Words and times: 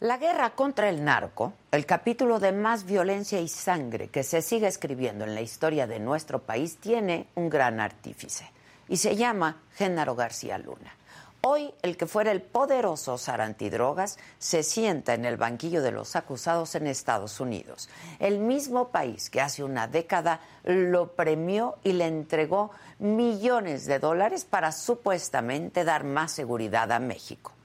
La 0.00 0.18
guerra 0.18 0.50
contra 0.50 0.90
el 0.90 1.02
narco, 1.02 1.54
el 1.70 1.86
capítulo 1.86 2.38
de 2.38 2.52
más 2.52 2.84
violencia 2.84 3.40
y 3.40 3.48
sangre 3.48 4.08
que 4.08 4.24
se 4.24 4.42
sigue 4.42 4.66
escribiendo 4.66 5.24
en 5.24 5.34
la 5.34 5.40
historia 5.40 5.86
de 5.86 5.98
nuestro 5.98 6.42
país, 6.42 6.76
tiene 6.76 7.28
un 7.34 7.48
gran 7.48 7.80
artífice 7.80 8.52
y 8.88 8.98
se 8.98 9.16
llama 9.16 9.62
Génaro 9.72 10.14
García 10.14 10.58
Luna. 10.58 10.94
Hoy, 11.40 11.72
el 11.80 11.96
que 11.96 12.04
fuera 12.04 12.30
el 12.30 12.42
poderoso 12.42 13.16
zar 13.16 13.40
antidrogas 13.40 14.18
se 14.38 14.62
sienta 14.62 15.14
en 15.14 15.24
el 15.24 15.38
banquillo 15.38 15.80
de 15.80 15.92
los 15.92 16.14
acusados 16.14 16.74
en 16.74 16.88
Estados 16.88 17.40
Unidos, 17.40 17.88
el 18.18 18.38
mismo 18.38 18.88
país 18.88 19.30
que 19.30 19.40
hace 19.40 19.64
una 19.64 19.88
década 19.88 20.40
lo 20.64 21.12
premió 21.12 21.78
y 21.82 21.92
le 21.92 22.06
entregó 22.06 22.70
millones 22.98 23.86
de 23.86 23.98
dólares 23.98 24.44
para 24.44 24.72
supuestamente 24.72 25.84
dar 25.84 26.04
más 26.04 26.32
seguridad 26.32 26.92
a 26.92 26.98
México. 26.98 27.55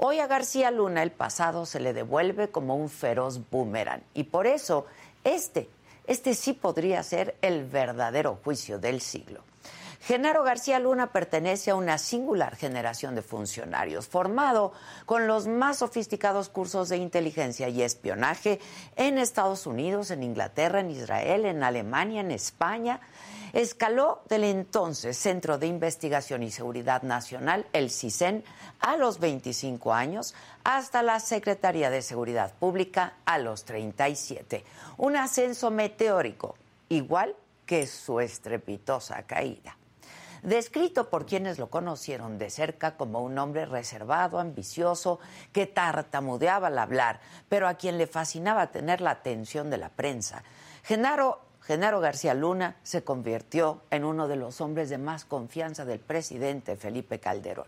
Hoy 0.00 0.20
a 0.20 0.28
García 0.28 0.70
Luna 0.70 1.02
el 1.02 1.10
pasado 1.10 1.66
se 1.66 1.80
le 1.80 1.92
devuelve 1.92 2.50
como 2.50 2.76
un 2.76 2.88
feroz 2.88 3.40
boomerang 3.50 4.00
y 4.14 4.22
por 4.22 4.46
eso 4.46 4.86
este, 5.24 5.68
este 6.06 6.34
sí 6.34 6.52
podría 6.52 7.02
ser 7.02 7.34
el 7.42 7.64
verdadero 7.64 8.38
juicio 8.44 8.78
del 8.78 9.00
siglo. 9.00 9.42
Genaro 10.00 10.44
García 10.44 10.78
Luna 10.78 11.10
pertenece 11.10 11.72
a 11.72 11.74
una 11.74 11.98
singular 11.98 12.54
generación 12.54 13.16
de 13.16 13.22
funcionarios, 13.22 14.06
formado 14.06 14.72
con 15.04 15.26
los 15.26 15.48
más 15.48 15.78
sofisticados 15.78 16.48
cursos 16.48 16.88
de 16.90 16.98
inteligencia 16.98 17.68
y 17.68 17.82
espionaje 17.82 18.60
en 18.94 19.18
Estados 19.18 19.66
Unidos, 19.66 20.12
en 20.12 20.22
Inglaterra, 20.22 20.78
en 20.78 20.92
Israel, 20.92 21.44
en 21.44 21.64
Alemania, 21.64 22.20
en 22.20 22.30
España, 22.30 23.00
Escaló 23.52 24.22
del 24.28 24.44
entonces 24.44 25.16
Centro 25.16 25.58
de 25.58 25.66
Investigación 25.66 26.42
y 26.42 26.50
Seguridad 26.50 27.02
Nacional, 27.02 27.66
el 27.72 27.90
CISEN, 27.90 28.44
a 28.80 28.96
los 28.96 29.18
25 29.18 29.94
años 29.94 30.34
hasta 30.64 31.02
la 31.02 31.18
Secretaría 31.20 31.90
de 31.90 32.02
Seguridad 32.02 32.52
Pública 32.54 33.14
a 33.24 33.38
los 33.38 33.64
37. 33.64 34.64
Un 34.98 35.16
ascenso 35.16 35.70
meteórico, 35.70 36.56
igual 36.88 37.34
que 37.64 37.86
su 37.86 38.20
estrepitosa 38.20 39.22
caída. 39.24 39.76
Descrito 40.42 41.10
por 41.10 41.26
quienes 41.26 41.58
lo 41.58 41.68
conocieron 41.68 42.38
de 42.38 42.50
cerca 42.50 42.96
como 42.96 43.20
un 43.20 43.36
hombre 43.38 43.66
reservado, 43.66 44.38
ambicioso, 44.38 45.18
que 45.52 45.66
tartamudeaba 45.66 46.68
al 46.68 46.78
hablar, 46.78 47.20
pero 47.48 47.66
a 47.66 47.74
quien 47.74 47.98
le 47.98 48.06
fascinaba 48.06 48.68
tener 48.68 49.00
la 49.00 49.10
atención 49.10 49.68
de 49.68 49.78
la 49.78 49.88
prensa. 49.88 50.44
Genaro 50.84 51.40
Genaro 51.68 52.00
García 52.00 52.32
Luna 52.32 52.76
se 52.82 53.04
convirtió 53.04 53.82
en 53.90 54.06
uno 54.06 54.26
de 54.26 54.36
los 54.36 54.62
hombres 54.62 54.88
de 54.88 54.96
más 54.96 55.26
confianza 55.26 55.84
del 55.84 55.98
presidente 56.00 56.76
Felipe 56.76 57.20
Calderón. 57.20 57.66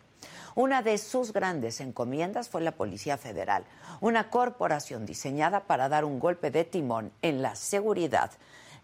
Una 0.55 0.81
de 0.81 0.97
sus 0.97 1.35
grandes 1.35 1.83
encomiendas 1.83 2.49
fue 2.49 2.63
la 2.63 2.73
Policía 2.73 3.19
Federal, 3.19 3.67
una 4.01 4.31
corporación 4.31 5.05
diseñada 5.05 5.65
para 5.65 5.91
dar 5.91 6.07
un 6.07 6.19
golpe 6.19 6.51
de 6.51 6.65
timón 6.65 7.13
en 7.21 7.43
la 7.43 7.55
seguridad 7.57 8.31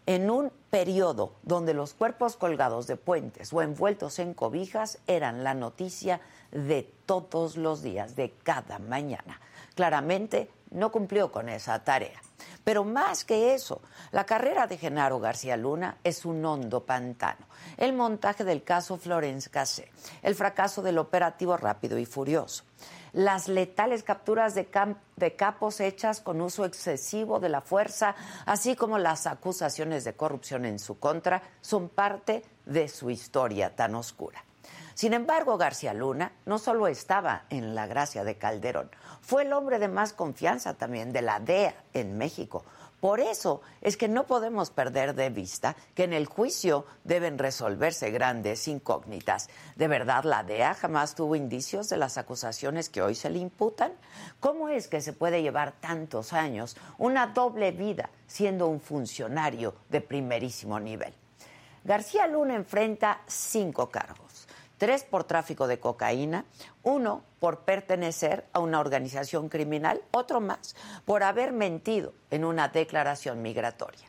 en 0.05 0.29
un 0.29 0.53
periodo 0.69 1.33
donde 1.45 1.73
los 1.73 1.95
cuerpos 1.95 2.37
colgados 2.37 2.87
de 2.87 2.97
puentes 2.97 3.55
o 3.55 3.63
envueltos 3.63 4.19
en 4.19 4.35
cobijas 4.35 4.99
eran 5.07 5.43
la 5.45 5.55
noticia 5.55 6.21
de 6.53 6.93
todos 7.07 7.57
los 7.57 7.81
días, 7.81 8.17
de 8.17 8.35
cada 8.43 8.79
mañana. 8.79 9.41
Claramente 9.77 10.51
no 10.73 10.93
cumplió 10.93 11.33
con 11.33 11.49
esa 11.49 11.83
tarea. 11.85 12.21
Pero 12.65 12.85
más 12.85 13.25
que 13.25 13.55
eso, 13.55 13.81
la 14.11 14.25
carrera 14.25 14.67
de 14.67 14.79
Genaro 14.79 15.21
García 15.21 15.57
Luna 15.57 15.99
es 16.05 16.25
un 16.25 16.45
hondo 16.45 16.85
pantano. 16.85 17.47
El 17.77 17.93
montaje 17.93 18.45
del 18.45 18.63
caso 18.63 18.97
Florence 18.97 19.51
Cassé, 19.51 19.91
el 20.23 20.35
fracaso 20.35 20.83
del 20.83 20.99
operativo 20.99 21.57
rápido 21.57 21.99
y 21.99 22.07
furioso, 22.07 22.65
las 23.13 23.49
letales 23.49 24.03
capturas 24.03 24.55
de, 24.55 24.69
de, 25.17 25.37
capos 25.37 25.81
hechas 25.81 26.21
con 26.21 26.41
uso 26.41 26.65
excesivo 26.65 27.41
de 27.41 27.49
la 27.49 27.61
fuerza, 27.61 28.15
así 28.45 28.77
como 28.77 28.99
las 28.99 29.27
acusaciones 29.27 30.05
de 30.05 30.15
corrupción 30.15 30.67
en 30.67 30.79
su 30.79 30.99
contra, 30.99 31.43
son 31.61 31.89
parte 31.89 32.43
de 32.67 32.89
su 32.89 33.11
historia 33.11 33.75
tan 33.75 33.95
oscura. 33.95 34.45
Sin 34.97 35.13
embargo, 35.13 35.59
García 35.59 35.93
Luna 35.93 36.33
no 36.47 36.59
solo 36.59 36.89
estaba 36.89 37.45
en 37.51 37.75
la 37.75 37.87
gracia 37.87 38.25
de 38.25 38.39
Calderón, 38.39 38.91
fue 39.21 39.43
el 39.43 39.53
hombre 39.53 39.79
de 39.79 39.89
más 39.89 40.15
confianza 40.15 40.73
también 40.73 41.13
de 41.13 41.21
la 41.21 41.39
DEA 41.39 41.75
en 41.93 42.17
México. 42.17 42.65
Por 42.99 43.21
eso 43.21 43.61
es 43.83 43.99
que 43.99 44.09
no 44.09 44.27
podemos 44.27 44.71
perder 44.71 45.15
de 45.15 45.29
vista 45.29 45.77
que 45.95 46.05
en 46.05 46.15
el 46.15 46.25
juicio 46.25 46.87
deben 47.05 47.37
resolverse 47.37 48.11
grandes 48.11 48.67
incógnitas. 48.69 49.51
¿De 49.75 49.87
verdad 49.87 50.25
la 50.25 50.45
DEA 50.45 50.73
jamás 50.73 51.15
tuvo 51.15 51.37
indicios 51.37 51.91
de 51.91 51.99
las 51.99 52.17
acusaciones 52.17 52.89
que 52.89 53.03
hoy 53.03 53.15
se 53.15 53.29
le 53.29 53.39
imputan? 53.39 53.93
¿Cómo 54.41 54.71
es 54.71 54.89
que 54.89 55.03
se 55.03 55.13
puede 55.13 55.43
llevar 55.43 55.73
tantos 55.73 56.33
años, 56.33 56.75
una 56.97 57.27
doble 57.27 57.71
vida, 57.71 58.09
siendo 58.27 58.67
un 58.67 58.81
funcionario 58.81 59.75
de 59.91 60.01
primerísimo 60.01 60.81
nivel? 60.81 61.13
García 61.85 62.27
Luna 62.27 62.55
enfrenta 62.55 63.21
cinco 63.27 63.91
cargos 63.91 64.26
tres 64.79 65.05
por 65.05 65.25
tráfico 65.25 65.67
de 65.67 65.81
cocaína, 65.81 66.45
uno 66.83 67.23
por 67.41 67.61
pertenecer 67.61 68.47
a 68.53 68.61
una 68.61 68.81
organización 68.81 69.49
criminal, 69.49 70.03
otro 70.13 70.41
más 70.41 70.75
por 71.05 71.23
haber 71.23 71.53
mentido 71.53 72.13
en 72.31 72.45
una 72.45 72.69
declaración 72.69 73.43
migratoria. 73.43 74.07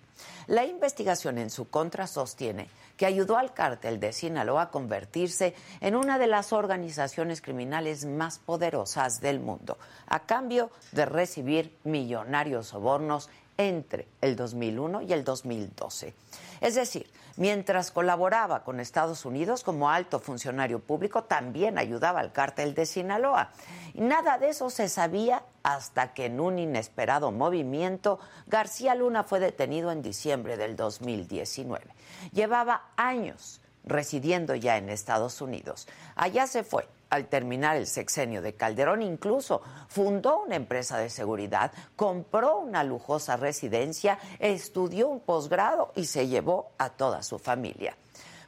La 0.47 0.65
investigación 0.65 1.37
en 1.37 1.49
su 1.49 1.69
contra 1.69 2.07
sostiene 2.07 2.69
que 2.95 3.05
ayudó 3.05 3.37
al 3.37 3.53
cártel 3.53 3.99
de 3.99 4.11
Sinaloa 4.11 4.63
a 4.63 4.71
convertirse 4.71 5.53
en 5.81 5.95
una 5.95 6.17
de 6.17 6.27
las 6.27 6.51
organizaciones 6.53 7.41
criminales 7.41 8.05
más 8.05 8.39
poderosas 8.39 9.21
del 9.21 9.39
mundo, 9.39 9.77
a 10.07 10.21
cambio 10.21 10.71
de 10.93 11.05
recibir 11.05 11.77
millonarios 11.83 12.67
sobornos 12.67 13.29
entre 13.57 14.07
el 14.21 14.35
2001 14.35 15.01
y 15.01 15.13
el 15.13 15.23
2012. 15.23 16.13
Es 16.61 16.75
decir, 16.75 17.07
Mientras 17.37 17.91
colaboraba 17.91 18.63
con 18.63 18.79
Estados 18.79 19.23
Unidos 19.23 19.63
como 19.63 19.91
alto 19.91 20.19
funcionario 20.19 20.79
público, 20.79 21.25
también 21.25 21.77
ayudaba 21.77 22.19
al 22.19 22.31
cártel 22.31 22.73
de 22.73 22.87
Sinaloa. 22.87 23.51
Y 23.93 24.01
nada 24.01 24.39
de 24.39 24.49
eso 24.49 24.71
se 24.71 24.89
sabía 24.89 25.43
hasta 25.61 26.13
que 26.13 26.25
en 26.25 26.39
un 26.39 26.57
inesperado 26.57 27.31
movimiento 27.31 28.19
García 28.47 28.95
Luna 28.95 29.23
fue 29.23 29.39
detenido 29.39 29.91
en 29.91 30.01
diciembre 30.01 30.57
del 30.57 30.75
2019. 30.75 31.85
Llevaba 32.31 32.85
años 32.95 33.61
residiendo 33.85 34.55
ya 34.55 34.77
en 34.77 34.89
Estados 34.89 35.39
Unidos. 35.39 35.87
Allá 36.15 36.47
se 36.47 36.63
fue 36.63 36.87
al 37.09 37.27
terminar 37.27 37.77
el 37.77 37.87
sexenio 37.87 38.41
de 38.41 38.53
Calderón, 38.53 39.01
incluso 39.01 39.61
fundó 39.87 40.43
una 40.43 40.55
empresa 40.55 40.97
de 40.97 41.09
seguridad, 41.09 41.71
compró 41.95 42.59
una 42.59 42.83
lujosa 42.83 43.37
residencia, 43.37 44.19
estudió 44.39 45.07
un 45.07 45.19
posgrado 45.19 45.91
y 45.95 46.05
se 46.05 46.27
llevó 46.27 46.71
a 46.77 46.89
toda 46.89 47.23
su 47.23 47.39
familia. 47.39 47.95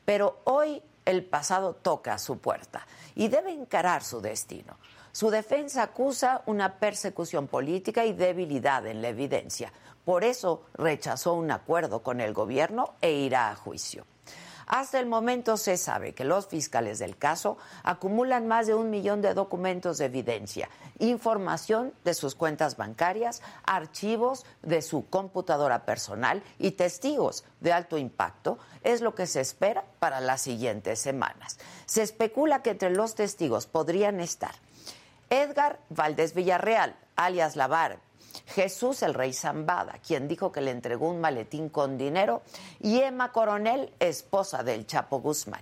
Pero 0.05 0.39
hoy 0.45 0.81
el 1.05 1.25
pasado 1.25 1.73
toca 1.75 2.13
a 2.13 2.19
su 2.19 2.39
puerta 2.39 2.85
y 3.15 3.27
debe 3.27 3.51
encarar 3.51 4.03
su 4.03 4.21
destino. 4.21 4.77
Su 5.11 5.29
defensa 5.29 5.83
acusa 5.83 6.43
una 6.45 6.75
persecución 6.79 7.47
política 7.47 8.05
y 8.05 8.13
debilidad 8.13 8.85
en 8.85 9.01
la 9.01 9.09
evidencia, 9.09 9.71
Por 10.05 10.23
eso 10.23 10.63
rechazó 10.73 11.33
un 11.33 11.51
acuerdo 11.51 12.01
con 12.01 12.19
el 12.19 12.33
gobierno 12.33 12.95
e 12.99 13.11
irá 13.11 13.51
a 13.51 13.55
juicio. 13.55 14.05
Hasta 14.69 14.99
el 14.99 15.07
momento 15.07 15.57
se 15.57 15.77
sabe 15.77 16.13
que 16.13 16.23
los 16.23 16.45
fiscales 16.45 16.99
del 16.99 17.17
caso 17.17 17.57
acumulan 17.81 18.47
más 18.47 18.67
de 18.67 18.75
un 18.75 18.91
millón 18.91 19.19
de 19.19 19.33
documentos 19.33 19.97
de 19.97 20.05
evidencia, 20.05 20.69
información 20.99 21.91
de 22.03 22.13
sus 22.13 22.35
cuentas 22.35 22.77
bancarias, 22.77 23.41
archivos 23.65 24.45
de 24.61 24.83
su 24.83 25.09
computadora 25.09 25.85
personal 25.85 26.43
y 26.59 26.71
testigos 26.71 27.45
de 27.61 27.73
alto 27.73 27.97
impacto. 27.97 28.59
Es 28.83 29.01
lo 29.01 29.15
que 29.15 29.25
se 29.25 29.41
espera 29.41 29.85
para 29.97 30.21
las 30.21 30.41
siguientes 30.41 30.99
semanas. 30.99 31.57
Se 31.87 32.03
especula 32.03 32.61
que 32.61 32.69
entre 32.69 32.91
los 32.91 33.15
testigos 33.15 33.65
podrían 33.65 34.19
estar 34.19 34.53
Edgar 35.31 35.79
Valdés 35.89 36.35
Villarreal, 36.35 36.95
alias 37.15 37.55
Lavar, 37.55 37.99
Jesús 38.49 39.03
el 39.03 39.13
Rey 39.13 39.33
Zambada, 39.33 39.99
quien 40.05 40.27
dijo 40.27 40.51
que 40.51 40.61
le 40.61 40.71
entregó 40.71 41.09
un 41.09 41.21
maletín 41.21 41.69
con 41.69 41.97
dinero, 41.97 42.41
y 42.79 42.99
Emma 42.99 43.31
Coronel, 43.31 43.93
esposa 43.99 44.63
del 44.63 44.87
Chapo 44.87 45.19
Guzmán. 45.19 45.61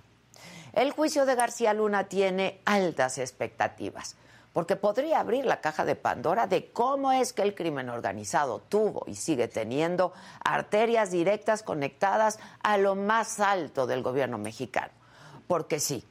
El 0.72 0.92
juicio 0.92 1.26
de 1.26 1.34
García 1.34 1.74
Luna 1.74 2.08
tiene 2.08 2.60
altas 2.64 3.18
expectativas, 3.18 4.16
porque 4.52 4.76
podría 4.76 5.20
abrir 5.20 5.44
la 5.44 5.60
caja 5.60 5.84
de 5.84 5.96
Pandora 5.96 6.46
de 6.46 6.70
cómo 6.70 7.12
es 7.12 7.32
que 7.32 7.42
el 7.42 7.54
crimen 7.54 7.90
organizado 7.90 8.60
tuvo 8.68 9.04
y 9.06 9.14
sigue 9.14 9.48
teniendo 9.48 10.12
arterias 10.44 11.10
directas 11.10 11.62
conectadas 11.62 12.38
a 12.62 12.78
lo 12.78 12.94
más 12.94 13.40
alto 13.40 13.86
del 13.86 14.02
gobierno 14.02 14.38
mexicano. 14.38 14.92
Porque 15.46 15.80
sí, 15.80 16.04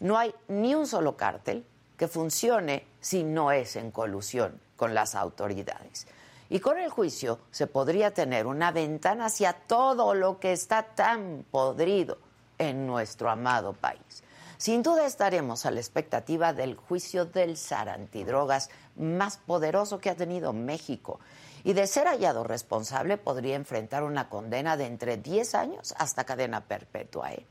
no 0.00 0.18
hay 0.18 0.34
ni 0.48 0.74
un 0.74 0.86
solo 0.86 1.16
cártel 1.16 1.64
que 1.96 2.08
funcione 2.08 2.86
si 3.00 3.22
no 3.22 3.52
es 3.52 3.76
en 3.76 3.90
colusión 3.90 4.60
con 4.76 4.94
las 4.94 5.14
autoridades. 5.14 6.06
Y 6.50 6.60
con 6.60 6.78
el 6.78 6.90
juicio 6.90 7.40
se 7.50 7.66
podría 7.66 8.12
tener 8.12 8.46
una 8.46 8.70
ventana 8.70 9.26
hacia 9.26 9.54
todo 9.54 10.14
lo 10.14 10.38
que 10.38 10.52
está 10.52 10.82
tan 10.82 11.44
podrido 11.50 12.18
en 12.58 12.86
nuestro 12.86 13.30
amado 13.30 13.72
país. 13.72 14.22
Sin 14.58 14.82
duda 14.82 15.06
estaremos 15.06 15.66
a 15.66 15.70
la 15.70 15.80
expectativa 15.80 16.52
del 16.52 16.76
juicio 16.76 17.24
del 17.24 17.56
SAR 17.56 17.88
antidrogas 17.88 18.70
más 18.96 19.38
poderoso 19.38 19.98
que 19.98 20.10
ha 20.10 20.14
tenido 20.14 20.52
México. 20.52 21.18
Y 21.64 21.72
de 21.72 21.86
ser 21.86 22.06
hallado 22.06 22.44
responsable 22.44 23.16
podría 23.16 23.56
enfrentar 23.56 24.02
una 24.04 24.28
condena 24.28 24.76
de 24.76 24.86
entre 24.86 25.16
10 25.16 25.54
años 25.54 25.94
hasta 25.98 26.24
cadena 26.24 26.60
perpetua. 26.60 27.32
¿eh? 27.32 27.46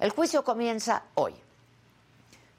El 0.00 0.10
juicio 0.10 0.44
comienza 0.44 1.04
hoy. 1.14 1.34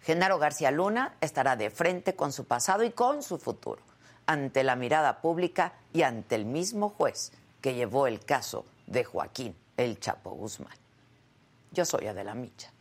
Genaro 0.01 0.37
García 0.37 0.71
Luna 0.71 1.15
estará 1.21 1.55
de 1.55 1.69
frente 1.69 2.15
con 2.15 2.31
su 2.31 2.45
pasado 2.45 2.83
y 2.83 2.91
con 2.91 3.23
su 3.23 3.37
futuro 3.39 3.90
ante 4.31 4.63
la 4.63 4.77
mirada 4.77 5.19
pública 5.19 5.73
y 5.91 6.03
ante 6.03 6.35
el 6.35 6.45
mismo 6.45 6.89
juez 6.89 7.33
que 7.59 7.73
llevó 7.73 8.07
el 8.07 8.23
caso 8.23 8.65
de 8.87 9.03
Joaquín 9.03 9.55
El 9.75 9.99
Chapo 9.99 10.31
Guzmán. 10.31 10.73
Yo 11.71 11.83
soy 11.83 12.07
Adela 12.07 12.33
Micha. 12.33 12.71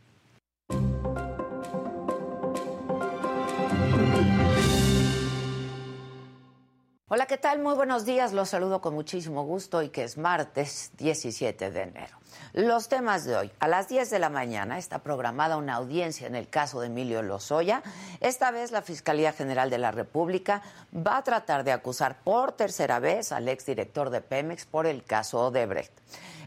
Hola, 7.09 7.25
¿qué 7.25 7.37
tal? 7.37 7.59
Muy 7.59 7.75
buenos 7.75 8.05
días. 8.05 8.31
Los 8.31 8.47
saludo 8.47 8.79
con 8.79 8.93
muchísimo 8.93 9.43
gusto 9.43 9.83
y 9.83 9.89
que 9.89 10.05
es 10.05 10.17
martes 10.17 10.91
17 10.97 11.69
de 11.69 11.81
enero. 11.81 12.20
Los 12.53 12.89
temas 12.89 13.25
de 13.25 13.35
hoy. 13.35 13.51
A 13.59 13.67
las 13.67 13.87
10 13.87 14.09
de 14.09 14.19
la 14.19 14.29
mañana 14.29 14.77
está 14.77 14.99
programada 14.99 15.57
una 15.57 15.75
audiencia 15.75 16.27
en 16.27 16.35
el 16.35 16.49
caso 16.49 16.81
de 16.81 16.87
Emilio 16.87 17.21
Lozoya. 17.21 17.81
Esta 18.19 18.51
vez 18.51 18.71
la 18.71 18.81
Fiscalía 18.81 19.33
General 19.33 19.69
de 19.69 19.77
la 19.77 19.91
República 19.91 20.61
va 20.95 21.17
a 21.17 21.23
tratar 21.23 21.63
de 21.63 21.71
acusar 21.71 22.23
por 22.23 22.51
tercera 22.51 22.99
vez 22.99 23.31
al 23.31 23.47
exdirector 23.47 24.09
de 24.09 24.21
Pemex 24.21 24.65
por 24.65 24.85
el 24.87 25.03
caso 25.03 25.47
Odebrecht. 25.47 25.93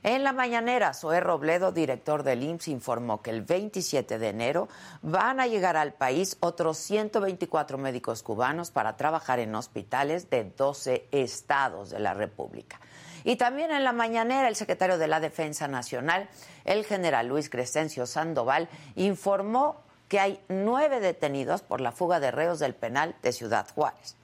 En 0.05 0.23
la 0.23 0.35
mañanera, 0.35 0.93
Zoé 0.93 1.21
Robledo, 1.21 1.73
director 1.73 2.25
del 2.25 2.43
IMSS, 2.43 2.69
informó 2.69 3.23
que 3.23 3.31
el 3.31 3.41
27 3.41 4.19
de 4.19 4.29
enero 4.29 4.69
van 5.01 5.41
a 5.41 5.47
llegar 5.47 5.79
al 5.79 5.95
país 5.95 6.37
otros 6.41 6.77
124 6.77 7.79
médicos 7.79 8.23
cubanos 8.23 8.71
para 8.71 8.99
trabajar 8.99 9.39
en 9.39 9.55
hospitales 9.55 10.29
de 10.29 10.45
12 10.45 11.09
estados 11.11 11.89
de 11.89 12.01
la 12.01 12.13
República. 12.13 12.79
Y 13.25 13.37
también 13.37 13.71
en 13.71 13.85
la 13.85 13.93
mañanera, 13.93 14.49
el 14.49 14.57
secretario 14.57 14.99
de 14.99 15.09
la 15.09 15.19
Defensa 15.19 15.67
Nacional, 15.67 16.29
el 16.65 16.85
general 16.85 17.27
Luis 17.27 17.49
Crescencio 17.49 18.07
Sandoval, 18.07 18.69
informó 18.95 19.77
que 20.09 20.21
hay 20.21 20.41
nueve 20.49 21.01
detenidos 21.01 21.63
por 21.63 21.81
la 21.81 21.91
fuga 21.91 22.21
de 22.21 22.31
reos 22.31 22.59
del 22.59 22.75
penal 22.75 23.17
de 23.23 23.33
Ciudad 23.33 23.67
Juárez. 23.75 24.17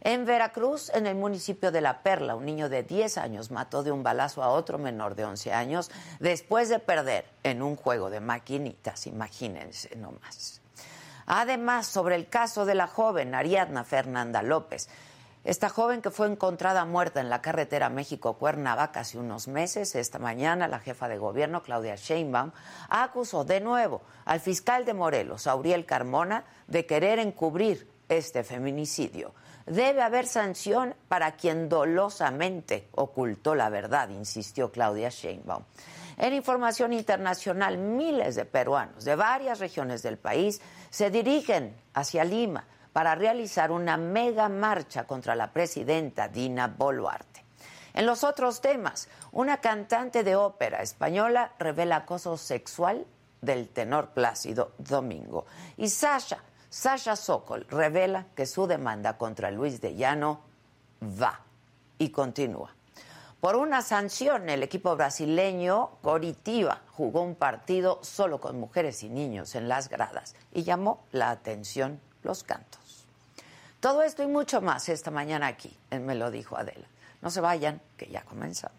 En 0.00 0.24
Veracruz, 0.24 0.90
en 0.94 1.08
el 1.08 1.16
municipio 1.16 1.72
de 1.72 1.80
La 1.80 2.04
Perla, 2.04 2.36
un 2.36 2.46
niño 2.46 2.68
de 2.68 2.84
10 2.84 3.18
años 3.18 3.50
mató 3.50 3.82
de 3.82 3.90
un 3.90 4.04
balazo 4.04 4.40
a 4.44 4.50
otro 4.50 4.78
menor 4.78 5.16
de 5.16 5.24
11 5.24 5.52
años 5.52 5.90
después 6.20 6.68
de 6.68 6.78
perder 6.78 7.24
en 7.42 7.60
un 7.60 7.74
juego 7.74 8.08
de 8.08 8.20
maquinitas, 8.20 9.08
imagínense 9.08 9.96
nomás. 9.96 10.60
Además, 11.26 11.88
sobre 11.88 12.14
el 12.14 12.28
caso 12.28 12.64
de 12.66 12.76
la 12.76 12.86
joven 12.86 13.34
Ariadna 13.34 13.82
Fernanda 13.82 14.42
López, 14.42 14.88
esta 15.46 15.68
joven 15.68 16.02
que 16.02 16.10
fue 16.10 16.26
encontrada 16.26 16.84
muerta 16.84 17.20
en 17.20 17.30
la 17.30 17.40
carretera 17.40 17.88
México-Cuernavaca 17.88 19.00
hace 19.00 19.16
unos 19.16 19.46
meses, 19.46 19.94
esta 19.94 20.18
mañana 20.18 20.66
la 20.66 20.80
jefa 20.80 21.06
de 21.06 21.18
gobierno, 21.18 21.62
Claudia 21.62 21.94
Sheinbaum, 21.94 22.50
acusó 22.88 23.44
de 23.44 23.60
nuevo 23.60 24.02
al 24.24 24.40
fiscal 24.40 24.84
de 24.84 24.92
Morelos, 24.92 25.46
Auriel 25.46 25.86
Carmona, 25.86 26.44
de 26.66 26.84
querer 26.84 27.20
encubrir 27.20 27.88
este 28.08 28.42
feminicidio. 28.42 29.34
Debe 29.66 30.02
haber 30.02 30.26
sanción 30.26 30.96
para 31.06 31.36
quien 31.36 31.68
dolosamente 31.68 32.88
ocultó 32.96 33.54
la 33.54 33.68
verdad, 33.68 34.08
insistió 34.08 34.72
Claudia 34.72 35.10
Sheinbaum. 35.10 35.62
En 36.18 36.34
información 36.34 36.92
internacional, 36.92 37.78
miles 37.78 38.34
de 38.34 38.46
peruanos 38.46 39.04
de 39.04 39.14
varias 39.14 39.60
regiones 39.60 40.02
del 40.02 40.18
país 40.18 40.60
se 40.90 41.08
dirigen 41.10 41.76
hacia 41.94 42.24
Lima 42.24 42.64
para 42.96 43.14
realizar 43.14 43.72
una 43.72 43.98
mega 43.98 44.48
marcha 44.48 45.04
contra 45.04 45.34
la 45.34 45.52
presidenta 45.52 46.28
Dina 46.28 46.66
Boluarte. 46.66 47.44
En 47.92 48.06
los 48.06 48.24
otros 48.24 48.62
temas, 48.62 49.10
una 49.32 49.58
cantante 49.58 50.24
de 50.24 50.34
ópera 50.34 50.80
española 50.80 51.52
revela 51.58 51.96
acoso 51.96 52.38
sexual 52.38 53.06
del 53.42 53.68
tenor 53.68 54.14
Plácido 54.14 54.72
Domingo. 54.78 55.44
Y 55.76 55.90
Sasha, 55.90 56.38
Sasha 56.70 57.16
Sokol 57.16 57.66
revela 57.68 58.28
que 58.34 58.46
su 58.46 58.66
demanda 58.66 59.18
contra 59.18 59.50
Luis 59.50 59.78
de 59.82 59.94
Llano 59.94 60.40
va 61.02 61.40
y 61.98 62.08
continúa. 62.08 62.74
Por 63.42 63.56
una 63.56 63.82
sanción, 63.82 64.48
el 64.48 64.62
equipo 64.62 64.96
brasileño 64.96 65.98
Coritiba 66.00 66.80
jugó 66.92 67.20
un 67.20 67.34
partido 67.34 67.98
solo 68.02 68.40
con 68.40 68.58
mujeres 68.58 69.02
y 69.02 69.10
niños 69.10 69.54
en 69.54 69.68
las 69.68 69.90
gradas 69.90 70.34
y 70.50 70.62
llamó 70.62 71.04
la 71.12 71.28
atención 71.28 72.00
los 72.22 72.42
cantos. 72.42 72.85
Todo 73.86 74.02
esto 74.02 74.24
y 74.24 74.26
mucho 74.26 74.60
más 74.60 74.88
esta 74.88 75.12
mañana 75.12 75.46
aquí 75.46 75.72
Me 75.92 76.16
lo 76.16 76.32
dijo 76.32 76.56
Adela. 76.56 76.88
No 77.22 77.30
se 77.30 77.40
vayan, 77.40 77.80
que 77.96 78.08
ya 78.08 78.22
comenzamos. 78.22 78.76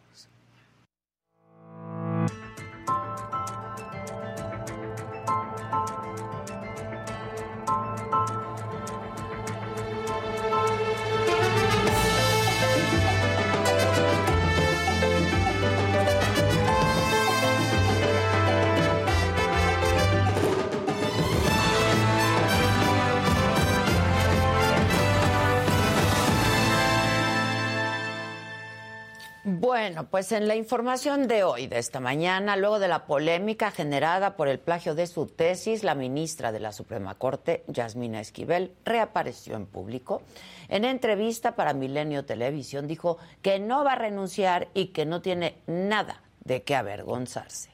Bueno, 29.60 30.04
pues 30.04 30.32
en 30.34 30.48
la 30.48 30.56
información 30.56 31.28
de 31.28 31.44
hoy, 31.44 31.66
de 31.66 31.80
esta 31.80 32.00
mañana, 32.00 32.56
luego 32.58 32.78
de 32.78 32.88
la 32.88 33.08
polémica 33.08 33.72
generada 33.72 34.36
por 34.36 34.48
el 34.48 34.60
plagio 34.60 34.94
de 34.94 35.08
su 35.08 35.26
tesis, 35.26 35.84
la 35.84 35.96
ministra 35.96 36.52
de 36.52 36.60
la 36.60 36.72
Suprema 36.72 37.16
Corte, 37.16 37.64
Yasmina 37.68 38.20
Esquivel, 38.20 38.72
reapareció 38.86 39.56
en 39.56 39.66
público. 39.66 40.22
En 40.70 40.86
entrevista 40.86 41.56
para 41.56 41.74
Milenio 41.74 42.24
Televisión 42.24 42.88
dijo 42.88 43.18
que 43.42 43.58
no 43.58 43.84
va 43.84 43.94
a 43.94 43.96
renunciar 43.96 44.68
y 44.76 44.90
que 44.90 45.08
no 45.08 45.24
tiene 45.24 45.56
nada 45.66 46.22
de 46.44 46.62
qué 46.62 46.76
avergonzarse. 46.76 47.72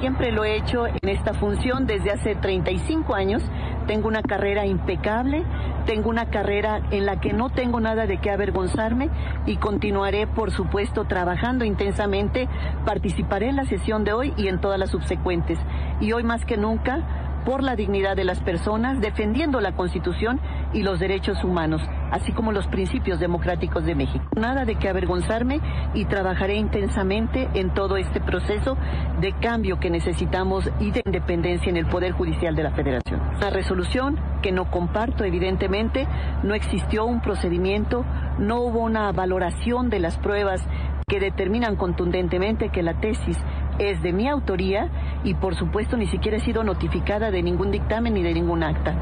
Siempre 0.00 0.32
lo 0.32 0.44
he 0.44 0.56
hecho 0.56 0.88
en 0.88 1.08
esta 1.08 1.32
función 1.34 1.86
desde 1.86 2.10
hace 2.10 2.34
35 2.34 3.14
años. 3.14 3.42
Tengo 3.88 4.06
una 4.06 4.22
carrera 4.22 4.66
impecable, 4.66 5.44
tengo 5.86 6.10
una 6.10 6.26
carrera 6.26 6.82
en 6.90 7.06
la 7.06 7.20
que 7.20 7.32
no 7.32 7.48
tengo 7.48 7.80
nada 7.80 8.06
de 8.06 8.18
qué 8.18 8.30
avergonzarme 8.30 9.08
y 9.46 9.56
continuaré, 9.56 10.26
por 10.26 10.50
supuesto, 10.50 11.06
trabajando 11.06 11.64
intensamente. 11.64 12.48
Participaré 12.84 13.48
en 13.48 13.56
la 13.56 13.64
sesión 13.64 14.04
de 14.04 14.12
hoy 14.12 14.34
y 14.36 14.48
en 14.48 14.60
todas 14.60 14.78
las 14.78 14.90
subsecuentes. 14.90 15.58
Y 16.02 16.12
hoy 16.12 16.22
más 16.22 16.44
que 16.44 16.58
nunca, 16.58 17.27
por 17.48 17.62
la 17.62 17.76
dignidad 17.76 18.14
de 18.14 18.24
las 18.24 18.40
personas, 18.40 19.00
defendiendo 19.00 19.62
la 19.62 19.74
Constitución 19.74 20.38
y 20.74 20.82
los 20.82 21.00
derechos 21.00 21.42
humanos, 21.42 21.80
así 22.10 22.30
como 22.32 22.52
los 22.52 22.66
principios 22.66 23.20
democráticos 23.20 23.86
de 23.86 23.94
México. 23.94 24.22
Nada 24.36 24.66
de 24.66 24.74
que 24.74 24.86
avergonzarme 24.86 25.58
y 25.94 26.04
trabajaré 26.04 26.56
intensamente 26.56 27.48
en 27.54 27.72
todo 27.72 27.96
este 27.96 28.20
proceso 28.20 28.76
de 29.22 29.32
cambio 29.40 29.80
que 29.80 29.88
necesitamos 29.88 30.70
y 30.78 30.90
de 30.90 31.02
independencia 31.06 31.70
en 31.70 31.78
el 31.78 31.86
Poder 31.86 32.12
Judicial 32.12 32.54
de 32.54 32.64
la 32.64 32.72
Federación. 32.72 33.18
La 33.40 33.48
resolución 33.48 34.20
que 34.42 34.52
no 34.52 34.70
comparto, 34.70 35.24
evidentemente, 35.24 36.06
no 36.42 36.52
existió 36.52 37.06
un 37.06 37.22
procedimiento, 37.22 38.04
no 38.38 38.60
hubo 38.60 38.80
una 38.80 39.10
valoración 39.12 39.88
de 39.88 40.00
las 40.00 40.18
pruebas 40.18 40.60
que 41.08 41.18
determinan 41.18 41.76
contundentemente 41.76 42.68
que 42.68 42.82
la 42.82 43.00
tesis 43.00 43.38
es 43.78 44.02
de 44.02 44.12
mi 44.12 44.28
autoría 44.28 45.20
y 45.24 45.34
por 45.34 45.54
supuesto 45.54 45.96
ni 45.96 46.06
siquiera 46.06 46.38
he 46.38 46.40
sido 46.40 46.64
notificada 46.64 47.30
de 47.30 47.42
ningún 47.42 47.70
dictamen 47.70 48.14
ni 48.14 48.22
de 48.22 48.34
ningún 48.34 48.62
acta. 48.62 48.94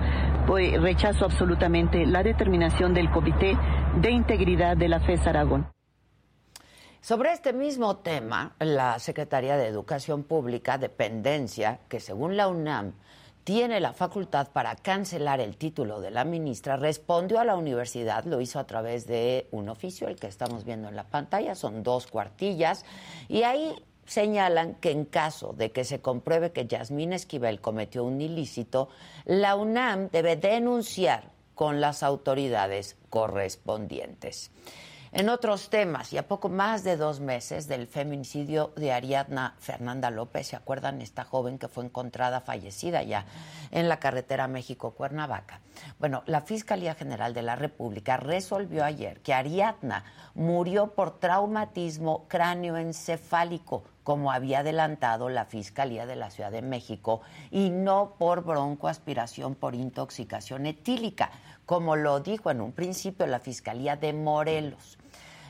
Rechazo 0.47 1.25
absolutamente 1.25 2.07
la 2.07 2.23
determinación 2.23 2.95
del 2.95 3.11
Comité 3.11 3.57
de 4.01 4.11
Integridad 4.11 4.77
de 4.77 4.89
la 4.89 5.01
FES 5.01 5.27
Aragón. 5.27 5.67
Sobre 7.01 7.33
este 7.33 7.53
mismo 7.53 7.99
tema, 7.99 8.55
la 8.59 8.99
Secretaría 8.99 9.57
de 9.57 9.69
Educación 9.69 10.25
Pública, 10.25 10.77
dependencia 10.77 11.81
que 11.89 12.01
según 12.01 12.37
la 12.37 12.49
UNAM 12.49 12.95
tiene 13.45 13.79
la 13.79 13.93
facultad 13.93 14.49
para 14.49 14.75
cancelar 14.75 15.39
el 15.39 15.57
título 15.57 16.01
de 16.01 16.11
la 16.11 16.25
ministra, 16.25 16.77
respondió 16.77 17.39
a 17.39 17.45
la 17.45 17.55
universidad, 17.55 18.25
lo 18.25 18.41
hizo 18.41 18.59
a 18.59 18.67
través 18.67 19.07
de 19.07 19.47
un 19.53 19.69
oficio, 19.69 20.09
el 20.09 20.17
que 20.17 20.27
estamos 20.27 20.65
viendo 20.65 20.89
en 20.89 20.97
la 20.97 21.05
pantalla, 21.05 21.55
son 21.55 21.85
dos 21.85 22.09
cuartillas, 22.09 22.85
y 23.29 23.45
ahí 23.45 23.73
señalan 24.07 24.75
que 24.77 24.91
en 24.91 25.05
caso 25.05 25.53
de 25.53 25.73
que 25.73 25.85
se 25.85 26.01
compruebe 26.01 26.53
que 26.53 26.67
Yasmín 26.67 27.13
Esquivel 27.13 27.61
cometió 27.61 28.05
un 28.05 28.21
ilícito, 28.21 28.89
la 29.25 29.57
UNAM 29.57 30.09
debe 30.11 30.37
denunciar 30.37 31.31
con 31.55 31.81
las 31.81 32.03
autoridades 32.03 32.97
correspondientes. 33.11 34.51
En 35.13 35.31
otros 35.31 35.71
temas, 35.71 36.13
y 36.13 36.19
a 36.19 36.29
poco 36.29 36.51
más 36.51 36.85
de 36.85 36.99
dos 36.99 37.21
meses 37.21 37.69
del 37.69 37.87
feminicidio 37.87 38.73
de 38.77 38.93
Ariadna 38.93 39.55
Fernanda 39.59 40.11
López, 40.11 40.49
¿se 40.49 40.57
acuerdan? 40.57 41.01
Esta 41.01 41.25
joven 41.25 41.59
que 41.59 41.69
fue 41.69 41.87
encontrada 41.87 42.43
fallecida 42.43 43.03
ya 43.03 43.25
en 43.71 43.89
la 43.89 43.99
carretera 43.99 44.47
México-Cuernavaca. 44.47 45.63
Bueno, 45.99 46.23
la 46.27 46.43
Fiscalía 46.43 46.95
General 46.95 47.33
de 47.33 47.41
la 47.41 47.57
República 47.57 48.19
resolvió 48.19 48.85
ayer 48.85 49.21
que 49.21 49.33
Ariadna 49.33 50.05
murió 50.35 50.95
por 50.95 51.19
traumatismo 51.19 52.27
cráneoencefálico, 52.29 53.85
como 54.07 54.31
había 54.31 54.61
adelantado 54.61 55.29
la 55.29 55.47
Fiscalía 55.47 56.07
de 56.07 56.15
la 56.15 56.31
Ciudad 56.31 56.53
de 56.53 56.63
México, 56.63 57.23
y 57.51 57.71
no 57.71 58.15
por 58.17 58.45
broncoaspiración 58.45 59.57
por 59.57 59.75
intoxicación 59.75 60.67
etílica, 60.67 61.33
como 61.67 61.97
lo 61.97 62.21
dijo 62.21 62.53
en 62.53 62.61
un 62.61 62.71
principio 62.71 63.27
la 63.27 63.41
Fiscalía 63.41 63.97
de 63.97 64.13
Morelos. 64.13 64.97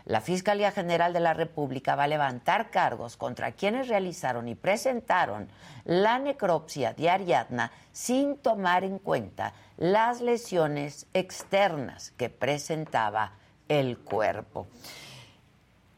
La 0.06 0.22
Fiscalía 0.22 0.72
General 0.72 1.12
de 1.12 1.20
la 1.20 1.34
República 1.34 1.96
va 1.96 2.04
a 2.04 2.08
levantar 2.08 2.70
cargos 2.70 3.18
contra 3.18 3.52
quienes 3.52 3.88
realizaron 3.88 4.48
y 4.48 4.54
presentaron 4.54 5.48
la 5.84 6.18
necropsia 6.18 6.94
de 6.94 7.10
Ariadna 7.10 7.72
sin 7.92 8.38
tomar 8.38 8.84
en 8.84 8.98
cuenta 8.98 9.52
las 9.76 10.22
lesiones 10.22 11.08
externas 11.12 12.14
que 12.16 12.30
presentaba 12.30 13.32
el 13.68 13.98
cuerpo. 13.98 14.66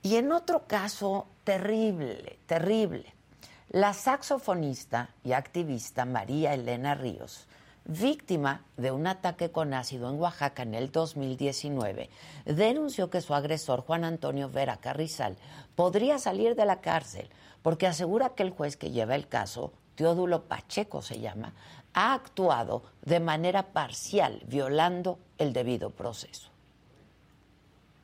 Y 0.02 0.16
en 0.16 0.32
otro 0.32 0.66
caso 0.66 1.26
terrible, 1.44 2.38
terrible, 2.46 3.14
la 3.70 3.92
saxofonista 3.92 5.10
y 5.24 5.32
activista 5.32 6.04
María 6.04 6.54
Elena 6.54 6.94
Ríos 6.94 7.48
víctima 7.88 8.64
de 8.76 8.92
un 8.92 9.06
ataque 9.06 9.50
con 9.50 9.72
ácido 9.72 10.10
en 10.10 10.20
Oaxaca 10.20 10.62
en 10.62 10.74
el 10.74 10.92
2019, 10.92 12.10
denunció 12.44 13.08
que 13.08 13.22
su 13.22 13.34
agresor, 13.34 13.80
Juan 13.80 14.04
Antonio 14.04 14.50
Vera 14.50 14.76
Carrizal, 14.76 15.38
podría 15.74 16.18
salir 16.18 16.54
de 16.54 16.66
la 16.66 16.82
cárcel 16.82 17.30
porque 17.62 17.86
asegura 17.86 18.30
que 18.30 18.42
el 18.42 18.50
juez 18.50 18.76
que 18.76 18.90
lleva 18.90 19.14
el 19.14 19.26
caso, 19.26 19.72
Teodulo 19.94 20.44
Pacheco 20.44 21.00
se 21.00 21.18
llama, 21.18 21.54
ha 21.94 22.12
actuado 22.12 22.82
de 23.02 23.20
manera 23.20 23.72
parcial, 23.72 24.42
violando 24.46 25.18
el 25.38 25.54
debido 25.54 25.90
proceso. 25.90 26.47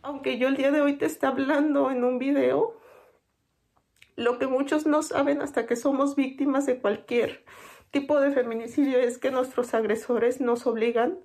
Aunque 0.05 0.37
yo 0.37 0.49
el 0.49 0.59
día 0.59 0.71
de 0.71 0.83
hoy 0.83 0.99
te 0.99 1.07
está 1.07 1.29
hablando 1.29 1.91
en 1.91 2.05
un 2.05 2.19
video, 2.19 2.79
lo 4.17 4.39
que 4.39 4.47
muchos 4.47 4.85
no 4.85 5.03
saben 5.03 5.41
hasta 5.41 5.65
que 5.65 5.77
somos 5.77 6.15
víctimas 6.15 6.67
de 6.67 6.79
cualquier 6.79 7.43
tipo 7.91 8.21
de 8.21 8.31
feminicidio 8.31 8.99
es 8.99 9.17
que 9.17 9.31
nuestros 9.31 9.73
agresores 9.73 10.43
nos 10.43 10.67
obligan 10.67 11.19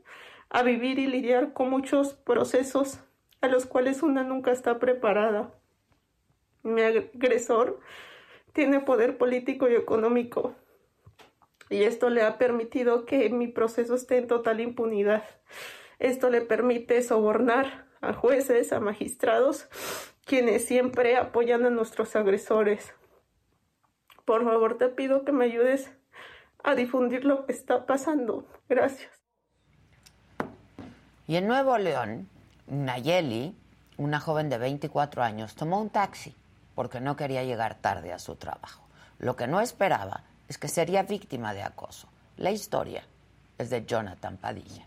a 0.49 0.63
vivir 0.63 0.97
y 0.97 1.07
lidiar 1.07 1.51
con 1.51 1.69
muchos 1.69 2.13
procesos 2.13 3.01
a 3.41 3.49
los 3.49 3.65
cuales 3.65 4.01
una 4.01 4.23
nunca 4.23 4.53
está 4.53 4.79
preparada. 4.79 5.53
Mi 6.63 6.81
agresor 6.81 7.81
tiene 8.53 8.79
poder 8.79 9.17
político 9.17 9.67
y 9.67 9.75
económico 9.75 10.55
y 11.69 11.83
esto 11.83 12.09
le 12.09 12.23
ha 12.23 12.37
permitido 12.37 13.05
que 13.05 13.29
mi 13.29 13.49
proceso 13.49 13.95
esté 13.95 14.19
en 14.19 14.27
total 14.27 14.61
impunidad. 14.61 15.25
Esto 15.99 16.29
le 16.29 16.39
permite 16.39 17.01
sobornar 17.01 17.88
a 18.01 18.13
jueces, 18.13 18.71
a 18.73 18.79
magistrados, 18.79 19.67
quienes 20.25 20.65
siempre 20.65 21.17
apoyan 21.17 21.65
a 21.65 21.69
nuestros 21.69 22.15
agresores. 22.15 22.93
Por 24.25 24.43
favor, 24.43 24.77
te 24.77 24.89
pido 24.89 25.25
que 25.25 25.31
me 25.31 25.45
ayudes 25.45 25.91
a 26.63 26.75
difundir 26.75 27.25
lo 27.25 27.45
que 27.45 27.53
está 27.53 27.85
pasando. 27.85 28.45
Gracias. 28.67 29.09
Y 31.27 31.35
en 31.35 31.47
Nuevo 31.47 31.77
León, 31.77 32.29
Nayeli, 32.67 33.55
una 33.97 34.19
joven 34.19 34.49
de 34.49 34.57
24 34.57 35.23
años, 35.23 35.55
tomó 35.55 35.79
un 35.81 35.89
taxi 35.89 36.35
porque 36.75 37.01
no 37.01 37.15
quería 37.15 37.43
llegar 37.43 37.75
tarde 37.75 38.13
a 38.13 38.19
su 38.19 38.35
trabajo. 38.35 38.83
Lo 39.19 39.35
que 39.35 39.47
no 39.47 39.59
esperaba 39.59 40.23
es 40.47 40.57
que 40.57 40.67
sería 40.67 41.03
víctima 41.03 41.53
de 41.53 41.61
acoso. 41.61 42.07
La 42.37 42.51
historia 42.51 43.03
es 43.57 43.69
de 43.69 43.85
Jonathan 43.85 44.37
Padilla. 44.37 44.85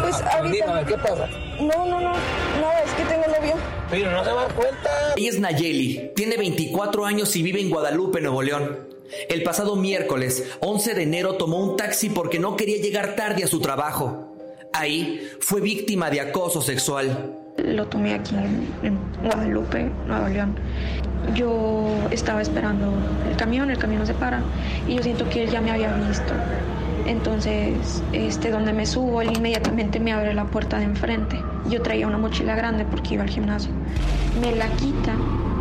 Pues 0.00 0.22
ahorita... 0.22 0.84
¿qué 0.86 0.94
pasa? 0.94 1.28
No, 1.60 1.86
no, 1.86 2.00
no, 2.00 2.12
no, 2.12 2.72
es 2.84 2.92
que 2.96 3.04
tengo 3.04 3.26
novio. 3.26 3.54
Pero 3.90 4.10
no 4.10 4.24
se 4.24 4.32
va 4.32 4.40
a 4.40 4.44
dar 4.44 4.54
cuenta. 4.54 4.90
Ella 5.16 5.28
es 5.28 5.40
Nayeli, 5.40 6.12
tiene 6.14 6.36
24 6.36 7.04
años 7.04 7.34
y 7.36 7.42
vive 7.42 7.60
en 7.60 7.70
Guadalupe, 7.70 8.20
Nuevo 8.20 8.42
León. 8.42 8.88
El 9.28 9.42
pasado 9.42 9.76
miércoles, 9.76 10.44
11 10.60 10.94
de 10.94 11.02
enero, 11.02 11.34
tomó 11.34 11.58
un 11.58 11.76
taxi 11.76 12.10
porque 12.10 12.38
no 12.38 12.56
quería 12.56 12.80
llegar 12.80 13.16
tarde 13.16 13.44
a 13.44 13.46
su 13.46 13.60
trabajo. 13.60 14.34
Ahí 14.72 15.28
fue 15.40 15.60
víctima 15.60 16.10
de 16.10 16.20
acoso 16.20 16.60
sexual. 16.60 17.34
Lo 17.56 17.86
tomé 17.86 18.14
aquí 18.14 18.36
en, 18.36 18.98
Guadalupe, 19.22 19.90
Nuevo 20.06 20.28
León. 20.28 20.56
Yo 21.34 21.88
estaba 22.10 22.42
esperando 22.42 22.92
el 23.28 23.36
camión, 23.36 23.70
el 23.70 23.78
camión 23.78 24.06
se 24.06 24.14
para 24.14 24.40
y 24.86 24.94
yo 24.96 25.02
siento 25.02 25.28
que 25.28 25.44
él 25.44 25.50
ya 25.50 25.60
me 25.60 25.70
había 25.70 25.92
visto. 25.94 26.32
Entonces, 27.08 28.02
este, 28.12 28.50
donde 28.50 28.74
me 28.74 28.84
subo, 28.84 29.22
él 29.22 29.32
inmediatamente 29.34 29.98
me 29.98 30.12
abre 30.12 30.34
la 30.34 30.44
puerta 30.44 30.78
de 30.78 30.84
enfrente. 30.84 31.40
Yo 31.70 31.80
traía 31.80 32.06
una 32.06 32.18
mochila 32.18 32.54
grande 32.54 32.84
porque 32.84 33.14
iba 33.14 33.22
al 33.22 33.30
gimnasio. 33.30 33.70
Me 34.42 34.54
la 34.54 34.68
quita 34.72 35.14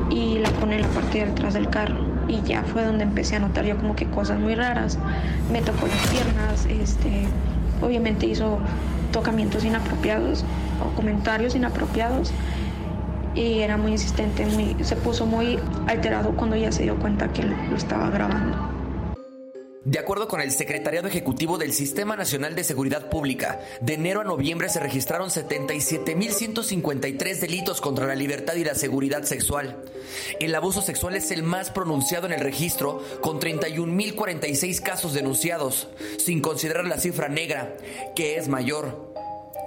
y 0.10 0.40
la 0.40 0.50
pone 0.50 0.76
en 0.76 0.82
la 0.82 0.90
parte 0.90 1.20
de 1.20 1.32
atrás 1.32 1.54
del 1.54 1.70
carro. 1.70 1.96
Y 2.28 2.42
ya 2.42 2.64
fue 2.64 2.84
donde 2.84 3.06
empecé 3.06 3.38
a 3.38 3.40
notar 3.40 3.64
yo 3.64 3.78
como 3.78 3.96
que 3.96 4.06
cosas 4.08 4.42
muy 4.42 4.56
raras. 4.56 5.00
Me 5.50 5.62
tocó 5.62 5.88
las 5.88 6.08
piernas, 6.08 6.66
este, 6.66 7.28
obviamente 7.82 8.26
hizo 8.26 8.60
tocamientos 9.14 9.64
inapropiados 9.64 10.44
o 10.86 10.94
comentarios 10.98 11.56
inapropiados 11.56 12.34
y 13.36 13.60
era 13.60 13.78
muy 13.78 13.92
insistente, 13.94 14.46
muy, 14.48 14.76
se 14.84 14.98
puso 14.98 15.26
muy 15.26 15.58
alterado 15.88 16.32
cuando 16.32 16.58
ya 16.58 16.74
se 16.74 16.84
dio 16.84 16.98
cuenta 16.98 17.30
que 17.30 17.44
lo 17.44 17.78
estaba 17.78 18.10
grabando. 18.10 18.77
De 19.88 19.98
acuerdo 20.00 20.28
con 20.28 20.42
el 20.42 20.52
Secretariado 20.52 21.08
Ejecutivo 21.08 21.58
del 21.58 21.72
Sistema 21.72 22.18
Nacional 22.18 22.56
de 22.56 22.66
Seguridad 22.66 23.10
Pública, 23.10 23.62
de 23.80 23.94
enero 23.94 24.20
a 24.20 24.26
noviembre 24.26 24.68
se 24.68 24.82
registraron 24.82 25.30
77.153 25.30 27.40
delitos 27.40 27.80
contra 27.80 28.06
la 28.06 28.14
libertad 28.14 28.56
y 28.56 28.66
la 28.66 28.76
seguridad 28.76 29.24
sexual. 29.24 29.82
El 30.42 30.54
abuso 30.56 30.82
sexual 30.82 31.16
es 31.16 31.32
el 31.32 31.42
más 31.42 31.72
pronunciado 31.72 32.28
en 32.28 32.34
el 32.34 32.42
registro, 32.42 33.02
con 33.22 33.40
31.046 33.40 34.82
casos 34.82 35.14
denunciados, 35.14 35.88
sin 36.18 36.42
considerar 36.42 36.84
la 36.84 37.00
cifra 37.00 37.30
negra, 37.30 37.78
que 38.14 38.36
es 38.36 38.50
mayor. 38.50 39.07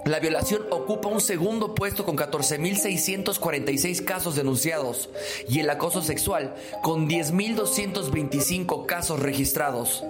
La 0.07 0.19
violación 0.19 0.63
ocupa 0.71 1.09
un 1.09 1.21
segundo 1.21 1.75
puesto 1.75 2.05
con 2.05 2.17
14.646 2.17 4.05
casos 4.05 4.35
denunciados 4.35 5.11
y 5.49 5.61
el 5.61 5.69
acoso 5.69 6.03
sexual 6.03 6.55
con 6.83 7.09
10.225 7.09 8.87
casos 8.87 9.21
registrados. 9.21 10.03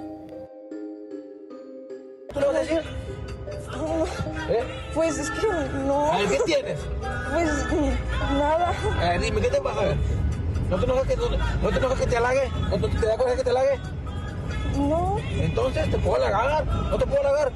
¿Tú 2.33 2.41
lo 2.41 2.47
vas 2.47 2.57
a 2.57 2.61
decir? 2.61 2.83
¿Eh? 4.51 4.63
Pues 4.95 5.19
es 5.19 5.31
que 5.31 5.47
no. 5.85 6.13
A 6.13 6.19
ver, 6.19 6.29
¿qué 6.29 6.39
tienes? 6.45 6.79
Pues 7.33 7.51
nada. 8.33 8.75
A 9.01 9.11
ver, 9.11 9.21
dime, 9.21 9.41
¿qué 9.41 9.49
te 9.49 9.61
pasa? 9.61 9.81
A 9.81 9.85
ver. 9.87 9.97
¿No 10.69 10.79
te 10.79 10.85
enojas 10.85 11.07
que, 11.09 11.17
no, 11.17 11.29
te, 11.29 11.79
enojas 11.79 12.01
que 12.01 12.07
te 12.07 12.17
halague? 12.17 12.49
¿No 12.71 12.79
te, 12.79 12.97
te 12.97 13.07
da 13.07 13.17
coraje 13.17 13.37
que 13.39 13.45
te 13.45 13.51
halague? 13.51 13.81
No. 14.77 15.19
Entonces 15.33 15.91
te 15.91 15.99
puedo 15.99 16.25
halagar, 16.25 16.65
no 16.65 16.97
te 16.97 17.07
puedo 17.07 17.21
halagar. 17.21 17.53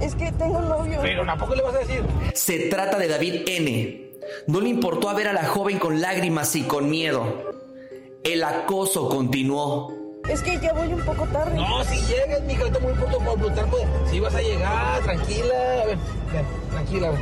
Es 0.00 0.14
que 0.14 0.30
tengo 0.32 0.60
novio. 0.60 0.98
Pero 1.02 1.24
tampoco 1.26 1.54
le 1.54 1.62
vas 1.62 1.74
a 1.74 1.78
decir. 1.78 2.02
Se 2.34 2.68
trata 2.68 2.98
de 2.98 3.08
David 3.08 3.42
N. 3.46 4.10
No 4.46 4.60
le 4.60 4.68
importó 4.68 5.08
a 5.08 5.14
ver 5.14 5.28
a 5.28 5.32
la 5.32 5.44
joven 5.46 5.78
con 5.78 6.00
lágrimas 6.00 6.54
y 6.56 6.62
con 6.62 6.88
miedo. 6.90 7.24
El 8.24 8.42
acoso 8.44 9.08
continuó. 9.08 9.92
Es 10.28 10.42
que 10.42 10.58
ya 10.60 10.72
voy 10.74 10.92
un 10.92 11.00
poco 11.00 11.24
tarde. 11.28 11.56
No, 11.56 11.82
si 11.84 11.96
llegas, 12.06 12.42
mija, 12.42 12.60
ahorita 12.62 12.80
muy 12.80 12.92
pronto 12.92 13.18
por 13.18 13.38
Plutarco. 13.38 13.78
Si 14.10 14.20
vas 14.20 14.34
a 14.34 14.42
llegar, 14.42 15.00
tranquila. 15.02 15.54
A 15.82 15.86
ver, 15.86 15.96
ven, 16.32 16.44
tranquila. 16.70 17.12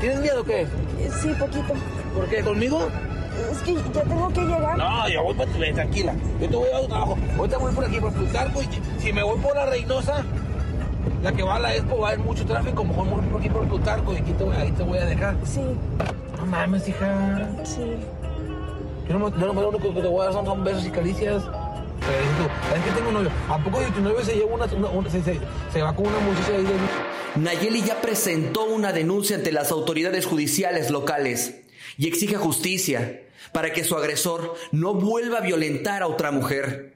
¿Tienes 0.00 0.20
miedo 0.20 0.40
o 0.40 0.44
qué? 0.44 0.62
Eh, 0.62 1.10
Sí, 1.20 1.28
poquito. 1.38 1.74
¿Por 2.14 2.26
qué? 2.28 2.40
¿Conmigo? 2.42 2.88
Es 3.52 3.58
que 3.58 3.74
ya 3.74 4.02
tengo 4.02 4.28
que 4.32 4.40
llegar. 4.40 4.78
No, 4.78 5.08
yo 5.08 5.22
voy 5.22 5.34
para 5.34 5.50
tu 5.52 5.58
tranquila. 5.58 6.14
Yo 6.40 6.48
te 6.48 6.56
voy 6.56 6.68
a 6.68 6.72
dar 6.72 6.80
tu 6.82 6.88
trabajo. 6.88 7.18
Ahorita 7.36 7.58
voy 7.58 7.74
por 7.74 7.84
aquí, 7.84 8.00
por 8.00 8.12
Plutarco. 8.12 8.62
Y 8.62 9.02
si 9.02 9.12
me 9.12 9.22
voy 9.22 9.38
por 9.40 9.54
la 9.54 9.66
Reynosa, 9.66 10.24
la 11.22 11.32
que 11.32 11.42
va 11.42 11.56
a 11.56 11.58
la 11.58 11.74
Expo, 11.74 11.98
va 11.98 12.08
a 12.08 12.12
haber 12.12 12.24
mucho 12.24 12.44
tráfico. 12.44 12.84
Mejor 12.84 13.04
me 13.06 13.12
voy 13.12 13.26
por 13.26 13.40
aquí, 13.40 13.50
por 13.50 13.66
Plutarco. 13.68 14.12
Y 14.12 14.16
aquí 14.16 14.32
te 14.32 14.44
voy, 14.44 14.56
ahí 14.56 14.70
te 14.72 14.82
voy 14.82 14.98
a 14.98 15.04
dejar. 15.06 15.36
Sí, 15.44 15.60
No 16.38 16.46
mames, 16.46 16.88
hija. 16.88 17.48
sí. 17.64 17.82
Yo 19.08 19.18
no, 19.18 19.30
me- 19.30 19.40
yo 19.40 19.52
no, 19.52 19.60
lo 19.60 19.68
único 19.70 19.94
que 19.94 20.00
te 20.02 20.08
voy 20.08 20.20
a 20.20 20.24
dar 20.24 20.32
son, 20.34 20.44
son 20.46 20.64
besos 20.64 20.84
y 20.86 20.90
caricias. 20.90 21.42
Es 21.42 22.84
que 22.84 22.90
tengo 22.98 23.10
novio. 23.12 23.30
¿A 23.48 23.58
poco 23.58 23.80
de 23.80 23.86
tu 23.90 24.00
novio 24.00 24.22
se 24.24 24.34
lleva 24.34 24.54
una, 24.54 24.64
una- 24.66 24.88
una- 24.88 25.10
se, 25.10 25.22
se- 25.22 25.40
se 25.72 25.82
va 25.82 25.94
con 25.94 26.06
una 26.06 26.18
muchacha 26.20 26.52
ahí 26.56 26.62
de... 26.64 27.40
Nayeli 27.40 27.82
ya 27.82 28.00
presentó 28.00 28.64
una 28.64 28.92
denuncia 28.92 29.36
ante 29.36 29.52
las 29.52 29.70
autoridades 29.72 30.24
judiciales 30.26 30.90
locales 30.90 31.60
y 31.98 32.06
exige 32.08 32.36
justicia 32.36 33.22
para 33.52 33.72
que 33.72 33.82
su 33.84 33.96
agresor 33.96 34.54
no 34.72 34.94
vuelva 34.94 35.38
a 35.38 35.40
violentar 35.40 36.02
a 36.02 36.06
otra 36.06 36.30
mujer. 36.30 36.94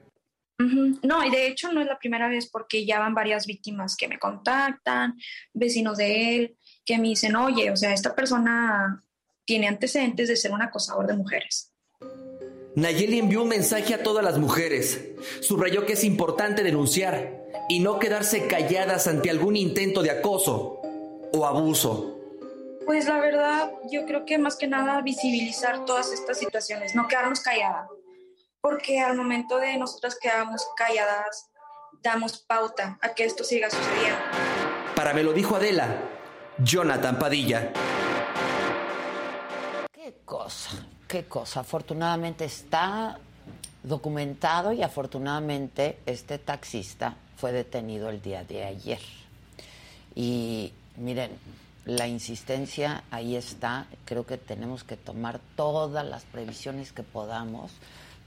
No, 1.03 1.25
y 1.25 1.31
de 1.31 1.47
hecho 1.47 1.73
no 1.73 1.81
es 1.81 1.87
la 1.87 1.99
primera 1.99 2.29
vez 2.29 2.49
porque 2.51 2.85
ya 2.85 2.99
van 2.99 3.15
varias 3.15 3.47
víctimas 3.47 3.97
que 3.97 4.09
me 4.09 4.19
contactan, 4.19 5.19
vecinos 5.53 5.99
de 5.99 6.37
él, 6.37 6.57
que 6.85 6.99
me 6.99 7.09
dicen, 7.09 7.37
oye, 7.37 7.71
o 7.71 7.77
sea, 7.77 7.93
esta 7.93 8.15
persona 8.15 9.05
tiene 9.45 9.69
antecedentes 9.69 10.29
de 10.29 10.37
ser 10.37 10.53
un 10.53 10.63
acosador 10.63 11.07
de 11.07 11.17
mujeres. 11.17 11.73
Nayeli 12.75 13.19
envió 13.19 13.43
un 13.43 13.49
mensaje 13.49 13.95
a 13.95 14.03
todas 14.03 14.25
las 14.25 14.39
mujeres. 14.39 15.09
Subrayó 15.41 15.85
que 15.85 15.93
es 15.93 16.05
importante 16.05 16.63
denunciar 16.63 17.43
y 17.69 17.81
no 17.81 17.99
quedarse 17.99 18.47
calladas 18.47 19.07
ante 19.07 19.31
algún 19.31 19.57
intento 19.57 20.03
de 20.03 20.11
acoso 20.11 20.81
o 21.33 21.47
abuso. 21.47 22.19
Pues 22.87 23.07
la 23.07 23.21
verdad, 23.21 23.71
yo 23.91 24.07
creo 24.07 24.25
que 24.25 24.39
más 24.39 24.57
que 24.57 24.67
nada 24.67 25.01
visibilizar 25.03 25.85
todas 25.85 26.13
estas 26.13 26.39
situaciones, 26.39 26.95
no 26.95 27.07
quedarnos 27.09 27.41
calladas, 27.41 27.89
porque 28.63 29.01
al 29.01 29.17
momento 29.17 29.59
de 29.59 29.77
nosotras 29.77 30.17
quedarnos 30.19 30.65
calladas, 30.77 31.51
damos 32.01 32.39
pauta 32.39 32.97
a 33.03 33.13
que 33.13 33.25
esto 33.25 33.43
siga 33.43 33.69
sucediendo. 33.69 34.21
Para 34.95 35.13
me 35.13 35.25
lo 35.25 35.33
dijo 35.33 35.57
Adela, 35.57 35.97
Jonathan 36.59 37.19
Padilla. 37.19 37.73
Qué 39.93 40.15
cosa, 40.25 40.87
qué 41.09 41.25
cosa. 41.25 41.61
Afortunadamente 41.61 42.45
está 42.45 43.19
documentado 43.83 44.73
y 44.73 44.83
afortunadamente 44.83 45.99
este 46.07 46.39
taxista 46.39 47.17
fue 47.37 47.51
detenido 47.51 48.11
el 48.11 48.23
día 48.23 48.45
de 48.45 48.65
ayer. 48.65 49.01
Y 50.15 50.73
miren, 50.97 51.37
la 51.85 52.07
insistencia 52.07 53.03
ahí 53.11 53.35
está. 53.35 53.87
Creo 54.05 54.25
que 54.25 54.39
tenemos 54.39 54.85
que 54.85 54.97
tomar 54.97 55.41
todas 55.57 56.07
las 56.07 56.23
previsiones 56.25 56.93
que 56.93 57.03
podamos, 57.03 57.73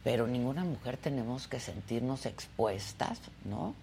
pero 0.06 0.28
ninguna 0.28 0.64
mujer 0.64 0.98
tenemos 0.98 1.48
que 1.48 1.60
sentirnos 1.60 2.28
expuestas, 2.28 3.20
¿no? 3.44 3.74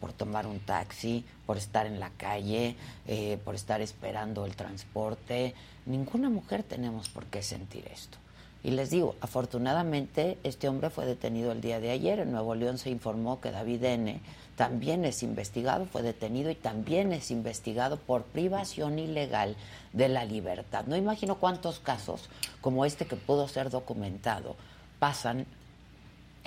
Por 0.00 0.14
tomar 0.14 0.46
un 0.46 0.58
taxi, 0.58 1.22
por 1.44 1.58
estar 1.58 1.86
en 1.86 2.00
la 2.00 2.08
calle, 2.16 2.76
eh, 3.06 3.38
por 3.44 3.54
estar 3.54 3.82
esperando 3.82 4.46
el 4.46 4.56
transporte. 4.56 5.54
Ninguna 5.84 6.30
mujer 6.30 6.62
tenemos 6.62 7.10
por 7.10 7.26
qué 7.26 7.42
sentir 7.42 7.86
esto. 7.92 8.16
Y 8.64 8.70
les 8.70 8.88
digo, 8.88 9.16
afortunadamente 9.20 10.38
este 10.44 10.66
hombre 10.66 10.88
fue 10.88 11.04
detenido 11.04 11.52
el 11.52 11.60
día 11.60 11.78
de 11.78 11.90
ayer. 11.90 12.20
En 12.20 12.32
Nuevo 12.32 12.54
León 12.54 12.78
se 12.78 12.88
informó 12.88 13.42
que 13.42 13.50
David 13.50 13.84
N. 13.84 14.20
también 14.56 15.04
es 15.04 15.22
investigado, 15.22 15.84
fue 15.84 16.00
detenido 16.00 16.50
y 16.50 16.54
también 16.54 17.12
es 17.12 17.30
investigado 17.30 17.98
por 17.98 18.22
privación 18.22 18.98
ilegal 18.98 19.56
de 19.92 20.08
la 20.08 20.24
libertad. 20.24 20.86
No 20.86 20.96
imagino 20.96 21.34
cuántos 21.34 21.80
casos 21.80 22.30
como 22.62 22.86
este 22.86 23.04
que 23.04 23.16
pudo 23.16 23.46
ser 23.46 23.68
documentado 23.68 24.56
pasan 24.98 25.46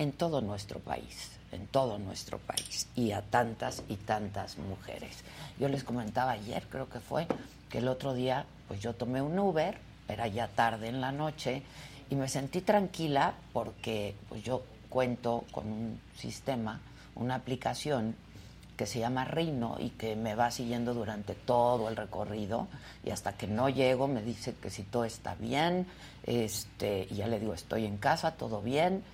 en 0.00 0.12
todo 0.12 0.40
nuestro 0.40 0.80
país, 0.80 1.30
en 1.52 1.66
todo 1.66 1.98
nuestro 1.98 2.38
país, 2.38 2.88
y 2.96 3.12
a 3.12 3.20
tantas 3.20 3.82
y 3.86 3.96
tantas 3.96 4.56
mujeres. 4.56 5.18
Yo 5.58 5.68
les 5.68 5.84
comentaba 5.84 6.30
ayer, 6.30 6.66
creo 6.70 6.88
que 6.88 7.00
fue, 7.00 7.26
que 7.68 7.78
el 7.78 7.86
otro 7.86 8.14
día, 8.14 8.46
pues 8.66 8.80
yo 8.80 8.94
tomé 8.94 9.20
un 9.20 9.38
Uber, 9.38 9.76
era 10.08 10.26
ya 10.26 10.48
tarde 10.48 10.88
en 10.88 11.02
la 11.02 11.12
noche, 11.12 11.62
y 12.08 12.14
me 12.14 12.28
sentí 12.28 12.62
tranquila 12.62 13.34
porque 13.52 14.14
pues 14.30 14.42
yo 14.42 14.62
cuento 14.88 15.44
con 15.52 15.66
un 15.66 16.00
sistema, 16.16 16.80
una 17.14 17.34
aplicación 17.34 18.16
que 18.78 18.86
se 18.86 18.98
llama 18.98 19.26
Rino 19.26 19.76
y 19.78 19.90
que 19.90 20.16
me 20.16 20.34
va 20.34 20.50
siguiendo 20.50 20.94
durante 20.94 21.34
todo 21.34 21.90
el 21.90 21.96
recorrido 21.96 22.66
y 23.04 23.10
hasta 23.10 23.34
que 23.34 23.46
no 23.46 23.68
llego 23.68 24.08
me 24.08 24.22
dice 24.22 24.54
que 24.54 24.70
si 24.70 24.84
todo 24.84 25.04
está 25.04 25.34
bien, 25.34 25.86
este, 26.24 27.06
y 27.10 27.16
ya 27.16 27.28
le 27.28 27.38
digo 27.38 27.52
estoy 27.52 27.84
en 27.84 27.98
casa, 27.98 28.32
todo 28.32 28.62
bien, 28.62 29.04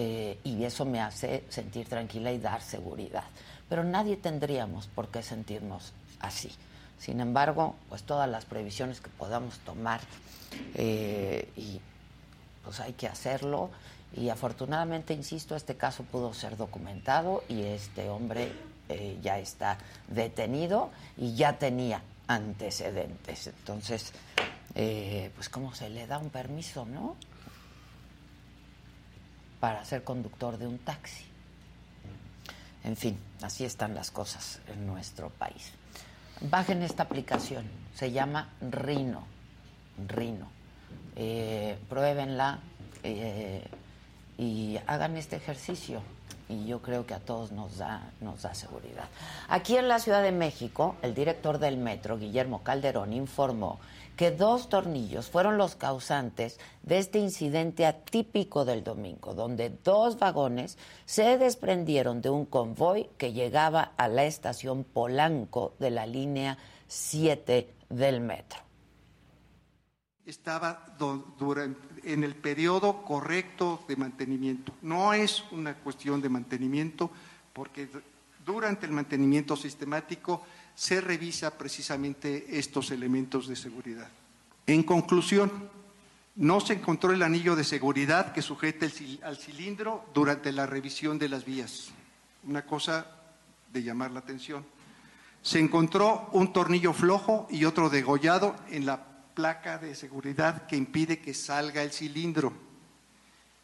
eh, 0.00 0.38
y 0.44 0.62
eso 0.62 0.84
me 0.84 1.00
hace 1.00 1.42
sentir 1.48 1.88
tranquila 1.88 2.30
y 2.30 2.38
dar 2.38 2.62
seguridad. 2.62 3.24
Pero 3.68 3.82
nadie 3.82 4.16
tendríamos 4.16 4.86
por 4.86 5.08
qué 5.08 5.24
sentirnos 5.24 5.92
así. 6.20 6.52
Sin 7.00 7.18
embargo, 7.18 7.74
pues 7.88 8.04
todas 8.04 8.30
las 8.30 8.44
previsiones 8.44 9.00
que 9.00 9.10
podamos 9.10 9.58
tomar 9.58 10.00
eh, 10.76 11.50
y 11.56 11.80
pues 12.62 12.78
hay 12.78 12.92
que 12.92 13.08
hacerlo 13.08 13.70
y 14.16 14.28
afortunadamente, 14.28 15.14
insisto, 15.14 15.56
este 15.56 15.76
caso 15.76 16.04
pudo 16.04 16.32
ser 16.32 16.56
documentado 16.56 17.42
y 17.48 17.62
este 17.62 18.08
hombre 18.08 18.52
eh, 18.88 19.18
ya 19.20 19.40
está 19.40 19.78
detenido 20.06 20.90
y 21.16 21.34
ya 21.34 21.58
tenía 21.58 22.02
antecedentes. 22.28 23.48
Entonces, 23.48 24.12
pues 25.34 25.48
cómo 25.48 25.74
se 25.74 25.90
le 25.90 26.06
da 26.06 26.18
un 26.18 26.30
permiso, 26.30 26.86
¿no? 26.86 27.16
Para 29.60 29.84
ser 29.84 30.04
conductor 30.04 30.58
de 30.58 30.66
un 30.66 30.78
taxi. 30.78 31.24
En 32.84 32.96
fin, 32.96 33.18
así 33.42 33.64
están 33.64 33.94
las 33.94 34.10
cosas 34.10 34.60
en 34.68 34.86
nuestro 34.86 35.30
país. 35.30 35.72
Bajen 36.40 36.82
esta 36.82 37.02
aplicación, 37.02 37.64
se 37.94 38.12
llama 38.12 38.50
Rino. 38.60 39.24
Rino. 40.06 40.48
Eh, 41.16 41.76
pruébenla 41.88 42.60
eh, 43.02 43.66
y 44.38 44.78
hagan 44.86 45.16
este 45.16 45.36
ejercicio. 45.36 46.00
Y 46.48 46.66
yo 46.66 46.80
creo 46.80 47.04
que 47.04 47.12
a 47.12 47.18
todos 47.18 47.52
nos 47.52 47.76
da, 47.76 48.10
nos 48.20 48.42
da 48.42 48.54
seguridad. 48.54 49.04
Aquí 49.48 49.76
en 49.76 49.88
la 49.88 49.98
Ciudad 49.98 50.22
de 50.22 50.32
México, 50.32 50.96
el 51.02 51.14
director 51.14 51.58
del 51.58 51.76
metro, 51.76 52.18
Guillermo 52.18 52.62
Calderón, 52.62 53.12
informó 53.12 53.80
que 54.18 54.32
dos 54.32 54.68
tornillos 54.68 55.30
fueron 55.30 55.58
los 55.58 55.76
causantes 55.76 56.58
de 56.82 56.98
este 56.98 57.20
incidente 57.20 57.86
atípico 57.86 58.64
del 58.64 58.82
domingo, 58.82 59.32
donde 59.32 59.70
dos 59.70 60.18
vagones 60.18 60.76
se 61.04 61.38
desprendieron 61.38 62.20
de 62.20 62.28
un 62.28 62.44
convoy 62.44 63.08
que 63.16 63.32
llegaba 63.32 63.92
a 63.96 64.08
la 64.08 64.24
estación 64.24 64.82
Polanco 64.82 65.76
de 65.78 65.90
la 65.92 66.04
línea 66.04 66.58
7 66.88 67.72
del 67.90 68.20
metro. 68.20 68.58
estaba 70.26 70.84
en 72.02 72.24
el 72.24 72.34
periodo 72.34 73.04
correcto 73.04 73.84
de 73.86 73.94
mantenimiento. 73.94 74.72
No 74.82 75.12
es 75.12 75.44
una 75.52 75.76
cuestión 75.76 76.20
de 76.20 76.28
mantenimiento, 76.28 77.08
porque 77.52 77.88
durante 78.44 78.84
el 78.84 78.92
mantenimiento 78.92 79.54
sistemático 79.54 80.42
se 80.78 81.00
revisa 81.00 81.58
precisamente 81.58 82.56
estos 82.56 82.92
elementos 82.92 83.48
de 83.48 83.56
seguridad. 83.56 84.08
En 84.64 84.84
conclusión, 84.84 85.50
no 86.36 86.60
se 86.60 86.74
encontró 86.74 87.10
el 87.10 87.24
anillo 87.24 87.56
de 87.56 87.64
seguridad 87.64 88.32
que 88.32 88.42
sujeta 88.42 88.86
al 89.24 89.36
cilindro 89.36 90.04
durante 90.14 90.52
la 90.52 90.66
revisión 90.66 91.18
de 91.18 91.28
las 91.28 91.44
vías. 91.44 91.88
Una 92.44 92.64
cosa 92.64 93.08
de 93.72 93.82
llamar 93.82 94.12
la 94.12 94.20
atención. 94.20 94.64
Se 95.42 95.58
encontró 95.58 96.28
un 96.30 96.52
tornillo 96.52 96.92
flojo 96.92 97.48
y 97.50 97.64
otro 97.64 97.90
degollado 97.90 98.54
en 98.70 98.86
la 98.86 99.04
placa 99.34 99.78
de 99.78 99.96
seguridad 99.96 100.68
que 100.68 100.76
impide 100.76 101.18
que 101.18 101.34
salga 101.34 101.82
el 101.82 101.90
cilindro. 101.90 102.52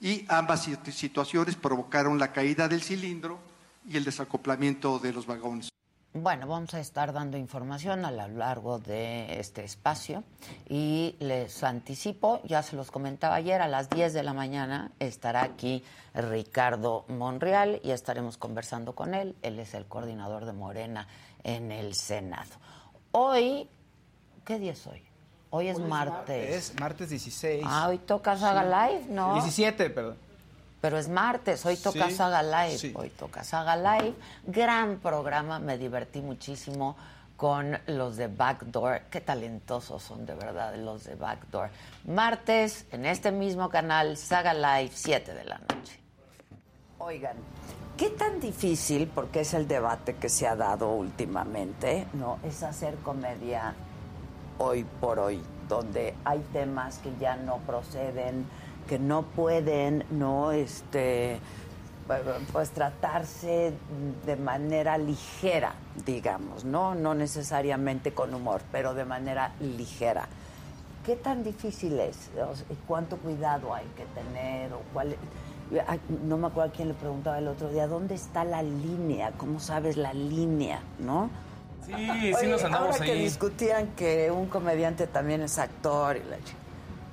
Y 0.00 0.24
ambas 0.26 0.66
situ- 0.66 0.90
situaciones 0.90 1.54
provocaron 1.54 2.18
la 2.18 2.32
caída 2.32 2.66
del 2.66 2.82
cilindro 2.82 3.38
y 3.88 3.96
el 3.96 4.02
desacoplamiento 4.02 4.98
de 4.98 5.12
los 5.12 5.26
vagones. 5.26 5.68
Bueno, 6.16 6.46
vamos 6.46 6.72
a 6.74 6.78
estar 6.78 7.12
dando 7.12 7.36
información 7.36 8.04
a 8.04 8.12
lo 8.12 8.28
largo 8.28 8.78
de 8.78 9.40
este 9.40 9.64
espacio 9.64 10.22
y 10.68 11.16
les 11.18 11.64
anticipo, 11.64 12.40
ya 12.44 12.62
se 12.62 12.76
los 12.76 12.92
comentaba 12.92 13.34
ayer, 13.34 13.60
a 13.60 13.66
las 13.66 13.90
10 13.90 14.12
de 14.12 14.22
la 14.22 14.32
mañana 14.32 14.92
estará 15.00 15.42
aquí 15.42 15.82
Ricardo 16.14 17.04
Monreal 17.08 17.80
y 17.82 17.90
estaremos 17.90 18.36
conversando 18.36 18.94
con 18.94 19.12
él. 19.12 19.34
Él 19.42 19.58
es 19.58 19.74
el 19.74 19.86
coordinador 19.86 20.44
de 20.44 20.52
Morena 20.52 21.08
en 21.42 21.72
el 21.72 21.96
Senado. 21.96 22.52
Hoy, 23.10 23.68
¿qué 24.44 24.60
día 24.60 24.74
es 24.74 24.86
hoy? 24.86 25.02
Hoy 25.50 25.66
es 25.66 25.80
martes. 25.80 26.72
Es 26.72 26.80
martes 26.80 27.10
16. 27.10 27.64
Ah, 27.66 27.88
hoy 27.88 27.98
toca 27.98 28.36
Saga 28.36 28.62
Live, 28.62 29.06
¿no? 29.08 29.32
17, 29.34 29.90
perdón. 29.90 30.23
Pero 30.84 30.98
es 30.98 31.08
martes, 31.08 31.64
hoy 31.64 31.78
toca 31.78 32.10
Sí, 32.10 32.16
Saga 32.16 32.42
Live, 32.42 32.76
sí. 32.76 32.92
hoy 32.94 33.08
toca 33.08 33.42
Saga 33.42 33.74
Live. 33.74 34.12
Gran 34.44 34.98
programa, 34.98 35.58
me 35.58 35.78
divertí 35.78 36.20
muchísimo 36.20 36.94
con 37.38 37.78
los 37.86 38.18
de 38.18 38.26
Backdoor. 38.26 39.04
Qué 39.10 39.22
talentosos 39.22 40.02
son 40.02 40.26
de 40.26 40.34
verdad 40.34 40.76
los 40.76 41.04
de 41.04 41.14
Backdoor. 41.14 41.70
Martes, 42.06 42.84
en 42.92 43.06
este 43.06 43.32
mismo 43.32 43.70
canal, 43.70 44.18
Saga 44.18 44.52
Live, 44.52 44.90
7 44.92 45.32
de 45.32 45.44
la 45.46 45.56
noche. 45.56 45.98
Oigan, 46.98 47.38
¿qué 47.96 48.10
tan 48.10 48.38
difícil, 48.38 49.06
porque 49.06 49.40
es 49.40 49.54
el 49.54 49.66
debate 49.66 50.16
que 50.16 50.28
se 50.28 50.46
ha 50.46 50.54
dado 50.54 50.90
últimamente, 50.90 52.06
no, 52.12 52.38
es 52.44 52.62
hacer 52.62 52.96
comedia 52.96 53.74
hoy 54.58 54.84
por 55.00 55.18
hoy, 55.18 55.42
donde 55.66 56.14
hay 56.26 56.40
temas 56.52 56.98
que 56.98 57.10
ya 57.18 57.36
no 57.36 57.56
proceden, 57.60 58.44
que 58.88 58.98
no 58.98 59.22
pueden, 59.22 60.04
no, 60.10 60.52
este, 60.52 61.38
pues 62.52 62.70
tratarse 62.70 63.72
de 64.26 64.36
manera 64.36 64.98
ligera, 64.98 65.72
digamos, 66.04 66.64
no, 66.64 66.94
no 66.94 67.14
necesariamente 67.14 68.12
con 68.12 68.34
humor, 68.34 68.60
pero 68.70 68.94
de 68.94 69.04
manera 69.04 69.52
ligera. 69.60 70.26
¿Qué 71.04 71.16
tan 71.16 71.42
difícil 71.44 71.98
es? 72.00 72.30
¿Cuánto 72.86 73.16
cuidado 73.18 73.74
hay 73.74 73.86
que 73.96 74.04
tener? 74.18 74.72
¿O 74.72 74.80
cuál? 74.92 75.16
No 76.26 76.36
me 76.36 76.46
acuerdo 76.48 76.70
a 76.70 76.72
quién 76.74 76.88
le 76.88 76.94
preguntaba 76.94 77.38
el 77.38 77.48
otro 77.48 77.68
día, 77.70 77.86
¿dónde 77.86 78.14
está 78.14 78.44
la 78.44 78.62
línea? 78.62 79.32
¿Cómo 79.38 79.60
sabes 79.60 79.96
la 79.96 80.12
línea? 80.12 80.80
¿No? 80.98 81.30
Sí, 81.86 81.92
sí 82.40 82.46
nos 82.46 82.64
andamos 82.64 82.92
ahora 82.96 83.04
que 83.04 83.14
discutían 83.14 83.88
que 83.88 84.30
un 84.30 84.46
comediante 84.46 85.06
también 85.06 85.42
es 85.42 85.58
actor 85.58 86.16
y 86.16 86.20
la 86.30 86.36
ch- 86.36 86.54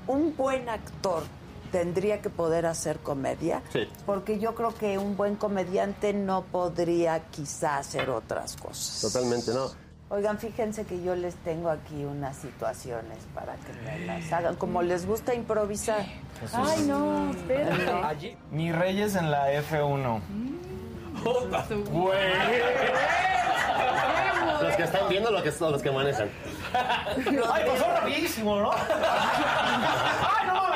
un 0.08 0.34
buen 0.38 0.70
actor 0.70 1.24
tendría 1.72 2.22
que 2.22 2.30
poder 2.30 2.66
hacer 2.66 3.00
comedia 3.00 3.62
Sí. 3.72 3.88
porque 4.06 4.40
yo 4.40 4.56
creo 4.56 4.74
que 4.76 4.98
un 4.98 5.16
buen 5.18 5.36
comediante 5.36 6.14
no 6.14 6.44
podría 6.44 7.22
quizá 7.32 7.78
hacer 7.78 8.10
otras 8.10 8.56
cosas. 8.58 9.02
Totalmente, 9.12 9.52
no. 9.54 9.68
Oigan, 10.10 10.38
fíjense 10.40 10.86
que 10.86 11.02
yo 11.02 11.16
les 11.16 11.36
tengo 11.36 11.70
aquí 11.70 12.04
unas 12.04 12.36
situaciones 12.36 13.18
para 13.34 13.56
que 13.56 13.72
me 13.86 14.06
las 14.06 14.32
hagan. 14.34 14.58
Como 14.58 14.82
les 14.82 15.06
gusta 15.06 15.34
improvisar. 15.34 16.06
Ay, 16.52 16.82
no, 16.82 17.32
espérate. 17.32 18.36
Mi 18.52 18.74
Reyes 18.74 19.16
en 19.16 19.32
la 19.32 19.54
F1. 19.54 20.22
Güey. 21.92 22.20
Los 24.62 24.76
que 24.76 24.84
están 24.84 25.10
viendo 25.10 25.32
lo 25.32 25.42
que 25.42 25.52
son 25.52 25.72
los 25.72 25.82
que 25.82 25.92
manejan. 25.92 26.30
Ay, 26.74 27.64
pasó 27.66 27.86
rapidísimo, 27.96 28.60
¿no? 28.60 28.72
Ay, 28.76 30.48
no 30.48 30.71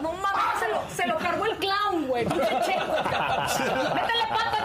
No 0.00 0.12
mames, 0.12 0.58
se 0.58 0.68
lo, 0.68 0.82
se 0.96 1.06
lo 1.06 1.18
cargó 1.18 1.46
el 1.46 1.56
clown, 1.56 2.06
güey. 2.06 2.24
Pinche 2.26 2.60
checo. 2.64 2.86
Métele 3.94 4.26
pata, 4.28 4.59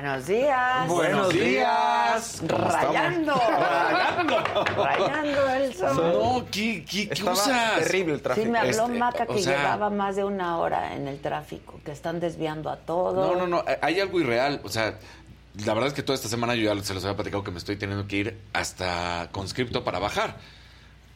Buenos 0.00 0.26
días. 0.26 0.88
Buenos 0.88 1.28
días. 1.28 2.42
¿Cómo 2.48 2.64
Rayando. 2.70 3.34
estamos? 3.34 4.74
Rayando 4.74 5.48
el 5.50 5.74
sol. 5.74 5.96
No, 5.96 6.46
¿qué, 6.50 6.82
qué, 6.90 7.10
qué 7.10 7.22
usas? 7.22 7.80
terrible 7.80 8.14
el 8.14 8.22
tráfico. 8.22 8.46
Sí, 8.46 8.50
me 8.50 8.58
habló 8.60 8.70
Este, 8.86 8.98
Maca 8.98 9.24
o 9.28 9.34
que 9.34 9.42
sea- 9.42 9.58
llevaba 9.58 9.90
más 9.90 10.16
de 10.16 10.24
una 10.24 10.56
hora 10.56 10.96
en 10.96 11.06
el 11.06 11.20
tráfico, 11.20 11.78
que 11.84 11.92
están 11.92 12.18
desviando 12.18 12.70
a 12.70 12.76
todo. 12.76 13.34
No, 13.34 13.40
no, 13.40 13.46
no. 13.46 13.62
Hay 13.82 14.00
algo 14.00 14.18
irreal. 14.20 14.62
O 14.64 14.70
sea, 14.70 14.94
la 15.66 15.74
verdad 15.74 15.88
es 15.88 15.92
que 15.94 16.02
toda 16.02 16.14
esta 16.14 16.28
semana 16.28 16.54
yo 16.54 16.74
ya 16.74 16.82
se 16.82 16.94
los 16.94 17.04
había 17.04 17.16
platicado 17.16 17.44
que 17.44 17.50
me 17.50 17.58
estoy 17.58 17.76
teniendo 17.76 18.06
que 18.08 18.16
ir 18.16 18.40
hasta 18.54 19.28
conscripto 19.32 19.84
para 19.84 19.98
bajar. 19.98 20.36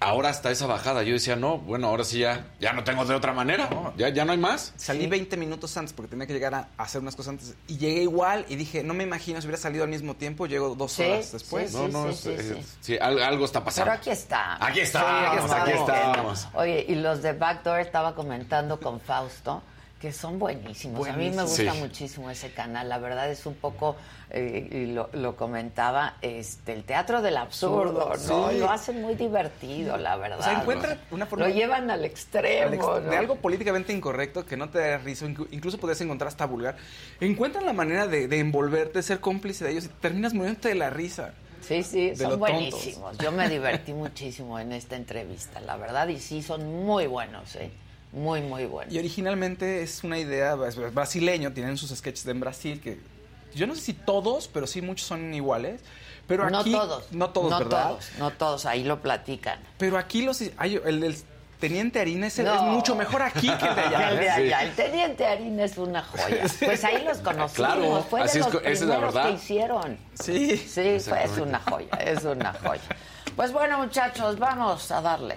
Ahora 0.05 0.29
hasta 0.29 0.51
esa 0.51 0.67
bajada. 0.67 1.03
Yo 1.03 1.15
decía, 1.15 1.35
no, 1.37 1.59
bueno, 1.59 1.89
ahora 1.89 2.05
sí 2.05 2.19
ya, 2.19 2.47
ya 2.61 2.73
no 2.73 2.85
tengo 2.85 3.05
de 3.05 3.15
otra 3.15 3.33
manera. 3.33 3.69
Ya, 3.97 4.11
ya 4.11 4.25
no 4.25 4.33
hay 4.33 4.39
más. 4.39 4.73
Salí 4.77 5.07
20 5.07 5.37
minutos 5.37 5.77
antes 5.77 5.93
porque 5.93 6.11
tenía 6.11 6.27
que 6.27 6.33
llegar 6.35 6.55
a, 6.55 6.69
hacer 6.77 7.01
unas 7.01 7.17
cosas 7.17 7.31
antes. 7.31 7.55
Y 7.69 7.79
llegué 7.79 8.03
igual 8.03 8.45
y 8.49 8.57
dije, 8.57 8.83
no 8.83 8.93
me 8.95 9.05
imagino 9.05 9.41
si 9.41 9.47
hubiera 9.47 9.61
salido 9.61 9.85
al 9.85 9.91
mismo 9.91 10.15
tiempo, 10.15 10.47
llego 10.47 10.75
dos 10.75 10.93
Sí, 10.93 11.03
horas 11.05 11.33
después. 11.33 11.71
sí, 11.71 11.77
no, 11.77 11.89
no, 11.89 12.13
sí, 12.13 12.31
es- 12.31 12.47
sí, 12.47 12.55
es- 12.59 12.77
sí, 12.81 12.99
al- 13.01 13.23
algo 13.23 13.45
está 13.45 13.65
pasando. 13.65 13.91
Pero 13.91 14.01
aquí 14.01 14.11
está. 14.11 14.65
Aquí 14.65 14.81
está, 14.81 15.01
Sí, 15.47 15.53
aquí 15.55 15.71
estamos. 15.73 16.49
Oye, 16.55 16.85
y 16.89 16.95
los 16.97 17.23
de 17.23 17.33
Backdoor 17.33 17.81
estaba 17.81 18.15
comentando 18.15 18.79
con 18.79 19.01
Fausto 19.01 19.63
que 20.05 20.13
son 20.13 20.39
buenísimos. 20.39 21.09
A 21.09 21.15
mí 21.15 21.31
me 21.31 21.45
gusta 21.45 21.73
Sí. 21.73 21.79
muchísimo 21.81 22.29
ese 22.31 22.51
canal. 22.53 22.91
La 22.91 22.99
verdad 22.99 23.31
es 23.31 23.47
un 23.47 23.55
poco, 23.55 23.97
eh, 24.29 24.69
y 24.71 24.93
lo, 24.93 25.09
lo 25.15 25.35
comentaba, 25.35 26.17
este, 26.21 26.75
el 26.75 26.85
teatro 26.85 27.23
del 27.23 27.39
absurdo, 27.39 28.11
Absurdo, 28.13 28.43
¿no? 28.43 28.51
sí. 28.53 28.59
Lo 28.59 28.71
hacen 28.71 29.01
muy 29.01 29.15
divertido, 29.15 29.97
la 29.97 30.17
verdad. 30.17 30.41
O 30.41 30.43
sea, 30.43 30.61
encuentra 30.61 30.99
una 31.11 31.25
forma... 31.25 31.49
Lo 31.49 31.55
llevan 31.55 31.91
al 31.91 32.05
extremo, 32.05 32.67
al 32.67 32.75
ex- 32.75 32.87
¿no? 32.87 33.01
De 33.01 33.17
algo 33.17 33.37
políticamente 33.37 33.95
incorrecto 33.95 34.45
que 34.45 34.59
no 34.59 34.69
te 34.69 34.79
da 34.79 34.99
risa, 34.99 35.25
inclu- 35.25 35.49
incluso 35.53 35.79
podrías 35.79 36.03
encontrar 36.03 36.29
hasta 36.29 36.45
vulgar. 36.45 36.77
Encuentran 37.19 37.65
la 37.65 37.73
manera 37.73 38.07
de, 38.07 38.29
de 38.29 38.39
envolverte, 38.41 39.03
ser 39.03 39.21
cómplice 39.21 39.65
de 39.65 39.71
ellos 39.71 39.87
y 39.87 39.89
terminas 39.89 40.35
muriéndote 40.35 40.69
de 40.69 40.75
la 40.75 40.91
risa. 40.91 41.33
Sí, 41.63 41.83
sí, 41.83 42.11
son 42.15 42.29
tontos. 42.33 42.39
buenísimos. 42.41 43.17
Yo 43.17 43.33
me 43.33 43.49
divertí 43.49 43.93
muchísimo 43.95 44.59
en 44.59 44.73
esta 44.73 44.97
entrevista, 44.97 45.61
la 45.61 45.79
verdad, 45.79 46.09
y 46.09 46.19
sí, 46.21 46.43
son 46.43 46.85
muy 46.85 47.07
buenos, 47.07 47.57
¿eh? 47.57 47.71
Muy, 48.15 48.41
muy 48.43 48.65
buenos. 48.67 48.95
Y 48.95 48.99
originalmente 48.99 49.83
es 49.83 50.05
una 50.05 50.19
idea 50.19 50.57
es 50.69 50.95
brasileño, 50.95 51.53
tienen 51.53 51.77
sus 51.77 51.91
sketches 51.91 52.27
en 52.27 52.41
Brasil 52.41 52.81
que 52.81 52.99
yo 53.55 53.67
no 53.67 53.75
sé 53.75 53.81
si 53.83 53.93
todos, 53.93 54.49
pero 54.49 54.67
sí 54.67 54.81
muchos 54.83 55.07
son 55.07 55.33
iguales. 55.35 55.81
Pero 56.27 56.49
no 56.49 56.61
aquí 56.61 56.73
todos. 56.73 57.13
no 57.13 57.31
todos, 57.31 57.51
no 57.51 57.59
¿verdad? 57.59 57.89
todos, 57.91 58.11
no 58.19 58.31
todos, 58.31 58.67
ahí 58.67 58.83
lo 58.85 59.01
platican. 59.03 59.59
Pero 59.79 59.99
aquí 59.99 60.23
los 60.23 60.41
hay- 60.57 60.81
el 60.85 61.01
del 61.01 61.17
teniente 61.61 62.01
Harina 62.01 62.27
es, 62.29 62.39
No. 62.39 62.55
es 62.55 62.63
mucho 62.63 62.95
mejor 62.97 63.23
aquí 63.23 63.49
que 63.49 63.67
el 63.67 63.75
de 63.75 63.81
allá. 63.83 63.99
Que 63.99 64.09
el 64.15 64.19
de 64.19 64.25
¿eh? 64.27 64.31
allá. 64.31 64.63
El 64.63 64.75
teniente 64.75 65.27
Harina 65.27 65.65
es 65.65 65.77
una 65.77 66.03
joya. 66.03 66.45
Pues 66.65 66.83
ahí 66.85 67.05
los 67.05 67.19
conocimos. 67.19 67.53
Claro, 67.53 68.03
fue 68.09 68.21
de 68.21 68.27
así 68.27 68.39
es 68.39 68.45
los 68.47 68.55
co- 68.55 68.61
esa 68.61 68.71
es 68.71 68.81
la 68.83 68.87
primeros 68.95 69.15
verdad. 69.15 69.29
que 69.31 69.35
hicieron. 69.37 69.99
Sí. 70.15 70.57
Sí, 70.57 71.01
fue, 71.01 71.25
es 71.25 71.37
una 71.39 71.61
joya, 71.61 71.89
es 72.01 72.25
una 72.25 72.53
joya. 72.55 72.83
Pues 73.37 73.53
bueno, 73.53 73.79
muchachos, 73.79 74.39
vamos 74.39 74.91
a 74.91 75.01
darle. 75.03 75.37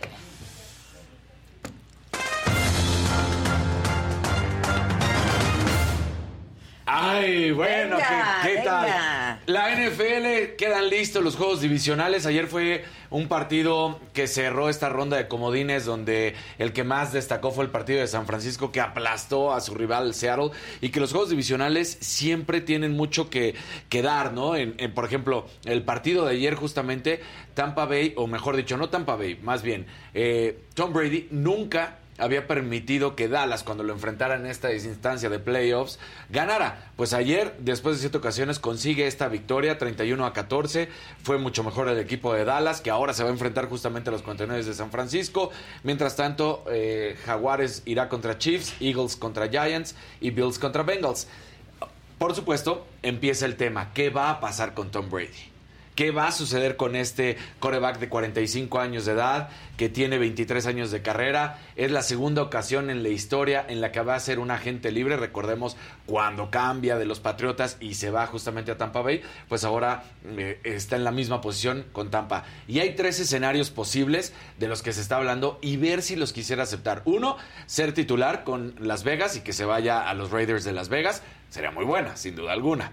Ay, 6.89 7.51
bueno, 7.51 7.97
Venga, 7.97 8.39
¿qué, 8.43 8.53
qué 8.53 8.61
tal? 8.61 9.41
La 9.45 9.75
NFL 9.75 10.55
quedan 10.57 10.89
listos 10.89 11.21
los 11.21 11.35
juegos 11.35 11.59
divisionales. 11.59 12.25
Ayer 12.25 12.47
fue 12.47 12.85
un 13.09 13.27
partido 13.27 13.99
que 14.13 14.25
cerró 14.25 14.69
esta 14.69 14.87
ronda 14.87 15.17
de 15.17 15.27
comodines 15.27 15.83
donde 15.83 16.35
el 16.57 16.71
que 16.71 16.85
más 16.85 17.11
destacó 17.11 17.51
fue 17.51 17.65
el 17.65 17.71
partido 17.71 17.99
de 17.99 18.07
San 18.07 18.25
Francisco 18.25 18.71
que 18.71 18.79
aplastó 18.79 19.53
a 19.53 19.59
su 19.59 19.75
rival 19.75 20.13
Seattle 20.13 20.51
y 20.79 20.87
que 20.87 21.01
los 21.01 21.11
juegos 21.11 21.29
divisionales 21.29 21.97
siempre 21.99 22.61
tienen 22.61 22.93
mucho 22.93 23.29
que, 23.29 23.55
que 23.89 24.01
dar, 24.01 24.31
¿no? 24.31 24.55
En, 24.55 24.75
en, 24.77 24.93
por 24.93 25.03
ejemplo, 25.03 25.45
el 25.65 25.83
partido 25.83 26.25
de 26.25 26.35
ayer 26.35 26.55
justamente 26.55 27.19
Tampa 27.53 27.85
Bay, 27.85 28.13
o 28.15 28.27
mejor 28.27 28.55
dicho, 28.55 28.77
no 28.77 28.87
Tampa 28.87 29.17
Bay, 29.17 29.37
más 29.43 29.61
bien, 29.61 29.87
eh, 30.13 30.57
Tom 30.73 30.93
Brady 30.93 31.27
nunca 31.31 31.99
había 32.17 32.47
permitido 32.47 33.15
que 33.15 33.27
Dallas, 33.27 33.63
cuando 33.63 33.83
lo 33.83 33.93
enfrentara 33.93 34.35
en 34.35 34.45
esta 34.45 34.73
instancia 34.73 35.29
de 35.29 35.39
playoffs, 35.39 35.99
ganara. 36.29 36.91
Pues 36.95 37.13
ayer, 37.13 37.55
después 37.59 37.95
de 37.95 38.01
siete 38.01 38.17
ocasiones, 38.17 38.59
consigue 38.59 39.07
esta 39.07 39.27
victoria, 39.27 39.77
31 39.77 40.25
a 40.25 40.33
14. 40.33 40.89
Fue 41.23 41.37
mucho 41.37 41.63
mejor 41.63 41.87
el 41.89 41.99
equipo 41.99 42.33
de 42.33 42.45
Dallas, 42.45 42.81
que 42.81 42.89
ahora 42.89 43.13
se 43.13 43.23
va 43.23 43.29
a 43.29 43.33
enfrentar 43.33 43.69
justamente 43.69 44.09
a 44.09 44.13
los 44.13 44.21
49 44.21 44.63
de 44.63 44.73
San 44.73 44.91
Francisco. 44.91 45.51
Mientras 45.83 46.15
tanto, 46.15 46.63
eh, 46.69 47.15
Jaguares 47.25 47.83
irá 47.85 48.09
contra 48.09 48.37
Chiefs, 48.37 48.75
Eagles 48.79 49.15
contra 49.15 49.47
Giants 49.49 49.95
y 50.19 50.31
Bills 50.31 50.59
contra 50.59 50.83
Bengals. 50.83 51.27
Por 52.17 52.33
supuesto, 52.33 52.87
empieza 53.03 53.45
el 53.45 53.55
tema. 53.57 53.93
¿Qué 53.93 54.09
va 54.09 54.31
a 54.31 54.39
pasar 54.39 54.73
con 54.73 54.89
Tom 54.89 55.09
Brady? 55.09 55.56
¿Qué 55.97 56.11
va 56.11 56.27
a 56.27 56.31
suceder 56.31 56.75
con 56.75 56.95
este 56.95 57.37
coreback 57.59 57.97
de 57.97 58.07
45 58.07 58.79
años 58.79 59.05
de 59.05 59.13
edad, 59.13 59.49
que 59.77 59.89
tiene 59.89 60.19
23 60.19 60.67
años 60.67 60.91
de 60.91 61.01
carrera? 61.01 61.57
Es 61.75 61.89
la 61.89 62.03
segunda 62.03 62.43
ocasión 62.43 62.91
en 62.91 63.01
la 63.01 63.09
historia 63.09 63.65
en 63.67 63.81
la 63.81 63.91
que 63.91 64.01
va 64.01 64.13
a 64.13 64.19
ser 64.19 64.37
un 64.37 64.51
agente 64.51 64.91
libre. 64.91 65.17
Recordemos 65.17 65.75
cuando 66.05 66.51
cambia 66.51 66.99
de 66.99 67.05
los 67.05 67.19
Patriotas 67.19 67.77
y 67.79 67.95
se 67.95 68.11
va 68.11 68.27
justamente 68.27 68.71
a 68.71 68.77
Tampa 68.77 69.01
Bay, 69.01 69.23
pues 69.49 69.63
ahora 69.63 70.03
eh, 70.23 70.59
está 70.63 70.97
en 70.97 71.03
la 71.03 71.09
misma 71.09 71.41
posición 71.41 71.83
con 71.93 72.11
Tampa. 72.11 72.43
Y 72.67 72.77
hay 72.77 72.93
tres 72.93 73.19
escenarios 73.19 73.71
posibles 73.71 74.33
de 74.59 74.67
los 74.67 74.83
que 74.83 74.93
se 74.93 75.01
está 75.01 75.15
hablando 75.15 75.57
y 75.63 75.77
ver 75.77 76.03
si 76.03 76.15
los 76.15 76.31
quisiera 76.31 76.61
aceptar. 76.61 77.01
Uno, 77.05 77.37
ser 77.65 77.95
titular 77.95 78.43
con 78.43 78.75
Las 78.77 79.03
Vegas 79.03 79.35
y 79.35 79.41
que 79.41 79.51
se 79.51 79.65
vaya 79.65 80.07
a 80.07 80.13
los 80.13 80.29
Raiders 80.29 80.63
de 80.63 80.73
Las 80.73 80.89
Vegas. 80.89 81.23
Sería 81.49 81.71
muy 81.71 81.85
buena, 81.85 82.17
sin 82.17 82.35
duda 82.35 82.53
alguna. 82.53 82.91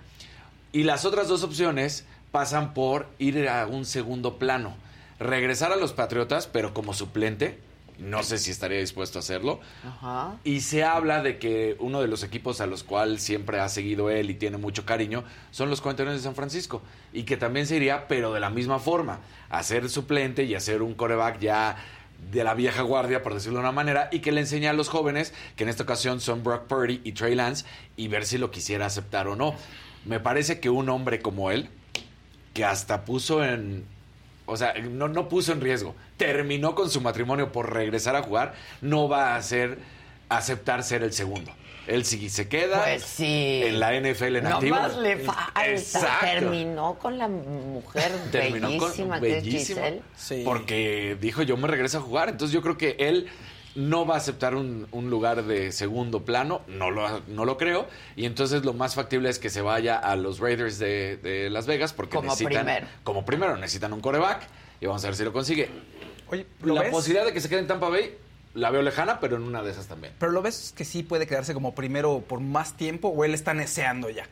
Y 0.73 0.85
las 0.85 1.05
otras 1.05 1.29
dos 1.29 1.45
opciones 1.45 2.07
pasan 2.35 2.75
por 2.75 3.07
ir 3.20 3.49
a 3.49 3.64
un 3.68 3.85
segundo 3.85 4.40
plano. 4.40 4.75
Regresar 5.20 5.70
a 5.70 5.77
los 5.77 5.92
Patriotas, 5.92 6.49
pero 6.49 6.75
como 6.75 6.92
suplente. 6.92 7.61
No 8.01 8.25
sé 8.25 8.38
si 8.38 8.51
estaría 8.51 8.81
dispuesto 8.81 9.20
a 9.20 9.20
hacerlo. 9.20 9.61
Ajá. 9.87 10.35
Y 10.42 10.62
se 10.62 10.83
habla 10.83 11.23
de 11.23 11.38
que 11.38 11.77
uno 11.79 12.01
de 12.01 12.09
los 12.09 12.25
equipos 12.25 12.61
a 12.61 12.66
los 12.66 12.83
cuales 12.83 13.23
siempre 13.23 13.61
ha 13.61 13.68
seguido 13.68 14.11
él 14.11 14.31
y 14.31 14.35
tiene 14.35 14.57
mucho 14.57 14.85
cariño 14.85 15.23
son 15.53 15.70
los 15.70 15.81
49 15.81 16.16
de 16.18 16.25
San 16.25 16.35
Francisco. 16.35 16.83
Y 17.12 17.23
que 17.23 17.37
también 17.37 17.68
se 17.68 17.77
iría, 17.77 18.09
pero 18.09 18.33
de 18.33 18.40
la 18.40 18.51
misma 18.51 18.81
forma, 18.81 19.20
a 19.49 19.62
ser 19.62 19.88
suplente 19.88 20.42
y 20.42 20.57
a 20.57 20.61
ser 20.61 20.83
un 20.83 20.94
coreback 20.94 21.38
ya 21.38 21.77
de 22.33 22.42
la 22.42 22.55
vieja 22.55 22.83
guardia, 22.83 23.23
por 23.23 23.35
decirlo 23.35 23.59
de 23.59 23.66
una 23.66 23.70
manera, 23.70 24.09
y 24.11 24.18
que 24.18 24.33
le 24.33 24.40
enseñe 24.40 24.66
a 24.66 24.73
los 24.73 24.88
jóvenes, 24.88 25.33
que 25.55 25.62
en 25.62 25.70
esta 25.70 25.85
ocasión 25.85 26.20
son 26.20 26.42
Brock 26.42 26.64
Purdy 26.64 27.01
y 27.05 27.12
Trey 27.12 27.37
Lance, 27.37 27.64
y 27.97 28.09
ver 28.09 28.27
si 28.27 28.38
lo 28.38 28.51
quisiera 28.51 28.87
aceptar 28.87 29.29
o 29.29 29.37
no. 29.37 29.55
Me 30.05 30.18
parece 30.18 30.59
que 30.59 30.68
un 30.68 30.88
hombre 30.88 31.20
como 31.20 31.53
él, 31.53 31.70
que 32.55 32.64
hasta 32.64 33.05
puso 33.05 33.45
en. 33.45 33.85
O 34.47 34.57
sea, 34.57 34.73
no, 34.75 35.09
no 35.09 35.29
puso 35.29 35.53
en 35.53 35.61
riesgo. 35.61 35.95
Terminó 36.17 36.75
con 36.75 36.88
su 36.90 37.01
matrimonio 37.01 37.51
por 37.53 37.73
regresar 37.73 38.14
a 38.17 38.23
jugar. 38.23 38.55
No 38.81 39.09
va 39.09 39.35
a 39.35 39.37
hacer 39.37 39.79
aceptar 40.29 40.83
ser 40.83 41.03
el 41.03 41.12
segundo. 41.12 41.51
Él 41.87 42.07
sí 42.07 42.31
se 42.31 42.49
queda 42.49 42.83
Pues 42.85 43.03
sí. 43.03 43.61
en 43.64 43.79
la 43.79 43.93
NFL 43.95 44.37
en 44.37 44.45
No 44.45 44.55
activo. 44.55 44.77
más 44.77 44.97
le 44.97 45.19
falta. 45.19 45.67
Exacto. 45.67 46.27
Terminó 46.27 46.95
con 46.99 47.19
la 47.19 47.29
mujer 47.29 48.11
Terminó 48.33 48.69
con- 48.79 48.79
bellísima 48.81 49.21
que 49.21 49.38
es 49.38 49.45
Giselle. 49.45 50.03
Porque 50.45 51.19
dijo 51.21 51.43
yo 51.43 51.59
me 51.59 51.69
regreso 51.69 51.99
a 51.99 52.01
jugar. 52.01 52.31
Entonces 52.31 52.55
yo 52.55 52.62
creo 52.62 52.79
que 52.79 52.97
él 52.99 53.27
no 53.75 54.07
va 54.07 54.15
a 54.15 54.19
aceptar 54.19 54.55
un, 54.55 54.87
un 54.93 55.11
lugar 55.11 55.45
de 55.45 55.73
segundo 55.73 56.25
plano. 56.25 56.63
No 56.69 56.91
lo, 56.91 57.21
no 57.29 57.45
lo 57.45 57.57
creo. 57.57 57.87
Y 58.17 58.25
entonces 58.27 58.65
lo 58.65 58.73
más 58.73 58.95
factible 58.95 59.29
es 59.29 59.39
que 59.39 59.51
se 59.51 59.63
vaya 59.63 59.97
a 59.99 60.17
los 60.17 60.39
Raiders 60.39 60.79
de, 60.79 61.17
de 61.17 61.51
Las 61.51 61.67
Vegas 61.67 61.93
porque 61.93 62.17
Como 62.17 62.31
necesitan. 62.31 62.65
primero. 62.65 62.87
Como 63.03 63.25
primero, 63.25 63.57
necesitan 63.57 63.93
un 63.93 64.01
coreback. 64.01 64.43
Y 64.81 64.87
vamos 64.87 65.03
a 65.05 65.09
ver 65.09 65.17
si 65.17 65.25
lo 65.25 65.33
consigue. 65.33 65.69
Oye, 66.29 66.47
¿lo 66.63 66.75
la 66.75 66.83
ves? 66.83 66.91
posibilidad 66.91 67.25
de 67.25 67.33
que 67.33 67.41
se 67.41 67.49
quede 67.49 67.61
en 67.61 67.67
Tampa 67.67 67.89
Bay 67.89 68.17
la 68.55 68.71
veo 68.71 68.83
lejana, 68.83 69.19
pero 69.19 69.37
en 69.37 69.43
una 69.43 69.63
de 69.63 69.73
esas 69.73 69.89
también. 69.89 70.13
Pero 70.21 70.31
lo 70.31 70.41
ves 70.41 70.73
que 70.77 70.85
sí 70.85 71.03
puede 71.03 71.27
quedarse 71.27 71.55
como 71.55 71.75
primero 71.75 72.23
por 72.27 72.39
más 72.41 72.77
tiempo 72.77 73.09
o 73.09 73.25
él 73.25 73.35
está 73.35 73.53
neceando 73.55 74.11
ya. 74.11 74.29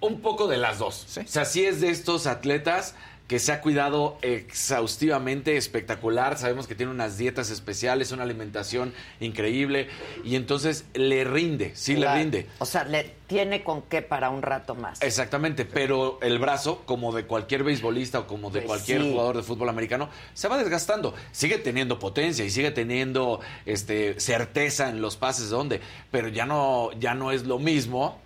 Un 0.00 0.20
poco 0.20 0.46
de 0.48 0.56
las 0.56 0.78
dos. 0.78 1.04
O 1.18 1.26
sea, 1.26 1.44
sí 1.44 1.66
es 1.66 1.80
de 1.80 1.90
estos 1.90 2.26
atletas 2.26 2.94
que 3.28 3.38
se 3.38 3.52
ha 3.52 3.60
cuidado 3.60 4.16
exhaustivamente, 4.22 5.56
espectacular. 5.56 6.36
Sabemos 6.38 6.66
que 6.66 6.74
tiene 6.74 6.90
unas 6.90 7.18
dietas 7.18 7.50
especiales, 7.50 8.10
una 8.10 8.22
alimentación 8.24 8.92
increíble. 9.20 9.88
Y 10.24 10.34
entonces 10.34 10.86
le 10.94 11.24
rinde, 11.24 11.72
sí 11.74 11.94
Claro. 11.94 12.16
le 12.16 12.22
rinde. 12.22 12.46
O 12.58 12.64
sea, 12.66 12.84
le 12.84 13.14
tiene 13.26 13.62
con 13.62 13.82
qué 13.82 14.00
para 14.00 14.30
un 14.30 14.40
rato 14.40 14.74
más. 14.74 15.02
Exactamente, 15.02 15.66
pero 15.66 16.18
el 16.22 16.38
brazo, 16.38 16.82
como 16.86 17.12
de 17.12 17.26
cualquier 17.26 17.64
beisbolista 17.64 18.20
o 18.20 18.26
como 18.26 18.48
de 18.50 18.60
Pues 18.60 18.66
cualquier 18.68 19.02
sí. 19.02 19.10
jugador 19.10 19.36
de 19.36 19.42
fútbol 19.42 19.68
americano, 19.68 20.08
se 20.32 20.48
va 20.48 20.56
desgastando. 20.56 21.14
Sigue 21.30 21.58
teniendo 21.58 21.98
potencia 21.98 22.44
y 22.46 22.50
sigue 22.50 22.70
teniendo 22.70 23.40
este 23.66 24.18
certeza 24.18 24.88
en 24.88 25.02
los 25.02 25.16
pases 25.16 25.50
donde, 25.50 25.80
pero 26.10 26.28
ya 26.28 26.46
no 26.46 26.90
ya 26.98 27.12
no 27.14 27.30
es 27.30 27.44
lo 27.46 27.58
mismo 27.58 28.18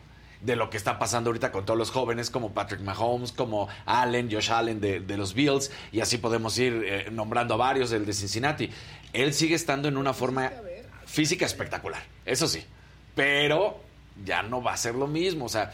de 0.43 0.57
lo 0.57 0.69
que 0.71 0.77
está 0.77 0.99
pasando 0.99 1.31
ahorita 1.31 1.53
con 1.53 1.65
todos 1.65 1.79
los 1.79 1.91
jóvenes 1.91 2.29
como 2.31 2.53
Patrick 2.53 2.81
Mahomes, 2.81 3.33
como 3.33 3.69
Allen, 3.87 4.29
Josh 4.31 4.51
Allen 4.51 4.81
de, 4.81 5.01
de 5.01 5.17
los 5.17 5.35
Bills, 5.35 5.71
y 5.93 6.01
así 6.01 6.19
podemos 6.19 6.59
ir 6.59 6.83
eh, 6.85 7.09
nombrando 7.11 7.55
a 7.55 7.57
varios, 7.57 7.93
el 7.93 8.05
de 8.05 8.13
Cincinnati. 8.13 8.69
Él 9.13 9.33
sigue 9.33 9.55
estando 9.55 9.89
en 9.89 9.97
una 9.97 10.13
forma 10.13 10.51
física 11.07 11.47
espectacular, 11.47 12.03
eso 12.27 12.49
sí, 12.49 12.65
pero 13.15 13.81
ya 14.25 14.43
no 14.43 14.63
va 14.63 14.73
a 14.73 14.77
ser 14.77 14.95
lo 14.95 15.07
mismo, 15.07 15.47
o 15.47 15.49
sea... 15.49 15.73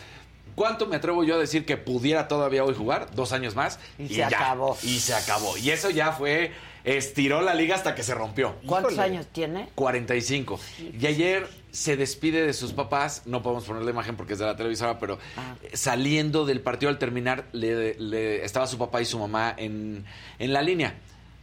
¿Cuánto 0.54 0.86
me 0.86 0.96
atrevo 0.96 1.22
yo 1.22 1.36
a 1.36 1.38
decir 1.38 1.64
que 1.64 1.76
pudiera 1.76 2.26
todavía 2.26 2.64
hoy 2.64 2.74
jugar? 2.74 3.14
Dos 3.14 3.32
años 3.32 3.54
más. 3.54 3.78
Y 3.96 4.08
se 4.08 4.14
ya. 4.14 4.26
acabó. 4.26 4.76
Y 4.82 4.98
se 4.98 5.14
acabó. 5.14 5.56
Y 5.56 5.70
eso 5.70 5.88
ya 5.90 6.10
fue, 6.10 6.50
estiró 6.96 7.42
la 7.42 7.54
liga 7.54 7.74
hasta 7.76 7.94
que 7.94 8.02
se 8.02 8.14
rompió. 8.14 8.54
¿Cuántos 8.66 8.92
Híjole. 8.94 9.06
años 9.08 9.26
tiene? 9.32 9.68
45. 9.74 10.58
Y 11.00 11.06
ayer 11.06 11.48
se 11.70 11.96
despide 11.96 12.46
de 12.46 12.52
sus 12.54 12.72
papás, 12.72 13.22
no 13.26 13.42
podemos 13.42 13.64
poner 13.64 13.82
la 13.82 13.90
imagen 13.90 14.16
porque 14.16 14.32
es 14.32 14.38
de 14.38 14.46
la 14.46 14.56
televisora, 14.56 14.98
pero 14.98 15.18
Ah. 15.36 15.54
saliendo 15.74 16.46
del 16.46 16.60
partido 16.60 16.88
al 16.90 16.98
terminar, 16.98 17.46
le, 17.52 17.94
le- 17.98 18.44
estaba 18.44 18.66
su 18.66 18.78
papá 18.78 19.02
y 19.02 19.04
su 19.04 19.18
mamá 19.18 19.54
en, 19.56 20.04
en 20.38 20.52
la 20.52 20.62
línea. 20.62 20.94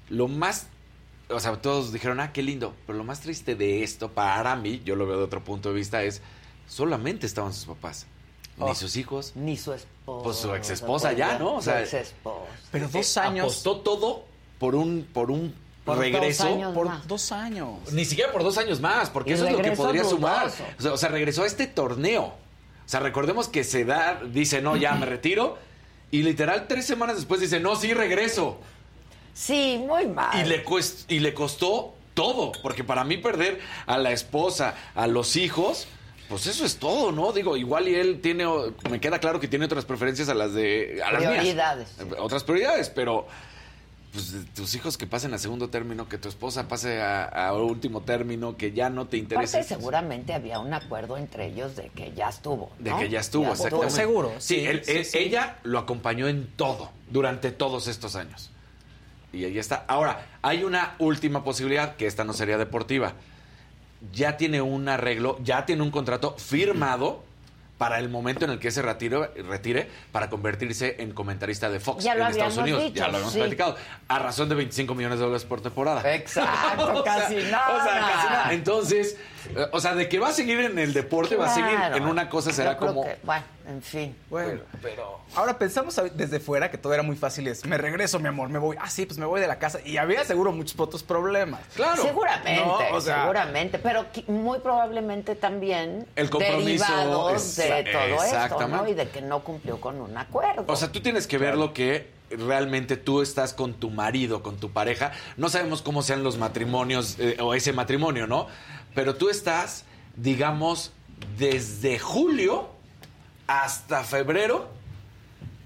Lo 0.10 0.28
más, 0.28 0.68
o 1.30 1.40
sea, 1.40 1.56
todos 1.62 1.94
dijeron, 1.94 2.20
ah, 2.20 2.32
qué 2.34 2.42
lindo, 2.42 2.74
pero 2.88 2.98
lo 2.98 3.04
más 3.04 3.22
triste 3.22 3.56
de 3.56 3.84
esto, 3.84 4.12
para 4.12 4.56
mí, 4.56 4.82
yo 4.84 4.96
lo 4.96 5.06
veo 5.06 5.18
de 5.18 5.24
otro 5.26 5.44
punto 5.44 5.70
de 5.70 5.76
vista, 5.76 6.04
es 6.04 6.22
solamente 6.68 7.26
estaban 7.28 7.54
sus 7.54 7.66
papás. 7.66 8.08
Ni 8.58 8.74
sus 8.74 8.96
hijos. 8.96 9.34
Ni 9.36 9.58
su 9.58 9.74
esposa. 9.74 10.24
Pues 10.24 10.38
su 10.38 10.56
ex 10.56 10.70
esposa 10.70 11.12
ya, 11.12 11.38
¿no? 11.38 11.56
O 11.56 11.62
sea, 11.62 11.80
Su 11.86 11.98
exesposa. 11.98 12.46
Pero 12.72 12.88
dos 12.88 13.18
eh, 13.18 13.20
años. 13.20 13.44
Apostó 13.44 13.82
todo 13.82 14.24
por 14.60 14.76
un, 14.76 15.08
por 15.14 15.32
un 15.32 15.54
Por 15.86 15.98
dos 16.12 16.38
por 16.74 16.88
más. 16.88 17.08
dos 17.08 17.32
años. 17.32 17.92
Ni 17.92 18.06
siquiera 18.06 18.32
por 18.32 18.44
dos 18.44 18.58
años 18.58 18.82
más, 18.82 19.10
porque 19.10 19.32
Y 19.32 19.34
eso 19.34 19.46
es 19.46 19.52
lo 19.54 19.62
que 19.62 19.72
podría 19.72 20.04
sumar. 20.04 20.48
O 20.48 20.82
sea, 20.82 20.94
o 20.94 20.98
sea, 20.98 21.10
regresó 21.10 21.44
a 21.44 21.48
este 21.48 21.68
torneo. 21.68 22.24
O 22.24 22.88
sea, 22.90 23.00
recordemos 23.00 23.48
que 23.48 23.64
se 23.64 23.86
da, 23.86 24.22
dice, 24.32 24.62
no, 24.62 24.76
ya 24.76 24.94
me 24.96 25.06
retiro. 25.06 25.58
Y 26.12 26.24
literal, 26.24 26.68
tres 26.68 26.86
semanas 26.86 27.16
después 27.18 27.42
dice, 27.42 27.60
no, 27.60 27.76
sí, 27.76 27.94
regreso. 27.94 28.58
Sí, 29.34 29.84
muy 29.86 30.08
mal. 30.08 30.40
Y 30.40 30.48
le, 30.48 30.64
cuest- 30.66 31.06
y 31.08 31.20
le 31.20 31.34
costó 31.34 31.94
todo. 32.14 32.52
Porque 32.62 32.84
para 32.84 33.04
mí 33.04 33.18
perder 33.18 33.60
a 33.86 33.98
la 33.98 34.12
esposa, 34.12 34.76
a 34.96 35.08
los 35.08 35.36
hijos, 35.36 35.88
pues 36.30 36.48
eso 36.48 36.64
es 36.66 36.78
todo, 36.78 37.12
¿no? 37.12 37.32
Digo, 37.34 37.58
igual 37.58 37.88
y 37.90 37.96
él 37.96 38.22
tiene, 38.22 38.46
me 38.90 39.00
queda 39.02 39.20
claro 39.20 39.40
que 39.40 39.48
tiene 39.48 39.66
otras 39.66 39.84
preferencias 39.86 40.30
a 40.30 40.34
las 40.36 40.54
de... 40.54 41.02
A 41.06 41.12
las 41.12 41.22
mías. 41.22 41.34
Prioridades. 41.34 41.90
Otras 42.20 42.44
prioridades, 42.44 42.90
pero... 42.90 43.28
Pues 44.16 44.32
de 44.32 44.40
tus 44.52 44.74
hijos 44.76 44.98
que 44.98 45.06
pasen 45.08 45.34
a 45.34 45.38
segundo 45.38 45.70
término, 45.70 46.08
que 46.08 46.18
tu 46.18 46.30
esposa 46.30 46.70
pase 46.70 47.02
a, 47.02 47.26
a 47.26 47.54
último 47.54 48.00
término, 48.02 48.56
que 48.56 48.72
ya 48.72 48.90
no 48.90 49.08
te 49.08 49.18
interesa. 49.18 49.58
Aparte, 49.58 49.76
seguramente 49.76 50.34
había 50.34 50.60
un 50.60 50.74
acuerdo 50.74 51.18
entre 51.18 51.48
ellos 51.48 51.76
de 51.76 51.90
que 51.90 52.14
ya 52.14 52.30
estuvo. 52.30 52.72
De 52.80 52.96
que 52.96 53.10
ya 53.10 53.20
estuvo, 53.20 53.52
exactamente. 53.52 53.94
Seguro, 53.94 54.32
Sí, 54.38 54.56
sí, 54.56 54.66
él- 54.66 54.86
sí, 54.86 54.92
él- 54.94 55.06
sí. 55.06 55.18
ella 55.18 55.58
lo 55.64 55.80
acompañó 55.80 56.30
en 56.30 56.48
todo, 56.56 56.92
durante 57.12 57.52
todos 57.52 57.90
estos 57.90 58.16
años. 58.16 58.52
Y 59.34 59.44
ahí 59.44 59.60
está. 59.60 59.84
Ahora, 59.90 60.26
hay 60.42 60.64
una 60.64 60.96
última 61.00 61.44
posibilidad, 61.44 61.98
que 61.98 62.08
esta 62.08 62.24
no 62.24 62.32
sería 62.32 62.58
deportiva. 62.58 63.16
Ya 64.14 64.38
tiene 64.38 64.62
un 64.62 64.88
arreglo, 64.88 65.38
ya 65.44 65.66
tiene 65.66 65.82
un 65.84 65.92
contrato 65.92 66.36
firmado 66.38 67.22
para 67.78 68.00
el 68.00 68.10
momento 68.10 68.46
en 68.46 68.52
el 68.52 68.60
que 68.60 68.72
se 68.72 68.82
retire, 68.82 69.32
retire 69.48 69.90
para 70.12 70.30
convertirse 70.30 70.96
en 71.00 71.12
comentarista 71.12 71.70
de 71.70 71.80
Fox 71.80 72.06
en 72.06 72.22
Estados 72.22 72.58
Unidos. 72.58 72.84
dicho, 72.84 72.96
ya 72.96 73.08
lo 73.08 73.16
habíamos 73.16 73.34
sí. 73.34 73.40
platicado. 73.40 73.76
A 74.08 74.20
razón 74.20 74.50
de 74.50 74.56
25 74.56 74.96
millones 74.96 75.20
de 75.20 75.26
dólares 75.26 75.46
por 75.46 75.62
temporada. 75.62 76.14
Exacto, 76.14 77.04
casi 77.06 77.36
nada. 77.36 77.78
O 77.78 77.84
sea, 77.84 78.00
casi 78.00 78.28
nada. 78.28 78.54
Entonces, 78.54 79.18
o 79.72 79.80
sea, 79.80 79.96
de 79.96 80.10
que 80.10 80.20
va 80.20 80.30
a 80.30 80.34
seguir 80.34 80.60
en 80.60 80.80
el 80.80 80.94
deporte, 80.94 81.36
va 81.36 81.52
a 81.52 81.54
seguir 81.56 81.78
en 81.96 82.06
una 82.06 82.30
cosa, 82.30 82.52
será 82.52 82.74
Yo 82.74 82.78
creo 82.80 82.90
como... 82.90 83.04
que, 83.06 83.18
bueno, 83.24 83.44
en 83.68 83.82
fin. 83.82 84.16
Bueno, 84.30 84.62
pero 84.82 85.20
ahora 85.36 85.58
pensamos 85.58 86.00
desde 86.14 86.40
fuera 86.40 86.70
que 86.70 86.78
todo 86.78 86.94
era 86.94 87.04
muy 87.04 87.16
fácil. 87.16 87.48
Es, 87.48 87.66
me 87.66 87.78
regreso, 87.78 88.20
mi 88.20 88.28
amor, 88.28 88.50
me 88.50 88.60
voy. 88.60 88.78
Ah, 88.80 88.90
sí, 88.90 89.06
pues 89.06 89.18
me 89.18 89.26
voy 89.26 89.42
de 89.42 89.48
la 89.48 89.58
casa. 89.60 89.80
Y 89.84 89.98
había 89.98 90.24
seguro 90.24 90.52
muchos 90.52 90.80
otros 90.80 91.04
problemas. 91.04 91.62
Claro. 91.76 92.02
Seguramente, 92.02 92.62
No, 92.64 92.78
o 92.92 93.02
sea- 93.02 93.22
seguramente, 93.22 93.80
pero 93.80 94.06
muy 94.28 94.60
probablemente 94.60 95.36
también 95.36 96.06
El 96.16 96.30
compromiso 96.30 96.86
derivados 96.86 97.56
de 97.56 97.84
todo 97.92 98.02
esto, 98.04 98.16
¿no? 98.16 98.24
exactamente. 98.24 98.92
Y 98.92 98.94
de 98.94 99.10
que 99.10 99.22
no 99.22 99.44
cumplió 99.44 99.82
con 99.82 100.00
un 100.00 100.18
acuerdo. 100.18 100.66
O 100.68 100.76
sea, 100.76 100.92
tú 100.92 101.02
tienes 101.02 101.28
que 101.28 101.38
ver 101.38 101.56
lo 101.58 101.74
que 101.74 102.14
realmente 102.30 102.98
tú 102.98 103.22
estás 103.22 103.54
con 103.54 103.74
tu 103.76 103.90
marido, 103.90 104.42
con 104.44 104.58
tu 104.58 104.72
pareja. 104.72 105.12
No 105.38 105.50
sabemos 105.50 105.82
cómo 105.82 106.02
sean 106.02 106.24
los 106.24 106.38
matrimonios 106.38 107.18
eh, 107.20 107.38
o 107.40 107.54
ese 107.54 107.72
matrimonio, 107.74 108.28
¿no? 108.28 108.48
Pero 108.96 109.16
tú 109.16 109.30
estás, 109.30 109.84
digamos, 110.16 110.94
desde 111.38 112.00
julio 112.00 112.70
hasta 113.46 114.04
febrero 114.04 114.70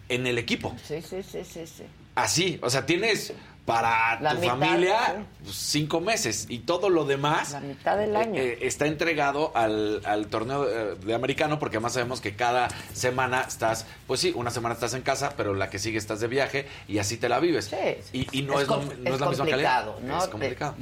en 0.10 0.28
el 0.28 0.38
equipo. 0.38 0.76
Sí, 0.86 1.02
sí, 1.02 1.24
sí, 1.24 1.44
sí, 1.46 1.66
sí. 1.66 1.84
Así, 2.16 2.60
o 2.62 2.70
sea, 2.70 2.86
tienes 2.86 3.34
para 3.70 4.20
La 4.20 4.32
tu 4.32 4.42
mitad, 4.42 4.58
familia 4.58 4.98
sí. 5.18 5.24
pues, 5.44 5.56
cinco 5.56 6.02
meses 6.02 6.46
y 6.50 6.60
todo 6.60 6.90
lo 6.90 7.06
demás 7.06 7.52
La 7.52 7.60
mitad 7.62 7.98
del 7.98 8.16
año. 8.16 8.36
eh, 8.36 8.54
eh, 8.54 8.58
está 8.62 8.86
entregado 8.88 9.52
al, 9.56 10.02
al 10.06 10.28
torneo 10.28 10.66
de, 10.66 10.96
de 10.96 11.14
americano 11.14 11.60
porque 11.60 11.78
además 11.78 11.94
sabemos 11.94 12.20
que 12.22 12.36
cada 12.36 12.68
semana 12.94 13.42
estás, 13.48 13.86
pues 14.08 14.20
sí, 14.20 14.34
una 14.36 14.52
semana 14.52 14.74
estás 14.74 14.94
en 14.94 15.02
casa, 15.02 15.34
pero 15.38 15.54
la 15.54 15.70
que 15.70 15.80
sigue 15.80 15.98
estás 15.98 16.20
de 16.20 16.28
viaje 16.28 16.68
y 16.88 16.98
así 17.00 17.18
te 17.18 17.30
la 17.30 17.40
vives. 17.40 17.72
Y, 18.14 18.28
y 18.38 18.42
no 18.44 18.60
es, 18.60 18.68
lo- 18.68 18.76
com- 18.80 18.90
no 19.04 19.14
es 19.16 19.20
la 19.22 19.30
misma 19.30 19.46
calidad. 19.46 19.86
complicado, 19.86 20.00
¿no? 20.04 20.18
Es 20.18 20.24
De- 20.26 20.30
complicado. 20.32 20.76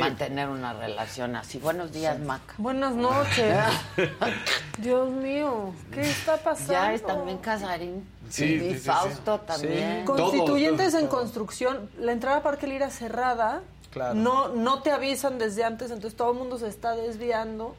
Mantener 0.00 0.48
una 0.48 0.72
relación 0.72 1.36
así. 1.36 1.58
Buenos 1.58 1.92
días, 1.92 2.18
Maca. 2.18 2.54
Buenas 2.58 2.94
noches. 2.96 3.56
Dios 4.78 5.10
mío, 5.10 5.72
¿qué 5.92 6.00
está 6.02 6.36
pasando? 6.38 6.72
Ya 6.72 6.92
es 6.94 7.04
también 7.04 7.38
Casarín. 7.38 8.04
Sí, 8.32 8.44
y 8.44 8.58
sí, 8.60 8.68
sí, 8.72 8.78
sí. 8.78 8.80
Fausto 8.86 9.40
también. 9.40 10.04
Constituyentes 10.04 10.94
en 10.94 11.06
construcción, 11.08 11.90
la 11.98 12.12
entrada 12.12 12.38
a 12.38 12.42
Parque 12.42 12.66
Lira 12.66 12.90
cerrada. 12.90 13.62
Claro. 13.90 14.14
No, 14.14 14.48
no 14.48 14.80
te 14.82 14.90
avisan 14.90 15.38
desde 15.38 15.64
antes, 15.64 15.90
entonces 15.90 16.16
todo 16.16 16.32
el 16.32 16.38
mundo 16.38 16.58
se 16.58 16.66
está 16.68 16.96
desviando. 16.96 17.76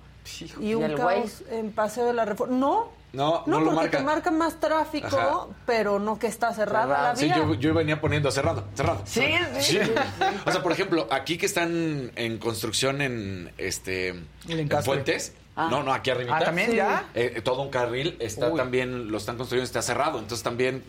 Y 0.60 0.70
¿Y 0.70 0.76
un 0.76 0.94
caos 0.96 1.42
en 1.50 1.72
Paseo 1.72 2.06
de 2.06 2.14
la 2.14 2.24
Reforma. 2.24 2.56
No, 2.56 2.90
No, 3.14 3.44
no, 3.46 3.60
no, 3.60 3.66
porque 3.66 3.76
marca. 3.76 3.98
te 3.98 4.04
marca 4.04 4.32
más 4.32 4.60
tráfico, 4.60 5.08
Ajá. 5.08 5.48
pero 5.66 6.00
no 6.00 6.18
que 6.20 6.28
está 6.28 6.54
cerrada 6.54 7.10
la 7.10 7.16
Sí, 7.16 7.26
vía. 7.26 7.38
yo, 7.38 7.54
yo 7.56 7.74
venía 7.74 8.00
poniendo 8.00 8.32
cerrado, 8.32 8.64
cerrado. 8.76 9.02
Sí, 9.06 9.22
cerrado. 9.22 9.60
sí, 9.62 9.80
sí, 9.84 9.92
O 10.46 10.52
sea, 10.52 10.64
por 10.64 10.72
ejemplo, 10.72 11.08
aquí 11.12 11.38
que 11.38 11.46
están 11.46 12.12
en 12.16 12.38
construcción 12.38 13.02
en 13.02 13.52
este 13.58 14.10
en 14.48 14.70
Fuentes. 14.84 15.34
Ah. 15.56 15.68
No, 15.70 15.84
no, 15.84 15.94
aquí 15.94 16.10
arriba. 16.10 16.38
Ah, 16.38 16.44
¿también 16.44 16.72
ya? 16.72 17.10
todo 17.44 17.62
un 17.62 17.70
carril 17.70 18.18
está 18.20 18.50
Uy. 18.50 18.58
también, 18.58 19.12
lo 19.12 19.18
están 19.18 19.38
construyendo, 19.38 19.66
está 19.66 19.82
cerrado. 19.82 20.20
Entonces 20.20 20.44
también. 20.44 20.84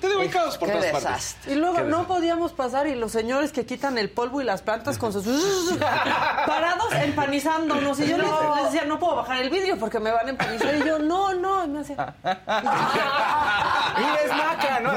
Te 0.00 0.06
digo, 0.08 0.20
hay 0.20 0.28
caos 0.28 0.56
por 0.58 0.68
todas 0.68 0.82
desastre. 0.84 1.10
partes. 1.10 1.36
Y 1.48 1.54
luego 1.56 1.74
Qué 1.76 1.82
no 1.82 1.86
desastre. 1.88 2.14
podíamos 2.14 2.52
pasar 2.52 2.86
y 2.86 2.94
los 2.94 3.10
señores 3.12 3.50
que 3.52 3.66
quitan 3.66 3.98
el 3.98 4.10
polvo 4.10 4.40
y 4.40 4.44
las 4.44 4.62
plantas 4.62 4.96
con 4.98 5.12
sus 5.12 5.24
parados 6.46 6.92
empanizándonos 6.92 7.98
y 8.00 8.06
yo 8.08 8.16
les, 8.18 8.26
les 8.56 8.64
decía 8.72 8.84
no 8.86 8.98
puedo 9.00 9.16
bajar 9.16 9.42
el 9.42 9.50
vídeo 9.50 9.76
porque 9.78 9.98
me 9.98 10.10
van 10.12 10.26
a 10.26 10.30
empanizar 10.30 10.74
y 10.76 10.84
yo 10.84 10.98
no 11.00 11.34
no 11.34 11.64
y 11.64 11.68
me 11.68 11.80
hace 11.80 11.92
Mira, 11.94 12.14
es 14.24 14.36
maca, 14.36 14.80
¿no? 14.80 14.92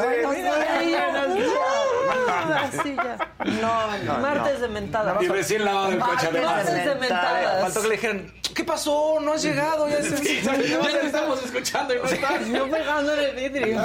Días. 0.86 1.16
Ah, 2.28 2.62
así 2.68 2.96
ya. 2.96 3.18
No, 3.62 3.98
no. 4.04 4.18
Martes 4.20 4.62
de 4.62 4.68
mentada. 4.68 5.18
Y 5.22 5.28
recién 5.28 5.66
lavado 5.66 5.90
el 5.90 6.00
coche. 6.00 6.30
Martes 6.32 6.86
de 6.86 6.96
mentadas. 6.96 7.62
Faltó 7.62 7.82
que 7.82 7.88
le 7.88 7.96
dijeran, 7.96 8.34
¿qué 8.54 8.64
pasó? 8.64 9.20
No 9.22 9.34
has 9.34 9.44
llegado. 9.44 9.88
Ya, 9.90 10.02
se- 10.02 10.18
Sí, 10.18 10.42
ya 10.44 10.54
te 10.56 11.06
estamos 11.06 11.44
escuchando 11.44 11.94
y 11.94 11.98
no 11.98 12.04
estás. 12.06 12.48
Yo 12.48 12.70
pegando 12.70 13.14
en 13.14 13.20
el 13.20 13.36
vidrio. 13.50 13.82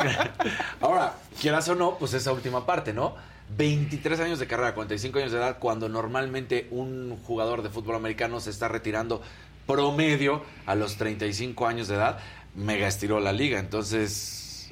Ahora, 0.80 1.14
quieras 1.40 1.68
o 1.68 1.74
no, 1.74 1.96
pues 1.98 2.14
esa 2.14 2.32
última 2.32 2.66
parte, 2.66 2.92
¿no? 2.92 3.14
23 3.56 4.20
años 4.20 4.38
de 4.38 4.46
carrera, 4.46 4.74
45 4.74 5.18
años 5.18 5.32
de 5.32 5.38
edad, 5.38 5.58
cuando 5.58 5.88
normalmente 5.88 6.68
un 6.70 7.18
jugador 7.24 7.62
de 7.62 7.70
fútbol 7.70 7.96
americano 7.96 8.40
se 8.40 8.50
está 8.50 8.68
retirando 8.68 9.22
promedio 9.66 10.44
a 10.66 10.74
los 10.74 10.96
35 10.96 11.66
años 11.66 11.88
de 11.88 11.96
edad, 11.96 12.18
mega 12.54 12.86
estiró 12.86 13.20
la 13.20 13.32
liga. 13.32 13.58
Entonces, 13.58 14.70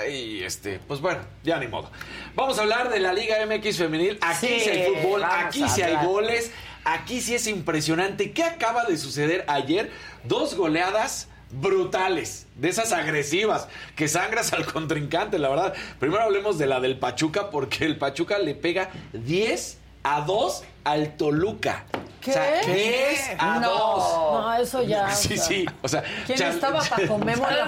ay, 0.00 0.42
este, 0.42 0.78
pues 0.80 1.00
bueno, 1.00 1.20
ya 1.42 1.58
ni 1.58 1.68
modo. 1.68 1.90
Vamos 2.34 2.58
a 2.58 2.62
hablar 2.62 2.90
de 2.90 3.00
la 3.00 3.12
Liga 3.12 3.36
MX 3.46 3.78
femenil. 3.78 4.18
Aquí 4.20 4.46
Sí, 4.46 4.60
sí 4.60 4.70
hay 4.70 4.94
fútbol, 4.94 5.24
aquí 5.24 5.68
sí 5.68 5.82
hay 5.82 6.04
goles, 6.04 6.50
aquí 6.84 7.20
sí 7.20 7.34
es 7.34 7.46
impresionante. 7.46 8.32
¿Qué 8.32 8.42
acaba 8.42 8.84
de 8.84 8.98
suceder 8.98 9.44
ayer? 9.48 9.90
Dos 10.24 10.54
goleadas 10.54 11.28
brutales, 11.50 12.46
de 12.56 12.68
esas 12.68 12.92
agresivas, 12.92 13.68
que 13.94 14.08
sangras 14.08 14.52
al 14.52 14.66
contrincante, 14.66 15.38
la 15.38 15.48
verdad. 15.48 15.74
Primero 15.98 16.22
hablemos 16.22 16.58
de 16.58 16.66
la 16.66 16.80
del 16.80 16.98
Pachuca, 16.98 17.50
porque 17.50 17.84
el 17.84 17.98
Pachuca 17.98 18.38
le 18.38 18.54
pega 18.54 18.90
10 19.12 19.78
a 20.02 20.22
2 20.22 20.64
al 20.86 21.16
Toluca. 21.16 21.84
¿Qué? 22.20 22.30
O 22.30 22.34
sea, 22.34 22.60
10 22.62 23.36
a 23.38 23.60
2. 23.60 23.62
No, 24.32 24.54
eso 24.56 24.82
ya. 24.82 25.08
Sí, 25.14 25.34
o 25.34 25.36
sea, 25.36 25.44
sí, 25.46 25.66
o 25.82 25.88
sea... 25.88 26.02
¿Quién 26.26 26.38
Char- 26.38 26.50
estaba 26.54 26.80
para 26.80 27.06
comerme 27.06 27.42
la 27.42 27.64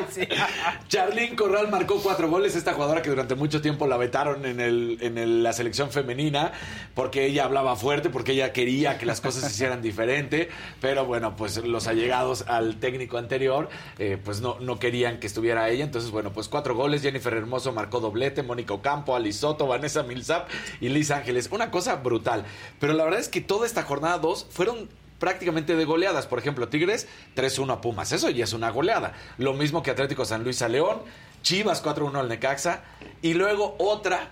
porquería? 0.08 0.38
Charlín 0.88 1.36
Corral 1.36 1.68
marcó 1.70 2.00
cuatro 2.02 2.28
goles. 2.28 2.56
Esta 2.56 2.72
jugadora 2.74 3.02
que 3.02 3.10
durante 3.10 3.34
mucho 3.36 3.60
tiempo 3.60 3.86
la 3.86 3.96
vetaron 3.96 4.44
en, 4.46 4.58
el, 4.60 4.98
en 5.00 5.16
el- 5.18 5.42
la 5.44 5.52
selección 5.52 5.90
femenina 5.90 6.52
porque 6.94 7.24
ella 7.26 7.44
hablaba 7.44 7.76
fuerte, 7.76 8.10
porque 8.10 8.32
ella 8.32 8.52
quería 8.52 8.98
que 8.98 9.06
las 9.06 9.20
cosas 9.20 9.42
se 9.44 9.50
hicieran 9.50 9.80
diferente. 9.82 10.48
Pero 10.80 11.04
bueno, 11.06 11.36
pues 11.36 11.56
los 11.58 11.86
allegados 11.86 12.44
al 12.48 12.76
técnico 12.80 13.18
anterior, 13.18 13.68
eh, 13.98 14.18
pues 14.22 14.40
no, 14.40 14.56
no 14.60 14.78
querían 14.80 15.20
que 15.20 15.26
estuviera 15.28 15.68
ella. 15.68 15.84
Entonces, 15.84 16.10
bueno, 16.10 16.32
pues 16.32 16.48
cuatro 16.48 16.74
goles. 16.74 17.02
Jennifer 17.02 17.32
Hermoso 17.34 17.72
marcó 17.72 18.00
doblete, 18.00 18.42
Mónica 18.42 18.74
Ocampo, 18.74 19.14
Ali 19.14 19.32
Soto, 19.32 19.66
Vanessa 19.68 20.02
Milzap 20.02 20.48
y 20.80 20.88
Liz 20.88 21.10
Ángeles. 21.12 21.47
Una 21.50 21.70
cosa 21.70 21.96
brutal. 21.96 22.44
Pero 22.78 22.92
la 22.92 23.04
verdad 23.04 23.20
es 23.20 23.28
que 23.28 23.40
toda 23.40 23.66
esta 23.66 23.82
jornada 23.82 24.18
2 24.18 24.46
fueron 24.50 24.88
prácticamente 25.18 25.76
de 25.76 25.84
goleadas. 25.84 26.26
Por 26.26 26.38
ejemplo, 26.38 26.68
Tigres 26.68 27.08
3-1 27.36 27.72
a 27.72 27.80
Pumas. 27.80 28.12
Eso 28.12 28.30
ya 28.30 28.44
es 28.44 28.52
una 28.52 28.70
goleada. 28.70 29.14
Lo 29.36 29.54
mismo 29.54 29.82
que 29.82 29.90
Atlético 29.90 30.24
San 30.24 30.44
Luis 30.44 30.62
a 30.62 30.68
León. 30.68 31.02
Chivas 31.42 31.84
4-1 31.84 32.18
al 32.18 32.28
Necaxa. 32.28 32.82
Y 33.22 33.34
luego 33.34 33.76
otra 33.78 34.30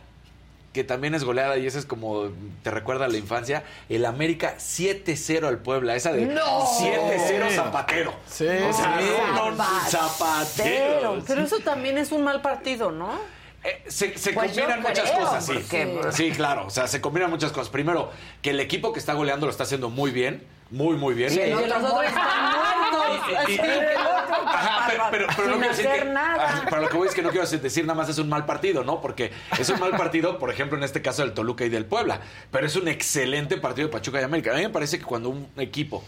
que 0.77 0.85
también 0.85 1.15
es 1.15 1.25
goleada 1.25 1.57
y 1.57 1.67
esa 1.67 1.79
es 1.79 1.87
como 1.87 2.29
te 2.63 2.71
recuerda 2.71 3.07
a 3.07 3.09
la 3.09 3.17
infancia, 3.17 3.65
el 3.89 4.05
América 4.05 4.57
7-0 4.59 5.47
al 5.47 5.57
Puebla, 5.57 5.97
esa 5.97 6.13
de 6.13 6.27
¡No! 6.27 6.67
7-0 6.67 7.51
Zapatero. 7.51 8.13
Sí, 8.31 8.45
O 8.45 8.73
sea, 8.75 9.01
sí. 9.01 9.91
Zapatero. 9.91 11.23
Pero 11.27 11.41
eso 11.41 11.61
también 11.61 11.97
es 11.97 12.13
un 12.13 12.25
mal 12.25 12.43
partido, 12.43 12.91
¿no? 12.93 13.19
Eh, 13.69 13.83
se, 13.89 14.17
se 14.17 14.33
Pues 14.33 14.53
combinan 14.53 14.81
muchas 14.81 15.11
creo, 15.11 15.25
cosas, 15.25 15.45
sí. 15.47 15.53
porque- 15.55 16.13
Sí, 16.13 16.31
claro. 16.31 16.67
O 16.67 16.71
sea, 16.71 16.87
se 16.87 17.01
combinan 17.01 17.31
muchas 17.31 17.51
cosas. 17.51 17.69
Primero, 17.69 18.11
que 18.43 18.51
el 18.51 18.61
equipo 18.61 18.93
que 18.93 19.01
está 19.01 19.13
goleando 19.15 19.47
lo 19.47 19.51
está 19.51 19.65
haciendo 19.65 19.91
muy 19.91 20.11
bien. 20.13 20.47
Muy, 20.71 20.97
muy 20.97 21.15
bien. 21.15 21.33
Y 21.33 21.37
que 21.37 21.51
los 21.51 21.63
otros 21.63 22.05
están 22.05 22.53
muertos. 22.53 22.77
Y- 23.49 23.53
y- 23.53 23.59
Ajá, 23.59 24.87
pero, 24.89 25.05
pero, 25.11 25.27
pero 25.37 25.49
no 25.49 25.55
quiero 25.59 25.69
decir 25.71 25.87
hacer 25.89 26.03
que. 26.05 26.11
Ajá, 26.17 26.67
pero 26.69 26.83
lo 26.83 26.89
que 26.89 26.97
voy 26.97 27.09
es 27.09 27.15
que 27.15 27.23
no 27.23 27.31
quiero 27.31 27.47
decir 27.47 27.85
nada 27.85 27.97
más 27.97 28.09
es 28.09 28.19
un 28.19 28.29
mal 28.29 28.45
partido, 28.47 28.85
¿no? 28.85 29.01
Porque 29.01 29.33
es 29.59 29.69
un 29.69 29.79
mal 29.81 29.91
partido, 29.97 30.39
por 30.39 30.51
ejemplo, 30.51 30.77
en 30.79 30.85
este 30.85 31.03
caso 31.03 31.23
del 31.23 31.33
Toluca 31.33 31.65
y 31.65 31.69
del 31.69 31.87
Puebla. 31.87 32.21
Pero 32.51 32.67
es 32.67 32.77
un 32.77 32.89
excelente 32.89 33.57
partido 33.59 33.89
de 33.89 33.93
Pachuca 33.93 34.21
y 34.21 34.25
América. 34.25 34.53
A 34.53 34.57
mí 34.57 34.63
me 34.63 34.71
parece 34.71 34.99
que 34.99 35.05
cuando 35.05 35.29
un 35.31 35.49
equipo 35.57 36.03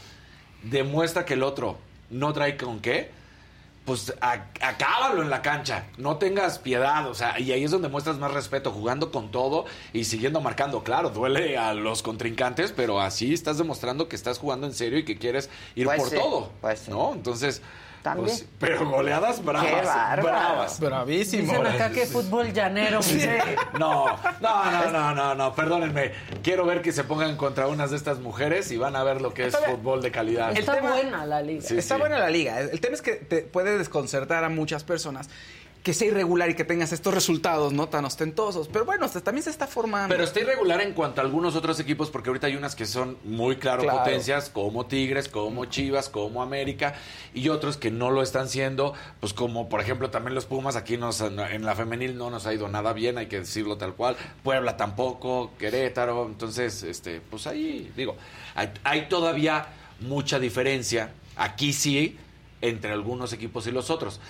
demuestra 0.63 1.25
que 1.25 1.35
el 1.35 1.43
otro 1.43 1.79
no 2.11 2.33
trae 2.33 2.57
con 2.57 2.81
qué, 2.81 3.11
pues 3.89 4.13
a- 4.21 4.45
acábalo 4.61 5.23
en 5.23 5.31
la 5.31 5.41
cancha. 5.41 5.87
No 5.97 6.19
tengas 6.19 6.59
piedad, 6.59 7.09
o 7.09 7.15
sea, 7.15 7.41
y 7.41 7.53
ahí 7.53 7.65
es 7.65 7.71
donde 7.71 7.89
muestras 7.89 8.19
más 8.19 8.33
respeto, 8.35 8.71
jugando 8.71 9.11
con 9.11 9.31
todo 9.31 9.65
y 9.95 10.05
siguiendo 10.05 10.43
marcando. 10.43 10.85
Claro, 10.85 11.09
duele 11.09 11.57
a 11.57 11.73
los 11.73 12.03
contrincantes, 12.03 12.73
pero 12.73 13.01
así 13.01 13.33
estás 13.33 13.57
demostrando 13.57 14.07
que 14.07 14.15
estás 14.17 14.39
jugando 14.39 14.67
en 14.67 14.75
serio 14.75 14.99
y 14.99 15.05
que 15.07 15.17
quieres 15.17 15.49
ir 15.75 15.87
Pues 15.87 15.99
por 16.01 16.11
sí, 16.11 16.17
todo. 16.17 16.53
pues 16.61 16.81
sí. 16.81 16.91
¿No? 16.91 17.15
Entonces. 17.15 17.63
También. 18.15 18.27
pues, 18.37 18.47
pero 18.59 18.89
goleadas 18.91 19.45
bravas. 19.45 19.85
bárbaro. 19.85 20.23
bravas. 20.23 20.81
Bravísimo. 20.81 21.43
Dicen 21.53 21.67
acá 21.67 21.91
que 21.91 22.07
fútbol 22.07 22.53
llanero. 22.53 23.01
No, 23.79 24.07
no, 24.41 24.71
no, 24.71 24.91
no, 24.91 25.15
no, 25.15 25.35
no, 25.35 25.55
perdónenme. 25.55 26.13
Quiero 26.43 26.65
ver 26.67 26.83
que 26.83 26.93
se 26.93 27.05
pongan 27.05 27.37
contra 27.37 27.67
unas 27.69 27.91
de 27.91 27.97
estas 27.97 28.19
mujeres 28.19 28.71
y 28.71 28.77
van 28.77 28.97
a 28.97 29.05
ver 29.05 29.21
lo 29.21 29.33
que 29.35 29.47
es 29.47 29.55
bien. 29.55 29.71
fútbol 29.77 30.03
de 30.03 30.11
calidad. 30.11 30.57
Está 30.57 30.77
tema- 30.77 30.91
buena 30.93 31.27
la 31.27 31.43
liga. 31.43 31.63
Sí, 31.63 31.79
Está 31.79 31.95
sí. 31.97 32.01
buena 32.01 32.19
la 32.19 32.31
liga. 32.31 32.61
El 32.61 32.81
tema 32.81 32.95
es 32.95 33.03
que 33.03 33.13
te 33.17 33.43
puede 33.43 33.79
desconcertar 33.79 34.45
a 34.45 34.49
muchas 34.49 34.85
personas 34.85 35.29
que 35.83 35.95
sea 35.95 36.09
irregular 36.09 36.51
y 36.51 36.55
que 36.55 36.65
tengas 36.65 36.93
estos 36.93 37.15
resultados 37.15 37.73
no 37.73 37.89
tan 37.89 38.05
ostentosos. 38.05 38.69
Pero 38.69 38.85
bueno, 38.85 39.09
se- 39.09 39.21
también 39.21 39.43
se 39.45 39.51
está 39.51 39.67
formando. 39.67 40.09
Pero 40.13 40.25
está 40.25 40.41
irregular 40.41 40.81
en 40.83 40.93
cuanto 40.93 41.21
a 41.21 41.25
algunos 41.25 41.57
otros 41.57 41.81
equipos, 41.81 42.11
porque 42.11 42.29
ahorita 42.29 42.47
hay 42.49 42.57
unas 42.57 42.75
que 42.75 42.85
son 42.85 43.17
muy 43.25 43.57
claro, 43.57 43.85
Claro. 43.85 43.99
potencias, 44.01 44.51
como 44.51 44.87
Tigres, 44.87 45.29
como 45.29 45.65
Chivas, 45.67 46.09
como 46.11 46.43
América, 46.43 46.95
y 47.33 47.49
otros 47.49 47.77
que 47.77 47.91
no 47.91 48.11
lo 48.11 48.23
están 48.23 48.49
siendo, 48.49 48.93
pues 49.21 49.33
como 49.33 49.69
por 49.69 49.81
ejemplo 49.81 50.11
también 50.11 50.35
los 50.35 50.45
Pumas, 50.47 50.77
aquí 50.77 50.97
nos, 50.99 51.21
en 51.21 51.65
la 51.65 51.75
femenil 51.75 52.19
no 52.19 52.29
nos 52.29 52.47
ha 52.47 52.53
ido 52.53 52.69
nada 52.69 52.93
bien, 52.93 53.17
hay 53.17 53.27
que 53.27 53.39
decirlo 53.41 53.79
tal 53.79 53.95
cual, 53.95 54.17
Puebla 54.43 54.77
tampoco, 54.77 55.53
Querétaro, 55.59 56.27
entonces, 56.27 56.83
este, 56.83 57.21
pues 57.21 57.47
ahí, 57.47 57.91
digo, 57.97 58.17
hay, 58.55 58.71
hay 58.85 59.09
todavía 59.09 59.67
mucha 60.01 60.39
diferencia, 60.39 61.13
aquí 61.37 61.73
sí, 61.73 62.19
entre 62.61 62.93
algunos 62.93 63.33
equipos 63.33 63.67
y 63.69 63.71
los 63.71 63.89
otros. 63.89 64.21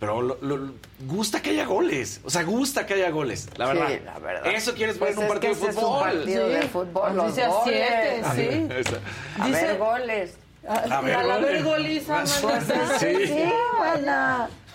Pero 0.00 0.22
lo- 0.22 0.38
lo- 0.40 0.72
gusta 1.06 1.42
que 1.42 1.50
haya 1.50 1.64
goles. 1.66 2.20
O 2.24 2.30
sea, 2.30 2.44
gusta 2.44 2.86
que 2.86 2.94
haya 2.94 3.10
goles, 3.10 3.48
la 3.56 3.66
Sí, 3.72 3.78
verdad. 3.78 4.00
la 4.04 4.18
verdad. 4.20 4.52
Eso 4.52 4.72
quieres 4.74 4.96
ver 4.98 5.08
Pues 5.08 5.16
en 5.16 5.22
un 5.24 5.28
partido 5.28 5.54
de 5.54 5.72
fútbol. 5.72 6.00
partido 6.18 6.48
de 6.48 6.62
fútbol, 6.62 6.88
Pues 6.92 7.14
los 7.14 7.26
dice 7.26 7.42
a 7.44 7.48
goles. 7.48 7.64
siete, 7.64 8.22
sí. 8.34 8.92
A 9.40 9.46
Dice- 9.46 9.66
ver, 9.66 9.78
goles. 9.78 10.34
A, 10.68 11.00
ver, 11.00 11.14
a 11.16 11.22
la 11.24 11.34
goles. 11.38 11.52
ver 11.52 11.64
goliza, 11.64 12.20
Pues 12.20 12.42
mana. 12.44 12.98
Sí. 12.98 13.16
sí. 13.26 13.52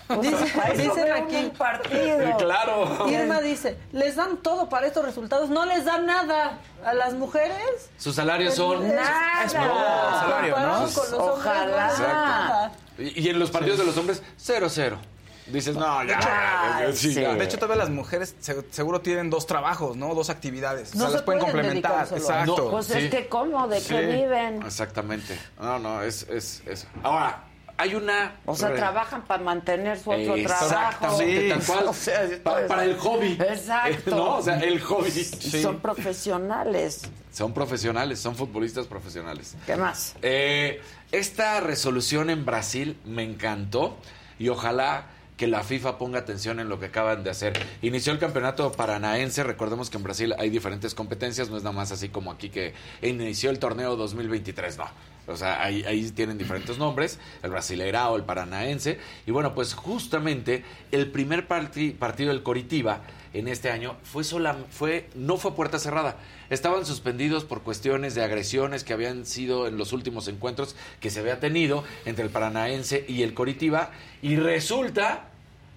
Pues 0.06 0.76
dicen 0.76 1.12
aquí- 1.12 1.36
un 1.36 1.50
partido. 1.52 2.36
Claro. 2.36 3.08
Irma 3.08 3.40
dice, 3.40 3.78
les 3.92 4.16
dan 4.16 4.36
todo 4.38 4.68
para 4.68 4.86
estos 4.86 5.02
resultados, 5.04 5.48
no 5.48 5.64
les 5.64 5.86
dan 5.86 6.04
nada 6.04 6.58
a 6.84 6.92
las 6.92 7.14
mujeres. 7.14 7.88
Sus 7.96 8.14
salarios 8.14 8.54
son. 8.54 8.86
Nada. 8.94 9.48
Salario, 9.48 10.50
¿no? 10.50 10.56
Comparado 10.56 10.92
con 10.92 11.10
los 11.10 11.12
hombres, 11.12 11.38
Ojalá. 11.46 12.70
no. 12.98 13.02
Y 13.02 13.28
en 13.30 13.38
los 13.38 13.50
partidos 13.50 13.78
de 13.78 13.84
los 13.86 13.96
hombres, 13.96 14.22
0-0. 14.36 14.98
Dices, 15.46 15.76
no, 15.76 16.02
ya. 16.04 16.76
Ay, 16.78 16.92
sí, 16.94 17.12
sí. 17.12 17.20
ya. 17.20 17.34
De 17.34 17.44
hecho, 17.44 17.56
todavía 17.58 17.84
las 17.84 17.90
mujeres 17.90 18.34
se- 18.40 18.64
seguro 18.70 19.00
tienen 19.00 19.30
dos 19.30 19.46
trabajos, 19.46 19.96
¿no? 19.96 20.14
Dos 20.14 20.30
actividades. 20.30 20.94
No 20.94 21.04
o 21.04 21.06
sea, 21.06 21.08
se 21.08 21.12
las 21.14 21.22
pueden 21.22 21.40
pueden 21.40 21.54
complementar. 21.56 22.08
Exacto. 22.12 22.56
No, 22.56 22.70
pues 22.70 22.90
es 22.90 23.04
Sí. 23.04 23.10
que 23.10 23.28
cómo, 23.28 23.66
de 23.68 23.76
qué 23.78 23.82
Sí. 23.82 23.94
viven. 24.22 24.62
Exactamente. 24.62 25.38
No, 25.60 25.78
no, 25.78 26.02
es, 26.02 26.22
es, 26.28 26.62
es. 26.66 26.86
Ahora, 27.02 27.44
hay 27.76 27.94
una. 27.96 28.36
O 28.46 28.54
sea, 28.54 28.68
re- 28.68 28.76
trabajan 28.76 29.24
para 29.24 29.42
mantener 29.42 29.98
su 29.98 30.10
otro 30.10 30.34
trabajo. 30.44 30.64
Exactamente, 30.66 31.48
tal 31.50 31.62
cual. 31.64 31.84
O 31.88 31.92
sea, 31.94 32.20
Pa- 32.42 32.52
pues- 32.54 32.66
para 32.66 32.84
el 32.84 32.96
hobby. 32.98 33.32
Exacto. 33.32 34.10
¿No? 34.16 34.36
O 34.38 34.42
sea, 34.42 34.58
el 34.60 34.80
hobby. 34.80 35.10
Son 35.10 35.80
profesionales. 35.80 37.02
Son 37.32 37.52
profesionales, 37.52 38.20
son 38.20 38.36
futbolistas 38.36 38.86
profesionales. 38.86 39.56
¿Qué 39.66 39.74
más? 39.76 40.14
Eh, 40.22 40.80
esta 41.10 41.58
resolución 41.60 42.30
en 42.30 42.44
Brasil 42.44 42.96
me 43.04 43.24
encantó 43.24 43.96
y 44.38 44.48
ojalá 44.50 45.06
que 45.36 45.46
la 45.48 45.64
FIFA 45.64 45.98
ponga 45.98 46.20
atención 46.20 46.60
en 46.60 46.68
lo 46.68 46.78
que 46.78 46.86
acaban 46.86 47.24
de 47.24 47.30
hacer. 47.30 47.52
Inició 47.82 48.12
el 48.12 48.18
campeonato 48.20 48.70
paranaense, 48.72 49.42
recordemos 49.42 49.90
que 49.90 49.96
en 49.96 50.04
Brasil 50.04 50.34
hay 50.38 50.48
diferentes 50.48 50.94
competencias, 50.94 51.50
no 51.50 51.56
es 51.56 51.64
nada 51.64 51.74
más 51.74 51.90
así 51.90 52.08
como 52.08 52.30
aquí 52.30 52.50
que 52.50 52.72
inició 53.02 53.50
el 53.50 53.58
torneo 53.58 53.96
2023, 53.96 54.78
no. 54.78 54.86
O 55.26 55.36
sea, 55.36 55.62
ahí, 55.62 55.82
ahí 55.84 56.10
tienen 56.10 56.36
diferentes 56.36 56.76
nombres, 56.78 57.18
el 57.42 57.50
Brasileirao, 57.50 58.14
el 58.16 58.24
Paranaense. 58.24 58.98
Y 59.26 59.30
bueno, 59.30 59.54
pues 59.54 59.72
justamente 59.74 60.64
el 60.92 61.10
primer 61.10 61.48
parti- 61.48 61.92
partido 61.92 62.28
del 62.30 62.42
Coritiba 62.42 63.00
en 63.32 63.48
este 63.48 63.70
año 63.70 63.96
fue 64.04 64.22
sola, 64.22 64.56
fue, 64.70 65.08
no 65.14 65.38
fue 65.38 65.54
puerta 65.56 65.78
cerrada. 65.78 66.16
Estaban 66.54 66.86
suspendidos 66.86 67.44
por 67.44 67.62
cuestiones 67.62 68.14
de 68.14 68.22
agresiones 68.24 68.84
que 68.84 68.92
habían 68.92 69.26
sido 69.26 69.66
en 69.66 69.76
los 69.76 69.92
últimos 69.92 70.28
encuentros 70.28 70.76
que 71.00 71.10
se 71.10 71.20
había 71.20 71.40
tenido 71.40 71.84
entre 72.06 72.24
el 72.24 72.30
Paranaense 72.30 73.04
y 73.08 73.22
el 73.24 73.34
Coritiba. 73.34 73.90
Y 74.22 74.36
resulta 74.36 75.24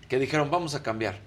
que 0.07 0.19
dijeron, 0.19 0.49
vamos 0.51 0.75
a 0.75 0.83
cambiar. 0.83 1.19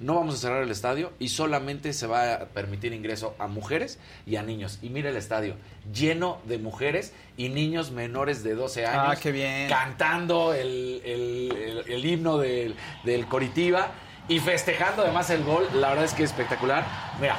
No 0.00 0.16
vamos 0.16 0.34
a 0.34 0.38
cerrar 0.38 0.62
el 0.64 0.70
estadio 0.72 1.12
y 1.20 1.28
solamente 1.28 1.92
se 1.92 2.08
va 2.08 2.34
a 2.34 2.38
permitir 2.46 2.92
ingreso 2.92 3.36
a 3.38 3.46
mujeres 3.46 3.98
y 4.26 4.34
a 4.36 4.42
niños. 4.42 4.80
Y 4.82 4.88
mira 4.88 5.10
el 5.10 5.16
estadio, 5.16 5.54
lleno 5.92 6.40
de 6.46 6.58
mujeres 6.58 7.12
y 7.36 7.48
niños 7.50 7.92
menores 7.92 8.42
de 8.42 8.54
12 8.56 8.86
años. 8.86 9.04
Ah, 9.16 9.20
qué 9.22 9.30
bien. 9.30 9.68
Cantando 9.68 10.52
el, 10.52 11.00
el- 11.04 11.52
el- 11.56 11.92
el 11.92 12.04
himno 12.04 12.38
del, 12.38 12.74
del 13.04 13.26
Coritiba 13.26 13.92
y 14.28 14.40
festejando 14.40 15.02
además 15.02 15.30
el 15.30 15.44
gol. 15.44 15.64
La 15.74 15.90
verdad 15.90 16.06
es 16.06 16.12
que 16.14 16.24
es 16.24 16.30
espectacular. 16.30 16.84
Mira, 17.20 17.36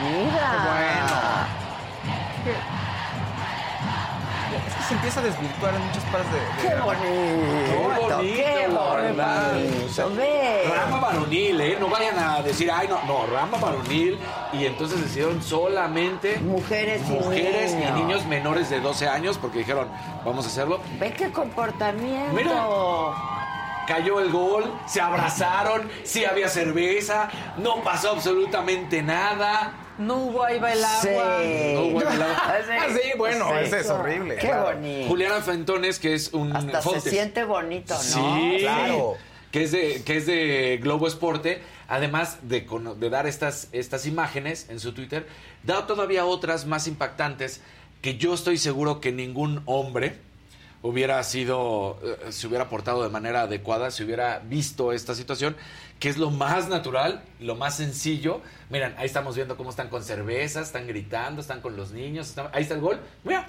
Mira. 0.00 1.46
Es 4.66 4.74
que 4.74 4.82
se 4.82 4.94
empieza 4.94 5.20
a 5.20 5.22
desvirtuar 5.22 5.74
en 5.74 5.86
muchas 5.86 6.04
partes 6.04 6.30
de. 6.32 6.38
de- 6.40 6.68
Qué 6.68 6.80
bonito. 6.82 8.16
bonito, 8.16 8.36
Qué 8.36 8.68
la 8.68 8.94
verdad. 8.94 9.52
bonito. 9.54 10.10
Ve. 10.14 10.64
Rama 10.74 11.00
varonil, 11.00 11.60
¿eh? 11.60 11.76
No 11.80 11.88
vayan 11.88 12.18
a 12.18 12.42
decir, 12.42 12.70
ay, 12.70 12.86
no, 12.88 13.02
no, 13.04 13.26
rama 13.26 13.58
varonil. 13.58 14.18
Y 14.52 14.66
entonces 14.66 15.00
decidieron 15.00 15.42
solamente 15.42 16.38
Mujeres 16.40 17.02
y 17.08 17.12
mujeres 17.12 17.72
niños. 17.74 17.90
y 17.90 18.00
niños 18.00 18.26
menores 18.26 18.68
de 18.70 18.80
12 18.80 19.08
años 19.08 19.38
porque 19.38 19.58
dijeron, 19.60 19.88
vamos 20.24 20.44
a 20.44 20.48
hacerlo. 20.48 20.80
Ve 20.98 21.12
qué 21.12 21.30
comportamiento. 21.32 22.32
Mira. 22.34 22.66
Cayó 23.86 24.20
el 24.20 24.30
gol, 24.30 24.72
se 24.86 25.00
abrazaron, 25.00 25.90
sí 26.04 26.24
había 26.24 26.48
cerveza, 26.48 27.28
no 27.56 27.76
pasó 27.82 28.10
absolutamente 28.12 29.02
nada. 29.02 29.72
No 29.98 30.16
hubo 30.16 30.44
ahí 30.44 30.58
va 30.58 30.72
el 30.72 30.84
agua. 30.84 31.00
Sí. 31.02 31.74
No 31.74 31.82
hubo 31.82 32.00
el 32.00 32.22
agua. 32.22 32.42
Ah, 32.80 32.86
sí, 32.90 33.10
bueno, 33.16 33.56
ese 33.58 33.80
es 33.80 33.90
horrible. 33.90 34.36
Qué 34.36 34.48
claro. 34.48 34.74
bonito. 34.74 35.08
Juliana 35.08 35.40
Fentones, 35.40 35.98
que 35.98 36.14
es 36.14 36.32
un 36.32 36.54
Hasta 36.54 36.82
se 36.82 37.00
siente 37.10 37.44
bonito, 37.44 37.94
¿no? 37.94 38.00
Sí, 38.00 38.56
Claro. 38.60 39.16
Que 39.50 39.64
es 39.64 39.72
de, 39.72 40.02
que 40.04 40.16
es 40.16 40.26
de 40.26 40.78
Globo 40.82 41.06
Esporte. 41.06 41.62
Además 41.88 42.38
de, 42.42 42.66
de 42.96 43.10
dar 43.10 43.26
estas, 43.26 43.68
estas 43.72 44.06
imágenes 44.06 44.66
en 44.70 44.80
su 44.80 44.92
Twitter, 44.94 45.26
da 45.62 45.86
todavía 45.86 46.24
otras 46.24 46.64
más 46.64 46.86
impactantes 46.86 47.60
que 48.00 48.16
yo 48.16 48.32
estoy 48.32 48.56
seguro 48.56 49.00
que 49.00 49.12
ningún 49.12 49.62
hombre 49.66 50.16
hubiera 50.82 51.22
sido, 51.22 51.98
eh, 52.02 52.32
se 52.32 52.46
hubiera 52.48 52.68
portado 52.68 53.02
de 53.02 53.08
manera 53.08 53.42
adecuada, 53.42 53.90
si 53.90 54.02
hubiera 54.02 54.40
visto 54.40 54.92
esta 54.92 55.14
situación, 55.14 55.56
que 56.02 56.08
es 56.08 56.16
lo 56.18 56.32
más 56.32 56.68
natural, 56.68 57.22
lo 57.38 57.54
más 57.54 57.76
sencillo. 57.76 58.40
Miren, 58.70 58.92
ahí 58.98 59.06
estamos 59.06 59.36
viendo 59.36 59.56
cómo 59.56 59.70
están 59.70 59.86
con 59.88 60.02
cervezas, 60.02 60.66
están 60.66 60.88
gritando, 60.88 61.40
están 61.40 61.60
con 61.60 61.76
los 61.76 61.92
niños, 61.92 62.28
están- 62.30 62.48
ahí 62.52 62.62
está 62.64 62.74
el 62.74 62.80
gol. 62.80 62.98
Mira, 63.22 63.46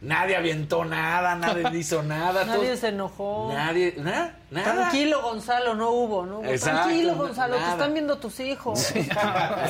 nadie 0.00 0.36
aventó 0.36 0.84
nada, 0.84 1.34
nadie 1.34 1.64
hizo 1.80 2.04
nada. 2.04 2.44
Nadie 2.44 2.68
todo- 2.68 2.76
se 2.76 2.88
enojó. 2.90 3.50
Nadie, 3.52 3.94
nada, 3.98 4.36
nada. 4.52 4.72
Tranquilo, 4.72 5.20
Gonzalo, 5.20 5.74
no 5.74 5.90
hubo, 5.90 6.24
no 6.26 6.38
hubo. 6.38 6.44
Exacto, 6.44 6.82
Tranquilo, 6.84 7.16
Gonzalo, 7.16 7.56
nada. 7.56 7.66
te 7.66 7.72
están 7.72 7.92
viendo 7.92 8.18
tus 8.18 8.38
hijos. 8.38 8.92
Eh, 8.94 9.08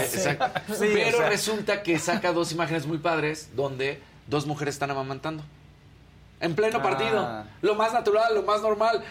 Exacto. 0.02 0.74
Sí, 0.74 0.90
Pero 0.92 1.16
o 1.16 1.20
sea. 1.22 1.30
resulta 1.30 1.82
que 1.82 1.98
saca 1.98 2.32
dos 2.32 2.52
imágenes 2.52 2.86
muy 2.86 2.98
padres 2.98 3.48
donde 3.56 4.02
dos 4.26 4.44
mujeres 4.44 4.74
están 4.74 4.90
amamantando. 4.90 5.42
En 6.40 6.54
pleno 6.54 6.80
Ah. 6.80 6.82
partido. 6.82 7.44
Lo 7.62 7.74
más 7.76 7.94
natural, 7.94 8.34
lo 8.34 8.42
más 8.42 8.60
normal. 8.60 9.02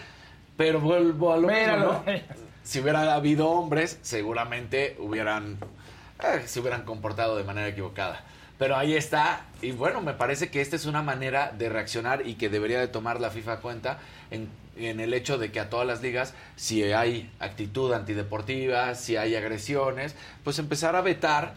Pero 0.56 0.78
vuelvo 0.80 1.32
a 1.32 1.36
lo 1.38 1.48
Míralo. 1.48 2.02
mismo, 2.06 2.22
¿no? 2.30 2.45
Si 2.66 2.80
hubiera 2.80 3.14
habido 3.14 3.48
hombres, 3.48 3.98
seguramente 4.02 4.96
hubieran, 4.98 5.58
eh, 6.22 6.42
se 6.46 6.58
hubieran 6.58 6.82
comportado 6.84 7.36
de 7.36 7.44
manera 7.44 7.68
equivocada. 7.68 8.24
Pero 8.58 8.76
ahí 8.76 8.94
está. 8.96 9.42
Y 9.62 9.70
bueno, 9.70 10.00
me 10.00 10.14
parece 10.14 10.50
que 10.50 10.60
esta 10.60 10.74
es 10.74 10.84
una 10.86 11.00
manera 11.00 11.52
de 11.56 11.68
reaccionar 11.68 12.26
y 12.26 12.34
que 12.34 12.48
debería 12.48 12.80
de 12.80 12.88
tomar 12.88 13.20
la 13.20 13.30
FIFA 13.30 13.60
cuenta 13.60 13.98
en, 14.32 14.48
en 14.76 14.98
el 14.98 15.14
hecho 15.14 15.38
de 15.38 15.52
que 15.52 15.60
a 15.60 15.70
todas 15.70 15.86
las 15.86 16.02
ligas, 16.02 16.34
si 16.56 16.82
hay 16.82 17.30
actitud 17.38 17.92
antideportiva, 17.92 18.94
si 18.96 19.16
hay 19.16 19.36
agresiones, 19.36 20.16
pues 20.42 20.58
empezar 20.58 20.96
a 20.96 21.02
vetar 21.02 21.54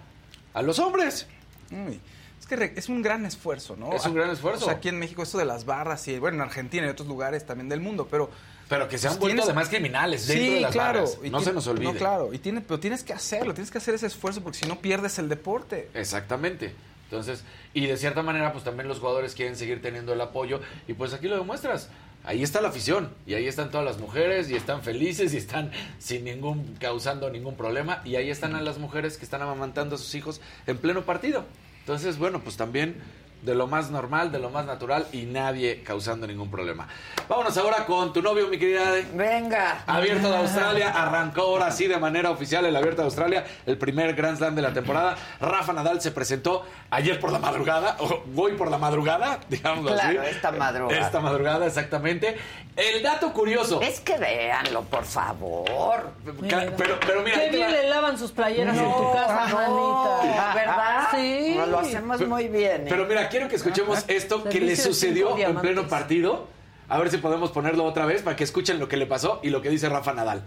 a 0.54 0.62
los 0.62 0.78
hombres. 0.78 1.26
Uy, 1.72 2.00
Es 2.40 2.46
que 2.46 2.56
re- 2.56 2.74
es 2.76 2.88
un 2.88 3.02
gran 3.02 3.26
esfuerzo, 3.26 3.76
¿no? 3.78 3.94
Es 3.94 4.06
un 4.06 4.14
gran 4.14 4.30
esfuerzo. 4.30 4.66
O 4.66 4.68
sea, 4.68 4.78
aquí 4.78 4.90
en 4.90 5.00
México 5.00 5.24
esto 5.24 5.40
de 5.40 5.46
las 5.46 5.66
barras 5.66 6.08
y, 6.08 6.20
bueno, 6.20 6.36
en 6.36 6.42
Argentina 6.42 6.86
y 6.86 6.90
otros 6.90 7.08
lugares 7.08 7.46
también 7.48 7.68
del 7.70 7.80
mundo, 7.82 8.08
pero... 8.12 8.30
Pero 8.70 8.88
que 8.88 8.98
se 9.00 9.08
han 9.08 9.14
pues 9.14 9.20
vuelto 9.20 9.36
tienes- 9.42 9.46
además 9.48 9.70
criminales 9.70 10.28
dentro 10.28 10.46
sí, 10.46 10.54
de 10.54 10.60
las 10.62 10.72
claro. 10.72 11.00
barras. 11.02 11.18
y 11.24 11.30
No 11.32 11.42
se 11.42 11.52
nos 11.52 11.66
olvide. 11.68 11.92
No, 11.92 11.96
claro. 11.96 12.34
Y 12.34 12.38
tiene, 12.38 12.62
pero 12.62 12.80
tienes 12.80 13.04
que 13.04 13.14
hacerlo, 13.14 13.54
tienes 13.54 13.72
que 13.72 13.80
hacer 13.80 13.96
ese 13.96 14.06
esfuerzo 14.08 14.42
porque 14.42 14.60
si 14.60 14.68
no 14.68 14.80
pierdes 14.80 15.18
el 15.20 15.28
deporte. 15.28 15.90
Exactamente. 15.96 16.74
Entonces, 17.06 17.44
y 17.74 17.88
de 17.88 17.98
cierta 17.98 18.22
manera, 18.22 18.52
pues 18.54 18.64
también 18.64 18.88
los 18.88 19.00
jugadores 19.00 19.34
quieren 19.34 19.56
seguir 19.56 19.82
teniendo 19.82 20.14
el 20.14 20.22
apoyo. 20.22 20.62
Y 20.88 20.94
pues 20.94 21.12
aquí 21.14 21.28
lo 21.28 21.38
demuestras. 21.38 21.90
Ahí 22.24 22.44
está 22.44 22.62
la 22.62 22.68
afición. 22.70 23.10
Y 23.26 23.34
ahí 23.34 23.48
están 23.48 23.72
todas 23.72 23.84
las 23.86 23.98
mujeres. 23.98 24.52
Y 24.52 24.56
están 24.56 24.84
felices. 24.84 25.34
Y 25.34 25.38
están 25.38 25.72
sin 25.98 26.24
ningún, 26.26 26.76
causando 26.80 27.32
ningún 27.32 27.56
problema. 27.56 28.04
Y 28.06 28.18
ahí 28.18 28.30
están 28.30 28.54
a 28.56 28.62
las 28.62 28.78
mujeres 28.78 29.18
que 29.18 29.26
están 29.26 29.42
amamantando 29.42 29.96
a 29.96 29.98
sus 29.98 30.14
hijos 30.14 30.40
en 30.68 30.78
pleno 30.78 31.02
partido. 31.06 31.46
Entonces, 31.80 32.20
bueno, 32.20 32.42
pues 32.42 32.56
también 32.58 32.98
de 33.42 33.56
lo 33.56 33.68
más 33.68 33.90
normal, 33.92 34.32
de 34.32 34.40
lo 34.40 34.50
más 34.50 34.66
natural. 34.66 35.08
Y 35.12 35.24
nadie 35.26 35.82
causando 35.84 36.28
ningún 36.28 36.50
problema. 36.52 36.88
Vámonos 37.28 37.58
ahora 37.58 37.86
con 37.86 38.12
tu 38.14 38.22
novio, 38.22 38.48
mi 38.48 38.58
querida 38.58 38.88
Ade. 38.90 39.06
Venga. 39.14 39.84
Abierto 39.88 40.30
de 40.30 40.38
Australia, 40.38 40.90
arrancó 40.90 41.42
ahora 41.42 41.72
sí 41.72 41.88
de 41.88 41.98
manera 41.98 42.30
oficial 42.32 42.66
el 42.66 42.76
Abierto 42.76 43.02
de 43.02 43.06
Australia, 43.06 43.46
el 43.66 43.78
primer 43.78 44.14
Grand 44.16 44.38
Slam 44.38 44.56
de 44.56 44.62
la 44.62 44.74
temporada. 44.74 45.16
Rafa 45.40 45.74
Nadal 45.74 46.02
se 46.02 46.12
presentó 46.12 46.66
ayer 46.90 47.20
por 47.20 47.32
la 47.32 47.40
madrugada, 47.40 47.98
o 48.00 48.24
hoy 48.36 48.54
por 48.54 48.70
la 48.72 48.78
madrugada, 48.78 49.40
digamos 49.50 49.92
así. 49.92 50.00
Claro, 50.16 50.24
esta 50.24 50.52
madrugada. 50.52 51.06
Esta 51.06 51.20
madrugada, 51.20 51.66
exactamente. 51.68 52.38
El 52.76 53.04
dato 53.04 53.34
curioso. 53.34 53.82
Es 53.82 54.00
que 54.00 54.18
véanlo, 54.18 54.84
por 54.84 55.04
favor. 55.04 56.12
Pero, 56.50 56.98
pero 57.06 57.22
mira, 57.22 57.38
Qué 57.40 57.50
bien 57.50 57.68
va. 57.68 57.72
le 57.72 57.90
lavan 57.90 58.18
sus 58.18 58.32
playeras 58.32 58.76
en 58.78 58.84
tu 58.84 58.90
No, 58.90 59.12
casa, 59.14 59.48
no, 59.50 60.20
manita. 60.22 60.54
¿verdad? 60.56 61.08
Sí. 61.14 61.56
No, 61.58 61.66
lo 61.66 61.80
hacemos 61.80 62.22
muy 62.28 62.48
bien. 62.48 62.82
¿eh? 62.84 62.86
Pero 62.90 63.06
mira, 63.06 63.29
quiero 63.30 63.48
que 63.48 63.56
escuchemos 63.56 64.04
esto 64.08 64.44
que 64.44 64.60
le 64.60 64.76
sucedió 64.76 65.38
en 65.38 65.56
pleno 65.58 65.88
partido. 65.88 66.48
A 66.88 66.98
ver 66.98 67.12
si 67.12 67.18
podemos 67.18 67.52
ponerlo 67.52 67.86
otra 67.86 68.06
vez 68.06 68.24
para 68.24 68.36
que 68.36 68.44
escuchen 68.44 68.80
lo 68.80 68.88
que 68.88 68.98
le 68.98 69.06
pasó 69.06 69.40
y 69.44 69.50
lo 69.50 69.62
que 69.62 69.70
dice 69.70 69.90
Rafa 69.90 70.14
Nadal. 70.14 70.44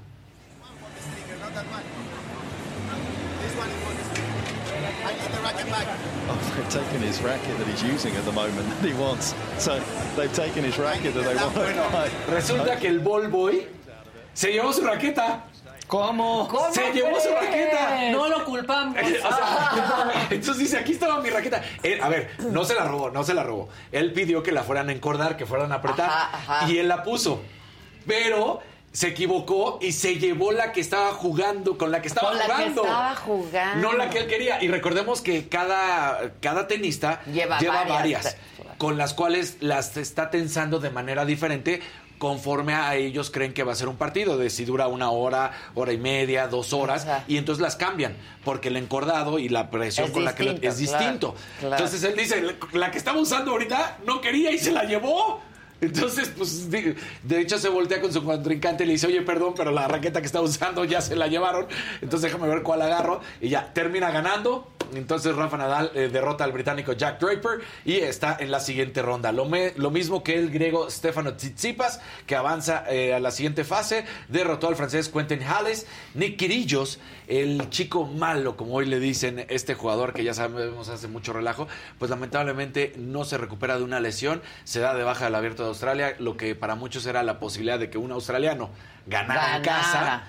Oh, 6.29 6.55
they've 6.57 6.69
taken 6.69 7.03
his 7.03 7.21
racket 7.23 7.59
that 7.59 7.67
he's 7.67 7.83
using 7.83 8.15
at 8.17 8.25
the 8.25 8.33
moment 8.33 8.69
that 8.69 8.89
he 8.89 8.95
wants. 8.95 9.35
So 9.59 9.81
they've 10.17 10.33
taken 10.33 10.65
his 10.65 10.79
racket 10.79 11.15
that 11.15 11.25
they 11.25 11.35
want. 11.37 12.11
Resulta 12.29 12.79
que 12.79 12.89
el 12.89 13.01
ball 13.01 13.29
boy 13.29 13.67
se 14.35 14.53
llevó 14.53 14.73
su 14.73 14.83
raqueta. 14.83 15.45
¿Cómo? 15.87 16.49
Se 16.73 16.93
llevó 16.93 17.21
su 17.21 17.29
raqueta. 17.31 18.11
No 18.11 18.29
lo 18.29 18.45
culpamos. 18.45 18.97
O 19.03 19.35
sea, 19.35 20.27
entonces 20.31 20.59
dice, 20.59 20.79
aquí 20.79 20.93
estaba 20.93 21.21
mi 21.21 21.31
raqueta. 21.31 21.63
Él, 21.83 22.01
a 22.03 22.09
ver, 22.09 22.31
no 22.51 22.65
se 22.65 22.75
la 22.75 22.85
robó, 22.85 23.11
no 23.11 23.25
se 23.25 23.35
la 23.35 23.43
robó. 23.43 23.69
Él 23.93 24.13
pidió 24.13 24.43
que 24.43 24.53
la 24.53 24.63
fueran 24.63 24.89
a 24.89 24.93
encordar, 24.93 25.37
que 25.37 25.47
fueran 25.47 25.73
a 25.73 25.77
apretar. 25.77 26.09
Ajá, 26.09 26.31
ajá. 26.61 26.71
Y 26.71 26.79
él 26.79 26.89
la 26.89 27.03
puso. 27.03 27.43
Pero 28.07 28.61
se 28.93 29.09
equivocó 29.09 29.79
y 29.81 29.93
se 29.93 30.17
llevó 30.19 30.53
la 30.53 30.73
que 30.73 30.81
estaba 30.81 31.13
jugando, 31.13 31.79
con 31.79 31.91
la 31.91 32.03
que 32.03 32.09
estaba 32.09 32.29
Con 32.31 32.39
la 32.39 32.45
que 32.47 32.53
jugando. 32.53 32.83
estaba 32.85 33.17
jugando. 33.17 33.91
No 33.93 33.97
la 33.97 34.11
que 34.11 34.19
él 34.19 34.27
quería. 34.27 34.63
Y 34.63 34.69
recordemos 34.69 35.21
que 35.21 35.49
cada, 35.49 36.33
cada 36.41 36.67
tenista 36.67 37.23
Lleva 37.27 37.57
varias. 37.61 37.89
varias, 37.89 38.37
con 38.79 38.99
las 38.99 39.15
cuales 39.15 39.59
las 39.61 39.97
está 39.97 40.31
tensando 40.31 40.79
de 40.79 40.91
manera 40.91 41.25
diferente 41.25 41.81
conforme 42.23 42.73
a 42.73 42.95
ellos 42.95 43.33
creen 43.33 43.53
que 43.53 43.65
va 43.65 43.73
a 43.73 43.75
ser 43.75 43.89
un 43.89 43.97
partido, 43.97 44.39
de 44.39 44.49
si 44.49 44.65
dura 44.65 44.87
una 44.87 45.11
hora, 45.11 45.51
hora 45.75 45.93
y 45.93 45.99
media, 45.99 46.47
dos 46.47 46.73
horas, 46.73 47.05
y 47.27 47.37
entonces 47.37 47.61
las 47.61 47.75
cambian, 47.75 48.17
porque 48.45 48.69
el 48.69 48.77
encordado 48.77 49.41
y 49.41 49.49
la 49.49 49.71
presión 49.71 50.07
Es 50.07 50.13
con 50.13 50.25
la 50.25 50.33
que 50.37 50.57
es 50.63 50.79
distinto. 50.79 51.35
claro. 51.59 51.75
Entonces 51.75 52.05
él 52.05 52.15
dice, 52.17 52.41
la 52.75 52.93
que 52.93 52.99
estaba 52.99 53.19
usando 53.19 53.51
ahorita 53.51 53.99
no 54.07 54.21
quería 54.21 54.53
y 54.53 54.59
se 54.61 54.71
la 54.71 54.85
llevó. 54.85 55.43
Entonces, 55.83 56.33
pues, 56.37 56.71
de, 56.71 56.97
de 57.25 57.41
hecho 57.41 57.59
se 57.59 57.69
voltea 57.69 58.01
con 58.01 58.13
su 58.13 58.25
contrincante 58.25 58.85
y 58.85 58.87
le 58.87 58.93
dice, 58.95 59.09
oye, 59.09 59.21
perdón, 59.23 59.53
pero 59.57 59.71
la 59.71 59.87
raqueta 59.89 60.21
que 60.21 60.27
está 60.27 60.41
usando 60.41 60.85
ya 60.85 61.01
se 61.03 61.17
la 61.17 61.27
llevaron. 61.27 61.67
Entonces 62.01 62.31
déjame 62.33 62.49
ver 62.49 62.63
cuál 62.63 62.81
agarro. 62.83 63.21
Y 63.41 63.51
ya, 63.51 63.73
termina 63.75 64.11
ganando. 64.11 64.69
Entonces 64.95 65.35
Rafa 65.35 65.57
Nadal 65.57 65.91
eh, 65.95 66.11
derrota 66.13 66.45
al 66.45 66.53
británico 66.53 66.93
Jack 66.93 67.19
Draper 67.19 67.61
y 67.85 67.97
está 67.97 68.37
en 68.39 68.51
la 68.51 68.61
siguiente 68.61 69.01
ronda. 69.03 69.33
Lo, 69.33 69.47
me- 69.47 69.73
lo 69.77 69.91
mismo 69.91 70.23
que 70.23 70.39
el 70.39 70.51
griego 70.51 70.91
Stefano 70.91 71.35
Tsitsipas, 71.35 72.01
que 72.27 72.37
avanza 72.37 72.85
eh, 72.91 73.15
a 73.15 73.19
la 73.21 73.31
siguiente 73.31 73.65
fase. 73.65 74.05
Derrotó 74.29 74.69
al 74.69 74.77
francés 74.77 75.09
Quentin 75.09 75.43
Halles. 75.43 75.87
Nick 76.15 76.37
Kirillos, 76.37 76.99
el 77.41 77.71
chico 77.71 78.05
malo, 78.05 78.57
como 78.59 78.75
hoy 78.75 78.85
le 78.85 79.01
dicen, 79.01 79.47
este 79.49 79.75
jugador 79.75 80.13
que 80.13 80.23
ya 80.23 80.35
sabemos 80.35 80.91
hace 80.91 81.09
mucho 81.09 81.33
relajo, 81.33 81.67
pues 81.99 82.11
lamentablemente 82.11 82.93
no 82.99 83.25
se 83.25 83.39
recupera 83.39 83.79
de 83.79 83.85
una 83.85 84.01
lesión. 84.01 84.43
Se 84.65 84.81
da 84.81 84.95
de 84.95 85.03
baja 85.03 85.25
del 85.25 85.35
abierto 85.35 85.63
de 85.63 85.71
Australia, 85.71 86.15
lo 86.19 86.37
que 86.37 86.55
para 86.55 86.75
muchos 86.75 87.07
era 87.07 87.23
la 87.23 87.41
posibilidad 87.41 87.79
de 87.79 87.89
que 87.89 87.97
un 87.97 88.13
australiano 88.13 88.71
ganara 89.07 89.57
en 89.57 89.63
casa. 89.63 90.25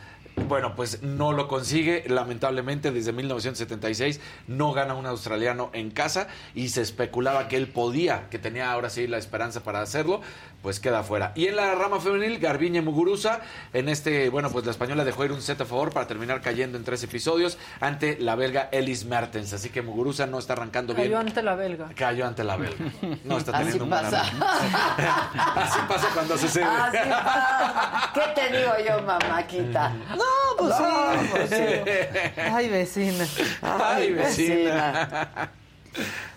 Bueno, 0.47 0.75
pues 0.75 1.03
no 1.03 1.31
lo 1.31 1.47
consigue. 1.47 2.05
Lamentablemente, 2.07 2.91
desde 2.91 3.11
1976 3.11 4.19
no 4.47 4.71
gana 4.73 4.95
un 4.95 5.05
australiano 5.05 5.69
en 5.73 5.91
casa 5.91 6.27
y 6.55 6.69
se 6.69 6.81
especulaba 6.81 7.47
que 7.47 7.57
él 7.57 7.67
podía, 7.67 8.29
que 8.29 8.39
tenía 8.39 8.71
ahora 8.71 8.89
sí 8.89 9.07
la 9.07 9.17
esperanza 9.17 9.61
para 9.63 9.81
hacerlo, 9.81 10.21
pues 10.63 10.79
queda 10.79 11.03
fuera. 11.03 11.33
Y 11.35 11.47
en 11.47 11.57
la 11.57 11.75
rama 11.75 11.99
femenil, 11.99 12.39
Garbiñe 12.39 12.81
Muguruza, 12.81 13.41
en 13.73 13.89
este, 13.89 14.29
bueno, 14.29 14.49
pues 14.49 14.63
la 14.65 14.71
española 14.71 15.03
dejó 15.03 15.25
ir 15.25 15.33
un 15.33 15.41
set 15.41 15.59
a 15.61 15.65
favor 15.65 15.91
para 15.91 16.07
terminar 16.07 16.41
cayendo 16.41 16.77
en 16.77 16.85
tres 16.85 17.03
episodios 17.03 17.57
ante 17.81 18.17
la 18.17 18.35
belga 18.35 18.69
Ellis 18.71 19.03
Mertens. 19.03 19.51
Así 19.53 19.69
que 19.69 19.81
Muguruza 19.81 20.25
no 20.25 20.39
está 20.39 20.53
arrancando 20.53 20.95
Cayó 20.95 21.09
bien. 21.09 21.27
ante 21.27 21.43
la 21.43 21.55
belga. 21.55 21.89
Cayó 21.95 22.25
ante 22.25 22.43
la 22.45 22.55
belga. 22.55 22.77
No 23.25 23.37
está 23.37 23.51
Así 23.51 23.59
teniendo 23.63 23.83
un 23.83 23.89
pasa. 23.89 24.21
Así 25.55 25.79
pasa 25.87 26.07
cuando 26.13 26.37
se 26.37 26.47
cede. 26.47 26.63
Así 26.63 26.97
pasa. 27.09 28.11
¿Qué 28.13 28.41
te 28.41 28.57
digo 28.57 28.71
yo, 28.87 29.01
mamáquita? 29.03 29.89
No, 30.15 30.23
pues 30.57 30.75
sí, 30.77 31.27
pues 31.31 31.49
sí. 31.49 32.41
Ay, 32.41 32.69
vecina. 32.69 33.25
Ay, 33.61 34.11
vecina. 34.13 35.51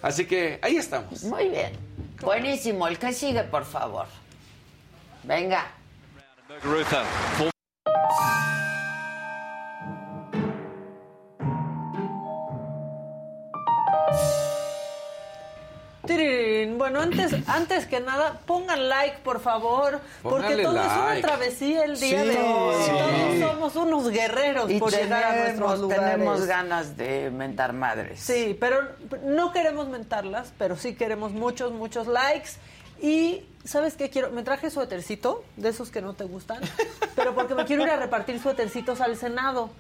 Así 0.02 0.26
que 0.26 0.58
ahí 0.62 0.76
estamos. 0.76 1.22
Muy 1.22 1.48
bien. 1.48 1.85
Buenísimo. 2.20 2.88
El 2.88 2.98
que 2.98 3.12
sigue, 3.12 3.42
por 3.44 3.64
favor. 3.64 4.06
Venga. 5.22 5.66
Bueno, 16.76 17.00
antes, 17.00 17.34
antes 17.48 17.86
que 17.86 18.00
nada, 18.00 18.40
pongan 18.46 18.88
like, 18.88 19.18
por 19.18 19.40
favor, 19.40 20.00
porque 20.22 20.56
todo 20.62 20.76
es 20.80 20.86
una 20.92 21.04
like. 21.06 21.22
travesía 21.26 21.84
el 21.84 21.98
día 21.98 22.22
Sí. 22.22 22.28
de 22.28 22.38
hoy. 22.38 22.74
Sí. 22.84 22.90
Todos 23.40 23.52
somos 23.52 23.76
unos 23.76 24.08
guerreros 24.10 24.70
Y 24.70 24.78
por 24.78 24.92
llegar 24.92 25.24
a 25.24 25.30
nuestros 25.30 25.56
tenemos, 25.56 25.78
lugares. 25.80 26.12
tenemos 26.12 26.46
ganas 26.46 26.96
de 26.96 27.30
mentar 27.30 27.72
madres. 27.72 28.20
Sí, 28.20 28.56
pero 28.58 28.78
no 29.24 29.52
queremos 29.52 29.88
mentarlas, 29.88 30.52
pero 30.58 30.76
sí 30.76 30.94
queremos 30.94 31.32
muchos, 31.32 31.72
muchos 31.72 32.06
likes. 32.06 32.50
Y, 33.00 33.44
¿sabes 33.64 33.94
qué 33.94 34.08
quiero? 34.08 34.30
Me 34.30 34.42
traje 34.42 34.70
suétercito, 34.70 35.44
de 35.56 35.68
esos 35.68 35.90
que 35.90 36.00
no 36.00 36.14
te 36.14 36.24
gustan, 36.24 36.60
pero 37.14 37.34
porque 37.34 37.54
me 37.54 37.64
quiero 37.66 37.82
ir 37.82 37.90
a 37.90 37.96
repartir 37.96 38.40
suétercitos 38.40 39.00
al 39.00 39.16
Senado. 39.16 39.70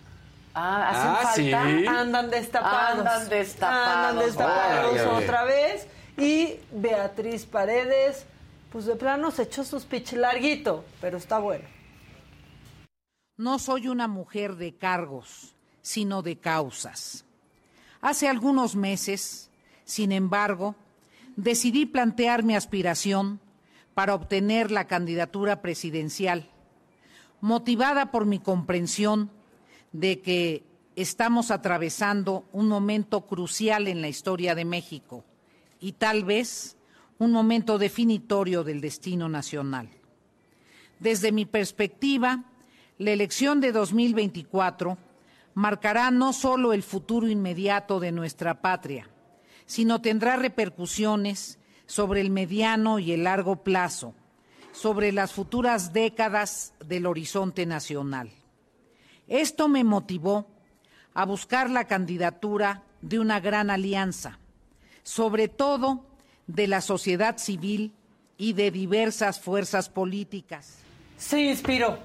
Ah, 0.58 0.88
¿hacen 0.88 1.10
Ah, 1.10 1.16
falta? 1.16 1.34
sí. 1.34 1.86
Andan 1.86 2.30
destapados. 2.30 2.98
Andan 3.00 3.28
destapados. 3.28 3.96
Andan 4.10 4.18
destapados 4.26 5.00
otra 5.22 5.44
vez. 5.44 5.86
Y 6.18 6.54
Beatriz 6.72 7.44
Paredes, 7.44 8.24
pues 8.72 8.86
de 8.86 8.96
plano 8.96 9.30
se 9.30 9.42
echó 9.42 9.64
su 9.64 9.78
speech 9.78 10.14
larguito, 10.14 10.84
pero 11.00 11.18
está 11.18 11.38
bueno. 11.38 11.64
No 13.36 13.58
soy 13.58 13.88
una 13.88 14.08
mujer 14.08 14.56
de 14.56 14.74
cargos, 14.74 15.54
sino 15.82 16.22
de 16.22 16.38
causas. 16.38 17.26
Hace 18.00 18.28
algunos 18.28 18.76
meses, 18.76 19.50
sin 19.84 20.10
embargo, 20.10 20.74
decidí 21.36 21.84
plantear 21.84 22.42
mi 22.44 22.56
aspiración 22.56 23.40
para 23.92 24.14
obtener 24.14 24.70
la 24.70 24.86
candidatura 24.86 25.60
presidencial, 25.60 26.48
motivada 27.42 28.10
por 28.10 28.24
mi 28.24 28.38
comprensión 28.38 29.30
de 29.92 30.22
que 30.22 30.64
estamos 30.96 31.50
atravesando 31.50 32.46
un 32.52 32.68
momento 32.68 33.26
crucial 33.26 33.86
en 33.86 34.00
la 34.00 34.08
historia 34.08 34.54
de 34.54 34.64
México 34.64 35.24
y 35.80 35.92
tal 35.92 36.24
vez 36.24 36.76
un 37.18 37.32
momento 37.32 37.78
definitorio 37.78 38.64
del 38.64 38.80
destino 38.80 39.28
nacional. 39.28 39.90
Desde 40.98 41.32
mi 41.32 41.46
perspectiva, 41.46 42.44
la 42.98 43.10
elección 43.10 43.60
de 43.60 43.72
2024 43.72 44.98
marcará 45.54 46.10
no 46.10 46.32
solo 46.32 46.72
el 46.72 46.82
futuro 46.82 47.28
inmediato 47.28 48.00
de 48.00 48.12
nuestra 48.12 48.60
patria, 48.60 49.08
sino 49.66 50.00
tendrá 50.00 50.36
repercusiones 50.36 51.58
sobre 51.86 52.20
el 52.20 52.30
mediano 52.30 52.98
y 52.98 53.12
el 53.12 53.24
largo 53.24 53.62
plazo, 53.62 54.14
sobre 54.72 55.12
las 55.12 55.32
futuras 55.32 55.92
décadas 55.92 56.74
del 56.84 57.06
horizonte 57.06 57.64
nacional. 57.64 58.30
Esto 59.28 59.68
me 59.68 59.84
motivó 59.84 60.46
a 61.14 61.24
buscar 61.24 61.70
la 61.70 61.86
candidatura 61.86 62.84
de 63.00 63.18
una 63.18 63.40
gran 63.40 63.70
alianza, 63.70 64.38
sobre 65.06 65.46
todo 65.46 66.04
de 66.48 66.66
la 66.66 66.80
sociedad 66.80 67.38
civil 67.38 67.92
y 68.38 68.54
de 68.54 68.72
diversas 68.72 69.38
fuerzas 69.40 69.88
políticas. 69.88 70.78
Se 71.16 71.40
inspiró, 71.40 71.96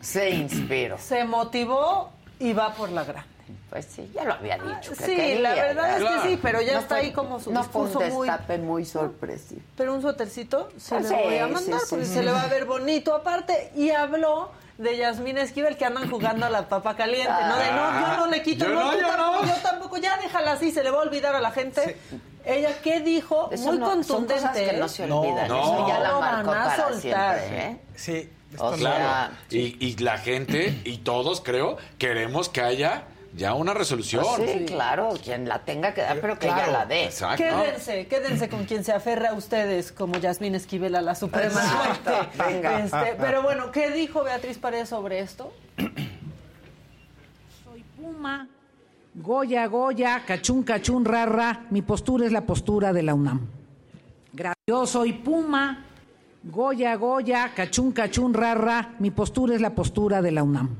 Se 0.00 0.30
inspiró. 0.30 0.96
se 0.98 1.24
motivó 1.24 2.10
y 2.38 2.52
va 2.52 2.72
por 2.74 2.90
la 2.90 3.02
gran. 3.02 3.24
Pues 3.70 3.86
sí, 3.86 4.08
ya 4.14 4.24
lo 4.24 4.34
había 4.34 4.56
dicho. 4.56 4.92
que 4.92 5.04
Sí, 5.04 5.16
quería, 5.16 5.40
la 5.40 5.54
verdad 5.56 6.00
es 6.00 6.08
que 6.22 6.28
sí, 6.28 6.38
pero 6.40 6.62
ya 6.62 6.74
No 6.74 6.78
está 6.78 6.94
fue- 6.94 7.04
ahí 7.06 7.12
como 7.12 7.40
su 7.40 7.50
no 7.52 7.64
fue 7.64 7.82
un 7.82 7.88
discurso 7.88 8.14
muy... 8.14 8.58
muy 8.60 8.84
sorpresivo. 8.84 9.60
Pero 9.76 9.94
un 9.94 10.00
suétercito 10.00 10.70
se 10.78 10.94
Pues 10.94 11.10
le 11.10 11.16
sí, 11.16 11.22
voy 11.24 11.34
a 11.38 11.46
sí, 11.48 11.52
mandar 11.54 11.80
sí, 11.80 11.86
porque 11.90 12.04
sí. 12.06 12.14
se 12.14 12.22
le 12.22 12.30
va 12.30 12.42
a 12.42 12.46
ver 12.46 12.64
bonito. 12.66 13.14
Aparte, 13.16 13.72
y 13.76 13.90
habló 13.90 14.50
de 14.78 14.96
Yasmín 14.96 15.38
Esquivel 15.38 15.76
que 15.76 15.84
andan 15.84 16.10
jugando 16.10 16.46
a 16.46 16.50
la 16.50 16.68
papa 16.68 16.96
caliente, 16.96 17.30
¿no? 17.48 17.56
De 17.56 17.70
no, 17.72 18.00
yo 18.00 18.16
no 18.18 18.26
le 18.26 18.42
quito, 18.42 18.64
Yo 18.66 18.74
no, 18.74 18.84
no, 18.84 18.90
tú 18.92 18.98
yo 19.00 19.06
tampoco, 19.06 19.42
no. 19.42 19.46
yo 19.46 19.62
tampoco, 19.62 19.96
ya 19.98 20.16
déjala 20.18 20.52
así, 20.52 20.70
se 20.72 20.82
le 20.82 20.90
va 20.90 20.98
a 20.98 21.02
olvidar 21.02 21.34
a 21.34 21.40
la 21.40 21.50
gente. 21.52 21.96
Ella, 22.44 22.70
¿qué 22.82 23.00
dijo? 23.00 23.48
Eso 23.52 23.68
Muy 23.70 23.78
no- 23.78 23.86
son 23.86 23.96
contundente. 24.02 24.34
cosas 24.34 24.56
que 24.56 24.72
no 24.74 24.86
¿eh? 24.86 24.88
se 24.88 25.04
olvidan. 25.10 25.48
No. 25.48 25.62
Eso 25.62 25.88
ya 25.88 26.00
la 26.00 26.08
No 26.10 26.20
marcó 26.20 26.50
van 26.50 26.58
a 26.60 26.64
para 26.64 26.76
soltar. 26.90 27.38
siempre, 27.38 27.66
¿eh? 27.66 27.76
Sí. 27.94 28.30
O 28.58 28.72
esto 28.74 28.76
sea, 28.78 28.96
Claro. 28.96 29.34
Y, 29.50 29.76
y 29.86 29.96
la 29.96 30.18
gente 30.18 30.80
y 30.84 30.98
todos, 30.98 31.40
creo, 31.40 31.76
queremos 31.98 32.48
que 32.48 32.60
haya 32.60 33.04
ya 33.36 33.54
una 33.54 33.74
resolución. 33.74 34.24
Pues 34.36 34.50
sí, 34.50 34.64
claro, 34.66 35.14
quien 35.22 35.48
la 35.48 35.64
tenga 35.64 35.92
que 35.92 36.02
dar, 36.02 36.20
pero 36.20 36.38
que 36.38 36.46
ella 36.46 36.68
la 36.68 36.86
dé. 36.86 37.04
Exacto. 37.04 37.42
Quédense, 37.42 38.06
quédense 38.06 38.48
con 38.48 38.64
quien 38.64 38.84
se 38.84 38.92
aferra 38.92 39.30
a 39.30 39.34
ustedes, 39.34 39.92
como 39.92 40.18
Yasmín 40.18 40.54
Esquivel 40.54 40.94
a 40.94 41.02
la 41.02 41.14
Suprema 41.14 41.60
Exacto, 41.60 42.12
Corte. 42.12 42.52
venga. 42.52 42.80
Este, 42.80 43.16
pero 43.18 43.42
bueno, 43.42 43.70
¿qué 43.72 43.90
dijo 43.90 44.22
Beatriz 44.22 44.58
Paredes 44.58 44.88
sobre 44.88 45.20
esto? 45.20 45.52
Soy 47.64 47.84
Puma, 47.96 48.48
Goya, 49.14 49.66
Goya, 49.66 50.22
cachún, 50.26 50.62
cachún, 50.62 51.04
rara. 51.04 51.66
Mi 51.70 51.82
postura 51.82 52.26
es 52.26 52.32
la 52.32 52.42
postura 52.42 52.92
de 52.92 53.02
la 53.02 53.14
UNAM. 53.14 53.48
Yo 54.66 54.86
soy 54.86 55.12
Puma, 55.12 55.84
Goya, 56.42 56.96
Goya, 56.96 57.52
cachún, 57.54 57.92
cachún, 57.92 58.32
rara. 58.32 58.94
Mi 58.98 59.10
postura 59.10 59.54
es 59.54 59.60
la 59.60 59.74
postura 59.74 60.22
de 60.22 60.30
la 60.32 60.42
UNAM. 60.42 60.74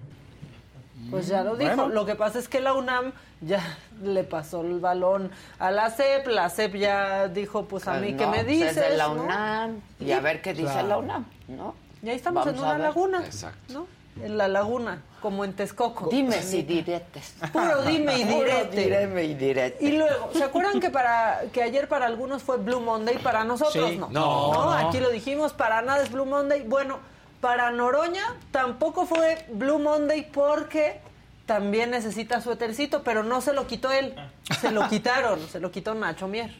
Pues 1.11 1.27
ya 1.29 1.43
lo 1.43 1.57
dijo. 1.57 1.75
Bueno. 1.77 1.89
Lo 1.89 2.07
que 2.07 2.15
pasa 2.15 2.39
es 2.39 2.49
que 2.49 2.61
la 2.61 2.73
UNAM 2.75 3.13
ya 3.41 3.61
le 4.03 4.25
pasó 4.25 4.63
el 4.63 4.81
balón 4.81 5.31
a 5.59 5.71
la 5.71 5.91
CEP. 5.91 6.27
La 6.29 6.49
CEP 6.51 6.77
ya 6.77 7.29
dijo, 7.29 7.67
pues 7.67 7.87
a 7.89 7.93
Pues 7.93 8.03
mí 8.03 8.13
no, 8.13 8.19
que 8.19 8.27
me 8.27 8.37
pues 8.39 8.47
dices. 8.47 8.77
es 8.77 8.91
de 8.91 8.97
la 8.97 9.09
¿no? 9.09 9.23
UNAM. 9.25 9.81
Y 10.01 10.13
a 10.13 10.21
ver 10.21 10.41
qué 10.43 10.53
dice 10.55 10.73
Claro. 10.73 10.89
la 10.89 10.99
UNAM, 10.99 11.27
¿no? 11.49 11.75
Y 12.03 12.09
ahí 12.11 12.17
estamos 12.17 12.45
Vamos 12.45 12.59
en 12.61 12.65
una 12.67 12.79
laguna. 12.79 13.25
Exacto. 13.25 13.73
¿no? 13.73 13.87
En 14.23 14.39
la 14.39 14.47
laguna, 14.47 15.03
como 15.21 15.45
en 15.45 15.55
Texcoco. 15.55 16.09
Dime 16.09 16.41
si 16.41 16.63
diretes. 16.63 17.35
Puro 17.53 17.83
dime 17.83 18.17
y 18.19 18.25
Puro 18.27 18.45
direte. 18.45 18.77
direme 18.77 19.25
y 19.25 19.35
direte. 19.35 19.85
Y 19.85 19.97
luego, 19.97 20.31
¿se 20.33 20.45
acuerdan 20.45 20.79
que 20.81 20.89
para 20.91 21.41
que 21.53 21.63
ayer 21.63 21.89
para 21.89 22.07
algunos 22.07 22.43
fue 22.43 22.59
Blue 22.59 22.81
Monday, 22.81 23.19
para 23.19 23.43
nosotros 23.43 23.91
Sí. 23.91 23.97
no? 23.99 24.09
No, 24.11 24.53
no. 24.53 24.71
Aquí 24.73 25.01
lo 25.01 25.11
dijimos, 25.11 25.53
para 25.53 25.83
nada 25.83 26.03
es 26.03 26.13
Blue 26.13 26.27
Monday. 26.27 26.63
Bueno, 26.63 26.99
para 27.45 27.71
Noroña 27.71 28.25
tampoco 28.53 29.05
fue 29.05 29.45
Blue 29.53 29.79
Monday 29.79 30.31
porque 30.33 31.03
también 31.45 31.91
necesita 31.91 32.41
suétercito, 32.41 33.03
pero 33.03 33.23
no 33.23 33.43
se 33.43 33.53
lo 33.53 33.67
quitó 33.67 33.93
él. 33.93 34.15
Se 34.63 34.71
lo 34.71 34.89
quitaron, 34.89 35.39
se 35.41 35.61
lo 35.61 35.71
quitó 35.71 35.95
Nacho 35.95 36.27
Mier. 36.27 36.55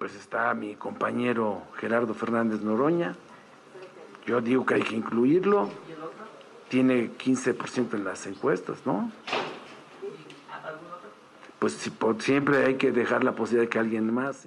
pues 0.00 0.16
está 0.16 0.52
mi 0.54 0.74
compañero 0.74 1.62
Gerardo 1.78 2.12
Fernández 2.12 2.60
Noroña 2.62 3.14
Yo 4.26 4.40
digo 4.40 4.66
que 4.66 4.74
hay 4.74 4.82
que 4.82 4.96
incluirlo. 4.96 5.70
Tiene 6.68 7.12
15% 7.12 7.94
en 7.94 8.04
las 8.04 8.26
encuestas, 8.26 8.78
¿no? 8.84 9.12
Pues 11.60 11.74
si 11.74 11.90
por- 11.90 12.20
siempre 12.20 12.64
hay 12.66 12.74
que 12.74 12.90
dejar 12.90 13.22
la 13.22 13.30
posibilidad 13.30 13.66
de 13.66 13.68
que 13.68 13.78
alguien 13.78 14.12
más. 14.12 14.44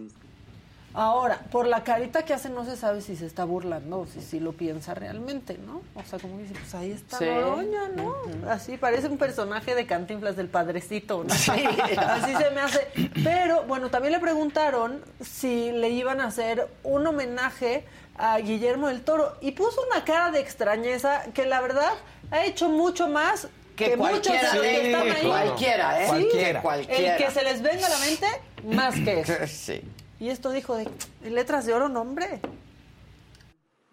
Ahora, 0.94 1.40
por 1.52 1.68
la 1.68 1.84
carita 1.84 2.24
que 2.24 2.34
hace 2.34 2.50
no 2.50 2.66
se 2.66 2.76
sabe 2.76 3.02
si 3.02 3.16
se 3.16 3.26
está 3.26 3.44
burlando 3.46 4.00
o 4.00 4.08
si, 4.08 4.22
si 4.22 4.40
lo 4.40 4.54
piensa 4.54 4.94
realmente, 4.96 5.58
¿no? 5.58 5.82
O 5.96 6.04
sea, 6.04 6.18
como 6.20 6.38
dice, 6.40 6.54
pues 6.56 6.74
ahí 6.76 6.92
está 6.92 7.18
Sí. 7.20 7.26
Noroña, 7.26 7.90
¿no? 7.96 8.16
Así 8.50 8.76
parece 8.78 9.08
un 9.08 9.18
personaje 9.18 9.76
de 9.76 9.86
Cantinflas 9.86 10.36
del 10.36 10.48
Padrecito, 10.48 11.24
¿no? 11.24 11.34
Sí. 11.34 11.52
Así 11.98 12.36
se 12.36 12.50
me 12.52 12.62
hace. 12.62 12.88
Pero, 13.24 13.64
bueno, 13.64 13.90
también 13.90 14.14
le 14.14 14.20
preguntaron 14.20 15.02
si 15.22 15.72
le 15.72 15.90
iban 15.90 16.22
a 16.22 16.26
hacer 16.28 16.68
un 16.84 17.06
homenaje 17.06 17.84
a 18.18 18.38
Guillermo 18.40 18.88
del 18.88 19.02
Toro 19.02 19.38
y 19.42 19.52
puso 19.52 19.82
una 19.92 20.04
cara 20.04 20.32
de 20.32 20.40
extrañeza 20.40 21.24
que 21.34 21.46
la 21.46 21.62
verdad 21.62 21.92
ha 22.32 22.44
hecho 22.46 22.68
mucho 22.68 23.08
más 23.08 23.48
Que 23.78 23.92
que, 23.92 23.96
muchos 23.98 24.24
de 24.34 24.42
los 24.44 24.52
que 24.60 24.92
están 24.92 25.10
ahí. 25.12 25.26
cualquiera, 25.28 26.02
¿eh? 26.02 26.04
Sí, 26.04 26.08
Cualquiera. 26.10 26.62
Cualquiera. 26.62 27.16
El 27.16 27.24
que 27.24 27.32
se 27.32 27.44
les 27.44 27.62
venga 27.62 27.86
a 27.86 27.90
la 27.90 27.98
mente, 28.00 28.26
más 28.66 28.96
que 28.96 29.20
eso. 29.22 29.34
Sí. 29.48 29.82
Y 30.20 30.30
esto 30.30 30.52
dijo 30.52 30.76
de 30.76 30.90
"¿En 31.24 31.36
letras 31.36 31.66
de 31.66 31.74
oro, 31.74 31.90
no, 31.90 32.02
hombre. 32.02 32.42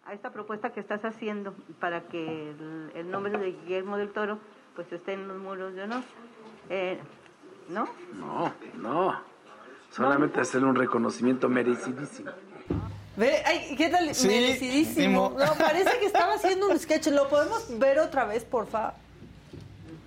a 0.04 0.12
esta 0.12 0.30
propuesta 0.30 0.70
que 0.72 0.78
estás 0.78 1.04
haciendo 1.04 1.52
para 1.80 2.02
que 2.02 2.50
el, 2.50 2.92
el 2.94 3.10
nombre 3.10 3.36
de 3.38 3.52
Guillermo 3.52 3.96
del 3.96 4.12
Toro 4.12 4.38
pues 4.76 4.92
esté 4.92 5.14
en 5.14 5.26
los 5.26 5.36
muros 5.38 5.74
de 5.74 5.82
honor. 5.82 6.02
Eh, 6.70 6.98
¿No? 7.68 7.88
No, 8.14 8.52
no. 8.76 9.20
Solamente 9.90 10.40
hacerle 10.40 10.68
un 10.68 10.76
reconocimiento 10.76 11.48
merecidísimo. 11.48 12.30
Ve, 13.16 13.42
ay, 13.46 13.74
¿qué 13.76 13.88
tal? 13.88 14.14
Sí, 14.14 14.28
Merecidísimo. 14.28 15.34
No, 15.36 15.54
parece 15.54 15.98
que 15.98 16.06
estaba 16.06 16.34
haciendo 16.36 16.68
un 16.68 16.78
sketch. 16.78 17.08
¿Lo 17.08 17.28
podemos 17.28 17.66
ver 17.78 17.98
otra 17.98 18.26
vez, 18.26 18.44
por 18.44 18.66
favor? 18.68 18.92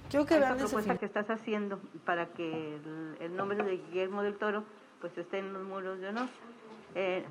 Quiero 0.10 0.26
que 0.26 0.40
vean 0.40 0.54
ese 0.56 0.64
propuesta 0.66 0.98
que 0.98 1.06
estás 1.08 1.30
haciendo 1.30 1.80
para 2.06 2.28
que 2.28 2.76
el, 2.76 3.18
el 3.20 3.36
nombre 3.36 3.62
de 3.64 3.78
Guillermo 3.78 4.24
del 4.24 4.38
Toro 4.38 4.64
pues 5.00 5.18
esté 5.18 5.40
en 5.40 5.54
los 5.54 5.64
muros 5.64 6.00
de 6.00 6.10
honor. 6.10 6.28
Eh, 6.96 7.24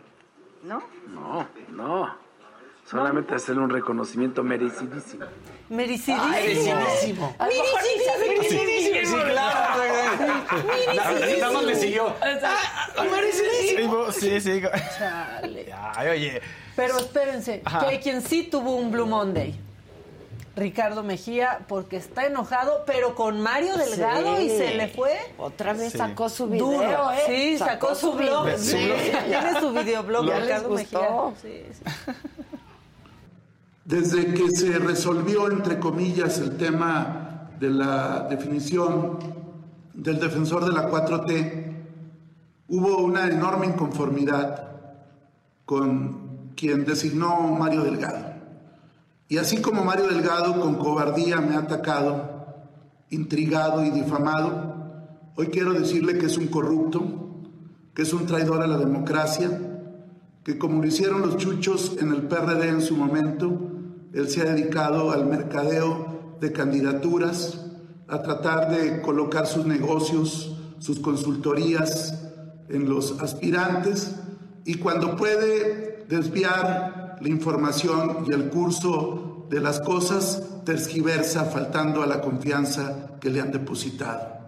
¿No? 0.62 0.82
No, 1.08 1.46
no. 1.70 2.28
Solamente 2.84 3.34
hacerle 3.34 3.62
un 3.62 3.70
reconocimiento 3.70 4.42
merecidísimo. 4.42 5.26
Merecidísimo. 5.68 6.26
Merecidísimo. 6.30 7.36
Merecidísimo. 7.38 9.18
Sí, 9.18 9.30
claro. 9.30 9.82
Merecidísimo. 10.66 11.40
Nada 11.40 11.52
más 11.52 11.64
le 11.64 11.74
siguió. 11.74 12.14
Ah, 12.22 13.04
merecidísimo. 13.10 14.10
Sí, 14.10 14.40
sí. 14.40 14.62
Chale. 14.98 15.74
Ay, 15.94 16.08
oye. 16.08 16.42
Pero 16.74 16.96
espérense, 16.98 17.62
que 17.90 18.00
quien 18.00 18.22
sí 18.22 18.44
tuvo 18.50 18.76
un 18.76 18.90
Blue 18.90 19.06
Monday. 19.06 19.67
Ricardo 20.58 21.02
Mejía, 21.02 21.60
porque 21.68 21.96
está 21.96 22.26
enojado, 22.26 22.82
pero 22.86 23.14
con 23.14 23.40
Mario 23.40 23.76
Delgado 23.76 24.36
Sí. 24.38 24.44
y 24.44 24.48
se 24.50 24.74
le 24.74 24.88
fue. 24.88 25.12
Otra 25.38 25.72
vez 25.72 25.92
Sí. 25.92 25.98
sacó 25.98 26.28
su 26.28 26.46
video, 26.48 26.66
Duro. 26.66 27.12
¿eh? 27.12 27.18
Sí, 27.26 27.58
sacó, 27.58 27.94
su 27.94 28.12
blog. 28.12 28.48
Sí. 28.58 28.76
Tiene 29.28 29.60
su 29.60 29.72
videoblog, 29.72 30.26
¿Ya 30.26 30.34
les 30.38 30.44
Ricardo 30.44 30.68
gustó? 30.68 31.30
Mejía. 31.30 31.34
Sí, 31.42 31.62
sí. 31.72 32.12
Desde 33.84 34.34
que 34.34 34.50
se 34.50 34.78
resolvió, 34.78 35.50
entre 35.50 35.78
comillas, 35.78 36.38
el 36.38 36.56
tema 36.56 37.50
de 37.58 37.70
la 37.70 38.26
definición 38.28 39.18
del 39.94 40.20
defensor 40.20 40.64
de 40.66 40.72
la 40.72 40.88
4T, 40.90 41.74
hubo 42.68 42.98
una 42.98 43.26
enorme 43.26 43.66
inconformidad 43.66 44.68
con 45.64 46.50
quien 46.54 46.84
designó 46.84 47.36
Mario 47.58 47.82
Delgado. 47.84 48.27
Y 49.28 49.36
así 49.36 49.58
como 49.60 49.84
Mario 49.84 50.08
Delgado 50.08 50.58
con 50.58 50.76
cobardía 50.76 51.36
me 51.40 51.54
ha 51.54 51.60
atacado, 51.60 52.46
intrigado 53.10 53.84
y 53.84 53.90
difamado, 53.90 55.32
hoy 55.36 55.48
quiero 55.48 55.74
decirle 55.74 56.16
que 56.16 56.26
es 56.26 56.38
un 56.38 56.46
corrupto, 56.46 57.04
que 57.94 58.02
es 58.02 58.12
un 58.14 58.24
traidor 58.24 58.62
a 58.62 58.66
la 58.66 58.78
democracia, 58.78 59.50
que 60.44 60.56
como 60.56 60.80
lo 60.80 60.88
hicieron 60.88 61.20
los 61.20 61.36
chuchos 61.36 61.96
en 62.00 62.10
el 62.10 62.22
PRD 62.22 62.70
en 62.70 62.80
su 62.80 62.96
momento, 62.96 63.70
él 64.14 64.30
se 64.30 64.40
ha 64.40 64.44
dedicado 64.44 65.10
al 65.10 65.26
mercadeo 65.26 66.36
de 66.40 66.52
candidaturas, 66.52 67.66
a 68.08 68.22
tratar 68.22 68.70
de 68.70 69.02
colocar 69.02 69.46
sus 69.46 69.66
negocios, 69.66 70.56
sus 70.78 71.00
consultorías 71.00 72.18
en 72.70 72.88
los 72.88 73.20
aspirantes 73.20 74.16
y 74.64 74.76
cuando 74.76 75.16
puede 75.16 76.06
desviar 76.08 77.07
la 77.20 77.28
información 77.28 78.24
y 78.26 78.32
el 78.32 78.48
curso 78.50 79.46
de 79.50 79.60
las 79.60 79.80
cosas, 79.80 80.42
tergiversa 80.64 81.44
faltando 81.46 82.02
a 82.02 82.06
la 82.06 82.20
confianza 82.20 83.16
que 83.20 83.30
le 83.30 83.40
han 83.40 83.50
depositado. 83.50 84.38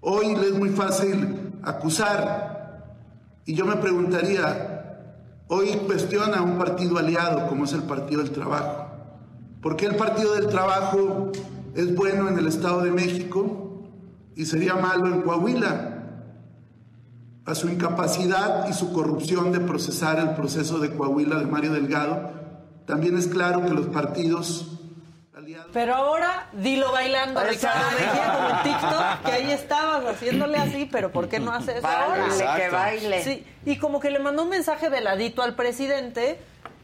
Hoy 0.00 0.34
le 0.34 0.48
es 0.48 0.54
muy 0.54 0.70
fácil 0.70 1.52
acusar 1.62 2.54
y 3.46 3.54
yo 3.54 3.64
me 3.64 3.76
preguntaría, 3.76 4.98
hoy 5.48 5.68
cuestiona 5.86 6.42
un 6.42 6.58
partido 6.58 6.98
aliado 6.98 7.46
como 7.46 7.64
es 7.64 7.72
el 7.72 7.82
Partido 7.82 8.22
del 8.22 8.32
Trabajo. 8.32 8.86
¿Por 9.62 9.76
qué 9.76 9.86
el 9.86 9.96
Partido 9.96 10.34
del 10.34 10.48
Trabajo 10.48 11.30
es 11.74 11.94
bueno 11.94 12.28
en 12.28 12.38
el 12.38 12.48
Estado 12.48 12.82
de 12.82 12.90
México 12.90 13.82
y 14.34 14.46
sería 14.46 14.74
malo 14.74 15.06
en 15.06 15.22
Coahuila? 15.22 15.93
A 17.46 17.54
su 17.54 17.68
incapacidad 17.68 18.66
y 18.68 18.72
su 18.72 18.92
corrupción 18.92 19.52
de 19.52 19.60
procesar 19.60 20.18
el 20.18 20.30
proceso 20.30 20.78
de 20.78 20.94
Coahuila 20.94 21.36
de 21.36 21.46
Mario 21.46 21.72
Delgado, 21.72 22.30
también 22.86 23.18
es 23.18 23.26
claro 23.26 23.64
que 23.64 23.70
los 23.70 23.86
partidos 23.86 24.70
Pero 25.72 25.94
ahora 25.94 26.48
dilo 26.52 26.90
bailando, 26.92 27.40
Ricardo 27.44 27.84
Mejía, 27.90 28.32
como 28.32 28.48
en 28.48 28.62
TikTok, 28.62 29.24
que 29.26 29.32
ahí 29.32 29.50
estabas 29.50 30.04
haciéndole 30.06 30.56
así, 30.56 30.88
pero 30.90 31.12
¿por 31.12 31.28
qué 31.28 31.38
no 31.38 31.52
haces 31.52 31.76
eso 31.76 31.86
ahora? 31.86 32.28
Que 32.56 32.70
baile. 32.70 33.22
Sí, 33.22 33.44
y 33.66 33.76
como 33.76 34.00
que 34.00 34.10
le 34.10 34.20
mandó 34.20 34.44
un 34.44 34.48
mensaje 34.48 34.88
veladito 34.88 35.42
al 35.42 35.54
presidente, 35.54 36.38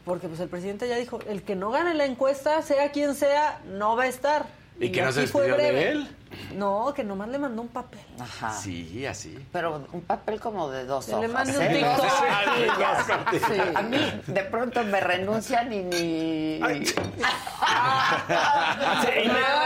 porque 0.05 0.27
pues 0.27 0.39
el 0.41 0.49
presidente 0.49 0.87
ya 0.87 0.97
dijo, 0.97 1.19
el 1.27 1.41
que 1.41 1.55
no 1.55 1.71
gane 1.71 1.95
la 1.95 2.05
encuesta, 2.05 2.61
sea 2.61 2.91
quien 2.91 3.15
sea, 3.15 3.61
no 3.65 3.95
va 3.95 4.03
a 4.03 4.07
estar. 4.07 4.45
¿Y 4.79 4.91
que 4.91 5.01
no 5.01 5.11
se 5.11 5.21
despidió 5.21 5.57
de 5.57 5.71
breve. 5.71 5.91
él? 5.91 6.15
No, 6.55 6.93
que 6.95 7.03
nomás 7.03 7.29
le 7.29 7.37
mandó 7.39 7.61
un 7.61 7.67
papel. 7.69 7.99
Ajá. 8.19 8.51
Sí, 8.53 9.05
así. 9.05 9.37
Pero 9.51 9.87
un 9.91 10.01
papel 10.01 10.39
como 10.39 10.69
de 10.69 10.85
dos 10.85 11.07
le 11.09 11.15
hojas. 11.15 11.31
mande 11.31 11.57
un 11.57 11.63
¿eh? 11.63 11.69
TikTok. 11.73 13.31
Sí. 13.31 13.39
Sí. 13.53 13.59
A 13.75 13.81
mí 13.81 14.21
de 14.27 14.43
pronto 14.43 14.83
me 14.83 14.99
renuncian 14.99 15.71
y 15.73 15.83
ni... 15.83 16.59
me 16.59 16.73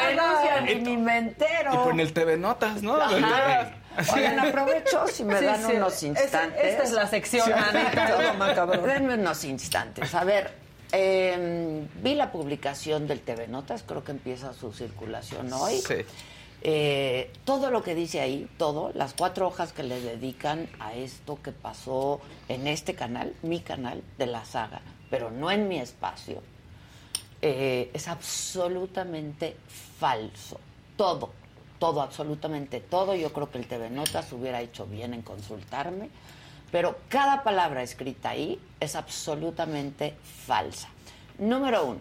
renuncian 0.08 0.70
y 0.70 0.76
ni 0.76 0.98
me 0.98 1.18
entero. 1.18 1.74
Y 1.74 1.78
por 1.78 2.00
el 2.00 2.14
TV 2.14 2.38
Notas, 2.38 2.82
¿no? 2.82 2.96
Ajá. 2.96 3.72
Oigan, 4.14 4.40
aprovecho 4.40 5.08
si 5.08 5.24
me 5.24 5.40
Sí, 5.40 5.46
dan 5.46 5.66
sí. 5.66 5.72
unos 5.74 6.04
instantes. 6.04 6.60
esta 6.64 6.84
es 6.84 6.92
la 6.92 7.08
sección, 7.08 7.52
Anita, 7.54 8.56
todo. 8.56 8.82
Denme 8.82 9.14
unos 9.16 9.44
instantes. 9.46 10.14
A 10.14 10.24
ver, 10.26 10.52
eh, 10.92 11.88
vi 12.02 12.16
la 12.16 12.32
publicación 12.32 13.08
del 13.08 13.22
TV 13.22 13.48
Notas, 13.48 13.84
creo 13.88 14.04
que 14.04 14.12
empieza 14.12 14.54
su 14.54 14.74
circulación 14.74 15.52
hoy. 15.54 15.78
Sí. 15.80 15.96
Eh, 16.62 17.32
todo 17.44 17.70
lo 17.70 17.84
que 17.84 17.94
dice 17.94 18.22
ahí, 18.22 18.50
todo, 18.58 18.92
las 18.96 19.14
cuatro 19.14 19.48
hojas 19.48 19.72
que 19.72 19.84
le 19.84 20.02
dedican 20.02 20.68
a 20.80 20.94
esto 20.96 21.40
que 21.42 21.52
pasó 21.52 22.22
en 22.50 22.68
este 22.68 22.96
canal, 22.96 23.34
mi 23.44 23.60
canal 23.60 24.02
de 24.18 24.26
la 24.26 24.46
saga, 24.46 24.82
pero 25.10 25.30
no 25.30 25.52
en 25.52 25.68
mi 25.68 25.78
espacio, 25.80 26.42
eh, 27.42 27.92
es 27.94 28.08
absolutamente 28.08 29.56
falso. 30.00 30.60
Todo, 30.98 31.30
todo, 31.78 32.02
absolutamente 32.02 32.80
todo. 32.80 33.14
Yo 33.16 33.32
creo 33.32 33.52
que 33.52 33.60
el 33.60 33.68
TV 33.68 33.90
Notas 33.92 34.32
hubiera 34.34 34.62
hecho 34.62 34.88
bien 34.88 35.14
en 35.14 35.22
consultarme, 35.22 36.10
pero 36.72 36.98
cada 37.10 37.44
palabra 37.44 37.84
escrita 37.84 38.30
ahí 38.32 38.60
es 38.80 38.96
absolutamente 38.96 40.16
falsa. 40.48 40.90
Número 41.38 41.86
uno, 41.86 42.00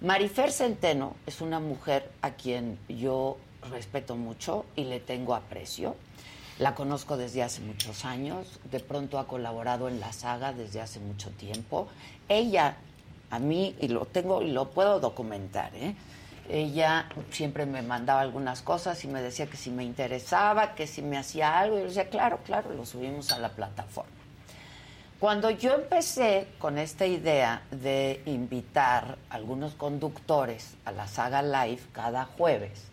Marifer 0.00 0.50
Centeno 0.50 1.14
es 1.26 1.40
una 1.40 1.60
mujer 1.60 2.10
a 2.20 2.32
quien 2.32 2.78
yo 2.88 3.36
respeto 3.70 4.16
mucho 4.16 4.64
y 4.76 4.84
le 4.84 5.00
tengo 5.00 5.34
aprecio. 5.34 5.96
La 6.58 6.74
conozco 6.74 7.16
desde 7.16 7.42
hace 7.42 7.60
muchos 7.60 8.04
años, 8.04 8.60
de 8.70 8.80
pronto 8.80 9.18
ha 9.18 9.26
colaborado 9.26 9.88
en 9.88 9.98
la 9.98 10.12
saga 10.12 10.52
desde 10.52 10.80
hace 10.80 11.00
mucho 11.00 11.30
tiempo. 11.30 11.88
Ella, 12.28 12.76
a 13.30 13.38
mí, 13.38 13.74
y 13.80 13.88
lo 13.88 14.06
tengo 14.06 14.40
y 14.40 14.52
lo 14.52 14.70
puedo 14.70 15.00
documentar, 15.00 15.74
¿eh? 15.74 15.96
ella 16.48 17.08
siempre 17.30 17.66
me 17.66 17.82
mandaba 17.82 18.20
algunas 18.20 18.62
cosas 18.62 19.02
y 19.04 19.08
me 19.08 19.22
decía 19.22 19.46
que 19.46 19.56
si 19.56 19.70
me 19.70 19.84
interesaba, 19.84 20.74
que 20.74 20.86
si 20.86 21.02
me 21.02 21.16
hacía 21.16 21.58
algo, 21.58 21.76
y 21.76 21.80
yo 21.80 21.86
decía, 21.86 22.08
claro, 22.08 22.38
claro, 22.44 22.72
lo 22.72 22.84
subimos 22.84 23.32
a 23.32 23.38
la 23.38 23.50
plataforma. 23.50 24.10
Cuando 25.20 25.48
yo 25.50 25.74
empecé 25.74 26.48
con 26.58 26.76
esta 26.76 27.06
idea 27.06 27.62
de 27.70 28.22
invitar 28.26 29.16
a 29.30 29.34
algunos 29.34 29.74
conductores 29.74 30.74
a 30.84 30.92
la 30.92 31.08
saga 31.08 31.40
live 31.42 31.80
cada 31.92 32.26
jueves, 32.26 32.88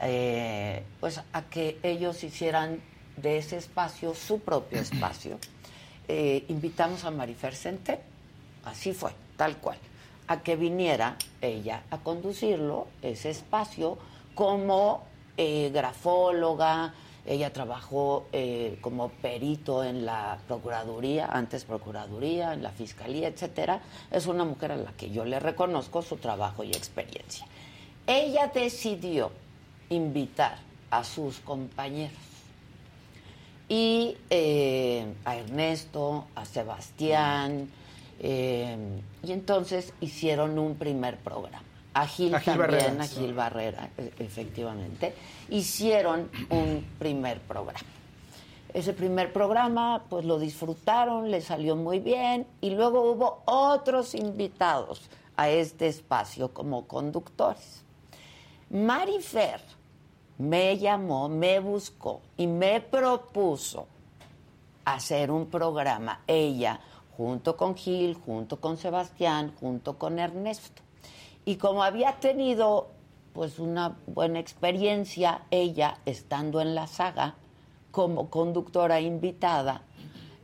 eh, 0.00 0.82
pues 1.00 1.20
a 1.32 1.42
que 1.42 1.78
ellos 1.82 2.22
hicieran 2.24 2.80
de 3.16 3.38
ese 3.38 3.56
espacio 3.56 4.14
su 4.14 4.40
propio 4.40 4.80
espacio, 4.80 5.38
eh, 6.06 6.44
invitamos 6.48 7.04
a 7.04 7.10
Marifer 7.10 7.54
Centeno. 7.54 8.00
Así 8.64 8.92
fue, 8.92 9.12
tal 9.36 9.56
cual. 9.58 9.78
a 10.28 10.42
que 10.42 10.56
viniera 10.56 11.16
ella 11.40 11.84
a 11.90 11.98
conducirlo, 11.98 12.86
ese 13.00 13.30
espacio, 13.30 13.96
como 14.34 15.04
eh, 15.36 15.70
grafóloga. 15.72 16.94
Ella 17.24 17.52
trabajó 17.52 18.26
eh, 18.32 18.78
como 18.80 19.08
perito 19.08 19.82
en 19.84 20.06
la 20.06 20.38
Procuraduría, 20.46 21.26
antes 21.26 21.64
Procuraduría, 21.64 22.54
en 22.54 22.62
la 22.62 22.70
Fiscalía, 22.70 23.28
etcétera. 23.28 23.80
Es 24.10 24.26
una 24.26 24.44
mujer 24.44 24.72
a 24.72 24.76
la 24.76 24.92
que 24.92 25.10
yo 25.10 25.24
le 25.24 25.40
reconozco 25.40 26.02
su 26.02 26.16
trabajo 26.16 26.62
y 26.62 26.70
experiencia. 26.70 27.46
Ella 28.06 28.50
decidió 28.54 29.30
invitar 29.90 30.58
a 30.90 31.04
sus 31.04 31.38
compañeros 31.40 32.16
y 33.68 34.16
eh, 34.30 35.06
a 35.24 35.36
Ernesto, 35.36 36.26
a 36.34 36.44
Sebastián, 36.44 37.70
eh, 38.20 38.76
y 39.22 39.32
entonces 39.32 39.92
hicieron 40.00 40.58
un 40.58 40.76
primer 40.76 41.18
programa. 41.18 41.62
A 41.94 42.06
Gil, 42.06 42.34
A 42.34 42.40
Gil 42.40 42.54
también, 42.54 42.70
Barrera, 42.80 43.02
a. 43.02 43.06
Gil 43.06 43.34
Barrera, 43.34 43.90
e- 43.98 44.12
efectivamente. 44.20 45.14
Hicieron 45.50 46.30
un 46.50 46.86
primer 46.98 47.40
programa. 47.40 47.88
Ese 48.72 48.92
primer 48.92 49.32
programa, 49.32 50.04
pues 50.08 50.24
lo 50.24 50.38
disfrutaron, 50.38 51.30
le 51.30 51.40
salió 51.40 51.74
muy 51.76 52.00
bien, 52.00 52.46
y 52.60 52.70
luego 52.70 53.10
hubo 53.10 53.42
otros 53.46 54.14
invitados 54.14 55.08
a 55.36 55.48
este 55.48 55.88
espacio 55.88 56.52
como 56.52 56.86
conductores. 56.86 57.82
Marifer 58.70 59.60
me 60.38 60.78
llamó, 60.78 61.28
me 61.28 61.58
buscó 61.58 62.22
y 62.36 62.46
me 62.46 62.80
propuso 62.80 63.86
hacer 64.84 65.30
un 65.30 65.46
programa, 65.46 66.22
ella, 66.26 66.80
junto 67.16 67.56
con 67.56 67.74
Gil, 67.74 68.14
junto 68.14 68.60
con 68.60 68.76
Sebastián, 68.76 69.52
junto 69.60 69.98
con 69.98 70.18
Ernesto. 70.18 70.82
Y 71.44 71.56
como 71.56 71.82
había 71.82 72.20
tenido 72.20 72.88
pues 73.32 73.58
una 73.58 73.96
buena 74.06 74.38
experiencia, 74.38 75.42
ella 75.50 75.98
estando 76.06 76.60
en 76.60 76.74
la 76.74 76.86
saga 76.86 77.34
como 77.90 78.30
conductora 78.30 79.00
invitada, 79.00 79.82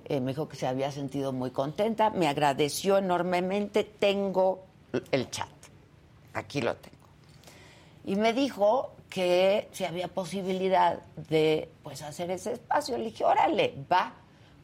eh, 0.07 0.21
me 0.21 0.33
dijo 0.33 0.49
que 0.49 0.57
se 0.57 0.67
había 0.67 0.91
sentido 0.91 1.33
muy 1.33 1.51
contenta, 1.51 2.11
me 2.11 2.29
agradeció 2.29 2.99
enormemente, 2.99 3.85
tengo 3.85 4.65
el 5.11 5.31
chat, 5.31 5.49
aquí 6.35 6.61
lo 6.61 6.77
tengo. 6.77 6.95
Y 8.05 8.17
me 8.17 8.33
dijo 8.33 8.94
que 9.15 9.69
si 9.71 9.85
había 9.85 10.09
posibilidad 10.09 10.99
de 11.29 11.71
pues 11.85 12.03
hacer 12.03 12.33
ese 12.33 12.55
espacio. 12.55 12.99
Le 12.99 13.05
dije, 13.05 13.25
órale, 13.25 13.73
va, 13.91 14.13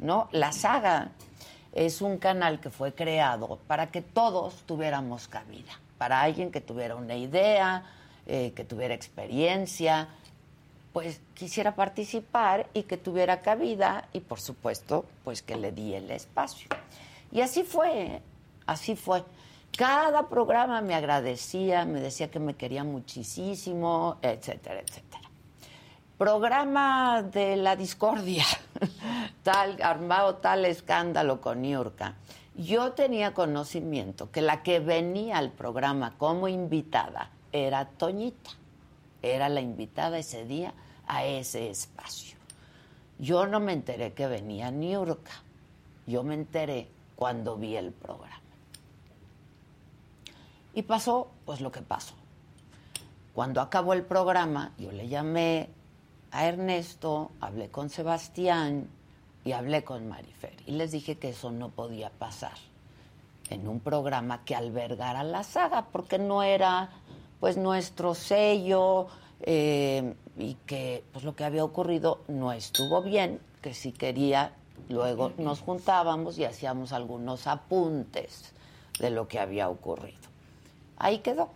¿no? 0.01 0.29
La 0.33 0.51
saga 0.51 1.13
es 1.73 2.03
un 2.03 2.19
canal 2.19 2.59
que 2.59 2.69
fue 2.69 2.93
creado 2.93 3.61
para 3.69 3.93
que 3.93 4.03
todos 4.03 4.65
tuviéramos 4.67 5.29
cabida, 5.29 5.79
para 5.99 6.21
alguien 6.21 6.51
que 6.51 6.61
tuviera 6.61 6.97
una 6.97 7.15
idea, 7.15 7.85
eh, 8.27 8.51
que 8.51 8.65
tuviera 8.65 8.93
experiencia, 8.93 10.09
pues 10.93 11.21
quisiera 11.35 11.77
participar 11.77 12.67
y 12.75 12.83
que 12.83 12.97
tuviera 12.97 13.43
cabida 13.43 14.09
y 14.13 14.19
por 14.19 14.41
supuesto, 14.41 15.05
pues 15.23 15.43
que 15.43 15.55
le 15.55 15.71
di 15.71 15.95
el 15.95 16.11
espacio. 16.11 16.67
Y 17.31 17.41
así 17.41 17.63
fue, 17.63 18.21
así 18.67 18.97
fue. 18.97 19.23
Cada 19.77 20.29
programa 20.29 20.81
me 20.83 20.95
agradecía, 20.95 21.85
me 21.85 22.01
decía 22.01 22.31
que 22.31 22.39
me 22.39 22.55
quería 22.55 22.85
muchísimo, 22.85 24.19
etcétera, 24.21 24.81
etcétera. 24.81 25.23
Programa 26.19 27.23
de 27.23 27.57
la 27.57 27.77
discordia, 27.77 28.45
tal, 29.43 29.81
armado 29.83 30.37
tal 30.37 30.67
escándalo 30.67 31.41
con 31.41 31.63
Niurka. 31.63 32.15
Yo 32.55 32.93
tenía 32.93 33.33
conocimiento 33.33 34.31
que 34.31 34.43
la 34.43 34.63
que 34.63 34.81
venía 34.81 35.39
al 35.39 35.51
programa 35.51 36.15
como 36.19 36.47
invitada 36.47 37.31
era 37.53 37.87
Toñita. 37.87 38.51
Era 39.23 39.49
la 39.49 39.61
invitada 39.61 40.19
ese 40.19 40.45
día 40.45 40.75
a 41.07 41.25
ese 41.25 41.71
espacio. 41.71 42.37
Yo 43.19 43.47
no 43.47 43.61
me 43.61 43.73
enteré 43.73 44.13
que 44.13 44.27
venía 44.27 44.71
Niurka. 44.71 45.33
Yo 46.07 46.23
me 46.23 46.35
enteré 46.35 46.89
cuando 47.17 47.57
vi 47.57 47.77
el 47.77 47.93
programa. 47.93 48.40
Y 50.81 50.83
pasó, 50.83 51.29
pues 51.45 51.61
lo 51.61 51.71
que 51.71 51.83
pasó. 51.83 52.15
Cuando 53.35 53.61
acabó 53.61 53.93
el 53.93 54.03
programa, 54.03 54.73
yo 54.79 54.91
le 54.91 55.09
llamé 55.09 55.69
a 56.31 56.47
Ernesto, 56.47 57.33
hablé 57.39 57.69
con 57.69 57.91
Sebastián 57.91 58.89
y 59.45 59.53
hablé 59.53 59.85
con 59.85 60.09
Marifer. 60.09 60.57
Y 60.65 60.71
les 60.71 60.93
dije 60.93 61.19
que 61.19 61.29
eso 61.29 61.51
no 61.51 61.69
podía 61.69 62.09
pasar 62.09 62.55
en 63.51 63.69
un 63.69 63.81
programa 63.81 64.43
que 64.47 64.57
albergara 64.57 65.23
la 65.23 65.43
saga, 65.43 65.85
porque 65.93 66.19
no 66.19 66.43
era 66.43 66.89
pues 67.41 67.59
nuestro 67.59 68.15
sello 68.15 69.09
eh, 69.43 70.15
y 70.39 70.55
que 70.65 71.05
pues 71.13 71.27
lo 71.27 71.37
que 71.37 71.45
había 71.45 71.63
ocurrido 71.63 72.23
no 72.27 72.53
estuvo 72.53 73.03
bien, 73.03 73.39
que 73.61 73.75
si 73.75 73.93
quería 73.93 74.55
luego 74.89 75.33
nos 75.37 75.61
juntábamos 75.61 76.39
y 76.39 76.47
hacíamos 76.47 76.95
algunos 76.95 77.47
apuntes 77.47 78.55
de 78.99 79.11
lo 79.11 79.29
que 79.29 79.39
había 79.39 79.69
ocurrido. 79.69 80.20
Ahí 81.01 81.19
quedó. 81.19 81.49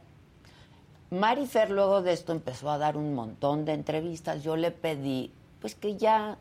Marifer 1.10 1.70
luego 1.70 2.02
de 2.02 2.14
esto 2.14 2.32
empezó 2.32 2.70
a 2.70 2.78
dar 2.78 2.96
un 2.96 3.14
montón 3.14 3.64
de 3.64 3.74
entrevistas. 3.74 4.42
Yo 4.42 4.56
le 4.56 4.70
pedí, 4.70 5.32
pues 5.60 5.74
que 5.74 5.96
ya, 5.96 6.38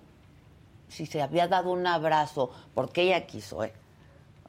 si 0.87 1.05
se 1.05 1.21
había 1.21 1.47
dado 1.47 1.71
un 1.71 1.85
abrazo, 1.85 2.49
porque 2.73 3.03
ella 3.03 3.27
quiso, 3.27 3.63
¿eh? 3.63 3.73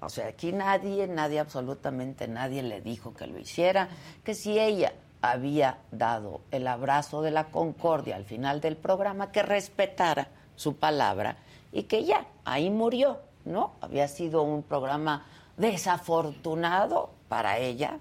O 0.00 0.08
sea, 0.08 0.28
aquí 0.28 0.52
nadie, 0.52 1.08
nadie, 1.08 1.40
absolutamente 1.40 2.28
nadie 2.28 2.62
le 2.62 2.80
dijo 2.80 3.12
que 3.12 3.26
lo 3.26 3.38
hiciera, 3.38 3.88
que 4.22 4.34
si 4.34 4.58
ella 4.58 4.92
había 5.20 5.78
dado 5.90 6.42
el 6.50 6.68
abrazo 6.68 7.22
de 7.22 7.32
la 7.32 7.46
concordia 7.46 8.14
al 8.14 8.24
final 8.24 8.60
del 8.60 8.76
programa, 8.76 9.32
que 9.32 9.42
respetara 9.42 10.28
su 10.54 10.76
palabra 10.76 11.38
y 11.72 11.84
que 11.84 12.04
ya, 12.04 12.26
ahí 12.44 12.70
murió, 12.70 13.18
¿no? 13.44 13.72
Había 13.80 14.06
sido 14.06 14.42
un 14.42 14.62
programa 14.62 15.24
desafortunado 15.56 17.10
para 17.28 17.58
ella, 17.58 17.98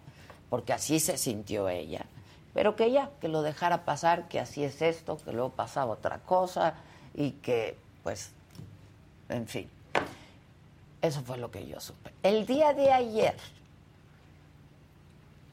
porque 0.54 0.72
así 0.72 1.00
se 1.00 1.18
sintió 1.18 1.68
ella, 1.68 2.06
pero 2.54 2.76
que 2.76 2.92
ya, 2.92 3.10
que 3.20 3.28
lo 3.28 3.42
dejara 3.42 3.86
pasar, 3.86 4.28
que 4.28 4.40
así 4.40 4.64
es 4.64 4.84
esto, 4.84 5.18
que 5.18 5.34
luego 5.34 5.50
pasaba 5.50 5.94
otra 5.94 6.20
cosa 6.20 6.76
y 7.16 7.32
que, 7.32 7.76
pues, 8.04 8.30
en 9.30 9.48
fin. 9.48 9.68
Eso 11.02 11.24
fue 11.24 11.40
lo 11.40 11.50
que 11.50 11.66
yo 11.66 11.80
supe. 11.80 12.12
El 12.22 12.46
día 12.46 12.72
de 12.76 12.92
ayer, 12.92 13.36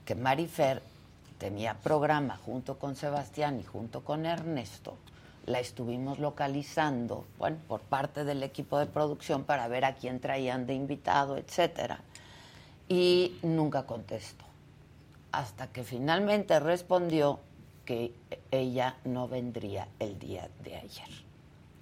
que 0.05 0.15
Marifer 0.15 0.83
tenía 1.39 1.73
programa 1.79 2.37
junto 2.37 2.79
con 2.79 2.95
Sebastián 2.95 3.59
y 3.59 3.65
junto 3.65 4.05
con 4.05 4.27
Ernesto, 4.27 4.99
la 5.47 5.61
estuvimos 5.61 6.19
localizando, 6.19 7.25
bueno, 7.39 7.57
por 7.69 7.81
parte 7.81 8.25
del 8.25 8.43
equipo 8.43 8.79
de 8.79 8.85
producción 8.85 9.45
para 9.45 9.67
ver 9.67 9.87
a 9.87 9.95
quién 9.95 10.21
traían 10.21 10.67
de 10.67 10.75
invitado, 10.75 11.39
etcétera. 11.39 12.01
Y 12.87 13.39
nunca 13.43 13.87
contestó. 13.87 14.50
Hasta 15.33 15.69
que 15.69 15.85
finalmente 15.85 16.59
respondió 16.61 17.41
que 17.85 18.13
ella 18.51 18.97
no 19.05 19.29
vendría 19.29 19.89
el 19.99 20.19
día 20.19 20.49
de 20.63 20.77
ayer. 20.77 21.09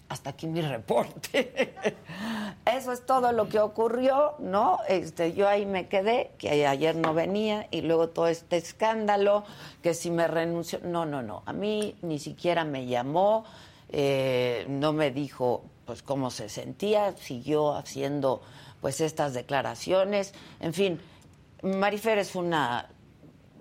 Hasta 0.08 0.30
aquí 0.30 0.46
mi 0.46 0.62
reporte. 0.62 1.74
Eso 2.66 2.92
es 2.92 3.04
todo 3.04 3.32
lo 3.32 3.48
que 3.48 3.60
ocurrió, 3.60 4.34
¿no? 4.38 4.78
Este, 4.88 5.34
yo 5.34 5.46
ahí 5.48 5.66
me 5.66 5.86
quedé, 5.88 6.30
que 6.38 6.66
ayer 6.66 6.96
no 6.96 7.12
venía, 7.12 7.66
y 7.70 7.82
luego 7.82 8.08
todo 8.08 8.26
este 8.28 8.56
escándalo, 8.56 9.44
que 9.82 9.92
si 9.92 10.10
me 10.10 10.26
renunció. 10.26 10.80
No, 10.82 11.04
no, 11.04 11.22
no. 11.22 11.42
A 11.44 11.52
mí 11.52 11.96
ni 12.00 12.18
siquiera 12.18 12.64
me 12.64 12.86
llamó, 12.86 13.44
eh, 13.90 14.64
no 14.68 14.92
me 14.92 15.10
dijo 15.10 15.62
pues 15.84 16.02
cómo 16.02 16.30
se 16.30 16.50
sentía, 16.50 17.16
siguió 17.16 17.74
haciendo 17.74 18.42
pues 18.80 19.00
estas 19.00 19.34
declaraciones. 19.34 20.34
En 20.60 20.74
fin, 20.74 21.00
Marifer 21.62 22.18
es 22.18 22.34
una 22.34 22.88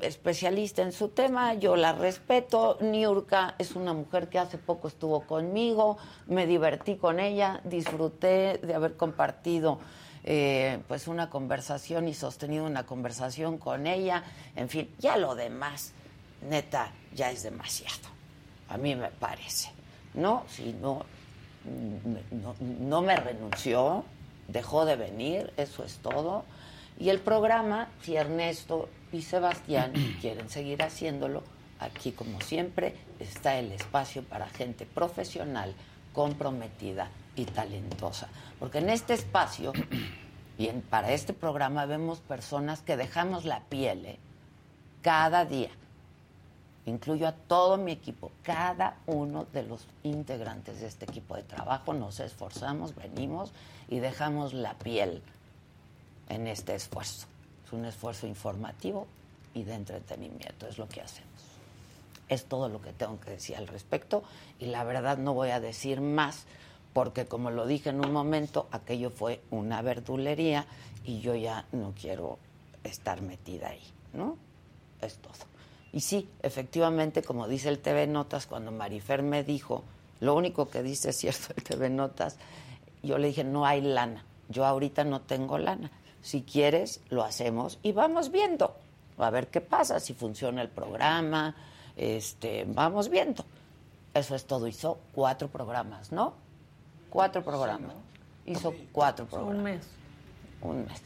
especialista 0.02 0.82
en 0.82 0.91
su 0.91 1.10
tema, 1.10 1.54
yo 1.54 1.76
la 1.76 1.93
respeto. 1.93 2.78
Niurka 2.82 3.56
es 3.58 3.76
una 3.76 3.93
mujer 3.93 4.30
que 4.30 4.39
hace 4.39 4.58
poco 4.58 4.88
estuvo 4.88 5.22
conmigo, 5.22 5.98
me 6.28 6.45
divertí 6.45 6.95
con 6.95 7.20
ella, 7.20 7.62
disfruté 7.64 8.60
de 8.60 8.74
haber 8.74 8.95
compartido 8.95 9.80
eh, 10.24 10.80
pues 10.88 11.08
una 11.08 11.30
conversación 11.30 12.08
y 12.08 12.14
sostenido 12.14 12.66
una 12.66 12.86
conversación 12.86 13.58
con 13.58 13.88
ella. 13.88 14.24
En 14.56 14.70
fin, 14.70 14.93
ya 15.00 15.18
lo 15.18 15.36
demás, 15.36 15.93
neta, 16.41 16.91
ya 17.14 17.32
es 17.32 17.43
demasiado. 17.43 18.10
A 18.70 18.78
mí 18.78 18.95
me 18.95 19.10
parece. 19.10 19.72
No, 20.14 20.43
si 20.50 20.74
no, 20.74 21.06
no, 22.32 22.56
no 22.60 23.02
me 23.02 23.16
renunció, 23.16 24.04
dejó 24.48 24.86
de 24.86 24.95
venir, 24.95 25.54
eso 25.58 25.84
es 25.84 25.98
todo. 25.98 26.43
Y 27.00 27.10
el 27.10 27.20
programa, 27.20 27.89
si 28.02 28.16
Ernesto 28.16 28.89
y 29.12 29.22
Sebastián 29.22 29.93
quieren 30.22 30.49
seguir 30.49 30.82
haciéndolo, 30.84 31.43
aquí 31.80 32.12
como 32.12 32.41
siempre 32.41 32.95
está 33.20 33.58
el 33.58 33.72
espacio 33.72 34.24
para 34.24 34.47
gente 34.49 34.86
profesional, 34.86 35.74
comprometida 36.14 37.10
y 37.36 37.45
talentosa. 37.45 38.28
Porque 38.60 38.80
en 38.80 38.89
este 38.89 39.14
espacio 39.14 39.74
Y 40.60 40.70
en- 40.70 40.82
para 40.82 41.12
este 41.12 41.34
programa 41.34 41.86
vemos 41.86 42.20
personas 42.20 42.82
que 42.82 42.97
dejamos 42.97 43.45
la 43.45 43.60
piel 43.66 44.05
¿eh? 44.08 44.18
cada 45.03 45.45
día. 45.45 45.70
Incluyo 46.88 47.28
a 47.28 47.34
todo 47.34 47.78
mi 47.78 47.91
equipo, 47.91 48.32
cada 48.41 48.95
uno 49.05 49.45
de 49.53 49.62
los 49.62 49.86
integrantes 50.03 50.80
de 50.80 50.88
este 50.88 51.05
equipo 51.05 51.36
de 51.36 51.43
trabajo. 51.43 51.93
Nos 51.93 52.20
esforzamos, 52.20 52.95
venimos 52.95 53.51
y 53.88 53.99
dejamos 53.99 54.53
la 54.53 54.74
piel 54.76 55.22
en 56.30 56.47
este 56.47 56.74
esfuerzo. 56.74 57.28
Es 57.68 57.74
un 57.74 57.84
esfuerzo 57.84 58.28
informativo 58.28 59.07
y 59.53 59.63
de 59.63 59.74
entretenimiento, 59.74 60.68
es 60.68 60.78
lo 60.78 60.88
que 60.88 61.01
hacemos. 61.01 61.28
Es 62.30 62.45
todo 62.45 62.70
lo 62.70 62.82
que 62.82 62.93
tengo 62.93 63.20
que 63.20 63.32
decir 63.32 63.57
al 63.57 63.68
respecto 63.68 64.24
y 64.57 64.68
la 64.68 64.86
verdad 64.86 65.18
no 65.18 65.34
voy 65.34 65.49
a 65.49 65.59
decir 65.59 65.99
más 65.99 66.45
porque 66.93 67.26
como 67.26 67.51
lo 67.51 67.68
dije 67.68 67.89
en 67.89 68.03
un 68.03 68.13
momento, 68.13 68.68
aquello 68.72 69.09
fue 69.09 69.41
una 69.51 69.82
verdulería 69.82 70.65
y 71.05 71.20
yo 71.20 71.36
ya 71.36 71.65
no 71.74 71.93
quiero 71.99 72.39
estar 72.84 73.22
metida 73.22 73.68
ahí, 73.68 73.84
¿no? 74.13 74.38
Es 75.01 75.18
todo. 75.18 75.34
Y 75.91 75.99
sí, 75.99 76.30
efectivamente, 76.41 77.22
como 77.22 77.47
dice 77.47 77.70
el 77.70 77.80
TV 77.80 78.07
Notas, 78.07 78.47
cuando 78.47 78.72
Marifer 78.72 79.24
me 79.24 79.43
dijo, 79.43 79.84
lo 80.22 80.36
único 80.36 80.70
que 80.70 80.84
dice 80.84 81.09
es 81.09 81.18
cierto 81.18 81.53
el 81.55 81.63
TV 81.63 81.89
Notas, 81.89 82.38
yo 83.03 83.18
le 83.18 83.28
dije, 83.28 83.43
no 83.43 83.65
hay 83.65 83.82
lana, 83.82 84.24
yo 84.49 84.65
ahorita 84.65 85.03
no 85.03 85.22
tengo 85.22 85.57
lana. 85.57 85.91
Si 86.28 86.41
quieres, 86.41 86.99
lo 87.07 87.23
hacemos 87.23 87.80
y 87.84 87.93
vamos 87.93 88.32
viendo, 88.34 88.75
a 89.17 89.30
ver 89.30 89.47
qué 89.47 89.61
pasa, 89.61 90.01
si 90.01 90.13
funciona 90.13 90.61
el 90.61 90.67
programa, 90.67 91.55
este, 91.95 92.65
vamos 92.67 93.07
viendo. 93.07 93.45
Eso 94.13 94.36
es 94.36 94.43
todo, 94.43 94.67
hizo 94.67 94.97
cuatro 95.13 95.47
programas, 95.47 96.11
¿no? 96.11 96.34
Cuatro 97.09 97.41
programas. 97.45 97.95
Hizo 98.45 98.73
cuatro 98.91 99.25
programas. 99.25 99.55
Un 99.55 99.63
mes. 99.63 99.88
Un 100.61 100.86
mes. 100.86 101.01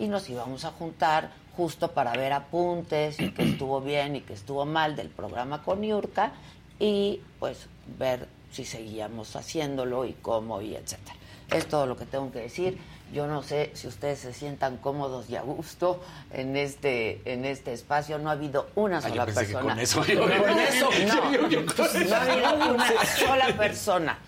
Y 0.00 0.08
nos 0.08 0.28
íbamos 0.28 0.64
a 0.64 0.72
juntar 0.72 1.30
justo 1.56 1.92
para 1.92 2.10
ver 2.14 2.32
apuntes 2.32 3.20
y 3.20 3.30
que 3.30 3.44
estuvo 3.44 3.80
bien 3.80 4.16
y 4.16 4.22
que 4.22 4.32
estuvo 4.32 4.66
mal 4.66 4.96
del 4.96 5.10
programa 5.10 5.62
con 5.62 5.80
Yurka 5.80 6.32
y 6.80 7.20
pues 7.38 7.68
ver 7.96 8.26
si 8.50 8.64
seguíamos 8.64 9.36
haciéndolo 9.36 10.04
y 10.06 10.14
cómo 10.14 10.60
y 10.60 10.74
etcétera. 10.74 11.14
Es 11.50 11.68
todo 11.68 11.86
lo 11.86 11.96
que 11.96 12.06
tengo 12.06 12.30
que 12.32 12.40
decir. 12.40 12.78
Yo 13.12 13.28
no 13.28 13.42
sé 13.44 13.70
si 13.74 13.86
ustedes 13.86 14.18
se 14.18 14.32
sientan 14.34 14.78
cómodos 14.78 15.30
y 15.30 15.36
a 15.36 15.42
gusto 15.42 16.02
en 16.32 16.56
este 16.56 17.20
en 17.32 17.44
este 17.44 17.72
espacio. 17.72 18.18
No 18.18 18.30
ha 18.30 18.32
habido 18.32 18.68
una 18.74 18.98
Ah, 18.98 19.02
yo 19.02 19.08
sola 19.10 19.26
que 19.26 19.32
persona. 19.32 19.60
con 19.60 19.78
eso. 19.78 20.00
Con 20.00 20.58
eso, 20.58 20.88
no. 21.06 21.32
Yo- 21.32 21.48
yo 21.48 21.66
con 21.66 21.86
eso. 21.86 22.00
No 22.08 22.16
ha 22.16 22.22
habido 22.50 22.74
una 22.74 23.04
sola 23.16 23.56
persona 23.56 24.18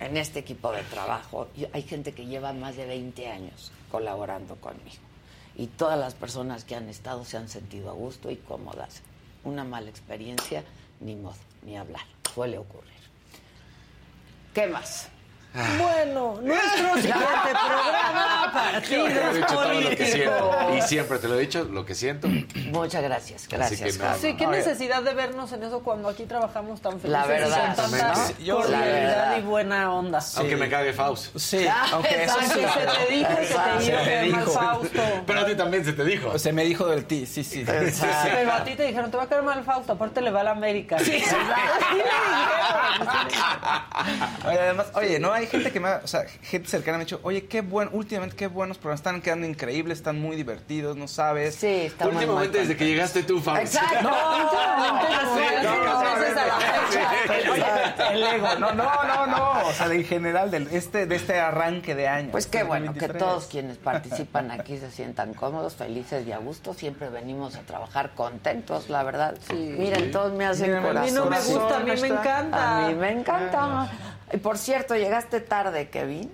en 0.00 0.16
este 0.18 0.40
equipo 0.40 0.70
de 0.72 0.82
trabajo. 0.82 1.48
Hay 1.72 1.82
gente 1.82 2.12
que 2.12 2.26
lleva 2.26 2.52
más 2.52 2.76
de 2.76 2.84
20 2.84 3.26
años 3.30 3.72
colaborando 3.90 4.56
conmigo. 4.56 4.96
Y 5.56 5.68
todas 5.68 5.98
las 5.98 6.12
personas 6.12 6.64
que 6.64 6.74
han 6.76 6.90
estado 6.90 7.24
se 7.24 7.38
han 7.38 7.48
sentido 7.48 7.88
a 7.88 7.94
gusto 7.94 8.30
y 8.30 8.36
cómodas. 8.36 9.00
Una 9.44 9.64
mala 9.64 9.88
experiencia, 9.88 10.62
ni 11.00 11.14
modo, 11.16 11.36
ni 11.62 11.78
hablar. 11.78 12.02
Suele 12.34 12.58
ocurrir. 12.58 12.92
¿Qué 14.52 14.66
más? 14.66 15.08
Bueno, 15.54 16.38
nuestro 16.42 16.94
siguiente 16.96 17.24
programa, 17.66 18.72
lo 19.80 19.90
que 19.96 20.06
siento. 20.06 20.74
Y 20.76 20.82
siempre 20.82 21.18
te 21.18 21.28
lo 21.28 21.34
he 21.36 21.40
dicho, 21.40 21.64
lo 21.64 21.86
que 21.86 21.94
siento. 21.94 22.28
Muchas 22.72 23.02
gracias, 23.02 23.48
gracias. 23.48 23.80
que 23.80 23.92
no, 23.92 23.98
Carlos. 24.04 24.20
Sí, 24.20 24.36
qué 24.36 24.44
no, 24.44 24.50
no. 24.50 24.56
necesidad 24.58 25.02
de 25.02 25.14
vernos 25.14 25.52
en 25.52 25.62
eso 25.62 25.80
cuando 25.80 26.10
aquí 26.10 26.24
trabajamos 26.24 26.82
tan 26.82 27.00
felices 27.00 27.10
La 27.10 27.26
verdad, 27.26 27.72
y 27.72 27.80
con 27.80 27.90
tanta 27.90 28.12
¿no? 28.14 28.38
Yo- 28.38 28.58
la 28.58 28.62
cordialidad 28.64 28.92
verdad. 29.30 29.38
y 29.38 29.42
buena 29.42 29.92
onda. 29.94 30.18
Aunque 30.36 30.56
me 30.56 30.68
cague 30.68 30.92
Faust. 30.92 31.36
Sí, 31.38 31.66
Ah, 31.70 31.86
aunque 31.92 32.24
eso 32.24 32.38
sí. 32.42 32.48
se 32.48 32.54
te 32.56 33.12
dijo 33.14 33.28
que 33.36 33.46
te 33.46 33.52
iba 33.86 33.98
a 34.02 34.40
dijo. 34.40 34.50
Fausto. 34.50 35.02
Pero 35.26 35.40
a 35.40 35.46
ti 35.46 35.54
también 35.54 35.84
se 35.86 35.92
te 35.94 36.04
dijo. 36.04 36.38
Se 36.38 36.52
me 36.52 36.64
dijo 36.64 36.86
del 36.86 37.06
ti, 37.06 37.24
sí, 37.24 37.42
sí. 37.42 37.64
Pero 37.66 38.52
a 38.52 38.62
ti 38.62 38.74
te 38.74 38.82
dijeron, 38.86 39.10
te 39.10 39.16
va 39.16 39.22
a 39.22 39.26
caer 39.26 39.42
mal 39.42 39.64
Fausto, 39.64 39.94
aparte 39.94 40.20
le 40.20 40.30
va 40.30 40.40
a 40.42 40.44
la 40.44 40.50
América. 40.50 40.98
Sí, 40.98 41.12
Oye, 44.46 44.58
además, 44.60 44.86
oye, 44.94 45.18
no 45.18 45.32
hay 45.32 45.45
gente 45.46 45.72
que 45.72 45.80
me 45.80 45.88
ha, 45.88 46.00
o 46.04 46.06
sea, 46.06 46.24
gente 46.42 46.68
cercana 46.68 46.98
me 46.98 47.02
ha 47.02 47.04
dicho, 47.04 47.20
oye, 47.22 47.46
qué 47.46 47.60
buen, 47.60 47.88
últimamente 47.92 48.36
qué 48.36 48.46
buenos 48.46 48.78
programas, 48.78 49.00
están 49.00 49.20
quedando 49.22 49.46
increíbles, 49.46 49.98
están 49.98 50.20
muy 50.20 50.36
divertidos, 50.36 50.96
no 50.96 51.08
sabes. 51.08 51.54
Sí, 51.54 51.66
está 51.66 52.08
Últimamente 52.08 52.58
desde 52.58 52.76
que 52.76 52.86
llegaste 52.86 53.22
tú, 53.22 53.40
Faust. 53.40 53.74
Exacto. 53.74 54.02
No, 54.02 54.10
no, 54.10 54.50
sí, 55.36 55.44
no, 58.58 59.26
no, 59.26 59.68
o 59.68 59.72
sea, 59.72 59.86
en 59.92 60.04
general 60.04 60.50
del, 60.50 60.68
este, 60.72 61.06
de 61.06 61.16
este 61.16 61.38
arranque 61.38 61.94
de 61.94 62.08
año. 62.08 62.30
Pues 62.30 62.46
qué 62.46 62.58
este 62.58 62.68
bueno 62.68 62.92
que 62.92 63.00
2023. 63.00 63.22
todos 63.22 63.46
quienes 63.46 63.76
participan 63.78 64.50
aquí 64.50 64.78
se 64.78 64.90
sientan 64.90 65.34
cómodos, 65.34 65.74
felices 65.74 66.26
y 66.26 66.32
a 66.32 66.38
gusto. 66.38 66.74
Siempre 66.74 67.08
venimos 67.08 67.56
a 67.56 67.60
trabajar 67.60 68.10
contentos, 68.14 68.88
la 68.88 69.02
verdad. 69.02 69.36
Miren, 69.52 70.10
todos 70.10 70.32
me 70.32 70.46
hacen 70.46 70.68
Miren, 70.68 70.84
a 70.84 70.86
corazón. 70.86 71.06
mí 71.06 71.12
no 71.12 71.26
me 71.26 71.40
gusta, 71.40 71.76
a 71.76 71.80
mí 71.80 71.92
me 72.00 72.08
encanta. 72.08 72.86
A 72.86 72.88
mí 72.88 72.94
me 72.94 73.10
encanta. 73.10 73.90
Y 74.32 74.38
por 74.38 74.58
cierto, 74.58 74.96
llegaste 74.96 75.25
tarde, 75.40 75.88
Kevin. 75.90 76.30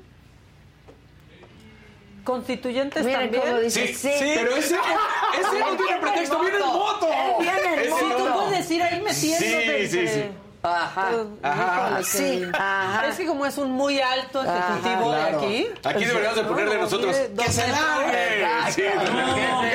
Constituyentes 2.24 3.04
Miren 3.04 3.20
también. 3.32 3.42
cómo 3.42 3.58
dice, 3.60 3.88
Sí, 3.88 3.94
sí. 3.94 4.32
pero 4.36 4.54
ese, 4.54 4.76
ese 4.76 5.58
no 5.58 5.76
tiene 5.76 6.00
pretexto, 6.00 6.38
viene 6.40 6.56
en 6.58 6.66
moto. 6.66 7.08
Él 7.10 7.34
viene 7.40 7.74
en 7.74 7.80
Ese 7.80 7.90
Sí, 7.90 8.04
tú 8.16 8.32
puedes 8.32 8.70
ir 8.70 8.82
ahí 8.82 9.00
metiéndote. 9.02 9.88
Sí, 9.88 9.98
sí, 9.98 10.08
sí. 10.08 10.22
Ajá. 10.62 11.08
Ajá. 11.42 12.00
Sí, 12.04 12.44
ajá. 12.52 13.08
Es 13.08 13.16
que 13.16 13.26
como 13.26 13.44
es 13.44 13.58
un 13.58 13.72
muy 13.72 13.98
alto 13.98 14.44
ejecutivo 14.44 15.12
Ajá, 15.12 15.30
de 15.30 15.36
aquí. 15.36 15.66
Aquí 15.82 16.04
deberíamos 16.04 16.36
de 16.36 16.44
ponerle 16.44 16.74
No, 16.76 16.82
nosotros. 16.82 17.16
¡Que 17.16 17.50
se 17.50 17.66
largue! 17.66 18.46
Sí, 18.70 18.82
Que 18.82 18.90
se 18.92 19.12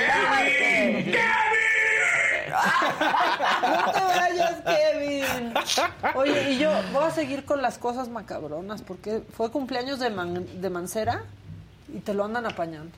largue. 0.07 1.18
No 3.62 3.91
te 3.91 3.99
vayas, 4.01 4.55
Kevin. 4.66 5.53
Oye, 6.16 6.51
y 6.51 6.58
yo 6.60 6.72
voy 6.93 7.03
a 7.05 7.12
seguir 7.12 7.45
con 7.45 7.62
las 7.62 7.78
cosas 7.78 8.10
macabronas 8.10 8.82
porque 8.82 9.22
fue 9.36 9.51
cumpleaños 9.51 9.99
de, 9.99 10.10
Man- 10.10 10.62
de 10.62 10.70
Mancera 10.70 11.24
y 11.93 11.99
te 11.99 12.14
lo 12.14 12.26
andan 12.26 12.45
apañando. 12.45 12.91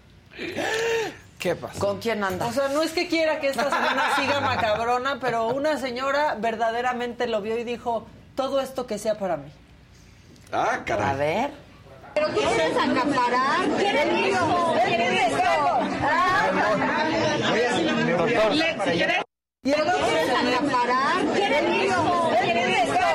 ¿Qué 1.38 1.56
pasa? 1.56 1.80
¿Con 1.80 2.00
quién 2.00 2.22
O 2.24 2.28
andas? 2.28 2.54
sea, 2.54 2.68
no 2.70 2.82
es 2.82 2.92
que 2.92 3.08
quiera 3.08 3.40
que 3.40 3.48
esta 3.48 3.64
semana 3.66 4.16
siga 4.16 4.40
macabrona, 4.42 5.20
pero 5.22 5.48
una 5.48 5.78
señora 5.78 6.36
verdaderamente 6.40 7.28
lo 7.28 7.42
vio 7.42 7.58
y 7.58 7.64
dijo, 7.64 8.06
todo 8.36 8.60
esto 8.62 8.86
que 8.88 8.98
sea 8.98 9.18
para 9.18 9.38
mí. 9.38 9.50
Ah, 10.52 10.76
A 10.76 10.84
caray. 10.86 11.18
ver. 11.18 11.52
¿Pero 12.16 12.28
quieres 12.30 12.76
acaparar? 12.76 13.68
¿Quieres 13.78 14.34
esto? 14.34 14.74
¿Quieres 14.86 15.28
esto? 15.32 15.50
Y 19.62 19.72
el 19.72 19.82
otro 19.82 19.94
¿Quieres 20.06 20.28
se 20.28 20.44
le- 20.44 20.56
acaparar? 20.56 21.26
¿Quieres 21.36 21.62
esto? 21.64 22.32
¿Quieres 22.42 22.78
esto? 22.80 23.08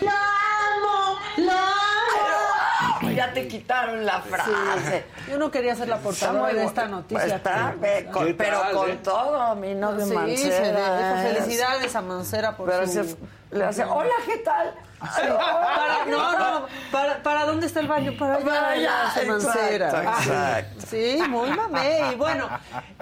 ¡Lo 0.00 0.10
amo! 0.10 1.18
¡Lo 1.38 1.52
amo! 1.52 3.10
Ya 3.34 3.42
te 3.42 3.48
quitaron 3.48 4.04
la 4.04 4.20
frase. 4.20 5.04
Yo 5.30 5.38
no 5.38 5.50
quería 5.50 5.74
ser 5.74 5.88
la 5.88 5.96
muy 5.96 6.52
de 6.52 6.64
esta 6.64 6.86
noticia. 6.86 7.36
Está, 7.36 7.74
pero- 7.80 8.10
con- 8.12 8.26
¿Qué 8.26 8.34
pero 8.34 8.60
tal, 8.60 8.72
con 8.74 8.90
eh? 8.90 8.98
todo, 9.02 9.54
mi 9.56 9.74
novio 9.74 10.04
Sí, 10.04 10.08
se 10.10 10.14
Mancera. 10.14 10.62
le 10.98 11.04
dijo 11.04 11.16
es- 11.28 11.34
felicidades 11.38 11.96
a 11.96 12.02
Mancera 12.02 12.56
por 12.56 12.68
Pero 12.68 12.86
su... 12.86 12.92
se, 12.92 13.16
le 13.50 13.64
hace, 13.64 13.84
hola, 13.84 14.12
¿qué 14.26 14.38
tal? 14.38 14.74
Sí, 15.16 15.22
para- 15.26 16.04
no, 16.06 16.38
no, 16.60 16.66
para, 16.92 17.22
para 17.22 17.44
dónde 17.46 17.66
está 17.66 17.80
el 17.80 17.88
baño? 17.88 18.12
Para 18.18 18.36
allá, 18.36 18.44
Para 18.44 18.70
allá, 18.70 18.92
Mancera. 19.26 19.86
exacto, 19.88 20.20
exacto. 20.30 20.86
Sí, 20.88 21.18
muy 21.28 21.50
mamé. 21.50 22.12
Y 22.12 22.16
bueno, 22.16 22.48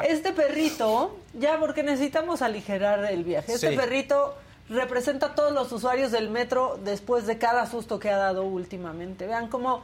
este 0.02 0.32
perrito, 0.32 1.16
ya 1.34 1.58
porque 1.58 1.82
necesitamos 1.82 2.40
aligerar 2.42 3.04
el 3.04 3.24
viaje, 3.24 3.52
este 3.54 3.70
Sí. 3.70 3.76
perrito 3.76 4.34
representa 4.68 5.26
a 5.26 5.34
todos 5.34 5.52
los 5.52 5.72
usuarios 5.72 6.12
del 6.12 6.30
metro 6.30 6.78
después 6.82 7.26
de 7.26 7.38
cada 7.38 7.66
susto 7.66 7.98
que 7.98 8.08
ha 8.10 8.16
dado 8.16 8.44
últimamente. 8.44 9.26
Vean 9.26 9.48
cómo 9.48 9.82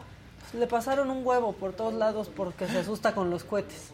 le 0.55 0.67
pasaron 0.67 1.11
un 1.11 1.27
huevo 1.27 1.53
por 1.53 1.73
todos 1.73 1.95
lados 1.95 2.31
porque 2.35 2.67
se 2.67 2.79
asusta 2.79 3.15
con 3.15 3.31
los 3.31 3.45
cohetes. 3.45 3.91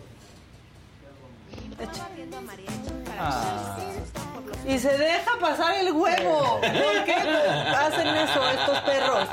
Echa. 1.79 2.09
Y 4.67 4.79
se 4.79 4.97
deja 4.97 5.39
pasar 5.41 5.75
el 5.77 5.93
huevo. 5.93 6.61
¿Por 6.61 7.05
qué 7.05 7.15
hacen 7.15 8.09
eso 8.09 8.49
estos 8.51 8.79
perros? 8.81 9.29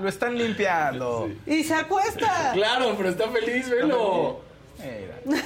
Lo 0.00 0.08
están 0.08 0.36
limpiando. 0.36 1.28
Y 1.46 1.62
se 1.62 1.74
acuesta. 1.74 2.50
Claro, 2.52 2.94
pero 2.96 3.10
está 3.10 3.28
feliz, 3.28 3.70
velo. 3.70 4.40
Mira. 4.78 5.42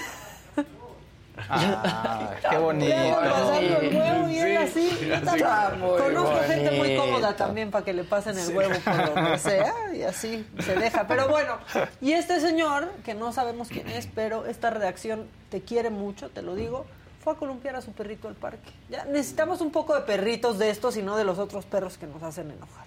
Ah, 1.51 2.31
qué 2.49 2.57
bonito. 2.59 2.95
Pasando 2.95 3.79
el 3.81 3.97
huevo 3.97 4.29
y 4.29 4.39
él 4.39 4.57
así. 4.57 5.11
Está 5.13 5.75
muy 5.79 5.99
Conozco 5.99 6.41
gente 6.47 6.71
muy 6.73 6.97
cómoda 6.97 7.35
también 7.35 7.71
para 7.71 7.85
que 7.85 7.93
le 7.93 8.05
pasen 8.05 8.39
el 8.39 8.57
huevo 8.57 8.75
por 8.85 9.15
donde 9.15 9.39
sea 9.39 9.75
y 9.95 10.03
así 10.03 10.47
se 10.61 10.77
deja. 10.77 11.07
Pero 11.07 11.29
bueno, 11.29 11.59
y 12.01 12.13
este 12.13 12.41
señor, 12.41 12.91
que 13.05 13.15
no 13.15 13.33
sabemos 13.33 13.69
quién 13.69 13.89
es, 13.89 14.07
pero 14.07 14.47
esta 14.47 14.71
redacción 14.71 15.29
te 15.51 15.61
quiere 15.63 15.91
mucho, 15.91 16.31
te 16.31 16.43
lo 16.43 16.55
digo, 16.55 16.87
fue 17.23 17.33
a 17.33 17.37
columpiar 17.37 17.77
a 17.77 17.83
su 17.83 17.93
perrito 17.93 18.29
al 18.29 18.35
parque. 18.35 18.71
Ya 18.89 19.05
necesitamos 19.05 19.61
un 19.61 19.73
poco 19.73 19.95
de 19.95 20.03
perritos 20.03 20.59
de 20.59 20.71
estos 20.71 20.97
y 20.97 21.03
no 21.03 21.17
de 21.17 21.25
los 21.25 21.39
otros 21.39 21.65
perros 21.65 21.99
que 21.99 22.07
nos 22.07 22.23
hacen 22.23 22.51
enojar. 22.51 22.87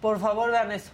Por 0.00 0.20
favor, 0.20 0.50
vean 0.50 0.72
eso. 0.72 0.90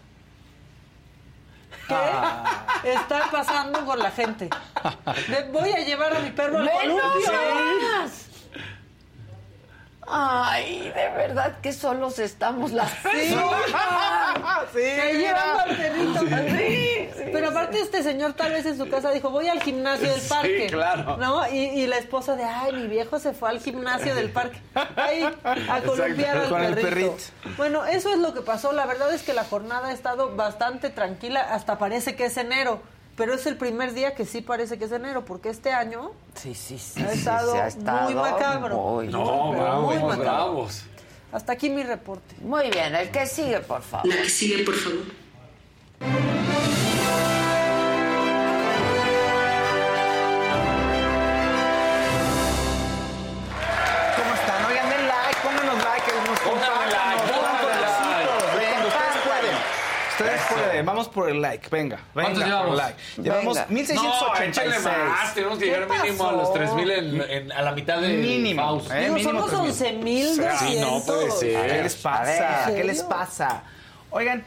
¿Qué 2.82 2.92
está 2.92 3.30
pasando 3.30 3.84
con 3.84 3.98
la 3.98 4.10
gente? 4.10 4.48
Voy 5.52 5.70
a 5.72 5.78
llevar 5.80 6.16
a 6.16 6.20
mi 6.20 6.30
perro 6.30 6.58
al 6.58 6.66
¡Ve 6.66 6.72
columpio. 6.72 7.32
Ay, 10.06 10.90
de 10.94 11.08
verdad 11.10 11.58
que 11.62 11.72
solos 11.72 12.18
estamos 12.18 12.72
las 12.72 12.90
Sí, 12.90 13.34
llevan 15.18 15.60
al 15.60 15.76
perrito. 15.76 16.20
Sí, 16.20 17.08
sí, 17.16 17.22
Pero 17.32 17.48
aparte 17.50 17.80
este 17.80 18.02
señor 18.02 18.32
tal 18.34 18.52
vez 18.52 18.66
en 18.66 18.76
su 18.76 18.88
casa 18.88 19.10
dijo, 19.12 19.30
voy 19.30 19.48
al 19.48 19.62
gimnasio 19.62 20.10
del 20.10 20.20
Sí, 20.20 20.28
parque. 20.28 20.66
claro. 20.70 21.16
¿No? 21.18 21.48
Y, 21.48 21.58
y 21.58 21.86
la 21.86 21.98
esposa 21.98 22.34
de, 22.36 22.44
ay, 22.44 22.72
mi 22.72 22.86
viejo 22.88 23.18
se 23.18 23.32
fue 23.32 23.50
al 23.50 23.60
gimnasio 23.60 24.14
del 24.14 24.30
parque. 24.30 24.60
Ahí, 24.96 25.22
a 25.44 25.80
columpiar 25.82 26.36
al 26.38 26.74
perrito. 26.74 27.16
Bueno, 27.56 27.84
eso 27.86 28.10
es 28.10 28.18
lo 28.18 28.34
que 28.34 28.40
pasó. 28.40 28.72
La 28.72 28.86
verdad 28.86 29.12
es 29.12 29.22
que 29.22 29.32
la 29.34 29.44
jornada 29.44 29.88
ha 29.88 29.92
estado 29.92 30.34
bastante 30.34 30.90
tranquila. 30.90 31.40
Hasta 31.52 31.78
parece 31.78 32.16
que 32.16 32.26
es 32.26 32.36
enero. 32.36 32.82
Pero 33.16 33.34
es 33.34 33.46
el 33.46 33.56
primer 33.56 33.92
día 33.92 34.14
que 34.14 34.24
sí 34.24 34.40
parece 34.40 34.78
que 34.78 34.86
es 34.86 34.92
enero, 34.92 35.24
porque 35.24 35.50
este 35.50 35.72
año 35.72 36.12
Sí, 36.34 36.54
sí, 36.54 36.78
sí. 36.78 37.02
ha 37.02 37.12
estado 37.12 37.52
sí, 37.52 37.58
ha 37.58 37.66
estado 37.68 38.04
muy 38.10 38.14
macabro. 38.14 38.76
muy- 38.78 39.08
No, 39.08 39.52
Muy, 39.82 39.96
macabro. 39.96 40.16
bravos. 40.18 40.82
Hasta 41.30 41.52
aquí 41.52 41.68
mi 41.70 41.82
reporte. 41.82 42.34
Muy 42.42 42.70
bien, 42.70 42.94
el 42.94 43.10
que 43.10 43.26
sigue, 43.26 43.60
por 43.60 43.82
favor. 43.82 44.06
La 44.06 44.16
que 44.22 44.28
sigue, 44.30 44.64
por 44.64 44.74
favor. 44.74 46.31
Vamos 61.02 61.14
por 61.14 61.28
el 61.28 61.40
like, 61.42 61.68
venga. 61.70 61.96
venga 61.96 62.30
¿Cuántos 62.30 62.38
por 62.42 62.46
llevamos? 62.48 62.70
el 62.70 62.76
like. 62.76 62.98
Llevamos 63.22 63.54
Venga. 63.54 63.66
No, 63.68 63.74
1686. 63.74 64.48
échale 64.48 64.78
más. 65.08 65.34
Tenemos 65.34 65.58
que 65.58 65.64
¿Qué 65.64 65.70
llegar 65.70 66.02
mínimo 66.02 66.28
a 66.28 66.32
los 66.32 66.52
3000 66.54 66.90
en, 66.90 67.20
en- 67.22 67.52
a 67.52 67.62
la 67.62 67.72
mitad 67.72 68.00
de 68.00 68.08
Mínimo, 68.18 68.62
Faust. 68.62 68.90
¿eh? 68.92 69.00
Digo, 69.02 69.14
mínimo 69.14 69.48
somos 69.48 69.76
3000. 69.78 70.26
11,200. 70.28 70.58
Sí, 70.68 70.80
no 70.80 71.00
puede 71.04 71.30
ser. 71.30 71.70
¿Qué 71.76 71.82
les 71.82 71.94
pasa? 71.96 72.64
ver. 72.66 72.76
¿Qué 72.76 72.84
les 72.84 73.02
pasa? 73.02 73.62
Oigan, 74.10 74.44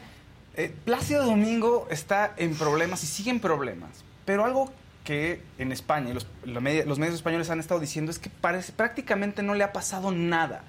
eh, 0.54 0.74
Plácido 0.84 1.24
Domingo 1.24 1.86
está 1.90 2.32
en 2.36 2.54
problemas 2.56 3.02
y 3.02 3.06
sigue 3.06 3.30
en 3.30 3.40
problemas. 3.40 3.90
Pero 4.24 4.44
algo 4.44 4.72
que 5.04 5.40
en 5.58 5.70
España 5.70 6.10
y 6.10 6.14
los, 6.14 6.26
los 6.44 6.62
medios 6.98 7.14
españoles 7.14 7.48
han 7.50 7.60
estado 7.60 7.78
diciendo 7.78 8.10
es 8.10 8.18
que 8.18 8.28
parece, 8.28 8.72
prácticamente 8.72 9.42
no 9.42 9.54
le 9.54 9.62
ha 9.62 9.72
pasado 9.72 10.10
nada. 10.10 10.62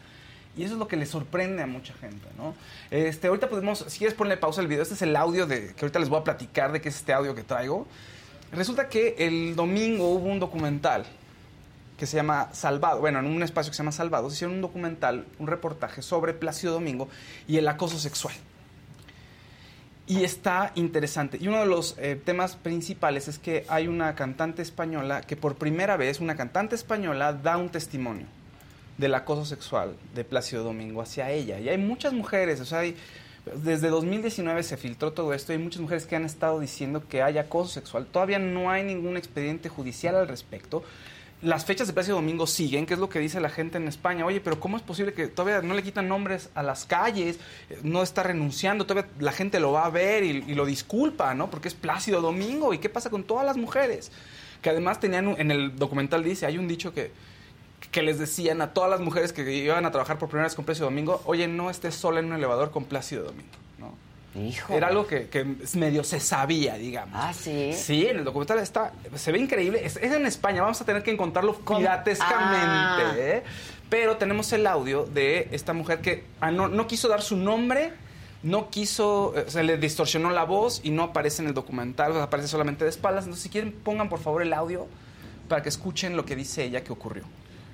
Y 0.58 0.64
eso 0.64 0.74
es 0.74 0.80
lo 0.80 0.88
que 0.88 0.98
le 0.98 1.06
sorprende 1.06 1.62
a 1.62 1.68
mucha 1.68 1.94
gente, 1.94 2.28
¿no? 2.36 2.56
Este, 2.90 3.28
ahorita 3.28 3.48
podemos, 3.48 3.86
si 3.88 4.00
quieres 4.00 4.16
ponerle 4.16 4.38
pausa 4.38 4.60
al 4.60 4.68
video, 4.68 4.82
este 4.82 4.96
es 4.96 5.02
el 5.04 5.16
audio 5.16 5.46
de, 5.46 5.74
que 5.76 5.86
ahorita 5.86 6.00
les 6.00 6.10
voy 6.10 6.20
a 6.20 6.24
platicar 6.24 6.72
de 6.72 6.82
qué 6.82 6.90
es 6.90 6.96
este 6.96 7.14
audio 7.14 7.36
que 7.36 7.44
traigo. 7.44 7.86
Resulta 8.52 8.90
que 8.90 9.16
el 9.20 9.56
domingo 9.56 10.10
hubo 10.10 10.28
un 10.28 10.40
documental 10.40 11.06
que 11.96 12.08
se 12.08 12.18
llama 12.18 12.50
Salvado, 12.54 13.00
bueno, 13.00 13.20
en 13.20 13.26
un 13.26 13.44
espacio 13.44 13.72
que 13.72 13.76
se 13.76 13.84
llama 13.84 13.92
Salvados, 13.92 14.34
hicieron 14.34 14.56
un 14.56 14.62
documental, 14.62 15.26
un 15.38 15.48
reportaje 15.48 16.02
sobre 16.02 16.34
Plácido 16.34 16.74
Domingo 16.74 17.08
y 17.48 17.58
el 17.58 17.68
acoso 17.68 18.00
sexual. 18.00 18.34
Y 20.08 20.24
está 20.24 20.72
interesante. 20.76 21.38
Y 21.40 21.50
uno 21.50 21.60
de 21.60 21.66
los 21.66 21.96
eh, 21.98 22.20
temas 22.24 22.56
principales 22.56 23.28
es 23.28 23.40
que 23.40 23.66
hay 23.68 23.88
una 23.88 24.16
cantante 24.16 24.62
española 24.62 25.22
que 25.22 25.36
por 25.36 25.56
primera 25.56 25.98
vez, 25.98 26.20
una 26.20 26.36
cantante 26.36 26.76
española 26.76 27.34
da 27.34 27.58
un 27.58 27.70
testimonio 27.70 28.26
del 28.98 29.14
acoso 29.16 29.46
sexual 29.46 29.96
de 30.16 30.24
Plácido 30.24 30.64
Domingo 30.64 31.02
hacia 31.02 31.32
ella. 31.32 31.60
Y 31.60 31.70
hay 31.70 31.78
muchas 31.78 32.14
mujeres, 32.14 32.60
o 32.60 32.66
sea, 32.66 32.80
hay- 32.80 32.96
desde 33.64 33.90
2019 33.90 34.62
se 34.64 34.76
filtró 34.78 35.14
todo 35.14 35.34
esto 35.34 35.54
y 35.54 35.56
hay 35.56 35.62
muchas 35.64 35.82
mujeres 35.82 36.06
que 36.06 36.16
han 36.16 36.26
estado 36.26 36.60
diciendo 36.60 37.04
que 37.08 37.22
hay 37.22 37.38
acoso 37.38 37.72
sexual. 37.72 38.06
Todavía 38.06 38.40
no 38.40 38.70
hay 38.70 38.84
ningún 38.84 39.16
expediente 39.16 39.70
judicial 39.70 40.16
al 40.16 40.28
respecto. 40.28 40.84
Las 41.44 41.66
fechas 41.66 41.86
de 41.86 41.94
Plácido 41.94 42.16
Domingo 42.16 42.48
siguen, 42.48 42.88
que 42.88 42.96
es 42.96 43.00
lo 43.00 43.10
que 43.10 43.20
dice 43.20 43.40
la 43.40 43.50
gente 43.52 43.78
en 43.78 43.88
España. 43.88 44.26
Oye, 44.26 44.42
pero 44.42 44.60
¿cómo 44.60 44.76
es 44.76 44.82
posible 44.82 45.14
que 45.14 45.28
todavía 45.28 45.62
no 45.62 45.76
le 45.76 45.84
quitan 45.84 46.08
nombres 46.08 46.50
a 46.56 46.64
las 46.64 46.86
calles? 46.86 47.40
No 47.84 48.02
está 48.02 48.24
renunciando, 48.24 48.88
todavía 48.88 49.10
la 49.20 49.32
gente 49.32 49.60
lo 49.60 49.72
va 49.72 49.86
a 49.86 49.90
ver 49.92 50.24
y, 50.24 50.42
lo 50.56 50.66
disculpa, 50.66 51.36
¿no? 51.36 51.52
Porque 51.52 51.68
es 51.68 51.76
Plácido 51.76 52.22
Domingo. 52.22 52.74
¿Y 52.74 52.80
qué 52.80 52.90
pasa 52.90 53.12
con 53.12 53.24
todas 53.24 53.46
las 53.46 53.56
mujeres? 53.56 54.12
Que 54.64 54.72
además 54.72 55.00
tenían, 55.00 55.36
en 55.38 55.52
el 55.52 55.76
documental 55.78 56.24
dice, 56.24 56.48
hay 56.48 56.58
un 56.58 56.68
dicho 56.68 56.92
que, 56.92 57.12
que 57.92 58.02
les 58.02 58.20
decían 58.20 58.62
a 58.62 58.74
todas 58.74 58.90
las 58.90 59.00
mujeres 59.00 59.34
que 59.34 59.50
iban 59.52 59.86
a 59.86 59.92
trabajar 59.92 60.18
por 60.18 60.30
primera 60.30 60.48
vez 60.48 60.56
con 60.56 60.66
Plácido 60.66 60.86
Domingo, 60.86 61.22
oye, 61.26 61.48
no 61.48 61.70
estés 61.70 61.96
sola 61.96 62.20
en 62.20 62.26
un 62.26 62.34
elevador 62.34 62.72
con 62.72 62.86
Plácido 62.86 63.24
Domingo, 63.24 63.52
¿no? 63.80 63.96
Hijo. 64.40 64.74
Era 64.74 64.88
algo 64.88 65.08
que, 65.08 65.30
que 65.30 65.46
medio 65.76 66.04
se 66.04 66.20
sabía, 66.20 66.76
digamos. 66.76 67.16
Ah, 67.18 67.34
sí. 67.34 67.74
Sí, 67.74 68.06
en 68.06 68.18
el 68.18 68.24
documental 68.24 68.60
está, 68.60 68.94
se 69.16 69.32
ve 69.32 69.40
increíble. 69.40 69.84
Es, 69.84 69.96
es 69.98 70.12
en 70.12 70.26
España, 70.26 70.62
vamos 70.62 70.80
a 70.82 70.86
tener 70.86 71.02
que 71.02 71.12
encontrarlo 71.12 71.56
piratescamente. 71.56 73.04
Ah. 73.04 73.14
¿eh? 73.18 73.44
Pero 73.90 74.18
tenemos 74.18 74.52
el 74.54 74.68
audio 74.68 75.06
de 75.06 75.48
esta 75.52 75.74
mujer 75.74 76.02
que 76.02 76.26
ah, 76.42 76.52
no, 76.52 76.68
no 76.68 76.88
quiso 76.88 77.08
dar 77.08 77.22
su 77.22 77.38
nombre, 77.38 77.94
no 78.44 78.70
quiso, 78.70 79.34
eh, 79.36 79.46
se 79.48 79.64
le 79.64 79.78
distorsionó 79.78 80.30
la 80.30 80.44
voz 80.44 80.82
y 80.84 80.92
no 80.92 81.04
aparece 81.04 81.42
en 81.42 81.48
el 81.48 81.54
documental, 81.54 82.20
aparece 82.20 82.48
solamente 82.48 82.84
de 82.84 82.90
espaldas. 82.90 83.24
Entonces, 83.24 83.44
si 83.44 83.50
quieren, 83.50 83.72
pongan 83.72 84.10
por 84.10 84.20
favor 84.20 84.42
el 84.42 84.54
audio 84.54 84.88
para 85.48 85.64
que 85.64 85.70
escuchen 85.70 86.18
lo 86.18 86.26
que 86.26 86.36
dice 86.36 86.64
ella 86.64 86.84
que 86.84 86.92
ocurrió. 86.92 87.24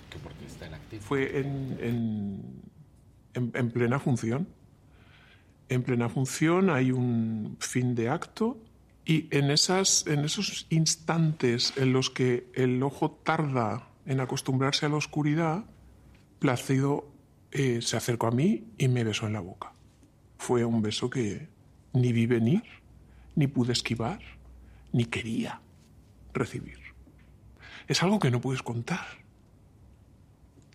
Que 0.10 0.20
porque 0.20 0.46
está 0.46 0.68
en 0.68 0.76
activo. 0.76 0.83
Fue 1.02 1.40
en, 1.40 1.78
en- 1.82 2.62
en- 3.34 3.52
en 3.54 3.72
plena 3.72 4.00
función. 4.00 4.48
En 5.70 5.82
plena 5.84 6.10
función 6.10 6.70
hay 6.70 6.92
un 6.92 7.56
fin 7.60 7.96
de 7.96 8.10
acto 8.10 8.58
y 9.06 9.28
en, 9.36 9.50
esas, 9.52 10.06
en 10.08 10.20
esos 10.26 10.68
instantes 10.70 11.74
en 11.78 11.94
los 11.94 12.10
que 12.10 12.48
el 12.54 12.82
ojo 12.84 13.12
tarda 13.12 13.88
en 14.06 14.20
acostumbrarse 14.20 14.86
a 14.86 14.90
la 14.90 14.98
oscuridad, 14.98 15.66
Plácido 16.40 17.10
eh, 17.52 17.80
se 17.82 17.96
acercó 17.96 18.28
a 18.28 18.32
mí 18.32 18.66
y 18.78 18.90
me 18.90 19.06
besó 19.06 19.28
en 19.28 19.34
la 19.34 19.40
boca. 19.40 19.72
Fue 20.38 20.66
un 20.66 20.82
beso 20.82 21.10
que 21.10 21.48
ni 21.94 22.12
vi 22.12 22.26
venir, 22.26 22.64
ni 23.36 23.48
pude 23.48 23.72
esquivar, 23.72 24.20
ni 24.92 25.06
quería 25.06 25.62
recibir. 26.34 26.80
Es 27.88 28.04
algo 28.04 28.20
que 28.20 28.30
no 28.30 28.42
puedes 28.42 28.62
contar. 28.62 29.23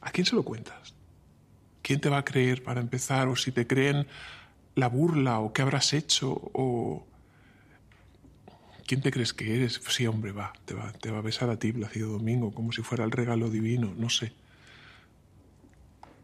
¿A 0.09 0.11
quién 0.11 0.25
se 0.25 0.35
lo 0.35 0.43
cuentas? 0.43 0.95
¿Quién 1.83 2.01
te 2.01 2.09
va 2.09 2.17
a 2.17 2.25
creer 2.25 2.63
para 2.63 2.81
empezar? 2.81 3.29
O 3.29 3.37
si 3.37 3.53
te 3.53 3.67
creen 3.67 4.07
la 4.75 4.89
burla 4.89 5.41
o 5.41 5.53
qué 5.53 5.61
habrás 5.61 5.93
hecho 5.93 6.31
o... 6.55 7.07
¿Quién 8.87 9.03
te 9.03 9.11
crees 9.11 9.35
que 9.35 9.55
eres? 9.55 9.83
Sí, 9.87 10.07
hombre, 10.07 10.33
va, 10.33 10.55
te 10.65 10.73
va, 10.73 10.95
te 10.95 11.11
va 11.11 11.19
a 11.19 11.21
besar 11.21 11.51
a 11.51 11.59
ti, 11.59 11.75
Plácido 11.75 12.11
Domingo, 12.11 12.55
como 12.55 12.73
si 12.73 12.81
fuera 12.81 13.05
el 13.05 13.11
regalo 13.11 13.51
divino, 13.51 13.93
no 13.99 14.09
sé. 14.09 14.33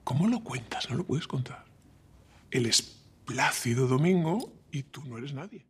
¿Cómo 0.03 0.29
lo 0.29 0.41
cuentas? 0.41 0.89
No 0.89 0.97
lo 0.97 1.05
puedes 1.05 1.27
contar. 1.27 1.67
Él 2.51 2.65
es 2.65 3.03
Plácido 3.27 3.87
Domingo 3.87 4.51
y 4.73 4.85
tú 4.85 5.05
no 5.05 5.19
eres 5.19 5.35
nadie. 5.35 5.67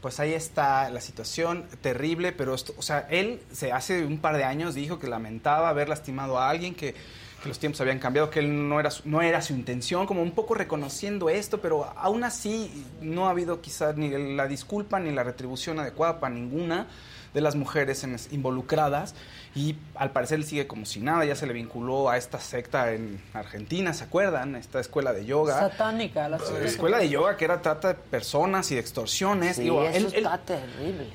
Pues 0.00 0.18
ahí 0.20 0.32
está 0.32 0.90
la 0.90 1.00
situación 1.00 1.64
terrible, 1.80 2.32
pero 2.32 2.54
esto, 2.54 2.74
o 2.76 2.82
sea, 2.82 3.06
él 3.10 3.40
se 3.52 3.72
hace 3.72 4.04
un 4.04 4.18
par 4.18 4.36
de 4.36 4.44
años 4.44 4.74
dijo 4.74 4.98
que 4.98 5.06
lamentaba 5.06 5.68
haber 5.68 5.88
lastimado 5.88 6.38
a 6.38 6.50
alguien, 6.50 6.74
que, 6.74 6.94
que 7.42 7.48
los 7.48 7.58
tiempos 7.58 7.80
habían 7.80 7.98
cambiado, 7.98 8.30
que 8.30 8.40
él 8.40 8.68
no 8.68 8.80
era, 8.80 8.90
no 9.04 9.22
era 9.22 9.40
su 9.42 9.52
intención, 9.52 10.06
como 10.06 10.22
un 10.22 10.32
poco 10.32 10.54
reconociendo 10.54 11.30
esto, 11.30 11.60
pero 11.60 11.92
aún 11.96 12.24
así 12.24 12.84
no 13.00 13.28
ha 13.28 13.30
habido 13.30 13.60
quizás 13.60 13.96
ni 13.96 14.10
la 14.34 14.48
disculpa 14.48 14.98
ni 14.98 15.12
la 15.12 15.22
retribución 15.22 15.78
adecuada 15.78 16.18
para 16.20 16.34
ninguna 16.34 16.88
de 17.34 17.40
las 17.40 17.54
mujeres 17.54 18.02
en- 18.04 18.16
involucradas 18.32 19.14
y 19.54 19.76
al 19.94 20.10
parecer 20.12 20.38
él 20.38 20.44
sigue 20.44 20.66
como 20.66 20.84
si 20.86 21.00
nada, 21.00 21.24
ya 21.24 21.34
se 21.36 21.46
le 21.46 21.52
vinculó 21.52 22.08
a 22.10 22.16
esta 22.16 22.38
secta 22.40 22.92
en 22.92 23.20
Argentina, 23.34 23.92
¿se 23.94 24.04
acuerdan? 24.04 24.54
Esta 24.56 24.80
escuela 24.80 25.12
de 25.12 25.24
yoga. 25.24 25.58
Satánica. 25.58 26.28
La 26.28 26.38
La 26.38 26.64
escuela 26.64 26.98
de 26.98 27.08
yoga 27.08 27.36
que 27.36 27.44
era 27.44 27.60
trata 27.62 27.88
de 27.88 27.94
personas 27.94 28.70
y 28.70 28.74
de 28.74 28.80
extorsiones. 28.80 29.56
Sí, 29.56 29.62
Digo, 29.62 29.82
eso 29.84 29.96
él- 29.96 30.06
él- 30.14 30.24
está 30.24 30.38
terrible. 30.38 31.06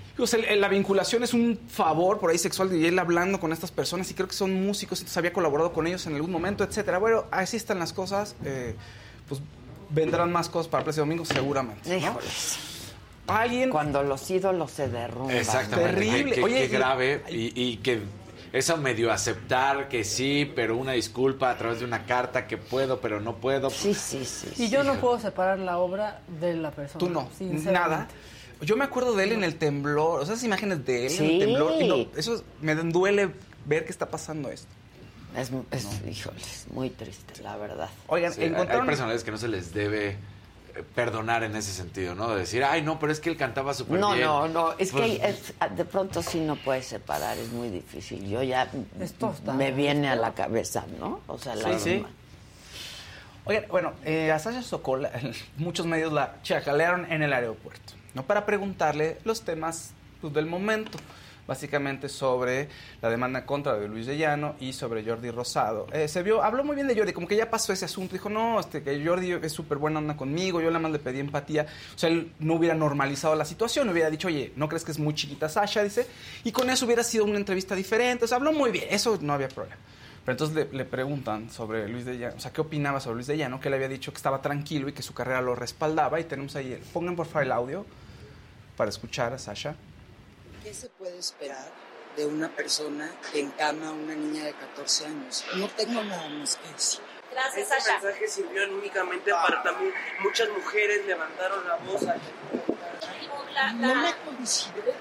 el- 0.49 0.61
la 0.61 0.68
vinculación 0.68 1.24
es 1.24 1.34
un 1.34 1.59
favor 1.70 2.20
por 2.20 2.30
ahí 2.32 2.38
sexual 2.38 2.70
de 2.70 2.88
él 2.88 2.97
hablando 2.99 3.39
con 3.39 3.51
estas 3.53 3.72
personas 3.72 4.09
y 4.11 4.13
creo 4.13 4.28
que 4.28 4.36
son 4.36 4.53
músicos, 4.66 4.99
entonces 4.99 5.18
había 5.18 5.34
colaborado 5.34 5.72
con 5.74 5.88
ellos 5.88 6.05
en 6.07 6.16
algún 6.16 6.32
momento, 6.32 6.63
etcétera. 6.63 6.97
Bueno, 6.97 7.26
así 7.32 7.57
están 7.57 7.80
las 7.80 7.93
cosas. 7.93 8.36
eh, 8.45 8.76
pues 9.28 9.41
vendrán 9.89 10.32
más 10.32 10.49
cosas 10.49 10.68
para 10.68 10.84
Plácido 10.84 11.03
Domingo 11.03 11.26
seguramente. 11.26 11.99
¿no? 11.99 12.18
Alguien 13.28 13.69
Cuando 13.71 14.03
los 14.03 14.30
ídolos 14.30 14.71
se 14.71 14.88
derrumban. 14.88 15.36
Exactamente. 15.38 15.93
Terrible. 15.93 16.26
Qué, 16.30 16.36
qué- 16.36 16.43
Oye, 16.43 16.59
qué 16.59 16.65
y- 16.65 16.78
grave. 16.78 17.23
Y, 17.30 17.61
y 17.61 17.78
que 17.78 18.01
eso 18.53 18.78
medio 18.78 19.11
aceptar 19.11 19.89
que 19.89 20.03
sí, 20.03 20.51
pero 20.55 20.78
una 20.78 20.91
disculpa 20.93 21.49
a 21.49 21.57
través 21.57 21.80
de 21.80 21.86
una 21.86 22.05
carta 22.05 22.45
que 22.47 22.57
puedo, 22.57 23.01
pero 23.01 23.19
no 23.19 23.36
puedo. 23.38 23.69
Sí, 23.69 23.93
sí, 23.93 24.23
sí. 24.26 24.49
Y 24.63 24.69
yo 24.69 24.84
no 24.84 24.95
puedo 25.01 25.19
separar 25.19 25.59
la 25.59 25.78
obra 25.80 26.21
de 26.39 26.53
la 26.55 26.71
persona. 26.71 26.99
Tú 26.99 27.09
no, 27.09 27.30
nada. 27.71 28.07
Yo 28.61 28.78
me 28.78 28.86
acuerdo 28.86 29.13
de 29.15 29.26
él 29.26 29.32
en 29.34 29.43
el 29.43 29.55
temblor, 29.57 30.21
o 30.21 30.26
sea, 30.26 30.36
esas 30.36 30.45
imágenes 30.45 30.86
de 30.86 31.07
él 31.07 31.11
en 31.11 31.17
Sí. 31.17 31.34
el 31.41 31.47
temblor. 31.47 31.73
Y 31.82 31.88
no, 31.88 31.95
eso 32.15 32.41
me 32.61 32.73
duele 32.76 33.32
ver 33.65 33.84
que 33.86 33.91
está 33.91 34.09
pasando 34.09 34.49
esto. 34.49 34.67
Es, 35.36 35.51
es 35.71 35.88
híjoles, 36.09 36.65
muy 36.71 36.89
triste, 36.89 37.41
la 37.43 37.57
verdad. 37.57 37.89
Oigan, 38.07 38.32
Sí, 38.32 38.39
hay- 38.39 38.45
hay 38.47 38.53
encontraron... 38.53 38.86
personalidades 38.86 39.26
que 39.26 39.32
no 39.32 39.38
se 39.38 39.49
les 39.49 39.73
debe 39.73 40.15
perdonar 40.95 41.43
en 41.43 41.55
ese 41.55 41.71
sentido, 41.71 42.15
¿no? 42.15 42.30
De 42.30 42.39
decir, 42.39 42.63
ay, 42.63 42.82
no, 42.82 42.99
pero 42.99 43.11
es 43.11 43.19
que 43.19 43.30
él 43.30 43.38
cantaba 43.38 43.73
súper 43.73 43.99
No, 43.99 44.11
bien. 44.13 44.26
no, 44.26 44.47
no, 44.47 44.71
es 44.78 44.91
Pues, 44.91 45.19
que 45.19 45.28
es- 45.28 45.53
de 45.76 45.86
pronto 45.86 46.21
sí 46.21 46.39
no 46.39 46.55
puedes 46.55 46.86
separar, 46.86 47.38
es 47.38 47.49
muy 47.51 47.69
difícil. 47.69 48.28
Yo 48.28 48.43
ya 48.43 48.69
está- 48.99 49.32
me 49.53 49.71
viene 49.71 50.09
a 50.09 50.15
la 50.15 50.34
cabeza, 50.34 50.86
¿no? 50.99 51.21
O 51.28 51.38
sea, 51.38 51.55
la 51.55 51.78
Sí, 51.78 51.84
sí. 51.97 52.05
Oigan, 53.45 53.65
bueno, 53.69 53.93
eh, 54.03 54.32
a 54.32 54.39
Sasha 54.39 54.63
Sokol, 54.63 55.07
muchos 55.57 55.86
medios 55.86 56.11
la 56.11 56.36
chacalearon 56.43 57.11
en 57.11 57.21
el 57.21 57.32
aeropuerto, 57.32 57.93
¿no? 58.13 58.23
Para 58.23 58.45
preguntarle 58.45 59.19
los 59.23 59.43
temas 59.43 59.91
pues, 60.21 60.34
del 60.34 60.47
momento, 60.47 60.97
básicamente 61.47 62.09
sobre 62.09 62.67
la 63.01 63.09
demanda 63.09 63.45
contra 63.45 63.75
de 63.75 63.87
Luis 63.87 64.05
de 64.07 64.17
Llano 64.17 64.55
y 64.59 64.73
sobre 64.73 65.03
Jordi 65.03 65.31
Rosado. 65.31 65.87
Eh, 65.93 66.07
se 66.07 66.23
vio, 66.23 66.41
habló 66.43 66.63
muy 66.63 66.75
bien 66.75 66.87
de 66.87 66.95
Jordi, 66.95 67.13
como 67.13 67.27
que 67.27 67.35
ya 67.35 67.49
pasó 67.49 67.71
ese 67.73 67.85
asunto, 67.85 68.13
dijo, 68.13 68.29
no, 68.29 68.59
este, 68.59 68.81
que 68.83 69.05
Jordi 69.05 69.31
es 69.33 69.51
súper 69.51 69.77
buena 69.77 69.99
onda 69.99 70.17
conmigo, 70.17 70.61
yo 70.61 70.67
nada 70.67 70.79
más 70.79 70.91
le 70.91 70.99
pedí 70.99 71.19
empatía, 71.19 71.65
o 71.95 71.97
sea, 71.97 72.09
él 72.09 72.31
no 72.39 72.55
hubiera 72.55 72.75
normalizado 72.75 73.35
la 73.35 73.45
situación, 73.45 73.89
hubiera 73.89 74.09
dicho, 74.09 74.27
oye, 74.27 74.53
¿no 74.55 74.67
crees 74.67 74.83
que 74.83 74.91
es 74.91 74.99
muy 74.99 75.13
chiquita 75.13 75.47
Sasha? 75.49 75.83
Dice, 75.83 76.07
y 76.43 76.51
con 76.51 76.69
eso 76.69 76.85
hubiera 76.85 77.03
sido 77.03 77.25
una 77.25 77.37
entrevista 77.37 77.75
diferente, 77.75 78.25
o 78.25 78.27
sea, 78.27 78.37
habló 78.37 78.51
muy 78.51 78.71
bien, 78.71 78.85
eso 78.89 79.17
no 79.21 79.33
había 79.33 79.47
problema. 79.49 79.77
Pero 80.25 80.33
entonces 80.33 80.73
le, 80.73 80.85
preguntan 80.85 81.51
sobre 81.51 81.87
Luis 81.87 82.03
de 82.03 82.17
Llano, 82.17 82.33
o 82.37 82.39
sea, 82.39 82.51
¿qué 82.51 82.59
opinaba 82.59 82.99
sobre 82.99 83.17
Luis 83.17 83.27
de 83.27 83.37
Llano? 83.37 83.59
Que 83.59 83.69
le 83.69 83.75
había 83.75 83.87
dicho 83.87 84.11
que 84.11 84.17
estaba 84.17 84.41
tranquilo 84.41 84.89
y 84.89 84.91
que 84.93 85.03
su 85.03 85.13
carrera 85.13 85.39
lo 85.39 85.53
respaldaba. 85.53 86.19
Y 86.19 86.23
tenemos 86.23 86.55
ahí, 86.55 86.73
el- 86.73 86.79
pongan 86.79 87.15
por 87.15 87.27
favor 87.27 87.43
el 87.43 87.51
audio 87.51 87.85
para 88.75 88.89
escuchar 88.89 89.33
a 89.33 89.37
Sasha. 89.37 89.75
¿Qué 90.66 90.74
se 90.74 90.89
puede 90.89 91.16
esperar 91.20 91.70
de 92.18 92.26
una 92.26 92.49
persona 92.49 93.11
que 93.32 93.39
encama 93.39 93.89
a 93.89 93.91
una 93.91 94.16
niña 94.16 94.45
de 94.45 94.53
14 94.53 95.05
años? 95.05 95.45
No 95.57 95.70
tengo 95.70 96.03
nada 96.03 96.28
más 96.30 96.55
que 96.55 96.74
decir. 96.74 97.01
Gracias, 97.32 97.57
Este 97.70 97.82
Sasha. 97.82 98.01
mensaje 98.01 98.28
sirvió 98.28 98.63
únicamente 98.76 99.30
para 99.30 99.61
también 99.61 99.93
muchas 100.24 100.49
mujeres 100.49 101.05
levantaron 101.05 101.68
la 101.68 101.76
voz. 101.76 102.01
No 103.76 103.95
me 103.95 104.16
considero. 104.26 104.93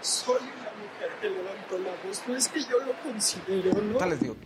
Soy 0.00 0.36
una 0.36 0.70
mujer 0.70 1.10
que 1.20 1.30
levantó 1.30 1.78
la 1.78 1.90
voz. 2.06 2.22
No 2.28 2.36
es 2.36 2.46
que 2.46 2.60
yo 2.62 2.78
lo 2.78 2.92
considero, 3.02 3.72
¿no? 3.82 4.06
les 4.06 4.20
digo. 4.20 4.36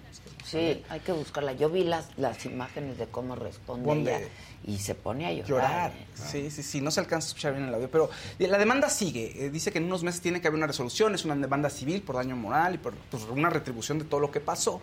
Sí, 0.45 0.82
hay 0.88 1.01
que 1.01 1.12
buscarla. 1.12 1.53
Yo 1.53 1.68
vi 1.70 1.84
las, 1.84 2.09
las 2.16 2.45
imágenes 2.47 2.99
de 2.99 3.07
cómo 3.07 3.34
responde 3.36 3.86
¿Dónde? 3.88 4.16
ella 4.16 4.28
y 4.64 4.78
se 4.78 4.95
pone 4.95 5.26
a 5.26 5.32
llorar. 5.32 5.49
Llorar. 5.49 5.90
¿eh? 5.93 6.07
Sí, 6.14 6.51
sí, 6.51 6.62
sí, 6.62 6.80
no 6.80 6.90
se 6.90 7.01
alcanza 7.01 7.26
a 7.26 7.28
escuchar 7.28 7.55
bien 7.55 7.68
el 7.68 7.74
audio. 7.74 7.90
Pero 7.90 8.11
la 8.38 8.59
demanda 8.59 8.88
sigue. 8.88 9.47
Eh, 9.47 9.51
dice 9.51 9.72
que 9.72 9.78
en 9.78 9.84
unos 9.84 10.03
meses 10.03 10.20
tiene 10.20 10.40
que 10.40 10.49
haber 10.49 10.59
una 10.59 10.66
resolución. 10.66 11.14
Es 11.14 11.24
una 11.24 11.34
demanda 11.36 11.70
civil 11.70 12.03
por 12.03 12.16
daño 12.16 12.36
moral 12.36 12.74
y 12.74 12.78
por 12.78 12.95
pues, 12.95 13.24
una 13.24 13.51
retribución 13.51 13.99
de 13.99 14.05
todo 14.05 14.20
lo 14.20 14.30
que 14.30 14.40
pasó. 14.40 14.80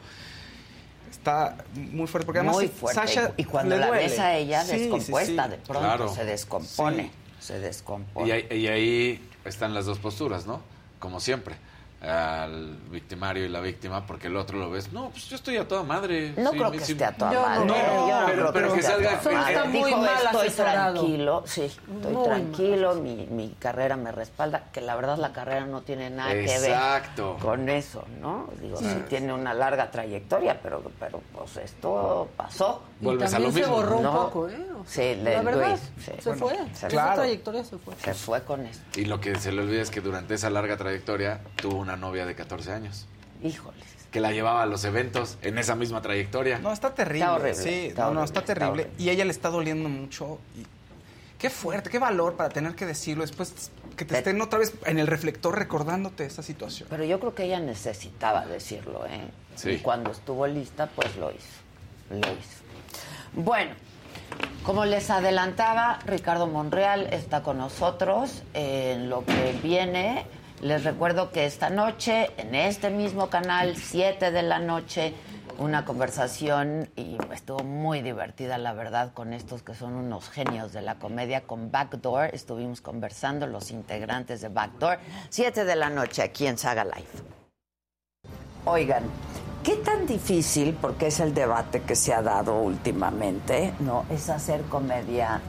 Está 1.12 1.58
muy 1.76 2.08
fuerte 2.08 2.26
porque 2.26 2.40
además 2.40 2.56
Muy 2.56 2.68
fuerte. 2.68 3.02
Sasha 3.02 3.34
y 3.36 3.44
cuando 3.44 3.76
la 3.78 3.88
duele. 3.88 4.04
ves 4.04 4.20
a 4.20 4.36
ella 4.38 4.64
Sí, 4.64 4.72
sí, 4.72 4.78
descompuesta, 4.80 5.46
sí. 5.46 5.50
de 5.52 5.58
pronto 5.58 5.80
Claro. 5.80 6.14
se 6.14 6.26
descompone. 6.26 7.04
Sí. 7.40 7.46
Se 7.48 7.60
descompone. 7.60 8.28
Y 8.28 8.32
ahí, 8.32 8.48
y 8.52 8.68
ahí 8.68 9.30
están 9.46 9.74
las 9.74 9.86
dos 9.86 9.98
posturas, 10.00 10.46
¿no? 10.46 10.62
Como 11.00 11.20
siempre. 11.20 11.56
Al 12.02 12.78
victimario 12.90 13.44
y 13.46 13.50
la 13.50 13.60
víctima, 13.60 14.06
porque 14.08 14.28
el 14.28 14.38
otro 14.38 14.58
lo 14.58 14.70
ves. 14.72 14.94
No, 14.94 15.10
pues 15.10 15.26
yo 15.28 15.36
estoy 15.36 15.58
a 15.58 15.68
toda 15.68 15.84
madre. 15.84 16.34
No 16.38 16.52
Sí, 16.52 16.58
creo 16.58 16.72
sí, 16.72 16.78
que 16.78 16.86
sí. 16.86 16.92
esté 16.94 17.04
a 17.06 17.12
toda 17.12 17.32
No, 17.34 17.42
madre. 17.42 17.66
no, 17.66 17.76
Yo 17.76 18.20
no 18.22 18.26
pero- 18.26 18.36
creo 18.38 18.54
pero 18.54 18.74
que 18.74 18.80
esté 18.80 18.92
a 18.94 18.96
salga- 18.96 19.20
toda 19.20 19.36
madre. 19.36 19.54
Está 19.54 19.68
Dijo, 19.68 19.80
muy 19.90 19.92
mal 20.06 20.24
estoy 20.24 20.48
asesorado". 20.48 20.94
tranquilo, 20.94 21.44
sí, 21.46 21.62
estoy 21.64 22.14
Muy 22.14 22.24
tranquilo, 22.24 22.96
mi, 22.96 23.28
mi 23.30 23.50
carrera 23.60 23.98
me 23.98 24.14
respalda, 24.14 24.64
que 24.72 24.80
la 24.80 24.96
verdad 24.96 25.18
la 25.18 25.34
carrera 25.34 25.66
no 25.66 25.82
tiene 25.82 26.10
nada 26.10 26.32
que 26.32 26.46
Exacto. 26.46 27.34
ver 27.34 27.42
con 27.44 27.68
eso, 27.68 28.06
¿no? 28.22 28.48
Digo, 28.62 28.78
sí 28.78 28.86
Mm. 28.86 29.02
tiene 29.10 29.34
una 29.34 29.54
larga 29.54 29.92
trayectoria, 29.92 30.58
pero, 30.64 30.82
pero 31.02 31.22
pues 31.34 31.58
esto 31.58 32.30
pasó. 32.38 32.82
Y 33.02 33.18
también 33.18 33.52
se 33.54 33.66
borró 33.66 33.98
un 33.98 34.04
No. 34.04 34.14
poco, 34.14 34.48
¿eh? 34.48 34.69
Sí, 34.88 35.02
le- 35.16 35.34
la 35.36 35.42
verdad, 35.42 35.70
Luis, 35.70 35.82
sí. 36.06 36.12
se 36.20 36.30
Bueno, 36.30 36.40
fue. 36.48 36.56
se 36.74 36.88
Esa 36.88 37.06
fue. 37.08 37.16
trayectoria 37.16 37.64
se 37.64 37.78
fue. 37.78 37.94
Se 38.04 38.14
fue 38.14 38.44
con 38.44 38.66
esto. 38.66 39.00
Y 39.00 39.06
lo 39.06 39.20
que 39.20 39.36
se 39.40 39.52
le 39.52 39.62
olvida 39.62 39.82
es 39.82 39.90
que 39.92 40.02
durante 40.02 40.34
esa 40.36 40.50
larga 40.50 40.78
trayectoria 40.78 41.42
tuvo 41.56 41.78
una 41.78 41.96
novia 41.96 42.26
de 42.26 42.36
14 42.36 42.72
años. 42.72 43.06
Híjoles. 43.44 43.84
Que 44.12 44.20
la 44.20 44.32
llevaba 44.32 44.64
a 44.64 44.66
los 44.66 44.84
eventos 44.86 45.38
en 45.44 45.58
esa 45.60 45.76
misma 45.76 46.02
trayectoria. 46.02 46.58
No, 46.60 46.74
está 46.74 46.96
terrible. 46.96 47.20
Está 47.26 47.34
horrible, 47.36 47.56
sí, 47.56 47.70
está 47.88 48.02
no, 48.06 48.14
no, 48.14 48.22
horrible, 48.22 48.26
está 48.26 48.40
está 48.40 48.54
terrible. 48.56 48.90
y 48.98 49.10
a 49.10 49.12
ella 49.12 49.26
le 49.26 49.32
está 49.32 49.50
doliendo 49.50 49.88
mucho. 49.88 50.40
Y 50.58 50.66
qué 51.38 51.50
fuerte, 51.52 51.90
qué 51.92 52.00
valor 52.00 52.34
para 52.36 52.50
tener 52.50 52.74
que 52.76 52.86
decirlo 52.88 53.22
después 53.24 53.72
que 53.96 54.06
te 54.06 54.18
estén 54.18 54.42
otra 54.42 54.58
vez 54.60 54.74
en 54.86 54.98
el 54.98 55.06
reflector 55.08 55.56
recordándote 55.58 56.26
esa 56.26 56.42
situación. 56.42 56.88
Pero 56.90 57.04
yo 57.04 57.20
creo 57.20 57.36
que 57.36 57.44
ella 57.44 57.60
necesitaba 57.60 58.46
decirlo, 58.48 59.06
¿eh? 59.06 59.30
Sí. 59.56 59.72
Y 59.72 59.78
cuando 59.80 60.12
estuvo 60.12 60.48
lista, 60.48 60.88
pues 60.88 61.16
lo 61.18 61.30
hizo. 61.32 61.46
Lo 62.10 62.18
hizo. 62.18 62.60
Bueno, 63.34 63.74
como 64.64 64.86
les 64.86 65.10
adelantaba, 65.10 66.00
Ricardo 66.06 66.46
Monreal 66.48 67.08
está 67.12 67.42
con 67.42 67.58
nosotros 67.58 68.44
en 68.54 69.10
lo 69.10 69.26
que 69.26 69.58
viene. 69.64 70.26
Les 70.62 70.84
recuerdo 70.84 71.32
que 71.32 71.46
esta 71.46 71.70
noche, 71.70 72.30
en 72.38 72.54
este 72.54 72.90
mismo 72.90 73.30
canal, 73.30 73.76
7 73.78 74.32
de 74.32 74.44
la 74.44 74.60
noche, 74.60 75.16
una 75.58 75.86
conversación 75.86 76.90
y 76.96 77.18
estuvo 77.34 77.64
muy 77.64 78.02
divertida, 78.02 78.58
la 78.58 78.74
verdad, 78.74 79.14
con 79.14 79.34
estos 79.34 79.64
que 79.64 79.74
son 79.74 79.96
unos 79.96 80.30
genios 80.30 80.72
de 80.72 80.82
la 80.82 80.96
comedia 80.96 81.42
con 81.42 81.72
Backdoor. 81.72 82.30
Estuvimos 82.34 82.82
conversando 82.82 83.48
los 83.48 83.72
integrantes 83.72 84.42
de 84.42 84.50
Backdoor. 84.50 85.00
7 85.30 85.66
de 85.66 85.76
la 85.76 85.90
noche 85.90 86.22
aquí 86.22 86.46
en 86.46 86.58
Saga 86.58 86.86
Live. 86.86 87.39
Oigan, 88.66 89.04
¿qué 89.64 89.78
tan 89.78 90.06
difícil, 90.06 90.78
porque 90.80 91.08
es 91.08 91.20
el 91.20 91.34
debate 91.34 91.82
que 91.82 91.96
se 91.96 92.14
ha 92.14 92.22
dado 92.22 92.60
últimamente, 92.60 93.74
no, 93.80 94.06
es 94.10 94.30
hacer 94.30 94.62
comedia 94.64 95.42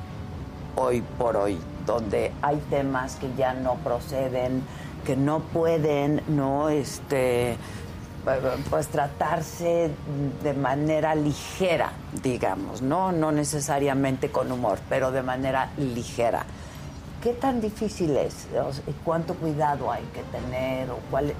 hoy 0.76 1.02
por 1.18 1.36
hoy, 1.36 1.58
donde 1.84 2.32
hay 2.40 2.56
temas 2.70 3.16
que 3.16 3.34
ya 3.36 3.52
no 3.52 3.74
proceden, 3.76 4.62
que 5.04 5.16
no 5.16 5.40
pueden, 5.40 6.22
no, 6.28 6.68
este, 6.68 7.56
pues 8.70 8.88
tratarse 8.88 9.90
de 10.42 10.54
manera 10.54 11.14
ligera, 11.14 11.92
digamos, 12.22 12.80
no, 12.80 13.10
no 13.10 13.32
necesariamente 13.32 14.30
con 14.30 14.52
humor, 14.52 14.78
pero 14.88 15.10
de 15.10 15.22
manera 15.22 15.70
ligera. 15.76 16.44
¿Qué 17.22 17.34
tan 17.34 17.60
difícil 17.60 18.16
es? 18.16 18.46
¿Cuánto 19.04 19.34
cuidado 19.34 19.90
hay 19.90 20.04
que 20.14 20.22
tener? 20.22 20.90
¿O 20.90 20.98
cuál, 21.10 21.34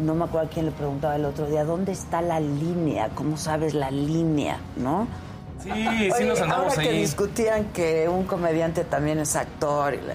no 0.00 0.14
me 0.14 0.24
acuerdo 0.24 0.48
a 0.48 0.50
quién 0.50 0.66
le 0.66 0.72
preguntaba 0.72 1.16
el 1.16 1.24
otro 1.24 1.46
día, 1.46 1.64
¿dónde 1.64 1.92
está 1.92 2.22
la 2.22 2.40
línea? 2.40 3.08
¿Cómo 3.14 3.36
sabes 3.36 3.74
la 3.74 3.90
línea? 3.90 4.58
¿No? 4.76 5.06
Sí, 5.62 5.70
sí 6.16 6.24
nos 6.24 6.40
andamos 6.40 6.72
ahora 6.72 6.82
que 6.82 6.92
discutían 6.92 7.66
que 7.66 8.08
un 8.08 8.24
comediante 8.24 8.84
también 8.84 9.18
es 9.18 9.36
actor 9.36 9.94
y 9.94 9.98
la 9.98 10.14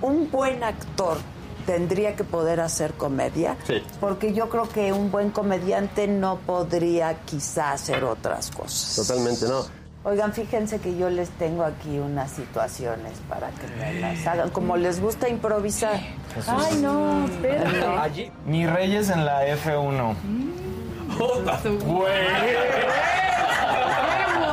un 0.00 0.30
buen 0.30 0.62
actor 0.64 1.18
tendría 1.66 2.14
que 2.16 2.24
poder 2.24 2.60
hacer 2.60 2.92
comedia 2.94 3.56
Sí. 3.66 3.82
porque 4.00 4.32
yo 4.32 4.48
creo 4.50 4.68
que 4.68 4.92
un 4.92 5.10
buen 5.10 5.30
comediante 5.30 6.06
no 6.06 6.38
podría 6.38 7.20
quizá 7.24 7.72
hacer 7.72 8.04
otras 8.04 8.50
cosas. 8.50 9.06
Totalmente, 9.06 9.46
no. 9.46 9.83
Oigan, 10.06 10.34
fíjense 10.34 10.80
que 10.80 10.98
yo 10.98 11.08
les 11.08 11.30
tengo 11.30 11.64
aquí 11.64 11.98
unas 11.98 12.30
situaciones 12.30 13.14
para 13.26 13.48
que 13.48 13.66
me 13.78 14.00
las 14.00 14.26
hagan. 14.26 14.50
Como 14.50 14.76
les 14.76 15.00
gusta 15.00 15.30
improvisar. 15.30 15.98
Ay, 16.46 16.76
no, 16.82 17.24
espérate. 17.24 18.30
Mi 18.44 18.66
Reyes 18.66 19.08
en 19.08 19.24
la 19.24 19.46
F1. 19.46 20.14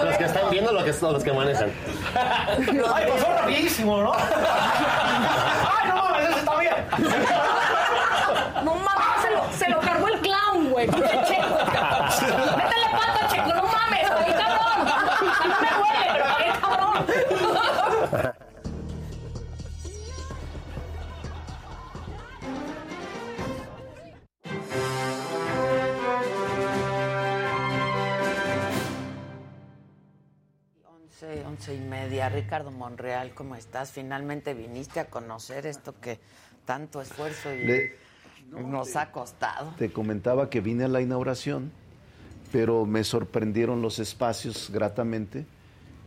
Los 0.05 0.17
que 0.17 0.23
están 0.23 0.49
viendo 0.51 0.71
lo 0.71 0.85
que 0.85 0.93
son 0.93 1.11
los 1.13 1.23
que 1.23 1.33
manejan. 1.33 1.69
Ay, 2.15 3.05
pasó 3.09 3.27
rapidísimo, 3.37 4.01
¿no? 4.01 4.13
Ay, 4.13 5.89
no 5.89 5.95
mames, 5.95 6.29
ese 6.29 6.39
está 6.39 6.59
bien. 6.59 6.75
No 8.63 8.75
mames, 8.75 9.21
se 9.21 9.31
lo, 9.31 9.53
se 9.57 9.69
lo 9.69 9.79
cargó 9.81 10.07
el 10.07 10.19
clown, 10.21 10.69
güey. 10.71 10.87
Once, 31.51 31.75
y 31.75 31.79
media. 31.79 32.29
Ricardo 32.29 32.71
Monreal, 32.71 33.33
¿cómo 33.33 33.55
estás? 33.55 33.91
Finalmente 33.91 34.53
viniste 34.53 35.01
a 35.01 35.09
conocer 35.09 35.65
esto 35.67 35.93
que 35.99 36.17
tanto 36.65 37.01
esfuerzo 37.01 37.53
y 37.53 37.65
Le- 37.65 37.91
nos 38.49 38.95
ha 38.95 39.11
costado. 39.11 39.73
Te 39.77 39.91
comentaba 39.91 40.49
que 40.49 40.61
vine 40.61 40.85
a 40.85 40.87
la 40.87 41.01
inauguración, 41.01 41.73
pero 42.53 42.85
me 42.85 43.03
sorprendieron 43.03 43.81
los 43.81 43.99
espacios 43.99 44.69
gratamente 44.71 45.45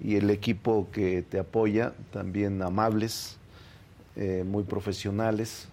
y 0.00 0.16
el 0.16 0.30
equipo 0.30 0.88
que 0.90 1.20
te 1.20 1.38
apoya, 1.38 1.92
también 2.10 2.62
amables, 2.62 3.36
eh, 4.16 4.44
muy 4.46 4.64
profesionales. 4.64 5.68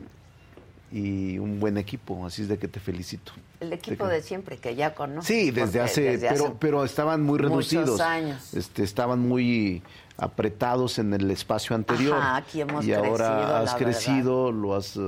y 0.94 1.40
un 1.40 1.62
buen 1.62 1.78
equipo, 1.78 2.26
así 2.26 2.42
es 2.42 2.50
de 2.50 2.60
que 2.60 2.68
te 2.68 2.82
felicito. 2.82 3.32
El 3.62 3.72
equipo 3.74 4.08
de 4.08 4.22
siempre 4.22 4.58
que 4.58 4.76
ya 4.76 4.94
conoces. 4.96 5.28
Sí, 5.28 5.52
desde 5.52 5.80
hace, 5.82 6.02
desde 6.02 6.30
pero, 6.30 6.46
hace 6.46 6.56
pero 6.60 6.84
estaban 6.84 7.22
muy 7.22 7.38
muchos 7.40 7.52
reducidos. 7.72 8.02
años. 8.02 8.54
Este, 8.54 8.84
estaban 8.84 9.20
muy 9.28 9.84
apretados 10.18 11.00
en 11.00 11.14
el 11.14 11.30
espacio 11.32 11.76
anterior. 11.76 12.18
Ajá, 12.18 12.38
aquí 12.38 12.62
hemos 12.62 12.84
y 12.84 12.94
ahora 12.94 13.60
has 13.62 13.76
crecido, 13.76 14.52
lo 14.52 14.76
has, 14.76 14.98
eh, 14.98 15.00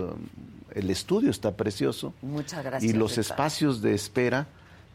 el 0.75 0.89
estudio 0.89 1.31
está 1.31 1.51
precioso. 1.51 2.13
Muchas 2.21 2.63
gracias. 2.63 2.83
y 2.83 2.95
los 2.95 3.11
Ricardo. 3.11 3.21
espacios 3.21 3.81
de 3.81 3.93
espera 3.93 4.47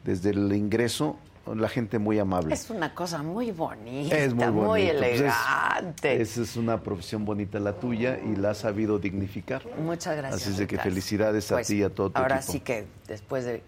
desde 0.05 0.31
el 0.31 0.53
ingreso, 0.53 1.17
la 1.55 1.69
gente 1.69 1.99
muy 1.99 2.19
amable. 2.19 2.55
Es 2.55 2.71
una 2.71 2.95
cosa 2.95 3.23
muy 3.23 3.51
bonita, 3.51 4.17
Es 4.17 4.35
muy 4.35 4.47
bonito. 4.47 4.67
Pues 4.99 5.15
es- 5.15 5.21
elegante. 5.21 6.21
Esa 6.23 6.43
es 6.43 6.57
una 6.57 6.81
profesión 6.83 7.25
bonita 7.25 7.59
la 7.61 7.73
tuya 7.75 8.19
y 8.19 8.37
la 8.37 8.51
has 8.51 8.59
sabido 8.59 8.99
dignificar. 8.99 9.63
Muchas 9.79 10.17
gracias. 10.17 10.43
Así 10.43 10.51
es 10.51 10.59
de 10.59 10.67
que 10.67 10.79
felicidades 10.79 11.51
a 11.53 11.57
Pues, 11.57 11.67
ti 11.69 11.77
y 11.77 11.83
a 11.83 11.91
todo 11.91 12.11
tu 12.11 12.19
Ahora 12.19 12.37
equipo. 12.37 12.53
sí 12.53 12.61
que 12.61 12.87
después 13.07 13.45
de 13.45 13.63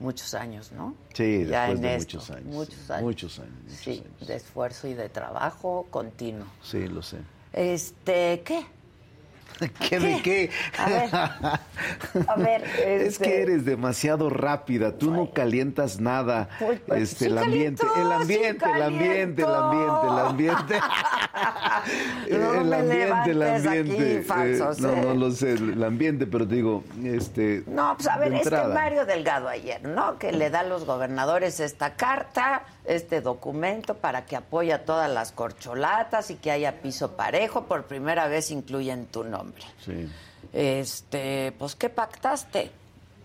muchos 0.00 0.34
años, 0.34 0.72
¿no? 0.72 0.94
Sí, 1.14 1.44
Ya 1.46 1.68
después 1.68 1.76
en 1.78 1.82
de 1.82 1.94
esto, 1.96 2.16
muchos 2.18 2.30
años. 2.30 2.54
Muchos 2.54 2.90
años. 2.90 3.02
Muchos 3.02 3.38
años. 3.38 3.52
sí, 3.68 4.02
de 4.26 4.36
esfuerzo 4.36 4.88
y 4.88 4.94
de 4.94 5.08
trabajo 5.08 5.86
continuo. 5.90 6.46
Sí, 6.62 6.86
lo 6.88 7.02
sé. 7.02 7.18
Este, 7.52 8.42
¿qué? 8.44 8.64
¿Qué 9.88 9.98
de 9.98 10.22
qué? 10.22 10.50
A 10.78 10.88
ver, 10.88 11.14
a 11.14 12.36
ver, 12.36 12.64
Es 12.64 13.02
este- 13.14 13.24
que 13.24 13.42
eres 13.42 13.64
demasiado 13.64 14.30
rápida, 14.30 14.98
tú 14.98 15.10
no 15.10 15.30
calientas 15.32 16.00
nada. 16.00 16.48
Pues, 16.58 16.80
pues, 16.86 17.02
este, 17.02 17.18
sí 17.18 17.24
el 17.26 17.38
ambiente, 17.38 17.84
caliento, 17.86 18.00
el 18.00 18.26
sí 18.26 18.34
ambiente, 18.34 18.64
el 18.64 18.82
ambiente, 18.82 19.42
el 19.42 19.48
ambiente, 19.54 20.06
el 20.06 20.18
ambiente. 20.18 20.80
No 22.30 22.54
el 22.60 22.72
ambiente, 22.72 23.30
el 23.32 23.42
aquí 23.42 23.66
ambiente. 23.68 24.22
falsos, 24.22 24.78
no, 24.80 24.90
¿eh? 24.92 25.00
no 25.04 25.14
lo 25.14 25.30
sé, 25.32 25.52
el 25.52 25.82
ambiente, 25.82 26.26
pero 26.26 26.46
te 26.46 26.54
digo, 26.56 26.84
este. 27.04 27.64
No, 27.66 27.94
pues 27.96 28.08
a 28.08 28.18
ver, 28.18 28.32
es 28.34 28.48
que. 28.48 28.56
Mario 28.74 29.04
Delgado 29.06 29.48
ayer, 29.48 29.82
¿no? 29.82 30.18
Que 30.18 30.32
le 30.32 30.50
da 30.50 30.60
a 30.60 30.64
los 30.64 30.84
gobernadores 30.84 31.58
esta 31.60 31.94
carta, 31.94 32.62
este 32.84 33.20
documento 33.20 33.94
para 33.96 34.24
que 34.26 34.36
apoye 34.36 34.72
a 34.72 34.84
todas 34.84 35.10
las 35.10 35.32
corcholatas 35.32 36.30
y 36.30 36.34
que 36.36 36.50
haya 36.50 36.80
piso 36.82 37.12
parejo. 37.12 37.64
Por 37.64 37.84
primera 37.84 38.26
vez 38.28 38.50
incluyen 38.50 39.06
tu 39.06 39.24
nombre. 39.24 39.62
Sí. 39.84 40.08
Este, 40.52 41.52
pues, 41.58 41.74
¿qué 41.74 41.88
pactaste? 41.88 42.70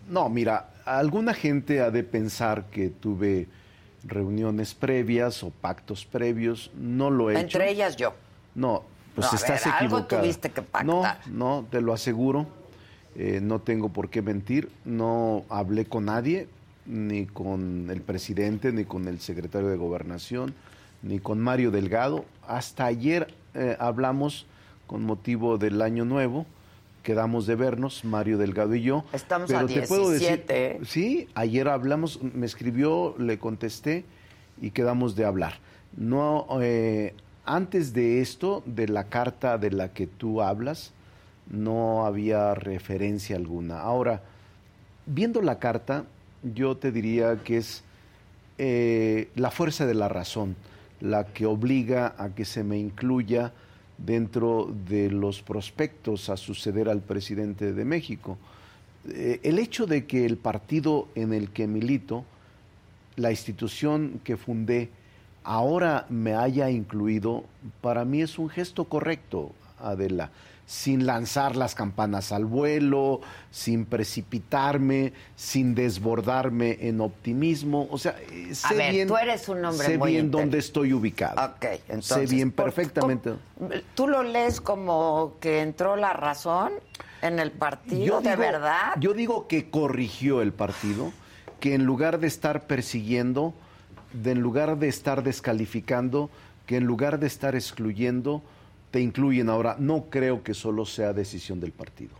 No, 0.08 0.30
mira, 0.30 0.70
alguna 0.86 1.34
gente 1.34 1.82
ha 1.82 1.92
de 1.92 2.04
pensar 2.04 2.66
que 2.66 2.90
tuve 2.90 3.48
reuniones 4.04 4.74
previas 4.74 5.44
o 5.44 5.50
pactos 5.50 6.06
previos, 6.06 6.72
no 6.76 7.10
lo 7.10 7.30
he 7.30 7.34
hecho. 7.34 7.58
Entre 7.58 7.72
ellas 7.72 7.98
yo. 7.98 8.14
No, 8.56 8.84
pues 9.16 9.28
No, 9.32 9.36
estás 9.38 9.66
ver, 9.66 9.74
algo 9.74 9.98
equivocada. 9.98 10.22
tuviste 10.22 10.50
que 10.52 10.62
pactar. 10.62 10.86
No, 10.86 11.04
no, 11.62 11.66
te 11.70 11.82
lo 11.82 11.94
aseguro. 11.94 12.48
Eh, 13.16 13.40
no 13.42 13.60
tengo 13.60 13.90
por 13.90 14.10
qué 14.10 14.22
mentir. 14.22 14.72
No 14.86 15.44
hablé 15.50 15.86
con 15.86 16.06
nadie, 16.06 16.48
ni 16.88 17.26
con 17.26 17.90
el 17.90 18.02
presidente, 18.02 18.72
ni 18.72 18.86
con 18.86 19.08
el 19.08 19.20
secretario 19.20 19.68
de 19.68 19.78
Gobernación, 19.78 20.54
ni 21.04 21.20
con 21.20 21.40
Mario 21.40 21.72
Delgado. 21.72 22.26
Hasta 22.48 22.86
ayer 22.86 23.34
eh, 23.54 23.76
hablamos 23.80 24.46
con 24.88 25.04
motivo 25.04 25.58
del 25.58 25.82
Año 25.82 26.06
Nuevo. 26.06 26.46
Quedamos 27.04 27.46
de 27.46 27.56
vernos, 27.56 28.04
Mario 28.04 28.38
Delgado 28.38 28.76
y 28.76 28.82
yo. 28.82 29.06
Estamos 29.14 29.48
Pero 29.48 29.60
a 29.60 29.68
te 29.68 29.88
puedo 29.88 30.10
decir, 30.10 30.28
17, 30.28 30.66
¿eh? 30.66 30.80
Sí, 30.86 31.28
ayer 31.36 31.68
hablamos, 31.68 32.22
me 32.22 32.46
escribió, 32.46 33.16
le 33.18 33.38
contesté 33.38 34.04
y 34.62 34.72
quedamos 34.72 35.16
de 35.16 35.26
hablar. 35.26 35.60
No, 35.96 36.48
eh, 36.62 37.14
antes 37.46 37.94
de 37.94 38.22
esto, 38.22 38.62
de 38.66 38.88
la 38.88 39.06
carta 39.06 39.58
de 39.58 39.72
la 39.72 39.94
que 39.94 40.06
tú 40.06 40.42
hablas, 40.42 40.92
no 41.50 42.06
había 42.06 42.54
referencia 42.56 43.38
alguna. 43.38 43.80
Ahora, 43.80 44.22
viendo 45.06 45.42
la 45.42 45.60
carta, 45.60 46.04
yo 46.54 46.78
te 46.78 46.92
diría 46.92 47.44
que 47.44 47.58
es 47.58 47.84
eh, 48.58 49.30
la 49.36 49.52
fuerza 49.52 49.86
de 49.86 49.94
la 49.94 50.10
razón 50.10 50.56
la 51.00 51.26
que 51.26 51.46
obliga 51.46 52.16
a 52.18 52.30
que 52.30 52.46
se 52.46 52.64
me 52.64 52.78
incluya 52.78 53.54
dentro 53.98 54.74
de 54.88 55.10
los 55.12 55.42
prospectos 55.42 56.30
a 56.30 56.38
suceder 56.38 56.90
al 56.90 57.02
presidente 57.02 57.74
de 57.74 57.86
México. 57.86 58.38
Eh, 59.10 59.40
el 59.44 59.60
hecho 59.60 59.86
de 59.86 60.06
que 60.06 60.26
el 60.26 60.38
partido 60.38 61.08
en 61.16 61.34
el 61.34 61.50
que 61.50 61.68
milito, 61.68 62.26
la 63.16 63.32
institución 63.32 64.20
que 64.24 64.38
fundé, 64.38 64.90
ahora 65.44 66.06
me 66.10 66.36
haya 66.36 66.70
incluido, 66.70 67.46
para 67.82 68.06
mí 68.06 68.22
es 68.22 68.38
un 68.38 68.50
gesto 68.50 68.86
correcto, 68.86 69.52
Adela, 69.80 70.32
sin 70.68 71.06
lanzar 71.06 71.56
las 71.56 71.74
campanas 71.76 72.34
al 72.34 72.44
vuelo, 72.44 73.22
sin 73.52 73.86
precipitarme, 73.86 75.14
sin 75.38 75.74
desbordarme 75.74 76.78
en 76.82 77.00
optimismo. 77.00 77.88
O 77.90 77.98
sea, 77.98 78.18
eh, 78.30 78.54
sé 78.54 78.68
A 78.68 78.74
ver, 78.74 78.92
bien, 78.92 79.08
tú 79.08 79.16
eres 79.16 79.48
un 79.48 79.64
hombre 79.64 79.88
sé 79.88 79.98
muy 79.98 80.12
bien 80.12 80.30
dónde 80.30 80.58
estoy 80.58 80.92
ubicado. 80.92 81.42
Ok, 81.54 81.66
entonces, 81.88 82.30
sé 82.30 82.36
bien 82.36 82.52
¿por- 82.52 82.66
perfectamente. 82.66 83.36
¿Tú 83.96 84.10
lo 84.10 84.24
lees 84.24 84.60
como 84.60 85.36
que 85.40 85.62
entró 85.62 85.96
la 85.96 86.12
razón 86.12 86.74
en 87.22 87.40
el 87.40 87.52
partido, 87.52 88.20
de 88.20 88.32
digo- 88.32 88.42
verdad? 88.42 88.94
Yo 89.00 89.14
digo 89.14 89.48
que 89.48 89.70
corrigió 89.70 90.42
el 90.42 90.52
partido, 90.52 91.14
que 91.62 91.76
en 91.76 91.86
lugar 91.86 92.20
de 92.20 92.28
estar 92.28 92.68
persiguiendo, 92.68 93.54
de 94.12 94.32
en 94.32 94.42
lugar 94.42 94.78
de 94.78 94.90
estar 94.90 95.24
descalificando, 95.24 96.30
que 96.66 96.76
en 96.76 96.84
lugar 96.84 97.20
de 97.20 97.28
estar 97.28 97.56
excluyendo, 97.56 98.44
te 98.92 99.02
incluyen 99.02 99.50
ahora. 99.50 99.76
No 99.80 100.06
creo 100.10 100.44
que 100.44 100.54
solo 100.54 100.86
sea 100.86 101.14
decisión 101.14 101.60
del 101.60 101.72
partido. 101.72 102.16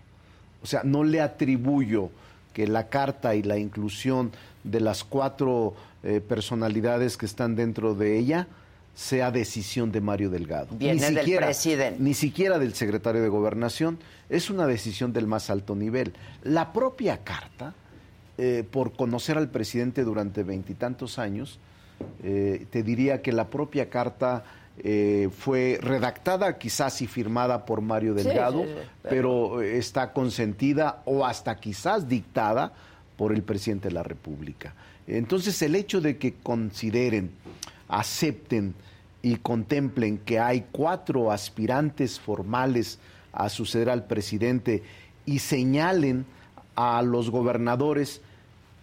O 0.64 0.68
sea, 0.68 0.82
no 0.84 1.04
le 1.04 1.22
atribuyo 1.22 2.10
que 2.54 2.68
la 2.68 2.90
carta 2.90 3.36
y 3.36 3.44
la 3.44 3.58
inclusión 3.58 4.32
de 4.64 4.82
las 4.82 5.04
cuatro 5.04 5.76
eh, 6.04 6.22
personalidades 6.28 7.16
que 7.18 7.26
están 7.26 7.56
dentro 7.56 7.94
de 7.94 8.18
ella 8.18 8.48
sea 8.96 9.30
decisión 9.30 9.92
de 9.92 10.02
Mario 10.02 10.32
Delgado. 10.32 10.70
Viene 10.72 11.12
del 11.12 11.36
presidente. 11.38 12.02
Ni 12.02 12.16
siquiera 12.16 12.58
del 12.58 12.74
secretario 12.74 13.22
de 13.22 13.30
Gobernación. 13.30 14.00
Es 14.28 14.50
una 14.50 14.66
decisión 14.66 15.14
del 15.14 15.28
más 15.28 15.52
alto 15.52 15.76
nivel. 15.76 16.14
La 16.44 16.74
propia 16.74 17.24
carta, 17.24 17.76
eh, 18.40 18.64
por 18.70 18.94
conocer 18.94 19.38
al 19.38 19.50
presidente 19.50 20.04
durante 20.04 20.42
veintitantos 20.42 21.20
años, 21.20 21.60
eh, 22.24 22.66
te 22.72 22.82
diría 22.82 23.22
que 23.22 23.32
la 23.32 23.48
propia 23.48 23.90
carta 23.90 24.44
eh, 24.84 25.30
fue 25.36 25.80
redactada 25.82 26.58
quizás 26.58 27.02
y 27.02 27.08
firmada 27.08 27.66
por 27.66 27.82
Mario 27.82 28.14
Delgado, 28.14 28.64
sí, 28.64 28.70
sí, 28.70 28.88
pero 29.02 29.62
eh, 29.62 29.78
está 29.78 30.14
consentida 30.14 31.02
o 31.06 31.26
hasta 31.26 31.56
quizás 31.56 32.08
dictada 32.08 32.74
por 33.16 33.34
el 33.34 33.42
presidente 33.42 33.88
de 33.88 33.96
la 33.96 34.04
República. 34.04 34.76
Entonces 35.08 35.62
el 35.62 35.76
hecho 35.76 36.00
de 36.00 36.18
que 36.18 36.36
consideren, 36.36 37.32
acepten 37.88 38.76
y 39.22 39.38
contemplen 39.38 40.20
que 40.20 40.40
hay 40.40 40.66
cuatro 40.72 41.32
aspirantes 41.32 42.20
formales 42.20 43.00
a 43.34 43.50
suceder 43.50 43.90
al 43.90 44.06
presidente 44.06 44.84
y 45.26 45.40
señalen 45.40 46.26
a 46.76 47.02
los 47.02 47.32
gobernadores 47.32 48.22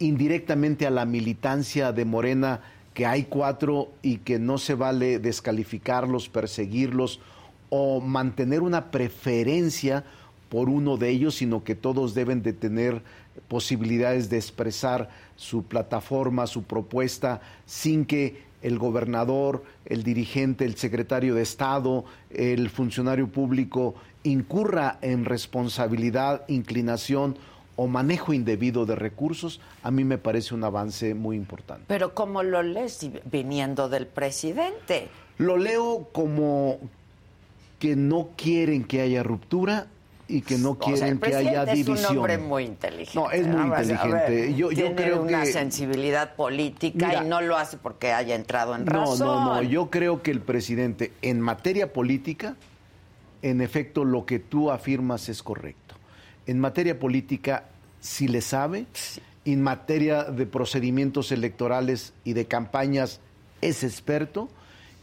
indirectamente 0.00 0.86
a 0.86 0.90
la 0.90 1.04
militancia 1.04 1.92
de 1.92 2.04
Morena 2.04 2.60
que 2.94 3.06
hay 3.06 3.24
cuatro 3.24 3.90
y 4.02 4.18
que 4.18 4.38
no 4.38 4.56
se 4.56 4.74
vale 4.74 5.18
descalificarlos, 5.18 6.28
perseguirlos 6.28 7.20
o 7.68 8.00
mantener 8.00 8.62
una 8.62 8.92
preferencia 8.92 10.04
por 10.48 10.68
uno 10.68 10.96
de 10.96 11.10
ellos, 11.10 11.34
sino 11.34 11.64
que 11.64 11.74
todos 11.74 12.14
deben 12.14 12.42
de 12.42 12.52
tener 12.52 13.02
posibilidades 13.48 14.30
de 14.30 14.36
expresar 14.36 15.10
su 15.34 15.64
plataforma, 15.64 16.46
su 16.46 16.62
propuesta, 16.62 17.40
sin 17.66 18.04
que 18.04 18.44
el 18.62 18.78
gobernador, 18.78 19.64
el 19.84 20.04
dirigente, 20.04 20.64
el 20.64 20.76
secretario 20.76 21.34
de 21.34 21.42
Estado, 21.42 22.04
el 22.30 22.70
funcionario 22.70 23.28
público 23.28 23.96
incurra 24.22 24.98
en 25.02 25.24
responsabilidad, 25.24 26.44
inclinación 26.48 27.36
o 27.76 27.86
manejo 27.88 28.32
indebido 28.32 28.86
de 28.86 28.94
recursos, 28.94 29.60
a 29.82 29.90
mí 29.90 30.04
me 30.04 30.18
parece 30.18 30.54
un 30.54 30.62
avance 30.64 31.14
muy 31.14 31.36
importante. 31.36 31.84
Pero 31.88 32.14
¿cómo 32.14 32.42
lo 32.42 32.62
lees 32.62 33.06
viniendo 33.30 33.88
del 33.88 34.06
presidente? 34.06 35.08
Lo 35.38 35.56
leo 35.56 36.08
como 36.12 36.78
que 37.78 37.96
no 37.96 38.28
quieren 38.36 38.84
que 38.84 39.00
haya 39.00 39.22
ruptura 39.22 39.88
y 40.26 40.40
que 40.40 40.56
no 40.56 40.70
O 40.70 40.74
sea, 40.76 40.86
quieren 40.94 41.08
el 41.14 41.20
que 41.20 41.34
haya 41.34 41.64
presidente 41.64 41.72
es 41.80 41.86
división. 41.86 42.12
un 42.12 42.18
hombre 42.18 42.38
muy 42.38 42.64
inteligente. 42.64 43.18
No, 43.18 43.30
es 43.30 43.46
muy 43.46 43.56
¿no? 43.56 43.66
Inteligente. 43.66 44.30
ver, 44.30 44.54
Yo- 44.54 44.70
yo 44.70 44.76
tiene 44.76 44.94
creo 44.94 45.22
una 45.22 45.42
que- 45.42 45.52
sensibilidad 45.52 46.34
política 46.34 47.08
Mira. 47.08 47.24
y 47.24 47.28
no 47.28 47.40
lo 47.42 47.56
hace 47.58 47.76
porque 47.76 48.12
haya 48.12 48.34
entrado 48.36 48.74
en 48.74 48.84
No, 48.86 48.92
razón. 48.92 49.26
no, 49.26 49.54
no. 49.56 49.62
Yo 49.62 49.90
creo 49.90 50.22
que 50.22 50.30
el 50.30 50.40
presidente, 50.40 51.12
en 51.20 51.40
materia 51.40 51.92
política, 51.92 52.56
en 53.42 53.60
efecto, 53.60 54.04
lo 54.04 54.24
que 54.24 54.38
tú 54.38 54.70
afirmas 54.70 55.28
es 55.28 55.42
correcto. 55.42 55.93
En 56.46 56.60
materia 56.60 56.98
política, 56.98 57.64
sí 58.00 58.28
le 58.28 58.40
sabe. 58.40 58.86
En 59.44 59.62
materia 59.62 60.24
de 60.24 60.46
procedimientos 60.46 61.32
electorales 61.32 62.12
y 62.24 62.32
de 62.32 62.46
campañas, 62.46 63.20
es 63.60 63.84
experto. 63.84 64.48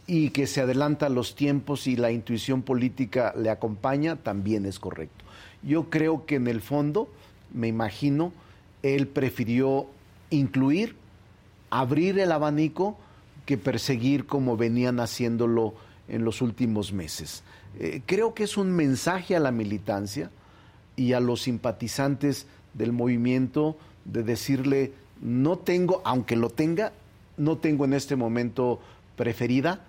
Y 0.06 0.30
que 0.30 0.46
se 0.46 0.60
adelanta 0.60 1.08
los 1.08 1.34
tiempos 1.34 1.86
y 1.86 1.96
la 1.96 2.10
intuición 2.10 2.62
política 2.62 3.32
le 3.36 3.50
acompaña, 3.50 4.16
también 4.16 4.66
es 4.66 4.78
correcto. 4.78 5.24
Yo 5.62 5.90
creo 5.90 6.26
que 6.26 6.36
en 6.36 6.48
el 6.48 6.60
fondo 6.60 7.08
me 7.52 7.68
imagino, 7.68 8.32
él 8.82 9.06
prefirió 9.06 9.86
incluir, 10.30 10.96
abrir 11.70 12.18
el 12.18 12.32
abanico 12.32 12.98
que 13.46 13.58
perseguir 13.58 14.26
como 14.26 14.56
venían 14.56 15.00
haciéndolo 15.00 15.74
en 16.08 16.24
los 16.24 16.42
últimos 16.42 16.92
meses. 16.92 17.42
Eh, 17.78 18.02
creo 18.06 18.34
que 18.34 18.44
es 18.44 18.56
un 18.56 18.72
mensaje 18.72 19.36
a 19.36 19.40
la 19.40 19.50
militancia 19.50 20.30
y 20.96 21.12
a 21.12 21.20
los 21.20 21.42
simpatizantes 21.42 22.46
del 22.74 22.92
movimiento 22.92 23.76
de 24.04 24.22
decirle, 24.22 24.92
no 25.20 25.58
tengo, 25.58 26.02
aunque 26.04 26.36
lo 26.36 26.50
tenga, 26.50 26.92
no 27.36 27.56
tengo 27.58 27.84
en 27.84 27.94
este 27.94 28.16
momento 28.16 28.80
preferida, 29.16 29.80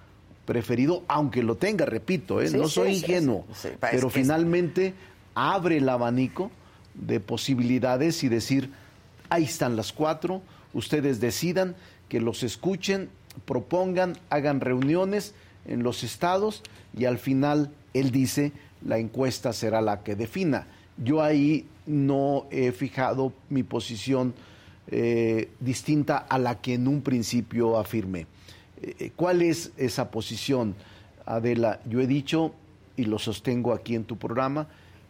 preferido, 0.45 1.03
aunque 1.07 1.41
lo 1.43 1.55
tenga, 1.55 1.85
repito, 1.85 2.41
¿eh? 2.41 2.49
Sí, 2.49 2.57
no 2.57 2.67
soy 2.67 2.95
sí, 2.95 2.99
ingenuo, 3.01 3.45
sí, 3.53 3.69
pero 3.79 4.07
es- 4.07 4.13
finalmente 4.13 4.93
abre 5.35 5.77
el 5.77 5.89
abanico 5.89 6.51
de 6.93 7.19
posibilidades 7.19 8.23
y 8.23 8.29
decir, 8.29 8.69
ahí 9.29 9.45
están 9.45 9.75
las 9.75 9.93
cuatro, 9.93 10.41
ustedes 10.73 11.19
decidan, 11.19 11.75
que 12.09 12.19
los 12.19 12.43
escuchen, 12.43 13.09
propongan, 13.45 14.17
hagan 14.29 14.59
reuniones 14.61 15.33
en 15.65 15.81
los 15.81 16.03
estados 16.03 16.61
y 16.95 17.05
al 17.05 17.17
final 17.17 17.71
él 17.93 18.11
dice, 18.11 18.51
la 18.85 18.99
encuesta 18.99 19.53
será 19.53 19.81
la 19.81 20.03
que 20.03 20.15
defina. 20.15 20.67
Yo 20.97 21.21
ahí 21.21 21.65
no 21.85 22.45
he 22.51 22.71
fijado 22.71 23.33
mi 23.49 23.63
posición 23.63 24.33
eh, 24.87 25.49
distinta 25.59 26.17
a 26.17 26.37
la 26.37 26.59
que 26.61 26.75
en 26.75 26.87
un 26.87 27.01
principio 27.01 27.77
afirmé. 27.77 28.27
Eh, 28.81 29.11
¿Cuál 29.15 29.41
es 29.41 29.71
esa 29.77 30.11
posición, 30.11 30.75
Adela? 31.25 31.79
Yo 31.89 31.99
he 31.99 32.07
dicho, 32.07 32.53
y 32.97 33.05
lo 33.05 33.17
sostengo 33.17 33.73
aquí 33.73 33.95
en 33.95 34.03
tu 34.03 34.17
programa, 34.17 34.67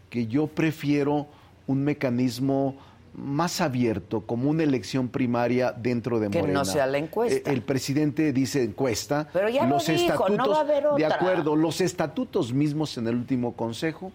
que 0.09 0.27
yo 0.27 0.47
prefiero 0.47 1.27
un 1.67 1.83
mecanismo 1.83 2.75
más 3.15 3.61
abierto, 3.61 4.21
como 4.21 4.49
una 4.49 4.63
elección 4.63 5.07
primaria 5.07 5.71
dentro 5.71 6.19
de 6.19 6.29
Que 6.29 6.39
no 6.39 6.41
Morena. 6.41 6.65
sea 6.65 6.87
la 6.87 6.97
encuesta. 6.97 7.49
Eh, 7.49 7.53
El 7.53 7.61
presidente 7.61 8.33
dice 8.33 8.63
encuesta. 8.63 9.27
Pero 9.33 9.49
ya 9.49 9.63
lo 9.65 9.75
los 9.75 9.85
dijo, 9.85 9.99
no 10.01 10.35
estatutos, 10.35 10.49
va 10.49 10.57
a 10.57 10.61
haber 10.61 10.83
De 10.97 11.05
acuerdo, 11.05 11.55
los 11.55 11.81
estatutos 11.81 12.53
mismos 12.53 12.97
en 12.97 13.07
el 13.07 13.15
último 13.15 13.53
consejo 13.53 14.11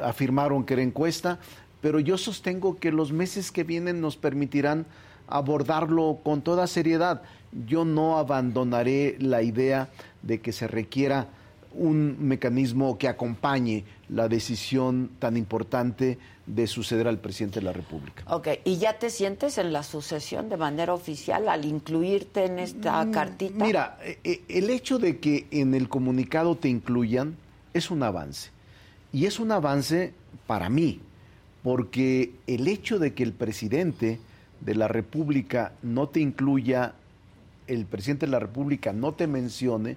afirmaron 0.00 0.64
que 0.64 0.74
era 0.74 0.82
encuesta, 0.82 1.38
pero 1.80 1.98
yo 2.00 2.16
sostengo 2.16 2.78
que 2.78 2.92
los 2.92 3.12
meses 3.12 3.50
que 3.50 3.64
vienen 3.64 4.00
nos 4.00 4.16
permitirán 4.16 4.86
abordarlo 5.26 6.20
con 6.22 6.42
toda 6.42 6.66
seriedad. 6.66 7.22
Yo 7.66 7.84
no 7.84 8.18
abandonaré 8.18 9.16
la 9.18 9.42
idea 9.42 9.88
de 10.22 10.40
que 10.40 10.52
se 10.52 10.68
requiera 10.68 11.28
un 11.74 12.16
mecanismo 12.20 12.98
que 12.98 13.08
acompañe 13.08 13.84
la 14.08 14.28
decisión 14.28 15.10
tan 15.18 15.36
importante 15.36 16.18
de 16.46 16.66
suceder 16.66 17.08
al 17.08 17.18
presidente 17.18 17.60
de 17.60 17.66
la 17.66 17.72
República. 17.72 18.24
Ok, 18.28 18.48
¿y 18.64 18.76
ya 18.76 18.98
te 18.98 19.10
sientes 19.10 19.58
en 19.58 19.72
la 19.72 19.82
sucesión 19.82 20.48
de 20.48 20.56
manera 20.56 20.92
oficial 20.92 21.48
al 21.48 21.64
incluirte 21.64 22.44
en 22.44 22.58
esta 22.58 23.08
cartita? 23.10 23.64
Mira, 23.64 23.98
eh, 24.02 24.18
eh, 24.24 24.42
el 24.48 24.70
hecho 24.70 24.98
de 24.98 25.18
que 25.18 25.46
en 25.50 25.74
el 25.74 25.88
comunicado 25.88 26.56
te 26.56 26.68
incluyan 26.68 27.36
es 27.72 27.90
un 27.90 28.02
avance. 28.02 28.50
Y 29.12 29.26
es 29.26 29.38
un 29.40 29.52
avance 29.52 30.12
para 30.46 30.68
mí, 30.68 31.00
porque 31.62 32.32
el 32.46 32.66
hecho 32.66 32.98
de 32.98 33.14
que 33.14 33.22
el 33.22 33.32
presidente 33.32 34.18
de 34.60 34.74
la 34.74 34.88
República 34.88 35.72
no 35.82 36.08
te 36.08 36.20
incluya, 36.20 36.94
el 37.66 37.84
presidente 37.84 38.26
de 38.26 38.32
la 38.32 38.38
República 38.38 38.92
no 38.92 39.12
te 39.12 39.26
mencione, 39.26 39.96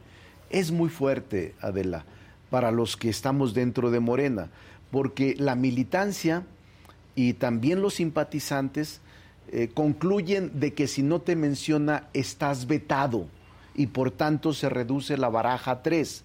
es 0.49 0.71
muy 0.71 0.89
fuerte, 0.89 1.55
Adela, 1.61 2.05
para 2.49 2.71
los 2.71 2.97
que 2.97 3.09
estamos 3.09 3.53
dentro 3.53 3.89
de 3.89 3.99
Morena, 3.99 4.49
porque 4.91 5.35
la 5.37 5.55
militancia 5.55 6.43
y 7.15 7.33
también 7.33 7.81
los 7.81 7.95
simpatizantes 7.95 8.99
eh, 9.51 9.69
concluyen 9.73 10.59
de 10.59 10.73
que 10.73 10.87
si 10.87 11.03
no 11.03 11.21
te 11.21 11.35
menciona 11.35 12.07
estás 12.13 12.67
vetado 12.67 13.27
y 13.73 13.87
por 13.87 14.11
tanto 14.11 14.53
se 14.53 14.69
reduce 14.69 15.17
la 15.17 15.29
baraja 15.29 15.71
a 15.71 15.83
tres. 15.83 16.24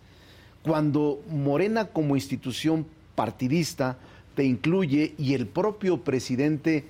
Cuando 0.63 1.23
Morena 1.29 1.87
como 1.87 2.17
institución 2.17 2.87
partidista 3.15 3.97
te 4.35 4.45
incluye 4.45 5.15
y 5.19 5.35
el 5.35 5.47
propio 5.47 6.03
presidente 6.03 6.85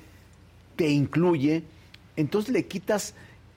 te 0.76 0.88
incluye, 0.90 1.62
entonces 2.16 2.52
le 2.52 2.66
quitas 2.66 3.14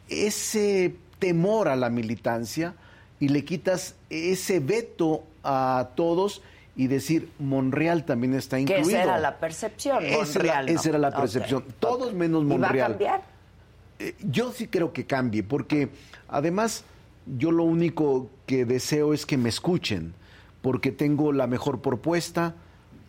ese 0.10 0.96
temor 1.20 1.68
a 1.68 1.76
la 1.76 1.90
militancia 1.90 2.76
y 3.20 3.30
le 3.30 3.44
quitas 3.46 3.96
ese 4.10 4.60
veto 4.60 5.24
a 5.44 5.90
todos 5.96 6.42
y 6.76 6.88
decir 6.88 7.30
Monreal 7.40 8.04
también 8.06 8.34
está 8.34 8.60
incluido. 8.60 8.90
esa 8.90 9.04
era 9.04 9.18
la 9.20 9.38
percepción, 9.40 10.04
Esa 10.04 10.16
era- 10.16 10.24
Monreal, 10.26 10.66
¿no? 10.66 10.72
esa 10.74 10.90
era 10.90 10.98
la 11.00 11.12
percepción. 11.12 11.64
Todos 11.80 12.14
menos 12.14 12.44
¿Y 12.44 12.48
va 12.48 12.56
a 12.56 12.58
Monreal. 12.58 12.92
cambiar? 12.92 13.22
Eh, 14.00 14.16
yo 14.24 14.52
sí 14.52 14.68
creo 14.68 14.92
que 14.92 15.06
cambie, 15.06 15.44
porque 15.44 15.90
además 16.28 16.84
yo 17.26 17.52
lo 17.52 17.64
único 17.64 18.30
que 18.46 18.66
deseo 18.66 19.14
es 19.14 19.26
que 19.26 19.38
me 19.38 19.50
escuchen, 19.50 20.14
porque 20.62 20.92
tengo 20.92 21.32
la 21.32 21.48
mejor 21.48 21.82
propuesta, 21.82 22.56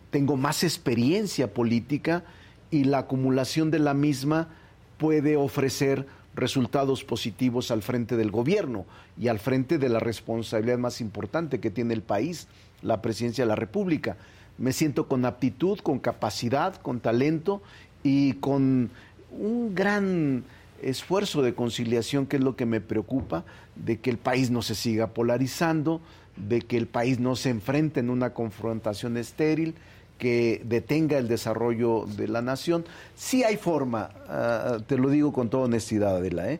tengo 0.09 0.37
más 0.37 0.63
experiencia 0.63 1.53
política 1.53 2.23
y 2.71 2.85
la 2.85 2.99
acumulación 2.99 3.71
de 3.71 3.79
la 3.79 3.93
misma 3.93 4.49
puede 4.97 5.35
ofrecer 5.35 6.07
resultados 6.35 7.03
positivos 7.03 7.71
al 7.71 7.81
frente 7.81 8.17
del 8.17 8.31
gobierno 8.31 8.85
y 9.17 9.29
al 9.29 9.39
frente 9.39 9.77
de 9.77 9.89
la 9.89 9.99
responsabilidad 9.99 10.77
más 10.77 11.01
importante 11.01 11.59
que 11.59 11.71
tiene 11.71 11.93
el 11.93 12.01
país, 12.01 12.47
la 12.81 13.01
presidencia 13.01 13.45
de 13.45 13.49
la 13.49 13.55
República. 13.55 14.17
Me 14.57 14.73
siento 14.73 15.07
con 15.07 15.25
aptitud, 15.25 15.79
con 15.79 15.99
capacidad, 15.99 16.75
con 16.75 16.99
talento 16.99 17.61
y 18.03 18.33
con 18.33 18.89
un 19.31 19.75
gran 19.75 20.43
esfuerzo 20.81 21.41
de 21.41 21.53
conciliación, 21.53 22.25
que 22.25 22.37
es 22.37 22.43
lo 22.43 22.55
que 22.55 22.65
me 22.65 22.81
preocupa, 22.81 23.43
de 23.75 23.99
que 23.99 24.09
el 24.09 24.17
país 24.17 24.51
no 24.51 24.61
se 24.61 24.75
siga 24.75 25.07
polarizando, 25.07 26.01
de 26.35 26.61
que 26.61 26.77
el 26.77 26.87
país 26.87 27.19
no 27.19 27.35
se 27.35 27.49
enfrente 27.49 27.99
en 28.01 28.09
una 28.09 28.33
confrontación 28.33 29.17
estéril, 29.17 29.75
que 30.17 30.61
detenga 30.65 31.17
el 31.17 31.27
desarrollo 31.27 32.05
de 32.15 32.27
la 32.29 32.41
nación. 32.41 32.85
Sí 33.15 33.43
hay 33.43 33.57
forma, 33.57 34.11
ah, 34.29 34.77
te 34.87 34.97
lo 34.97 35.09
digo 35.09 35.33
con 35.33 35.49
toda 35.49 35.65
honestidad, 35.65 36.15
Adela. 36.17 36.49
¿eh? 36.51 36.59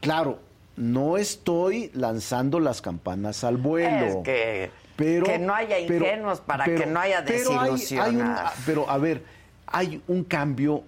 Claro, 0.00 0.40
no 0.76 1.16
estoy 1.16 1.90
lanzando 1.94 2.58
las 2.60 2.80
campanas 2.82 3.44
al 3.44 3.56
vuelo. 3.56 4.06
Es 4.06 4.16
que, 4.24 4.70
pero, 4.96 5.26
que 5.26 5.38
no 5.38 5.54
haya 5.54 5.76
pero- 5.86 6.04
ingenuos 6.06 6.40
para 6.40 6.64
pero- 6.64 6.80
que 6.80 6.86
no 6.86 6.98
haya 7.00 7.24
pero 7.24 7.50
hay- 7.52 7.56
hay 7.58 7.70
un- 7.70 7.76
desilusionados. 7.78 8.52
pero 8.66 8.90
a 8.90 8.98
ver, 8.98 9.22
hay 9.66 10.02
un 10.08 10.24
cambio, 10.24 10.82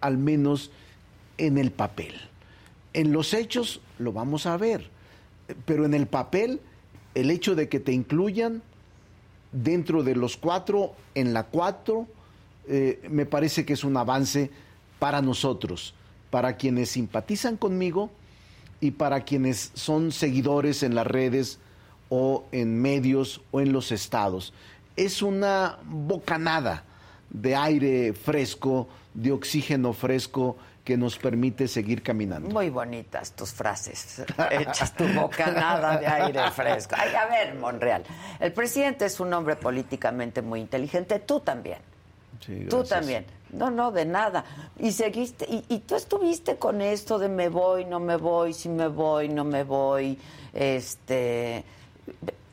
al 0.00 0.18
menos 0.18 0.70
en 1.38 1.58
el 1.58 1.70
papel. 1.70 2.14
En 2.92 3.12
los 3.12 3.34
hechos 3.34 3.80
lo 3.98 4.12
vamos 4.12 4.46
a 4.46 4.56
ver, 4.56 4.88
pero 5.64 5.84
en 5.84 5.94
el 5.94 6.06
papel, 6.06 6.60
el 7.14 7.30
hecho 7.30 7.54
de 7.54 7.68
que 7.68 7.80
te 7.80 7.92
incluyan 7.92 8.62
dentro 9.52 10.02
de 10.02 10.14
los 10.14 10.36
cuatro, 10.36 10.94
en 11.14 11.32
la 11.32 11.44
cuatro, 11.44 12.06
eh, 12.68 13.00
me 13.10 13.26
parece 13.26 13.64
que 13.64 13.74
es 13.74 13.84
un 13.84 13.96
avance 13.96 14.50
para 14.98 15.22
nosotros, 15.22 15.94
para 16.30 16.56
quienes 16.56 16.90
simpatizan 16.90 17.56
conmigo 17.56 18.10
y 18.80 18.92
para 18.92 19.22
quienes 19.22 19.70
son 19.74 20.12
seguidores 20.12 20.82
en 20.82 20.94
las 20.94 21.06
redes 21.06 21.58
o 22.08 22.44
en 22.52 22.80
medios 22.80 23.40
o 23.50 23.60
en 23.60 23.72
los 23.72 23.92
estados. 23.92 24.52
Es 24.96 25.22
una 25.22 25.78
bocanada 25.84 26.84
de 27.30 27.54
aire 27.54 28.12
fresco, 28.12 28.88
de 29.14 29.32
oxígeno 29.32 29.92
fresco 29.92 30.56
que 30.86 30.96
nos 30.96 31.18
permite 31.18 31.66
seguir 31.66 32.00
caminando. 32.00 32.48
Muy 32.48 32.70
bonitas 32.70 33.32
tus 33.32 33.50
frases, 33.50 34.22
hechas 34.52 34.94
tu 34.94 35.04
bocanada 35.08 35.98
de 35.98 36.06
aire 36.06 36.48
fresco. 36.52 36.94
Ay, 36.96 37.12
a 37.12 37.26
ver, 37.26 37.56
Monreal, 37.56 38.04
el 38.38 38.52
presidente 38.52 39.04
es 39.04 39.18
un 39.18 39.34
hombre 39.34 39.56
políticamente 39.56 40.42
muy 40.42 40.60
inteligente, 40.60 41.18
tú 41.18 41.40
también. 41.40 41.78
Sí, 42.38 42.66
Tú 42.70 42.84
también. 42.84 43.26
No, 43.50 43.68
no, 43.70 43.90
de 43.90 44.04
nada. 44.04 44.44
Y 44.78 44.92
seguiste, 44.92 45.44
y, 45.48 45.64
y 45.68 45.80
tú 45.80 45.96
estuviste 45.96 46.56
con 46.56 46.80
esto 46.80 47.18
de 47.18 47.28
me 47.28 47.48
voy, 47.48 47.84
no 47.84 47.98
me 47.98 48.16
voy, 48.16 48.52
si 48.52 48.68
me 48.68 48.86
voy, 48.86 49.28
no 49.28 49.42
me 49.42 49.64
voy. 49.64 50.16
Este, 50.54 51.64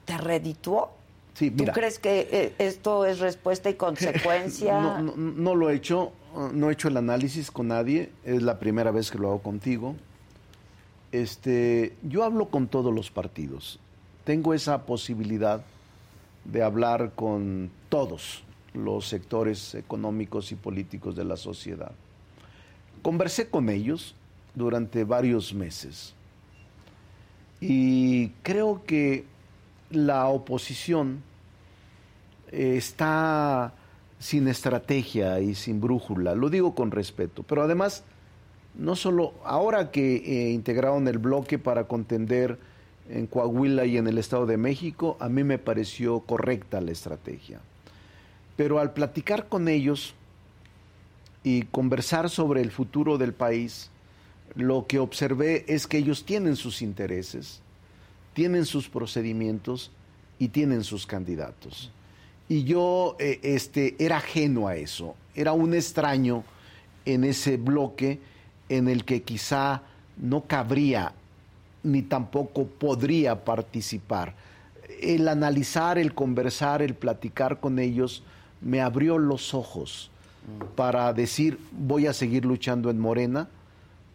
¿te 0.05 0.17
redituó? 0.17 0.91
Sí, 1.35 1.51
¿Tú 1.51 1.65
crees 1.65 1.99
que 1.99 2.27
eh, 2.31 2.53
esto 2.57 3.05
es 3.05 3.19
respuesta 3.19 3.69
y 3.69 3.73
consecuencia? 3.75 4.79
No, 4.79 5.01
no, 5.01 5.13
no 5.15 5.53
lo 5.53 5.69
he 5.69 5.75
hecho, 5.75 6.13
no 6.53 6.69
he 6.69 6.73
hecho 6.73 6.87
el 6.87 6.97
análisis 6.97 7.51
con 7.51 7.69
nadie, 7.69 8.11
es 8.23 8.41
la 8.41 8.59
primera 8.59 8.91
vez 8.91 9.11
que 9.11 9.17
lo 9.17 9.29
hago 9.29 9.41
contigo. 9.41 9.95
Este, 11.11 11.95
yo 12.03 12.23
hablo 12.23 12.47
con 12.47 12.67
todos 12.67 12.93
los 12.93 13.11
partidos, 13.11 13.79
tengo 14.23 14.53
esa 14.53 14.85
posibilidad 14.85 15.63
de 16.45 16.63
hablar 16.63 17.11
con 17.15 17.69
todos 17.89 18.43
los 18.73 19.07
sectores 19.07 19.75
económicos 19.75 20.51
y 20.51 20.55
políticos 20.55 21.15
de 21.15 21.23
la 21.23 21.37
sociedad. 21.37 21.91
Conversé 23.01 23.49
con 23.49 23.69
ellos 23.69 24.15
durante 24.55 25.03
varios 25.03 25.53
meses 25.53 26.13
y 27.61 28.29
creo 28.41 28.83
que 28.85 29.25
la 29.89 30.27
oposición 30.27 31.21
eh, 32.51 32.75
está 32.77 33.73
sin 34.23 34.47
estrategia 34.47 35.41
y 35.41 35.53
sin 35.53 35.81
brújula. 35.81 36.33
Lo 36.33 36.49
digo 36.49 36.73
con 36.73 36.91
respeto. 36.91 37.43
Pero 37.43 37.61
además, 37.61 38.05
no 38.73 38.95
solo 38.95 39.33
ahora 39.43 39.91
que 39.91 40.15
eh, 40.15 40.51
integraron 40.51 41.09
el 41.09 41.17
bloque 41.17 41.59
para 41.59 41.89
contender 41.89 42.57
en 43.09 43.27
Coahuila 43.27 43.85
y 43.85 43.97
en 43.97 44.07
el 44.07 44.17
Estado 44.17 44.45
de 44.45 44.55
México, 44.55 45.17
a 45.19 45.27
mí 45.27 45.43
me 45.43 45.57
pareció 45.57 46.21
correcta 46.21 46.79
la 46.79 46.93
estrategia. 46.93 47.59
Pero 48.55 48.79
al 48.79 48.93
platicar 48.93 49.49
con 49.49 49.67
ellos 49.67 50.15
y 51.43 51.63
conversar 51.63 52.29
sobre 52.29 52.61
el 52.61 52.71
futuro 52.71 53.17
del 53.17 53.33
país, 53.33 53.91
lo 54.55 54.87
que 54.87 54.99
observé 54.99 55.65
es 55.67 55.85
que 55.85 55.97
ellos 55.97 56.23
tienen 56.23 56.55
sus 56.55 56.81
intereses, 56.81 57.59
tienen 58.33 58.65
sus 58.65 58.87
procedimientos 58.87 59.91
y 60.39 60.47
tienen 60.47 60.85
sus 60.85 61.05
candidatos. 61.05 61.91
Y 62.49 62.63
yo 62.63 63.15
eh, 63.19 63.39
este, 63.43 63.95
era 63.99 64.17
ajeno 64.17 64.67
a 64.67 64.75
eso, 64.75 65.15
era 65.35 65.53
un 65.53 65.73
extraño 65.73 66.43
en 67.05 67.23
ese 67.23 67.57
bloque 67.57 68.19
en 68.69 68.87
el 68.87 69.05
que 69.05 69.23
quizá 69.23 69.81
no 70.17 70.41
cabría 70.41 71.13
ni 71.83 72.01
tampoco 72.01 72.65
podría 72.65 73.43
participar. 73.43 74.33
El 75.01 75.27
analizar, 75.27 75.97
el 75.97 76.13
conversar, 76.13 76.81
el 76.81 76.95
platicar 76.95 77.59
con 77.59 77.79
ellos 77.79 78.23
me 78.61 78.81
abrió 78.81 79.17
los 79.17 79.53
ojos 79.53 80.09
para 80.75 81.13
decir 81.13 81.59
voy 81.71 82.07
a 82.07 82.13
seguir 82.13 82.45
luchando 82.45 82.89
en 82.89 82.99
Morena, 82.99 83.49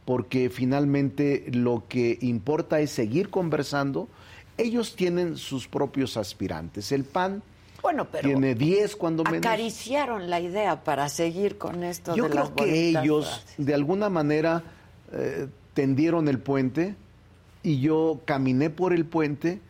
porque 0.04 0.48
finalmente 0.48 1.44
lo 1.52 1.84
que 1.88 2.18
importa 2.22 2.80
es 2.80 2.90
seguir 2.90 3.28
conversando. 3.28 4.08
Ellos 4.56 4.96
tienen 4.96 5.36
sus 5.36 5.68
propios 5.68 6.16
aspirantes. 6.16 6.92
El 6.92 7.04
PAN 7.04 7.42
bueno, 7.82 8.06
pero 8.10 8.28
tiene 8.28 8.54
10 8.54 8.96
cuando 8.96 9.24
menos. 9.24 9.38
Acariciaron 9.46 10.28
la 10.30 10.40
idea 10.40 10.82
para 10.84 11.08
seguir 11.08 11.58
con 11.58 11.84
esto 11.84 12.14
Yo 12.14 12.24
de 12.24 12.30
creo 12.30 12.44
las 12.44 12.52
que 12.52 12.88
ellos, 12.88 13.26
frases. 13.26 13.66
de 13.66 13.74
alguna 13.74 14.08
manera, 14.08 14.62
eh, 15.12 15.48
tendieron 15.74 16.28
el 16.28 16.38
puente 16.38 16.96
y 17.62 17.80
yo 17.80 18.20
caminé 18.24 18.70
por 18.70 18.92
el 18.92 19.04
puente 19.04 19.60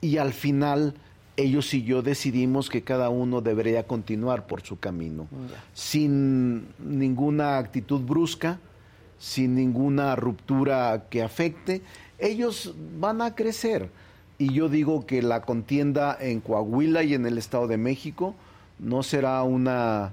y 0.00 0.18
al 0.18 0.32
final 0.32 0.94
ellos 1.36 1.74
y 1.74 1.82
yo 1.82 2.02
decidimos 2.02 2.70
que 2.70 2.82
cada 2.82 3.10
uno 3.10 3.40
debería 3.40 3.86
continuar 3.86 4.46
por 4.46 4.62
su 4.62 4.78
camino, 4.78 5.26
sin 5.74 6.68
ninguna 6.78 7.58
actitud 7.58 8.00
brusca, 8.00 8.58
sin 9.18 9.54
ninguna 9.54 10.16
ruptura 10.16 11.06
que 11.10 11.22
afecte. 11.22 11.82
Ellos 12.18 12.74
van 12.98 13.20
a 13.20 13.34
crecer 13.34 13.90
y 14.38 14.52
yo 14.52 14.68
digo 14.68 15.06
que 15.06 15.22
la 15.22 15.42
contienda 15.42 16.16
en 16.20 16.40
Coahuila 16.40 17.02
y 17.02 17.14
en 17.14 17.26
el 17.26 17.38
Estado 17.38 17.66
de 17.66 17.76
México 17.78 18.34
no 18.78 19.02
será 19.02 19.42
una, 19.42 20.12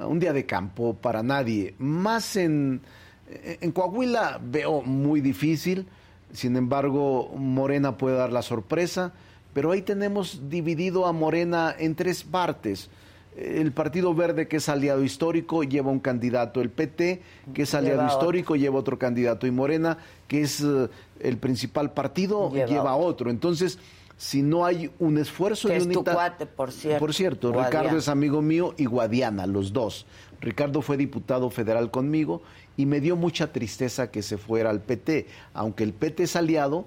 un 0.00 0.18
día 0.18 0.32
de 0.32 0.44
campo 0.44 0.94
para 0.94 1.22
nadie. 1.22 1.74
Más 1.78 2.36
en, 2.36 2.80
en 3.28 3.72
Coahuila 3.72 4.40
veo 4.42 4.82
muy 4.82 5.20
difícil, 5.20 5.86
sin 6.32 6.56
embargo 6.56 7.30
Morena 7.36 7.96
puede 7.96 8.16
dar 8.16 8.32
la 8.32 8.42
sorpresa, 8.42 9.12
pero 9.54 9.70
ahí 9.70 9.82
tenemos 9.82 10.48
dividido 10.48 11.06
a 11.06 11.12
Morena 11.12 11.74
en 11.78 11.94
tres 11.94 12.24
partes. 12.24 12.90
El 13.36 13.72
Partido 13.72 14.14
Verde, 14.14 14.46
que 14.46 14.56
es 14.58 14.68
aliado 14.68 15.02
histórico, 15.02 15.62
lleva 15.64 15.90
un 15.90 16.00
candidato. 16.00 16.60
El 16.60 16.68
PT, 16.68 17.22
que 17.54 17.62
es 17.62 17.74
aliado 17.74 18.02
Lleva 18.02 18.06
otro. 18.08 18.18
histórico, 18.18 18.56
lleva 18.56 18.78
otro 18.78 18.98
candidato. 18.98 19.46
Y 19.46 19.50
Morena, 19.50 19.96
que 20.28 20.42
es 20.42 20.60
eh, 20.60 20.88
el 21.22 21.38
principal 21.38 21.92
partido, 21.92 22.50
Lleva 22.52 22.66
lleva, 22.66 22.96
otro. 22.96 23.30
Entonces, 23.30 23.78
si 24.16 24.42
no 24.42 24.64
hay 24.64 24.90
un 24.98 25.18
esfuerzo 25.18 25.68
Que 25.68 25.74
de 25.74 25.80
es 25.80 25.88
tu 25.88 26.00
unidad- 26.00 26.14
cuate, 26.14 26.46
por 26.46 26.70
cierto. 26.70 26.98
Por 27.00 27.14
cierto, 27.14 27.48
Guadiana. 27.52 27.68
Ricardo 27.82 27.98
es 27.98 28.08
amigo 28.08 28.42
mío 28.42 28.74
y 28.76 28.84
Guadiana, 28.84 29.46
los 29.46 29.72
dos. 29.72 30.06
Ricardo 30.40 30.82
fue 30.82 30.96
diputado 30.96 31.50
federal 31.50 31.90
conmigo 31.90 32.42
y 32.76 32.86
me 32.86 33.00
dio 33.00 33.16
mucha 33.16 33.52
tristeza 33.52 34.10
que 34.10 34.22
se 34.22 34.38
fuera 34.38 34.70
al 34.70 34.80
PT. 34.80 35.26
Aunque 35.54 35.84
el 35.84 35.92
PT 35.92 36.24
es 36.24 36.36
aliado, 36.36 36.84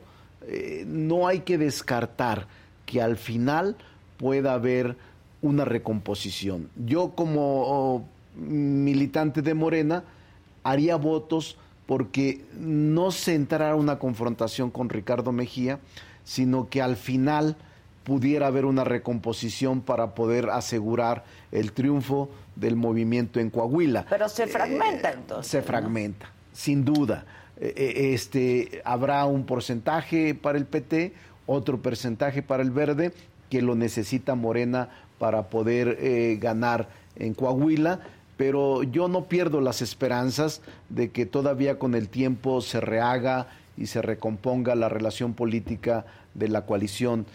eh, 0.47 0.83
no 0.87 1.27
hay 1.27 1.39
que 1.41 1.57
descartar 1.57 2.47
que 2.85 3.01
al 3.01 3.17
final 3.17 3.75
pueda 4.17 4.53
haber 4.53 4.95
una 5.41 5.65
recomposición. 5.65 6.69
Yo 6.85 7.11
como 7.15 7.63
oh, 7.65 8.05
militante 8.35 9.41
de 9.41 9.53
Morena 9.53 10.03
haría 10.63 10.95
votos 10.95 11.57
porque 11.85 12.43
no 12.59 13.11
se 13.11 13.35
entrara 13.35 13.75
una 13.75 13.99
confrontación 13.99 14.71
con 14.71 14.89
Ricardo 14.89 15.31
Mejía, 15.31 15.79
sino 16.23 16.69
que 16.69 16.81
al 16.81 16.95
final 16.95 17.55
pudiera 18.03 18.47
haber 18.47 18.65
una 18.65 18.83
recomposición 18.83 19.81
para 19.81 20.13
poder 20.13 20.49
asegurar 20.49 21.23
el 21.51 21.71
triunfo 21.71 22.29
del 22.55 22.75
movimiento 22.75 23.39
en 23.39 23.49
Coahuila. 23.49 24.05
Pero 24.09 24.29
se 24.29 24.47
fragmenta 24.47 25.11
entonces. 25.11 25.51
Se 25.51 25.61
fragmenta, 25.61 26.31
sin 26.53 26.85
duda. 26.85 27.25
Eh, 27.57 27.73
eh, 27.75 28.13
Este, 28.13 28.81
habrá 28.85 29.25
un 29.25 29.45
porcentaje 29.45 30.35
para 30.35 30.57
el 30.57 30.65
PT, 30.65 31.13
otro 31.47 31.81
porcentaje 31.81 32.41
para 32.41 32.63
el 32.63 32.71
Verde, 32.71 33.11
que 33.49 33.61
lo 33.61 33.75
necesita 33.75 34.35
Morena 34.35 34.89
para 35.17 35.49
poder 35.49 35.97
eh, 35.99 36.37
ganar 36.39 36.89
en 37.15 37.33
Coahuila, 37.33 38.01
pero 38.37 38.83
yo 38.83 39.07
no 39.07 39.25
pierdo 39.25 39.61
las 39.61 39.81
esperanzas 39.81 40.61
de 40.89 41.11
que 41.11 41.25
todavía 41.25 41.79
con 41.79 41.95
el 41.95 42.09
tiempo 42.09 42.61
se 42.61 42.81
rehaga 42.81 43.47
y 43.77 43.87
se 43.87 44.01
recomponga 44.01 44.75
la 44.75 44.89
relación 44.89 45.33
política 45.33 46.05
de 46.33 46.49
la 46.49 46.65
coalición 46.65 47.25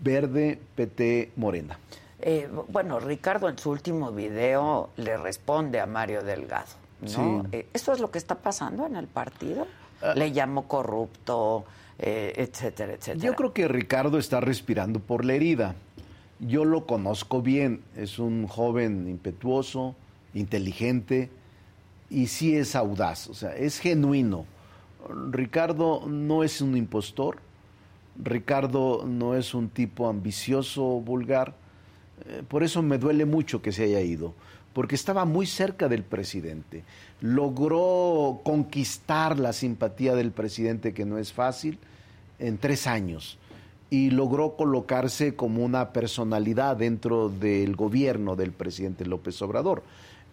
Verde, 0.00 0.58
PT, 0.74 1.32
Morena. 1.36 1.78
Eh, 2.20 2.48
bueno, 2.68 3.00
Ricardo 3.00 3.48
en 3.48 3.58
su 3.58 3.70
último 3.70 4.12
video 4.12 4.90
le 4.96 5.16
responde 5.16 5.80
a 5.80 5.86
Mario 5.86 6.22
Delgado, 6.22 6.66
¿no? 7.00 7.08
Sí. 7.08 7.48
Eh, 7.52 7.66
¿Eso 7.72 7.92
es 7.92 8.00
lo 8.00 8.10
que 8.10 8.18
está 8.18 8.36
pasando 8.36 8.86
en 8.86 8.96
el 8.96 9.06
partido? 9.06 9.66
le 10.14 10.30
llamó 10.32 10.68
corrupto, 10.68 11.64
eh, 11.98 12.32
etcétera, 12.36 12.92
etcétera. 12.92 13.24
Yo 13.24 13.34
creo 13.34 13.52
que 13.52 13.66
Ricardo 13.66 14.18
está 14.18 14.40
respirando 14.40 15.00
por 15.00 15.24
la 15.24 15.34
herida. 15.34 15.74
Yo 16.40 16.64
lo 16.64 16.86
conozco 16.86 17.40
bien, 17.40 17.82
es 17.96 18.18
un 18.18 18.46
joven 18.46 19.08
impetuoso, 19.08 19.94
inteligente 20.34 21.30
y 22.10 22.26
sí 22.26 22.54
es 22.54 22.76
audaz, 22.76 23.28
o 23.28 23.34
sea, 23.34 23.56
es 23.56 23.78
genuino. 23.78 24.44
Ricardo 25.30 26.06
no 26.06 26.44
es 26.44 26.60
un 26.60 26.76
impostor, 26.76 27.38
Ricardo 28.22 29.04
no 29.06 29.34
es 29.34 29.54
un 29.54 29.68
tipo 29.70 30.08
ambicioso, 30.08 30.82
vulgar, 31.00 31.54
eh, 32.26 32.42
por 32.46 32.62
eso 32.62 32.82
me 32.82 32.98
duele 32.98 33.24
mucho 33.24 33.62
que 33.62 33.72
se 33.72 33.84
haya 33.84 34.00
ido, 34.00 34.34
porque 34.72 34.94
estaba 34.94 35.24
muy 35.24 35.46
cerca 35.46 35.88
del 35.88 36.02
presidente. 36.02 36.84
Logró 37.20 38.40
conquistar 38.44 39.38
la 39.38 39.52
simpatía 39.52 40.14
del 40.14 40.32
presidente, 40.32 40.92
que 40.92 41.06
no 41.06 41.18
es 41.18 41.32
fácil, 41.32 41.78
en 42.38 42.58
tres 42.58 42.86
años. 42.86 43.38
Y 43.88 44.10
logró 44.10 44.56
colocarse 44.56 45.36
como 45.36 45.64
una 45.64 45.92
personalidad 45.92 46.76
dentro 46.76 47.28
del 47.28 47.76
gobierno 47.76 48.34
del 48.34 48.52
presidente 48.52 49.04
López 49.06 49.40
Obrador. 49.42 49.82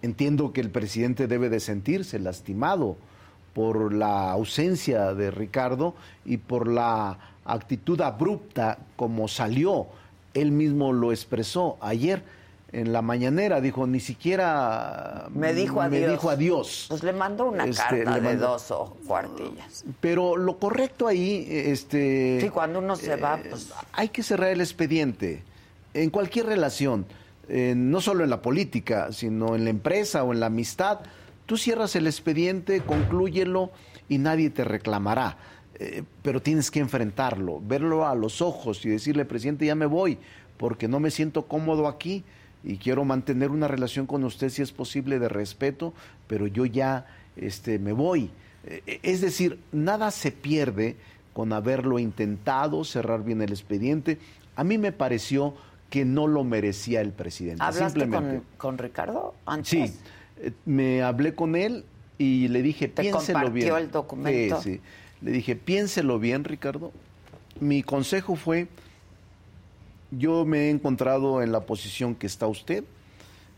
Entiendo 0.02 0.52
que 0.52 0.62
el 0.62 0.70
presidente 0.70 1.28
debe 1.28 1.50
de 1.50 1.60
sentirse 1.60 2.20
lastimado 2.20 2.98
por 3.54 3.94
la 3.94 4.32
ausencia 4.32 5.14
de 5.14 5.32
Ricardo 5.32 5.94
y 6.26 6.38
por 6.38 6.68
la 6.68 7.20
actitud 7.46 8.02
abrupta 8.02 8.80
como 8.96 9.28
salió. 9.28 9.88
Él 10.34 10.52
mismo 10.52 10.92
lo 10.92 11.12
expresó 11.12 11.78
ayer 11.80 12.24
en 12.74 12.92
la 12.92 13.02
mañanera, 13.02 13.62
dijo, 13.62 13.86
ni 13.86 14.00
siquiera 14.00 15.28
me 15.34 15.54
dijo 15.54 15.80
adiós. 15.80 16.02
Me 16.02 16.08
dijo 16.08 16.30
adiós. 16.30 16.86
Pues 16.90 17.04
le 17.04 17.14
mandó 17.14 17.46
una 17.46 17.66
Este, 17.66 18.04
carta 18.04 18.20
de 18.20 18.36
dos 18.36 18.72
o 18.72 18.98
cuartillas. 19.08 19.86
Pero 20.02 20.36
lo 20.36 20.58
correcto 20.58 21.08
ahí, 21.08 21.46
este... 21.50 22.40
Sí, 22.42 22.50
cuando 22.50 22.80
uno 22.80 22.96
se 22.96 23.16
va, 23.16 23.40
pues... 23.48 23.72
Hay 23.94 24.10
que 24.10 24.24
cerrar 24.24 24.50
el 24.50 24.60
expediente 24.60 25.44
en 25.94 26.10
cualquier 26.10 26.48
relación, 26.48 27.06
eh, 27.48 27.76
no 27.78 28.02
solo 28.02 28.24
en 28.24 28.32
la 28.32 28.42
política, 28.42 29.12
sino 29.12 29.56
en 29.56 29.66
la 29.66 29.70
empresa 29.70 30.24
o 30.24 30.34
en 30.34 30.40
la 30.40 30.48
amistad. 30.48 31.02
Tú 31.46 31.58
cierras 31.58 31.96
el 31.96 32.08
expediente, 32.08 32.82
conclúyelo 32.82 33.72
y 34.10 34.18
nadie 34.18 34.50
te 34.50 34.64
reclamará. 34.64 35.38
Eh, 35.76 36.04
pero 36.24 36.42
tienes 36.42 36.72
que 36.72 36.80
enfrentarlo, 36.80 37.60
verlo 37.62 38.08
a 38.08 38.16
los 38.16 38.42
ojos 38.42 38.84
y 38.86 38.90
decirle, 38.90 39.26
presidente, 39.26 39.66
ya 39.66 39.76
me 39.76 39.86
voy, 39.86 40.18
porque 40.58 40.88
no 40.88 41.00
me 41.00 41.12
siento 41.12 41.48
cómodo 41.48 41.88
aquí 41.88 42.24
y 42.64 42.78
quiero 42.78 43.04
mantener 43.06 43.52
una 43.52 43.68
relación 43.68 44.06
con 44.08 44.24
usted 44.24 44.50
si 44.50 44.62
es 44.62 44.72
posible 44.72 45.20
de 45.20 45.30
respeto, 45.30 45.94
pero 46.28 46.48
yo 46.48 46.66
ya 46.66 47.06
este, 47.36 47.80
me 47.80 47.92
voy. 47.94 48.30
Eh, 48.66 49.00
Es 49.04 49.22
decir, 49.22 49.60
nada 49.72 50.12
se 50.12 50.32
pierde 50.32 50.96
con 51.34 51.52
haberlo 51.52 52.00
intentado, 52.00 52.84
cerrar 52.84 53.24
bien 53.24 53.42
el 53.42 53.52
expediente. 53.52 54.18
A 54.56 54.64
mí 54.64 54.78
me 54.78 54.92
pareció 54.92 55.56
que 55.90 56.06
no 56.06 56.28
lo 56.28 56.44
merecía 56.44 57.02
el 57.02 57.12
presidente. 57.12 57.64
¿Hablaste 57.64 58.00
Simplemente. 58.02 58.38
con, 58.58 58.58
con 58.58 58.78
Ricardo 58.78 59.34
antes? 59.46 59.68
Sí, 59.70 59.98
eh, 60.42 60.52
me 60.66 61.02
hablé 61.04 61.36
con 61.36 61.56
él 61.56 61.86
y 62.18 62.48
le 62.48 62.62
dije, 62.62 62.88
¿Te 62.88 63.02
piénselo 63.02 63.40
compartió 63.40 63.74
bien. 63.76 63.86
el 63.86 63.92
documento? 63.92 64.62
Sí, 64.62 64.76
sí. 64.76 64.82
Le 65.22 65.32
dije, 65.32 65.56
piénselo 65.56 66.20
bien, 66.20 66.44
Ricardo. 66.44 66.92
Mi 67.60 67.84
consejo 67.84 68.36
fue, 68.36 68.68
yo 70.18 70.46
me 70.46 70.68
he 70.68 70.70
encontrado 70.70 71.42
en 71.42 71.52
la 71.52 71.66
posición 71.66 72.16
que 72.16 72.28
está 72.28 72.48
usted, 72.48 72.84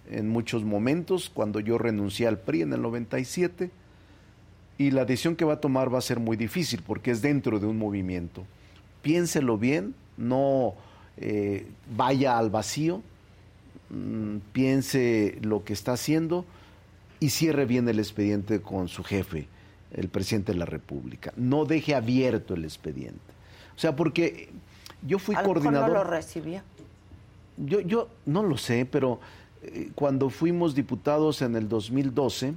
en 0.09 0.29
muchos 0.29 0.63
momentos, 0.63 1.31
cuando 1.33 1.59
yo 1.59 1.77
renuncié 1.77 2.27
al 2.27 2.39
PRI 2.39 2.61
en 2.61 2.73
el 2.73 2.81
97, 2.81 3.71
y 4.77 4.91
la 4.91 5.05
decisión 5.05 5.35
que 5.35 5.45
va 5.45 5.53
a 5.53 5.61
tomar 5.61 5.93
va 5.93 5.99
a 5.99 6.01
ser 6.01 6.19
muy 6.19 6.37
difícil 6.37 6.81
porque 6.85 7.11
es 7.11 7.21
dentro 7.21 7.59
de 7.59 7.65
un 7.65 7.77
movimiento. 7.77 8.45
Piénselo 9.01 9.57
bien, 9.57 9.95
no 10.17 10.75
eh, 11.17 11.65
vaya 11.95 12.37
al 12.37 12.49
vacío, 12.49 13.01
mm, 13.89 14.37
piense 14.51 15.37
lo 15.41 15.63
que 15.63 15.73
está 15.73 15.93
haciendo 15.93 16.45
y 17.19 17.29
cierre 17.29 17.65
bien 17.65 17.87
el 17.87 17.99
expediente 17.99 18.61
con 18.61 18.89
su 18.89 19.03
jefe, 19.03 19.47
el 19.93 20.09
presidente 20.09 20.51
de 20.51 20.57
la 20.57 20.65
República. 20.65 21.33
No 21.37 21.65
deje 21.65 21.95
abierto 21.95 22.53
el 22.53 22.65
expediente. 22.65 23.19
O 23.75 23.79
sea, 23.79 23.95
porque 23.95 24.49
yo 25.05 25.19
fui 25.19 25.35
¿A 25.35 25.41
lo 25.41 25.47
mejor 25.47 25.61
coordinador. 25.61 25.89
no 25.89 25.95
lo 25.95 26.03
recibió? 26.03 26.61
Yo, 27.57 27.79
yo 27.81 28.09
no 28.25 28.43
lo 28.43 28.57
sé, 28.57 28.85
pero 28.85 29.19
eh, 29.63 29.91
cuando 29.95 30.29
fuimos 30.29 30.75
diputados 30.75 31.41
en 31.41 31.55
el 31.55 31.69
2012, 31.69 32.53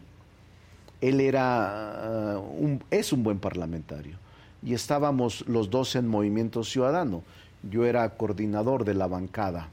él 1.01 1.21
era 1.21 2.35
ah, 2.35 2.39
un, 2.39 2.83
es 2.91 3.13
un 3.13 3.23
buen 3.23 3.39
parlamentario 3.39 4.17
y 4.63 4.75
estábamos 4.75 5.47
los 5.47 5.71
dos 5.71 5.95
en 5.95 6.09
Movimiento 6.09 6.65
Ciudadano. 6.65 7.23
Yo 7.69 7.87
era 7.87 8.09
coordinador 8.11 8.85
de 8.85 8.95
la 8.95 9.07
bancada 9.07 9.69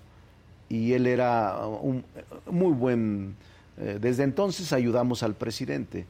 y 0.69 0.93
él 0.93 1.07
era 1.07 1.49
ah, 1.49 1.67
un 1.67 2.03
muy 2.49 2.73
buen. 2.73 3.35
eh, 3.77 3.97
desde 3.99 4.23
entonces 4.23 4.71
ayudamos 4.73 5.23
al 5.23 5.33
presidente. 5.33 6.05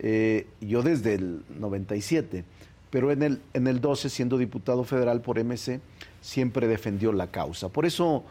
Eh, 0.00 0.46
yo 0.60 0.82
desde 0.82 1.14
el 1.14 1.42
97, 1.58 2.44
pero 2.90 3.10
en 3.10 3.22
el, 3.22 3.40
en 3.52 3.66
el 3.66 3.80
12, 3.80 4.08
siendo 4.10 4.38
diputado 4.38 4.84
federal 4.84 5.20
por 5.20 5.42
MC, 5.42 5.80
siempre 6.20 6.66
defendió 6.66 7.12
la 7.12 7.28
causa. 7.28 7.68
Por 7.68 7.86
eso 7.86 8.24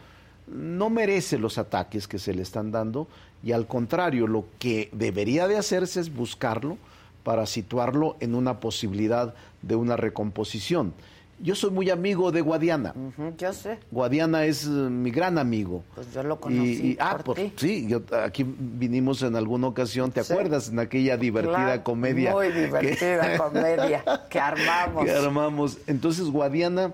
no 0.46 0.88
merece 0.90 1.38
los 1.38 1.58
ataques 1.58 2.08
que 2.08 2.18
se 2.18 2.32
le 2.34 2.42
están 2.42 2.70
dando 2.72 3.06
y 3.42 3.52
al 3.52 3.66
contrario, 3.66 4.26
lo 4.26 4.46
que 4.58 4.88
debería 4.92 5.46
de 5.46 5.56
hacerse 5.56 6.00
es 6.00 6.12
buscarlo 6.14 6.76
para 7.22 7.46
situarlo 7.46 8.16
en 8.20 8.34
una 8.34 8.58
posibilidad 8.60 9.34
de 9.62 9.76
una 9.76 9.96
recomposición. 9.96 10.92
Yo 11.40 11.54
soy 11.54 11.70
muy 11.70 11.88
amigo 11.88 12.32
de 12.32 12.40
Guadiana. 12.40 12.94
Yo 13.36 13.52
sé. 13.52 13.78
Guadiana 13.92 14.44
es 14.44 14.64
eh, 14.64 14.68
mi 14.70 15.12
gran 15.12 15.38
amigo. 15.38 15.84
Pues 15.94 16.12
yo 16.12 16.24
lo 16.24 16.40
conocí 16.40 16.68
y- 16.92 16.96
ah, 16.98 17.16
por 17.24 17.36
sí, 17.54 17.86
yo, 17.86 18.02
aquí 18.24 18.44
vinimos 18.44 19.22
en 19.22 19.36
alguna 19.36 19.68
ocasión, 19.68 20.10
¿te 20.10 20.24
Sí. 20.24 20.32
acuerdas? 20.32 20.68
En 20.70 20.80
aquella 20.80 21.16
divertida 21.16 21.54
Claro, 21.64 21.84
comedia. 21.84 22.32
Muy 22.32 22.48
que- 22.48 22.64
divertida 22.64 23.38
comedia 23.38 24.02
que 24.28 24.40
armamos. 24.40 25.04
que 25.04 25.10
armamos. 25.12 25.78
Entonces, 25.86 26.24
Guadiana 26.26 26.92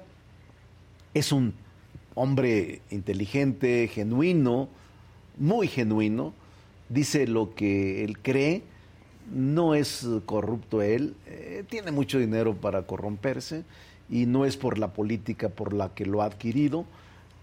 es 1.15 1.31
un 1.31 1.55
hombre 2.15 2.83
inteligente, 2.91 3.89
genuino, 3.89 4.69
muy 5.39 5.69
genuino, 5.69 6.35
dice 6.89 7.27
lo 7.27 7.55
que 7.55 8.05
él 8.05 8.19
cree, 8.19 8.63
no 9.33 9.75
es 9.75 10.07
corrupto 10.27 10.83
él, 10.83 11.15
eh, 11.27 11.65
tiene 11.69 11.93
mucho 11.93 12.19
dinero 12.19 12.55
para 12.55 12.83
corromperse 12.83 13.65
y 14.11 14.27
no 14.27 14.45
es 14.45 14.57
por 14.57 14.79
la 14.79 14.93
política 14.93 15.49
por 15.49 15.73
la 15.73 15.95
que 15.95 16.05
lo 16.05 16.23
ha 16.23 16.27
adquirido. 16.27 16.85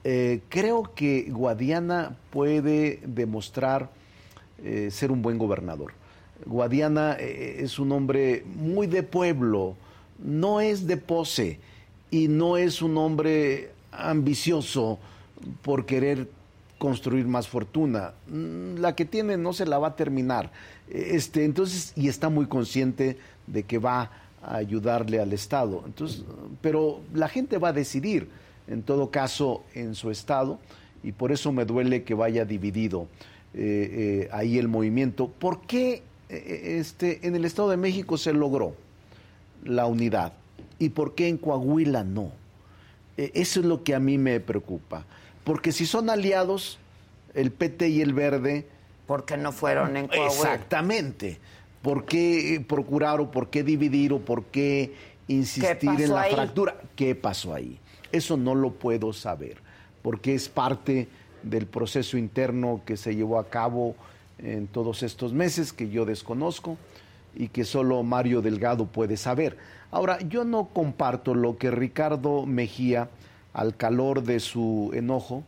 Eh, 0.03 0.41
creo 0.49 0.93
que 0.95 1.27
Guadiana 1.29 2.17
puede 2.29 2.99
demostrar 3.05 3.89
eh, 4.63 4.89
ser 4.91 5.11
un 5.11 5.21
buen 5.21 5.37
gobernador. 5.37 5.93
Guadiana 6.45 7.13
es 7.13 7.77
un 7.77 7.91
hombre 7.91 8.43
muy 8.55 8.87
de 8.87 9.03
pueblo, 9.03 9.75
no 10.17 10.59
es 10.59 10.87
de 10.87 10.97
pose 10.97 11.59
y 12.11 12.27
no 12.27 12.57
es 12.57 12.81
un 12.81 12.97
hombre 12.97 13.71
ambicioso 13.91 14.99
por 15.63 15.85
querer 15.85 16.29
construir 16.77 17.25
más 17.25 17.47
fortuna. 17.47 18.13
Mm, 18.27 18.75
La 18.79 18.95
que 18.95 19.05
tiene 19.05 19.37
no 19.37 19.53
se 19.53 19.65
la 19.65 19.79
va 19.79 19.89
a 19.89 19.95
terminar. 19.95 20.51
Este, 20.89 21.45
entonces, 21.45 21.93
y 21.95 22.09
está 22.09 22.29
muy 22.29 22.47
consciente 22.47 23.17
de 23.47 23.63
que 23.63 23.77
va 23.77 24.11
a 24.43 24.55
ayudarle 24.57 25.19
al 25.19 25.31
Estado. 25.31 25.83
Entonces, 25.85 26.23
pero 26.61 26.99
la 27.13 27.29
gente 27.29 27.57
va 27.57 27.69
a 27.69 27.73
decidir, 27.73 28.29
en 28.67 28.83
todo 28.83 29.09
caso, 29.09 29.63
en 29.73 29.95
su 29.95 30.11
Estado, 30.11 30.59
y 31.03 31.13
por 31.13 31.31
eso 31.31 31.51
me 31.51 31.65
duele 31.65 32.03
que 32.03 32.13
vaya 32.13 32.45
dividido 32.45 33.07
eh, 33.53 34.25
eh, 34.25 34.29
ahí 34.31 34.57
el 34.57 34.67
movimiento. 34.67 35.27
¿Por 35.27 35.61
qué 35.61 36.03
eh, 36.29 36.77
este, 36.79 37.25
en 37.25 37.35
el 37.35 37.45
Estado 37.45 37.69
de 37.69 37.77
México 37.77 38.17
se 38.17 38.33
logró 38.33 38.75
la 39.63 39.85
unidad? 39.85 40.33
¿Y 40.81 40.89
por 40.89 41.13
qué 41.13 41.27
en 41.27 41.37
Coahuila 41.37 42.03
no? 42.03 42.31
Eh, 43.15 43.31
Eso 43.35 43.59
es 43.59 43.65
lo 43.67 43.83
que 43.83 43.93
a 43.93 43.99
mí 43.99 44.17
me 44.17 44.39
preocupa. 44.39 45.05
Porque 45.43 45.71
si 45.71 45.85
son 45.85 46.09
aliados, 46.09 46.79
el 47.35 47.51
PT 47.51 47.89
y 47.89 48.01
el 48.01 48.13
Verde... 48.13 48.67
¿Por 49.05 49.25
qué 49.25 49.37
no 49.37 49.51
fueron 49.51 49.95
en 49.95 50.07
Coahuila? 50.07 50.27
Exactamente. 50.27 51.37
¿Por 51.83 52.05
qué 52.05 52.63
procurar 52.67 53.19
o 53.21 53.29
por 53.29 53.51
qué 53.51 53.63
dividir 53.63 54.11
o 54.11 54.19
por 54.19 54.45
qué 54.45 54.95
insistir 55.27 56.01
en 56.01 56.13
la 56.13 56.21
ahí? 56.21 56.33
fractura? 56.33 56.75
¿Qué 56.95 57.13
pasó 57.13 57.53
ahí? 57.53 57.77
Eso 58.11 58.35
no 58.35 58.55
lo 58.55 58.71
puedo 58.71 59.13
saber, 59.13 59.57
porque 60.01 60.33
es 60.33 60.49
parte 60.49 61.07
del 61.43 61.67
proceso 61.67 62.17
interno 62.17 62.81
que 62.85 62.97
se 62.97 63.15
llevó 63.15 63.37
a 63.39 63.49
cabo 63.49 63.95
en 64.39 64.65
todos 64.65 65.03
estos 65.03 65.31
meses 65.31 65.73
que 65.73 65.89
yo 65.89 66.05
desconozco 66.05 66.77
y 67.35 67.47
que 67.47 67.63
solo 67.63 68.03
Mario 68.03 68.41
Delgado 68.41 68.85
puede 68.85 69.17
saber. 69.17 69.57
Ahora, 69.91 70.19
yo 70.21 70.45
no 70.45 70.69
comparto 70.69 71.35
lo 71.35 71.57
que 71.57 71.71
Ricardo 71.71 72.45
Mejía, 72.45 73.09
al 73.53 73.75
calor 73.75 74.23
de 74.23 74.39
su 74.39 74.91
enojo 74.93 75.43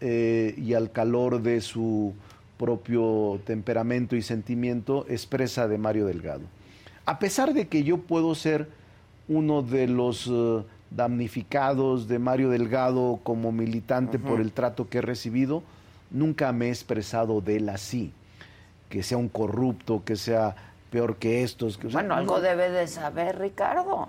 eh, 0.00 0.54
y 0.58 0.74
al 0.74 0.92
calor 0.92 1.40
de 1.40 1.60
su 1.62 2.12
propio 2.58 3.40
temperamento 3.46 4.16
y 4.16 4.22
sentimiento, 4.22 5.06
expresa 5.08 5.66
de 5.68 5.78
Mario 5.78 6.06
Delgado. 6.06 6.42
A 7.06 7.18
pesar 7.18 7.54
de 7.54 7.66
que 7.66 7.82
yo 7.82 7.98
puedo 7.98 8.34
ser 8.34 8.68
uno 9.28 9.62
de 9.62 9.88
los 9.88 10.28
eh, 10.30 10.62
damnificados 10.90 12.06
de 12.06 12.18
Mario 12.18 12.50
Delgado 12.50 13.20
como 13.22 13.50
militante 13.50 14.18
por 14.18 14.40
el 14.40 14.52
trato 14.52 14.88
que 14.88 14.98
he 14.98 15.02
recibido, 15.02 15.62
nunca 16.10 16.52
me 16.52 16.66
he 16.66 16.68
expresado 16.68 17.40
de 17.40 17.56
él 17.56 17.68
así, 17.68 18.12
que 18.90 19.02
sea 19.02 19.16
un 19.16 19.28
corrupto, 19.28 20.02
que 20.04 20.16
sea 20.16 20.71
peor 20.92 21.16
que 21.16 21.42
estos. 21.42 21.76
Que, 21.78 21.86
o 21.88 21.90
sea, 21.90 22.00
Bueno, 22.00 22.14
algo 22.14 22.36
no- 22.36 22.40
debe 22.42 22.70
de 22.70 22.86
saber, 22.86 23.38
Ricardo. 23.38 24.06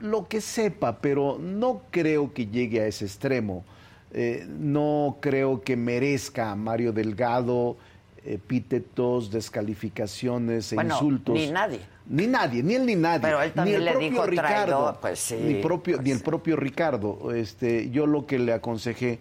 lo 0.00 0.26
que 0.26 0.40
sepa, 0.40 0.98
pero 0.98 1.38
no 1.40 1.82
creo 1.92 2.32
que 2.34 2.46
llegue 2.46 2.80
a 2.80 2.86
ese 2.86 3.04
extremo. 3.04 3.64
Eh, 4.12 4.46
no 4.48 5.18
creo 5.20 5.62
que 5.62 5.76
merezca 5.76 6.50
a 6.50 6.56
Mario 6.56 6.92
Delgado 6.92 7.76
epítetos, 8.24 9.30
descalificaciones 9.30 10.72
e 10.72 10.74
Bueno, 10.74 10.94
insultos. 10.94 11.34
ni 11.34 11.50
nadie. 11.50 11.80
Ni 12.08 12.26
nadie, 12.26 12.62
ni 12.62 12.74
él 12.74 12.86
ni 12.86 12.94
nadie. 12.94 13.20
Pero 13.20 13.42
él 13.42 13.52
también 13.52 13.78
ni 13.78 13.78
el 13.80 13.84
le 13.84 13.90
propio 13.92 14.10
dijo 14.10 14.26
Ricardo, 14.26 14.54
traidor, 14.64 14.98
pues 15.00 15.18
sí, 15.18 15.36
Ni, 15.42 15.54
propio, 15.62 16.00
ni 16.02 16.10
el 16.12 16.20
propio 16.20 16.56
Ricardo. 16.56 17.32
Este, 17.34 17.90
yo 17.90 18.06
lo 18.06 18.26
que 18.26 18.38
le 18.38 18.52
aconsejé 18.52 19.18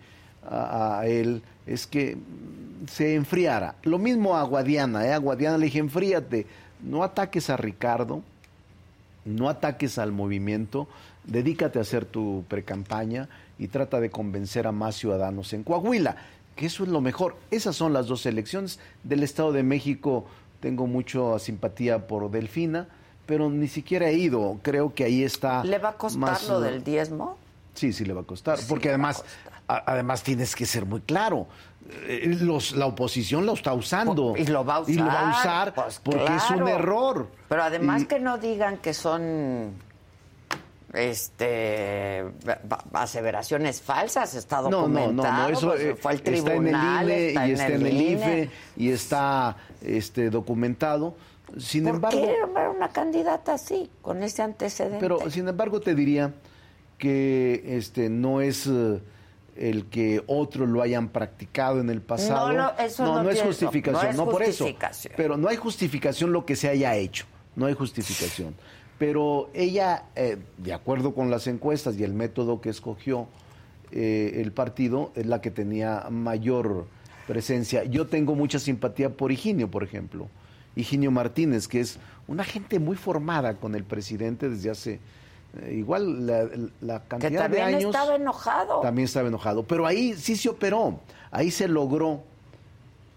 a, 0.47 0.99
a 0.99 1.07
él 1.07 1.41
es 1.65 1.87
que 1.87 2.17
se 2.91 3.15
enfriara. 3.15 3.75
Lo 3.83 3.97
mismo 3.97 4.35
a 4.37 4.43
Guadiana, 4.43 5.05
¿eh? 5.07 5.13
A 5.13 5.17
Guadiana 5.17 5.57
le 5.57 5.65
dije, 5.65 5.79
enfríate, 5.79 6.45
no 6.81 7.03
ataques 7.03 7.49
a 7.49 7.57
Ricardo, 7.57 8.21
no 9.25 9.49
ataques 9.49 9.97
al 9.97 10.11
movimiento, 10.11 10.87
dedícate 11.23 11.79
a 11.79 11.81
hacer 11.81 12.05
tu 12.05 12.43
precampaña 12.47 13.27
y 13.57 13.67
trata 13.69 13.99
de 13.99 14.09
convencer 14.11 14.67
a 14.67 14.71
más 14.71 14.95
ciudadanos 14.95 15.53
en 15.53 15.63
Coahuila, 15.63 16.17
que 16.55 16.67
eso 16.67 16.83
es 16.83 16.89
lo 16.89 17.01
mejor. 17.01 17.35
Esas 17.51 17.75
son 17.75 17.91
las 17.93 18.07
dos 18.07 18.25
elecciones. 18.25 18.79
Del 19.03 19.23
Estado 19.23 19.51
de 19.51 19.63
México 19.63 20.25
tengo 20.59 20.87
mucha 20.87 21.39
simpatía 21.39 22.07
por 22.07 22.29
Delfina, 22.29 22.87
pero 23.25 23.49
ni 23.49 23.67
siquiera 23.67 24.09
he 24.09 24.13
ido. 24.13 24.59
Creo 24.61 24.93
que 24.93 25.03
ahí 25.05 25.23
está. 25.23 25.63
¿Le 25.63 25.79
va 25.79 25.89
a 25.89 25.93
costar 25.97 26.19
más, 26.19 26.47
lo 26.47 26.59
del 26.61 26.83
diezmo? 26.83 27.37
Sí, 27.73 27.91
sí 27.91 28.05
le 28.05 28.13
va 28.13 28.21
a 28.21 28.25
costar, 28.25 28.59
porque 28.69 28.89
además, 28.89 29.23
a- 29.67 29.83
además 29.91 30.21
tienes 30.23 30.55
que 30.55 30.65
ser 30.65 30.85
muy 30.85 31.01
claro. 31.01 31.47
Eh, 32.07 32.35
los- 32.41 32.75
la 32.75 32.87
oposición 32.87 33.45
lo 33.45 33.53
está 33.53 33.73
usando. 33.73 34.35
Y 34.35 34.45
lo 34.47 34.65
va 34.65 34.75
a 34.75 34.79
usar. 34.79 34.93
Y 34.93 34.97
lo 34.97 35.05
va 35.05 35.29
a 35.29 35.39
usar 35.39 35.73
pues, 35.73 35.99
porque 36.03 36.35
es 36.35 36.49
un 36.49 36.67
error. 36.67 37.27
Pero 37.47 37.63
además 37.63 38.01
Y- 38.03 38.05
que 38.05 38.19
no 38.19 38.37
digan 38.39 38.77
que 38.77 38.93
son 38.93 39.73
este 40.93 42.23
aseveraciones 42.93 43.81
falsas, 43.81 44.33
está 44.33 44.61
No, 44.61 44.69
no, 44.69 44.77
documentado. 44.79 45.33
no, 45.33 45.43
no, 45.43 45.49
eso 45.49 45.67
pues, 45.67 45.81
eh, 45.81 45.95
fue 45.95 46.11
al 46.11 46.17
está 46.17 46.29
en 46.31 46.35
el 46.37 46.43
tribunal, 46.43 47.05
INE 47.05 47.27
está 47.27 47.47
y 47.47 47.51
está 47.51 47.67
en 47.67 47.73
el 47.73 47.87
INE. 47.87 48.11
IFE 48.13 48.49
y 48.77 48.89
está 48.91 49.57
este, 49.81 50.29
documentado. 50.29 51.15
Sin 51.59 51.83
¿Por 51.83 51.95
embargo, 51.95 52.19
qué 52.21 52.35
nombrar 52.41 52.69
una 52.69 52.89
candidata 52.89 53.53
así, 53.53 53.89
con 54.01 54.23
ese 54.23 54.41
antecedente? 54.41 54.97
pero 54.99 55.29
sin 55.29 55.47
embargo 55.47 55.79
te 55.79 55.93
diría 55.93 56.33
que 56.97 57.61
este 57.77 58.09
no 58.09 58.41
es 58.41 58.65
eh, 58.67 58.99
el 59.55 59.85
que 59.85 60.21
otros 60.27 60.67
lo 60.69 60.81
hayan 60.81 61.09
practicado 61.09 61.79
en 61.79 61.89
el 61.89 62.01
pasado. 62.01 62.51
No, 62.51 62.57
no, 62.57 62.71
eso 62.77 63.05
no 63.23 63.29
es 63.29 63.35
tiene- 63.35 63.47
justificación, 63.47 64.03
no 64.03 64.09
es 64.09 64.17
no 64.17 64.29
por 64.29 64.43
eso. 64.43 64.67
Pero 65.15 65.37
no 65.37 65.47
hay 65.47 65.55
justificación 65.57 66.31
lo 66.33 66.45
que 66.45 66.55
se 66.55 66.67
haya 66.69 66.95
hecho, 66.95 67.25
no 67.55 67.65
hay 67.65 67.73
justificación. 67.73 68.55
Pero 68.97 69.49
ella, 69.53 70.05
eh, 70.15 70.37
de 70.57 70.73
acuerdo 70.73 71.13
con 71.13 71.29
las 71.29 71.47
encuestas 71.47 71.97
y 71.97 72.03
el 72.03 72.13
método 72.13 72.61
que 72.61 72.69
escogió 72.69 73.27
eh, 73.91 74.41
el 74.41 74.51
partido, 74.51 75.11
es 75.15 75.25
la 75.25 75.41
que 75.41 75.51
tenía 75.51 76.07
mayor 76.09 76.87
presencia. 77.27 77.83
Yo 77.85 78.07
tengo 78.07 78.35
mucha 78.35 78.59
simpatía 78.59 79.09
por 79.09 79.31
Higinio, 79.31 79.69
por 79.69 79.83
ejemplo. 79.83 80.27
Higinio 80.75 81.11
Martínez, 81.11 81.67
que 81.67 81.79
es 81.79 81.97
una 82.27 82.43
gente 82.43 82.79
muy 82.79 82.97
formada 82.97 83.55
con 83.55 83.75
el 83.75 83.83
presidente 83.83 84.49
desde 84.49 84.69
hace 84.69 84.99
igual 85.71 86.25
la, 86.27 86.49
la 86.81 87.01
Que 87.01 87.07
cantidad 87.07 87.49
de 87.49 87.57
también 87.57 87.63
años. 87.77 87.95
estaba 87.95 88.15
enojado. 88.15 88.81
También 88.81 89.05
estaba 89.05 89.27
enojado. 89.27 89.63
Pero 89.63 89.85
ahí 89.85 90.13
sí 90.15 90.35
se 90.35 90.49
operó. 90.49 90.99
Ahí 91.31 91.51
se 91.51 91.67
logró 91.67 92.23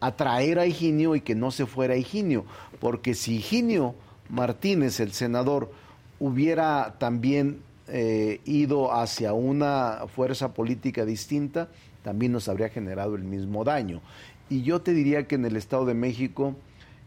atraer 0.01 0.59
a 0.59 0.67
Higinio 0.67 1.15
y 1.17 1.21
que 1.21 1.35
no 1.35 1.51
se 1.51 1.67
fuera 1.67 1.97
Higinio. 1.97 2.45
Porque 2.81 3.15
si 3.15 3.37
Higinio 3.37 3.95
Martínez, 4.29 5.01
el 5.01 5.13
senador, 5.13 5.71
hubiera 6.21 6.97
también 6.99 7.61
eh, 7.89 8.41
ido 8.45 8.93
hacia 8.93 9.33
una 9.33 10.03
fuerza 10.15 10.53
política 10.55 11.05
distinta, 11.05 11.69
también 12.03 12.33
nos 12.33 12.49
habría 12.49 12.69
generado 12.69 13.15
el 13.15 13.25
mismo 13.25 13.65
daño. 13.65 14.01
Y 14.51 14.63
yo 14.63 14.81
te 14.81 14.93
diría 14.93 15.27
que 15.27 15.35
en 15.35 15.45
el 15.45 15.57
Estado 15.57 15.85
de 15.85 15.95
México, 15.95 16.55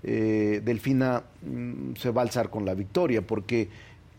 eh, 0.04 0.62
Delfina 0.64 1.24
mm, 1.44 1.96
se 1.96 2.12
va 2.12 2.22
a 2.22 2.26
alzar 2.26 2.50
con 2.50 2.66
la 2.66 2.74
victoria, 2.74 3.22
porque 3.26 3.70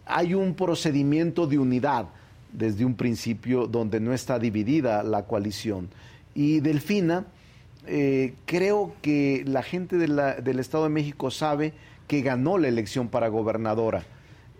hay 0.06 0.34
un 0.34 0.54
procedimiento 0.54 1.46
de 1.46 1.58
unidad 1.58 2.06
desde 2.52 2.84
un 2.84 2.94
principio 2.94 3.66
donde 3.66 4.00
no 4.00 4.12
está 4.12 4.38
dividida 4.38 5.02
la 5.02 5.24
coalición. 5.24 5.88
Y 6.34 6.60
Delfina, 6.60 7.24
eh, 7.86 8.34
creo 8.46 8.94
que 9.02 9.42
la 9.46 9.62
gente 9.62 9.96
de 9.96 10.08
la- 10.08 10.34
del 10.34 10.58
Estado 10.60 10.84
de 10.84 10.90
México 10.90 11.30
sabe 11.30 11.72
que 12.06 12.20
ganó 12.20 12.58
la 12.58 12.68
elección 12.68 13.08
para 13.08 13.28
gobernadora 13.28 14.04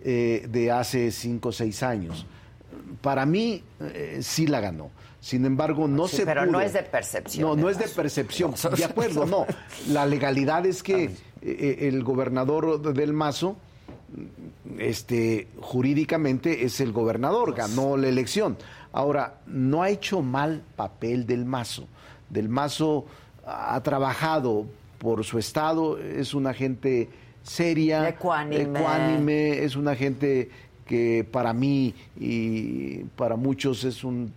eh, 0.05 0.47
de 0.49 0.69
hace 0.71 1.11
cinco 1.11 1.49
o 1.49 1.51
seis 1.53 1.81
años. 1.81 2.25
Para 3.01 3.25
mí, 3.25 3.63
eh, 3.79 4.19
sí 4.21 4.47
la 4.47 4.59
ganó. 4.59 4.89
Sin 5.21 5.45
embargo, 5.45 5.87
no 5.87 6.09
Sí, 6.09 6.17
se 6.17 6.25
pero 6.25 6.41
pudo. 6.41 6.51
no 6.51 6.61
es 6.61 6.73
de 6.73 6.83
percepción, 6.83 7.41
No, 7.47 7.55
no 7.55 7.69
es 7.69 7.77
de 7.77 7.87
percepción. 7.87 8.53
De 8.75 8.83
acuerdo, 8.83 9.25
no. 9.25 9.45
La 9.89 10.05
legalidad 10.05 10.65
es 10.65 10.83
que 10.83 11.11
el 11.41 12.03
gobernador 12.03 12.81
del 12.93 13.13
Mazo 13.13 13.55
este, 14.77 15.47
jurídicamente 15.59 16.65
es 16.65 16.79
el 16.79 16.91
gobernador, 16.91 17.53
ganó 17.53 17.97
la 17.97 18.07
elección. 18.07 18.57
Ahora, 18.91 19.41
no 19.47 19.83
ha 19.83 19.89
hecho 19.89 20.21
mal 20.21 20.63
papel 20.75 21.25
del 21.25 21.45
Mazo. 21.45 21.87
Del 22.29 22.49
Mazo 22.49 23.05
ha 23.45 23.81
trabajado 23.81 24.65
por 24.99 25.23
su 25.23 25.37
estado, 25.37 25.97
es 25.97 26.33
una 26.33 26.53
gente 26.53 27.09
seria, 27.43 28.07
Ecuánime. 28.07 28.79
ecuánime, 28.79 29.63
es 29.63 29.75
una 29.75 29.95
gente 29.95 30.49
que 30.85 31.27
para 31.29 31.53
mí 31.53 31.93
y 32.15 32.99
para 33.15 33.35
muchos 33.35 33.83
es 33.83 34.03
un 34.03 34.33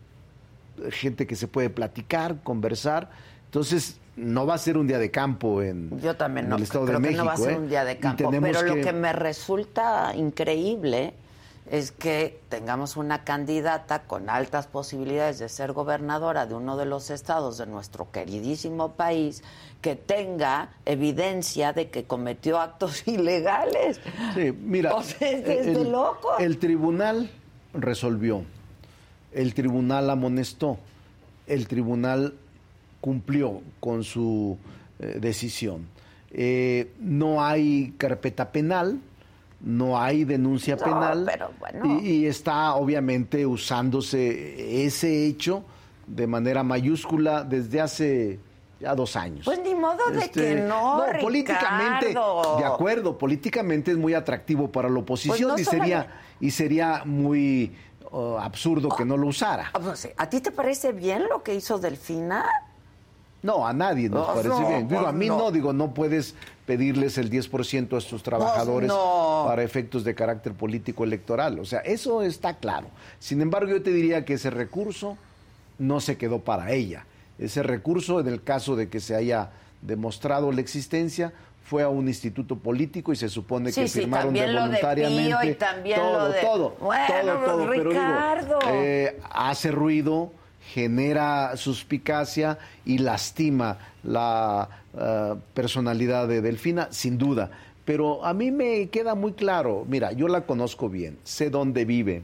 gente 0.90 1.26
que 1.26 1.36
se 1.36 1.48
puede 1.48 1.70
platicar, 1.70 2.42
conversar. 2.42 3.10
Entonces, 3.46 3.98
no 4.16 4.46
va 4.46 4.54
a 4.54 4.58
ser 4.58 4.78
un 4.78 4.86
día 4.86 4.98
de 4.98 5.10
campo 5.10 5.62
en, 5.62 6.00
Yo 6.00 6.16
también 6.16 6.46
en 6.46 6.50
no 6.50 6.56
el 6.56 6.62
Estado 6.62 6.86
creo 6.86 6.98
de 7.00 7.02
que 7.02 7.08
México. 7.14 7.24
no 7.24 7.28
va 7.28 7.34
a 7.34 7.36
ser 7.36 7.52
¿eh? 7.52 7.56
un 7.58 7.68
día 7.68 7.84
de 7.84 7.98
campo, 7.98 8.30
pero 8.30 8.62
lo 8.62 8.74
que- 8.74 8.92
me 8.92 9.12
resulta 9.12 10.14
increíble 10.16 11.12
es 11.70 11.90
que 11.90 12.40
tengamos 12.48 12.96
una 12.96 13.24
candidata 13.24 14.04
con 14.04 14.30
altas 14.30 14.68
posibilidades 14.68 15.40
de 15.40 15.48
ser 15.48 15.72
gobernadora 15.72 16.46
de 16.46 16.54
uno 16.54 16.76
de 16.76 16.86
los 16.86 17.10
estados 17.10 17.58
de 17.58 17.66
nuestro 17.66 18.10
queridísimo 18.12 18.92
país 18.92 19.42
que 19.82 19.96
tenga 19.96 20.70
evidencia 20.84 21.72
de 21.72 21.90
que 21.90 22.04
cometió 22.04 22.60
actos 22.60 23.06
ilegales. 23.08 24.00
Sí, 24.34 24.52
mira, 24.52 24.94
O 24.94 25.02
sea, 25.02 25.28
es 25.28 25.44
de 25.44 25.72
el, 25.72 25.90
loco. 25.90 26.38
el 26.38 26.58
tribunal 26.58 27.30
resolvió, 27.74 28.44
el 29.32 29.52
tribunal 29.52 30.08
amonestó, 30.08 30.78
el 31.48 31.66
tribunal 31.66 32.34
cumplió 33.00 33.60
con 33.80 34.04
su 34.04 34.58
eh, 34.98 35.18
decisión. 35.20 35.86
Eh, 36.30 36.92
no 37.00 37.44
hay 37.44 37.94
carpeta 37.96 38.50
penal, 38.50 38.98
no 39.60 39.98
hay 40.00 40.24
denuncia 40.24 40.76
No, 40.76 40.84
penal 40.84 41.24
pero 41.30 41.50
bueno. 41.58 42.00
y, 42.02 42.08
y 42.08 42.26
está 42.26 42.74
obviamente 42.74 43.46
usándose 43.46 44.84
ese 44.84 45.26
hecho 45.26 45.64
de 46.06 46.26
manera 46.26 46.62
mayúscula 46.62 47.42
desde 47.42 47.80
hace 47.80 48.38
ya 48.78 48.94
dos 48.94 49.16
años. 49.16 49.44
Pues 49.46 49.60
ni 49.62 49.74
modo 49.74 50.10
de 50.10 50.18
Este, 50.18 50.54
que 50.54 50.54
no, 50.56 51.02
políticamente, 51.20 52.08
Ricardo. 52.08 52.56
de 52.58 52.64
acuerdo, 52.64 53.16
políticamente 53.16 53.92
es 53.92 53.96
muy 53.96 54.12
atractivo 54.14 54.70
para 54.70 54.88
la 54.90 54.98
oposición 54.98 55.52
Pues 55.52 55.66
no 55.66 55.76
y 55.76 55.78
sería 55.78 56.20
y 56.38 56.50
sería 56.50 57.02
muy 57.06 57.74
uh, 58.12 58.36
absurdo 58.36 58.90
que 58.90 59.06
no 59.06 59.16
lo 59.16 59.28
usara. 59.28 59.70
Ah, 59.72 59.78
pues. 59.80 60.10
¿A 60.18 60.28
ti 60.28 60.40
te 60.42 60.50
parece 60.50 60.92
bien 60.92 61.24
lo 61.30 61.42
que 61.42 61.54
hizo 61.54 61.78
Delfina? 61.78 62.44
No, 63.42 63.66
a 63.66 63.72
nadie 63.72 64.08
nos 64.08 64.26
parece 64.28 64.48
no, 64.48 64.68
bien. 64.68 64.88
Digo, 64.88 65.06
a 65.06 65.12
mí 65.12 65.28
no. 65.28 65.38
no. 65.38 65.50
digo, 65.52 65.72
no 65.72 65.94
puedes 65.94 66.34
pedirles 66.66 67.16
el 67.18 67.30
10% 67.30 67.94
a 67.94 67.98
estos 67.98 68.22
trabajadores 68.22 68.90
para 69.46 69.62
efectos 69.62 70.02
de 70.04 70.14
carácter 70.14 70.52
político 70.54 71.04
electoral. 71.04 71.58
O 71.60 71.64
sea, 71.64 71.80
eso 71.80 72.22
está 72.22 72.54
claro. 72.56 72.88
Sin 73.20 73.40
embargo, 73.40 73.70
yo 73.70 73.82
te 73.82 73.92
diría 73.92 74.24
que 74.24 74.34
ese 74.34 74.50
recurso 74.50 75.16
no 75.78 76.00
se 76.00 76.16
quedó 76.16 76.40
para 76.40 76.72
ella. 76.72 77.04
Ese 77.38 77.62
recurso, 77.62 78.18
en 78.20 78.28
el 78.28 78.42
caso 78.42 78.74
de 78.74 78.88
que 78.88 78.98
se 78.98 79.14
haya 79.14 79.50
demostrado 79.82 80.50
la 80.50 80.60
existencia, 80.62 81.32
fue 81.62 81.82
a 81.82 81.88
un 81.88 82.08
instituto 82.08 82.56
político 82.56 83.12
y 83.12 83.16
se 83.16 83.28
supone 83.28 83.70
Sí, 83.72 83.82
que 83.82 83.88
sí, 83.88 84.00
firmaron 84.00 84.32
de 84.32 84.40
también 84.40 84.54
lo 84.54 84.60
de 84.62 84.66
voluntariamente. 84.68 85.24
Pío 85.36 85.50
y 85.50 85.54
también 85.54 86.00
todo, 86.00 86.18
lo 86.18 86.28
de- 86.32 86.40
todo, 86.40 86.76
Bueno, 86.80 87.06
todo, 87.34 87.44
todo. 87.44 87.58
Pero 87.70 87.90
digo, 87.90 87.90
Ricardo. 87.90 88.58
eh, 88.70 89.20
hace 89.30 89.70
ruido, 89.70 90.32
genera 90.72 91.56
suspicacia 91.56 92.58
y 92.84 92.98
lastima 92.98 93.78
la 94.02 94.68
eh, 94.98 95.34
personalidad 95.54 96.28
de 96.28 96.40
Delfina, 96.42 96.88
sin 96.90 97.18
duda. 97.18 97.50
Pero 97.84 98.24
a 98.24 98.34
mí 98.34 98.50
me 98.50 98.88
queda 98.88 99.14
muy 99.14 99.32
claro, 99.32 99.84
mira, 99.88 100.12
yo 100.12 100.26
la 100.28 100.42
conozco 100.42 100.88
bien, 100.88 101.18
sé 101.22 101.50
dónde 101.50 101.84
vive 101.84 102.22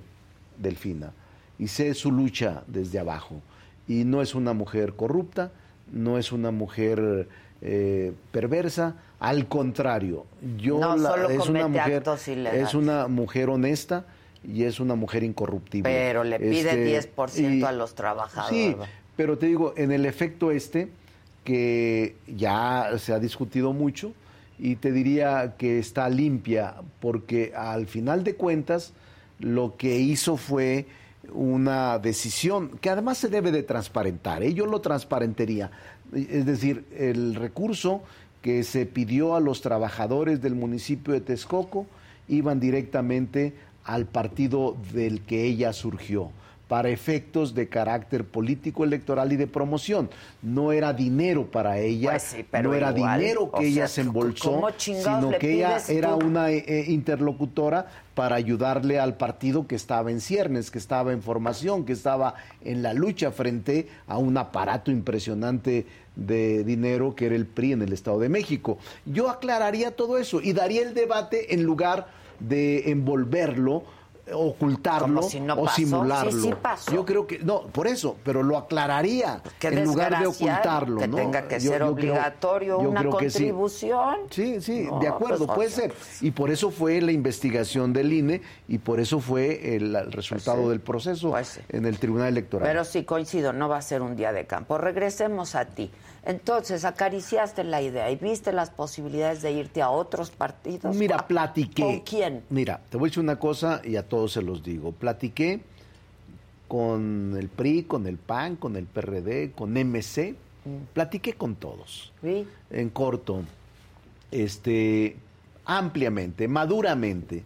Delfina 0.58 1.12
y 1.58 1.68
sé 1.68 1.94
su 1.94 2.10
lucha 2.10 2.62
desde 2.66 2.98
abajo. 2.98 3.40
Y 3.86 4.04
no 4.04 4.22
es 4.22 4.34
una 4.34 4.52
mujer 4.54 4.94
corrupta, 4.94 5.52
no 5.92 6.18
es 6.18 6.32
una 6.32 6.50
mujer 6.50 7.28
eh, 7.60 8.12
perversa, 8.32 8.96
al 9.20 9.46
contrario, 9.46 10.26
yo 10.58 10.80
No, 10.80 10.96
la- 10.96 11.10
solo 11.10 11.30
es 11.30 11.48
una 11.48 11.68
mujer 11.68 11.96
actos 11.98 12.26
es 12.26 12.74
una 12.74 13.06
mujer 13.06 13.50
honesta 13.50 14.04
y 14.44 14.64
es 14.64 14.80
una 14.80 14.94
mujer 14.94 15.22
incorruptible. 15.22 15.88
Pero 15.90 16.24
le 16.24 16.38
pide 16.38 16.70
Este, 16.70 16.84
10% 16.86 17.54
y- 17.58 17.62
a 17.64 17.72
los 17.72 17.94
trabajadores. 17.94 18.56
Sí, 18.56 18.76
pero 19.16 19.38
te 19.38 19.46
digo, 19.46 19.74
en 19.76 19.92
el 19.92 20.06
efecto 20.06 20.50
este, 20.50 20.88
que 21.44 22.16
ya 22.26 22.90
se 22.98 23.12
ha 23.12 23.18
discutido 23.18 23.72
mucho, 23.72 24.12
y 24.58 24.76
te 24.76 24.92
diría 24.92 25.54
que 25.58 25.78
está 25.78 26.08
limpia, 26.08 26.74
porque 27.00 27.52
al 27.56 27.86
final 27.86 28.22
de 28.22 28.34
cuentas 28.36 28.92
lo 29.40 29.76
que 29.76 29.98
hizo 29.98 30.36
fue 30.36 30.86
una 31.32 31.98
decisión 31.98 32.78
que 32.80 32.90
además 32.90 33.18
se 33.18 33.28
debe 33.28 33.50
de 33.50 33.62
transparentar, 33.62 34.42
¿eh? 34.42 34.54
yo 34.54 34.66
lo 34.66 34.80
transparentaría, 34.80 35.70
es 36.14 36.46
decir, 36.46 36.84
el 36.96 37.34
recurso 37.34 38.02
que 38.40 38.62
se 38.64 38.86
pidió 38.86 39.34
a 39.34 39.40
los 39.40 39.62
trabajadores 39.62 40.42
del 40.42 40.54
municipio 40.54 41.12
de 41.14 41.20
Texcoco 41.20 41.86
iban 42.28 42.60
directamente 42.60 43.54
al 43.84 44.06
partido 44.06 44.76
del 44.92 45.22
que 45.22 45.44
ella 45.44 45.72
surgió 45.72 46.30
para 46.72 46.88
efectos 46.88 47.54
de 47.54 47.68
carácter 47.68 48.24
político 48.24 48.82
electoral 48.82 49.30
y 49.30 49.36
de 49.36 49.46
promoción. 49.46 50.08
No 50.40 50.72
era 50.72 50.94
dinero 50.94 51.44
para 51.44 51.78
ella, 51.78 52.12
Pues 52.12 52.22
sí, 52.22 52.46
pero 52.50 52.70
no 52.70 52.74
era 52.74 52.96
igual, 52.96 53.20
dinero 53.20 53.52
que 53.52 53.66
ella 53.66 53.86
sea, 53.86 53.88
se 53.88 54.00
embolsó, 54.00 54.52
¿cómo 54.52 54.70
chingados 54.70 55.24
sino 55.26 55.38
que 55.38 55.52
ella 55.52 55.76
era 55.86 56.16
tú? 56.16 56.24
una 56.24 56.50
eh, 56.50 56.64
eh, 56.66 56.84
interlocutora 56.88 57.88
para 58.14 58.36
ayudarle 58.36 58.98
al 58.98 59.18
partido 59.18 59.66
que 59.66 59.74
estaba 59.74 60.10
en 60.10 60.22
ciernes, 60.22 60.70
que 60.70 60.78
estaba 60.78 61.12
en 61.12 61.20
formación, 61.20 61.84
que 61.84 61.92
estaba 61.92 62.36
en 62.62 62.82
la 62.82 62.94
lucha 62.94 63.32
frente 63.32 63.88
a 64.06 64.16
un 64.16 64.38
aparato 64.38 64.90
impresionante 64.90 65.84
de 66.16 66.64
dinero 66.64 67.14
que 67.14 67.26
era 67.26 67.36
el 67.36 67.44
PRI 67.44 67.72
en 67.72 67.82
el 67.82 67.92
Estado 67.92 68.18
de 68.18 68.30
México. 68.30 68.78
Yo 69.04 69.28
aclararía 69.28 69.90
todo 69.90 70.16
eso 70.16 70.40
y 70.40 70.54
daría 70.54 70.80
el 70.80 70.94
debate 70.94 71.52
en 71.52 71.64
lugar 71.64 72.21
de 72.48 72.90
envolverlo 72.90 73.84
ocultarlo 74.32 75.16
Como 75.16 75.28
si 75.28 75.40
no 75.40 75.54
o 75.54 75.64
pasó. 75.64 75.76
simularlo. 75.76 76.30
Sí, 76.30 76.40
sí 76.42 76.54
pasó. 76.62 76.92
Yo 76.92 77.04
creo 77.04 77.26
que 77.26 77.40
no, 77.40 77.62
por 77.66 77.88
eso, 77.88 78.16
pero 78.24 78.42
lo 78.44 78.56
aclararía 78.56 79.42
Qué 79.58 79.66
en 79.68 79.84
lugar 79.84 80.20
de 80.20 80.26
ocultarlo, 80.28 81.00
que 81.00 81.08
¿no? 81.08 81.16
tenga 81.16 81.48
que 81.48 81.58
Yo- 81.58 81.72
ser 81.72 81.80
yo 81.80 81.88
obligatorio 81.88 82.78
una 82.78 83.00
creo 83.00 83.12
sí. 83.12 83.18
contribución. 83.18 84.16
Sí, 84.30 84.60
sí, 84.60 84.86
No, 84.88 85.00
de 85.00 85.08
acuerdo, 85.08 85.44
pues, 85.46 85.56
puede 85.56 85.68
o 85.68 85.72
sea, 85.72 85.84
ser. 85.88 86.24
Y 86.24 86.30
por 86.30 86.50
eso 86.50 86.70
fue 86.70 87.00
la 87.00 87.10
investigación 87.12 87.92
del 87.92 88.12
INE 88.12 88.40
y 88.68 88.78
por 88.78 89.00
eso 89.00 89.18
fue 89.18 89.74
el, 89.74 89.94
el 89.94 90.12
resultado 90.12 90.58
Pues 90.58 90.66
sí. 90.66 90.70
del 90.70 90.80
proceso 90.80 91.34
en 91.68 91.84
el 91.84 91.98
Tribunal 91.98 92.28
Electoral. 92.28 92.66
Pero 92.68 92.84
sí, 92.84 93.04
coincido, 93.04 93.52
no 93.52 93.68
va 93.68 93.78
a 93.78 93.82
ser 93.82 94.02
un 94.02 94.14
día 94.14 94.32
de 94.32 94.46
campo. 94.46 94.78
Regresemos 94.78 95.56
a 95.56 95.64
ti. 95.66 95.90
Entonces, 96.24 96.84
acariciaste 96.84 97.64
la 97.64 97.82
idea 97.82 98.10
y 98.10 98.16
viste 98.16 98.52
las 98.52 98.70
posibilidades 98.70 99.42
de 99.42 99.52
irte 99.52 99.82
a 99.82 99.90
otros 99.90 100.30
partidos. 100.30 100.94
Mira, 100.94 101.26
platiqué. 101.26 101.82
¿Con 101.82 102.00
quién? 102.00 102.42
Mira, 102.48 102.80
te 102.90 102.96
voy 102.96 103.06
a 103.06 103.10
decir 103.10 103.22
una 103.22 103.38
cosa 103.38 103.80
y 103.84 103.96
a 103.96 104.08
todos 104.08 104.32
se 104.32 104.42
los 104.42 104.62
digo. 104.62 104.92
Platiqué 104.92 105.60
con 106.68 107.36
el 107.38 107.48
PRI, 107.48 107.82
con 107.84 108.06
el 108.06 108.18
PAN, 108.18 108.56
con 108.56 108.76
el 108.76 108.84
PRD, 108.86 109.52
con 109.52 109.76
MC 109.76 110.36
platiqué 110.92 111.34
con 111.34 111.56
todos, 111.56 112.12
Sí. 112.22 112.46
en 112.70 112.88
corto, 112.90 113.42
este, 114.30 115.16
ampliamente, 115.64 116.48
maduramente, 116.48 117.42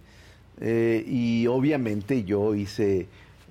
eh, 0.60 1.04
y 1.06 1.46
obviamente 1.46 2.24
yo 2.24 2.54
hice 2.54 3.00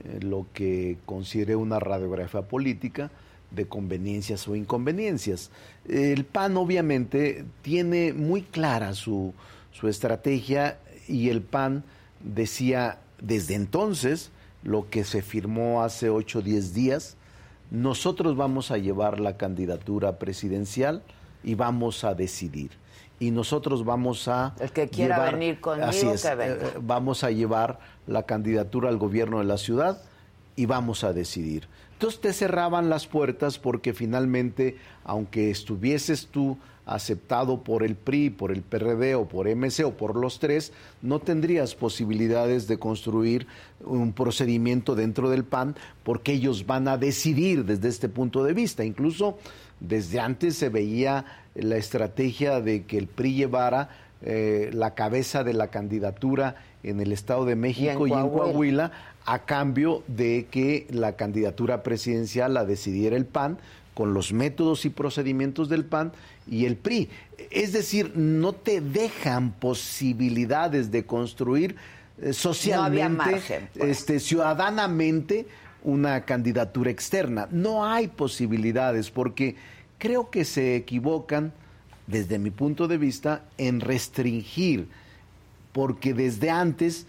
eh, 0.03 0.19
lo 0.21 0.45
que 0.53 0.97
consideré 1.05 1.55
una 1.55 1.79
radiografía 1.79 2.41
política 2.41 3.09
de 3.51 3.67
conveniencias 3.67 4.47
o 4.47 4.55
inconveniencias. 4.55 5.51
El 5.87 6.25
PAN 6.25 6.57
obviamente 6.57 7.45
tiene 7.61 8.13
muy 8.13 8.41
clara 8.41 8.93
su, 8.93 9.33
su 9.71 9.87
estrategia 9.87 10.77
y 11.07 11.29
el 11.29 11.41
PAN 11.41 11.83
decía 12.23 12.99
desde 13.21 13.55
entonces 13.55 14.31
lo 14.63 14.89
que 14.89 15.03
se 15.03 15.21
firmó 15.21 15.83
hace 15.83 16.09
8 16.09 16.39
o 16.39 16.41
10 16.41 16.73
días, 16.73 17.17
nosotros 17.71 18.35
vamos 18.35 18.71
a 18.71 18.77
llevar 18.77 19.19
la 19.19 19.37
candidatura 19.37 20.17
presidencial 20.17 21.03
y 21.43 21.55
vamos 21.55 22.03
a 22.03 22.15
decidir. 22.15 22.71
Y 23.19 23.31
nosotros 23.31 23.85
vamos 23.85 24.27
a... 24.27 24.55
El 24.59 24.71
que 24.71 24.89
quiera 24.89 25.31
venir 25.31 25.61
conmigo, 25.61 25.87
así 25.87 26.07
es, 26.07 26.23
que 26.23 26.35
venga. 26.35 26.67
eh, 26.67 26.73
vamos 26.81 27.23
a 27.23 27.31
llevar 27.31 27.79
la 28.07 28.23
candidatura 28.23 28.89
al 28.89 28.97
gobierno 28.97 29.39
de 29.39 29.45
la 29.45 29.57
ciudad 29.57 30.01
y 30.55 30.65
vamos 30.65 31.03
a 31.03 31.13
decidir. 31.13 31.67
Entonces 31.95 32.19
te 32.19 32.33
cerraban 32.33 32.89
las 32.89 33.07
puertas 33.07 33.57
porque 33.57 33.93
finalmente, 33.93 34.75
aunque 35.05 35.49
estuvieses 35.49 36.27
tú 36.27 36.57
aceptado 36.85 37.63
por 37.63 37.83
el 37.83 37.95
PRI, 37.95 38.29
por 38.29 38.51
el 38.51 38.61
PRD 38.61 39.15
o 39.15 39.27
por 39.27 39.47
MC 39.47 39.85
o 39.85 39.91
por 39.93 40.17
los 40.17 40.39
tres, 40.39 40.73
no 41.01 41.19
tendrías 41.19 41.73
posibilidades 41.73 42.67
de 42.67 42.77
construir 42.77 43.47
un 43.83 44.11
procedimiento 44.11 44.93
dentro 44.93 45.29
del 45.29 45.45
PAN 45.45 45.75
porque 46.03 46.33
ellos 46.33 46.65
van 46.67 46.89
a 46.89 46.97
decidir 46.97 47.63
desde 47.63 47.87
este 47.87 48.09
punto 48.09 48.43
de 48.43 48.53
vista. 48.53 48.83
Incluso 48.83 49.37
desde 49.79 50.19
antes 50.19 50.57
se 50.57 50.69
veía 50.69 51.25
la 51.55 51.77
estrategia 51.77 52.59
de 52.59 52.83
que 52.83 52.97
el 52.97 53.07
PRI 53.07 53.35
llevara 53.35 53.89
eh, 54.21 54.69
la 54.73 54.95
cabeza 54.95 55.43
de 55.43 55.53
la 55.53 55.69
candidatura 55.69 56.55
en 56.83 56.99
el 56.99 57.11
Estado 57.11 57.45
de 57.45 57.55
México 57.55 58.05
y 58.05 58.11
en 58.11 58.29
Coahuila. 58.29 58.29
Coahuila 58.29 58.91
a 59.25 59.39
cambio 59.39 60.03
de 60.07 60.47
que 60.51 60.87
la 60.89 61.15
candidatura 61.15 61.83
presidencial 61.83 62.53
la 62.53 62.65
decidiera 62.65 63.15
el 63.15 63.25
PAN 63.25 63.57
con 63.93 64.13
los 64.13 64.33
métodos 64.33 64.85
y 64.85 64.89
procedimientos 64.89 65.69
del 65.69 65.85
PAN 65.85 66.11
y 66.47 66.65
el 66.65 66.75
PRI. 66.75 67.09
Es 67.49 67.73
decir, 67.73 68.11
no 68.15 68.53
te 68.53 68.81
dejan 68.81 69.51
posibilidades 69.51 70.91
de 70.91 71.05
construir 71.05 71.75
eh, 72.21 72.33
socialmente, 72.33 73.31
margen, 73.31 73.69
pues. 73.75 73.89
este, 73.89 74.19
ciudadanamente, 74.19 75.47
una 75.83 76.21
candidatura 76.25 76.91
externa. 76.91 77.47
No 77.51 77.85
hay 77.85 78.07
posibilidades 78.07 79.09
porque 79.11 79.55
creo 79.97 80.29
que 80.29 80.45
se 80.45 80.75
equivocan, 80.75 81.53
desde 82.05 82.37
mi 82.37 82.51
punto 82.51 82.87
de 82.87 82.97
vista, 82.97 83.43
en 83.57 83.79
restringir 83.79 84.87
porque 85.75 86.13
desde 86.13 86.49
antes 86.49 87.05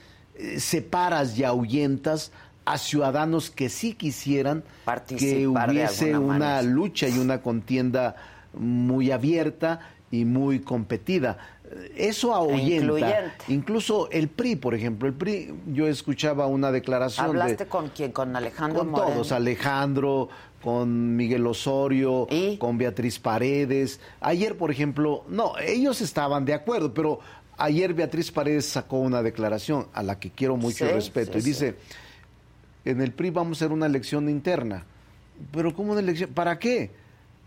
separas 0.58 1.38
y 1.38 1.44
ahuyentas 1.44 2.32
a 2.64 2.78
ciudadanos 2.78 3.50
que 3.50 3.68
sí 3.68 3.94
quisieran 3.94 4.62
que 4.62 4.68
Participar 4.84 5.70
hubiese 5.70 6.18
una 6.18 6.62
lucha 6.62 7.08
y 7.08 7.18
una 7.18 7.40
contienda 7.40 8.16
muy 8.54 9.12
abierta 9.12 9.80
y 10.10 10.24
muy 10.24 10.60
competida. 10.60 11.38
Eh, 11.64 11.92
Eso 11.96 12.34
ahuyenta. 12.34 12.84
incluyente. 12.84 13.44
Incluso 13.48 14.08
el 14.10 14.28
PRI, 14.28 14.56
por 14.56 14.74
ejemplo, 14.74 15.08
el 15.08 15.14
PRI, 15.14 15.54
yo 15.68 15.86
escuchaba 15.86 16.46
una 16.46 16.72
declaración 16.72 17.26
de 17.26 17.42
¿Hablaste 17.42 17.66
con 17.66 17.88
quién? 17.88 18.12
¿Con 18.12 18.34
Alejandro 18.34 18.80
con 18.80 18.90
Moreno? 18.90 19.12
todos, 19.12 19.32
Alejandro, 19.32 20.28
con 20.62 21.14
Miguel 21.16 21.46
Osorio, 21.46 22.26
con 22.58 22.78
Beatriz 22.78 23.18
Paredes. 23.20 24.00
Ayer, 24.20 24.56
por 24.56 24.70
ejemplo, 24.72 25.24
no, 25.28 25.52
ellos 25.64 26.00
estaban 26.00 26.44
de 26.44 26.54
acuerdo, 26.54 26.92
pero 26.92 27.20
ayer 27.56 27.94
Beatriz 27.94 28.30
Paredes 28.30 28.66
sacó 28.66 28.98
una 28.98 29.22
declaración 29.22 29.88
a 29.92 30.02
la 30.02 30.18
que 30.18 30.30
quiero 30.30 30.56
mucho 30.56 30.86
Sí, 30.86 30.92
respeto 30.92 31.32
sí, 31.34 31.38
y 31.38 31.42
dice, 31.42 31.74
en 32.84 33.00
el 33.00 33.12
PRI 33.12 33.30
vamos 33.30 33.58
a 33.60 33.64
hacer 33.64 33.72
una 33.72 33.86
elección 33.86 34.28
interna. 34.28 34.84
Pero 35.52 35.74
¿cómo 35.74 35.92
una 35.92 36.00
elección? 36.00 36.30
¿Para 36.32 36.58
qué? 36.58 36.90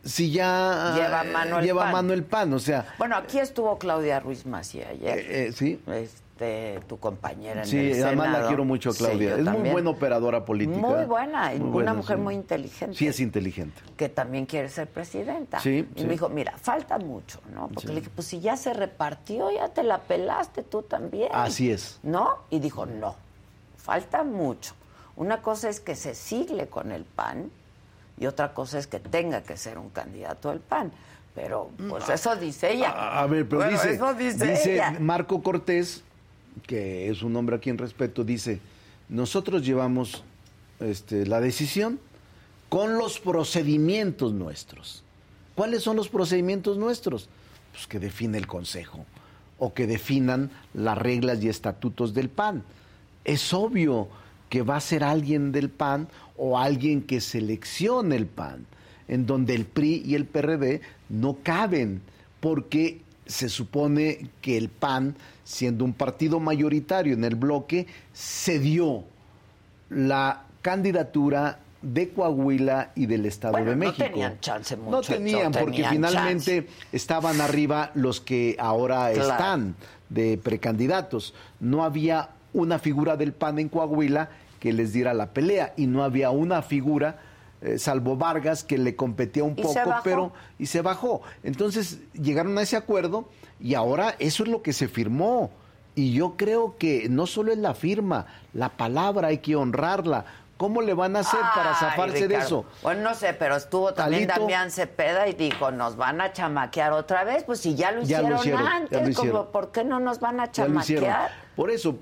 Si 0.04 0.32
ya 0.32 0.94
Lleva 0.96 1.24
eh, 1.26 1.32
mano 1.32 1.60
el 1.60 1.66
lleva 1.66 1.84
pan. 1.84 1.92
mano 1.92 2.14
el 2.14 2.24
pan, 2.24 2.54
o 2.54 2.60
sea, 2.60 2.94
Bueno, 2.98 3.16
aquí 3.18 3.40
estuvo 3.40 3.78
Claudia 3.78 4.20
Ruiz 4.20 4.46
Macía 4.46 4.88
ayer. 4.90 5.20
Eh, 5.20 5.48
eh, 5.48 5.52
sí. 5.52 5.82
Este, 5.88 6.80
tu 6.88 6.98
compañera 7.00 7.64
en 7.64 7.68
sí, 7.68 7.92
el 7.92 8.02
además 8.02 8.32
la 8.32 8.48
quiero 8.48 8.64
mucho 8.64 8.92
a 8.92 8.94
Claudia. 8.94 9.36
es 9.36 9.44
muy 9.44 9.70
buena 9.72 9.90
operadora 9.90 10.46
política. 10.46 10.80
Muy 10.80 11.04
buena, 11.04 11.50
Muy 11.50 11.60
una 11.60 11.70
buena, 11.70 11.94
mujer 11.94 12.16
sí. 12.16 12.24
muy 12.24 12.36
inteligente. 12.36 12.96
Sí, 12.96 13.08
es 13.08 13.20
inteligente. 13.20 13.82
que 13.98 14.08
también 14.08 14.46
quiere 14.46 14.70
ser 14.70 14.88
presidenta. 14.88 15.60
Sí, 15.60 15.86
y 15.98 16.04
me 16.06 16.12
dijo, 16.14 16.30
mira, 16.30 16.54
falta 16.58 16.98
mucho, 16.98 17.42
¿no? 17.54 17.68
Porque 17.68 17.90
le 17.90 17.96
dije, 17.96 18.10
pues 18.16 18.26
si 18.28 18.40
ya 18.40 18.56
se 18.56 18.74
repartió, 18.74 19.52
ya 19.52 19.68
te 19.68 19.84
la 19.84 19.98
pelaste 20.00 20.64
tú 20.64 20.82
también. 20.82 21.28
Así 21.34 21.72
es. 21.72 22.00
¿No? 22.04 22.38
Y 22.50 22.60
dijo, 22.60 22.86
no, 22.86 23.16
falta 23.76 24.24
mucho. 24.24 24.76
Una 25.18 25.42
cosa 25.42 25.68
es 25.68 25.82
que 25.82 25.98
se 25.98 26.16
sigle 26.16 26.68
con 26.68 26.94
el 26.94 27.04
PAN 27.04 27.52
y 28.20 28.26
otra 28.26 28.54
cosa 28.54 28.80
es 28.80 28.88
que 28.88 29.00
tenga 29.00 29.42
que 29.44 29.58
ser 29.58 29.78
un 29.78 29.90
candidato 29.90 30.50
al 30.50 30.60
PAN. 30.60 30.92
Pero, 31.36 31.72
pues 31.88 32.10
eso 32.10 32.36
dice 32.36 32.74
ella. 32.74 32.90
A, 32.90 33.22
a 33.22 33.28
ver, 33.28 33.48
pero 33.48 33.62
Bueno, 33.62 33.78
dice, 33.78 33.94
eso 33.94 34.14
dice, 34.14 34.46
dice 34.46 34.74
ella. 34.74 34.98
Marco 35.00 35.42
Cortés, 35.42 36.04
que 36.68 37.10
es 37.10 37.22
un 37.22 37.36
hombre 37.36 37.56
a 37.56 37.60
quien 37.60 37.78
respeto, 37.78 38.24
dice, 38.24 38.60
nosotros 39.08 39.66
llevamos 39.66 40.24
este, 40.80 41.26
la 41.26 41.40
decisión 41.40 42.00
con 42.68 42.98
los 42.98 43.20
procedimientos 43.20 44.34
nuestros. 44.34 45.04
¿Cuáles 45.56 45.84
son 45.84 45.96
los 45.96 46.10
procedimientos 46.10 46.78
nuestros? 46.78 47.30
Pues 47.72 47.88
que 47.88 48.00
define 48.00 48.38
el 48.38 48.48
Consejo 48.48 49.06
o 49.58 49.74
que 49.74 49.88
definan 49.88 50.52
las 50.74 50.98
reglas 50.98 51.42
y 51.44 51.50
estatutos 51.50 52.14
del 52.14 52.30
PAN. 52.30 52.64
Es 53.24 53.54
obvio 53.54 54.08
que 54.50 54.62
va 54.62 54.78
a 54.78 54.82
ser 54.82 55.04
alguien 55.04 55.52
del 55.52 55.70
PAN 55.70 56.08
o 56.40 56.58
alguien 56.58 57.02
que 57.02 57.20
seleccione 57.22 58.16
el 58.16 58.26
PAN, 58.26 58.66
en 59.08 59.26
donde 59.26 59.54
el 59.56 59.66
PRI 59.66 60.04
y 60.06 60.16
el 60.16 60.26
PRD 60.26 60.82
no 61.10 61.38
caben, 61.44 62.02
porque 62.40 63.02
se 63.26 63.50
supone 63.50 64.30
que 64.42 64.58
el 64.58 64.70
PAN, 64.70 65.16
siendo 65.44 65.84
un 65.84 65.94
partido 65.94 66.40
mayoritario 66.40 67.14
en 67.14 67.24
el 67.26 67.36
bloque, 67.36 67.86
cedió 68.14 69.04
la 69.90 70.44
candidatura 70.62 71.60
de 71.82 72.10
Coahuila 72.10 72.92
y 72.96 73.06
del 73.06 73.26
Estado 73.26 73.54
Bueno, 73.54 73.70
de 73.72 73.76
no 73.76 73.86
México. 73.86 74.04
tenían 74.10 74.40
chance 74.40 74.76
mucho, 74.76 74.92
No 74.92 75.02
tenían, 75.02 75.52
no 75.52 75.60
porque 75.60 75.78
tenían 75.84 75.94
finalmente 75.94 76.68
estaban 76.92 77.40
arriba 77.42 77.92
los 77.96 78.20
que 78.22 78.56
ahora 78.60 79.12
Claro. 79.14 79.30
están 79.32 79.76
de 80.10 80.38
precandidatos. 80.38 81.34
No 81.60 81.84
había 81.84 82.30
una 82.54 82.80
figura 82.80 83.16
del 83.16 83.32
PAN 83.34 83.60
en 83.60 83.70
Coahuila 83.70 84.30
que 84.60 84.74
les 84.74 84.94
diera 84.94 85.14
la 85.14 85.34
pelea 85.34 85.74
y 85.78 85.88
no 85.88 86.04
había 86.04 86.30
una 86.30 86.62
figura, 86.62 87.20
eh, 87.62 87.78
salvo 87.78 88.16
Vargas, 88.16 88.64
que 88.64 88.78
le 88.78 88.96
competía 88.96 89.44
un 89.44 89.56
poco, 89.56 89.74
pero 90.04 90.32
y 90.58 90.66
se 90.66 90.82
bajó. 90.82 91.22
Entonces 91.44 92.00
llegaron 92.14 92.58
a 92.58 92.62
ese 92.62 92.78
acuerdo 92.78 93.30
y 93.60 93.74
ahora 93.74 94.16
eso 94.20 94.44
es 94.44 94.50
lo 94.50 94.62
que 94.62 94.74
se 94.74 94.88
firmó. 94.88 95.52
Y 95.96 96.14
yo 96.14 96.36
creo 96.38 96.78
que 96.78 97.10
no 97.10 97.26
solo 97.26 97.52
es 97.52 97.58
la 97.58 97.74
firma, 97.74 98.28
la 98.54 98.70
palabra 98.70 99.30
hay 99.30 99.40
que 99.40 99.56
honrarla. 99.56 100.26
¿Cómo 100.56 100.82
le 100.82 100.94
van 100.94 101.16
a 101.16 101.20
hacer 101.20 101.40
para 101.56 101.74
zafarse 101.74 102.28
de 102.28 102.36
eso? 102.36 102.66
Bueno, 102.84 103.02
no 103.02 103.16
sé, 103.16 103.34
pero 103.34 103.56
estuvo 103.56 103.94
también. 103.94 104.28
Damián 104.28 104.72
Cepeda 104.72 105.26
y 105.30 105.34
dijo, 105.34 105.72
nos 105.72 105.96
van 105.96 106.20
a 106.20 106.34
chamaquear 106.34 106.92
otra 106.92 107.24
vez. 107.24 107.46
Pues 107.46 107.62
si 107.62 107.76
ya 107.76 107.92
lo 107.92 108.02
Ya 108.02 108.18
hicieron, 108.20 108.30
lo 108.32 108.36
hicieron, 108.40 108.64
ya 108.66 108.76
antes, 108.76 109.02
lo 109.02 109.10
hicieron. 109.10 109.32
como, 109.32 109.52
¿por 109.52 109.72
qué 109.72 109.86
no 109.86 110.02
nos 110.02 110.20
van 110.20 110.42
a 110.42 110.52
chamaquear? 110.52 111.32
Por 111.56 111.72
eso, 111.72 112.00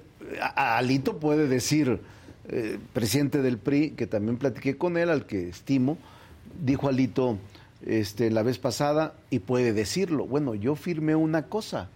a 0.55 0.77
Alito 0.77 1.17
puede 1.19 1.47
decir, 1.47 2.01
eh, 2.49 2.79
presidente 2.93 3.41
del 3.41 3.57
PRI, 3.57 3.91
que 3.91 4.07
también 4.07 4.37
platiqué 4.37 4.77
con 4.77 4.97
él, 4.97 5.09
al 5.09 5.25
que 5.25 5.49
estimo, 5.49 5.97
dijo 6.63 6.87
Alito 6.87 7.37
este, 7.85 8.31
la 8.31 8.43
vez 8.43 8.57
pasada, 8.57 9.13
y 9.29 9.39
puede 9.39 9.73
decirlo, 9.73 10.25
bueno, 10.25 10.55
yo 10.55 10.75
firmé 10.75 11.15
una 11.15 11.43
cosa, 11.47 11.89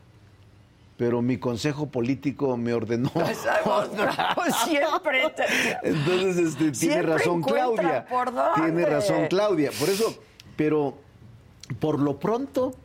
pero 0.98 1.22
mi 1.22 1.38
consejo 1.38 1.88
político 1.88 2.58
me 2.58 2.74
ordenó. 2.74 3.12
Siempre. 4.66 5.30
te- 5.36 5.90
Entonces, 5.90 6.38
este, 6.38 6.58
tiene 6.72 6.76
Siempre 6.76 7.02
razón 7.18 7.42
Claudia. 7.42 8.06
por. 8.08 8.32
Tiene 8.56 8.86
razón 8.86 9.28
Claudia. 9.30 9.72
Por 9.80 9.90
eso, 9.90 10.16
pero 10.56 10.98
por 11.80 12.00
lo 12.00 12.20
pronto, 12.20 12.76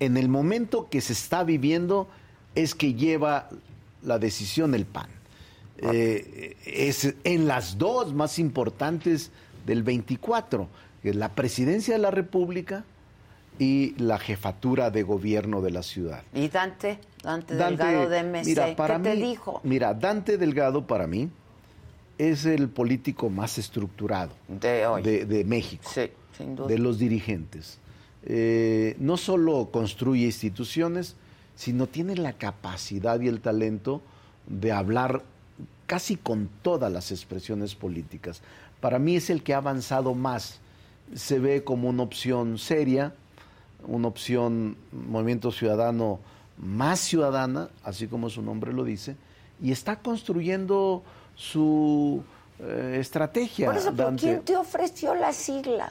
en 0.00 0.16
el 0.16 0.28
momento 0.28 0.88
que 0.90 1.00
se 1.00 1.12
está 1.12 1.44
viviendo, 1.44 2.08
es 2.54 2.74
que 2.74 2.94
lleva 2.94 3.48
la 4.02 4.18
decisión 4.18 4.74
el 4.74 4.84
PAN. 4.86 5.08
Eh, 5.80 6.56
es 6.66 7.14
en 7.24 7.46
las 7.46 7.78
dos 7.78 8.12
más 8.14 8.38
importantes 8.38 9.30
del 9.66 9.82
24, 9.82 10.68
que 11.02 11.10
es 11.10 11.16
la 11.16 11.30
presidencia 11.30 11.94
de 11.94 12.00
la 12.00 12.10
República 12.10 12.84
y 13.58 13.94
la 13.98 14.18
jefatura 14.18 14.90
de 14.90 15.02
gobierno 15.02 15.60
de 15.62 15.70
la 15.70 15.82
ciudad. 15.82 16.22
¿Y 16.34 16.48
Dante? 16.48 16.98
Dante, 17.22 17.54
Dante, 17.56 17.84
Delgado 17.84 18.08
de 18.08 18.22
MC, 18.22 18.44
mira, 18.46 18.76
para 18.76 18.96
¿qué 18.98 19.02
te 19.10 19.16
mí- 19.16 19.22
dijo? 19.22 19.60
Mira, 19.64 19.94
Dante 19.94 20.38
Delgado 20.38 20.86
para 20.86 21.06
mí 21.06 21.28
es 22.18 22.44
el 22.44 22.68
político 22.68 23.30
más 23.30 23.58
estructurado 23.58 24.32
de, 24.48 25.02
de, 25.02 25.24
de 25.26 25.44
México. 25.44 25.88
Sí, 25.92 26.10
duda. 26.54 26.66
de 26.68 26.78
los 26.78 26.98
dirigentes. 26.98 27.78
Eh, 28.24 28.96
no 28.98 29.16
solo 29.16 29.68
construye 29.72 30.24
instituciones, 30.26 31.16
sino 31.56 31.86
tiene 31.88 32.14
la 32.16 32.32
capacidad 32.34 33.20
y 33.20 33.28
el 33.28 33.40
talento 33.40 34.02
de 34.46 34.70
hablar 34.72 35.22
casi 35.88 36.14
con 36.16 36.48
todas 36.62 36.92
las 36.92 37.10
expresiones 37.10 37.74
políticas. 37.74 38.42
Para 38.80 39.00
mí 39.00 39.16
es 39.16 39.30
el 39.30 39.42
que 39.42 39.54
ha 39.54 39.56
avanzado 39.56 40.14
más. 40.14 40.60
Se 41.14 41.40
ve 41.40 41.64
como 41.64 41.88
una 41.88 42.04
opción 42.04 42.58
seria, 42.58 43.14
una 43.86 44.06
opción 44.06 44.76
Movimiento 44.92 45.50
Ciudadano 45.50 46.20
más 46.58 46.98
ciudadana, 47.00 47.70
así 47.84 48.06
como 48.06 48.28
su 48.30 48.42
nombre 48.42 48.72
lo 48.72 48.84
dice, 48.84 49.16
y 49.62 49.72
está 49.72 49.96
construyendo 50.00 51.02
su 51.36 52.22
eh, 52.58 52.98
estrategia. 53.00 53.66
Por 53.66 53.76
eso, 53.76 53.92
¿pero 53.92 54.04
Dante. 54.08 54.22
¿quién 54.22 54.42
te 54.42 54.56
ofreció 54.56 55.14
la 55.14 55.32
sigla? 55.32 55.90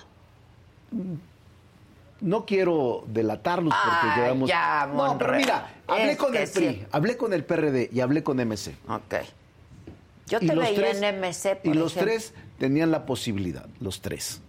No 2.20 2.46
quiero 2.46 3.04
delatarlos 3.08 3.74
porque 3.74 4.08
Ay, 4.12 4.22
quedamos. 4.22 4.50
ya, 4.50 4.90
no, 4.94 5.18
pero 5.18 5.34
mira, 5.34 5.70
hablé 5.88 6.12
Es 6.12 6.18
con 6.18 6.36
el 6.36 6.50
PRI, 6.50 6.70
sí. 6.70 6.86
hablé 6.92 7.16
con 7.18 7.34
el 7.34 7.44
PRD 7.46 7.90
y 7.92 8.00
hablé 8.00 8.24
con 8.24 8.38
MC. 8.38 8.76
Ok. 8.90 9.16
Yo 10.28 10.40
Y 10.42 10.48
te 10.48 10.56
los 10.56 10.66
veía 10.66 10.78
tres- 10.78 10.98
en 10.98 11.04
MC, 11.24 11.56
por 11.56 11.76
Y 11.76 11.78
los 11.78 11.94
ejemplo. 11.94 12.12
tres 12.14 12.34
tenían 12.60 12.92
la 12.92 13.06
posibilidad, 13.06 13.68
los 13.80 14.02
tres. 14.02 14.42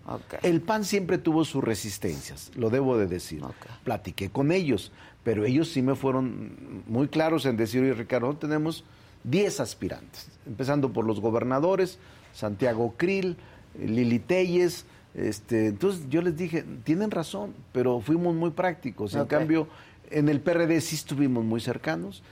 El 0.43 0.61
PAN 0.61 0.85
siempre 0.85 1.19
tuvo 1.19 1.45
sus 1.45 1.63
resistencias, 1.63 2.51
lo 2.57 2.71
debo 2.71 2.99
de 2.99 3.07
decir. 3.07 3.43
Platiqué 3.85 4.31
con 4.31 4.51
ellos, 4.51 4.93
pero 5.23 5.45
ellos 5.45 5.69
sí 5.69 5.83
me 5.83 5.95
fueron 5.95 6.83
muy 6.87 7.09
claros 7.09 7.47
en 7.47 7.57
decir, 7.57 7.83
oye 7.83 7.95
Ricardo, 7.95 8.35
tenemos 8.37 8.85
10 9.25 9.61
aspirantes, 9.61 10.29
empezando 10.47 10.93
por 10.93 11.05
los 11.05 11.21
gobernadores, 11.21 11.99
Santiago 12.33 12.95
Krill, 12.97 13.37
Lili 13.79 14.19
Telles. 14.19 14.85
Este, 15.15 15.67
entonces 15.67 16.07
yo 16.09 16.23
les 16.23 16.37
dije, 16.37 16.65
tienen 16.85 17.11
razón, 17.11 17.55
pero 17.73 18.01
fuimos 18.01 18.35
muy 18.35 18.51
prácticos. 18.51 19.15
En 19.15 19.27
cambio, 19.27 19.69
en 20.11 20.29
el 20.29 20.41
PRD 20.41 20.81
sí 20.81 20.97
estuvimos 20.97 21.45
muy 21.45 21.61
cercanos. 21.61 22.23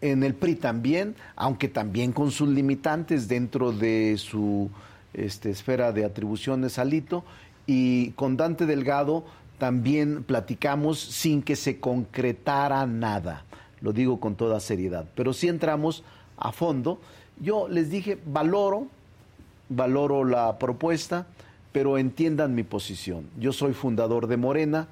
En 0.00 0.22
el 0.22 0.34
PRI 0.34 0.54
también, 0.54 1.16
aunque 1.34 1.68
también 1.68 2.12
con 2.12 2.30
sus 2.30 2.48
limitantes 2.48 3.26
dentro 3.26 3.72
de 3.72 4.16
su 4.16 4.70
este, 5.14 5.50
esfera 5.50 5.92
de 5.92 6.04
atribuciones 6.04 6.78
alito. 6.78 7.24
Y 7.66 8.12
con 8.12 8.36
Dante 8.36 8.66
Delgado 8.66 9.24
también 9.58 10.22
platicamos 10.22 11.00
sin 11.00 11.42
que 11.42 11.56
se 11.56 11.80
concretara 11.80 12.86
nada. 12.86 13.44
Lo 13.80 13.92
digo 13.92 14.20
con 14.20 14.36
toda 14.36 14.60
seriedad. 14.60 15.06
Pero 15.14 15.32
sí 15.32 15.48
entramos 15.48 16.04
a 16.36 16.52
fondo. 16.52 17.00
Yo 17.40 17.68
les 17.68 17.90
dije, 17.90 18.18
valoro, 18.24 18.86
valoro 19.68 20.24
la 20.24 20.58
propuesta, 20.58 21.26
pero 21.72 21.98
entiendan 21.98 22.54
mi 22.54 22.62
posición. 22.62 23.24
Yo 23.38 23.52
soy 23.52 23.74
fundador 23.74 24.26
de 24.26 24.36
Morena, 24.36 24.88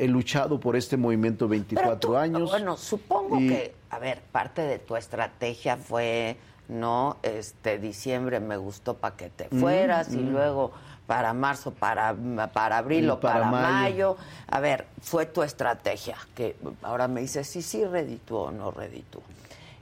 he 0.00 0.08
luchado 0.08 0.58
por 0.58 0.76
este 0.76 0.96
movimiento 0.96 1.46
24 1.46 1.84
Pero 1.84 1.98
tú, 2.00 2.16
años. 2.16 2.50
Bueno, 2.50 2.76
supongo 2.78 3.38
y- 3.38 3.48
que, 3.48 3.74
a 3.90 3.98
ver, 3.98 4.22
parte 4.32 4.62
de 4.62 4.78
tu 4.78 4.96
estrategia 4.96 5.76
fue, 5.76 6.38
no, 6.68 7.18
este 7.22 7.78
diciembre 7.78 8.40
me 8.40 8.56
gustó 8.56 8.94
para 8.96 9.14
que 9.16 9.28
te 9.28 9.48
Mm, 9.50 9.60
fueras 9.60 10.08
y 10.14 10.16
mm. 10.16 10.32
luego 10.32 10.72
para 11.06 11.34
marzo, 11.34 11.72
para, 11.72 12.16
para 12.52 12.78
abril 12.78 13.04
Y 13.04 13.08
o 13.10 13.20
para, 13.20 13.40
para 13.40 13.50
mayo. 13.50 13.72
mayo. 13.82 14.16
A 14.48 14.60
ver, 14.60 14.86
fue 15.02 15.26
tu 15.26 15.42
estrategia, 15.42 16.16
que 16.34 16.56
ahora 16.82 17.06
me 17.06 17.20
dices 17.20 17.46
sí, 17.46 17.60
sí, 17.60 17.84
redituó 17.84 18.44
o 18.44 18.50
no 18.52 18.70
redituó. 18.70 19.20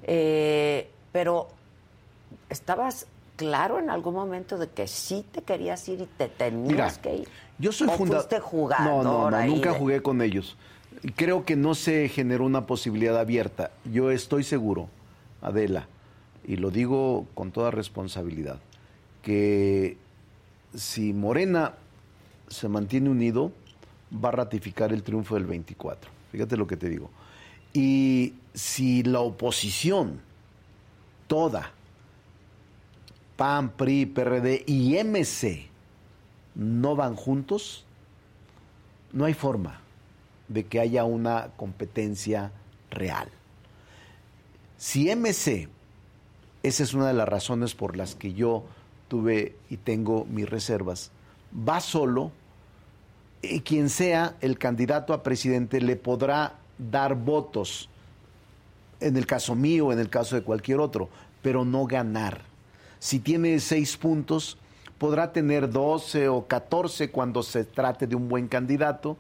Eh, 0.03 0.91
pero, 1.13 1.47
¿estabas 2.51 3.07
claro 3.39 3.79
en 3.79 3.89
algún 3.89 4.15
momento 4.15 4.59
de 4.59 4.69
que 4.69 4.87
sí 4.87 5.25
te 5.33 5.41
querías 5.43 5.89
ir 5.89 6.01
y 6.03 6.07
te 6.07 6.29
tenías 6.29 6.69
Mira, 6.69 6.91
que 7.01 7.17
ir? 7.23 7.29
Yo 7.59 7.73
soy 7.73 7.89
¿O 7.89 7.93
fundador. 7.93 8.29
No, 8.81 9.03
no, 9.03 9.31
no, 9.31 9.47
nunca 9.47 9.73
de- 9.73 9.79
jugué 9.79 10.03
con 10.03 10.21
ellos. 10.21 10.57
Creo 11.17 11.45
que 11.45 11.55
no 11.57 11.75
se 11.75 12.09
generó 12.09 12.45
una 12.45 12.67
posibilidad 12.67 13.17
abierta. 13.19 13.71
Yo 13.85 14.11
estoy 14.11 14.43
seguro, 14.45 14.89
Adela, 15.41 15.87
y 16.47 16.57
lo 16.57 16.71
digo 16.71 17.27
con 17.35 17.53
toda 17.53 17.71
responsabilidad, 17.71 18.59
que 19.23 19.97
si 20.75 21.13
Morena 21.13 21.75
se 22.49 22.69
mantiene 22.69 23.09
unido, 23.11 23.53
va 24.13 24.31
a 24.31 24.33
ratificar 24.33 24.93
el 24.93 25.03
triunfo 25.03 25.37
del 25.37 25.45
24. 25.47 26.11
Fíjate 26.33 26.57
lo 26.57 26.67
que 26.67 26.77
te 26.77 26.89
digo. 26.89 27.11
Y 27.73 28.35
si 28.55 29.03
la 29.05 29.21
oposición, 29.21 30.21
toda, 31.27 31.73
PAN, 33.39 33.71
PRI, 33.71 34.05
PRD 34.05 34.65
y 34.67 34.99
MC, 34.99 35.69
no 36.57 36.97
van 36.97 37.15
juntos, 37.15 37.85
no 39.13 39.27
hay 39.27 39.33
forma 39.33 39.81
de 40.49 40.67
que 40.67 40.81
haya 40.81 41.05
una 41.05 41.51
competencia 41.57 42.51
real. 42.91 43.29
Si 44.77 45.15
MC, 45.15 45.69
esa 46.65 46.83
es 46.83 46.95
una 46.95 47.07
de 47.07 47.15
las 47.15 47.29
razones 47.29 47.77
por 47.77 47.97
las 47.97 48.17
que 48.17 48.35
yo 48.35 48.65
tuve 49.07 49.55
y 49.71 49.77
tengo 49.77 50.25
mis 50.25 50.51
reservas, 50.51 51.13
va 51.57 51.81
solo, 51.81 52.33
eh, 53.43 53.63
quien 53.63 53.89
sea 53.89 54.35
el 54.41 54.59
candidato 54.59 55.15
a 55.15 55.23
presidente 55.23 55.81
le 55.81 55.95
podrá 55.95 56.55
dar 56.77 57.15
votos, 57.15 57.89
en 58.99 59.17
el 59.17 59.27
caso 59.27 59.55
mío, 59.55 59.93
en 59.93 60.01
el 60.01 60.11
caso 60.11 60.35
de 60.35 60.43
cualquier 60.43 60.81
otro, 60.81 61.09
pero 61.41 61.65
no 61.65 61.87
ganar. 61.87 62.48
Si 62.99 63.21
tiene 63.21 63.61
seis 63.61 63.97
puntos, 63.97 64.59
podrá 64.99 65.33
tener 65.33 65.71
12 65.71 66.29
o 66.29 66.47
14 66.47 67.11
cuando 67.11 67.43
se 67.43 67.65
trate 67.65 68.07
de 68.07 68.17
un 68.17 68.29
buen 68.29 68.49
candidato, 68.49 69.17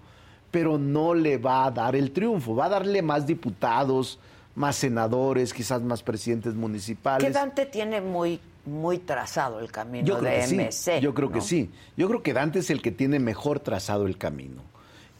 pero 0.50 0.78
no 0.78 1.14
le 1.14 1.38
va 1.38 1.66
a 1.66 1.70
dar 1.70 1.94
el 1.94 2.10
triunfo, 2.12 2.54
va 2.54 2.66
a 2.66 2.70
darle 2.70 3.02
más 3.02 3.26
diputados, 3.26 4.18
más 4.54 4.76
senadores, 4.76 5.54
quizás 5.54 5.82
más 5.82 6.02
presidentes 6.02 6.54
Que 6.54 6.58
municipales. 6.58 7.32
Dante 7.32 7.66
tiene 7.66 8.00
muy, 8.00 8.40
muy 8.64 8.98
trazado 8.98 9.60
el 9.60 9.70
camino 9.70 10.06
Yo 10.06 10.18
creo 10.18 10.32
de 10.32 10.66
que 10.66 10.72
sí. 10.72 10.90
Yo 11.00 11.14
creo 11.14 11.30
que 11.30 11.40
sí. 11.40 11.70
Yo 11.96 12.08
creo 12.08 12.22
que 12.22 12.32
Dante 12.32 12.58
es 12.58 12.70
el 12.70 12.82
que 12.82 12.90
tiene 12.90 13.18
mejor 13.18 13.60
trazado 13.60 14.06
el 14.06 14.18
camino. 14.18 14.62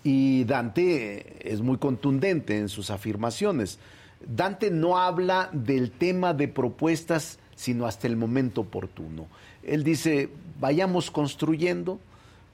Y 0.03 0.45
Dante 0.45 1.53
es 1.53 1.61
muy 1.61 1.79
contundente 1.79 2.59
en 2.59 2.69
sus 2.69 2.91
afirmaciones. 2.91 3.79
Dante 4.27 4.71
no 4.71 4.99
habla 4.99 5.51
del 5.53 5.91
tema 5.91 6.35
de 6.35 6.49
propuestas, 6.49 7.39
sino 7.59 7.87
hasta 7.87 8.07
el 8.07 8.17
momento 8.17 8.61
oportuno. 8.61 9.27
Él 9.65 9.83
dice, 9.83 10.29
vayamos 10.61 11.11
construyendo, 11.11 11.99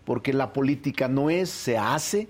porque 0.07 0.33
la 0.33 0.55
política 0.55 1.09
no 1.09 1.29
es, 1.29 1.51
se 1.51 1.77
hace, 1.77 2.27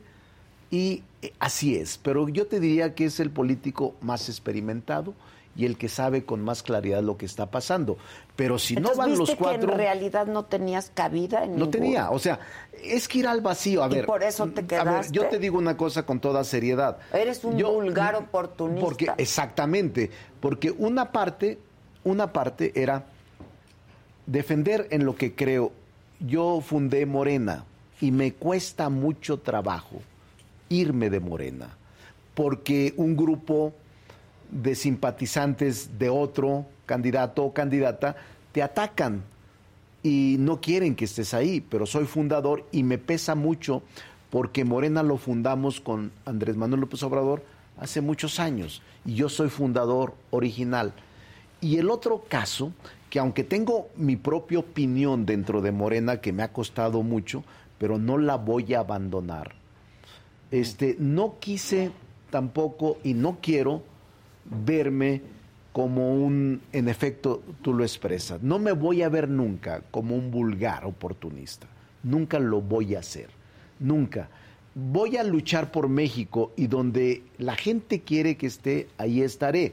y 0.72 1.04
eh, 1.22 1.32
así 1.38 1.76
es. 1.76 1.98
Pero 2.02 2.28
yo 2.28 2.48
te 2.48 2.58
diría 2.58 2.96
que 2.96 3.04
es 3.04 3.20
el 3.20 3.30
político 3.30 3.94
más 4.00 4.28
experimentado 4.28 5.14
y 5.56 5.66
el 5.66 5.76
que 5.78 5.88
sabe 5.88 6.24
con 6.24 6.42
más 6.42 6.64
claridad 6.64 7.00
lo 7.00 7.16
que 7.16 7.26
está 7.26 7.48
pasando. 7.48 7.96
Pero 8.34 8.58
si 8.58 8.74
Entonces, 8.74 8.96
no 8.96 9.00
van 9.02 9.10
¿viste 9.10 9.20
los 9.20 9.30
que 9.30 9.36
cuatro... 9.36 9.70
en 9.70 9.78
realidad 9.78 10.26
no 10.26 10.46
tenías 10.46 10.90
cabida 10.92 11.44
en 11.44 11.50
No 11.52 11.56
ningún- 11.58 11.70
tenía, 11.70 12.10
o 12.10 12.18
sea, 12.18 12.40
es 12.82 13.06
que 13.06 13.18
ir 13.20 13.28
al 13.28 13.40
vacío, 13.40 13.84
a 13.84 13.86
¿Y 13.86 13.94
ver. 13.94 14.06
por 14.06 14.24
eso 14.24 14.48
te 14.48 14.62
A 14.62 14.64
ver, 14.64 14.66
quedaste? 14.66 15.12
yo 15.12 15.28
te 15.28 15.38
digo 15.38 15.56
una 15.56 15.76
cosa 15.76 16.04
con 16.04 16.18
toda 16.18 16.42
seriedad. 16.42 16.98
Eres 17.12 17.44
un 17.44 17.56
Yo- 17.56 17.72
vulgar 17.72 18.16
oportunista. 18.16 18.84
Porque 18.84 19.10
exactamente, 19.16 20.10
porque 20.40 20.72
una 20.72 21.12
parte, 21.12 21.58
una 22.04 22.32
parte 22.32 22.72
era 22.74 23.06
defender 24.26 24.88
en 24.90 25.04
lo 25.04 25.16
que 25.16 25.34
creo. 25.34 25.72
Yo 26.20 26.60
fundé 26.60 27.06
Morena 27.06 27.64
y 28.00 28.10
me 28.10 28.32
cuesta 28.32 28.88
mucho 28.88 29.38
trabajo 29.40 30.00
irme 30.68 31.10
de 31.10 31.20
Morena, 31.20 31.76
porque 32.34 32.94
un 32.96 33.16
grupo 33.16 33.72
de 34.50 34.74
simpatizantes 34.74 35.98
de 35.98 36.08
otro 36.08 36.66
candidato 36.86 37.44
o 37.44 37.52
candidata 37.52 38.16
te 38.52 38.62
atacan 38.62 39.22
y 40.02 40.36
no 40.38 40.60
quieren 40.60 40.94
que 40.94 41.06
estés 41.06 41.34
ahí, 41.34 41.60
pero 41.60 41.86
soy 41.86 42.04
fundador 42.04 42.66
y 42.72 42.82
me 42.82 42.98
pesa 42.98 43.34
mucho 43.34 43.82
porque 44.30 44.64
Morena 44.64 45.02
lo 45.02 45.16
fundamos 45.16 45.80
con 45.80 46.12
Andrés 46.26 46.56
Manuel 46.56 46.82
López 46.82 47.02
Obrador 47.02 47.44
hace 47.78 48.00
muchos 48.00 48.38
años 48.38 48.82
y 49.04 49.14
yo 49.14 49.28
soy 49.28 49.48
fundador 49.48 50.14
original. 50.30 50.92
Y 51.64 51.78
el 51.78 51.88
otro 51.88 52.22
caso, 52.28 52.74
que 53.08 53.18
aunque 53.18 53.42
tengo 53.42 53.88
mi 53.96 54.16
propia 54.16 54.58
opinión 54.58 55.24
dentro 55.24 55.62
de 55.62 55.72
Morena 55.72 56.20
que 56.20 56.30
me 56.30 56.42
ha 56.42 56.52
costado 56.52 57.02
mucho, 57.02 57.42
pero 57.78 57.96
no 57.96 58.18
la 58.18 58.36
voy 58.36 58.74
a 58.74 58.80
abandonar. 58.80 59.54
Este, 60.50 60.94
no 60.98 61.36
quise 61.40 61.90
tampoco 62.28 62.98
y 63.02 63.14
no 63.14 63.38
quiero 63.40 63.82
verme 64.44 65.22
como 65.72 66.22
un, 66.22 66.60
en 66.70 66.88
efecto, 66.90 67.42
tú 67.62 67.72
lo 67.72 67.82
expresas. 67.82 68.42
No 68.42 68.58
me 68.58 68.72
voy 68.72 69.00
a 69.00 69.08
ver 69.08 69.26
nunca 69.26 69.80
como 69.90 70.16
un 70.16 70.30
vulgar 70.30 70.84
oportunista. 70.84 71.66
Nunca 72.02 72.38
lo 72.38 72.60
voy 72.60 72.94
a 72.94 72.98
hacer. 72.98 73.30
Nunca. 73.80 74.28
Voy 74.74 75.16
a 75.16 75.24
luchar 75.24 75.72
por 75.72 75.88
México 75.88 76.52
y 76.56 76.66
donde 76.66 77.22
la 77.38 77.56
gente 77.56 78.02
quiere 78.02 78.36
que 78.36 78.48
esté, 78.48 78.88
ahí 78.98 79.22
estaré. 79.22 79.72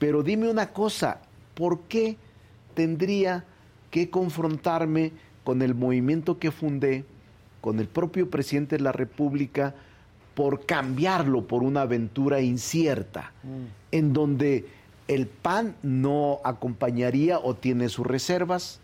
Pero 0.00 0.24
dime 0.24 0.50
una 0.50 0.72
cosa, 0.72 1.20
¿por 1.54 1.82
qué 1.82 2.16
tendría 2.74 3.44
que 3.92 4.10
confrontarme 4.10 5.12
con 5.44 5.62
el 5.62 5.76
movimiento 5.76 6.38
que 6.40 6.50
fundé 6.50 7.04
con 7.60 7.78
el 7.78 7.86
propio 7.86 8.30
presidente 8.30 8.76
de 8.76 8.82
la 8.82 8.92
República 8.92 9.74
por 10.34 10.64
cambiarlo 10.64 11.46
por 11.46 11.62
una 11.62 11.82
aventura 11.82 12.40
incierta, 12.40 13.32
en 13.90 14.12
donde 14.12 14.66
el 15.06 15.26
PAN 15.26 15.74
no 15.82 16.40
acompañaría 16.44 17.38
o 17.38 17.54
tiene 17.54 17.88
sus 17.88 18.06
reservas, 18.06 18.80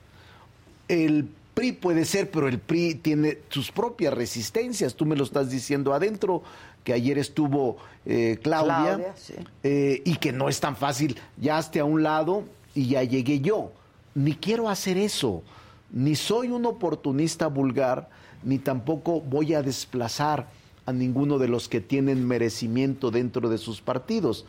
el 0.88 1.28
PRI 1.55 1.72
puede 1.72 2.05
ser, 2.05 2.30
pero 2.30 2.48
el 2.48 2.59
PRI 2.59 2.97
tiene 2.97 3.38
sus 3.48 3.72
propias 3.72 4.12
resistencias. 4.12 4.94
Tú 4.94 5.06
me 5.06 5.16
lo 5.16 5.24
estás 5.24 5.51
diciendo 5.51 5.94
adentro, 5.94 6.43
que 6.86 6.92
ayer 6.92 7.18
estuvo 7.18 7.78
eh, 8.04 8.38
Claudia, 8.40 8.76
Claudia, 8.76 9.12
sí. 9.16 9.34
eh, 9.64 10.02
y 10.04 10.18
que 10.18 10.30
no 10.30 10.48
es 10.48 10.60
tan 10.60 10.76
fácil. 10.76 11.18
Ya 11.36 11.58
esté 11.58 11.80
a 11.80 11.84
un 11.84 12.04
lado 12.04 12.44
y 12.76 12.86
ya 12.86 13.02
llegué 13.02 13.40
yo. 13.40 13.72
Ni 14.14 14.36
quiero 14.36 14.68
hacer 14.68 14.96
eso. 14.96 15.42
Ni 15.90 16.14
soy 16.14 16.50
un 16.50 16.64
oportunista 16.64 17.48
vulgar, 17.48 18.08
ni 18.44 18.60
tampoco 18.60 19.20
voy 19.20 19.54
a 19.54 19.62
desplazar 19.62 20.46
a 20.86 20.92
ninguno 20.92 21.38
de 21.38 21.48
los 21.48 21.68
que 21.68 21.80
tienen 21.80 22.24
merecimiento 22.24 23.10
dentro 23.10 23.48
de 23.48 23.58
sus 23.58 23.80
partidos. 23.80 24.46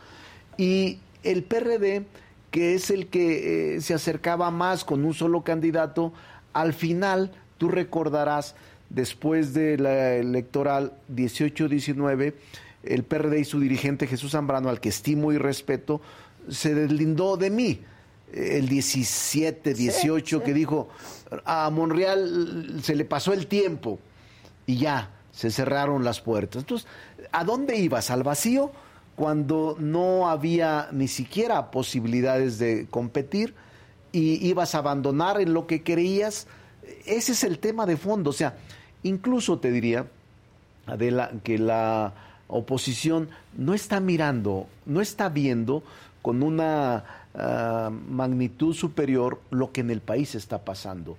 Y 0.56 1.00
el 1.24 1.42
PRD, 1.42 2.06
que 2.52 2.74
es 2.74 2.88
el 2.90 3.08
que 3.08 3.74
eh, 3.74 3.80
se 3.80 3.94
acercaba 3.94 4.52
más 4.52 4.84
con 4.84 5.04
un 5.04 5.12
solo 5.12 5.42
candidato, 5.42 6.12
al 6.52 6.72
final, 6.72 7.32
tú 7.58 7.68
recordarás, 7.68 8.54
después 8.90 9.54
de 9.54 9.78
la 9.78 10.14
electoral 10.14 10.92
18-19, 11.14 12.34
el 12.84 13.04
PRD 13.04 13.40
y 13.40 13.44
su 13.44 13.60
dirigente 13.60 14.06
Jesús 14.06 14.32
Zambrano, 14.32 14.68
al 14.68 14.80
que 14.80 14.88
estimo 14.88 15.32
y 15.32 15.38
respeto, 15.38 16.00
se 16.48 16.74
deslindó 16.74 17.36
de 17.36 17.50
mí. 17.50 17.80
El 18.32 18.68
17, 18.68 19.72
18, 19.72 20.42
que 20.42 20.52
dijo, 20.52 20.88
a 21.44 21.70
Monreal 21.70 22.80
se 22.82 22.94
le 22.94 23.06
pasó 23.06 23.32
el 23.32 23.46
tiempo 23.46 23.98
y 24.66 24.76
ya, 24.76 25.10
se 25.32 25.50
cerraron 25.50 26.04
las 26.04 26.20
puertas. 26.20 26.62
Entonces, 26.62 26.86
¿a 27.32 27.44
dónde 27.44 27.78
ibas? 27.78 28.10
¿Al 28.10 28.22
vacío? 28.22 28.70
Cuando 29.16 29.76
no 29.78 30.28
había 30.28 30.88
ni 30.92 31.08
siquiera 31.08 31.70
posibilidades 31.70 32.58
de 32.58 32.86
competir 32.90 33.54
y 34.12 34.46
ibas 34.46 34.74
a 34.74 34.78
abandonar 34.78 35.40
en 35.40 35.54
lo 35.54 35.66
que 35.66 35.82
creías. 35.82 36.46
Ese 37.06 37.32
es 37.32 37.44
el 37.44 37.58
tema 37.58 37.86
de 37.86 37.96
fondo. 37.96 38.30
O 38.30 38.34
sea, 38.34 38.56
incluso 39.02 39.58
te 39.58 39.70
diría, 39.70 40.06
Adela, 40.86 41.30
que 41.44 41.58
la 41.58 42.12
oposición 42.48 43.28
no 43.56 43.74
está 43.74 44.00
mirando, 44.00 44.66
no 44.86 45.00
está 45.00 45.28
viendo 45.28 45.82
con 46.22 46.42
una 46.42 47.04
ah, 47.34 47.90
magnitud 48.08 48.74
superior 48.74 49.40
lo 49.50 49.70
que 49.72 49.82
en 49.82 49.90
el 49.90 50.00
país 50.00 50.34
está 50.34 50.64
pasando. 50.64 51.16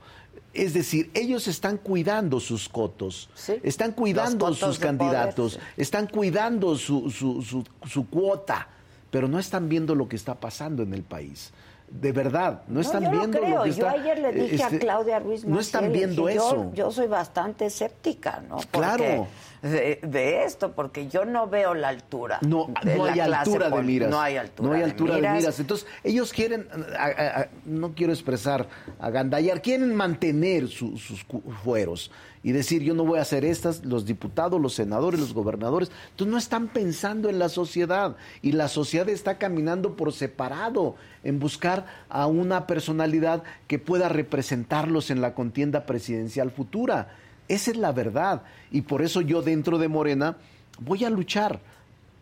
Es 0.54 0.74
decir, 0.74 1.12
ellos 1.14 1.48
están 1.48 1.78
cuidando 1.78 2.40
sus 2.40 2.68
cotos, 2.70 3.30
están 3.64 3.92
cuidando 3.92 4.46
cotos 4.46 4.58
sus 4.60 4.80
candidatos, 4.80 5.54
poder, 5.56 5.68
están 5.78 6.08
cuidando 6.08 6.76
su, 6.76 7.12
su- 7.12 7.44
su- 7.44 7.64
su 7.88 8.10
cuota, 8.10 8.68
pero 9.12 9.28
no 9.28 9.38
están 9.38 9.70
viendo 9.70 9.94
lo 9.94 10.10
que 10.10 10.16
está 10.16 10.34
pasando 10.36 10.82
en 10.82 10.94
el 10.96 11.04
país. 11.04 11.52
De 11.92 12.12
verdad, 12.12 12.62
no, 12.68 12.76
No, 12.76 12.82
están 12.82 13.04
yo 13.04 13.12
lo 13.12 13.18
viendo 13.18 13.40
creo. 13.40 13.58
lo 13.58 13.64
que 13.64 13.72
Yo 13.72 13.88
está. 13.88 14.00
ayer 14.00 14.20
le 14.20 14.32
dije 14.32 14.56
este, 14.56 14.76
a 14.76 14.80
Claudia 14.80 15.20
Ruiz 15.20 15.44
No 15.46 15.60
están 15.60 15.92
viendo 15.92 16.28
dije, 16.28 16.38
yo- 16.38 16.48
eso. 16.48 16.72
Yo, 16.74 16.92
soy 16.92 17.08
bastante 17.08 17.66
escéptica, 17.66 18.44
¿no? 18.48 18.58
Porque 18.58 18.70
Claro. 18.72 19.28
De, 19.62 20.00
de 20.02 20.44
esto, 20.46 20.72
porque 20.74 21.08
yo 21.10 21.26
no 21.26 21.48
veo 21.48 21.74
la 21.74 21.90
altura. 21.90 22.40
No, 22.42 22.68
de 22.84 22.96
no 22.96 23.06
la 23.08 23.12
hay 23.14 23.20
altura 23.20 23.70
de 23.70 23.82
miras. 23.84 24.10
No 24.10 24.22
hay 24.22 24.38
altura, 24.38 24.68
No 24.70 24.74
hay 24.76 24.80
de 24.82 24.86
altura 24.86 25.16
de 25.16 25.22
miras. 25.22 25.36
miras. 25.38 25.60
Entonces, 25.60 25.88
ellos 26.04 26.32
quieren, 26.32 26.68
a- 26.98 27.06
a- 27.06 27.42
a- 27.42 27.50
no 27.66 27.94
quiero 27.94 28.14
expresar 28.14 28.68
agandallar, 29.00 29.62
quieren 29.62 29.94
mantener 29.96 30.68
su- 30.70 30.98
sus 30.98 31.26
fueros 31.64 32.12
y 32.42 32.54
decir, 32.54 32.82
yo 32.84 32.94
no 32.94 33.04
voy 33.04 33.20
a 33.20 33.24
hacer 33.24 33.44
estas, 33.44 33.84
los 33.84 34.06
diputados, 34.06 34.62
los 34.62 34.74
senadores, 34.74 35.20
los 35.20 35.34
gobernadores. 35.34 35.92
Entonces, 36.12 36.32
no 36.32 36.38
están 36.38 36.68
pensando 36.70 37.28
en 37.30 37.38
la 37.38 37.50
sociedad 37.50 38.16
y 38.42 38.54
la 38.54 38.70
sociedad 38.70 39.10
está 39.10 39.38
caminando 39.38 39.96
por 39.98 40.14
separado 40.14 40.96
en 41.24 41.40
buscar 41.40 41.86
a 42.08 42.28
una 42.28 42.66
personalidad 42.66 43.44
que 43.68 43.78
pueda 43.78 44.08
representarlos 44.08 45.12
en 45.12 45.20
la 45.20 45.34
contienda 45.34 45.86
presidencial 45.86 46.50
futura. 46.52 47.10
Esa 47.50 47.72
es 47.72 47.78
la 47.78 47.92
verdad. 47.92 48.44
Y 48.72 48.82
por 48.82 49.02
eso 49.02 49.20
yo 49.22 49.42
dentro 49.42 49.78
de 49.78 49.90
Morena 49.90 50.38
voy 50.80 51.04
a 51.04 51.10
luchar. 51.10 51.60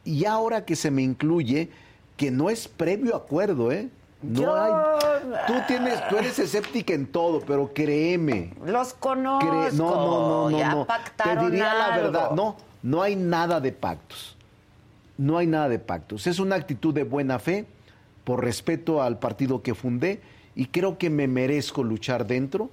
Y 0.03 0.25
ahora 0.25 0.65
que 0.65 0.75
se 0.75 0.89
me 0.89 1.03
incluye, 1.03 1.69
que 2.15 2.31
no 2.31 2.49
es 2.49 2.67
previo 2.67 3.15
acuerdo, 3.15 3.71
¿eh? 3.71 3.89
No 4.23 4.41
Yo- 4.41 4.55
hay. 4.55 4.71
Tú 5.45 5.53
tienes, 5.67 6.07
tú 6.07 6.17
eres 6.17 6.39
escéptica 6.39 6.93
en 6.93 7.05
todo, 7.05 7.41
pero 7.41 7.71
créeme. 7.73 8.53
Los 8.65 8.93
conozco. 8.95 9.45
Cre- 9.47 9.71
no, 9.73 9.89
no, 9.95 10.05
no, 10.05 10.49
no, 10.49 10.57
ya 10.57 10.71
no. 10.71 10.87
Te 11.23 11.35
diría 11.45 11.73
la 11.75 11.97
verdad. 11.97 12.31
No, 12.31 12.55
no 12.81 13.01
hay 13.03 13.15
nada 13.15 13.59
de 13.59 13.71
pactos. 13.71 14.35
No 15.17 15.37
hay 15.37 15.45
nada 15.47 15.69
de 15.69 15.77
pactos. 15.79 16.25
Es 16.25 16.39
una 16.39 16.55
actitud 16.55 16.93
de 16.93 17.03
buena 17.03 17.37
fe, 17.37 17.65
por 18.23 18.43
respeto 18.43 19.01
al 19.03 19.19
partido 19.19 19.61
que 19.61 19.75
fundé, 19.75 20.21
y 20.55 20.65
creo 20.67 20.97
que 20.97 21.09
me 21.09 21.27
merezco 21.27 21.83
luchar 21.83 22.25
dentro 22.25 22.69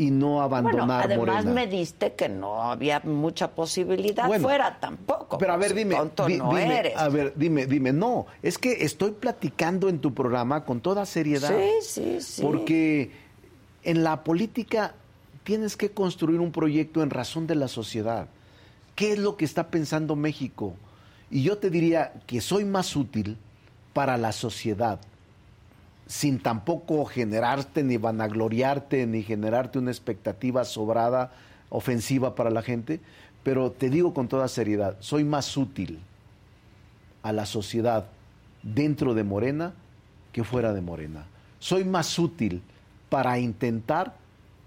y 0.00 0.10
no 0.10 0.28
Bueno, 0.28 0.42
abandonar 0.42 1.02
además 1.04 1.44
Morena. 1.44 1.52
me 1.52 1.66
diste 1.66 2.14
que 2.14 2.30
no 2.30 2.62
había 2.62 3.00
mucha 3.00 3.50
posibilidad 3.54 4.26
Bueno, 4.26 4.44
fuera 4.44 4.80
tampoco. 4.80 5.36
Pero 5.36 5.52
a 5.52 5.56
ver, 5.58 5.72
pues, 5.72 5.76
dime, 5.78 5.94
tonto 5.96 6.24
di- 6.26 6.38
no 6.38 6.48
dime, 6.56 6.78
eres. 6.78 6.96
a 6.96 7.08
ver, 7.10 7.34
dime, 7.36 7.66
dime, 7.66 7.92
no, 7.92 8.24
es 8.40 8.56
que 8.56 8.82
estoy 8.82 9.10
platicando 9.10 9.90
en 9.90 9.98
tu 9.98 10.14
programa 10.14 10.64
con 10.64 10.80
toda 10.80 11.04
seriedad. 11.04 11.54
Sí, 11.54 11.70
sí, 11.82 12.20
sí. 12.22 12.40
Porque 12.42 13.10
en 13.82 14.02
la 14.02 14.24
política 14.24 14.94
tienes 15.44 15.76
que 15.76 15.90
construir 15.90 16.40
un 16.40 16.50
proyecto 16.50 17.02
en 17.02 17.10
razón 17.10 17.46
de 17.46 17.56
la 17.56 17.68
sociedad. 17.68 18.26
¿Qué 18.94 19.12
es 19.12 19.18
lo 19.18 19.36
que 19.36 19.44
está 19.44 19.68
pensando 19.68 20.16
México? 20.16 20.72
Y 21.30 21.42
yo 21.42 21.58
te 21.58 21.68
diría 21.68 22.14
que 22.26 22.40
soy 22.40 22.64
más 22.64 22.96
útil 22.96 23.36
para 23.92 24.16
la 24.16 24.32
sociedad, 24.32 24.98
sin 26.10 26.40
tampoco 26.40 27.04
generarte 27.04 27.84
ni 27.84 27.96
vanagloriarte, 27.96 29.06
ni 29.06 29.22
generarte 29.22 29.78
una 29.78 29.92
expectativa 29.92 30.64
sobrada, 30.64 31.30
ofensiva 31.68 32.34
para 32.34 32.50
la 32.50 32.62
gente, 32.62 32.98
pero 33.44 33.70
te 33.70 33.90
digo 33.90 34.12
con 34.12 34.26
toda 34.26 34.48
seriedad, 34.48 34.96
soy 34.98 35.22
más 35.22 35.56
útil 35.56 36.00
a 37.22 37.32
la 37.32 37.46
sociedad 37.46 38.06
dentro 38.64 39.14
de 39.14 39.22
Morena 39.22 39.72
que 40.32 40.42
fuera 40.42 40.72
de 40.72 40.80
Morena. 40.80 41.26
Soy 41.60 41.84
más 41.84 42.18
útil 42.18 42.60
para 43.08 43.38
intentar 43.38 44.16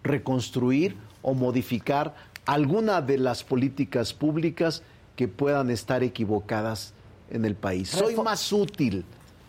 reconstruir 0.02 0.95
o 1.22 1.34
modificar 1.34 2.15
alguna 2.45 3.02
de 3.02 3.18
las 3.18 3.44
políticas 3.44 4.14
públicas 4.14 4.82
que 5.18 5.28
puedan 5.28 5.72
estar 5.72 6.03
equivocadas 6.03 6.94
en 7.30 7.44
el 7.44 7.56
país. 7.56 7.90
Soy 7.90 8.15
más 8.15 8.53
útil 8.53 9.03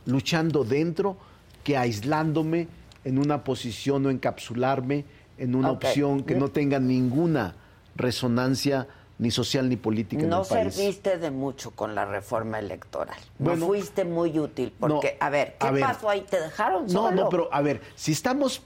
luchando 0.07 0.65
dentro 0.65 1.17
que 1.65 1.77
aislándome 1.77 2.69
en 3.05 3.19
una 3.19 3.43
posición 3.43 4.07
o 4.07 4.11
encapsularme 4.11 5.05
en 5.39 5.55
una 5.57 5.73
opción 5.73 6.23
que 6.23 6.37
no 6.37 6.49
tenga 6.49 6.79
ninguna 6.79 7.57
resonancia 7.97 8.87
ni 9.19 9.31
social 9.31 9.69
ni 9.69 9.77
política 9.77 10.23
en 10.23 10.29
No 10.29 10.43
el 10.43 10.49
país. 10.49 10.75
serviste 10.75 11.19
de 11.19 11.31
mucho 11.31 11.71
con 11.71 11.95
la 11.95 12.05
reforma 12.05 12.59
electoral. 12.59 13.17
Bueno, 13.39 13.61
no 13.61 13.67
fuiste 13.67 14.05
muy 14.05 14.37
útil. 14.39 14.73
Porque, 14.79 15.17
a 15.21 15.31
ver, 15.31 15.57
¿qué 15.59 15.67
a 15.67 15.71
ver. 15.71 15.83
pasó 15.83 16.11
ahí? 16.11 16.25
¿Te 16.29 16.41
dejaron 16.41 16.85
No, 16.87 16.91
solo? 17.05 17.23
no, 17.25 17.29
pero 17.29 17.49
a 17.53 17.63
ver, 17.63 17.81
si 17.95 18.13
estamos 18.13 18.59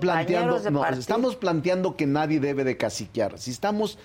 planteando, 0.00 0.60
de 0.60 0.70
no, 0.70 0.84
estamos 0.86 1.36
planteando 1.36 1.96
que 1.96 2.06
nadie 2.06 2.38
debe 2.38 2.64
de 2.64 2.76
caciquear, 2.76 3.38
si 3.38 3.50
estamos 3.50 3.98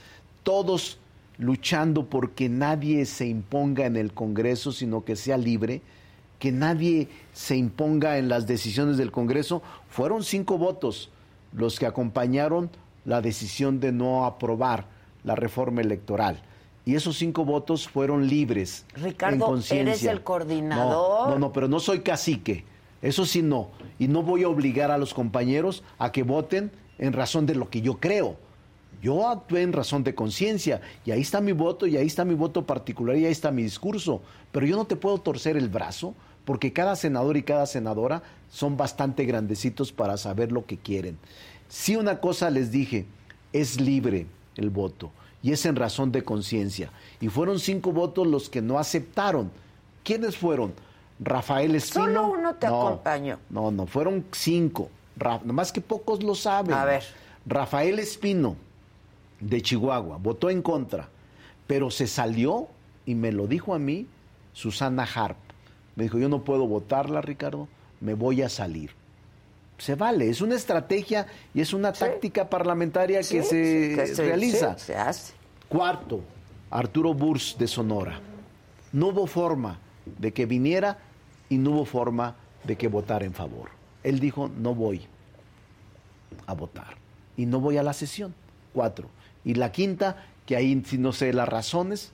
todos 0.43 0.99
luchando 1.37 2.05
porque 2.05 2.47
nadie 2.49 3.05
se 3.05 3.25
imponga 3.27 3.85
en 3.85 3.95
el 3.97 4.13
Congreso, 4.13 4.71
sino 4.71 5.03
que 5.03 5.15
sea 5.17 5.37
libre, 5.37 5.81
que 6.39 6.51
nadie 6.51 7.09
se 7.33 7.55
imponga 7.55 8.17
en 8.17 8.29
las 8.29 8.47
decisiones 8.47 8.97
del 8.97 9.11
Congreso, 9.11 9.61
fueron 9.89 10.23
cinco 10.23 10.57
votos 10.57 11.09
los 11.53 11.79
que 11.79 11.85
acompañaron 11.85 12.69
la 13.05 13.21
decisión 13.21 13.79
de 13.79 13.91
no 13.91 14.25
aprobar 14.25 14.85
la 15.23 15.35
reforma 15.35 15.81
electoral. 15.81 16.41
Y 16.85 16.95
esos 16.95 17.17
cinco 17.17 17.45
votos 17.45 17.87
fueron 17.87 18.27
libres. 18.27 18.85
en 18.95 19.03
Ricardo, 19.03 19.45
conciencia. 19.45 19.93
eres 19.93 20.03
el 20.05 20.23
coordinador. 20.23 21.27
No, 21.27 21.33
no, 21.33 21.39
no, 21.39 21.53
pero 21.53 21.67
no 21.67 21.79
soy 21.79 21.99
cacique. 21.99 22.63
Eso 23.01 23.25
sí 23.25 23.41
no. 23.41 23.69
Y 23.99 24.07
no 24.07 24.23
voy 24.23 24.43
a 24.43 24.49
obligar 24.49 24.91
a 24.91 24.97
los 24.97 25.13
compañeros 25.13 25.83
a 25.97 26.11
que 26.11 26.23
voten 26.23 26.71
en 26.97 27.13
razón 27.13 27.45
de 27.45 27.55
lo 27.55 27.69
que 27.69 27.81
yo 27.81 27.99
creo. 27.99 28.37
Yo 29.01 29.29
actué 29.29 29.61
en 29.61 29.71
razón 29.71 30.03
de 30.03 30.13
conciencia 30.13 30.81
y 31.05 31.11
ahí 31.11 31.21
está 31.21 31.39
mi 31.39 31.53
voto 31.53 31.87
y 31.87 31.95
ahí 31.95 32.07
está 32.07 32.25
mi 32.25 32.33
voto 32.33 32.65
particular 32.65 33.15
y 33.15 33.25
ahí 33.25 33.31
está 33.31 33.51
mi 33.51 33.63
discurso. 33.63 34.21
Pero 34.51 34.65
yo 34.65 34.75
no 34.75 34.85
te 34.85 34.95
puedo 34.95 35.17
torcer 35.19 35.55
el 35.55 35.69
brazo 35.69 36.15
porque 36.49 36.73
cada 36.73 36.95
senador 36.95 37.37
y 37.37 37.43
cada 37.43 37.67
senadora 37.67 38.23
son 38.49 38.75
bastante 38.75 39.23
grandecitos 39.25 39.91
para 39.91 40.17
saber 40.17 40.51
lo 40.51 40.65
que 40.65 40.77
quieren. 40.79 41.19
Si 41.67 41.95
una 41.95 42.19
cosa 42.19 42.49
les 42.49 42.71
dije, 42.71 43.05
es 43.53 43.79
libre 43.79 44.25
el 44.55 44.71
voto 44.71 45.11
y 45.43 45.51
es 45.51 45.63
en 45.67 45.75
razón 45.75 46.11
de 46.11 46.23
conciencia. 46.23 46.89
Y 47.21 47.27
fueron 47.27 47.59
cinco 47.59 47.91
votos 47.91 48.25
los 48.25 48.49
que 48.49 48.63
no 48.63 48.79
aceptaron. 48.79 49.51
¿Quiénes 50.03 50.37
fueron? 50.37 50.73
Rafael 51.19 51.75
Espino. 51.75 52.05
Solo 52.05 52.27
uno 52.31 52.55
te 52.55 52.65
No, 52.65 52.87
acompañó. 52.87 53.37
No, 53.51 53.69
no, 53.69 53.85
fueron 53.85 54.25
cinco. 54.31 54.89
Ra- 55.17 55.41
nomás 55.45 55.71
que 55.71 55.81
pocos 55.81 56.23
lo 56.23 56.33
saben. 56.33 56.73
A 56.73 56.83
ver. 56.83 57.03
Rafael 57.45 57.99
Espino, 57.99 58.55
de 59.39 59.61
Chihuahua, 59.61 60.17
votó 60.17 60.49
en 60.49 60.63
contra, 60.63 61.09
pero 61.67 61.91
se 61.91 62.07
salió 62.07 62.69
y 63.05 63.13
me 63.13 63.31
lo 63.31 63.45
dijo 63.45 63.75
a 63.75 63.77
mí 63.77 64.07
Susana 64.53 65.03
Harp. 65.13 65.37
Me 65.99 66.03
dijo, 66.05 66.17
yo 66.17 66.29
no 66.29 66.45
puedo 66.45 66.65
votarla, 66.65 67.19
Ricardo, 67.19 67.67
me 67.99 68.13
voy 68.13 68.41
a 68.41 68.47
salir. 68.47 68.91
Se 69.77 69.95
vale, 69.95 70.29
es 70.29 70.39
una 70.39 70.55
estrategia 70.55 71.27
y 71.53 71.59
es 71.59 71.73
una 71.73 71.91
táctica 71.91 72.49
parlamentaria 72.49 73.21
Sí, 73.21 73.35
que 73.35 73.43
se, 73.43 73.95
que 73.97 74.07
se- 74.07 74.23
realiza. 74.25 74.77
sí, 74.77 74.85
se 74.85 74.95
hace. 74.95 75.33
Cuarto, 75.67 76.21
Arturo 76.71 77.13
Burs 77.13 77.57
de 77.59 77.67
Sonora. 77.67 78.17
No 78.93 79.07
hubo 79.07 79.27
forma 79.27 79.77
de 80.17 80.31
que 80.31 80.45
viniera 80.45 80.99
y 81.49 81.57
no 81.57 81.71
hubo 81.71 81.83
forma 81.83 82.33
de 82.63 82.77
que 82.77 82.87
votara 82.87 83.25
en 83.25 83.33
favor. 83.33 83.69
Él 84.01 84.21
dijo, 84.21 84.49
no 84.57 84.73
voy 84.73 85.01
a 86.47 86.53
votar 86.53 86.95
y 87.35 87.45
no 87.45 87.59
voy 87.59 87.75
a 87.77 87.83
la 87.83 87.91
sesión. 87.91 88.33
Cuatro. 88.71 89.09
Y 89.43 89.55
la 89.55 89.73
quinta, 89.73 90.23
que 90.45 90.55
ahí 90.55 90.81
sí 90.85 90.97
no 90.97 91.11
sé 91.11 91.33
las 91.33 91.49
razones, 91.49 92.13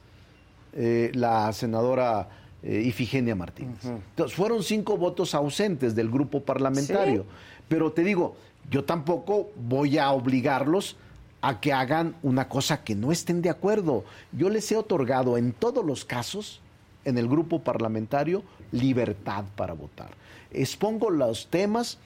eh, 0.74 1.12
la 1.14 1.54
senadora 1.54 2.30
eh, 2.66 2.82
Ifigenia 2.82 3.36
Martínez. 3.36 3.86
Entonces, 3.86 4.36
fueron 4.36 4.64
cinco 4.64 4.98
votos 4.98 5.36
ausentes 5.36 5.96
del 5.96 6.10
grupo 6.10 6.42
parlamentario. 6.42 7.22
Sí. 7.22 7.28
Pero 7.68 7.92
te 7.92 8.04
digo, 8.04 8.36
yo 8.72 8.84
tampoco 8.84 9.52
voy 9.56 10.00
a 10.00 10.12
obligarlos 10.12 10.98
a 11.42 11.60
que 11.60 11.74
hagan 11.74 12.16
una 12.24 12.50
cosa 12.50 12.84
que 12.84 12.96
no 12.96 13.12
estén 13.12 13.44
de 13.44 13.52
acuerdo. 13.52 14.04
Yo 14.32 14.50
les 14.50 14.72
he 14.72 14.78
otorgado 14.78 15.38
en 15.38 15.52
todos 15.52 15.86
los 15.86 16.04
casos, 16.04 16.60
en 17.04 17.20
el 17.20 17.28
grupo 17.28 17.60
parlamentario, 17.60 18.42
libertad 18.72 19.46
para 19.56 19.74
votar. 19.74 20.10
Expongo 20.52 21.12
los 21.12 21.48
temas, 21.48 22.00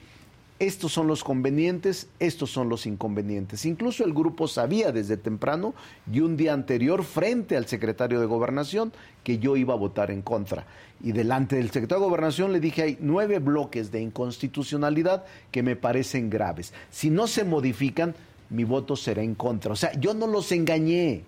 estos 0.60 0.92
son 0.92 1.06
los 1.06 1.24
convenientes, 1.24 2.08
estos 2.18 2.50
son 2.50 2.68
los 2.68 2.84
inconvenientes. 2.84 3.64
Incluso 3.64 4.04
el 4.04 4.12
grupo 4.12 4.46
sabía 4.46 4.92
desde 4.92 5.16
temprano 5.16 5.72
y 6.12 6.20
un 6.20 6.36
día 6.36 6.52
anterior 6.52 7.02
frente 7.02 7.56
al 7.56 7.66
secretario 7.66 8.20
de 8.20 8.26
gobernación 8.26 8.92
que 9.24 9.38
yo 9.38 9.56
iba 9.56 9.72
a 9.72 9.78
votar 9.78 10.10
en 10.10 10.20
contra. 10.20 10.66
Y 11.02 11.12
delante 11.12 11.56
del 11.56 11.70
secretario 11.70 12.04
de 12.04 12.10
gobernación 12.10 12.52
le 12.52 12.60
dije 12.60 12.82
hay 12.82 12.98
nueve 13.00 13.38
bloques 13.38 13.90
de 13.90 14.02
inconstitucionalidad 14.02 15.24
que 15.50 15.62
me 15.62 15.76
parecen 15.76 16.28
graves. 16.28 16.74
Si 16.90 17.08
no 17.08 17.26
se 17.26 17.44
modifican, 17.44 18.14
mi 18.50 18.64
voto 18.64 18.96
será 18.96 19.22
en 19.22 19.34
contra. 19.34 19.72
O 19.72 19.76
sea, 19.76 19.92
yo 19.98 20.12
no 20.12 20.26
los 20.26 20.52
engañé. 20.52 21.24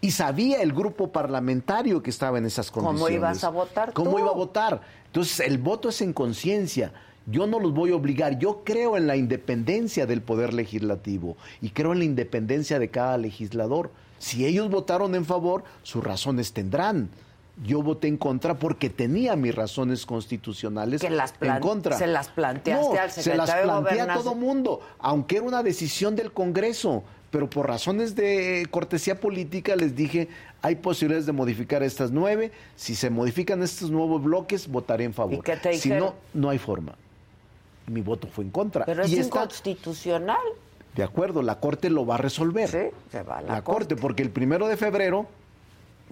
Y 0.00 0.12
sabía 0.12 0.62
el 0.62 0.72
grupo 0.72 1.12
parlamentario 1.12 2.02
que 2.02 2.08
estaba 2.08 2.38
en 2.38 2.46
esas 2.46 2.70
¿Cómo 2.70 2.86
condiciones. 2.88 3.16
ibas 3.18 3.44
a 3.44 3.50
votar 3.50 3.92
¿Cómo 3.92 4.12
tú? 4.12 4.18
iba 4.20 4.30
a 4.30 4.34
votar? 4.34 4.80
Entonces, 5.06 5.40
el 5.40 5.58
voto 5.58 5.90
es 5.90 6.00
en 6.00 6.14
conciencia. 6.14 6.92
Yo 7.26 7.46
no 7.46 7.60
los 7.60 7.72
voy 7.72 7.92
a 7.92 7.96
obligar. 7.96 8.38
Yo 8.38 8.62
creo 8.64 8.96
en 8.96 9.06
la 9.06 9.16
independencia 9.16 10.06
del 10.06 10.22
poder 10.22 10.52
legislativo 10.52 11.36
y 11.60 11.70
creo 11.70 11.92
en 11.92 12.00
la 12.00 12.04
independencia 12.04 12.78
de 12.78 12.88
cada 12.88 13.18
legislador. 13.18 13.90
Si 14.18 14.46
ellos 14.46 14.70
votaron 14.70 15.14
en 15.14 15.24
favor, 15.24 15.64
sus 15.82 16.02
razones 16.02 16.52
tendrán. 16.52 17.10
Yo 17.64 17.82
voté 17.82 18.08
en 18.08 18.16
contra 18.16 18.58
porque 18.58 18.88
tenía 18.88 19.36
mis 19.36 19.54
razones 19.54 20.06
constitucionales 20.06 21.02
Que 21.02 21.10
las 21.10 21.34
en 21.40 21.60
contra. 21.60 21.98
se 21.98 22.06
las 22.06 22.28
planteaste 22.28 22.94
No, 22.94 23.00
al 23.00 23.10
se 23.10 23.36
las 23.36 23.50
secretario 23.50 23.82
planteé 23.82 24.00
a 24.00 24.14
todo 24.14 24.34
mundo, 24.34 24.80
aunque 24.98 25.36
era 25.36 25.44
una 25.44 25.62
decisión 25.62 26.16
del 26.16 26.32
Congreso, 26.32 27.04
pero 27.30 27.50
por 27.50 27.66
razones 27.66 28.14
de 28.14 28.66
cortesía 28.70 29.20
política 29.20 29.76
les 29.76 29.94
dije, 29.94 30.28
hay 30.62 30.76
posibilidades 30.76 31.26
de 31.26 31.32
modificar 31.32 31.82
estas 31.82 32.10
nueve, 32.10 32.52
si 32.74 32.94
se 32.94 33.10
modifican 33.10 33.62
estos 33.62 33.90
nuevos 33.90 34.22
bloques, 34.22 34.66
votaré 34.66 35.04
en 35.04 35.12
favor. 35.12 35.34
¿Y 35.34 35.40
qué 35.42 35.56
te 35.56 35.74
si 35.74 35.90
no, 35.90 36.14
no 36.32 36.48
hay 36.48 36.58
forma. 36.58 36.94
Mi 37.86 38.00
voto 38.00 38.26
fue 38.26 38.44
en 38.44 38.50
contra. 38.50 38.84
Pero 38.84 39.02
es 39.02 39.10
y 39.10 39.18
está, 39.18 39.42
inconstitucional. 39.42 40.38
de 40.94 41.02
acuerdo, 41.02 41.42
la 41.42 41.58
Corte 41.58 41.90
lo 41.90 42.06
va 42.06 42.14
a 42.14 42.18
resolver. 42.18 42.68
Sí, 42.68 42.96
se 43.10 43.22
va 43.22 43.38
a 43.38 43.42
la, 43.42 43.52
la 43.54 43.64
Corte, 43.64 43.96
porque 43.96 44.22
el 44.22 44.30
primero 44.30 44.68
de 44.68 44.76
febrero, 44.76 45.26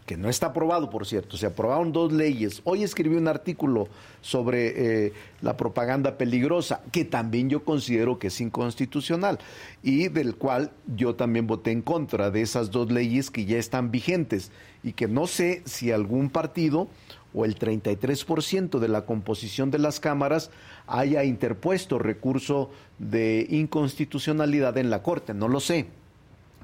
que 0.07 0.17
no 0.17 0.29
está 0.29 0.47
aprobado, 0.47 0.91
por 0.91 1.07
cierto, 1.07 1.37
se 1.37 1.47
aprobaron 1.47 1.93
dos 1.93 2.13
leyes. 2.13 2.63
Hoy 2.65 2.83
escribí 2.83 3.15
un 3.17 3.29
artículo 3.29 3.89
sobre 4.21 5.07
eh, 5.07 5.13
la 5.41 5.57
propaganda 5.57 6.19
peligrosa, 6.19 6.81
que 6.91 7.05
también 7.05 7.49
yo 7.49 7.65
considero 7.65 8.19
que 8.19 8.27
es 8.27 8.41
inconstitucional, 8.41 9.39
y 9.83 10.09
del 10.09 10.35
cual 10.35 10.73
yo 10.97 11.15
también 11.15 11.47
voté 11.47 11.71
en 11.71 11.83
contra 11.83 12.31
de 12.31 12.43
esas 12.43 12.71
dos 12.73 12.91
leyes 12.91 13.31
que 13.31 13.45
ya 13.45 13.59
están 13.59 13.91
vigentes, 13.91 14.51
y 14.83 14.95
que 14.95 15.07
no 15.07 15.27
sé 15.29 15.63
si 15.65 15.93
algún 15.93 16.31
partido 16.31 16.89
o 17.33 17.45
el 17.45 17.57
33% 17.57 18.79
de 18.81 18.89
la 18.89 19.07
composición 19.07 19.71
de 19.71 19.79
las 19.79 20.01
cámaras 20.01 20.51
haya 20.91 21.25
interpuesto 21.25 21.99
recurso 21.99 22.71
de 22.99 23.47
inconstitucionalidad 23.49 24.77
en 24.77 24.91
la 24.91 25.03
Corte, 25.03 25.33
no 25.35 25.49
lo 25.49 25.61
sé. 25.61 25.87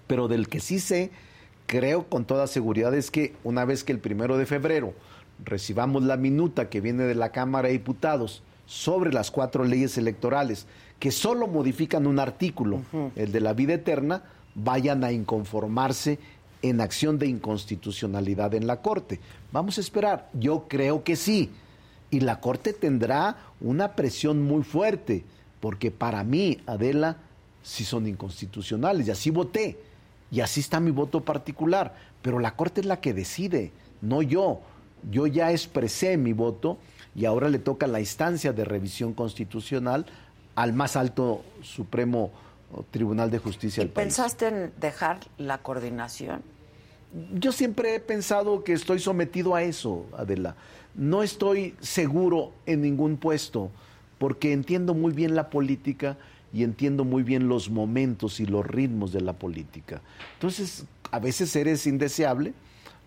Pero 0.07 0.29
del 0.29 0.49
que 0.49 0.61
sí 0.61 0.79
sé, 0.79 1.11
creo 1.67 2.09
con 2.09 2.25
toda 2.25 2.47
seguridad 2.47 2.95
es 2.95 3.11
que 3.11 3.35
una 3.45 3.65
vez 3.65 3.85
que 3.85 3.93
el 3.93 3.99
primero 3.99 4.37
de 4.37 4.47
febrero 4.47 4.95
recibamos 5.45 6.03
la 6.03 6.17
minuta 6.17 6.69
que 6.69 6.81
viene 6.81 7.05
de 7.05 7.15
la 7.15 7.31
Cámara 7.31 7.69
de 7.69 7.75
Diputados 7.75 8.43
sobre 8.67 9.13
las 9.13 9.31
cuatro 9.31 9.65
leyes 9.65 9.97
electorales 9.97 10.67
que 10.99 11.13
solo 11.13 11.47
modifican 11.47 12.07
un 12.07 12.19
artículo, 12.19 12.81
el 13.17 13.31
de 13.31 13.41
la 13.41 13.53
vida 13.53 13.75
eterna, 13.75 14.23
vayan 14.55 15.05
a 15.05 15.13
inconformarse 15.13 16.19
en 16.63 16.81
acción 16.81 17.19
de 17.19 17.27
inconstitucionalidad 17.27 18.55
en 18.55 18.67
la 18.67 18.81
Corte. 18.81 19.21
Vamos 19.53 19.79
a 19.79 19.83
esperar. 19.83 20.31
Yo 20.33 20.67
creo 20.69 21.05
que 21.05 21.17
sí. 21.17 21.51
Y 22.11 22.21
la 22.21 22.41
Corte 22.41 22.73
tendrá 22.73 23.37
una 23.61 23.97
presión 23.97 24.43
muy 24.43 24.63
fuerte, 24.63 25.25
porque 25.61 25.91
para 25.91 26.23
mí, 26.25 26.59
Adela, 26.67 27.17
sí 27.63 27.85
son 27.85 28.07
inconstitucionales. 28.07 29.09
Y 29.09 29.11
así 29.11 29.31
voté. 29.31 29.79
Y 30.31 30.41
así 30.41 30.61
está 30.61 30.81
mi 30.81 30.91
voto 30.91 31.21
particular. 31.21 31.95
Pero 32.23 32.39
la 32.39 32.57
Corte 32.57 32.81
es 32.81 32.87
la 32.87 33.01
que 33.01 33.15
decide, 33.15 33.73
no 34.01 34.23
yo. 34.23 34.61
Yo 35.11 35.27
ya 35.27 35.53
expresé 35.53 36.17
mi 36.17 36.33
voto 36.33 36.79
y 37.15 37.25
ahora 37.25 37.49
le 37.49 37.59
toca 37.59 37.87
la 37.87 38.01
instancia 38.01 38.53
de 38.53 38.65
revisión 38.65 39.13
constitucional 39.13 40.07
al 40.55 40.73
más 40.73 40.97
alto 40.97 41.43
Supremo 41.63 42.31
Tribunal 42.91 43.31
de 43.31 43.39
Justicia 43.39 43.83
del 43.83 43.91
país. 43.91 44.07
¿Pensaste 44.07 44.49
en 44.49 44.73
dejar 44.81 45.21
la 45.39 45.59
coordinación? 45.59 46.43
Yo 47.35 47.53
siempre 47.53 47.95
he 47.95 48.01
pensado 48.01 48.65
que 48.65 48.73
estoy 48.73 48.99
sometido 48.99 49.55
a 49.55 49.63
eso, 49.63 50.07
Adela. 50.17 50.57
No 50.97 51.23
estoy 51.23 51.75
seguro 51.81 52.53
en 52.65 52.81
ningún 52.81 53.19
puesto, 53.19 53.71
porque 54.19 54.53
entiendo 54.53 54.95
muy 54.95 55.13
bien 55.13 55.35
la 55.35 55.51
política 55.51 56.17
y 56.55 56.63
entiendo 56.63 57.05
muy 57.05 57.23
bien 57.23 57.49
los 57.49 57.69
momentos 57.69 58.41
y 58.41 58.47
los 58.47 58.67
ritmos 58.67 59.13
de 59.13 59.21
la 59.21 59.35
política. 59.35 60.01
Entonces, 60.35 60.87
a 61.11 61.19
veces 61.19 61.55
eres 61.55 61.87
indeseable, 61.87 62.55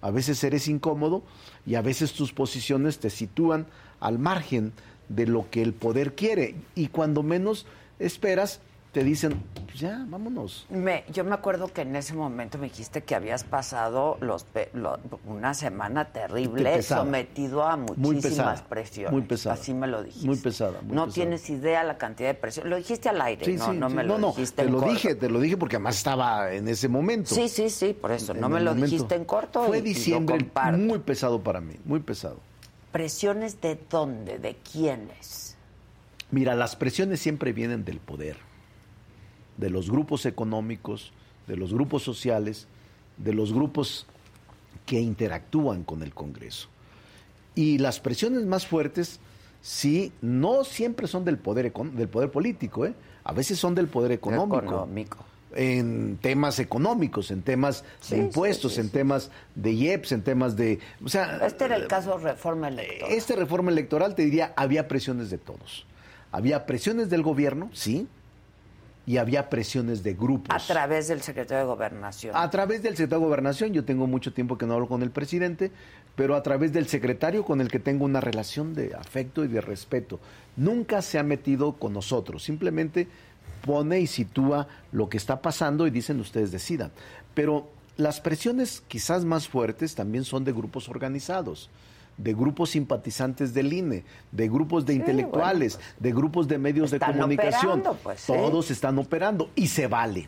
a 0.01 0.11
veces 0.11 0.43
eres 0.43 0.67
incómodo 0.67 1.23
y 1.65 1.75
a 1.75 1.81
veces 1.81 2.13
tus 2.13 2.31
posiciones 2.31 2.99
te 2.99 3.09
sitúan 3.09 3.65
al 3.99 4.19
margen 4.19 4.71
de 5.09 5.25
lo 5.25 5.49
que 5.49 5.63
el 5.63 5.73
poder 5.73 6.13
quiere. 6.13 6.55
Y 6.75 6.89
cuando 6.89 7.23
menos 7.23 7.65
esperas, 7.97 8.61
te 8.91 9.03
dicen, 9.03 9.43
"Pues 9.67 9.79
ya, 9.79 10.03
vámonos. 10.09 10.65
Me, 10.69 11.03
yo 11.13 11.23
me 11.23 11.35
acuerdo 11.35 11.71
que 11.71 11.81
en 11.81 11.95
ese 11.95 12.15
momento 12.15 12.57
me 12.57 12.69
dijiste 12.69 13.03
que 13.03 13.13
habías 13.13 13.43
pasado 13.43 14.17
los, 14.19 14.47
lo- 14.73 14.99
una 15.25 15.53
semana 15.53 16.05
terrible, 16.05 16.81
sometido 16.81 17.63
a 17.63 17.77
Muy 17.77 17.95
muchísimas 17.97 18.21
pesada, 18.61 18.65
presiones. 18.67 19.11
muy 19.13 19.21
pesada. 19.21 19.53
Así 19.53 19.73
me 19.75 19.85
lo 19.85 20.01
dijiste. 20.03 20.25
Muy 20.25 20.37
pesada. 20.37 20.81
muy 20.81 20.95
no 20.95 21.05
pesada. 21.05 21.13
tienes 21.13 21.49
idea 21.51 21.83
la 21.83 21.97
cantidad 21.99 22.29
de 22.29 22.33
presión. 22.33 22.67
Lo 22.67 22.77
dijiste 22.77 23.09
al 23.09 23.21
aire, 23.21 23.45
Sí, 23.45 23.53
no, 23.57 23.71
sí, 23.71 23.77
no 23.77 23.89
sí. 23.89 23.95
me 23.95 24.03
lo 24.03 24.17
no, 24.17 24.27
dijiste 24.29 24.55
te 24.55 24.61
en 24.63 24.71
lo 24.71 24.79
corto. 24.79 24.93
dije, 24.93 25.15
te 25.15 25.29
lo 25.29 25.39
dije 25.39 25.55
porque 25.57 25.75
además 25.75 25.95
estaba 25.97 26.51
en 26.51 26.67
ese 26.67 26.87
momento. 26.87 27.35
Sí, 27.35 27.47
sí, 27.47 27.69
sí, 27.69 27.93
por 27.93 28.11
eso. 28.11 28.33
No 28.33 28.47
En 28.47 28.53
me 28.53 28.59
lo 28.59 28.71
momento. 28.71 28.85
dijiste 28.91 29.13
en 29.13 29.25
corto. 29.25 29.63
y- 29.65 29.67
Fue 29.67 29.77
y 29.77 29.81
diciembre 29.81 30.37
comparto. 30.39 30.79
muy 30.79 30.97
pesado 30.99 31.43
para 31.43 31.61
mí, 31.61 31.75
muy 31.85 31.99
pesado. 31.99 32.39
¿Presiones 32.91 33.61
de 33.61 33.79
dónde? 33.87 34.39
¿De 34.39 34.55
quiénes? 34.55 35.55
Mira, 36.31 36.55
las 36.55 36.75
presiones 36.75 37.19
siempre 37.19 37.53
vienen 37.53 37.85
del 37.85 37.99
poder, 37.99 38.37
de 39.59 39.69
los 39.69 39.89
grupos 39.91 40.25
económicos, 40.25 41.11
de 41.47 41.57
los 41.57 41.73
grupos 41.73 42.03
sociales, 42.03 42.67
de 43.17 43.33
los 43.33 43.53
grupos 43.53 44.05
que 44.85 44.99
interactúan 44.99 45.83
con 45.83 46.01
el 46.01 46.13
Congreso. 46.13 46.69
Y 47.55 47.77
las 47.77 47.99
presiones 47.99 48.45
más 48.45 48.65
fuertes, 48.65 49.19
sí, 49.61 50.13
no 50.21 50.63
siempre 50.63 51.07
son 51.07 51.25
del 51.25 51.37
poder, 51.37 51.73
del 51.73 52.07
poder 52.07 52.31
político, 52.31 52.85
¿eh? 52.85 52.93
a 53.23 53.33
veces 53.33 53.59
son 53.59 53.75
del 53.75 53.87
poder 53.87 54.11
económico. 54.13 54.57
Económico. 54.59 55.25
En 55.55 56.17
temas 56.21 56.59
económicos, 56.59 57.31
en 57.31 57.41
temas 57.41 57.83
Sí, 58.01 58.15
de 58.15 58.21
sí, 58.21 58.25
impuestos, 58.27 58.77
en 58.77 58.89
temas 58.89 59.31
de 59.55 59.71
IEPS, 59.71 60.11
en 60.11 60.21
temas 60.23 60.55
de... 60.55 60.79
O 61.03 61.09
sea, 61.09 61.39
Este 61.45 61.65
era 61.65 61.75
el 61.75 61.87
caso 61.87 62.17
reforma 62.19 62.67
electoral. 62.67 63.11
esta 63.11 63.35
reforma 63.35 63.71
electoral, 63.71 64.13
te 64.15 64.23
diría, 64.23 64.53
había 64.55 64.87
presiones 64.87 65.31
de 65.31 65.39
todos. 65.39 65.85
Había 66.31 66.67
presiones 66.67 67.09
del 67.09 67.23
gobierno, 67.23 67.71
sí, 67.73 68.07
y 69.09 69.17
había 69.17 69.49
presiones 69.49 70.03
de 70.03 70.13
grupos. 70.13 70.55
A 70.55 70.59
través 70.59 71.07
del 71.07 71.23
secretario 71.23 71.63
de 71.63 71.67
Gobernación. 71.67 72.35
A 72.35 72.47
través 72.51 72.83
del 72.83 72.91
secretario 72.91 73.21
de 73.21 73.25
Gobernación, 73.25 73.73
yo 73.73 73.83
tengo 73.83 74.05
mucho 74.05 74.33
tiempo 74.33 74.55
que 74.55 74.67
no 74.67 74.75
hablo 74.75 74.87
con 74.87 75.01
el 75.01 75.09
presidente, 75.09 75.71
pero 76.15 76.35
a 76.35 76.43
través 76.43 76.73
del 76.73 76.85
secretario 76.87 77.43
con 77.43 77.59
el 77.59 77.69
que 77.69 77.79
tengo 77.79 78.05
una 78.05 78.21
relación 78.21 78.75
de 78.75 78.93
afecto 78.93 79.43
y 79.43 79.47
de 79.47 79.61
respeto. 79.61 80.19
Nunca 80.57 81.01
se 81.01 81.17
ha 81.17 81.23
metido 81.23 81.73
con 81.73 81.93
nosotros, 81.93 82.43
simplemente 82.43 83.07
pone 83.65 83.99
y 83.99 84.05
sitúa 84.05 84.67
lo 84.91 85.09
que 85.09 85.17
está 85.17 85.41
pasando 85.41 85.87
y 85.87 85.89
dicen 85.89 86.19
ustedes 86.19 86.51
decidan. 86.51 86.91
Pero 87.33 87.67
las 87.97 88.21
presiones 88.21 88.83
quizás 88.87 89.25
más 89.25 89.47
fuertes 89.47 89.95
también 89.95 90.23
son 90.23 90.43
de 90.43 90.51
grupos 90.51 90.87
organizados 90.87 91.71
de 92.19 92.33
grupos 92.33 92.71
simpatizantes 92.71 93.53
del 93.53 93.71
INE, 93.73 94.03
de 94.31 94.49
grupos 94.49 94.85
de 94.85 94.93
intelectuales, 94.93 95.79
de 95.99 96.11
grupos 96.11 96.47
de 96.47 96.57
medios 96.57 96.91
de 96.91 96.99
comunicación. 96.99 97.79
operando, 97.79 97.99
pues, 98.03 98.19
sí. 98.19 98.33
Todos 98.33 98.69
están 98.71 98.99
operando 98.99 99.49
y 99.55 99.67
se 99.67 99.87
vale, 99.87 100.27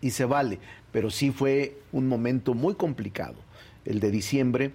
y 0.00 0.10
se 0.10 0.26
vale. 0.26 0.58
Pero 0.92 1.10
sí 1.10 1.30
fue 1.30 1.78
un 1.92 2.08
momento 2.08 2.54
muy 2.54 2.74
complicado, 2.74 3.36
el 3.84 4.00
de 4.00 4.10
diciembre, 4.10 4.72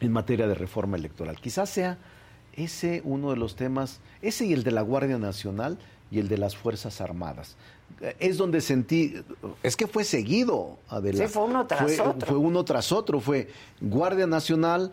en 0.00 0.12
materia 0.12 0.48
de 0.48 0.54
reforma 0.54 0.96
electoral. 0.96 1.40
Quizás 1.40 1.70
sea 1.70 1.98
ese 2.52 3.00
uno 3.04 3.30
de 3.30 3.36
los 3.36 3.54
temas, 3.54 4.00
ese 4.20 4.46
y 4.46 4.52
el 4.52 4.64
de 4.64 4.72
la 4.72 4.82
Guardia 4.82 5.18
Nacional 5.18 5.78
y 6.10 6.18
el 6.18 6.28
de 6.28 6.38
las 6.38 6.56
Fuerzas 6.56 7.00
Armadas. 7.00 7.56
Es 8.18 8.36
donde 8.36 8.60
sentí, 8.60 9.14
es 9.62 9.76
que 9.76 9.86
fue 9.86 10.04
seguido, 10.04 10.78
Adela. 10.88 11.26
Sí, 11.26 11.32
fue 11.32 11.44
uno 11.44 11.66
tras 11.66 11.82
Fue- 11.82 12.00
otro. 12.00 12.28
Fue 12.28 12.36
uno 12.36 12.64
tras 12.64 12.92
otro, 12.92 13.20
fue 13.20 13.48
Guardia 13.80 14.26
Nacional, 14.26 14.92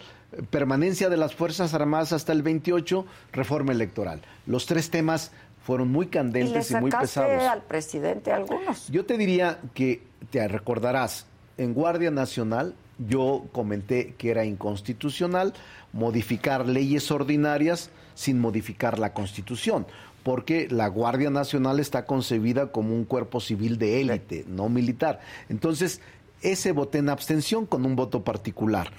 permanencia 0.49 1.09
de 1.09 1.18
las 1.18 1.35
Fuerzas 1.35 1.73
Armadas 1.73 2.13
hasta 2.13 2.31
el 2.31 2.41
28, 2.41 3.05
reforma 3.34 3.72
electoral. 3.73 4.22
Los 4.45 4.65
tres 4.65 4.89
temas 4.89 5.31
fueron 5.65 5.89
muy 5.91 6.05
¿Y 6.05 6.07
le 6.07 6.11
candentes 6.11 6.72
y, 6.72 6.76
muy 6.76 6.91
sacaste 6.91 7.19
pesados. 7.22 7.43
al 7.51 7.63
presidente 7.63 8.31
algunos? 8.31 8.88
Yo 8.89 9.05
te 9.05 9.18
diría 9.18 9.59
que 9.73 10.03
te 10.30 10.47
recordarás, 10.47 11.26
en 11.57 11.73
Guardia 11.73 12.11
Nacional 12.11 12.76
yo 12.97 13.45
comenté 13.51 14.13
que 14.18 14.30
era 14.31 14.45
inconstitucional 14.45 15.53
modificar 15.91 16.65
leyes 16.68 17.11
ordinarias 17.11 17.89
sin 18.15 18.39
modificar 18.39 18.99
la 18.99 19.13
Constitución, 19.13 19.85
porque 20.23 20.68
la 20.69 20.88
Guardia 20.88 21.30
Nacional 21.30 21.80
está 21.80 22.06
concebida 22.06 22.72
como 22.72 22.93
un 22.93 23.06
cuerpo 23.06 23.39
civil 23.39 23.77
de 23.77 24.02
élite, 24.02 24.45
no 24.48 24.69
militar. 24.69 25.19
Entonces, 25.49 26.02
ese 26.41 26.72
voté 26.72 26.99
en 26.99 27.10
abstención 27.10 27.65
con 27.65 27.85
un 27.85 27.95
voto 27.95 28.23
particular. 28.23 28.91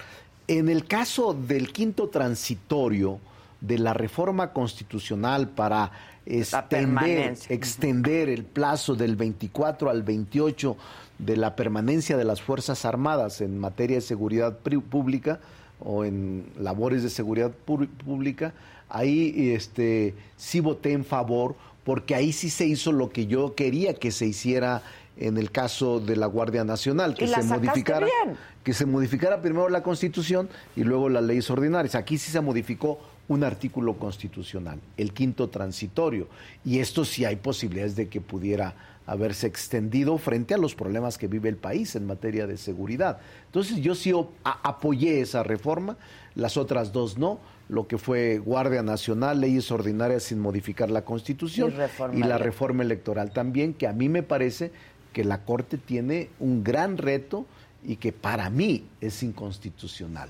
En 0.48 0.68
el 0.68 0.86
caso 0.86 1.34
del 1.34 1.72
quinto 1.72 2.08
transitorio 2.08 3.20
de 3.60 3.78
la 3.78 3.94
reforma 3.94 4.52
constitucional 4.52 5.48
para 5.48 5.92
extender, 6.26 7.36
extender 7.48 8.28
el 8.28 8.44
plazo 8.44 8.94
del 8.94 9.16
24 9.16 9.90
al 9.90 10.02
28 10.02 10.76
de 11.18 11.36
la 11.36 11.54
permanencia 11.54 12.16
de 12.16 12.24
las 12.24 12.42
Fuerzas 12.42 12.84
Armadas 12.84 13.40
en 13.40 13.58
materia 13.58 13.96
de 13.96 14.00
seguridad 14.02 14.58
pública 14.58 15.40
o 15.78 16.04
en 16.04 16.46
labores 16.58 17.02
de 17.02 17.10
seguridad 17.10 17.50
pública, 17.50 18.52
ahí 18.92 19.52
este, 19.52 20.14
sí 20.36 20.60
voté 20.60 20.92
en 20.92 21.04
favor 21.04 21.56
porque 21.82 22.14
ahí 22.14 22.32
sí 22.32 22.50
se 22.50 22.66
hizo 22.66 22.92
lo 22.92 23.10
que 23.10 23.26
yo 23.26 23.54
quería 23.54 23.94
que 23.94 24.12
se 24.12 24.26
hiciera 24.26 24.82
en 25.16 25.36
el 25.36 25.50
caso 25.50 25.98
de 25.98 26.16
la 26.16 26.26
Guardia 26.26 26.64
Nacional, 26.64 27.14
que 27.14 27.26
se 27.26 27.42
modificara 27.42 28.06
bien. 28.06 28.36
que 28.62 28.72
se 28.72 28.86
modificara 28.86 29.42
primero 29.42 29.68
la 29.68 29.82
Constitución 29.82 30.48
y 30.76 30.84
luego 30.84 31.08
las 31.08 31.22
leyes 31.22 31.50
ordinarias. 31.50 31.94
Aquí 31.94 32.18
sí 32.18 32.30
se 32.30 32.40
modificó 32.40 32.98
un 33.28 33.44
artículo 33.44 33.94
constitucional, 33.94 34.80
el 34.96 35.12
quinto 35.12 35.48
transitorio, 35.48 36.28
y 36.64 36.80
esto 36.80 37.04
sí 37.04 37.24
hay 37.24 37.36
posibilidades 37.36 37.94
de 37.94 38.08
que 38.08 38.20
pudiera 38.20 38.74
haberse 39.06 39.46
extendido 39.46 40.16
frente 40.18 40.54
a 40.54 40.58
los 40.58 40.74
problemas 40.74 41.18
que 41.18 41.28
vive 41.28 41.48
el 41.48 41.56
país 41.56 41.94
en 41.96 42.06
materia 42.06 42.46
de 42.46 42.56
seguridad. 42.56 43.18
Entonces 43.46 43.78
yo 43.78 43.94
sí 43.94 44.12
apoyé 44.44 45.20
esa 45.20 45.42
reforma, 45.42 45.96
las 46.34 46.56
otras 46.56 46.92
dos 46.92 47.18
no, 47.18 47.38
lo 47.68 47.86
que 47.86 47.96
fue 47.98 48.38
Guardia 48.38 48.82
Nacional, 48.82 49.40
leyes 49.40 49.70
ordinarias 49.70 50.24
sin 50.24 50.38
modificar 50.40 50.90
la 50.90 51.04
Constitución 51.04 51.72
Y 52.18 52.22
la 52.22 52.38
reforma 52.38 52.82
electoral 52.82 53.30
también, 53.32 53.72
que 53.74 53.86
a 53.86 53.92
mí 53.92 54.08
me 54.08 54.22
parece 54.22 54.72
que 55.12 55.24
la 55.24 55.44
Corte 55.44 55.78
tiene 55.78 56.30
un 56.40 56.64
gran 56.64 56.98
reto 56.98 57.46
y 57.84 57.96
que 57.96 58.12
para 58.12 58.50
mí 58.50 58.86
es 59.00 59.22
inconstitucional. 59.22 60.28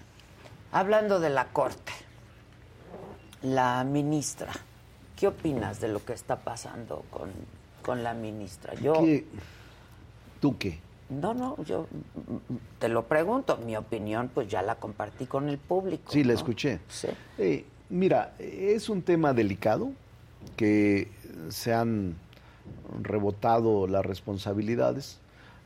Hablando 0.73 1.21
de 1.21 1.31
la 1.31 1.49
Corte, 1.49 1.93
la 3.43 3.83
ministra, 3.85 4.53
¿qué 5.17 5.27
opinas 5.29 5.81
de 5.81 5.89
lo 5.89 6.05
que 6.05 6.13
está 6.13 6.37
pasando 6.37 7.05
con, 7.11 7.31
con 7.83 8.03
la 8.03 8.15
ministra? 8.15 8.75
Yo, 8.75 8.95
¿Qué- 8.95 9.27
¿Tú 10.41 10.57
qué? 10.59 10.79
No, 11.21 11.35
no, 11.35 11.63
yo 11.65 11.87
mm, 12.15 12.33
mm, 12.33 12.59
te 12.79 12.89
lo 12.89 13.07
pregunto, 13.07 13.59
mi 13.59 13.77
opinión 13.77 14.31
pues 14.33 14.49
ya 14.49 14.63
la 14.63 14.77
compartí 14.77 15.27
con 15.27 15.49
el 15.49 15.59
público. 15.59 16.11
Sí, 16.11 16.25
la 16.25 16.33
escuché. 16.33 16.81
Sí. 16.89 17.09
Eh, 17.39 17.65
mira, 17.91 18.35
es 18.39 18.89
un 18.89 19.03
tema 19.03 19.33
delicado 19.33 19.93
que 20.57 21.09
se 21.49 21.73
han 21.73 22.17
rebotado 23.03 23.87
las 23.87 24.05
responsabilidades. 24.05 25.19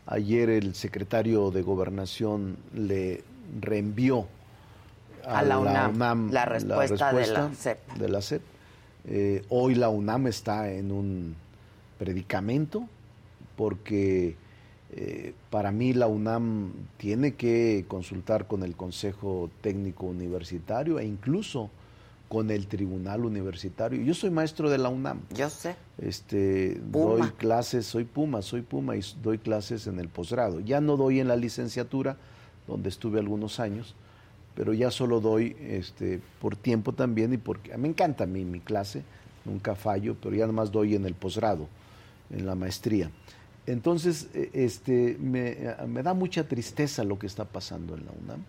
Ayer 0.06 0.50
el 0.50 0.74
secretario 0.74 1.50
de 1.50 1.62
Gobernación 1.62 2.56
le 2.74 3.24
reenvió 3.60 4.26
A 5.24 5.42
la 5.42 5.58
UNAM 5.58 6.30
la 6.30 6.44
respuesta 6.44 7.12
de 7.12 7.26
la 7.26 7.54
SEP. 7.54 7.92
de 7.94 8.08
la 8.08 8.22
SEP. 8.22 8.42
Eh, 9.08 9.44
hoy 9.48 9.74
la 9.74 9.88
UNAM 9.88 10.26
está 10.26 10.70
en 10.70 10.92
un 10.92 11.36
predicamento 11.98 12.88
porque 13.56 14.36
eh, 14.92 15.34
para 15.50 15.72
mí 15.72 15.92
la 15.92 16.06
UNAM 16.06 16.72
tiene 16.96 17.34
que 17.34 17.84
consultar 17.88 18.46
con 18.46 18.62
el 18.62 18.76
Consejo 18.76 19.50
Técnico 19.60 20.06
Universitario 20.06 20.98
e 20.98 21.04
incluso 21.04 21.70
con 22.28 22.50
el 22.50 22.66
Tribunal 22.66 23.24
Universitario. 23.24 24.02
Yo 24.02 24.14
soy 24.14 24.30
maestro 24.30 24.70
de 24.70 24.78
la 24.78 24.88
UNAM. 24.88 25.20
Yo 25.34 25.48
sé. 25.48 25.76
Este, 25.98 26.80
Puma. 26.90 27.16
doy 27.16 27.30
clases, 27.30 27.86
soy 27.86 28.04
Puma, 28.04 28.42
soy 28.42 28.62
Puma 28.62 28.96
y 28.96 29.00
doy 29.22 29.38
clases 29.38 29.86
en 29.86 30.00
el 30.00 30.08
posgrado. 30.08 30.60
Ya 30.60 30.80
no 30.80 30.96
doy 30.96 31.20
en 31.20 31.28
la 31.28 31.36
licenciatura, 31.36 32.16
donde 32.66 32.88
estuve 32.88 33.20
algunos 33.20 33.60
años, 33.60 33.94
pero 34.54 34.72
ya 34.72 34.90
solo 34.90 35.20
doy 35.20 35.56
este, 35.60 36.20
por 36.40 36.56
tiempo 36.56 36.92
también 36.92 37.32
y 37.32 37.38
porque 37.38 37.76
me 37.76 37.88
encanta 37.88 38.24
a 38.24 38.26
mí 38.26 38.44
mi 38.44 38.60
clase, 38.60 39.02
nunca 39.44 39.76
fallo, 39.76 40.16
pero 40.20 40.34
ya 40.34 40.46
nomás 40.46 40.72
doy 40.72 40.94
en 40.94 41.06
el 41.06 41.14
posgrado, 41.14 41.68
en 42.30 42.46
la 42.46 42.54
maestría. 42.54 43.10
Entonces, 43.66 44.28
eh, 44.34 44.50
este, 44.52 45.16
me, 45.20 45.56
me 45.86 46.02
da 46.02 46.14
mucha 46.14 46.46
tristeza 46.46 47.04
lo 47.04 47.18
que 47.18 47.26
está 47.26 47.44
pasando 47.44 47.96
en 47.96 48.06
la 48.06 48.12
UNAM 48.12 48.40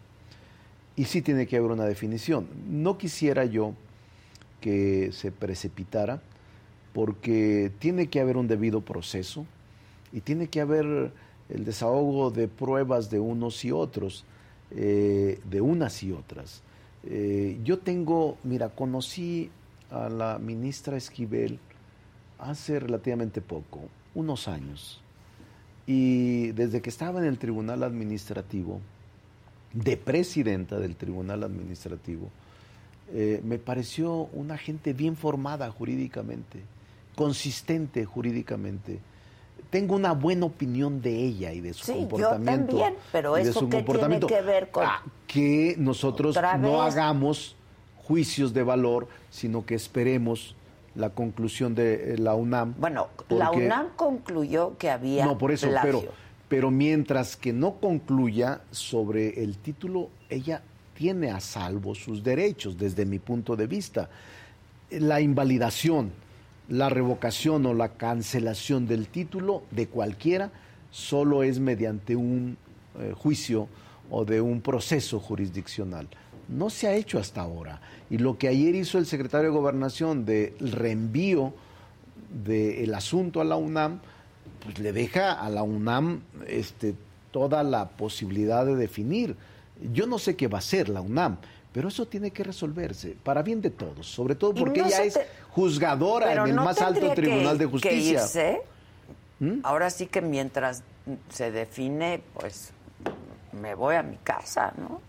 y 0.95 1.05
sí 1.05 1.21
tiene 1.21 1.47
que 1.47 1.57
haber 1.57 1.71
una 1.71 1.85
definición. 1.85 2.47
No 2.67 2.97
quisiera 2.97 3.45
yo 3.45 3.73
que 4.59 5.11
se 5.13 5.31
precipitara 5.31 6.21
porque 6.93 7.71
tiene 7.79 8.07
que 8.07 8.19
haber 8.19 8.37
un 8.37 8.47
debido 8.47 8.81
proceso 8.81 9.45
y 10.11 10.21
tiene 10.21 10.47
que 10.47 10.61
haber 10.61 11.11
el 11.49 11.65
desahogo 11.65 12.31
de 12.31 12.47
pruebas 12.47 13.09
de 13.09 13.19
unos 13.19 13.63
y 13.63 13.71
otros, 13.71 14.25
eh, 14.71 15.39
de 15.49 15.61
unas 15.61 16.01
y 16.01 16.11
otras. 16.11 16.63
Eh, 17.03 17.59
yo 17.63 17.77
tengo, 17.79 18.37
mira, 18.43 18.69
conocí 18.69 19.51
a 19.91 20.09
la 20.09 20.39
ministra 20.39 20.97
Esquivel 20.97 21.59
hace 22.39 22.79
relativamente 22.79 23.41
poco, 23.41 23.81
unos 24.15 24.47
años, 24.47 25.01
y 25.87 26.51
desde 26.51 26.81
que 26.81 26.89
estaba 26.89 27.19
en 27.19 27.25
el 27.25 27.37
Tribunal 27.39 27.81
Administrativo, 27.83 28.81
de 29.73 29.95
presidenta 29.97 30.77
del 30.79 30.95
Tribunal 30.95 31.43
Administrativo, 31.43 32.29
eh, 33.13 33.41
me 33.43 33.57
pareció 33.57 34.27
una 34.33 34.57
gente 34.57 34.91
bien 34.93 35.15
formada 35.15 35.71
jurídicamente, 35.71 36.59
consistente 37.15 38.03
jurídicamente. 38.05 38.99
Tengo 39.69 39.95
una 39.95 40.11
buena 40.11 40.45
opinión 40.45 41.01
de 41.01 41.15
ella 41.23 41.53
y 41.53 41.61
de 41.61 41.73
su 41.73 41.85
Sí, 41.85 41.93
yo 41.93 41.99
comportamiento. 41.99 42.67
también, 42.77 42.93
pero 43.11 43.37
y 43.39 43.43
de 43.43 43.49
¿eso 43.49 43.59
su 43.61 43.65
qué 43.67 43.71
tiene 43.71 43.85
comportamiento. 43.85 44.27
que 44.27 44.41
ver 44.41 44.71
con- 44.71 44.85
Ah, 44.85 45.01
que 45.25 45.75
nosotros 45.77 46.37
no 46.59 46.81
hagamos 46.81 47.55
juicios 48.03 48.53
de 48.53 48.63
valor, 48.63 49.07
sino 49.29 49.65
que 49.65 49.75
esperemos 49.75 50.55
la 50.97 51.11
conclusión 51.11 51.75
de 51.75 52.13
eh, 52.13 52.17
la 52.17 52.35
UNAM. 52.35 52.73
Bueno, 52.77 53.07
la 53.29 53.51
UNAM 53.51 53.89
concluyó 53.95 54.77
que 54.77 54.89
había 54.89 55.25
no, 55.25 55.37
por 55.37 55.51
eso, 55.51 55.69
plagio. 55.69 55.99
pero, 56.01 56.13
pero 56.49 56.71
mientras 56.71 57.37
que 57.37 57.53
no 57.53 57.75
concluya 57.75 58.61
sobre 58.71 59.43
el 59.43 59.57
título, 59.57 60.09
ella 60.29 60.61
tiene 60.95 61.29
a 61.29 61.39
salvo 61.39 61.93
sus 61.93 62.23
derechos, 62.23 62.77
desde 62.77 63.05
mi 63.05 63.19
punto 63.19 63.55
de 63.55 63.67
vista. 63.67 64.09
La 64.89 65.21
invalidación, 65.21 66.11
la 66.67 66.89
revocación 66.89 67.65
o 67.67 67.73
la 67.75 67.89
cancelación 67.89 68.87
del 68.87 69.07
título 69.07 69.63
de 69.69 69.87
cualquiera 69.87 70.51
solo 70.89 71.43
es 71.43 71.59
mediante 71.59 72.15
un 72.15 72.57
eh, 72.99 73.13
juicio 73.15 73.67
o 74.09 74.25
de 74.25 74.41
un 74.41 74.61
proceso 74.61 75.19
jurisdiccional. 75.19 76.07
No 76.47 76.69
se 76.69 76.87
ha 76.87 76.93
hecho 76.95 77.19
hasta 77.19 77.41
ahora. 77.41 77.81
Y 78.09 78.17
lo 78.19 78.37
que 78.37 78.47
ayer 78.47 78.73
hizo 78.75 78.97
el 78.97 79.05
secretario 79.05 79.49
de 79.51 79.57
Gobernación 79.57 80.25
de 80.25 80.55
reenvío 80.59 81.53
del 82.43 82.93
asunto 82.93 83.41
a 83.41 83.43
la 83.43 83.55
UNAM, 83.55 83.99
pues 84.63 84.79
le 84.79 84.91
deja 84.93 85.33
a 85.33 85.49
la 85.49 85.63
UNAM 85.63 86.21
este, 86.47 86.93
toda 87.31 87.63
la 87.63 87.89
posibilidad 87.89 88.65
de 88.65 88.75
definir. 88.75 89.35
Yo 89.93 90.07
no 90.07 90.19
sé 90.19 90.35
qué 90.35 90.47
va 90.47 90.57
a 90.57 90.59
hacer 90.59 90.89
la 90.89 91.01
UNAM, 91.01 91.37
pero 91.73 91.89
eso 91.89 92.07
tiene 92.07 92.31
que 92.31 92.43
resolverse 92.43 93.15
para 93.23 93.43
bien 93.43 93.61
de 93.61 93.69
todos, 93.69 94.07
sobre 94.07 94.35
todo 94.35 94.53
porque 94.53 94.81
no 94.81 94.87
ella 94.87 95.03
es 95.03 95.19
juzgadora 95.51 96.27
Pero 96.27 96.43
en 96.43 96.49
el 96.51 96.55
no 96.55 96.63
más 96.65 96.81
alto 96.81 97.11
tribunal 97.13 97.57
que- 97.57 97.65
de 97.65 97.65
que 97.65 97.71
justicia. 97.71 98.11
irse 98.13 98.61
Ahora 99.63 99.91
sí 99.91 100.07
que 100.07 100.19
mientras 100.21 100.81
se 101.29 101.51
define, 101.51 102.21
pues 102.33 102.71
me 103.61 103.75
voy 103.75 103.95
a 103.95 104.01
mi 104.01 104.17
casa, 104.17 104.73
¿no? 104.77 104.99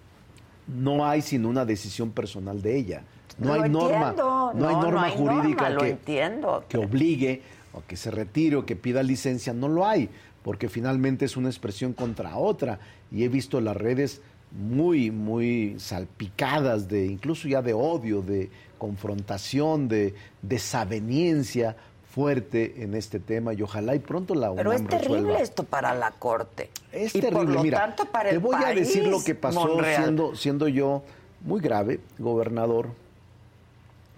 No 0.68 1.06
hay 1.06 1.22
sino 1.22 1.48
una 1.48 1.64
decisión 1.64 2.10
personal 2.10 2.60
de 2.62 2.76
ella. 2.76 3.02
No 3.38 3.54
hay 3.54 3.70
norma, 3.70 4.12
no 4.16 4.48
hay 4.48 4.56
No, 4.56 4.70
no 4.70 4.82
norma 4.82 5.04
hay 5.04 5.16
jurídica 5.16 5.70
norma, 5.70 5.98
que, 5.98 6.64
que 6.68 6.78
obligue 6.78 7.42
o 7.72 7.82
que 7.86 7.96
se 7.96 8.10
retire 8.10 8.56
o 8.56 8.66
que 8.66 8.76
pida 8.76 9.02
licencia, 9.02 9.52
no 9.52 9.68
lo 9.68 9.86
hay, 9.86 10.08
porque 10.42 10.68
finalmente 10.68 11.24
es 11.24 11.36
una 11.36 11.48
expresión 11.48 11.92
contra 11.92 12.36
otra. 12.36 12.80
Y 13.12 13.24
he 13.24 13.28
visto 13.28 13.60
las 13.60 13.76
redes 13.76 14.20
muy, 14.50 15.10
muy 15.10 15.76
salpicadas 15.78 16.88
de, 16.88 17.06
incluso 17.06 17.48
ya 17.48 17.62
de 17.62 17.74
odio, 17.74 18.22
de 18.22 18.50
confrontación, 18.78 19.88
de 19.88 20.14
desaveniencia 20.42 21.76
fuerte 22.10 22.82
en 22.82 22.94
este 22.94 23.20
tema 23.20 23.52
y 23.52 23.62
ojalá 23.62 23.94
y 23.94 23.98
pronto 23.98 24.34
la 24.34 24.52
Pero 24.54 24.70
UNAM 24.70 24.82
es 24.82 24.88
terrible 24.88 25.16
resuelva. 25.18 25.38
esto 25.40 25.64
para 25.64 25.94
la 25.94 26.10
corte. 26.12 26.70
Es 26.92 27.14
y 27.14 27.20
terrible, 27.20 27.44
por 27.44 27.54
lo 27.54 27.62
mira, 27.62 27.78
tanto 27.78 28.06
para 28.06 28.30
te 28.30 28.38
voy 28.38 28.56
a 28.64 28.74
decir 28.74 29.06
lo 29.06 29.22
que 29.22 29.34
pasó 29.34 29.78
siendo, 29.82 30.34
siendo 30.34 30.68
yo 30.68 31.02
muy 31.42 31.60
grave, 31.60 32.00
gobernador, 32.18 32.90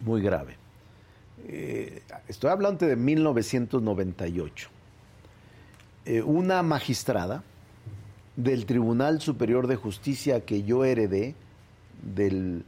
muy 0.00 0.22
grave. 0.22 0.56
Eh, 1.48 2.02
estoy 2.28 2.50
hablando 2.50 2.86
de 2.86 2.96
1998. 2.96 4.68
Eh, 6.06 6.22
una 6.22 6.62
magistrada 6.62 7.42
del 8.36 8.66
Tribunal 8.66 9.20
Superior 9.20 9.66
de 9.66 9.76
Justicia 9.76 10.44
que 10.44 10.62
yo 10.62 10.84
heredé, 10.84 11.34
del 12.02 12.64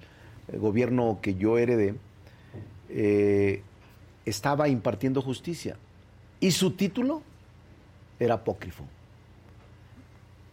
gobierno 0.53 1.19
que 1.23 1.35
yo 1.35 1.59
heredé, 1.59 1.95
eh, 2.89 3.62
estaba 4.24 4.69
impartiendo 4.69 5.23
justicia. 5.23 5.77
Y 6.41 6.51
su 6.51 6.73
título 6.73 7.23
era 8.19 8.35
apócrifo. 8.35 8.85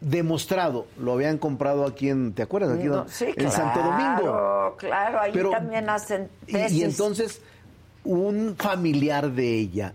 Demostrado, 0.01 0.87
lo 0.97 1.11
habían 1.13 1.37
comprado 1.37 1.85
aquí 1.85 2.09
en, 2.09 2.31
¿te 2.33 2.41
acuerdas? 2.41 2.77
Aquí 2.77 2.87
en- 2.87 3.09
sí, 3.09 3.25
en 3.35 3.51
Santo 3.51 3.79
Domingo. 3.83 4.21
claro, 4.21 4.75
Claro, 4.77 5.19
ahí 5.19 5.31
Pero- 5.33 5.49
también 5.51 5.89
hacen 5.89 6.29
Y, 6.47 6.53
tesis. 6.53 6.77
y 6.77 6.83
entonces, 6.85 7.41
un 8.05 8.55
familiar 8.57 9.29
de 9.29 9.55
ella, 9.55 9.93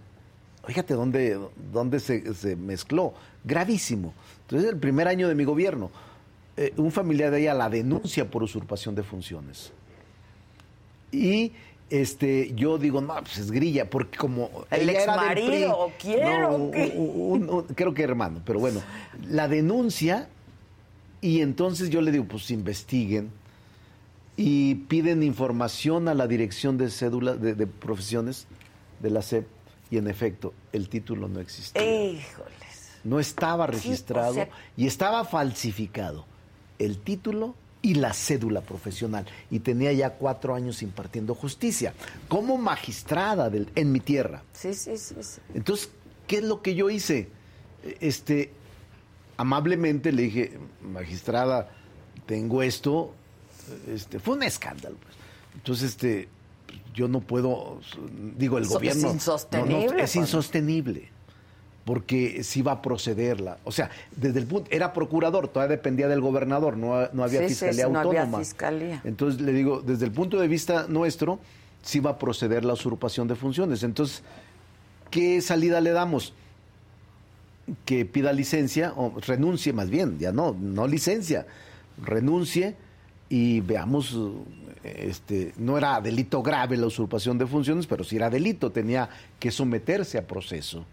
fíjate 0.67 0.93
dónde, 0.93 1.39
dónde 1.73 2.01
se, 2.01 2.35
se 2.35 2.55
mezcló, 2.55 3.15
gravísimo. 3.45 4.13
Entonces, 4.43 4.69
el 4.71 4.77
primer 4.79 5.09
año 5.09 5.27
de 5.27 5.35
mi 5.35 5.45
gobierno, 5.45 5.91
eh, 6.59 6.75
un 6.77 6.93
familiar 6.93 7.31
de 7.31 7.41
ella 7.41 7.55
la 7.55 7.71
denuncia 7.71 8.31
por 8.31 8.43
usurpación 8.43 8.95
de 8.95 9.03
funciones. 9.05 9.73
Y 11.13 11.53
este, 11.91 12.53
yo 12.55 12.79
digo, 12.79 13.01
no, 13.01 13.15
pues 13.21 13.39
es 13.39 13.51
grilla, 13.51 13.89
porque 13.89 14.17
como 14.19 14.51
¿El 14.71 14.87
del 14.87 14.97
exmarido 14.97 15.47
PRI, 15.49 15.65
o 15.65 15.93
quién, 16.01 16.41
no, 16.41 16.49
o 16.57 16.71
qué? 16.71 16.93
un- 16.97 17.49
un- 17.51 17.63
creo 17.75 17.93
que 17.95 18.03
hermano, 18.03 18.41
pero 18.45 18.59
bueno, 18.59 18.83
la 19.29 19.49
denuncia 19.49 20.29
y 21.21 21.41
entonces 21.41 21.91
yo 21.91 22.01
le 22.01 22.11
digo, 22.11 22.25
pues 22.27 22.51
investiguen 22.51 23.31
y 24.37 24.75
piden 24.75 25.23
información 25.23 26.09
a 26.09 26.15
la 26.15 26.27
dirección 26.27 26.77
de 26.79 26.91
cédula 26.91 27.35
de, 27.35 27.55
de 27.55 27.67
profesiones 27.67 28.47
de 29.01 29.11
la 29.11 29.23
SEP 29.23 29.47
y 29.91 29.99
en 29.99 30.09
efecto 30.09 30.53
el 30.73 30.89
título 30.89 31.29
no 31.29 31.41
existía. 31.41 31.83
Híjoles. 31.83 32.55
No 33.05 33.21
estaba 33.21 33.67
Sí, 33.67 33.73
registrado 33.73 34.31
o 34.31 34.35
sea- 34.35 34.49
y 34.77 34.87
estaba 34.87 35.25
falsificado 35.25 36.25
el 36.79 36.99
título 36.99 37.55
y 37.85 37.95
la 37.95 38.13
cédula 38.15 38.63
profesional. 38.63 39.27
Y 39.51 39.59
tenía 39.61 39.93
ya 39.93 40.11
cuatro 40.15 40.55
años 40.55 40.83
impartiendo 40.83 41.35
justicia 41.35 41.93
como 42.29 42.57
magistrada 42.57 43.51
del- 43.51 43.69
en 43.75 43.93
mi 43.93 44.01
tierra. 44.01 44.43
Sí, 44.55 44.73
sí, 44.75 44.97
sí. 44.97 45.15
sí. 45.21 45.41
Entonces, 45.55 45.91
¿qué 46.27 46.39
es 46.39 46.45
lo 46.45 46.63
que 46.63 46.75
yo 46.75 46.89
hice? 46.89 47.29
Este, 48.01 48.51
amablemente 49.37 50.13
le 50.13 50.23
dije, 50.23 50.59
magistrada, 50.83 51.71
tengo 52.27 52.63
esto. 52.63 53.15
Este, 53.89 54.19
fue 54.19 54.37
un 54.37 54.43
escándalo. 54.45 54.97
pues. 54.97 55.15
Entonces, 55.55 55.91
este, 55.91 56.29
yo 56.95 57.07
no 57.09 57.21
puedo, 57.21 57.81
digo, 58.37 58.59
el 58.59 58.65
Eso 58.65 58.73
es 58.73 58.75
gobierno. 58.79 59.03
no, 59.03 59.09
no, 59.09 59.15
insostenible, 59.15 59.85
es 59.87 59.93
pues. 59.93 60.17
insostenible. 60.17 61.09
Porque 61.85 62.43
sí 62.45 62.63
va 62.63 62.73
a 62.73 62.83
procederla. 62.83 63.59
O 63.65 63.73
sea, 63.73 63.91
desde 64.17 64.39
el 64.41 64.47
punto, 64.47 64.71
era 64.71 64.93
procurador, 64.95 65.49
todavía 65.49 65.77
dependía 65.77 66.09
del 66.09 66.23
gobernador, 66.23 66.79
no, 66.79 67.09
no 67.13 67.25
había 67.25 67.41
Sí, 67.41 67.49
sí, 67.49 67.67
fiscalía 67.67 67.87
sí, 67.87 67.93
no 67.93 67.99
había 67.99 68.21
autónoma. 68.23 68.39
fiscalía. 68.39 69.01
Entonces 69.05 69.41
le 69.41 69.53
digo, 69.53 69.83
desde 69.83 70.07
el 70.07 70.13
punto 70.13 70.41
de 70.41 70.49
vista 70.49 70.87
nuestro, 70.89 71.41
sí 71.83 72.01
va 72.01 72.13
a 72.13 72.19
proceder 72.19 72.65
la 72.65 72.73
usurpación 72.73 73.29
de 73.29 73.35
funciones. 73.35 73.83
Entonces, 73.83 74.23
¿qué 75.11 75.43
salida 75.43 75.83
le 75.83 75.91
damos? 75.91 76.33
Que 77.85 78.07
pida 78.07 78.33
licencia, 78.33 78.95
o 78.97 79.15
renuncie 79.21 79.73
más 79.75 79.91
bien, 79.91 80.19
ya 80.19 80.33
no, 80.33 80.57
no 80.59 80.87
licencia, 80.87 81.47
renuncie 82.03 82.77
y 83.29 83.61
veamos, 83.61 84.19
este, 84.83 85.53
no 85.59 85.77
era 85.77 86.01
delito 86.01 86.43
grave 86.43 86.77
la 86.79 86.87
usurpación 86.87 87.37
de 87.37 87.47
funciones, 87.47 87.87
pero 87.87 88.05
sí 88.05 88.17
era 88.17 88.31
delito, 88.31 88.71
tenía 88.71 89.09
que 89.39 89.51
someterse 89.51 90.17
a 90.17 90.27
proceso. 90.27 90.87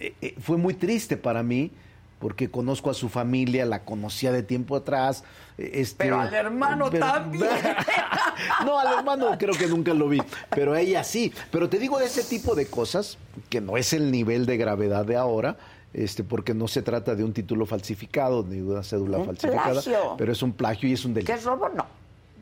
Eh, 0.00 0.14
eh, 0.22 0.34
fue 0.40 0.56
muy 0.56 0.74
triste 0.74 1.16
para 1.16 1.42
mí 1.42 1.70
porque 2.18 2.50
conozco 2.50 2.90
a 2.90 2.94
su 2.94 3.08
familia, 3.08 3.64
la 3.64 3.84
conocía 3.84 4.32
de 4.32 4.42
tiempo 4.42 4.76
atrás. 4.76 5.24
eh, 5.58 5.70
Este, 5.74 6.04
Pero 6.04 6.20
al 6.20 6.32
hermano 6.34 6.88
pero- 6.90 7.06
también. 7.06 7.48
no, 8.64 8.78
al 8.78 8.98
hermano 8.98 9.36
creo 9.38 9.54
que 9.54 9.66
nunca 9.66 9.94
lo 9.94 10.08
vi, 10.08 10.22
pero 10.50 10.74
ella 10.76 11.04
sí. 11.04 11.32
Pero 11.50 11.68
te 11.68 11.78
digo 11.78 11.98
de 11.98 12.06
ese 12.06 12.22
tipo 12.24 12.54
de 12.54 12.66
cosas, 12.66 13.18
que 13.48 13.60
no 13.60 13.76
es 13.76 13.92
el 13.92 14.10
nivel 14.10 14.46
de 14.46 14.56
gravedad 14.56 15.04
de 15.04 15.16
ahora, 15.16 15.56
este, 15.92 16.22
porque 16.22 16.54
no 16.54 16.68
se 16.68 16.82
trata 16.82 17.14
de 17.14 17.24
un 17.24 17.32
título 17.32 17.66
falsificado 17.66 18.44
ni 18.48 18.56
de 18.56 18.62
una 18.64 18.82
cédula 18.82 19.18
Un 19.18 19.26
falsificada, 19.26 19.72
plagio. 19.72 20.14
pero 20.18 20.32
es 20.32 20.42
un 20.42 20.52
plagio 20.52 20.88
y 20.88 20.92
es 20.92 21.04
un 21.04 21.14
delito. 21.14 21.32
¿Qué 21.32 21.38
es 21.38 21.44
robo? 21.44 21.68
No. 21.70 21.86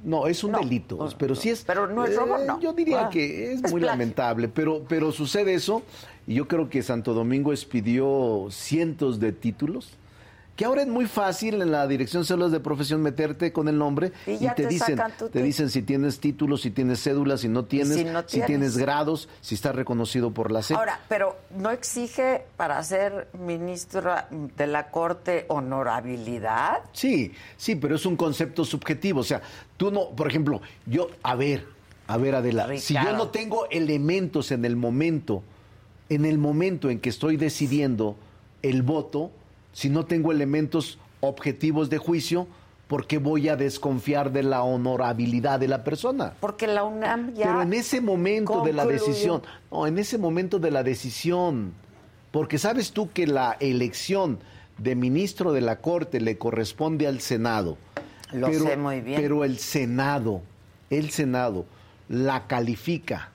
No, 0.05 0.27
es 0.29 0.45
un 0.45 0.53
delito, 0.53 1.09
pero 1.19 1.35
sí 1.35 1.51
es. 1.51 1.65
Pero 1.65 1.87
no 1.89 2.05
es 2.05 2.15
robo, 2.15 2.37
eh, 2.39 2.45
no. 2.47 2.61
Yo 2.61 2.73
diría 2.73 3.07
Ah, 3.07 3.11
que 3.11 3.53
es, 3.53 3.55
es 3.55 3.63
muy 3.63 3.81
plagio. 3.81 3.87
lamentable, 3.87 4.49
pero, 4.49 4.85
pero 4.89 5.11
sucede 5.11 5.55
eso, 5.55 5.83
y 6.29 6.35
yo 6.35 6.47
creo 6.47 6.69
que 6.69 6.83
Santo 6.83 7.15
Domingo 7.15 7.53
expidió 7.53 8.49
cientos 8.51 9.19
de 9.19 9.33
títulos. 9.33 9.95
Que 10.57 10.65
ahora 10.67 10.83
es 10.83 10.89
muy 10.89 11.07
fácil 11.07 11.63
en 11.63 11.71
la 11.71 11.87
dirección 11.87 12.25
células 12.25 12.51
de 12.51 12.59
profesión 12.61 13.01
meterte 13.01 13.53
con 13.53 13.69
el 13.69 13.79
nombre 13.79 14.13
Y 14.27 14.33
y, 14.33 14.39
te, 14.49 14.65
te 14.65 14.67
dicen, 14.67 15.01
te 15.33 15.41
dicen 15.43 15.71
si 15.71 15.83
tienes 15.83 16.19
títulos, 16.19 16.63
si 16.63 16.73
tienes 16.73 17.03
cédulas, 17.03 17.41
si 17.43 17.49
no 17.49 17.65
tienes, 17.65 17.95
si 17.95 18.05
no 18.05 18.25
si 18.27 18.43
tienes. 18.43 18.77
grados, 18.77 19.29
si 19.41 19.55
estás 19.55 19.75
reconocido 19.75 20.33
por 20.33 20.51
la 20.51 20.63
SEP. 20.63 20.77
Ahora, 20.77 21.01
pero 21.09 21.39
no 21.57 21.71
exige 21.71 22.43
para 22.57 22.83
ser 22.83 23.29
ministra 23.33 24.29
de 24.31 24.67
la 24.67 24.91
Corte 24.91 25.47
honorabilidad. 25.49 26.81
Sí, 26.93 27.33
sí, 27.57 27.77
pero 27.77 27.95
es 27.95 28.05
un 28.05 28.17
concepto 28.17 28.65
subjetivo. 28.65 29.21
O 29.21 29.25
sea, 29.25 29.41
tú 29.77 29.91
no, 29.91 30.11
por 30.11 30.29
ejemplo, 30.29 30.61
yo, 30.85 31.09
a 31.23 31.37
ver, 31.37 31.67
a 32.09 32.17
ver, 32.19 32.35
Adela, 32.35 32.67
si 32.79 32.95
yo 32.95 33.01
Ricardo. 33.01 33.17
no 33.17 33.29
tengo 33.29 33.67
elementos 33.71 34.51
en 34.51 34.65
el 34.65 34.75
momento, 34.77 35.43
en 36.09 36.25
el 36.25 36.39
momento 36.39 36.91
en 36.91 37.01
que 37.01 37.09
estoy 37.09 37.37
decidiendo 37.37 38.17
el 38.63 38.83
voto, 38.83 39.31
si 39.73 39.91
no 39.91 40.07
tengo 40.07 40.33
elementos 40.33 40.99
objetivos 41.21 41.91
de 41.91 41.99
juicio, 41.99 42.47
¿por 42.87 43.07
qué 43.07 43.19
voy 43.19 43.49
a 43.49 43.57
desconfiar 43.57 44.33
de 44.33 44.43
la 44.43 44.63
honorabilidad 44.63 45.61
de 45.61 45.69
la 45.69 45.85
persona? 45.85 46.35
Porque 46.41 46.67
la 46.67 46.85
UNAM 46.85 47.35
ya. 47.35 47.47
Pero 47.47 47.63
en 47.63 47.73
ese 47.73 48.01
momento 48.01 48.63
de 48.63 48.73
la 48.73 48.87
decisión, 48.87 49.43
no, 49.71 49.87
en 49.87 49.99
ese 49.99 50.19
momento 50.19 50.59
de 50.59 50.71
la 50.71 50.83
decisión, 50.83 51.73
porque 52.31 52.59
sabes 52.59 52.93
tú 52.93 53.11
que 53.13 53.27
la 53.27 53.57
elección 53.61 54.39
de 54.79 54.95
ministro 54.95 55.53
de 55.53 55.61
la 55.61 55.81
Corte 55.81 56.21
le 56.21 56.39
corresponde 56.39 57.07
al 57.07 57.21
Senado. 57.21 57.77
Lo 58.33 58.53
sé 58.53 58.77
muy 58.77 59.01
bien. 59.01 59.21
Pero 59.21 59.45
el 59.45 59.59
Senado, 59.59 60.43
el 60.91 61.11
Senado 61.11 61.67
la 62.09 62.47
califica 62.47 63.33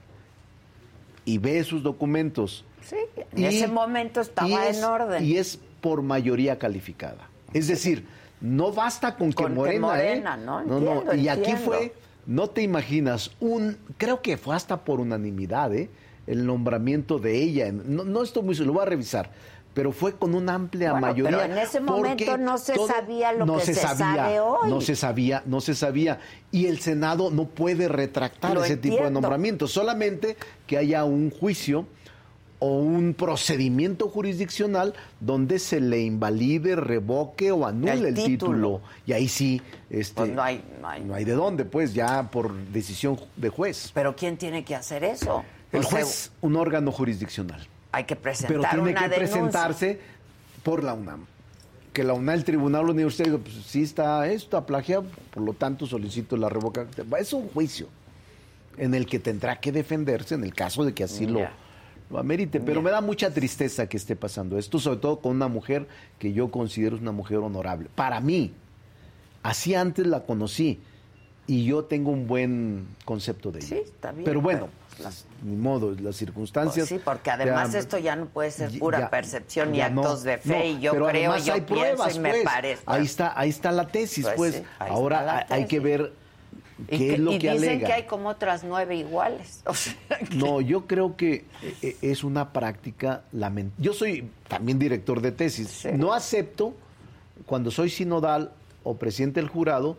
y 1.26 1.38
ve 1.38 1.64
sus 1.64 1.84
documentos. 1.84 2.66
Sí, 2.84 2.98
en 3.36 3.44
ese 3.46 3.68
momento 3.68 4.22
estaba 4.22 4.48
y 4.50 4.54
es- 4.54 4.78
en 4.78 4.84
orden. 4.84 5.24
Y 5.24 5.38
es 5.38 5.60
por 5.82 6.02
mayoría 6.02 6.58
calificada. 6.60 7.30
Es 7.54 7.68
decir, 7.68 8.06
no 8.42 8.72
basta 8.72 9.16
con 9.16 9.30
que 9.32 9.36
Con 9.44 9.52
que 9.54 9.56
Morena, 9.56 9.88
Morena, 9.88 10.36
¿eh? 10.36 10.46
¿no? 10.46 10.60
Entiendo, 10.62 11.16
Y 11.16 11.28
aquí 11.30 11.54
fue, 11.54 11.94
no 12.26 12.50
te 12.50 12.62
imaginas, 12.62 13.32
un, 13.40 13.78
creo 13.98 14.22
que 14.22 14.38
fue 14.38 14.56
hasta 14.56 14.84
por 14.84 15.00
unanimidad, 15.00 15.74
¿eh? 15.74 15.90
El 16.28 16.46
nombramiento 16.46 17.20
de 17.20 17.42
ella. 17.42 17.72
No, 17.72 18.04
no 18.06 18.24
estoy 18.24 18.44
muy 18.44 18.56
seguro, 18.56 18.74
lo 18.74 18.80
voy 18.80 18.88
a 18.88 18.90
revisar. 18.90 19.32
Pero 19.74 19.92
fue 19.92 20.14
con 20.16 20.36
una 20.36 20.54
amplia 20.54 20.92
Bueno, 20.92 21.08
mayoría. 21.08 21.40
pero 21.40 21.52
en 21.54 21.58
ese 21.58 21.80
momento 21.80 22.38
no 22.38 22.58
se 22.60 22.76
sabía 22.76 23.34
lo 23.34 23.46
no 23.46 23.58
que 23.58 23.66
se 23.66 23.74
sabía, 23.74 23.98
sabe 23.98 24.40
hoy. 24.40 24.70
No 24.70 24.82
se 24.82 24.96
sabía, 24.96 25.42
no 25.48 25.62
se 25.62 25.74
sabía. 25.74 26.20
Y 26.52 26.68
el 26.68 26.80
Senado 26.80 27.32
no 27.32 27.46
puede 27.46 27.88
retractar 27.88 28.54
Lo 28.54 28.64
ese 28.64 28.78
tipo 28.78 29.04
de 29.04 29.10
nombramientos. 29.10 29.72
Solamente 29.72 30.38
que 30.68 30.78
haya 30.78 31.04
un 31.06 31.32
juicio 31.32 31.88
o 32.60 32.78
un 32.78 33.14
procedimiento 33.16 34.08
jurisdiccional 34.10 34.94
donde 35.20 35.58
se 35.60 35.82
le 35.82 36.02
invalide, 36.02 36.76
revoque 36.76 37.52
o 37.52 37.66
anule 37.66 37.92
El 37.94 38.06
el, 38.06 38.14
título. 38.14 38.28
título. 38.78 38.82
Y 39.08 39.14
ahí 39.14 39.28
sí, 39.28 39.60
este, 39.90 40.14
Pues 40.22 40.32
no 40.32 40.44
hay- 40.44 40.64
no 40.80 40.88
hay. 40.88 41.04
no 41.04 41.14
hay 41.16 41.26
de 41.26 41.34
dónde, 41.34 41.66
pues 41.66 41.94
ya 41.96 42.30
por 42.32 42.54
decisión 42.68 43.20
de 43.36 43.50
juez. 43.50 43.92
Pero 43.94 44.16
¿quién 44.16 44.38
tiene 44.38 44.64
que 44.64 44.76
hacer 44.76 45.04
eso? 45.04 45.44
El 45.74 45.80
O 45.80 45.84
sea, 45.84 45.92
juez, 45.92 46.32
un 46.42 46.56
órgano 46.56 46.92
jurisdiccional. 46.92 47.68
Hay 47.94 48.04
que 48.06 48.16
presentar 48.16 48.58
pero 48.58 48.70
tiene 48.70 48.92
una 48.92 49.02
que 49.02 49.10
denuncia. 49.10 49.40
presentarse 49.40 50.00
por 50.64 50.84
la 50.84 50.94
UNAM. 50.94 51.26
Que 51.94 52.04
la 52.04 52.14
UNAM, 52.14 52.36
el 52.36 52.44
Tribunal 52.44 52.90
Universitario, 52.90 53.40
pues 53.40 53.54
sí 53.68 53.84
está 53.84 54.28
esto, 54.28 54.58
está 54.58 54.66
plagiado, 54.66 55.06
por 55.32 55.44
lo 55.44 55.54
tanto 55.54 55.86
solicito 55.86 56.36
la 56.36 56.50
revocación. 56.50 57.08
Es 57.20 57.32
un 57.34 57.48
juicio 57.50 57.88
en 58.78 58.96
el 58.96 59.06
que 59.06 59.20
tendrá 59.20 59.60
que 59.60 59.72
defenderse 59.72 60.34
en 60.34 60.44
el 60.44 60.56
caso 60.56 60.84
de 60.84 60.94
que 60.94 61.04
así 61.04 61.28
lo, 61.28 61.42
lo 62.10 62.18
amerite. 62.18 62.60
Pero 62.60 62.82
me 62.82 62.90
da 62.90 63.00
mucha 63.00 63.32
tristeza 63.32 63.88
que 63.88 63.98
esté 63.98 64.16
pasando 64.16 64.58
esto, 64.58 64.80
sobre 64.80 64.98
todo 65.00 65.20
con 65.20 65.36
una 65.36 65.48
mujer 65.48 65.88
que 66.18 66.34
yo 66.34 66.50
considero 66.50 66.98
una 66.98 67.12
mujer 67.12 67.38
honorable. 67.38 67.90
Para 67.94 68.20
mí, 68.20 68.54
así 69.44 69.76
antes 69.76 70.08
la 70.08 70.24
conocí 70.24 70.80
y 71.46 71.66
yo 71.66 71.84
tengo 71.86 72.12
un 72.12 72.28
buen 72.28 72.88
concepto 73.06 73.52
de 73.52 73.60
ella. 73.60 73.68
Sí, 73.68 73.82
está 73.84 74.12
bien, 74.12 74.24
Pero 74.24 74.42
bueno, 74.42 74.70
pero, 74.72 74.83
las- 75.00 75.26
ni 75.44 75.56
modo, 75.56 75.92
las 76.00 76.16
circunstancias. 76.16 76.88
Pues 76.88 77.00
sí, 77.00 77.04
porque 77.04 77.32
además 77.32 77.72
ya- 77.72 77.80
esto 77.80 77.98
ya 77.98 78.16
no 78.16 78.26
puede 78.28 78.52
ser 78.52 78.78
pura 78.80 79.00
ya- 79.00 79.10
percepción 79.10 79.74
y 79.76 79.80
no, 79.80 79.84
actos 79.86 80.24
de 80.24 80.38
fe. 80.38 80.50
no, 80.50 80.64
y 80.66 80.80
yo 80.80 80.92
pero 80.94 81.08
creo, 81.08 81.38
yo 81.38 81.54
hay 81.54 81.62
pienso 81.62 81.66
pruebas, 81.96 82.16
y 82.16 82.20
me 82.20 82.30
pues. 82.30 82.44
parece. 82.44 82.84
Ahí 82.86 83.06
está, 83.06 83.40
ahí 83.40 83.50
está 83.50 83.72
la 83.72 83.88
tesis, 83.88 84.24
Pues 84.26 84.36
pues. 84.36 84.56
sí, 84.56 84.64
Ahora 84.80 85.46
hay- 85.50 85.66
que 85.68 85.80
ver 85.80 86.14
Y, 86.80 86.86
qué 86.86 86.98
que- 86.98 87.14
es 87.14 87.20
lo 87.20 87.32
y 87.34 87.40
que 87.40 87.52
dicen 87.52 87.70
alega. 87.70 87.88
que 87.88 87.94
hay 87.94 88.04
como 88.04 88.30
otras 88.30 88.64
nueve 88.64 88.96
iguales. 88.96 89.62
O 89.66 89.74
sea, 89.74 89.96
No, 90.36 90.60
yo 90.62 90.86
creo 90.88 91.16
que 91.16 91.46
eh, 91.82 91.98
es 92.02 92.24
una 92.24 92.52
práctica 92.52 93.22
lamentable. 93.32 93.84
Yo 93.84 93.94
soy 93.94 94.30
también 94.48 94.80
director 94.80 95.22
de 95.22 95.32
tesis. 95.32 95.86
No 95.94 96.14
acepto, 96.14 96.74
cuando 97.46 97.72
soy 97.72 97.90
sinodal 97.90 98.52
o 98.84 98.96
presidente 98.98 99.40
del 99.40 99.50
jurado, 99.50 99.98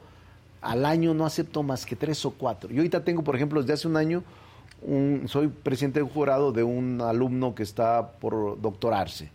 al 0.61 0.85
año 0.87 1.13
no 1.15 1.27
acepto 1.27 1.63
más 1.63 1.85
que 1.87 1.95
tres 1.95 2.25
o 2.25 2.31
cuatro. 2.33 2.71
Yo 2.71 2.77
ahorita 2.79 3.05
tengo, 3.05 3.23
por 3.23 3.37
ejemplo, 3.37 3.61
desde 3.61 3.75
hace 3.75 3.87
un 3.89 3.97
año, 3.97 4.23
un- 4.83 5.25
soy 5.27 5.49
presidente 5.49 6.01
del 6.01 6.09
jurado 6.09 6.53
de 6.53 6.63
un 6.63 7.01
alumno 7.01 7.55
que 7.55 7.63
está 7.63 8.13
por 8.13 8.61
doctorarse. 8.61 9.31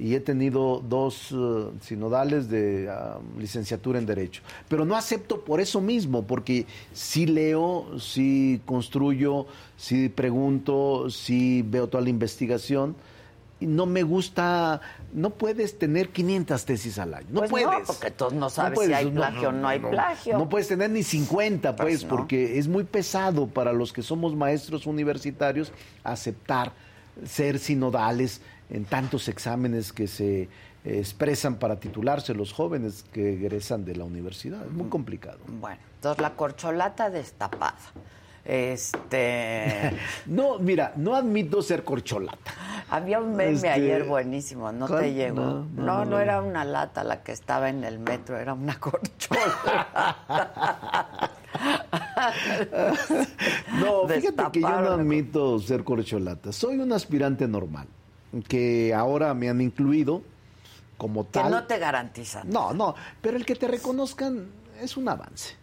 Y 0.00 0.14
he 0.14 0.20
tenido 0.20 0.80
dos 0.88 1.32
eh, 1.32 1.70
sinodales 1.80 2.48
de 2.48 2.88
ah, 2.88 3.18
licenciatura 3.36 3.98
en 3.98 4.06
Derecho. 4.06 4.42
Pero 4.68 4.84
no 4.84 4.94
acepto 4.96 5.40
por 5.40 5.60
eso 5.60 5.80
mismo, 5.80 6.22
porque 6.24 6.66
sí 6.92 7.26
leo, 7.26 7.98
sí 7.98 8.60
construyo, 8.64 9.46
sí 9.76 10.08
pregunto, 10.08 11.10
sí 11.10 11.64
veo 11.68 11.88
toda 11.88 12.04
la 12.04 12.10
investigación. 12.10 12.94
No 13.60 13.86
me 13.86 14.04
gusta, 14.04 14.80
no 15.12 15.30
puedes 15.30 15.78
tener 15.78 16.10
500 16.10 16.64
tesis 16.64 16.98
al 16.98 17.14
año. 17.14 17.26
No 17.30 17.40
Pues 17.40 17.50
puedes. 17.50 17.66
no, 17.66 17.82
porque 17.86 18.10
tú 18.10 18.30
no 18.32 18.50
sabes 18.50 18.74
puedes, 18.74 18.90
si 18.90 18.94
hay 18.94 19.10
plagio 19.10 19.48
o 19.48 19.52
no 19.52 19.68
hay 19.68 19.78
plagio. 19.80 20.36
No 20.38 20.48
puedes 20.48 20.68
tener 20.68 20.90
ni 20.90 21.02
50, 21.02 21.76
pues, 21.76 21.86
Pues 21.88 22.02
no. 22.04 22.08
porque 22.10 22.58
es 22.58 22.68
muy 22.68 22.84
pesado 22.84 23.46
para 23.46 23.72
los 23.72 23.92
que 23.92 24.02
somos 24.02 24.34
maestros 24.36 24.86
universitarios 24.86 25.72
aceptar 26.04 26.72
ser 27.26 27.58
sinodales 27.58 28.40
en 28.70 28.84
tantos 28.84 29.28
exámenes 29.28 29.92
que 29.92 30.06
se 30.06 30.42
eh, 30.42 30.48
expresan 30.84 31.56
para 31.56 31.80
titularse 31.80 32.34
los 32.34 32.52
jóvenes 32.52 33.04
que 33.12 33.32
egresan 33.34 33.84
de 33.84 33.96
la 33.96 34.04
universidad. 34.04 34.64
Es 34.64 34.72
muy 34.72 34.88
complicado. 34.88 35.38
Bueno, 35.46 35.80
entonces 35.94 36.20
la 36.22 36.34
corcholata 36.34 37.10
destapada. 37.10 37.74
Este. 38.48 39.92
no, 40.26 40.58
mira, 40.58 40.94
no 40.96 41.14
admito 41.14 41.60
ser 41.62 41.84
corcholata. 41.84 42.52
Había 42.90 43.20
un 43.20 43.36
meme 43.36 43.52
Este, 43.52 43.68
ayer 43.68 44.04
buenísimo, 44.04 44.72
¿no 44.72 44.86
¿cuál? 44.86 45.02
te 45.02 45.12
llegó? 45.12 45.36
No, 45.36 45.52
No, 45.64 45.66
no, 45.74 45.82
no, 45.84 46.04
no, 46.04 46.04
no. 46.06 46.18
era 46.20 46.40
una 46.40 46.64
lata 46.64 47.04
la 47.04 47.22
que 47.22 47.32
estaba 47.32 47.68
en 47.68 47.84
el 47.84 47.98
metro, 47.98 48.38
era 48.38 48.54
una 48.54 48.80
corcholata. 48.80 50.16
No, 53.80 54.06
fíjate 54.08 54.44
que 54.52 54.60
yo 54.60 54.68
no 54.80 54.92
admito 54.92 55.58
ser 55.58 55.84
corcholata. 55.84 56.52
Soy 56.52 56.78
un 56.78 56.92
aspirante 56.92 57.46
normal, 57.48 57.86
que 58.48 58.92
ahora 58.94 59.34
me 59.34 59.48
han 59.48 59.60
incluido 59.60 60.22
como 60.96 61.24
que 61.26 61.32
tal. 61.32 61.50
no 61.50 61.64
te 61.64 61.78
garantizan. 61.78 62.48
No, 62.50 62.72
no, 62.72 62.94
pero 63.20 63.36
el 63.36 63.44
que 63.46 63.54
te 63.54 63.68
reconozcan 63.68 64.46
es 64.80 64.96
un 64.96 65.08
avance. 65.08 65.54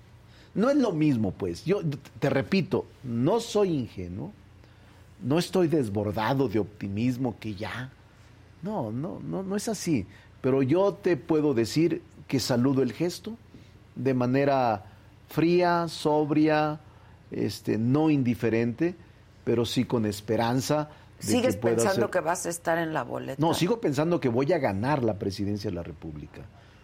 No 0.56 0.70
es 0.70 0.78
lo 0.78 0.92
mismo, 0.94 1.32
pues. 1.32 1.66
Yo 1.66 1.82
te 2.20 2.30
repito, 2.30 2.86
no 3.04 3.40
soy 3.40 3.70
ingenuo, 3.74 4.32
no 5.22 5.38
estoy 5.38 5.68
desbordado 5.68 6.48
de 6.48 6.60
optimismo 6.60 7.36
que 7.40 7.56
ya. 7.56 7.92
No, 8.62 8.92
no, 8.92 9.20
no, 9.24 9.44
no 9.44 9.56
es 9.56 9.68
así. 9.68 10.08
Pero 10.42 10.64
yo 10.64 10.94
te 10.94 11.18
puedo 11.18 11.54
decir 11.54 12.02
que 12.28 12.40
saludo 12.40 12.82
el 12.84 12.94
gesto 12.94 13.36
de 13.96 14.14
manera 14.14 14.86
fría, 15.28 15.88
sobria, 15.88 16.80
este, 17.32 17.78
no 17.78 18.10
indiferente, 18.10 18.96
pero 19.44 19.66
sí 19.66 19.86
con 19.86 20.06
esperanza. 20.06 20.90
de 21.20 21.28
¿Sigues 21.28 21.56
que 21.56 21.62
pensando 21.62 22.02
ser- 22.02 22.10
que 22.10 22.20
vas 22.22 22.46
a 22.46 22.50
estar 22.50 22.78
en 22.78 22.94
la 22.94 23.04
boleta? 23.04 23.36
no, 23.40 23.54
sigo 23.54 23.80
pensando 23.82 24.20
que 24.20 24.30
voy 24.30 24.52
a 24.54 24.58
ganar 24.58 25.04
la 25.04 25.16
presidencia 25.16 25.70
de 25.70 25.76
la 25.76 25.84
República. 25.84 26.42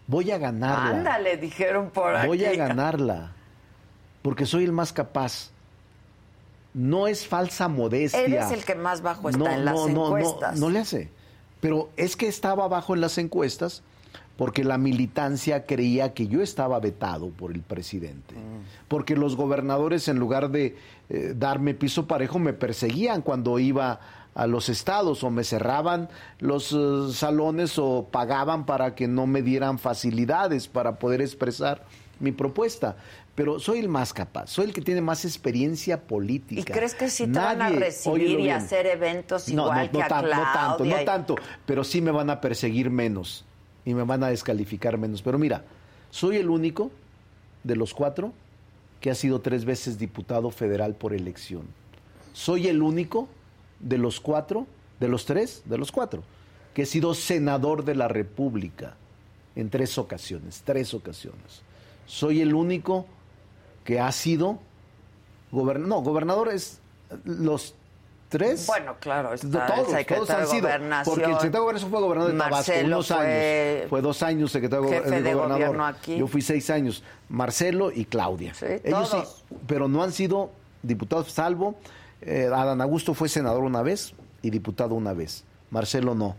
Voy 0.08 0.32
a 0.32 0.38
ganarla. 0.38 0.98
Ándale, 0.98 1.38
dijeron 1.38 1.90
por 1.92 2.16
aquí. 2.16 2.28
Voy 2.28 2.44
a 2.46 2.54
ganarla. 2.56 3.34
Porque 4.22 4.46
soy 4.46 4.64
el 4.64 4.72
más 4.72 4.94
capaz. 4.94 5.50
No 6.74 7.08
es 7.08 7.28
falsa 7.28 7.68
modestia. 7.68 8.22
Eres 8.22 8.52
el 8.52 8.64
que 8.64 8.76
más 8.76 9.02
bajo 9.02 9.30
está 9.30 9.38
No, 9.38 9.50
en 9.50 9.66
las 9.66 9.76
no, 9.76 9.88
no, 9.88 9.94
no, 9.94 10.18
encuestas. 10.18 10.60
No, 10.60 10.70
le 10.70 10.80
hace. 10.80 11.10
Pero 11.60 11.90
es 11.98 12.16
que 12.16 12.28
estaba 12.28 12.68
bajo 12.68 12.94
en 12.94 13.02
las 13.02 13.18
encuestas 13.18 13.84
porque 14.38 14.64
la 14.64 14.78
militancia 14.78 15.66
creía 15.66 16.14
que 16.14 16.28
yo 16.28 16.42
estaba 16.42 16.80
vetado 16.80 17.30
por 17.30 17.52
el 17.52 17.62
presidente. 17.62 18.34
Mm. 18.36 18.88
Porque 18.88 19.16
los 19.16 19.36
gobernadores, 19.36 20.08
en 20.08 20.18
lugar 20.18 20.50
de 20.50 20.78
eh, 21.10 21.34
darme 21.36 21.74
piso 21.74 22.08
parejo, 22.08 22.40
me 22.40 22.54
perseguían 22.54 23.22
cuando 23.22 23.60
iba 23.60 24.00
a 24.34 24.48
los 24.48 24.70
estados 24.70 25.24
o 25.24 25.30
me 25.30 25.44
cerraban 25.44 26.10
los 26.40 26.72
eh, 26.72 27.14
salones 27.14 27.78
o 27.78 28.08
pagaban 28.10 28.66
para 28.66 28.96
que 28.96 29.08
no 29.08 29.28
me 29.28 29.42
dieran 29.42 29.78
facilidades 29.78 30.68
para 30.68 30.96
poder 30.96 31.22
expresar 31.22 31.84
mi 32.20 32.32
propuesta. 32.32 32.96
Pero 33.36 33.60
soy 33.60 33.80
el 33.80 33.88
más 33.88 34.12
capaz, 34.14 34.48
soy 34.48 34.66
el 34.66 34.74
que 34.74 34.82
tiene 34.82 35.00
más 35.02 35.24
experiencia 35.24 36.02
política. 36.02 36.60
¿Y 36.62 36.64
crees 36.66 36.94
que 36.94 37.10
sí 37.10 37.28
te 37.28 37.40
van 37.40 37.62
a 37.62 37.70
recibir 37.70 38.40
y 38.42 38.50
hacer 38.50 38.86
eventos 38.88 39.48
No, 39.50 39.64
igual 39.64 39.78
no, 39.78 39.84
no 39.94 40.00
que 40.00 40.04
a 40.04 40.08
tan- 40.08 40.26
no 40.26 40.30
tanto, 40.54 40.86
no 40.86 41.04
tanto, 41.06 41.36
pero 41.66 41.84
sí 41.84 42.02
me 42.02 42.12
van 42.12 42.30
a 42.30 42.42
perseguir 42.42 42.90
menos 42.90 43.46
y 43.86 43.94
me 43.94 44.04
van 44.04 44.24
a 44.24 44.28
descalificar 44.28 44.98
menos. 44.98 45.22
Pero 45.22 45.38
mira, 45.40 45.64
soy 46.10 46.36
el 46.38 46.50
único 46.50 46.92
de 47.64 47.76
los 47.78 47.94
cuatro 47.94 48.34
que 49.00 49.10
ha 49.12 49.16
sido 49.16 49.40
tres 49.40 49.64
veces 49.66 49.98
diputado 49.98 50.52
federal 50.52 50.94
por 50.96 51.14
elección. 51.14 51.64
Soy 52.34 52.68
el 52.68 52.82
único 52.82 53.30
de 53.80 53.98
los 53.98 54.20
cuatro, 54.20 54.68
de 55.00 55.08
los 55.08 55.26
tres, 55.26 55.64
de 55.66 55.78
los 55.78 55.92
cuatro, 55.92 56.22
que 56.74 56.82
he 56.84 56.86
sido 56.86 57.14
senador 57.14 57.86
de 57.86 57.96
la 57.96 58.08
República 58.10 58.96
en 59.56 59.70
tres 59.70 59.98
ocasiones, 59.98 60.62
tres 60.66 60.94
ocasiones. 60.94 61.62
Soy 62.06 62.42
el 62.42 62.54
único 62.54 63.08
que 63.84 64.00
ha 64.00 64.12
sido 64.12 64.60
gobernador, 65.52 65.90
no, 65.90 66.02
gobernador 66.02 66.50
es 66.50 66.80
los 67.26 67.76
tres. 68.30 68.66
Bueno, 68.68 68.96
claro, 69.00 69.34
está 69.34 69.48
el 69.48 69.52
todos, 69.52 69.92
secretario 69.92 70.26
todos 70.26 70.30
han 70.30 70.42
de 70.42 70.48
sido. 70.48 70.62
Gobernación. 70.62 71.16
Porque 71.16 71.26
el 71.26 71.36
secretario 71.36 71.52
de 71.52 71.60
Gobernación 71.60 71.92
fue 71.92 72.02
gobernador 72.02 72.32
de 72.32 72.38
Tabasco 72.40 72.72
unos 72.86 73.08
fue 73.08 73.18
años. 73.18 73.90
Fue 73.90 74.02
dos 74.02 74.24
años 74.24 74.52
secretario 74.52 74.88
jefe 74.88 75.10
de 75.10 75.22
de 75.22 75.34
gobernador. 75.34 75.50
gobierno 75.50 75.86
aquí. 75.86 76.18
Yo 76.18 76.28
fui 76.28 76.42
seis 76.42 76.70
años. 76.70 77.04
Marcelo 77.30 77.92
y 77.92 78.06
Claudia. 78.06 78.54
Ellos 78.62 79.10
todos. 79.10 79.44
sí, 79.50 79.56
pero 79.68 79.88
no 79.88 80.04
han 80.04 80.12
sido 80.12 80.52
diputados, 80.82 81.32
salvo 81.32 81.76
eh, 82.22 82.46
Adán 82.46 82.82
Augusto 82.82 83.14
fue 83.14 83.30
senador 83.30 83.64
una 83.64 83.82
vez 83.82 84.14
y 84.42 84.50
diputado 84.50 84.96
una 84.96 85.14
vez. 85.14 85.44
Marcelo 85.70 86.16
no. 86.16 86.36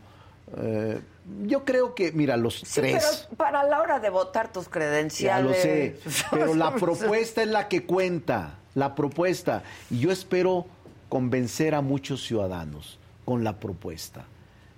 Eh, 0.56 1.00
yo 1.46 1.64
creo 1.64 1.94
que, 1.94 2.12
mira, 2.12 2.36
los 2.36 2.60
Sí, 2.60 2.80
tres. 2.80 3.26
pero 3.28 3.36
para 3.36 3.62
la 3.64 3.80
hora 3.80 4.00
de 4.00 4.10
votar 4.10 4.52
tus 4.52 4.64
Ya 4.66 4.70
credenciales. 4.70 5.44
lo 5.46 5.54
sé, 5.54 5.98
pero 6.30 6.54
la 6.54 6.74
propuesta 6.74 7.42
es 7.42 7.48
la 7.48 7.68
que 7.68 7.84
cuenta, 7.84 8.58
la 8.74 8.94
propuesta. 8.94 9.62
Y 9.90 10.00
yo 10.00 10.10
espero 10.10 10.66
convencer 11.08 11.74
a 11.74 11.80
muchos 11.80 12.24
ciudadanos 12.24 12.98
con 13.24 13.44
la 13.44 13.58
propuesta. 13.60 14.24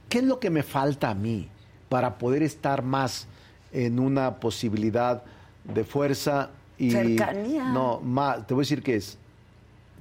¿Qué 0.09 0.19
es 0.19 0.25
lo 0.25 0.39
que 0.39 0.51
me 0.51 0.62
falta 0.62 1.11
a 1.11 1.15
mí 1.15 1.49
para 1.89 2.19
poder 2.19 2.43
estar 2.43 2.83
más 2.83 3.27
en 3.73 3.99
una 3.99 4.37
posibilidad 4.37 5.23
de 5.65 5.85
fuerza 5.85 6.51
y 6.77 6.91
Cercanía. 6.91 7.65
no, 7.66 8.01
más, 8.01 8.47
te 8.47 8.55
voy 8.55 8.62
a 8.62 8.65
decir 8.65 8.83
que 8.83 8.97
es 8.97 9.16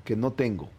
que 0.04 0.16
no 0.16 0.32
tengo 0.34 0.70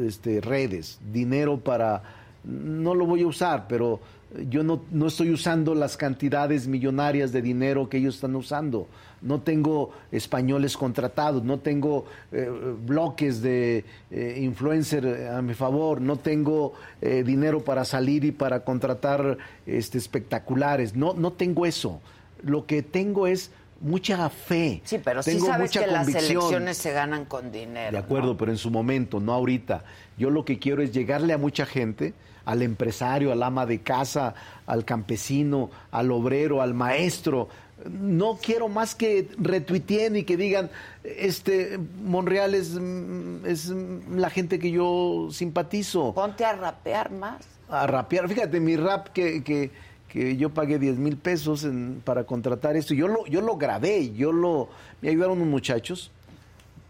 este, 0.00 0.40
redes, 0.40 0.98
dinero 1.12 1.58
para... 1.58 2.02
No 2.44 2.94
lo 2.94 3.06
voy 3.06 3.22
a 3.22 3.26
usar, 3.26 3.66
pero 3.68 4.00
yo 4.48 4.62
no, 4.62 4.82
no 4.90 5.06
estoy 5.06 5.30
usando 5.30 5.74
las 5.74 5.96
cantidades 5.96 6.66
millonarias 6.66 7.32
de 7.32 7.40
dinero 7.40 7.88
que 7.88 7.98
ellos 7.98 8.16
están 8.16 8.34
usando. 8.36 8.88
No 9.22 9.40
tengo 9.40 9.92
españoles 10.12 10.76
contratados, 10.76 11.42
no 11.44 11.60
tengo 11.60 12.04
eh, 12.32 12.50
bloques 12.84 13.40
de 13.40 13.84
eh, 14.10 14.38
influencer 14.42 15.28
a 15.28 15.40
mi 15.40 15.54
favor, 15.54 16.00
no 16.00 16.16
tengo 16.16 16.74
eh, 17.00 17.22
dinero 17.24 17.64
para 17.64 17.84
salir 17.84 18.24
y 18.24 18.32
para 18.32 18.64
contratar 18.64 19.38
este, 19.66 19.98
espectaculares. 19.98 20.94
No, 20.94 21.14
no 21.14 21.32
tengo 21.32 21.64
eso. 21.64 22.00
Lo 22.42 22.66
que 22.66 22.82
tengo 22.82 23.26
es 23.26 23.50
mucha 23.80 24.28
fe. 24.28 24.82
Sí, 24.84 24.98
pero 25.02 25.22
sí 25.22 25.32
tengo 25.32 25.46
sabes 25.46 25.70
mucha 25.70 25.80
que 25.80 25.86
las 25.90 26.06
convicción. 26.06 26.32
elecciones 26.32 26.76
se 26.76 26.92
ganan 26.92 27.24
con 27.24 27.52
dinero. 27.52 27.92
De 27.92 27.98
acuerdo, 27.98 28.36
pero 28.36 28.50
en 28.50 28.58
su 28.58 28.70
momento, 28.70 29.20
no 29.20 29.32
ahorita. 29.32 29.84
Yo 30.18 30.30
lo 30.30 30.44
que 30.44 30.58
quiero 30.58 30.82
es 30.82 30.92
llegarle 30.92 31.32
a 31.32 31.38
mucha 31.38 31.66
gente, 31.66 32.14
al 32.44 32.62
empresario, 32.62 33.32
al 33.32 33.42
ama 33.42 33.66
de 33.66 33.80
casa, 33.80 34.34
al 34.66 34.84
campesino, 34.84 35.70
al 35.90 36.10
obrero, 36.12 36.60
al 36.62 36.74
maestro. 36.74 37.48
No 37.90 38.38
quiero 38.40 38.68
más 38.68 38.94
que 38.94 39.28
retuiteen 39.38 40.16
y 40.16 40.22
que 40.24 40.36
digan, 40.36 40.70
este, 41.02 41.78
Monreal 42.02 42.54
es, 42.54 42.70
mm, 42.80 43.44
es 43.46 43.68
mm, 43.70 44.16
la 44.16 44.30
gente 44.30 44.58
que 44.58 44.70
yo 44.70 45.28
simpatizo. 45.30 46.14
Ponte 46.14 46.44
a 46.44 46.52
rapear 46.54 47.10
más. 47.10 47.44
A 47.68 47.86
rapear. 47.86 48.28
Fíjate, 48.28 48.60
mi 48.60 48.76
rap 48.76 49.08
que, 49.08 49.42
que, 49.42 49.70
que 50.08 50.36
yo 50.36 50.50
pagué 50.50 50.78
10 50.78 50.98
mil 50.98 51.16
pesos 51.16 51.64
en- 51.64 52.00
para 52.04 52.24
contratar 52.24 52.76
esto. 52.76 52.94
Yo 52.94 53.08
lo, 53.08 53.26
yo 53.26 53.40
lo 53.40 53.56
grabé, 53.56 54.12
yo 54.14 54.32
lo... 54.32 54.68
Me 55.02 55.08
ayudaron 55.10 55.38
unos 55.38 55.48
muchachos, 55.48 56.10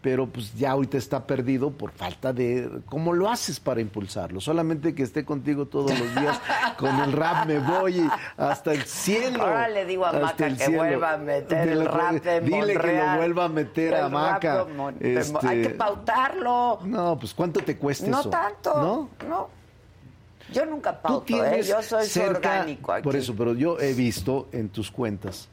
pero 0.04 0.26
pues 0.26 0.52
ya 0.54 0.72
ahorita 0.72 0.98
está 0.98 1.26
perdido 1.26 1.70
por 1.70 1.90
falta 1.90 2.30
de... 2.30 2.68
¿Cómo 2.90 3.14
lo 3.14 3.30
haces 3.30 3.58
para 3.58 3.80
impulsarlo? 3.80 4.38
Solamente 4.38 4.94
que 4.94 5.02
esté 5.02 5.24
contigo 5.24 5.64
todos 5.64 5.98
los 5.98 6.14
días. 6.14 6.38
Con 6.76 6.94
el 7.00 7.10
rap 7.10 7.46
me 7.46 7.58
voy 7.58 8.00
y 8.00 8.10
hasta 8.36 8.72
el 8.74 8.82
cielo. 8.82 9.42
Ahora 9.42 9.66
le 9.70 9.86
digo 9.86 10.04
a 10.04 10.12
Maca 10.12 10.48
que 10.48 10.56
cielo. 10.56 10.76
vuelva 10.76 11.14
a 11.14 11.16
meter 11.16 11.68
el 11.70 11.86
rap 11.86 12.22
de 12.22 12.40
Dile 12.42 12.78
que 12.78 12.96
lo 12.98 13.16
vuelva 13.16 13.44
a 13.46 13.48
meter 13.48 13.94
a 13.94 14.08
Maca. 14.10 14.66
de 14.66 14.82
Hay 14.92 14.94
que 14.98 15.62
Este, 15.62 15.70
pautarlo. 15.70 16.80
No, 16.84 17.18
pues 17.18 17.32
¿cuánto 17.32 17.60
te 17.60 17.78
cuesta 17.78 18.06
No 18.06 18.20
eso? 18.20 18.28
tanto. 18.28 18.74
¿No? 18.74 19.08
No. 19.26 19.48
Yo 20.52 20.66
nunca 20.66 20.92
Tú 21.00 21.02
pauto, 21.02 21.44
¿eh? 21.46 21.62
Yo 21.62 21.80
soy 21.80 22.04
cerca, 22.04 22.36
orgánico 22.56 22.92
aquí. 22.92 23.04
Por 23.04 23.16
eso, 23.16 23.34
pero 23.34 23.54
yo 23.54 23.80
he 23.80 23.94
visto 23.94 24.48
en 24.52 24.68
tus 24.68 24.90
cuentas 24.90 25.48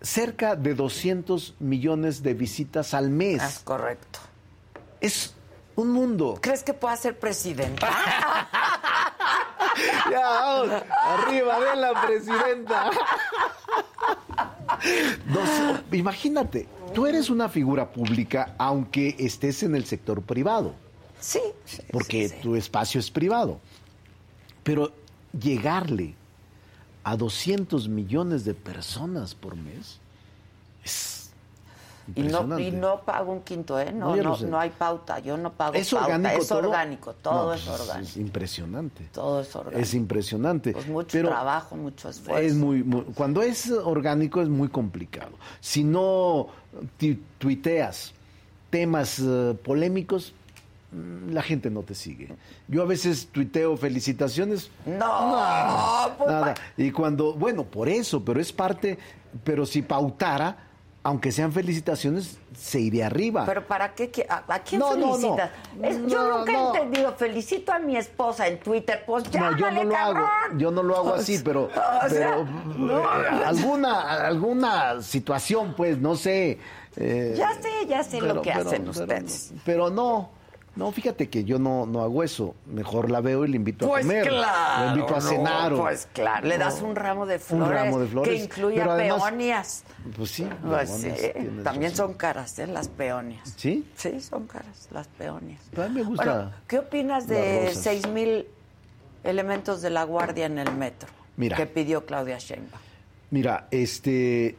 cerca 0.00 0.56
de 0.56 0.74
200 0.74 1.54
millones 1.60 2.22
de 2.22 2.34
visitas 2.34 2.94
al 2.94 3.10
mes. 3.10 3.42
Es 3.42 3.58
correcto. 3.60 4.18
Es 5.00 5.34
un 5.76 5.90
mundo. 5.92 6.38
¿Crees 6.40 6.62
que 6.62 6.74
pueda 6.74 6.96
ser 6.96 7.18
presidenta? 7.18 7.88
Ya, 10.10 10.20
vamos, 10.20 10.82
arriba 11.04 11.60
de 11.60 11.76
la 11.76 12.02
presidenta. 12.06 12.90
Dos- 15.32 15.80
imagínate, 15.92 16.66
tú 16.94 17.06
eres 17.06 17.30
una 17.30 17.48
figura 17.48 17.90
pública 17.90 18.54
aunque 18.58 19.14
estés 19.18 19.62
en 19.62 19.74
el 19.74 19.84
sector 19.86 20.22
privado. 20.22 20.74
Sí. 21.20 21.40
porque 21.92 22.28
tu 22.42 22.56
espacio 22.56 22.98
es 22.98 23.10
privado. 23.10 23.60
Pero 24.62 24.90
llegarle 25.38 26.14
a 27.04 27.16
200 27.16 27.88
millones 27.88 28.44
de 28.44 28.54
personas 28.54 29.34
por 29.34 29.56
mes 29.56 29.98
es 30.84 31.30
Y 32.14 32.22
no, 32.22 32.58
y 32.58 32.72
no 32.72 33.02
pago 33.02 33.32
un 33.32 33.42
quinto, 33.42 33.78
¿eh? 33.78 33.92
No, 33.92 34.16
No, 34.16 34.36
no, 34.36 34.58
hay 34.58 34.70
pauta. 34.70 35.20
Yo 35.20 35.36
no 35.36 35.52
pago 35.52 35.74
¿Es 35.74 35.90
pauta. 35.90 36.06
orgánico 36.06 36.42
es 36.42 36.48
todo? 36.48 36.58
orgánico. 36.58 37.12
Todo 37.14 37.54
es 37.54 37.60
pues, 37.62 37.80
orgánico. 37.80 38.08
Es 38.10 38.16
impresionante. 38.16 39.08
Todo 39.12 39.40
es 39.42 39.54
orgánico. 39.54 39.80
Es 39.82 39.94
impresionante. 39.94 40.72
Pues 40.72 40.88
mucho 40.88 41.08
Pero 41.12 41.28
trabajo, 41.28 41.76
mucho 41.76 42.08
esfuerzo. 42.08 42.42
es 42.44 42.54
muy, 42.54 42.82
muy- 42.82 43.02
cuando 43.14 43.42
es 43.42 43.70
orgánico 43.70 44.42
es 44.42 44.48
muy 44.48 44.68
complicado. 44.68 45.32
Si 45.60 45.84
no 45.84 46.48
tuiteas 47.38 48.12
temas 48.70 49.18
eh, 49.20 49.56
polémicos, 49.64 50.32
la 50.92 51.42
gente 51.42 51.70
no 51.70 51.82
te 51.82 51.94
sigue. 51.94 52.34
Yo 52.68 52.82
a 52.82 52.86
veces 52.86 53.28
tuiteo 53.30 53.76
felicitaciones. 53.76 54.70
No, 54.86 56.12
pues, 56.18 56.30
nada. 56.30 56.54
Y 56.76 56.90
cuando, 56.90 57.34
bueno, 57.34 57.64
por 57.64 57.88
eso, 57.88 58.24
pero 58.24 58.40
es 58.40 58.52
parte, 58.52 58.98
pero 59.44 59.64
si 59.66 59.82
pautara, 59.82 60.66
aunque 61.02 61.32
sean 61.32 61.50
felicitaciones, 61.52 62.38
se 62.54 62.80
iría 62.80 63.06
arriba. 63.06 63.46
Pero 63.46 63.66
¿para 63.66 63.94
qué? 63.94 64.10
¿A, 64.28 64.42
a 64.52 64.58
quién 64.58 64.80
No, 64.80 64.94
no, 64.96 65.06
no. 65.06 65.14
felicitas? 65.16 65.50
Es- 65.82 66.06
yo 66.06 66.38
nunca 66.38 66.52
no. 66.52 66.74
he 66.74 66.76
entendido. 66.78 67.14
Felicito 67.14 67.72
a 67.72 67.78
mi 67.78 67.96
esposa 67.96 68.48
en 68.48 68.58
Twitter. 68.60 69.02
Pues 69.06 69.32
No, 69.32 69.56
yo 69.56 69.70
no 69.70 69.84
lo 69.84 69.96
hago, 69.96 70.26
yo 70.56 70.70
no 70.70 70.82
lo 70.82 70.96
hago 70.96 71.14
así, 71.14 71.40
pero, 71.42 71.66
O 72.04 72.08
sea, 72.08 72.08
pero 72.10 72.44
no, 72.76 72.98
eh, 73.00 73.28
alguna, 73.46 74.26
alguna 74.26 75.00
situación, 75.02 75.72
pues, 75.76 75.96
no 75.98 76.16
sé. 76.16 76.58
eh, 76.96 77.34
Ya 77.36 77.52
sé, 77.62 77.86
ya 77.88 78.02
sé 78.02 78.20
lo 78.20 78.42
que 78.42 78.52
hacen 78.52 78.82
pero- 78.84 78.90
ustedes. 78.90 79.54
Pero 79.64 79.88
no, 79.90 80.30
no, 80.76 80.92
fíjate 80.92 81.28
que 81.28 81.44
yo 81.44 81.58
no, 81.58 81.84
no 81.84 82.00
hago 82.02 82.22
eso. 82.22 82.54
Mejor 82.66 83.10
la 83.10 83.20
veo 83.20 83.44
y 83.44 83.48
le 83.48 83.56
invito 83.56 83.88
Pues 83.88 84.04
a 84.04 84.08
comer. 84.08 84.28
claro. 84.28 84.84
Le 84.84 84.90
invito 85.00 85.14
a 85.16 85.20
no, 85.20 85.28
cenar. 85.28 85.72
o- 85.72 85.78
Pues 85.82 86.08
claro. 86.12 86.46
Le 86.46 86.58
das 86.58 86.80
No, 86.80 86.88
un 86.88 86.96
ramo 86.96 87.26
de 87.26 87.38
flores. 87.38 87.68
ramo 87.74 87.98
de 88.00 88.06
flores, 88.06 88.34
Que 88.34 88.44
incluya 88.44 88.76
pero 88.82 88.92
además- 88.92 89.22
peonias. 89.22 89.84
Pues 90.16 90.30
sí, 90.30 90.46
Pues 90.66 90.90
sí, 90.90 91.10
también 91.64 91.94
son 91.94 92.14
caras, 92.14 92.58
¿eh? 92.58 92.66
Las 92.66 92.88
peonias. 92.88 93.52
¿Sí? 93.56 93.84
Sí, 93.96 94.20
son 94.20 94.46
caras, 94.46 94.88
las 94.92 95.08
peonias. 95.08 95.60
A 95.76 95.88
mí 95.88 95.94
me 95.96 96.02
gusta. 96.04 96.24
Bueno, 96.34 96.50
¿qué 96.68 96.78
opinas 96.78 97.26
de 97.26 97.66
rosas. 97.66 97.82
seis 97.82 98.06
mil 98.08 98.46
elementos 99.24 99.82
de 99.82 99.90
la 99.90 100.04
guardia 100.04 100.46
en 100.46 100.58
el 100.58 100.72
metro? 100.74 101.08
Mira. 101.36 101.56
Que 101.56 101.66
pidió 101.66 102.06
Claudia 102.06 102.38
Sheinbaum. 102.38 102.80
Mira, 103.30 103.66
este, 103.70 104.56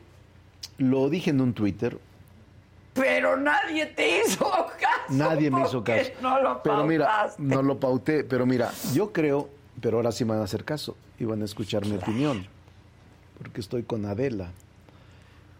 lo 0.77 1.09
dije 1.09 1.29
en 1.31 1.41
un 1.41 1.53
Twitter, 1.53 1.97
Pero 2.93 3.37
nadie 3.37 3.85
te 3.87 4.19
hizo 4.19 4.45
caso. 4.79 5.13
Nadie 5.13 5.49
me 5.49 5.61
hizo 5.61 5.83
caso. 5.83 6.11
No 6.21 6.41
lo 6.41 6.61
pero 6.63 6.85
mira, 6.85 7.05
pautaste. 7.05 7.41
no 7.41 7.61
lo 7.61 7.79
pauté, 7.79 8.23
pero 8.23 8.45
mira, 8.45 8.71
yo 8.93 9.13
creo, 9.13 9.49
pero 9.79 9.97
ahora 9.97 10.11
sí 10.11 10.25
me 10.25 10.31
van 10.31 10.41
a 10.41 10.43
hacer 10.45 10.65
caso 10.65 10.95
y 11.17 11.25
van 11.25 11.41
a 11.41 11.45
escuchar 11.45 11.85
mi 11.85 11.95
opinión, 11.95 12.45
porque 13.37 13.61
estoy 13.61 13.83
con 13.83 14.05
Adela. 14.05 14.51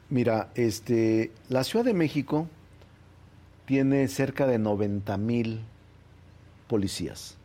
Mira, 0.10 0.50
este, 0.56 1.32
la 1.48 1.64
Ciudad 1.64 1.86
de 1.86 1.94
México 1.94 2.48
tiene 3.66 4.08
cerca 4.10 4.46
de 4.46 4.60
90 4.60 5.16
mil 5.18 5.62
policías. 6.68 7.38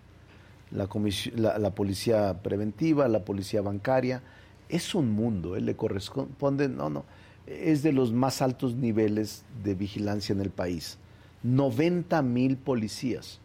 La, 0.73 0.89
la, 1.37 1.59
la 1.59 1.71
policía 1.71 2.43
preventiva, 2.43 3.07
la 3.07 3.21
policía 3.21 3.63
bancaria, 3.63 4.23
es 4.69 4.97
un 4.97 5.13
mundo, 5.13 5.55
él 5.55 5.65
le 5.67 5.77
corresponde, 5.77 6.69
no, 6.69 6.91
no, 6.91 7.05
es 7.47 7.83
de 7.83 7.93
los 7.93 8.13
más 8.13 8.43
altos 8.43 8.75
niveles 8.75 9.45
de 9.63 9.75
vigilancia 9.75 10.33
en 10.33 10.41
el 10.41 10.51
país. 10.51 10.99
90 11.43 12.23
mil 12.23 12.57
policías. 12.57 13.41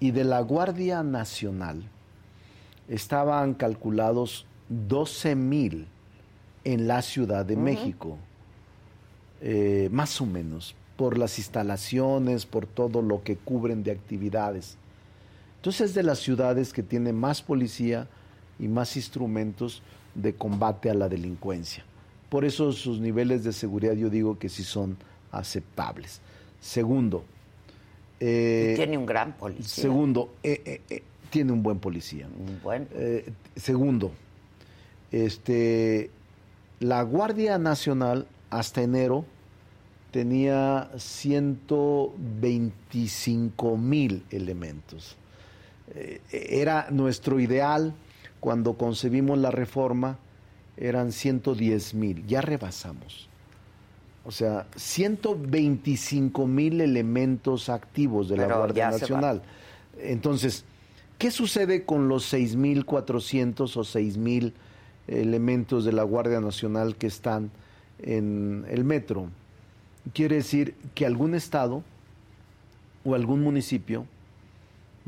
Y 0.00 0.12
de 0.12 0.24
la 0.24 0.40
Guardia 0.40 1.02
Nacional 1.02 1.82
estaban 2.88 3.54
calculados 3.54 4.46
12 4.68 5.34
mil 5.34 5.86
en 6.64 6.86
la 6.86 7.02
Ciudad 7.02 7.44
de. 7.44 7.56
México, 7.56 8.16
eh, 9.40 9.88
más 9.90 10.20
o 10.20 10.26
menos, 10.26 10.74
por 10.96 11.18
las 11.18 11.38
instalaciones, 11.38 12.46
por 12.46 12.66
todo 12.66 13.02
lo 13.02 13.22
que 13.22 13.36
cubren 13.36 13.82
de 13.82 13.92
actividades. 13.92 14.76
Entonces 15.56 15.90
es 15.90 15.94
de 15.94 16.02
las 16.02 16.18
ciudades 16.18 16.72
que 16.72 16.82
tiene 16.82 17.12
más 17.12 17.42
policía 17.42 18.08
y 18.58 18.68
más 18.68 18.96
instrumentos 18.96 19.82
de 20.14 20.34
combate 20.34 20.90
a 20.90 20.94
la 20.94 21.08
delincuencia. 21.08 21.84
Por 22.28 22.44
eso 22.44 22.72
sus 22.72 23.00
niveles 23.00 23.44
de 23.44 23.52
seguridad 23.52 23.94
yo 23.94 24.10
digo 24.10 24.38
que 24.38 24.48
sí 24.48 24.62
son 24.62 24.96
aceptables. 25.30 26.20
Segundo, 26.60 27.24
eh, 28.20 28.72
Y 28.72 28.76
tiene 28.76 28.98
un 28.98 29.06
gran 29.06 29.32
policía. 29.32 29.82
Segundo, 29.82 30.34
eh, 30.42 30.82
eh, 30.88 31.02
tiene 31.30 31.52
un 31.52 31.62
buen 31.62 31.78
policía. 31.78 32.26
buen. 32.62 32.88
Segundo, 33.54 34.10
este, 35.12 36.10
la 36.80 37.02
Guardia 37.02 37.58
Nacional 37.58 38.26
hasta 38.50 38.82
enero 38.82 39.24
tenía 40.10 40.90
125 40.96 43.76
mil 43.76 44.24
elementos. 44.30 45.16
Era 46.30 46.88
nuestro 46.90 47.40
ideal 47.40 47.94
cuando 48.40 48.74
concebimos 48.74 49.38
la 49.38 49.50
reforma, 49.50 50.18
eran 50.80 51.12
110 51.12 51.94
mil, 51.94 52.26
ya 52.26 52.40
rebasamos. 52.40 53.28
O 54.24 54.30
sea, 54.30 54.66
125 54.76 56.46
mil 56.46 56.80
elementos 56.80 57.68
activos 57.68 58.28
de 58.28 58.36
la 58.36 58.46
Guardia 58.46 58.90
Nacional. 58.90 59.42
Entonces, 59.98 60.64
¿qué 61.16 61.30
sucede 61.30 61.84
con 61.84 62.08
los 62.08 62.32
6.400 62.32 63.76
o 63.76 63.80
6.000 63.80 64.52
elementos 65.06 65.84
de 65.84 65.92
la 65.92 66.02
Guardia 66.02 66.40
Nacional 66.40 66.96
que 66.96 67.06
están 67.06 67.50
en 68.00 68.66
el 68.68 68.84
metro? 68.84 69.30
Quiere 70.12 70.36
decir 70.36 70.74
que 70.94 71.06
algún 71.06 71.34
estado 71.34 71.82
o 73.04 73.14
algún 73.14 73.42
municipio 73.42 74.06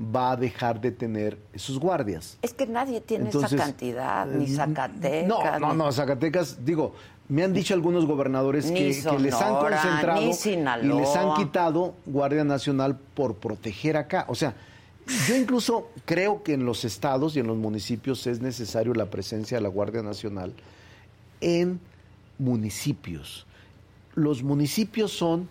va 0.01 0.32
a 0.32 0.36
dejar 0.36 0.81
de 0.81 0.90
tener 0.90 1.39
esos 1.52 1.78
guardias. 1.78 2.39
Es 2.43 2.55
que 2.55 2.66
nadie 2.66 3.01
tiene 3.01 3.27
Entonces, 3.27 3.52
esa 3.52 3.64
cantidad, 3.64 4.27
ni 4.27 4.44
eh, 4.44 4.56
Zacatecas. 4.56 5.28
No, 5.28 5.59
no, 5.59 5.74
no, 5.74 5.93
Zacatecas, 5.93 6.64
digo, 6.64 6.94
me 7.28 7.44
han 7.44 7.52
dicho 7.52 7.74
algunos 7.74 8.06
gobernadores 8.06 8.66
que, 8.66 8.98
que 9.02 9.18
les 9.18 9.35
han 9.35 9.56
concentrado 9.56 10.22
y 10.22 10.86
les 10.86 11.16
han 11.16 11.35
quitado 11.35 11.94
Guardia 12.06 12.44
Nacional 12.44 12.98
por 13.14 13.36
proteger 13.36 13.97
acá. 13.97 14.24
O 14.28 14.35
sea, 14.35 14.55
yo 15.28 15.36
incluso 15.36 15.90
creo 16.06 16.43
que 16.43 16.55
en 16.55 16.64
los 16.64 16.85
estados 16.85 17.36
y 17.36 17.40
en 17.40 17.47
los 17.47 17.56
municipios 17.56 18.27
es 18.27 18.40
necesario 18.40 18.94
la 18.94 19.06
presencia 19.06 19.59
de 19.59 19.62
la 19.62 19.68
Guardia 19.68 20.02
Nacional 20.02 20.52
en 21.40 21.78
municipios. 22.39 23.47
Los 24.14 24.43
municipios 24.43 25.12
son 25.12 25.48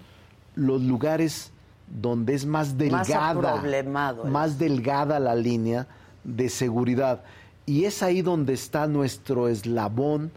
los 0.56 0.82
lugares 0.82 1.52
donde 1.90 2.34
es 2.36 2.46
más 2.46 2.78
delgada, 2.78 3.62
es. 3.64 4.30
más 4.30 4.60
delgada 4.60 5.20
la 5.20 5.36
línea 5.36 5.88
de 6.24 6.50
seguridad. 6.50 7.24
Y 7.66 7.86
es 7.86 8.04
ahí 8.04 8.22
donde 8.22 8.54
está 8.54 8.88
nuestro 8.88 9.48
eslabón 9.48 10.32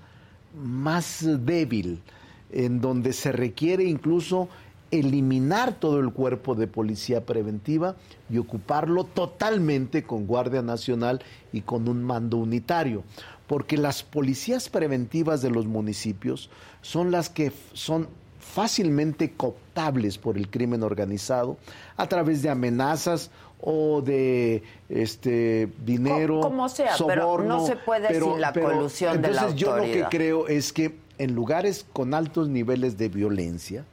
más 0.54 1.26
débil, 1.44 2.02
en 2.50 2.80
donde 2.80 3.12
se 3.12 3.32
requiere 3.32 3.84
incluso 3.84 4.48
eliminar 4.90 5.80
todo 5.80 6.00
el 6.00 6.12
cuerpo 6.12 6.54
de 6.54 6.66
policía 6.66 7.24
preventiva 7.24 7.96
y 8.28 8.36
ocuparlo 8.36 9.04
totalmente 9.04 10.04
con 10.04 10.26
Guardia 10.26 10.60
Nacional 10.60 11.22
y 11.52 11.62
con 11.62 11.88
un 11.88 12.04
mando 12.04 12.36
unitario. 12.36 13.02
Porque 13.46 13.78
las 13.78 14.02
policías 14.02 14.68
preventivas 14.68 15.40
de 15.40 15.50
los 15.50 15.66
municipios 15.66 16.50
son 16.82 17.10
las 17.10 17.30
que 17.30 17.52
son 17.72 18.08
fácilmente 18.42 19.30
cooptables 19.32 20.18
por 20.18 20.36
el 20.36 20.48
crimen 20.50 20.82
organizado 20.82 21.56
a 21.96 22.06
través 22.08 22.42
de 22.42 22.50
amenazas 22.50 23.30
o 23.60 24.02
de 24.02 24.64
este 24.88 25.68
dinero, 25.86 26.40
Co- 26.40 26.48
como 26.48 26.68
sea, 26.68 26.94
pero 27.06 27.22
soborno, 27.22 27.58
no 27.58 27.66
se 27.66 27.76
puede 27.76 28.08
sin 28.20 28.40
la 28.40 28.52
colusión 28.52 29.22
de 29.22 29.28
la 29.28 29.34
entonces 29.42 29.54
yo 29.60 29.68
lo 29.68 29.74
que 29.76 29.80
autoridad. 29.86 30.10
creo 30.10 30.48
es 30.48 30.72
que 30.72 30.96
en 31.18 31.34
lugares 31.34 31.86
con 31.92 32.12
altos 32.14 32.48
niveles 32.48 32.98
de 32.98 33.08
violencia 33.08 33.84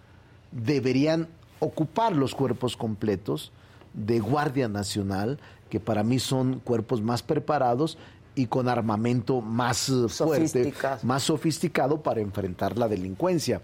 deberían 0.51 1.27
ocupar 1.59 2.13
los 2.15 2.33
cuerpos 2.33 2.75
completos 2.75 3.51
de 3.93 4.19
Guardia 4.19 4.67
Nacional, 4.67 5.37
que 5.69 5.79
para 5.79 6.01
mí 6.03 6.17
son 6.17 6.59
cuerpos 6.59 7.01
más 7.03 7.21
preparados 7.21 7.97
y 8.33 8.47
con 8.47 8.67
armamento 8.69 9.41
más 9.41 9.91
fuerte, 10.09 10.73
más 11.03 11.23
sofisticado 11.23 12.01
para 12.01 12.21
enfrentar 12.21 12.77
la 12.77 12.87
delincuencia. 12.87 13.61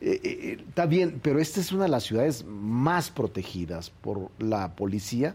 Eh, 0.00 0.20
eh, 0.22 0.64
está 0.68 0.86
bien, 0.86 1.20
pero 1.22 1.38
esta 1.38 1.60
es 1.60 1.72
una 1.72 1.84
de 1.84 1.90
las 1.90 2.04
ciudades 2.04 2.44
más 2.46 3.10
protegidas 3.10 3.90
por 3.90 4.30
la 4.38 4.74
policía 4.74 5.34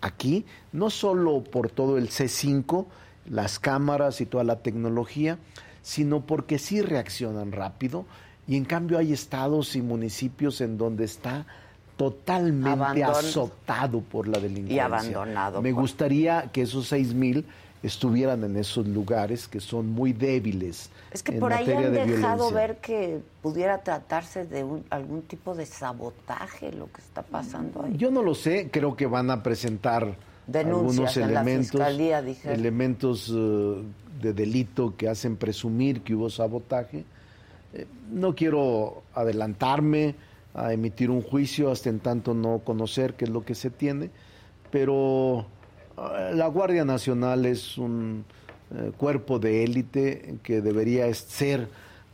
aquí, 0.00 0.44
no 0.72 0.90
solo 0.90 1.42
por 1.44 1.68
todo 1.70 1.98
el 1.98 2.08
C5, 2.08 2.86
las 3.28 3.58
cámaras 3.58 4.20
y 4.20 4.26
toda 4.26 4.44
la 4.44 4.60
tecnología, 4.60 5.38
sino 5.82 6.20
porque 6.24 6.58
sí 6.58 6.80
reaccionan 6.80 7.52
rápido 7.52 8.06
y 8.48 8.56
en 8.56 8.64
cambio 8.64 8.98
hay 8.98 9.12
estados 9.12 9.74
y 9.76 9.82
municipios 9.82 10.60
en 10.60 10.78
donde 10.78 11.04
está 11.04 11.44
totalmente 11.96 13.02
Abandon- 13.02 13.10
azotado 13.10 14.00
por 14.00 14.28
la 14.28 14.38
delincuencia. 14.38 14.84
abandonado 14.84 15.62
Me 15.62 15.72
por- 15.72 15.82
gustaría 15.82 16.50
que 16.52 16.62
esos 16.62 16.86
seis 16.88 17.14
mil 17.14 17.44
estuvieran 17.86 18.44
en 18.44 18.56
esos 18.56 18.86
lugares 18.86 19.48
que 19.48 19.60
son 19.60 19.88
muy 19.90 20.12
débiles. 20.12 20.90
Es 21.12 21.22
que 21.22 21.32
en 21.34 21.40
por 21.40 21.52
ahí 21.52 21.70
han 21.70 21.92
de 21.92 22.06
dejado 22.06 22.48
violencia. 22.50 22.50
ver 22.56 22.76
que 22.78 23.20
pudiera 23.42 23.78
tratarse 23.82 24.44
de 24.44 24.64
un- 24.64 24.84
algún 24.90 25.22
tipo 25.22 25.54
de 25.54 25.66
sabotaje 25.66 26.72
lo 26.72 26.90
que 26.92 27.00
está 27.00 27.22
pasando 27.22 27.82
ahí. 27.82 27.94
Yo 27.96 28.10
no 28.10 28.22
lo 28.22 28.34
sé, 28.34 28.68
creo 28.70 28.96
que 28.96 29.06
van 29.06 29.30
a 29.30 29.42
presentar 29.42 30.16
Denuncias 30.46 31.16
algunos 31.16 31.16
en 31.16 31.22
la 31.34 31.40
elementos, 31.40 31.70
fiscalía, 31.70 32.18
elementos 32.44 33.32
eh, 33.34 33.82
de 34.22 34.32
delito 34.32 34.94
que 34.96 35.08
hacen 35.08 35.36
presumir 35.36 36.02
que 36.02 36.14
hubo 36.14 36.30
sabotaje. 36.30 37.04
Eh, 37.74 37.86
no 38.12 38.34
quiero 38.34 39.02
adelantarme 39.14 40.14
a 40.54 40.72
emitir 40.72 41.10
un 41.10 41.20
juicio 41.20 41.70
hasta 41.70 41.88
en 41.90 41.98
tanto 42.00 42.32
no 42.32 42.60
conocer 42.60 43.14
qué 43.14 43.24
es 43.26 43.30
lo 43.30 43.44
que 43.44 43.54
se 43.54 43.70
tiene, 43.70 44.10
pero 44.70 45.46
la 45.96 46.46
Guardia 46.48 46.84
Nacional 46.84 47.46
es 47.46 47.78
un 47.78 48.24
eh, 48.74 48.92
cuerpo 48.96 49.38
de 49.38 49.64
élite 49.64 50.38
que 50.42 50.60
debería 50.60 51.12
ser 51.14 51.68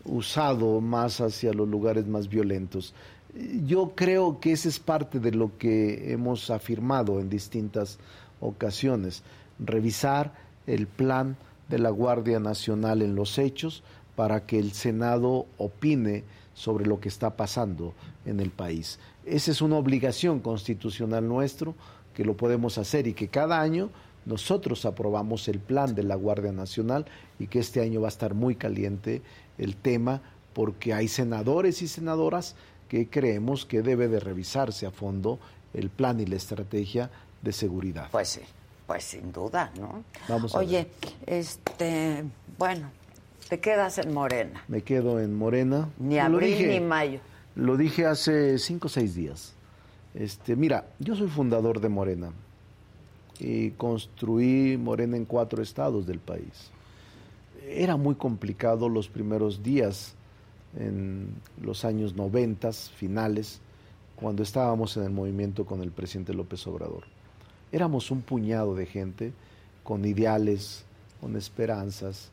usado 0.04 0.80
más 0.80 1.20
hacia 1.20 1.52
los 1.52 1.68
lugares 1.68 2.06
más 2.06 2.28
violentos. 2.28 2.94
Yo 3.64 3.92
creo 3.94 4.40
que 4.40 4.52
esa 4.52 4.68
es 4.68 4.78
parte 4.78 5.18
de 5.18 5.32
lo 5.32 5.56
que 5.56 6.12
hemos 6.12 6.50
afirmado 6.50 7.18
en 7.18 7.30
distintas 7.30 7.98
ocasiones, 8.40 9.22
revisar 9.58 10.32
el 10.66 10.86
plan 10.86 11.36
de 11.68 11.78
la 11.78 11.90
Guardia 11.90 12.38
Nacional 12.38 13.00
en 13.00 13.14
los 13.14 13.38
hechos 13.38 13.82
para 14.14 14.44
que 14.44 14.58
el 14.58 14.72
Senado 14.72 15.46
opine 15.56 16.24
sobre 16.54 16.84
lo 16.84 17.00
que 17.00 17.08
está 17.08 17.36
pasando 17.36 17.94
en 18.26 18.40
el 18.40 18.50
país. 18.50 18.98
Esa 19.24 19.50
es 19.50 19.62
una 19.62 19.76
obligación 19.76 20.40
constitucional 20.40 21.26
nuestro 21.26 21.74
que 22.14 22.24
lo 22.24 22.36
podemos 22.36 22.78
hacer 22.78 23.06
y 23.06 23.14
que 23.14 23.28
cada 23.28 23.60
año 23.60 23.90
nosotros 24.24 24.84
aprobamos 24.84 25.48
el 25.48 25.58
plan 25.58 25.94
de 25.94 26.02
la 26.04 26.14
Guardia 26.14 26.52
Nacional 26.52 27.06
y 27.38 27.46
que 27.48 27.58
este 27.58 27.80
año 27.80 28.00
va 28.00 28.08
a 28.08 28.10
estar 28.10 28.34
muy 28.34 28.54
caliente 28.54 29.22
el 29.58 29.76
tema 29.76 30.20
porque 30.52 30.94
hay 30.94 31.08
senadores 31.08 31.82
y 31.82 31.88
senadoras 31.88 32.54
que 32.88 33.08
creemos 33.08 33.64
que 33.64 33.82
debe 33.82 34.06
de 34.08 34.20
revisarse 34.20 34.86
a 34.86 34.90
fondo 34.90 35.38
el 35.74 35.88
plan 35.90 36.20
y 36.20 36.26
la 36.26 36.36
estrategia 36.36 37.10
de 37.40 37.52
seguridad. 37.52 38.08
Pues 38.12 38.28
sí, 38.28 38.40
pues 38.86 39.02
sin 39.04 39.32
duda, 39.32 39.72
¿no? 39.80 40.04
Vamos 40.28 40.54
a 40.54 40.58
Oye, 40.58 40.86
este, 41.26 42.24
bueno, 42.58 42.90
te 43.48 43.58
quedas 43.60 43.98
en 43.98 44.12
Morena. 44.12 44.62
Me 44.68 44.82
quedo 44.82 45.18
en 45.20 45.34
Morena. 45.34 45.88
Ni 45.98 46.18
abril 46.18 46.50
dije- 46.58 46.68
ni 46.68 46.80
mayo. 46.80 47.20
Lo 47.54 47.76
dije 47.76 48.06
hace 48.06 48.58
cinco 48.58 48.86
o 48.86 48.90
seis 48.90 49.14
días. 49.14 49.54
Este, 50.14 50.56
mira, 50.56 50.86
yo 50.98 51.16
soy 51.16 51.28
fundador 51.28 51.80
de 51.80 51.88
Morena 51.88 52.32
y 53.38 53.70
construí 53.70 54.76
Morena 54.76 55.16
en 55.16 55.24
cuatro 55.24 55.62
estados 55.62 56.06
del 56.06 56.18
país. 56.18 56.70
Era 57.66 57.96
muy 57.96 58.14
complicado 58.14 58.88
los 58.88 59.08
primeros 59.08 59.62
días 59.62 60.14
en 60.76 61.28
los 61.60 61.84
años 61.84 62.14
noventas, 62.14 62.90
finales, 62.90 63.60
cuando 64.16 64.42
estábamos 64.42 64.96
en 64.96 65.04
el 65.04 65.10
movimiento 65.10 65.64
con 65.64 65.82
el 65.82 65.90
presidente 65.90 66.34
López 66.34 66.66
Obrador. 66.66 67.04
Éramos 67.72 68.10
un 68.10 68.20
puñado 68.20 68.74
de 68.74 68.86
gente 68.86 69.32
con 69.82 70.04
ideales, 70.04 70.84
con 71.20 71.36
esperanzas, 71.36 72.30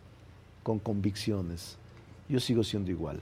con 0.64 0.80
convicciones. 0.80 1.78
Yo 2.28 2.40
sigo 2.40 2.64
siendo 2.64 2.92
igual, 2.92 3.22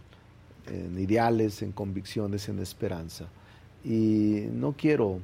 en 0.66 1.00
ideales, 1.00 1.61
en 1.61 1.72
convicciones, 1.72 2.50
en 2.50 2.60
esperanza. 2.60 3.27
Y 3.88 4.48
no 4.51 4.74
quiero 4.74 5.19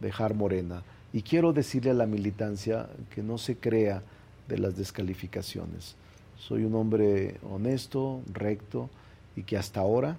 dejar 0.00 0.34
Morena. 0.34 0.82
Y 1.12 1.22
quiero 1.22 1.52
decirle 1.52 1.90
a 1.90 1.94
la 1.94 2.06
militancia 2.06 2.88
que 3.12 3.22
no 3.22 3.36
se 3.36 3.56
crea 3.56 4.02
de 4.46 4.58
las 4.58 4.76
descalificaciones. 4.76 5.96
Soy 6.38 6.64
un 6.64 6.74
hombre 6.76 7.36
honesto, 7.50 8.20
recto 8.32 8.88
y 9.34 9.42
que 9.42 9.56
hasta 9.56 9.80
ahora 9.80 10.18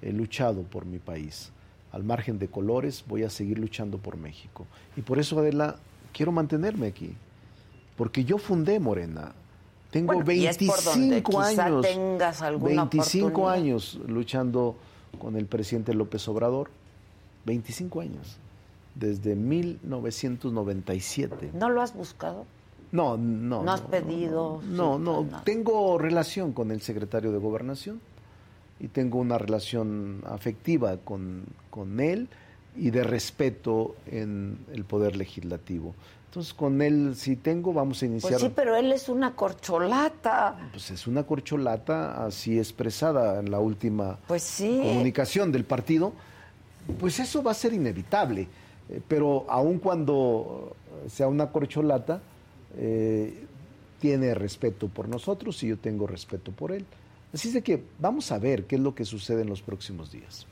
he 0.00 0.12
luchado 0.12 0.62
por 0.62 0.86
mi 0.86 0.98
país. 0.98 1.50
Al 1.92 2.04
margen 2.04 2.38
de 2.38 2.48
colores, 2.48 3.04
voy 3.06 3.22
a 3.24 3.30
seguir 3.30 3.58
luchando 3.58 3.98
por 3.98 4.16
México. 4.16 4.66
Y 4.96 5.02
por 5.02 5.18
eso, 5.18 5.38
Adela, 5.38 5.76
quiero 6.14 6.32
mantenerme 6.32 6.86
aquí. 6.86 7.12
Porque 7.96 8.24
yo 8.24 8.38
fundé 8.38 8.80
Morena. 8.80 9.32
Tengo 9.90 10.14
Bueno, 10.14 10.32
y 10.32 10.46
es 10.46 10.58
por 10.58 10.82
donde 10.82 11.20
25 11.22 11.30
quizá 11.30 11.64
años. 11.66 11.86
tengas 11.86 12.42
alguna 12.42 12.84
25 12.84 13.26
oportunidad. 13.26 13.52
años 13.54 14.00
luchando 14.06 14.76
con 15.18 15.36
el 15.36 15.46
presidente 15.46 15.92
López 15.94 16.26
Obrador. 16.28 16.70
25 17.46 18.00
años. 18.00 18.36
Desde 18.94 19.34
1997. 19.34 21.50
¿No 21.54 21.70
lo 21.70 21.82
has 21.82 21.94
buscado? 21.94 22.46
No, 22.92 23.16
no. 23.16 23.62
¿No 23.62 23.72
has 23.72 23.80
pedido? 23.82 24.60
No, 24.64 24.98
no. 24.98 25.26
Tengo 25.44 25.98
relación 25.98 26.52
con 26.52 26.70
el 26.70 26.80
secretario 26.80 27.32
de 27.32 27.38
Gobernación 27.38 28.00
y 28.80 28.88
tengo 28.88 29.18
una 29.18 29.38
relación 29.38 30.22
afectiva 30.26 30.96
con, 30.98 31.44
con 31.70 32.00
él 32.00 32.28
y 32.76 32.90
de 32.90 33.04
respeto 33.04 33.96
en 34.06 34.58
el 34.72 34.84
Poder 34.84 35.16
Legislativo. 35.16 35.94
Entonces, 36.26 36.52
con 36.54 36.82
él, 36.82 37.14
si 37.16 37.36
tengo, 37.36 37.72
vamos 37.72 38.02
a 38.02 38.06
iniciar. 38.06 38.32
Pues 38.32 38.42
sí, 38.42 38.52
pero 38.54 38.76
él 38.76 38.92
es 38.92 39.08
una 39.08 39.34
corcholata. 39.34 40.68
Pues 40.72 40.90
es 40.90 41.06
una 41.06 41.22
corcholata 41.24 42.26
así 42.26 42.58
expresada 42.58 43.40
en 43.40 43.50
la 43.50 43.58
última 43.58 44.18
Pues 44.26 44.42
sí. 44.42 44.80
comunicación 44.82 45.50
del 45.52 45.64
partido. 45.64 46.12
Pues 46.98 47.18
eso 47.20 47.42
va 47.42 47.50
a 47.50 47.54
ser 47.54 47.72
inevitable. 47.72 48.48
Eh, 48.88 49.00
pero 49.06 49.44
aun 49.48 49.78
cuando 49.78 50.76
sea 51.08 51.28
una 51.28 51.50
corcholata, 51.50 52.20
eh, 52.76 53.46
tiene 54.00 54.34
respeto 54.34 54.88
por 54.88 55.08
nosotros 55.08 55.62
y 55.62 55.68
yo 55.68 55.78
tengo 55.78 56.06
respeto 56.06 56.52
por 56.52 56.72
él. 56.72 56.84
Así 57.32 57.48
es 57.48 57.54
de 57.54 57.62
que 57.62 57.82
vamos 57.98 58.30
a 58.32 58.38
ver 58.38 58.64
qué 58.66 58.76
es 58.76 58.80
lo 58.80 58.94
que 58.94 59.04
sucede 59.04 59.42
en 59.42 59.48
los 59.48 59.62
próximos 59.62 60.10
días. 60.10 60.46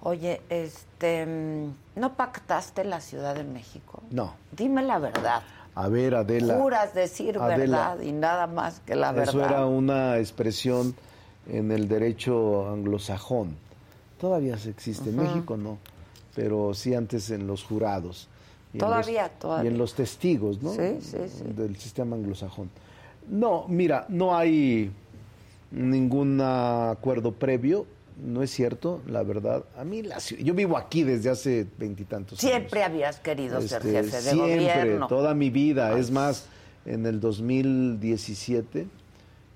Oye, 0.00 0.40
este, 0.48 1.26
mm, 1.26 2.00
¿no 2.00 2.14
pactaste 2.14 2.84
la 2.84 3.00
Ciudad 3.00 3.34
de 3.34 3.44
México? 3.44 4.02
No. 4.10 4.34
Dime 4.52 4.82
la 4.82 4.98
verdad. 4.98 5.42
A 5.74 5.88
ver, 5.88 6.14
Adela. 6.14 6.56
Juras 6.56 6.94
decir 6.94 7.38
Adela, 7.38 7.56
verdad 7.56 8.00
y 8.02 8.12
nada 8.12 8.46
más 8.46 8.80
que 8.80 8.94
la 8.94 9.12
verdad. 9.12 9.34
Eso 9.34 9.44
era 9.44 9.66
una 9.66 10.18
expresión 10.18 10.94
en 11.48 11.72
el 11.72 11.88
derecho 11.88 12.68
anglosajón. 12.68 13.56
Todavía 14.18 14.56
se 14.58 14.70
existe. 14.70 15.10
En. 15.10 15.16
México 15.16 15.56
no. 15.56 15.78
Pero 16.34 16.74
sí 16.74 16.94
antes 16.94 17.30
en 17.30 17.46
los 17.46 17.64
jurados. 17.64 18.28
y 18.72 18.76
en 18.76 18.80
Todavía, 18.80 19.22
los- 19.28 19.38
todavía. 19.38 19.70
Y 19.70 19.72
en 19.72 19.78
los 19.78 19.94
testigos, 19.94 20.62
¿no? 20.62 20.72
Sí, 20.72 20.98
sí, 21.00 21.16
sí. 21.28 21.44
Del 21.56 21.76
sistema 21.76 22.16
anglosajón. 22.16 22.70
No, 23.28 23.66
mira, 23.68 24.06
no 24.08 24.36
hay 24.36 24.90
ningún 25.70 26.40
acuerdo 26.40 27.32
previo. 27.32 27.86
No 28.24 28.42
es 28.42 28.50
cierto, 28.50 29.00
la 29.06 29.22
verdad. 29.22 29.64
A 29.78 29.84
mí, 29.84 30.02
la 30.02 30.18
yo 30.18 30.52
vivo 30.52 30.76
aquí 30.76 31.04
desde 31.04 31.30
hace 31.30 31.66
veintitantos 31.78 32.42
años. 32.42 32.50
Siempre 32.52 32.82
habías 32.82 33.20
querido 33.20 33.60
ser 33.62 33.78
Este, 33.86 33.92
jefe 33.92 34.16
de 34.16 34.22
siempre, 34.22 34.56
gobierno. 34.56 35.06
toda 35.06 35.34
mi 35.34 35.50
vida. 35.50 35.96
Es 35.98 36.10
más, 36.10 36.46
en 36.84 37.06
el 37.06 37.20
2017 37.20 38.86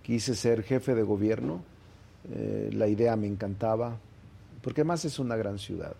quise 0.03 0.35
ser 0.37 0.63
jefe 0.63 0.95
de 0.95 1.03
gobierno. 1.03 1.61
Eh, 2.33 2.71
la 2.73 2.87
idea 2.87 3.17
me 3.17 3.27
encantaba, 3.27 3.97
porque 4.63 4.83
además 4.83 5.05
es 5.05 5.19
una 5.19 5.37
gran 5.37 5.59
ciudad. 5.59 5.95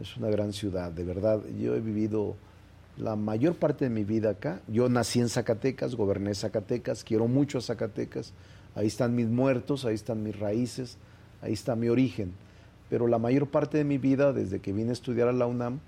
Es 0.00 0.16
una 0.16 0.28
gran 0.28 0.52
ciudad, 0.52 0.90
de 0.90 1.04
verdad. 1.04 1.40
Yo 1.60 1.74
he 1.74 1.80
vivido 1.80 2.34
la 2.96 3.16
mayor 3.16 3.54
parte 3.56 3.84
de 3.84 3.90
mi 3.90 4.04
vida 4.04 4.30
acá. 4.30 4.60
Yo 4.68 4.88
nací 4.88 5.20
en 5.20 5.28
Zacatecas, 5.28 5.94
goberné 5.94 6.34
Zacatecas, 6.34 7.04
quiero 7.04 7.28
mucho 7.28 7.58
a 7.58 7.60
Zacatecas. 7.60 8.32
Ahí 8.74 8.86
están 8.86 9.14
mis 9.14 9.28
muertos, 9.28 9.84
ahí 9.84 9.94
están 9.94 10.22
mis 10.22 10.38
raíces, 10.38 10.96
ahí 11.42 11.52
está 11.52 11.76
mi 11.76 11.88
origen. 11.88 12.32
Pero 12.88 13.06
la 13.06 13.18
mayor 13.18 13.48
parte 13.48 13.78
de 13.78 13.84
mi 13.84 13.98
vida, 13.98 14.32
desde 14.32 14.60
que 14.60 14.72
vine 14.72 14.90
a 14.90 14.92
estudiar 14.94 15.28
a 15.28 15.32
la 15.32 15.46
UNAM, 15.46 15.80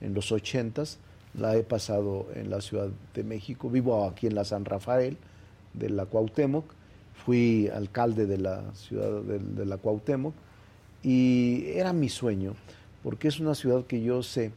en 0.00 0.14
los 0.14 0.32
ochentas, 0.32 0.98
la 1.34 1.56
he 1.56 1.62
pasado 1.62 2.26
en 2.34 2.50
la 2.50 2.60
Ciudad 2.60 2.88
de 3.14 3.22
México. 3.22 3.70
Vivo 3.70 4.04
aquí 4.04 4.26
en 4.26 4.34
la 4.34 4.44
San 4.44 4.64
Rafael, 4.64 5.16
de 5.72 5.88
la 5.88 6.06
Cuauhtémoc. 6.06 6.64
Fui 7.24 7.68
alcalde 7.68 8.26
de 8.26 8.38
la 8.38 8.74
ciudad 8.74 9.22
de, 9.22 9.38
de 9.38 9.64
la 9.64 9.76
Cuauhtémoc 9.76 10.34
y 11.02 11.64
era 11.74 11.92
mi 11.92 12.08
sueño, 12.08 12.54
porque 13.02 13.28
es 13.28 13.40
una 13.40 13.54
ciudad 13.54 13.86
que 13.86 14.02
yo 14.02 14.22
sé 14.22 14.52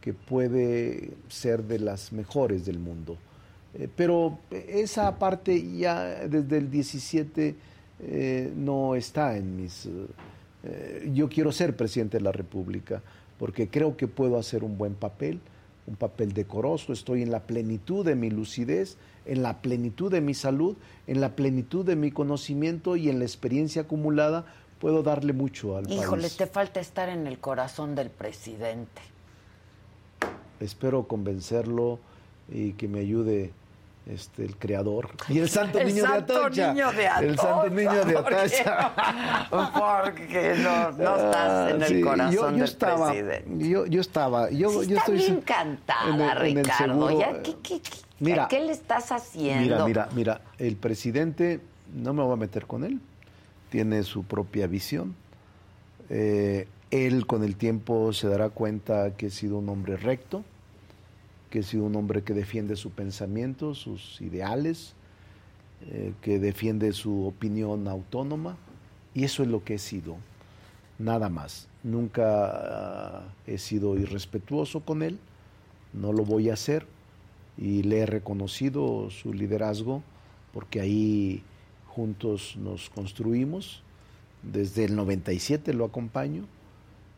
que 0.00 0.12
puede 0.12 1.10
ser 1.28 1.64
de 1.64 1.78
las 1.78 2.12
mejores 2.12 2.64
del 2.66 2.78
mundo. 2.78 3.16
Eh, 3.74 3.88
pero 3.94 4.38
esa 4.50 5.18
parte 5.18 5.76
ya 5.76 6.26
desde 6.26 6.58
el 6.58 6.70
17 6.70 7.54
eh, 8.00 8.52
no 8.56 8.94
está 8.94 9.36
en 9.36 9.56
mis... 9.56 9.88
eh, 10.64 11.10
yo 11.12 11.28
quiero 11.28 11.52
ser 11.52 11.76
presidente 11.76 12.18
de 12.18 12.24
la 12.24 12.32
República 12.32 13.02
porque 13.38 13.68
creo 13.68 13.96
que 13.96 14.08
puedo 14.08 14.38
hacer 14.38 14.64
un 14.64 14.76
buen 14.76 14.94
papel, 14.94 15.40
un 15.86 15.96
papel 15.96 16.32
decoroso, 16.32 16.92
estoy 16.92 17.22
en 17.22 17.30
la 17.30 17.40
plenitud 17.40 18.04
de 18.04 18.14
mi 18.14 18.30
lucidez, 18.30 18.96
en 19.26 19.42
la 19.42 19.62
plenitud 19.62 20.10
de 20.10 20.20
mi 20.20 20.34
salud, 20.34 20.76
en 21.06 21.20
la 21.20 21.34
plenitud 21.36 21.84
de 21.84 21.96
mi 21.96 22.10
conocimiento 22.10 22.96
y 22.96 23.08
en 23.08 23.18
la 23.20 23.24
experiencia 23.24 23.82
acumulada 23.82 24.44
puedo 24.80 25.02
darle 25.02 25.32
mucho 25.32 25.76
al 25.76 25.90
Híjole, 25.90 26.22
país. 26.22 26.36
te 26.36 26.46
falta 26.46 26.80
estar 26.80 27.08
en 27.08 27.26
el 27.26 27.38
corazón 27.38 27.94
del 27.94 28.10
presidente. 28.10 29.02
Espero 30.60 31.04
convencerlo 31.06 31.98
y 32.50 32.72
que 32.72 32.88
me 32.88 33.00
ayude 33.00 33.52
este 34.06 34.42
el 34.42 34.56
creador 34.56 35.10
y 35.28 35.38
el 35.38 35.50
santo 35.50 35.78
El 35.80 35.88
niño 35.88 36.04
santo 36.06 36.32
de 36.32 36.40
Atocha. 36.40 36.72
niño 36.72 36.92
de 36.92 37.06
El 37.28 37.36
santo 37.38 37.60
Atocha, 37.60 37.74
niño 37.74 38.04
de 38.06 38.16
Atocha. 38.16 39.48
Porque 39.50 40.54
no, 40.62 40.90
no 40.92 41.16
estás 41.16 41.70
en 41.70 41.76
el 41.76 41.82
Ah, 41.82 41.86
Sí, 41.88 42.00
corazón 42.00 42.32
yo, 42.34 42.42
yo 42.50 42.52
del 42.56 42.62
estaba, 42.64 43.10
presidente. 43.10 43.68
yo, 43.68 43.86
yo 43.86 44.00
estaba, 44.00 44.50
yo, 44.50 44.70
Sí 44.70 44.74
yo 44.76 44.80
está 44.82 44.98
estoy 45.00 45.16
bien 45.18 45.40
cantada, 45.42 46.08
en 46.08 46.14
el- 46.14 46.20
en 46.20 46.58
el 46.58 46.64
Ricardo. 46.64 47.20
Ya, 47.20 47.30
eh, 47.30 47.40
¿qué, 47.44 47.54
qué, 47.62 47.80
qué- 47.82 47.98
Mira, 48.20 48.48
¿Qué 48.48 48.60
le 48.60 48.72
estás 48.72 49.12
haciendo? 49.12 49.62
Mira, 49.62 49.84
mira, 49.84 50.08
mira, 50.14 50.40
el 50.58 50.74
presidente, 50.76 51.60
no 51.94 52.12
me 52.14 52.22
voy 52.24 52.32
a 52.32 52.36
meter 52.36 52.66
con 52.66 52.82
él, 52.84 52.98
tiene 53.70 54.02
su 54.02 54.24
propia 54.24 54.66
visión. 54.66 55.14
Eh, 56.10 56.66
él 56.90 57.26
con 57.26 57.44
el 57.44 57.56
tiempo 57.56 58.12
se 58.12 58.28
dará 58.28 58.48
cuenta 58.48 59.16
que 59.16 59.26
he 59.26 59.30
sido 59.30 59.58
un 59.58 59.68
hombre 59.68 59.96
recto, 59.96 60.44
que 61.50 61.60
he 61.60 61.62
sido 61.62 61.84
un 61.84 61.96
hombre 61.96 62.22
que 62.22 62.34
defiende 62.34 62.76
su 62.76 62.90
pensamiento, 62.90 63.74
sus 63.74 64.20
ideales, 64.20 64.94
eh, 65.90 66.12
que 66.22 66.38
defiende 66.38 66.92
su 66.92 67.26
opinión 67.26 67.88
autónoma, 67.88 68.56
y 69.14 69.24
eso 69.24 69.42
es 69.42 69.48
lo 69.48 69.64
que 69.64 69.74
he 69.74 69.78
sido, 69.78 70.16
nada 70.98 71.28
más. 71.28 71.68
Nunca 71.82 72.24
ah, 72.26 73.22
he 73.46 73.58
sido 73.58 73.98
irrespetuoso 73.98 74.80
con 74.80 75.02
él, 75.02 75.18
no 75.92 76.12
lo 76.12 76.24
voy 76.24 76.50
a 76.50 76.54
hacer 76.54 76.86
y 77.56 77.82
le 77.82 78.00
he 78.00 78.06
reconocido 78.06 79.10
su 79.10 79.32
liderazgo 79.32 80.02
porque 80.52 80.80
ahí 80.80 81.42
juntos 81.98 82.56
nos 82.56 82.90
construimos. 82.90 83.82
Desde 84.44 84.84
el 84.84 84.94
97 84.94 85.74
lo 85.74 85.84
acompaño 85.84 86.44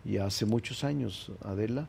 y 0.07 0.17
hace 0.17 0.47
muchos 0.47 0.84
años, 0.84 1.31
Adela, 1.44 1.86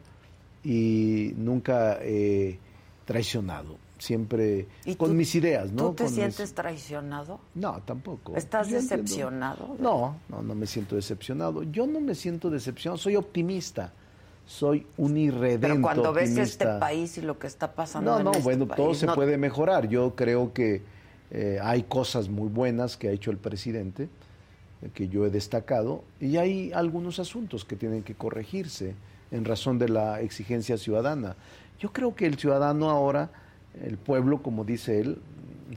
y 0.61 1.32
nunca 1.38 2.00
he 2.02 2.60
traicionado, 3.06 3.78
siempre 3.98 4.68
¿Y 4.84 4.95
con 4.95 5.10
tú- 5.11 5.16
mis 5.16 5.34
ideas, 5.36 5.72
¿no? 5.72 5.88
¿Tú 5.88 5.94
te 5.94 6.03
Con 6.03 6.11
mis- 6.11 6.16
sientes 6.16 6.53
traicionado? 6.53 7.40
No, 7.56 7.82
tampoco. 7.86 8.36
¿Estás 8.36 8.68
Yo 8.68 8.78
entiendo. 8.78 9.03
decepcionado? 9.03 9.76
No, 9.80 10.18
no, 10.28 10.42
no 10.42 10.53
me 10.53 10.68
siento 10.68 10.98
decepcionado. 10.98 11.64
Yo 11.64 11.88
no 11.88 12.02
me 12.02 12.14
siento 12.14 12.50
decepcionado, 12.50 12.98
soy 12.98 13.16
optimista. 13.16 13.94
Soy 14.45 14.86
un 14.98 15.16
irredento 15.16 15.68
Pero 15.68 15.82
cuando 15.82 16.11
ves 16.11 16.32
este 16.32 16.66
optimista. 16.66 16.80
país 16.80 17.18
y 17.18 17.22
lo 17.22 17.40
que 17.40 17.48
está 17.48 17.72
pasando 17.74 18.11
No, 18.11 18.18
en 18.18 18.26
no, 18.26 18.32
este 18.32 18.44
bueno, 18.44 18.68
todo 18.68 18.88
país, 18.88 18.98
se 18.98 19.06
no- 19.06 19.16
puede 19.16 19.38
mejorar. 19.38 19.88
Yo 19.88 20.14
creo 20.16 20.52
que 20.52 20.82
eh, 21.32 21.60
hay 21.61 21.84
cosas 21.84 22.30
muy 22.30 22.50
buenas 22.50 22.98
que 22.98 23.08
ha 23.08 23.11
hecho 23.11 23.32
el 23.32 23.38
presidente, 23.38 24.10
eh, 24.82 24.90
que 24.93 25.08
yo 25.08 25.26
he 25.26 25.30
destacado, 25.30 26.03
y 26.19 26.38
hay 26.38 26.72
algunos 26.74 27.19
asuntos 27.19 27.64
que 27.64 27.76
tienen 27.76 28.03
que 28.03 28.16
corregirse 28.16 28.95
en 29.32 29.45
razón 29.45 29.80
de 29.80 29.88
la 29.88 30.19
exigencia 30.22 30.77
ciudadana. 30.77 31.38
Yo 31.80 31.93
creo 31.93 32.14
que 32.16 32.26
el 32.26 32.38
ciudadano 32.38 32.90
ahora, 32.90 33.32
el 33.82 33.98
pueblo, 33.98 34.42
como 34.43 34.66
dice 34.66 35.00
él, 35.00 35.19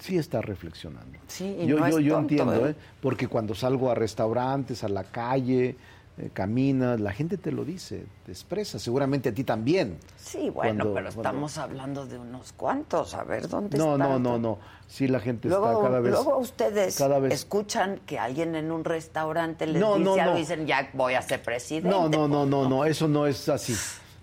sí 0.01 0.19
está 0.19 0.43
reflexionando. 0.43 1.19
Sí, 1.29 1.57
y 1.61 1.67
yo 1.67 1.79
no 1.79 1.89
yo, 1.89 1.99
es 1.99 2.05
yo 2.05 2.15
tonto, 2.15 2.33
entiendo, 2.33 2.67
¿eh? 2.67 2.71
¿eh? 2.71 2.75
porque 3.01 3.29
cuando 3.29 3.55
salgo 3.55 3.91
a 3.91 3.95
restaurantes, 3.95 4.83
a 4.83 4.89
la 4.89 5.05
calle, 5.05 5.77
eh, 6.17 6.31
caminas, 6.33 7.01
la 7.01 7.13
gente 7.13 7.37
te 7.39 7.51
lo 7.51 7.65
dice, 7.65 8.07
te 8.25 8.31
expresa, 8.31 8.79
seguramente 8.79 9.31
a 9.31 9.35
ti 9.35 9.43
también. 9.43 9.99
Sí, 10.17 10.49
bueno, 10.51 10.85
Cuando- 10.85 10.85
pero 10.95 11.07
cuando- 11.07 11.09
estamos 11.23 11.59
hablando 11.59 12.07
de 12.07 12.19
unos 12.19 12.53
cuantos. 12.53 13.15
A 13.15 13.25
ver, 13.25 13.49
¿dónde 13.49 13.77
No, 13.77 13.95
están? 13.95 14.09
no, 14.09 14.19
no, 14.21 14.39
no. 14.39 14.59
Sí, 14.87 15.09
la 15.09 15.19
gente 15.19 15.49
Luego, 15.49 15.73
está 15.73 15.83
cada 15.83 16.01
vez. 16.01 16.13
luego 16.13 16.39
ustedes 16.39 16.97
cada 16.97 17.19
vez- 17.19 17.33
escuchan 17.35 18.01
que 18.07 18.19
alguien 18.21 18.55
en 18.55 18.71
un 18.71 18.85
restaurante 18.85 19.67
les 19.67 19.81
No, 19.81 19.95
dice 19.99 20.05
no, 20.05 20.15
algo 20.15 20.37
y 20.37 20.41
dicen, 20.41 20.67
ya 20.67 20.89
voy 20.93 21.15
a 21.15 21.23
ser 21.23 21.43
presidente. 21.43 21.89
No, 21.89 22.09
no, 22.09 22.29
no, 22.29 22.47
no, 22.47 22.69
no, 22.69 22.85
eso 22.85 23.09
no 23.09 23.27
es 23.27 23.49
así. 23.49 23.75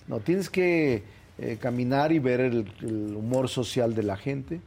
No, 0.08 0.20
tienes 0.20 0.50
que 0.50 1.04
eh, 1.38 1.58
caminar 1.60 2.12
y 2.12 2.20
ver 2.20 2.40
el, 2.40 2.72
el 2.82 3.16
humor 3.16 3.50
social 3.50 3.96
de 3.96 4.04
la 4.04 4.16
gente. 4.16 4.62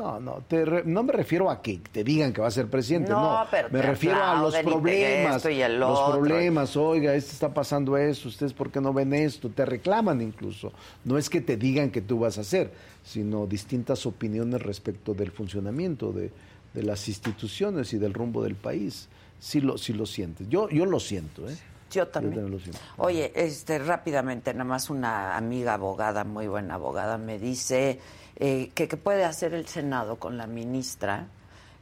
No, 0.00 0.18
no, 0.18 0.42
te 0.48 0.64
re- 0.64 0.82
no 0.86 1.02
me 1.02 1.12
refiero 1.12 1.50
a 1.50 1.60
que 1.60 1.78
te 1.92 2.02
digan 2.02 2.32
que 2.32 2.40
va 2.40 2.46
a 2.48 2.50
ser 2.50 2.68
presidente, 2.68 3.10
No, 3.10 3.40
no. 3.44 3.46
pero 3.50 3.68
me 3.70 3.82
refiero 3.82 4.22
a 4.24 4.40
los 4.40 4.56
problemas. 4.56 5.36
esto 5.36 5.50
y 5.50 5.60
el 5.60 5.78
los 5.78 5.98
otro. 5.98 6.20
problemas, 6.20 6.74
oiga, 6.76 7.14
este 7.14 7.32
está 7.32 7.52
pasando 7.52 7.96
esto, 7.98 8.28
ustedes 8.28 8.52
por 8.54 8.70
qué 8.70 8.80
no 8.80 8.92
ven 8.94 9.12
esto, 9.12 9.50
te 9.50 9.66
reclaman 9.66 10.22
incluso. 10.22 10.72
No 11.04 11.18
es 11.18 11.28
que 11.28 11.40
te 11.42 11.56
digan 11.58 11.90
que 11.90 12.00
tú 12.00 12.18
vas 12.20 12.38
a 12.38 12.40
hacer, 12.40 12.72
sino 13.04 13.46
distintas 13.46 14.06
opiniones 14.06 14.62
respecto 14.62 15.12
del 15.12 15.30
funcionamiento 15.30 16.12
de, 16.12 16.30
de 16.72 16.82
las 16.82 17.06
instituciones 17.06 17.92
y 17.92 17.98
del 17.98 18.14
rumbo 18.14 18.42
del 18.42 18.54
país. 18.54 19.08
Sí 19.38 19.60
lo, 19.60 19.76
sí 19.78 19.92
lo 19.92 20.06
sientes. 20.06 20.48
Yo, 20.48 20.68
yo 20.70 20.86
lo 20.86 20.98
siento, 21.00 21.48
¿eh? 21.48 21.56
Yo 21.90 22.08
también. 22.08 22.34
también 22.34 22.52
lo 22.52 22.60
siento. 22.60 22.78
Oye, 22.96 23.32
este, 23.34 23.78
rápidamente, 23.78 24.52
nada 24.54 24.64
más 24.64 24.90
una 24.90 25.36
amiga 25.36 25.74
abogada, 25.74 26.24
muy 26.24 26.46
buena 26.46 26.74
abogada, 26.74 27.18
me 27.18 27.38
dice 27.38 27.98
eh, 28.36 28.70
que, 28.74 28.88
que 28.88 28.96
puede 28.96 29.24
hacer 29.24 29.54
el 29.54 29.66
Senado 29.66 30.16
con 30.16 30.36
la 30.38 30.46
ministra, 30.46 31.26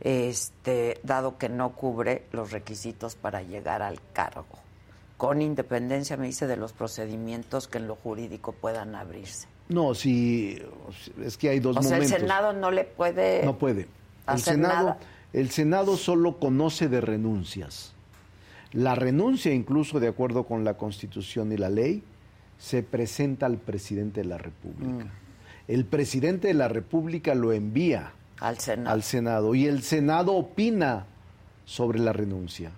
este, 0.00 1.00
dado 1.02 1.38
que 1.38 1.48
no 1.48 1.70
cubre 1.72 2.24
los 2.32 2.50
requisitos 2.50 3.14
para 3.16 3.42
llegar 3.42 3.82
al 3.82 4.00
cargo, 4.12 4.46
con 5.16 5.42
independencia, 5.42 6.16
me 6.16 6.26
dice, 6.26 6.46
de 6.46 6.56
los 6.56 6.72
procedimientos 6.72 7.68
que 7.68 7.78
en 7.78 7.88
lo 7.88 7.96
jurídico 7.96 8.52
puedan 8.52 8.94
abrirse. 8.94 9.48
No, 9.68 9.94
sí, 9.94 10.58
es 11.22 11.36
que 11.36 11.50
hay 11.50 11.60
dos 11.60 11.76
o 11.76 11.82
sea, 11.82 11.96
momentos. 11.96 12.12
el 12.12 12.20
Senado 12.22 12.52
no 12.54 12.70
le 12.70 12.84
puede... 12.84 13.44
No 13.44 13.58
puede. 13.58 13.86
El 14.26 14.38
Senado, 14.38 14.74
nada. 14.74 14.98
el 15.32 15.50
Senado 15.50 15.96
solo 15.96 16.38
conoce 16.38 16.88
de 16.88 17.00
renuncias. 17.00 17.94
La 18.72 18.94
renuncia, 18.94 19.52
incluso 19.52 19.98
de 20.00 20.08
acuerdo 20.08 20.44
con 20.44 20.64
la 20.64 20.74
Constitución 20.74 21.52
y 21.52 21.56
la 21.56 21.70
ley, 21.70 22.02
se 22.58 22.82
presenta 22.82 23.47
al 23.47 23.56
presidente 23.58 24.22
de 24.22 24.26
la 24.28 24.38
República. 24.38 25.05
Mm. 25.05 25.10
El 25.68 25.84
presidente 25.84 26.48
de 26.48 26.55
la 26.55 26.68
República 26.68 27.34
lo 27.34 27.52
envía 27.52 28.12
al 28.40 28.58
Senado. 28.58 28.90
al 28.90 29.02
Senado 29.02 29.55
y 29.55 29.66
el 29.66 29.82
Senado 29.82 30.34
opina 30.34 31.06
sobre 31.64 31.98
la 31.98 32.12
renuncia. 32.12 32.70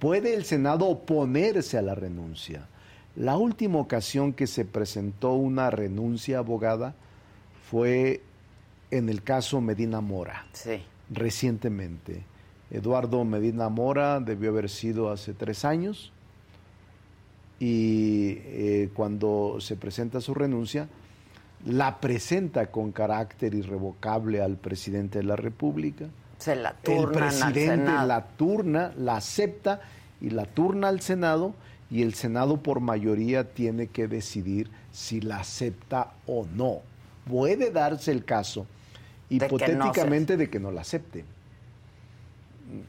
¿Puede 0.00 0.34
el 0.34 0.44
Senado 0.44 0.86
oponerse 0.86 1.78
a 1.78 1.82
la 1.82 1.94
renuncia? 1.94 2.66
La 3.16 3.36
última 3.36 3.78
ocasión 3.78 4.32
que 4.32 4.46
se 4.48 4.64
presentó 4.64 5.34
una 5.34 5.70
renuncia 5.70 6.38
abogada 6.38 6.94
fue 7.70 8.20
en 8.90 9.08
el 9.08 9.22
caso 9.22 9.60
Medina 9.60 10.00
Mora, 10.00 10.46
Sí. 10.52 10.82
recientemente. 11.10 12.24
Eduardo 12.74 13.24
Medina 13.24 13.68
Mora 13.68 14.18
debió 14.20 14.50
haber 14.50 14.68
sido 14.68 15.10
hace 15.10 15.32
tres 15.32 15.64
años 15.64 16.12
y 17.60 18.38
eh, 18.44 18.90
cuando 18.94 19.58
se 19.60 19.76
presenta 19.76 20.20
su 20.20 20.34
renuncia, 20.34 20.88
la 21.64 22.00
presenta 22.00 22.66
con 22.66 22.90
carácter 22.92 23.54
irrevocable 23.54 24.42
al 24.42 24.56
presidente 24.56 25.18
de 25.20 25.24
la 25.24 25.36
República. 25.36 26.06
Se 26.38 26.56
la 26.56 26.70
el 26.70 26.76
turnan 26.82 27.24
al 27.42 27.52
presidente 27.52 27.92
la 28.06 28.26
turna, 28.36 28.92
la 28.98 29.16
acepta 29.16 29.80
y 30.20 30.30
la 30.30 30.44
turna 30.46 30.88
al 30.88 31.00
Senado 31.00 31.54
y 31.90 32.02
el 32.02 32.14
Senado 32.14 32.56
por 32.58 32.80
mayoría 32.80 33.54
tiene 33.54 33.86
que 33.86 34.08
decidir 34.08 34.68
si 34.90 35.20
la 35.20 35.36
acepta 35.38 36.12
o 36.26 36.44
no. 36.54 36.78
Puede 37.30 37.70
darse 37.70 38.10
el 38.10 38.24
caso 38.24 38.66
que 39.28 39.36
no 39.36 39.38
se- 39.38 39.46
hipotéticamente 39.46 40.36
de 40.36 40.50
que 40.50 40.58
no 40.60 40.70
la 40.72 40.80
acepte. 40.80 41.24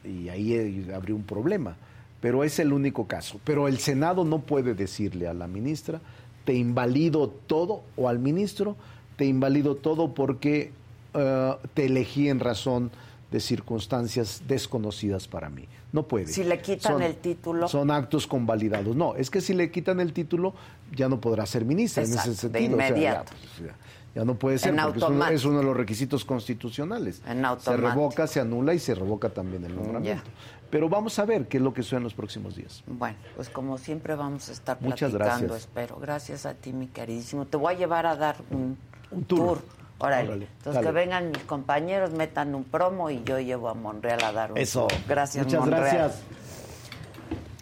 Y 0.04 0.28
ahí 0.28 0.54
eh, 0.54 0.94
habría 0.94 1.14
un 1.14 1.22
problema. 1.24 1.76
Pero 2.20 2.44
es 2.44 2.58
el 2.58 2.72
único 2.72 3.06
caso. 3.06 3.40
Pero 3.44 3.68
el 3.68 3.78
Senado 3.78 4.24
no 4.24 4.40
puede 4.40 4.74
decirle 4.74 5.28
a 5.28 5.34
la 5.34 5.46
ministra, 5.46 6.00
te 6.44 6.54
invalido 6.54 7.28
todo, 7.28 7.82
o 7.96 8.08
al 8.08 8.18
ministro, 8.18 8.76
te 9.16 9.26
invalido 9.26 9.76
todo 9.76 10.14
porque 10.14 10.72
eh, 11.14 11.54
te 11.74 11.86
elegí 11.86 12.28
en 12.28 12.40
razón 12.40 12.90
de 13.30 13.40
circunstancias 13.40 14.42
desconocidas 14.46 15.26
para 15.28 15.50
mí. 15.50 15.64
No 15.92 16.04
puede. 16.04 16.28
Si 16.28 16.44
le 16.44 16.60
quitan 16.60 17.02
el 17.02 17.16
título. 17.16 17.68
Son 17.68 17.90
actos 17.90 18.26
convalidados. 18.26 18.94
No, 18.96 19.14
es 19.16 19.30
que 19.30 19.40
si 19.40 19.52
le 19.54 19.70
quitan 19.70 20.00
el 20.00 20.12
título, 20.12 20.54
ya 20.94 21.08
no 21.08 21.20
podrá 21.20 21.46
ser 21.46 21.64
ministra 21.64 22.02
Exacto, 22.02 22.28
en 22.30 22.34
ese 22.34 22.48
de 22.48 22.58
sentido. 22.58 22.76
O 22.76 22.78
sea, 22.78 22.88
ya, 22.88 22.94
inmediato. 22.94 23.32
pues, 23.56 23.68
ya- 23.70 23.76
ya 24.16 24.24
no 24.24 24.34
puede 24.34 24.58
ser, 24.58 24.70
En 24.70 24.76
porque 24.76 24.96
es 24.96 24.96
uno, 24.96 25.06
automático. 25.06 25.36
es 25.36 25.44
uno 25.44 25.58
de 25.58 25.64
los 25.66 25.76
requisitos 25.76 26.24
constitucionales. 26.24 27.20
En 27.26 27.44
se 27.60 27.76
revoca, 27.76 28.26
se 28.26 28.40
anula 28.40 28.72
y 28.72 28.78
se 28.78 28.94
revoca 28.94 29.28
también 29.28 29.62
el 29.66 29.76
nombramiento. 29.76 30.24
Pero 30.70 30.88
vamos 30.88 31.18
a 31.18 31.26
ver 31.26 31.46
qué 31.48 31.58
es 31.58 31.62
lo 31.62 31.74
que 31.74 31.82
sucede 31.82 31.98
en 31.98 32.04
los 32.04 32.14
próximos 32.14 32.56
días. 32.56 32.82
Bueno, 32.86 33.16
pues 33.36 33.50
como 33.50 33.76
siempre 33.76 34.14
vamos 34.14 34.48
a 34.48 34.52
estar 34.52 34.78
Muchas 34.80 35.10
platicando, 35.12 35.48
gracias. 35.48 35.68
espero. 35.68 35.98
Gracias 36.00 36.46
a 36.46 36.54
ti, 36.54 36.72
mi 36.72 36.86
queridísimo. 36.86 37.44
Te 37.44 37.58
voy 37.58 37.74
a 37.74 37.76
llevar 37.76 38.06
a 38.06 38.16
dar 38.16 38.36
un, 38.50 38.78
Un 39.10 39.24
tour. 39.24 39.60
Órale. 39.98 40.28
Órale, 40.28 40.46
Entonces 40.58 40.74
dale. 40.74 40.86
que 40.86 40.92
vengan 40.92 41.28
mis 41.30 41.42
compañeros, 41.44 42.10
metan 42.12 42.54
un 42.54 42.64
promo 42.64 43.10
y 43.10 43.22
yo 43.24 43.38
llevo 43.38 43.68
a 43.68 43.74
Monreal 43.74 44.22
a 44.24 44.32
dar 44.32 44.52
un 44.52 44.58
Eso. 44.58 44.86
tour. 44.88 44.98
Gracias, 45.06 45.44
Muchas 45.46 45.60
Monreal. 45.60 45.82
gracias. 45.82 46.22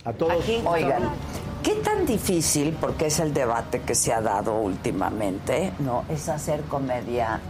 A 0.04 0.12
todos. 0.12 0.42
Aquí, 0.42 0.62
oigan, 0.66 1.02
¿qué 1.62 1.76
tan 1.76 2.04
difícil, 2.04 2.76
porque 2.78 3.06
es 3.06 3.20
el 3.20 3.32
debate 3.32 3.80
que 3.80 3.94
se 3.94 4.12
ha 4.12 4.20
dado 4.20 4.58
últimamente, 4.58 5.72
no, 5.78 6.04
es 6.10 6.28
hacer 6.28 6.60
comedia 6.62 7.40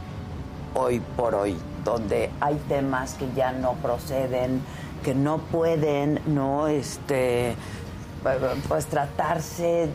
hoy 0.74 1.00
por 1.16 1.34
hoy, 1.34 1.56
donde 1.84 2.30
hay 2.40 2.54
temas 2.68 3.14
que 3.14 3.28
ya 3.34 3.52
no 3.52 3.72
proceden, 3.74 4.60
que 5.02 5.14
no 5.14 5.38
pueden, 5.38 6.20
no, 6.26 6.68
este, 6.68 7.56
pues 8.68 8.86
tratarse 8.86 9.88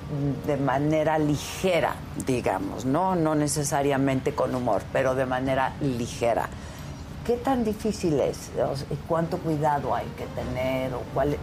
de 0.45 0.57
manera 0.57 1.17
ligera, 1.17 1.95
digamos, 2.27 2.83
no, 2.85 3.15
no 3.15 3.35
necesariamente 3.35 4.35
con 4.35 4.53
humor, 4.53 4.81
pero 4.91 5.15
de 5.15 5.25
manera 5.25 5.75
ligera. 5.81 6.49
¿Qué 7.25 7.37
tan 7.37 7.63
difícil 7.63 8.19
es? 8.19 8.51
¿Cuánto 9.07 9.37
cuidado 9.37 9.95
hay 9.95 10.07
que 10.17 10.25
tener? 10.27 10.93
¿O 10.93 11.01
cuál, 11.13 11.37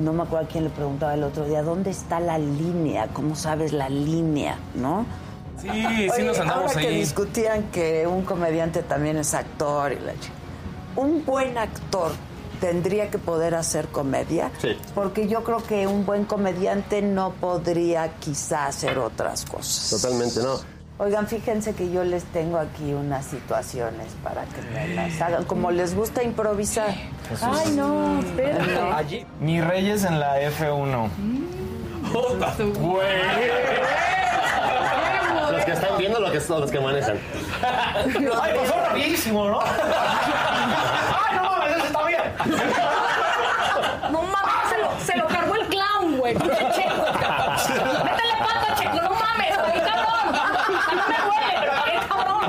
no 0.00 0.12
me 0.12 0.22
acuerdo 0.22 0.46
a 0.46 0.48
quién 0.48 0.64
le 0.64 0.70
preguntaba 0.70 1.14
el 1.14 1.22
otro 1.24 1.44
día, 1.44 1.62
¿dónde 1.62 1.90
está 1.90 2.20
la 2.20 2.38
línea? 2.38 3.08
¿Cómo 3.12 3.36
sabes 3.36 3.72
la 3.72 3.88
línea? 3.88 4.56
¿No? 4.74 5.06
Sí, 5.60 5.68
sí 6.14 6.22
nos 6.22 6.38
andamos 6.40 6.70
ahora 6.72 6.80
que 6.80 6.90
discutían 6.90 7.64
que 7.70 8.06
un 8.06 8.22
comediante 8.24 8.82
también 8.82 9.16
es 9.18 9.34
actor 9.34 9.92
y 9.92 9.96
la 10.00 10.12
un 10.96 11.24
buen 11.24 11.58
actor 11.58 12.12
tendría 12.60 13.10
que 13.10 13.18
poder 13.18 13.54
hacer 13.54 13.88
comedia 13.88 14.50
Sí. 14.60 14.76
porque 14.94 15.28
yo 15.28 15.42
creo 15.44 15.58
que 15.58 15.86
un 15.86 16.06
buen 16.06 16.24
comediante 16.24 17.02
no 17.02 17.32
podría 17.32 18.14
quizá 18.18 18.66
hacer 18.66 18.98
otras 18.98 19.44
cosas 19.44 19.90
Totalmente, 20.00 20.40
no. 20.40 20.73
Oigan, 20.96 21.26
fíjense 21.26 21.74
que 21.74 21.90
yo 21.90 22.04
les 22.04 22.22
tengo 22.24 22.56
aquí 22.56 22.94
unas 22.94 23.24
situaciones 23.24 24.06
para 24.22 24.44
que 24.44 24.62
me 24.72 24.94
las 24.94 25.20
hagan. 25.20 25.44
Como 25.44 25.72
les 25.72 25.94
gusta 25.94 26.22
improvisar. 26.22 26.94
Ay, 27.42 27.70
no, 27.72 28.20
espérate. 28.20 28.78
Allí. 28.94 29.26
Ni 29.40 29.60
Reyes 29.60 30.04
en 30.04 30.20
la 30.20 30.40
F1. 30.40 31.08
Los 35.50 35.64
que 35.64 35.72
están 35.72 35.98
viendo 35.98 36.20
lo 36.20 36.30
que 36.30 36.40
son 36.40 36.60
los 36.60 36.70
que 36.70 36.78
manejan. 36.78 37.18
Ay, 38.40 38.52
pasó 38.56 38.74
rapidísimo, 38.86 39.48
¿no? 39.48 39.60
Ay, 39.62 41.36
no 41.36 41.42
mames, 41.42 41.76
eso 41.76 41.86
está 41.86 42.06
bien. 42.06 42.22
No 44.12 44.22
mames, 44.22 44.68
se 44.70 44.78
lo, 44.78 44.90
se 45.04 45.16
lo 45.16 45.26
cargó 45.26 45.56
el 45.56 45.66
clown, 45.66 46.18
güey. 46.18 46.34
Pinche 46.36 46.70
checo, 46.72 47.04
cabrón. 47.20 47.56
Métele 48.04 48.34
pata, 48.38 48.74
checo, 48.78 48.94
no 49.02 49.10
mames, 49.10 49.58
güey, 49.58 49.80
cabrón. 49.80 50.38
No 50.94 51.02
me 51.08 51.16
duele, 51.24 51.54
pero 51.60 51.72
qué 51.84 51.92
cabrón. 52.08 52.42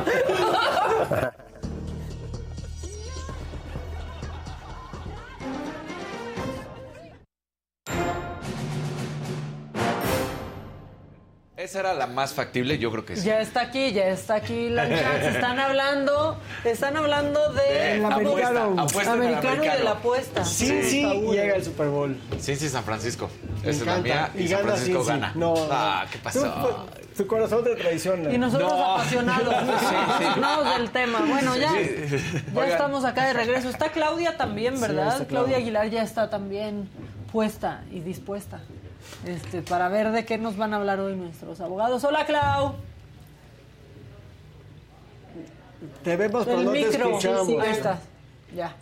Esa 11.66 11.80
era 11.80 11.94
la 11.96 12.06
más 12.06 12.34
factible, 12.34 12.78
yo 12.78 12.92
creo 12.92 13.06
que 13.06 13.16
sí. 13.16 13.26
Ya 13.26 13.40
está 13.40 13.62
aquí, 13.62 13.92
ya 13.92 14.10
está 14.10 14.36
aquí 14.36 14.70
la 14.70 14.88
chance. 15.02 15.30
Están 15.30 15.58
hablando, 15.58 16.38
están 16.64 16.96
hablando 16.96 17.54
de 17.54 17.74
De 17.74 17.98
la 17.98 18.08
americano, 18.08 18.76
apuesta, 18.78 19.14
americano 19.14 19.64
y 19.64 19.70
de 19.70 19.84
la 19.84 19.92
apuesta. 19.92 20.46
Sí, 20.46 20.84
sí, 20.84 21.04
llega 21.32 21.56
el 21.56 21.64
Super 21.64 21.88
Bowl. 21.88 22.18
Sí, 22.40 22.56
sí, 22.56 22.70
San 22.70 22.84
Francisco. 22.84 23.32
Me 23.64 23.72
Esa 23.72 23.80
es 23.80 23.86
la 23.88 23.98
mía 23.98 24.32
y, 24.36 24.44
Y 24.44 24.48
San 24.50 24.60
gana 24.60 24.74
Francisco 24.74 25.04
gana. 25.06 25.32
No, 25.34 25.56
ah, 25.72 26.04
no. 26.06 26.12
¿qué 26.12 26.18
pasó? 26.20 26.86
Tu, 27.16 27.28
corazón 27.28 27.64
te 27.64 27.76
traiciona. 27.76 28.32
Y 28.34 28.38
nosotros 28.38 28.72
No. 28.72 28.96
apasionados, 28.96 29.54
apasionados 29.54 30.78
del 30.78 30.90
tema. 30.92 31.20
Bueno, 31.28 31.56
ya, 31.56 31.72
Sí. 31.72 32.18
ya 32.54 32.68
estamos 32.68 33.06
acá 33.06 33.26
de 33.28 33.34
regreso. 33.34 33.70
Está 33.70 33.90
Claudia 33.90 34.36
también, 34.38 34.76
Sí, 34.76 34.82
¿verdad? 34.82 35.08
está 35.08 35.18
Claudia. 35.26 35.28
Claudia 35.30 35.58
Aguilar 35.58 35.90
ya 35.90 36.04
está 36.04 36.30
también 36.30 36.90
puesta 37.32 37.84
y 37.92 38.00
dispuesta 38.02 38.60
este, 39.26 39.62
para 39.62 39.88
ver 39.90 40.12
de 40.12 40.26
qué 40.26 40.38
nos 40.38 40.58
van 40.58 40.74
a 40.74 40.78
hablar 40.78 41.00
hoy 41.00 41.16
nuestros 41.16 41.62
abogados. 41.62 42.04
Hola, 42.04 42.26
Clau. 42.26 42.76
Te 46.04 46.16
vemos, 46.18 46.46
pero 46.46 46.60
El 46.60 46.66
no 46.66 46.72
te 46.72 46.84
micro. 46.86 47.08
escuchamos. 47.10 47.50
Ahí 47.50 47.72
estás. 47.72 48.00
Ya. 48.56 48.76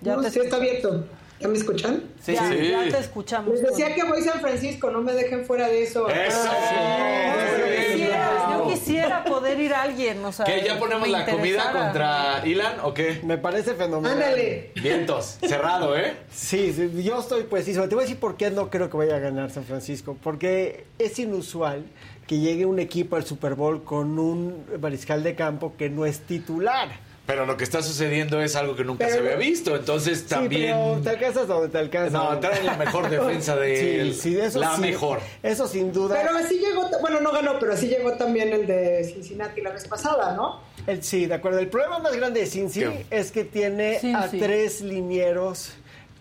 Ya 0.00 0.16
No, 0.16 0.22
te 0.22 0.30
sí 0.30 0.40
está 0.40 0.56
abierto. 0.56 1.04
¿Ya 1.40 1.46
me 1.46 1.56
escuchan? 1.56 2.02
Sí, 2.20 2.34
ya, 2.34 2.52
ya 2.52 2.88
te 2.88 2.98
escuchamos. 2.98 3.54
Les 3.54 3.62
decía 3.62 3.94
que 3.94 4.02
voy 4.02 4.20
a 4.20 4.24
San 4.24 4.40
Francisco, 4.40 4.90
no 4.90 5.02
me 5.02 5.12
dejen 5.12 5.44
fuera 5.44 5.68
de 5.68 5.84
eso. 5.84 6.08
¡Eso! 6.08 6.50
Bien. 6.50 7.92
quisiera, 7.92 8.48
yo 8.50 8.68
quisiera 8.68 9.24
poder 9.24 9.60
ir 9.60 9.72
a 9.72 9.82
alguien, 9.82 10.24
o 10.24 10.32
sea, 10.32 10.44
¿Qué? 10.44 10.64
¿Ya 10.66 10.78
ponemos 10.78 11.08
la 11.08 11.24
comida 11.26 11.70
contra 11.70 12.42
Ilan 12.44 12.80
o 12.82 12.92
qué? 12.92 13.20
Me 13.22 13.38
parece 13.38 13.74
fenomenal. 13.74 14.14
Ándale. 14.14 14.72
Vientos, 14.82 15.38
cerrado, 15.40 15.96
¿eh? 15.96 16.16
Sí, 16.30 16.72
sí, 16.72 17.02
yo 17.04 17.20
estoy 17.20 17.44
preciso. 17.44 17.88
Te 17.88 17.94
voy 17.94 18.02
a 18.02 18.06
decir 18.06 18.18
por 18.18 18.36
qué 18.36 18.50
no 18.50 18.68
creo 18.68 18.90
que 18.90 18.96
vaya 18.96 19.16
a 19.16 19.20
ganar 19.20 19.50
San 19.50 19.64
Francisco. 19.64 20.16
Porque 20.20 20.86
es 20.98 21.18
inusual 21.20 21.84
que 22.26 22.38
llegue 22.38 22.66
un 22.66 22.80
equipo 22.80 23.14
al 23.16 23.24
Super 23.24 23.54
Bowl 23.54 23.84
con 23.84 24.18
un 24.18 24.64
mariscal 24.80 25.22
de 25.22 25.36
campo 25.36 25.74
que 25.78 25.88
no 25.88 26.04
es 26.04 26.20
titular. 26.20 27.07
Pero 27.28 27.44
lo 27.44 27.58
que 27.58 27.64
está 27.64 27.82
sucediendo 27.82 28.40
es 28.40 28.56
algo 28.56 28.74
que 28.74 28.84
nunca 28.84 29.04
Pero- 29.04 29.16
se 29.16 29.20
había 29.20 29.36
visto, 29.36 29.76
entonces 29.76 30.26
también... 30.26 30.74
Sí, 30.74 30.82
pero 30.82 31.00
te 31.02 31.10
alcanzas 31.10 31.46
donde 31.46 31.68
te 31.68 31.76
alcanzas. 31.76 32.12
No, 32.14 32.38
traen 32.40 32.64
la 32.64 32.74
mejor 32.78 33.10
defensa 33.10 33.54
de 33.54 34.12
Sí, 34.14 34.18
sí, 34.32 34.38
eso 34.40 34.58
la 34.58 34.74
sí. 34.76 34.80
mejor. 34.80 35.20
Eso 35.42 35.68
sin 35.68 35.92
duda. 35.92 36.16
Pero 36.22 36.38
así 36.38 36.58
llegó, 36.58 36.88
bueno, 37.02 37.20
no 37.20 37.30
ganó, 37.30 37.58
pero 37.60 37.74
así 37.74 37.86
llegó 37.86 38.12
también 38.14 38.48
el 38.54 38.66
de 38.66 39.04
Cincinnati 39.04 39.60
la 39.60 39.72
vez 39.72 39.86
pasada, 39.86 40.34
¿no? 40.34 40.62
El- 40.86 41.02
sí, 41.04 41.26
de 41.26 41.34
acuerdo. 41.34 41.58
El 41.58 41.68
problema 41.68 41.98
más 41.98 42.16
grande 42.16 42.40
de 42.40 42.46
Cincy 42.46 42.80
¿Qué? 42.80 43.04
es 43.10 43.30
que 43.30 43.44
tiene 43.44 44.00
a 44.16 44.26
tres 44.28 44.80
linieros 44.80 45.72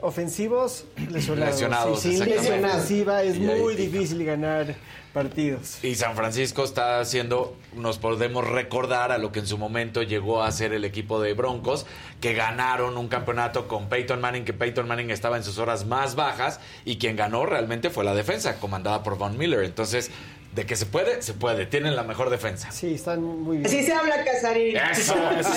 ofensivos 0.01 0.83
lesionados. 1.09 1.53
Lesionados, 1.53 2.05
línea 2.05 2.25
exactamente. 2.35 2.67
ofensiva 2.67 3.23
es 3.23 3.37
muy 3.39 3.75
difícil 3.75 4.25
ganar 4.25 4.75
partidos. 5.17 5.83
Y 5.83 5.95
San 5.95 6.15
Francisco 6.15 6.63
está 6.63 6.99
haciendo, 6.99 7.55
nos 7.73 7.97
podemos 7.97 8.47
recordar 8.47 9.11
a 9.11 9.17
lo 9.17 9.31
que 9.31 9.39
en 9.39 9.47
su 9.47 9.57
momento 9.57 10.03
llegó 10.03 10.43
a 10.43 10.51
ser 10.51 10.73
el 10.73 10.85
equipo 10.85 11.19
de 11.19 11.33
Broncos, 11.33 11.87
que 12.21 12.33
ganaron 12.33 12.97
un 12.97 13.07
campeonato 13.07 13.67
con 13.67 13.89
Peyton 13.89 14.21
Manning, 14.21 14.45
que 14.45 14.53
Peyton 14.53 14.87
Manning 14.87 15.09
estaba 15.09 15.37
en 15.37 15.43
sus 15.43 15.57
horas 15.57 15.85
más 15.85 16.15
bajas, 16.15 16.59
y 16.85 16.97
quien 16.97 17.15
ganó 17.15 17.47
realmente 17.47 17.89
fue 17.89 18.05
la 18.05 18.13
defensa, 18.13 18.59
comandada 18.59 19.01
por 19.01 19.17
Von 19.17 19.37
Miller. 19.37 19.63
Entonces, 19.63 20.11
de 20.57 20.65
que 20.65 20.75
se 20.75 20.87
puede, 20.87 21.21
se 21.21 21.33
puede. 21.35 21.67
Tienen 21.67 21.95
la 21.95 22.01
mejor 22.01 22.31
defensa. 22.31 22.71
Sí, 22.71 22.95
están 22.95 23.23
muy 23.23 23.57
bien. 23.57 23.67
Así 23.67 23.83
se 23.83 23.93
habla, 23.93 24.23
Casarín. 24.25 24.75
Eso, 24.75 25.13
eso. 25.39 25.51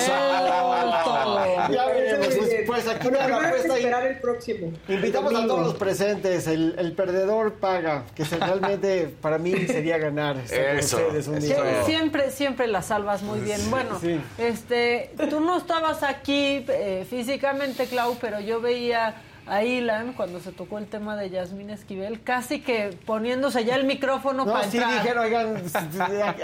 Ya 1.71 1.85
veremos. 1.87 2.27
Pues, 2.27 2.49
pues 2.67 2.87
aquí 2.87 3.09
la 3.09 3.25
apuesta 3.25 3.67
y- 3.73 3.77
esperar 3.79 4.05
el 4.05 4.19
próximo. 4.19 4.71
Invitamos 4.87 5.31
el 5.31 5.37
a 5.37 5.47
todos 5.47 5.59
los 5.65 5.73
presentes. 5.75 6.45
El, 6.45 6.75
el 6.77 6.91
perdedor 6.93 7.53
paga, 7.55 8.03
que 8.15 8.25
se- 8.25 8.37
realmente 8.37 9.11
para 9.21 9.39
mí 9.39 9.53
sería 9.67 9.97
ganar. 9.97 10.37
Eso, 10.37 10.97
ustedes 10.97 11.27
un 11.27 11.37
eso. 11.37 11.47
día. 11.47 11.57
Sie- 11.57 11.85
Siempre, 11.85 12.29
siempre 12.29 12.67
la 12.67 12.83
salvas 12.83 13.23
muy 13.23 13.39
bien. 13.39 13.59
Bueno, 13.71 13.99
este, 14.37 15.11
tú 15.31 15.39
no 15.39 15.57
estabas 15.57 16.03
aquí 16.03 16.63
eh, 16.69 17.07
físicamente, 17.09 17.87
Clau, 17.87 18.17
pero 18.21 18.39
yo 18.39 18.61
veía 18.61 19.15
a 19.47 19.63
Ilan 19.63 20.13
cuando 20.13 20.39
se 20.39 20.51
tocó 20.51 20.77
el 20.77 20.85
tema 20.87 21.17
de 21.17 21.29
Yasmín 21.29 21.69
Esquivel, 21.71 22.21
casi 22.21 22.61
que 22.61 22.95
poniéndose 23.05 23.65
ya 23.65 23.75
el 23.75 23.85
micrófono 23.85 24.45
No, 24.45 24.53
para 24.53 24.69
sí 24.69 24.77
entrar. 24.77 24.93
dijeron, 25.01 25.25
oigan, 25.25 25.63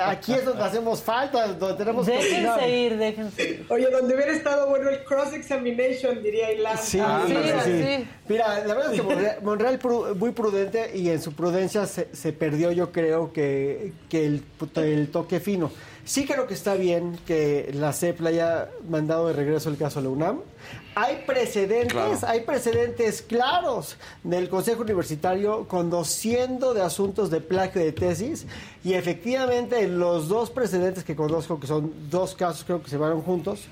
aquí 0.01 0.33
es 0.33 0.43
donde 0.45 0.63
hacemos 0.63 1.01
falta, 1.01 1.47
donde 1.53 1.77
tenemos 1.77 2.05
que 2.05 2.13
Déjense 2.13 2.49
opinar. 2.49 2.69
ir, 2.69 2.97
déjense 2.97 3.43
ir. 3.49 3.65
Oye, 3.69 3.89
donde 3.89 4.15
hubiera 4.15 4.31
estado 4.33 4.67
bueno 4.69 4.89
el 4.89 5.03
cross-examination, 5.03 6.21
diría 6.23 6.51
Ilan. 6.51 6.77
Sí, 6.77 6.99
Ah, 7.01 7.23
sí, 7.27 7.33
sí. 7.63 7.83
sí. 7.83 8.07
Mira, 8.27 8.59
la 8.65 8.73
verdad 8.73 8.93
es 8.93 8.99
que 9.01 9.07
Monreal, 9.07 9.37
Monreal 9.41 9.79
pru- 9.79 10.15
muy 10.15 10.31
prudente 10.31 10.91
y 10.97 11.09
en 11.09 11.21
su 11.21 11.33
prudencia 11.33 11.85
se, 11.85 12.13
se 12.13 12.33
perdió, 12.33 12.71
yo 12.71 12.91
creo, 12.91 13.31
que, 13.31 13.93
que 14.09 14.25
el, 14.25 14.43
el 14.75 15.09
toque 15.09 15.39
fino. 15.39 15.71
Sí 16.07 16.25
creo 16.25 16.47
que 16.47 16.53
está 16.53 16.75
bien 16.75 17.19
que 17.27 17.69
la 17.73 17.91
CEP 17.91 18.21
le 18.21 18.29
haya 18.29 18.69
mandado 18.87 19.27
de 19.27 19.33
regreso 19.33 19.67
el 19.69 19.75
caso 19.77 19.99
a 19.99 20.01
la 20.01 20.07
UNAM. 20.09 20.39
Hay 20.95 21.23
precedentes, 21.27 21.91
Claro. 21.91 22.17
hay 22.25 22.39
precedentes 22.41 23.21
claros 23.21 23.97
del 24.23 24.47
Consejo 24.47 24.83
Universitario 24.83 25.67
conociendo 25.67 26.73
de 26.73 26.81
asuntos 26.81 27.29
de 27.29 27.41
plagio 27.41 27.81
de 27.83 27.91
tesis 27.91 28.45
y 28.85 28.93
efectivamente 28.93 29.85
los 29.89 30.29
dos 30.29 30.49
precedentes 30.49 31.03
que 31.03 31.13
conozco, 31.15 31.59
que 31.59 31.67
son 31.67 31.91
dos 32.09 32.33
casos 32.35 32.63
creo 32.63 32.81
que 32.81 32.89
se 32.89 32.95
van 32.97 33.21
juntos, 33.21 33.65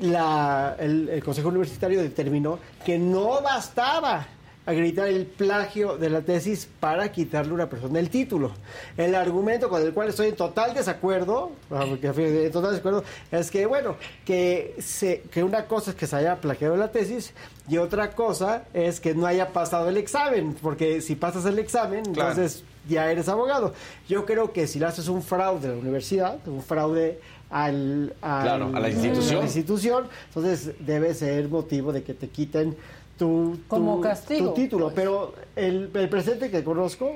la- 0.00 0.76
el, 0.78 1.10
el 1.10 1.22
Consejo 1.22 1.48
Universitario 1.50 2.00
determinó 2.00 2.58
que 2.86 2.98
no 2.98 3.42
bastaba 3.42 4.26
acreditar 4.66 5.06
el 5.06 5.26
plagio 5.26 5.96
de 5.96 6.10
la 6.10 6.22
tesis 6.22 6.68
para 6.80 7.10
quitarle 7.12 7.52
a 7.52 7.54
una 7.54 7.70
persona 7.70 8.00
el 8.00 8.10
título. 8.10 8.50
El 8.96 9.14
argumento 9.14 9.68
con 9.68 9.80
el 9.80 9.92
cual 9.94 10.08
estoy 10.08 10.28
en 10.28 10.36
total 10.36 10.74
desacuerdo, 10.74 11.52
ah, 11.70 11.84
en 11.86 12.50
total 12.52 12.70
desacuerdo, 12.72 13.04
es 13.30 13.50
que, 13.50 13.64
bueno, 13.66 13.94
que, 14.24 14.74
se, 14.80 15.22
que 15.30 15.44
una 15.44 15.66
cosa 15.66 15.90
es 15.92 15.96
que 15.96 16.06
se 16.08 16.16
haya 16.16 16.36
plagiado 16.40 16.76
la 16.76 16.90
tesis 16.90 17.32
y 17.68 17.78
otra 17.78 18.10
cosa 18.12 18.64
es 18.74 19.00
que 19.00 19.14
no 19.14 19.24
haya 19.26 19.52
pasado 19.52 19.88
el 19.88 19.96
examen, 19.96 20.54
porque 20.60 21.00
si 21.00 21.14
pasas 21.14 21.44
el 21.46 21.58
examen, 21.60 22.04
Claro. 22.12 22.30
entonces 22.32 22.64
ya 22.88 23.10
eres 23.10 23.28
abogado. 23.28 23.72
Yo 24.08 24.26
creo 24.26 24.52
que 24.52 24.66
si 24.66 24.78
le 24.80 24.86
haces 24.86 25.06
un 25.08 25.22
fraude 25.22 25.68
a 25.68 25.70
la 25.72 25.76
universidad, 25.76 26.38
un 26.46 26.62
fraude 26.62 27.20
al, 27.50 28.14
al- 28.20 28.42
Claro, 28.42 28.70
a 28.74 28.80
la 28.80 28.90
institución. 28.90 29.36
a 29.36 29.38
la 29.40 29.44
institución, 29.44 30.08
entonces 30.28 30.70
debe 30.80 31.14
ser 31.14 31.48
motivo 31.48 31.92
de 31.92 32.02
que 32.02 32.14
te 32.14 32.28
quiten 32.28 32.76
tu, 33.18 33.56
tu- 33.56 33.68
Como 33.68 34.00
castigo, 34.00 34.48
tu 34.50 34.54
título. 34.54 34.92
Pero 34.94 35.34
el, 35.54 35.90
el 35.94 36.08
presente 36.08 36.50
que 36.50 36.62
conozco 36.64 37.10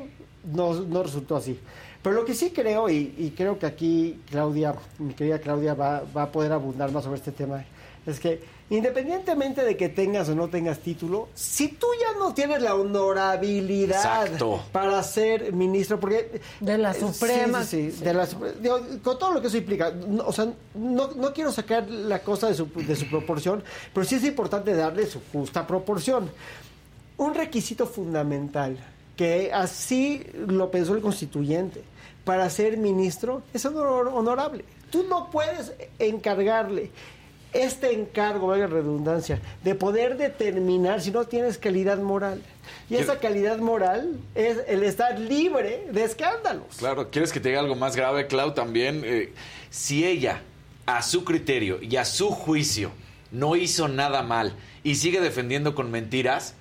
no, 0.53 0.75
no 0.75 1.03
resultó 1.03 1.37
así. 1.37 1.59
Pero 2.03 2.15
lo 2.17 2.25
que 2.25 2.35
sí 2.35 2.51
creo, 2.51 2.89
y, 2.89 3.15
y 3.19 3.31
creo 3.37 3.59
que 3.59 3.67
aquí 3.67 4.21
Claudia, 4.31 4.75
mi 4.99 5.13
querida 5.13 5.39
Claudia, 5.39 5.75
va, 5.75 6.03
va 6.17 6.23
a 6.25 6.33
poder 6.33 6.53
abundar 6.53 6.91
más 6.93 7.05
sobre 7.05 7.19
este 7.19 7.33
tema, 7.33 7.65
es 8.07 8.19
que 8.19 8.41
independientemente 8.71 9.65
de 9.65 9.77
que 9.77 9.89
tengas 9.89 10.29
o 10.29 10.35
no 10.35 10.49
tengas 10.49 10.79
título, 10.79 11.29
si 11.35 11.69
tú 11.69 11.87
ya 12.01 12.19
no 12.19 12.33
tienes 12.33 12.63
la 12.63 12.75
honorabilidad 12.77 13.97
Exacto. 14.27 14.63
para 14.73 15.03
ser 15.03 15.53
ministro, 15.53 15.99
porque... 15.99 16.41
De 16.61 16.79
la 16.79 16.95
Sí, 16.95 17.01
Suprema. 17.01 17.65
sí, 17.65 17.91
sí, 17.91 18.03
de 18.05 18.15
la 18.15 18.27
Supre- 18.27 18.55
digo, 18.55 18.81
con 19.03 19.19
todo 19.19 19.33
lo 19.35 19.41
que 19.41 19.49
eso 19.49 19.57
implica. 19.57 19.91
no, 19.91 20.25
o 20.27 20.33
sea, 20.33 20.47
no, 20.75 21.09
no 21.15 21.33
quiero 21.33 21.51
sacar 21.53 21.89
la 21.89 22.21
cosa 22.21 22.47
de 22.49 22.55
su, 22.55 22.67
de 22.67 22.95
su 22.97 23.07
proporción, 23.11 23.63
pero 23.93 24.07
sí 24.07 24.15
es 24.15 24.25
importante 24.25 24.73
darle 24.75 25.07
su 25.07 25.21
justa 25.33 25.67
proporción. 25.67 26.31
Un 27.17 27.35
requisito 27.35 27.87
fundamental, 27.87 28.79
que 29.17 29.53
así 29.53 30.25
lo 30.47 30.71
pensó 30.71 30.95
el 30.95 31.03
constituyente, 31.03 31.83
para 32.25 32.49
ser 32.51 32.77
ministro 32.77 33.43
es 33.53 33.65
honor- 33.67 34.11
honorable. 34.15 34.65
Tú 34.91 35.05
no 35.09 35.29
puedes 35.31 35.73
encargarle 35.99 36.91
este 37.53 37.93
encargo, 37.93 38.49
valga 38.49 38.69
la 38.69 38.75
redundancia, 38.75 39.41
de 39.65 39.75
poder 39.75 40.17
determinar 40.17 41.01
si 41.01 41.11
no 41.11 41.25
tienes 41.25 41.59
calidad 41.59 41.99
moral. 41.99 42.43
Y 42.89 42.97
esa 42.97 43.19
calidad 43.19 43.59
moral 43.59 44.19
es 44.35 44.59
el 44.67 44.83
estar 44.83 45.19
libre 45.19 45.87
de 45.93 46.05
escándalos. 46.05 46.77
Claro, 46.79 47.11
¿quieres 47.11 47.33
que 47.33 47.41
te 47.41 47.49
diga 47.49 47.61
algo 47.61 47.77
más 47.77 47.97
grave, 47.97 48.27
Clau? 48.27 48.55
También, 48.55 49.03
eh, 49.05 49.33
si 49.71 50.05
ella, 50.05 50.43
a 50.87 51.03
su 51.03 51.25
criterio 51.25 51.81
y 51.83 51.97
a 51.97 52.05
su 52.05 52.31
juicio, 52.31 52.91
no 53.31 53.57
hizo 53.57 53.89
nada 53.89 54.23
mal 54.23 54.55
y 54.83 54.97
sigue 54.97 55.21
defendiendo 55.21 55.75
con 55.75 55.91
mentiras, 55.91 56.55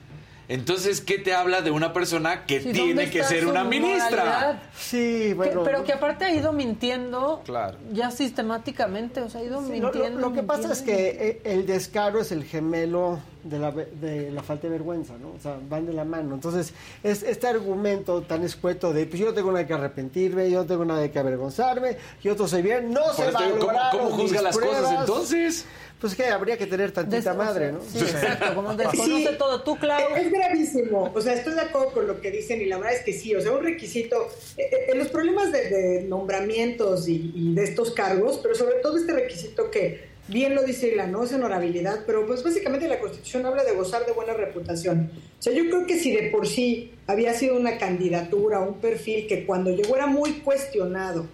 entonces, 0.50 1.00
¿qué 1.00 1.18
te 1.20 1.34
habla 1.34 1.62
de 1.62 1.72
una 1.72 1.94
persona 1.94 2.46
que 2.46 2.60
Sí, 2.60 2.66
¿dónde 2.74 2.82
tiene 2.84 3.10
que 3.10 3.24
ser 3.24 3.48
una 3.48 3.64
ministra? 3.64 4.24
moralidad? 4.26 4.64
Sí, 4.78 4.98
Que- 5.30 5.34
bueno. 5.36 5.64
pero 5.64 5.84
que 5.84 5.94
aparte 5.94 6.26
ha 6.26 6.34
ido 6.34 6.52
mintiendo 6.52 7.42
Claro. 7.46 7.78
ya 7.94 8.12
sistemáticamente, 8.12 9.22
o 9.22 9.30
sea, 9.30 9.42
ha 9.42 9.44
ido 9.44 9.64
Sí, 9.64 9.72
mintiendo. 9.72 10.20
lo- 10.20 10.30
lo 10.30 10.34
que 10.34 10.44
pasa 10.44 10.74
es 10.74 10.82
que 10.82 11.10
eh, 11.10 11.42
el 11.44 11.66
descaro 11.66 12.20
es 12.20 12.32
el 12.32 12.44
gemelo 12.44 13.20
de 13.44 13.58
la, 13.60 13.72
de 13.72 14.32
la 14.32 14.44
falta 14.44 14.64
de 14.68 14.72
vergüenza, 14.74 15.14
¿no? 15.22 15.30
O 15.30 15.40
sea, 15.42 15.58
van 15.70 15.86
de 15.86 15.94
la 15.94 16.04
mano. 16.04 16.36
Entonces, 16.36 16.74
es 17.04 17.24
este 17.24 17.48
argumento 17.48 18.22
tan 18.24 18.44
escueto 18.44 18.92
de, 18.92 19.06
pues 19.06 19.20
yo 19.20 19.28
no 19.28 19.34
tengo 19.34 19.52
nada 19.52 19.66
que 19.66 19.74
arrepentirme, 19.74 20.50
yo 20.50 20.60
no 20.60 20.66
tengo 20.66 20.84
nada 20.84 21.10
que 21.10 21.20
avergonzarme, 21.20 21.96
yo 22.22 22.36
todo 22.36 22.48
soy 22.50 22.62
bien, 22.64 22.92
no 22.92 23.02
Por 23.02 23.14
se 23.16 23.32
te 23.32 23.44
digo, 23.46 23.60
¿cómo- 23.60 23.80
cómo 23.92 24.10
juzga 24.12 24.42
las 24.42 24.58
cosas 24.58 25.00
entonces? 25.00 25.66
Pues 26.00 26.16
que 26.16 26.28
habría 26.28 26.58
que 26.58 26.66
tener 26.66 26.92
tantita 26.94 27.32
Des- 27.32 27.38
madre, 27.38 27.72
¿no? 27.74 27.82
Sí, 27.82 28.00
exacto, 28.00 28.56
como 28.56 28.74
desconoce 28.74 29.28
Sí. 29.32 29.36
todo. 29.38 29.62
Tú, 29.64 29.78
Clau. 29.78 30.16
Es 30.16 30.32
gravísimo. 30.32 31.12
O 31.14 31.20
sea, 31.22 31.34
estoy 31.34 31.56
de 31.56 31.62
acuerdo 31.62 31.92
con 31.92 32.08
lo 32.08 32.22
que 32.22 32.32
dicen 32.32 32.62
y 32.62 32.66
la 32.66 32.78
verdad 32.78 32.94
es 32.96 33.02
que 33.04 33.12
sí. 33.12 33.36
O 33.36 33.42
sea, 33.42 33.52
un 33.52 33.64
requisito. 33.64 34.16
eh, 34.58 34.62
eh, 34.72 34.86
En 34.94 34.98
los 35.00 35.10
problemas 35.10 35.52
de, 35.52 35.70
de 35.70 36.02
nombramientos 36.04 37.10
y, 37.10 37.32
y 37.36 37.54
de 37.54 37.64
estos 37.66 37.92
cargos, 37.92 38.40
pero 38.42 38.56
sobre 38.56 38.76
todo 38.76 38.98
este 38.98 39.12
requisito 39.12 39.70
que 39.72 40.08
bien 40.30 40.56
lo 40.56 40.64
dice 40.64 40.96
la 40.96 41.06
no 41.08 41.24
es 41.26 41.34
honorabilidad, 41.34 42.04
pero 42.06 42.26
pues 42.26 42.44
básicamente 42.44 42.88
la 42.88 43.00
Constitución 43.00 43.46
habla 43.46 43.64
de 43.66 43.74
gozar 43.74 44.06
de 44.06 44.14
buena 44.14 44.34
reputación. 44.34 45.12
O 45.38 45.42
sea, 45.42 45.52
yo 45.52 45.66
creo 45.66 45.86
que 45.86 45.98
si 46.00 46.16
de 46.16 46.30
por 46.30 46.48
sí 46.48 46.94
había 47.08 47.34
sido 47.34 47.58
una 47.58 47.78
candidatura, 47.78 48.60
un 48.62 48.76
perfil 48.76 49.28
que 49.28 49.46
cuando 49.46 49.70
llegó 49.72 49.96
era 49.98 50.06
muy 50.08 50.34
cuestionado 50.42 51.26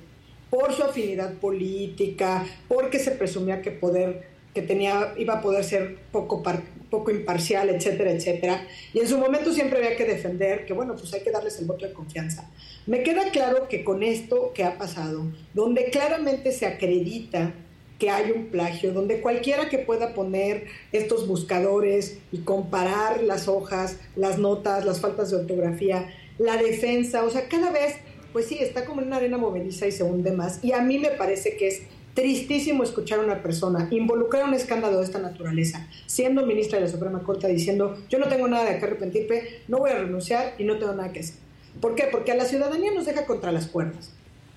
por 0.50 0.74
su 0.74 0.82
afinidad 0.84 1.34
política, 1.34 2.45
porque 2.68 2.98
se 2.98 3.11
presumía 3.11 3.61
que 3.61 3.72
poder 3.72 4.34
que 4.56 4.64
tenía 4.64 5.14
iba 5.17 5.35
a 5.35 5.42
poder 5.42 5.64
ser 5.64 5.98
poco 6.11 6.42
par- 6.42 6.64
poco 6.90 7.11
imparcial, 7.11 7.69
etcétera, 7.69 8.11
etcétera. 8.11 8.66
Y 8.93 9.00
en 9.00 9.08
su 9.08 9.17
momento 9.17 9.51
siempre 9.51 9.77
había 9.77 9.98
que 9.98 10.06
defender 10.06 10.66
que 10.66 10.74
bueno, 10.74 10.95
pues 10.95 11.14
hay 11.14 11.22
que 11.22 11.30
darles 11.30 11.59
el 11.59 11.66
voto 11.66 11.85
de 11.85 11.93
confianza. 11.93 12.50
Me 12.88 13.03
queda 13.03 13.30
claro 13.32 13.67
que 13.67 13.84
con 13.84 14.01
esto 14.01 14.51
que 14.53 14.64
ha 14.64 14.77
pasado, 14.77 15.25
donde 15.53 15.85
claramente 15.92 16.51
se 16.51 16.66
acredita 16.66 17.53
que 18.00 18.09
hay 18.09 18.32
un 18.32 18.48
plagio, 18.48 18.93
donde 18.93 19.22
cualquiera 19.22 19.69
que 19.69 19.77
pueda 19.80 20.14
poner 20.14 20.66
estos 20.92 21.27
buscadores 21.27 22.17
y 22.32 22.40
comparar 22.40 23.24
las 23.24 23.48
hojas, 23.48 23.98
las 24.16 24.38
notas, 24.38 24.85
las 24.85 25.00
faltas 25.01 25.32
de 25.32 25.38
ortografía, 25.38 26.14
la 26.38 26.58
defensa, 26.58 27.24
o 27.24 27.30
sea, 27.30 27.48
cada 27.48 27.72
vez, 27.72 27.95
pues 28.34 28.48
sí, 28.48 28.58
está 28.59 28.85
como 28.85 29.01
en 29.01 29.08
una 29.08 29.17
arena 29.17 29.38
movediza 29.38 29.88
y 29.88 29.92
se 29.93 30.03
hunde 30.03 30.32
más. 30.32 30.61
Y 30.64 30.74
a 30.74 30.82
mí 30.82 31.00
me 31.00 31.11
parece 31.11 31.56
que 31.56 31.67
es 31.67 31.82
tristísimo 32.16 32.84
escuchar 32.84 33.19
a 33.19 33.24
una 33.24 33.44
persona 33.44 33.90
involucrar 33.92 34.45
un 34.45 34.56
escándalo 34.56 34.98
de 34.98 35.03
esta 35.03 35.19
naturaleza, 35.19 35.88
siendo 36.08 36.45
ministra 36.45 36.80
de 36.80 36.85
la 36.85 36.92
Suprema 36.92 37.22
Corte, 37.22 37.48
diciendo, 37.50 37.98
yo 38.10 38.18
no 38.18 38.27
tengo 38.27 38.48
nada 38.48 38.72
de 38.72 38.80
qué 38.80 38.85
arrepentirme, 38.85 39.44
no 39.68 39.80
voy 39.80 39.92
a 39.92 40.00
renunciar 40.00 40.56
y 40.58 40.64
no 40.64 40.80
tengo 40.80 40.94
nada 40.94 41.11
que 41.11 41.19
hacer. 41.19 41.35
¿Por 41.82 41.94
qué? 41.94 42.08
Porque 42.10 42.32
a 42.32 42.35
la 42.35 42.45
ciudadanía 42.45 42.94
nos 42.94 43.06
deja 43.06 43.26
contra 43.26 43.52
las 43.52 43.68
cuerdas. 43.68 44.11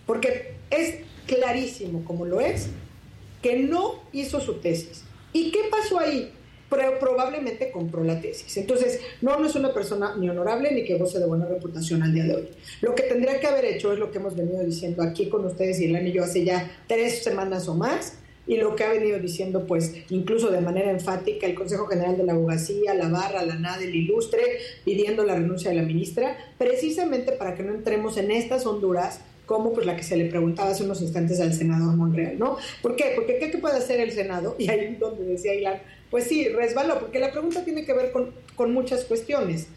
Porque 0.06 0.54
es 0.70 1.00
clarísimo, 1.26 2.04
como 2.04 2.24
lo 2.24 2.40
es, 2.40 2.68
que 3.42 3.58
no 3.58 4.02
hizo 4.12 4.40
su 4.40 4.60
tesis. 4.60 5.02
¿Y 5.32 5.50
qué 5.50 5.62
pasó 5.70 5.98
ahí? 5.98 6.32
Pro- 6.68 6.98
probablemente 7.00 7.70
compró 7.70 8.04
la 8.04 8.20
tesis. 8.20 8.56
Entonces, 8.56 9.00
no, 9.22 9.44
es 9.44 9.54
una 9.54 9.72
persona 9.72 10.14
ni 10.18 10.28
honorable 10.28 10.70
ni 10.72 10.84
que 10.84 10.98
goce 10.98 11.18
de 11.18 11.26
buena 11.26 11.46
reputación 11.46 12.02
al 12.02 12.12
día 12.12 12.24
de 12.24 12.34
hoy. 12.34 12.48
Lo 12.82 12.94
que 12.94 13.04
tendría 13.04 13.40
que 13.40 13.46
haber 13.46 13.64
hecho 13.64 13.92
es 13.92 13.98
lo 13.98 14.10
que 14.10 14.18
hemos 14.18 14.36
venido 14.36 14.62
diciendo 14.62 15.02
aquí 15.02 15.28
con 15.28 15.44
ustedes 15.46 15.80
el 15.80 16.06
y 16.06 16.12
yo 16.12 16.24
hace 16.24 16.44
ya 16.44 16.70
tres 16.86 17.22
semanas 17.24 17.68
o 17.68 17.74
más, 17.74 18.14
y 18.46 18.56
lo 18.56 18.74
que 18.76 18.84
ha 18.84 18.90
venido 18.90 19.18
diciendo, 19.18 19.66
pues, 19.66 19.92
incluso 20.08 20.50
de 20.50 20.60
manera 20.62 20.90
enfática, 20.90 21.46
el 21.46 21.54
Consejo 21.54 21.86
General 21.86 22.16
de 22.16 22.24
la 22.24 22.32
Abogacía, 22.32 22.94
la 22.94 23.08
Barra, 23.10 23.44
la 23.44 23.56
NAD, 23.56 23.82
el 23.82 23.94
Ilustre, 23.94 24.40
pidiendo 24.86 25.22
la 25.24 25.34
renuncia 25.34 25.68
de 25.70 25.76
la 25.76 25.82
ministra, 25.82 26.34
precisamente 26.56 27.32
para 27.32 27.54
que 27.54 27.62
no 27.62 27.74
entremos 27.74 28.16
en 28.16 28.30
estas 28.30 28.64
honduras 28.66 29.20
como 29.44 29.72
pues 29.72 29.86
la 29.86 29.96
que 29.96 30.02
se 30.02 30.14
le 30.16 30.26
preguntaba 30.26 30.70
hace 30.70 30.84
unos 30.84 31.00
instantes 31.00 31.40
al 31.40 31.54
senador 31.54 31.96
Monreal, 31.96 32.38
¿no? 32.38 32.58
¿Por 32.82 32.96
qué? 32.96 33.12
Porque 33.16 33.38
¿qué, 33.38 33.50
qué 33.50 33.56
puede 33.58 33.76
hacer 33.78 33.98
el 34.00 34.12
Senado? 34.12 34.54
Y 34.58 34.68
ahí 34.68 34.96
donde 35.00 35.24
decía 35.24 35.54
Ilan, 35.54 35.80
pues 36.10 36.24
sí, 36.24 36.48
resbaló, 36.48 36.98
porque 36.98 37.18
la 37.18 37.32
pregunta 37.32 37.64
tiene 37.64 37.84
que 37.84 37.92
ver 37.92 38.12
con, 38.12 38.72
muchas 38.72 39.04
cuestiones. 39.04 39.68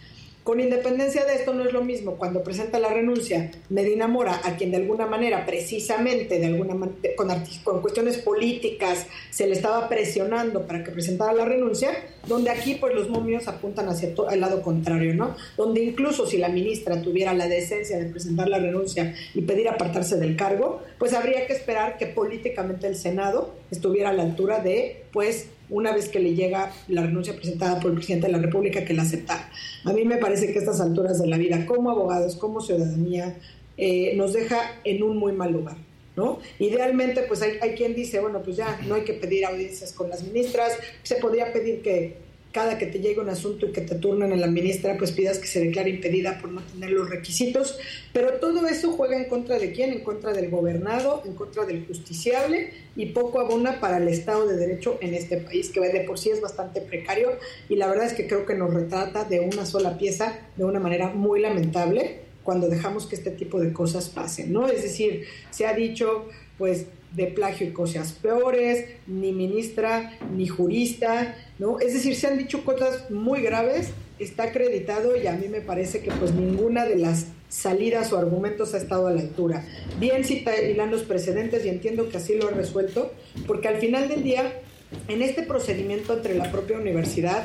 Con 0.43 0.59
independencia 0.59 1.23
de 1.23 1.35
esto 1.35 1.53
no 1.53 1.63
es 1.63 1.71
lo 1.71 1.83
mismo 1.83 2.15
cuando 2.15 2.41
presenta 2.41 2.79
la 2.79 2.89
renuncia 2.89 3.51
Medina 3.69 4.07
Mora, 4.07 4.41
a 4.43 4.57
quien 4.57 4.71
de 4.71 4.77
alguna 4.77 5.05
manera, 5.05 5.45
precisamente 5.45 6.39
de 6.39 6.47
alguna 6.47 6.73
con, 7.15 7.29
con 7.63 7.81
cuestiones 7.81 8.17
políticas 8.17 9.05
se 9.29 9.45
le 9.45 9.53
estaba 9.53 9.87
presionando 9.87 10.65
para 10.65 10.83
que 10.83 10.89
presentara 10.89 11.31
la 11.31 11.45
renuncia, 11.45 11.91
donde 12.27 12.49
aquí 12.49 12.73
pues 12.73 12.95
los 12.95 13.07
momios 13.07 13.47
apuntan 13.47 13.87
hacia 13.89 14.15
el 14.31 14.39
lado 14.39 14.63
contrario, 14.63 15.13
¿no? 15.13 15.35
Donde 15.57 15.83
incluso 15.83 16.25
si 16.25 16.39
la 16.39 16.49
ministra 16.49 16.99
tuviera 17.03 17.35
la 17.35 17.47
decencia 17.47 17.99
de 17.99 18.05
presentar 18.05 18.49
la 18.49 18.57
renuncia 18.57 19.13
y 19.35 19.41
pedir 19.41 19.69
apartarse 19.69 20.17
del 20.17 20.35
cargo, 20.35 20.81
pues 20.97 21.13
habría 21.13 21.45
que 21.45 21.53
esperar 21.53 21.99
que 21.99 22.07
políticamente 22.07 22.87
el 22.87 22.95
Senado 22.95 23.53
estuviera 23.69 24.09
a 24.09 24.13
la 24.13 24.23
altura 24.23 24.57
de 24.57 25.03
pues 25.11 25.49
una 25.71 25.93
vez 25.93 26.09
que 26.09 26.19
le 26.19 26.35
llega 26.35 26.71
la 26.87 27.01
renuncia 27.01 27.33
presentada 27.33 27.79
por 27.79 27.91
el 27.91 27.97
presidente 27.97 28.27
de 28.27 28.33
la 28.33 28.39
República 28.39 28.85
que 28.85 28.93
la 28.93 29.01
aceptara. 29.01 29.49
A 29.85 29.93
mí 29.93 30.05
me 30.05 30.17
parece 30.17 30.51
que 30.51 30.59
a 30.59 30.61
estas 30.61 30.79
alturas 30.79 31.19
de 31.19 31.27
la 31.27 31.37
vida, 31.37 31.65
como 31.65 31.89
abogados, 31.89 32.35
como 32.35 32.61
ciudadanía, 32.61 33.37
eh, 33.77 34.13
nos 34.15 34.33
deja 34.33 34.59
en 34.83 35.01
un 35.01 35.17
muy 35.17 35.31
mal 35.31 35.51
lugar. 35.51 35.77
¿No? 36.13 36.39
Idealmente, 36.59 37.21
pues 37.21 37.41
hay, 37.41 37.53
hay 37.61 37.71
quien 37.71 37.95
dice, 37.95 38.19
bueno, 38.19 38.41
pues 38.43 38.57
ya 38.57 38.77
no 38.85 38.95
hay 38.95 39.03
que 39.03 39.13
pedir 39.13 39.45
audiencias 39.45 39.93
con 39.93 40.09
las 40.09 40.21
ministras, 40.23 40.77
se 41.03 41.15
podría 41.15 41.53
pedir 41.53 41.81
que 41.81 42.17
cada 42.51 42.77
que 42.77 42.85
te 42.85 42.99
llegue 42.99 43.19
un 43.19 43.29
asunto 43.29 43.67
y 43.67 43.71
que 43.71 43.81
te 43.81 43.95
turnen 43.95 44.33
a 44.33 44.35
la 44.35 44.47
ministra, 44.47 44.97
pues 44.97 45.11
pidas 45.11 45.39
que 45.39 45.47
se 45.47 45.59
declare 45.59 45.89
impedida 45.89 46.37
por 46.39 46.51
no 46.51 46.61
tener 46.61 46.91
los 46.91 47.09
requisitos, 47.09 47.77
pero 48.13 48.33
todo 48.33 48.67
eso 48.67 48.91
juega 48.91 49.17
en 49.17 49.25
contra 49.25 49.57
de 49.57 49.71
quién, 49.71 49.91
en 49.93 50.03
contra 50.03 50.33
del 50.33 50.49
gobernado, 50.49 51.23
en 51.25 51.33
contra 51.33 51.65
del 51.65 51.85
justiciable 51.85 52.73
y 52.95 53.07
poco 53.07 53.39
abona 53.39 53.79
para 53.79 53.97
el 53.97 54.07
Estado 54.07 54.47
de 54.47 54.57
Derecho 54.57 54.97
en 55.01 55.13
este 55.13 55.37
país, 55.37 55.69
que 55.69 55.79
de 55.79 56.01
por 56.01 56.19
sí 56.19 56.29
es 56.29 56.41
bastante 56.41 56.81
precario 56.81 57.31
y 57.69 57.75
la 57.75 57.87
verdad 57.87 58.05
es 58.05 58.13
que 58.13 58.27
creo 58.27 58.45
que 58.45 58.53
nos 58.53 58.73
retrata 58.73 59.23
de 59.23 59.39
una 59.39 59.65
sola 59.65 59.97
pieza 59.97 60.39
de 60.57 60.65
una 60.65 60.79
manera 60.79 61.09
muy 61.09 61.39
lamentable 61.39 62.31
cuando 62.43 62.67
dejamos 62.67 63.05
que 63.05 63.15
este 63.15 63.31
tipo 63.31 63.59
de 63.59 63.71
cosas 63.71 64.09
pasen, 64.09 64.51
¿no? 64.51 64.67
Es 64.67 64.83
decir, 64.83 65.25
se 65.51 65.67
ha 65.67 65.73
dicho, 65.73 66.27
pues, 66.57 66.87
de 67.13 67.27
plagio 67.27 67.67
y 67.67 67.71
cosas 67.71 68.13
peores, 68.13 68.85
ni 69.05 69.33
ministra, 69.33 70.17
ni 70.33 70.47
jurista, 70.47 71.35
¿no? 71.61 71.79
Es 71.79 71.93
decir, 71.93 72.15
se 72.15 72.25
han 72.25 72.39
dicho 72.39 72.65
cosas 72.65 73.11
muy 73.11 73.41
graves, 73.41 73.91
está 74.17 74.45
acreditado 74.45 75.15
y 75.15 75.27
a 75.27 75.33
mí 75.33 75.47
me 75.47 75.61
parece 75.61 76.01
que 76.01 76.09
pues 76.09 76.33
ninguna 76.33 76.85
de 76.85 76.95
las 76.95 77.27
salidas 77.49 78.11
o 78.11 78.17
argumentos 78.17 78.73
ha 78.73 78.77
estado 78.77 79.05
a 79.05 79.11
la 79.11 79.21
altura. 79.21 79.63
Bien 79.99 80.23
cita 80.23 80.53
los 80.89 81.03
precedentes 81.03 81.63
y 81.63 81.69
entiendo 81.69 82.09
que 82.09 82.17
así 82.17 82.35
lo 82.35 82.47
ha 82.47 82.51
resuelto, 82.51 83.13
porque 83.45 83.67
al 83.67 83.77
final 83.77 84.09
del 84.09 84.23
día, 84.23 84.59
en 85.07 85.21
este 85.21 85.43
procedimiento 85.43 86.13
entre 86.17 86.33
la 86.33 86.51
propia 86.51 86.79
universidad, 86.79 87.43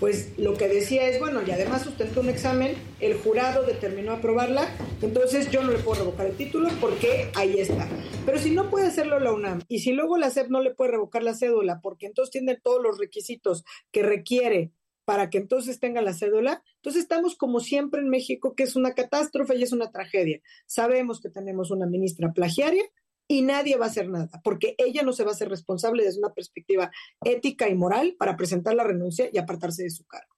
pues 0.00 0.38
lo 0.38 0.54
que 0.54 0.68
decía 0.68 1.08
es, 1.08 1.18
bueno, 1.18 1.40
y 1.46 1.50
además 1.50 1.82
sustentó 1.82 2.20
un 2.20 2.28
examen, 2.28 2.74
el 3.00 3.14
jurado 3.14 3.64
determinó 3.64 4.12
aprobarla, 4.12 4.68
entonces 5.02 5.50
yo 5.50 5.62
no 5.62 5.72
le 5.72 5.78
puedo 5.78 6.04
revocar 6.04 6.26
el 6.26 6.36
título 6.36 6.68
porque 6.80 7.30
ahí 7.34 7.58
está. 7.58 7.88
Pero 8.24 8.38
si 8.38 8.50
no 8.50 8.70
puede 8.70 8.86
hacerlo 8.86 9.18
la 9.20 9.32
UNAM 9.32 9.62
y 9.68 9.80
si 9.80 9.92
luego 9.92 10.18
la 10.18 10.30
SEP 10.30 10.48
no 10.48 10.60
le 10.60 10.74
puede 10.74 10.92
revocar 10.92 11.22
la 11.22 11.34
cédula 11.34 11.80
porque 11.82 12.06
entonces 12.06 12.32
tiene 12.32 12.56
todos 12.56 12.82
los 12.82 12.98
requisitos 12.98 13.64
que 13.90 14.02
requiere 14.02 14.72
para 15.06 15.30
que 15.30 15.38
entonces 15.38 15.78
tenga 15.78 16.02
la 16.02 16.12
cédula, 16.12 16.62
entonces 16.76 17.02
estamos 17.02 17.36
como 17.36 17.60
siempre 17.60 18.00
en 18.00 18.08
México, 18.08 18.54
que 18.56 18.64
es 18.64 18.74
una 18.74 18.92
catástrofe 18.92 19.56
y 19.56 19.62
es 19.62 19.72
una 19.72 19.92
tragedia. 19.92 20.40
Sabemos 20.66 21.20
que 21.20 21.30
tenemos 21.30 21.70
una 21.70 21.86
ministra 21.86 22.32
plagiaria, 22.32 22.82
y 23.28 23.42
nadie 23.42 23.76
va 23.76 23.86
a 23.86 23.88
hacer 23.88 24.08
nada, 24.08 24.40
porque 24.44 24.74
ella 24.78 25.02
no 25.02 25.12
se 25.12 25.24
va 25.24 25.30
a 25.30 25.34
hacer 25.34 25.48
responsable 25.48 26.04
desde 26.04 26.18
una 26.18 26.32
perspectiva 26.32 26.90
ética 27.24 27.68
y 27.68 27.74
moral 27.74 28.16
para 28.18 28.36
presentar 28.36 28.74
la 28.74 28.84
renuncia 28.84 29.28
y 29.32 29.38
apartarse 29.38 29.82
de 29.82 29.90
su 29.90 30.04
cargo. 30.06 30.35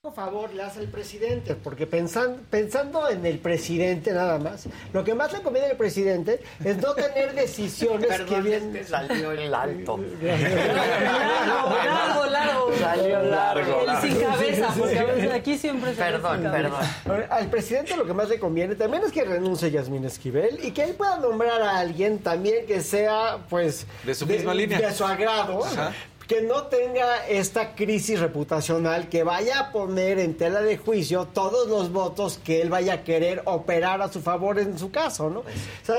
Por 0.00 0.14
favor, 0.14 0.54
le 0.54 0.62
hace 0.62 0.78
el 0.78 0.86
presidente, 0.86 1.56
porque 1.56 1.84
pensando, 1.84 2.40
pensando 2.48 3.08
en 3.08 3.26
el 3.26 3.40
presidente 3.40 4.12
nada 4.12 4.38
más, 4.38 4.68
lo 4.92 5.02
que 5.02 5.12
más 5.12 5.32
le 5.32 5.42
conviene 5.42 5.70
al 5.70 5.76
presidente 5.76 6.40
es 6.64 6.76
no 6.76 6.94
tener 6.94 7.34
decisiones 7.34 8.20
que 8.20 8.40
bien... 8.40 8.80
salió 8.86 9.32
el 9.32 9.52
alto. 9.52 9.96
largo, 10.22 12.26
largo. 12.26 12.72
Salió 12.78 13.22
largo. 13.22 13.86
El 13.88 14.08
sin 14.08 14.20
cabeza, 14.20 14.72
porque 14.78 14.98
a 15.00 15.04
veces 15.04 15.32
aquí 15.32 15.58
siempre 15.58 15.90
se 15.90 16.00
Perdón, 16.00 16.44
perdón. 16.44 16.80
Al 17.28 17.50
presidente 17.50 17.96
lo 17.96 18.06
que 18.06 18.14
más 18.14 18.28
le 18.28 18.38
conviene 18.38 18.76
también 18.76 19.02
es 19.02 19.10
que 19.10 19.24
renuncie 19.24 19.72
Yasmín 19.72 20.04
Esquivel 20.04 20.64
y 20.64 20.70
que 20.70 20.84
él 20.84 20.94
pueda 20.94 21.18
nombrar 21.18 21.60
a 21.60 21.76
alguien 21.76 22.20
también 22.20 22.66
que 22.66 22.82
sea, 22.82 23.38
pues... 23.50 23.84
De 24.04 24.14
su 24.14 24.28
misma 24.28 24.54
línea. 24.54 24.78
De 24.78 24.94
su 24.94 25.04
agrado. 25.04 25.64
Ajá 25.64 25.92
que 26.28 26.42
no 26.42 26.64
tenga 26.64 27.26
esta 27.26 27.74
crisis 27.74 28.20
reputacional, 28.20 29.08
que 29.08 29.22
vaya 29.24 29.58
a 29.58 29.72
poner 29.72 30.18
en 30.18 30.36
tela 30.36 30.60
de 30.60 30.76
juicio 30.76 31.24
todos 31.24 31.68
los 31.68 31.90
votos 31.90 32.38
que 32.44 32.60
él 32.60 32.68
vaya 32.68 32.92
a 32.92 33.02
querer 33.02 33.40
operar 33.46 34.02
a 34.02 34.12
su 34.12 34.20
favor 34.20 34.58
en 34.58 34.78
su 34.78 34.90
caso, 34.90 35.30
¿no? 35.30 35.40
O 35.40 35.44
sea, 35.82 35.96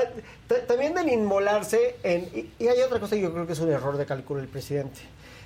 también 0.67 0.93
del 0.93 1.09
inmolarse 1.09 1.95
en... 2.03 2.51
Y, 2.59 2.67
hay 2.67 2.79
otra 2.81 2.99
cosa 2.99 3.15
que 3.15 3.23
yo 3.23 3.33
creo 3.33 3.47
que 3.47 3.53
es 3.53 3.59
un 3.59 3.71
error 3.71 3.97
de 3.97 4.05
cálculo 4.05 4.39
del 4.39 4.49
presidente. 4.49 4.99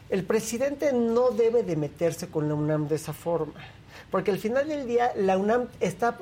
El 0.10 0.26
presidente 0.26 0.92
no 0.92 1.32
debe 1.32 1.64
de 1.64 1.78
meterse 1.78 2.28
con 2.28 2.50
la 2.50 2.54
UNAM 2.54 2.90
de 2.90 2.96
esa 2.96 3.14
forma, 3.14 3.62
porque 4.12 4.32
al 4.32 4.38
final 4.38 4.68
del 4.68 4.86
día 4.86 5.14
la 5.16 5.38
UNAM 5.38 5.70
está 5.80 6.18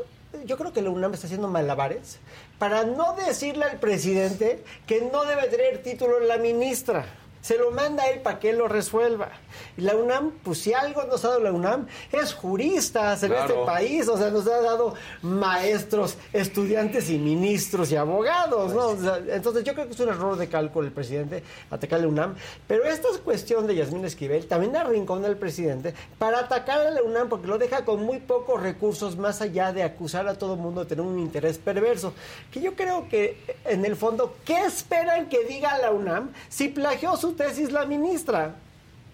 yo 0.45 0.57
creo 0.57 0.71
que 0.71 0.81
la 0.81 0.89
UNAM 0.91 1.13
está 1.13 1.27
haciendo 1.27 1.49
malabares 1.49 2.19
para 2.57 2.85
no 2.85 3.15
decirle 3.15 3.65
al 3.65 3.79
presidente 3.79 4.63
que 4.87 5.01
no 5.11 5.25
debe 5.25 5.47
tener 5.47 5.83
título 5.83 6.21
la 6.21 6.37
ministra 6.37 7.05
se 7.41 7.57
lo 7.57 7.71
manda 7.71 8.03
a 8.03 8.09
él 8.09 8.21
para 8.21 8.39
que 8.39 8.51
él 8.51 8.57
lo 8.57 8.67
resuelva. 8.67 9.29
Y 9.77 9.81
la 9.81 9.95
UNAM, 9.95 10.31
pues 10.43 10.59
si 10.59 10.73
algo 10.73 11.03
nos 11.03 11.25
ha 11.25 11.29
dado 11.29 11.39
la 11.41 11.51
UNAM, 11.51 11.87
es 12.11 12.33
juristas 12.33 13.23
en 13.23 13.33
este 13.33 13.53
país, 13.65 14.07
o 14.07 14.17
sea, 14.17 14.29
nos 14.29 14.47
ha 14.47 14.61
dado 14.61 14.93
maestros, 15.21 16.17
estudiantes 16.33 17.09
y 17.09 17.17
ministros 17.17 17.91
y 17.91 17.95
abogados, 17.95 18.73
¿no? 18.73 18.91
entonces 19.31 19.63
yo 19.63 19.73
creo 19.73 19.87
que 19.87 19.93
es 19.93 19.99
un 19.99 20.09
error 20.09 20.37
de 20.37 20.47
cálculo 20.47 20.87
el 20.87 20.93
presidente 20.93 21.43
atacar 21.69 21.99
a 21.99 22.01
la 22.03 22.07
UNAM, 22.07 22.35
pero 22.67 22.83
esta 22.83 23.09
es 23.09 23.17
cuestión 23.17 23.67
de 23.67 23.75
Yasmín 23.75 24.05
Esquivel, 24.05 24.47
también 24.47 24.75
arrincona 24.75 25.27
al 25.27 25.37
presidente 25.37 25.93
para 26.17 26.39
atacar 26.39 26.79
a 26.79 26.91
la 26.91 27.01
UNAM 27.01 27.29
porque 27.29 27.47
lo 27.47 27.57
deja 27.57 27.85
con 27.85 28.03
muy 28.03 28.19
pocos 28.19 28.61
recursos 28.61 29.17
más 29.17 29.41
allá 29.41 29.73
de 29.73 29.83
acusar 29.83 30.27
a 30.27 30.35
todo 30.35 30.53
el 30.53 30.59
mundo 30.59 30.81
de 30.81 30.87
tener 30.87 31.05
un 31.05 31.19
interés 31.19 31.57
perverso, 31.57 32.13
que 32.51 32.61
yo 32.61 32.75
creo 32.75 33.07
que 33.09 33.57
en 33.65 33.85
el 33.85 33.95
fondo, 33.95 34.35
¿qué 34.45 34.61
esperan 34.61 35.29
que 35.29 35.45
diga 35.45 35.77
la 35.77 35.91
UNAM 35.91 36.31
si 36.49 36.67
plagió 36.67 37.15
su 37.17 37.30
tesis 37.35 37.71
la 37.71 37.85
ministra 37.85 38.55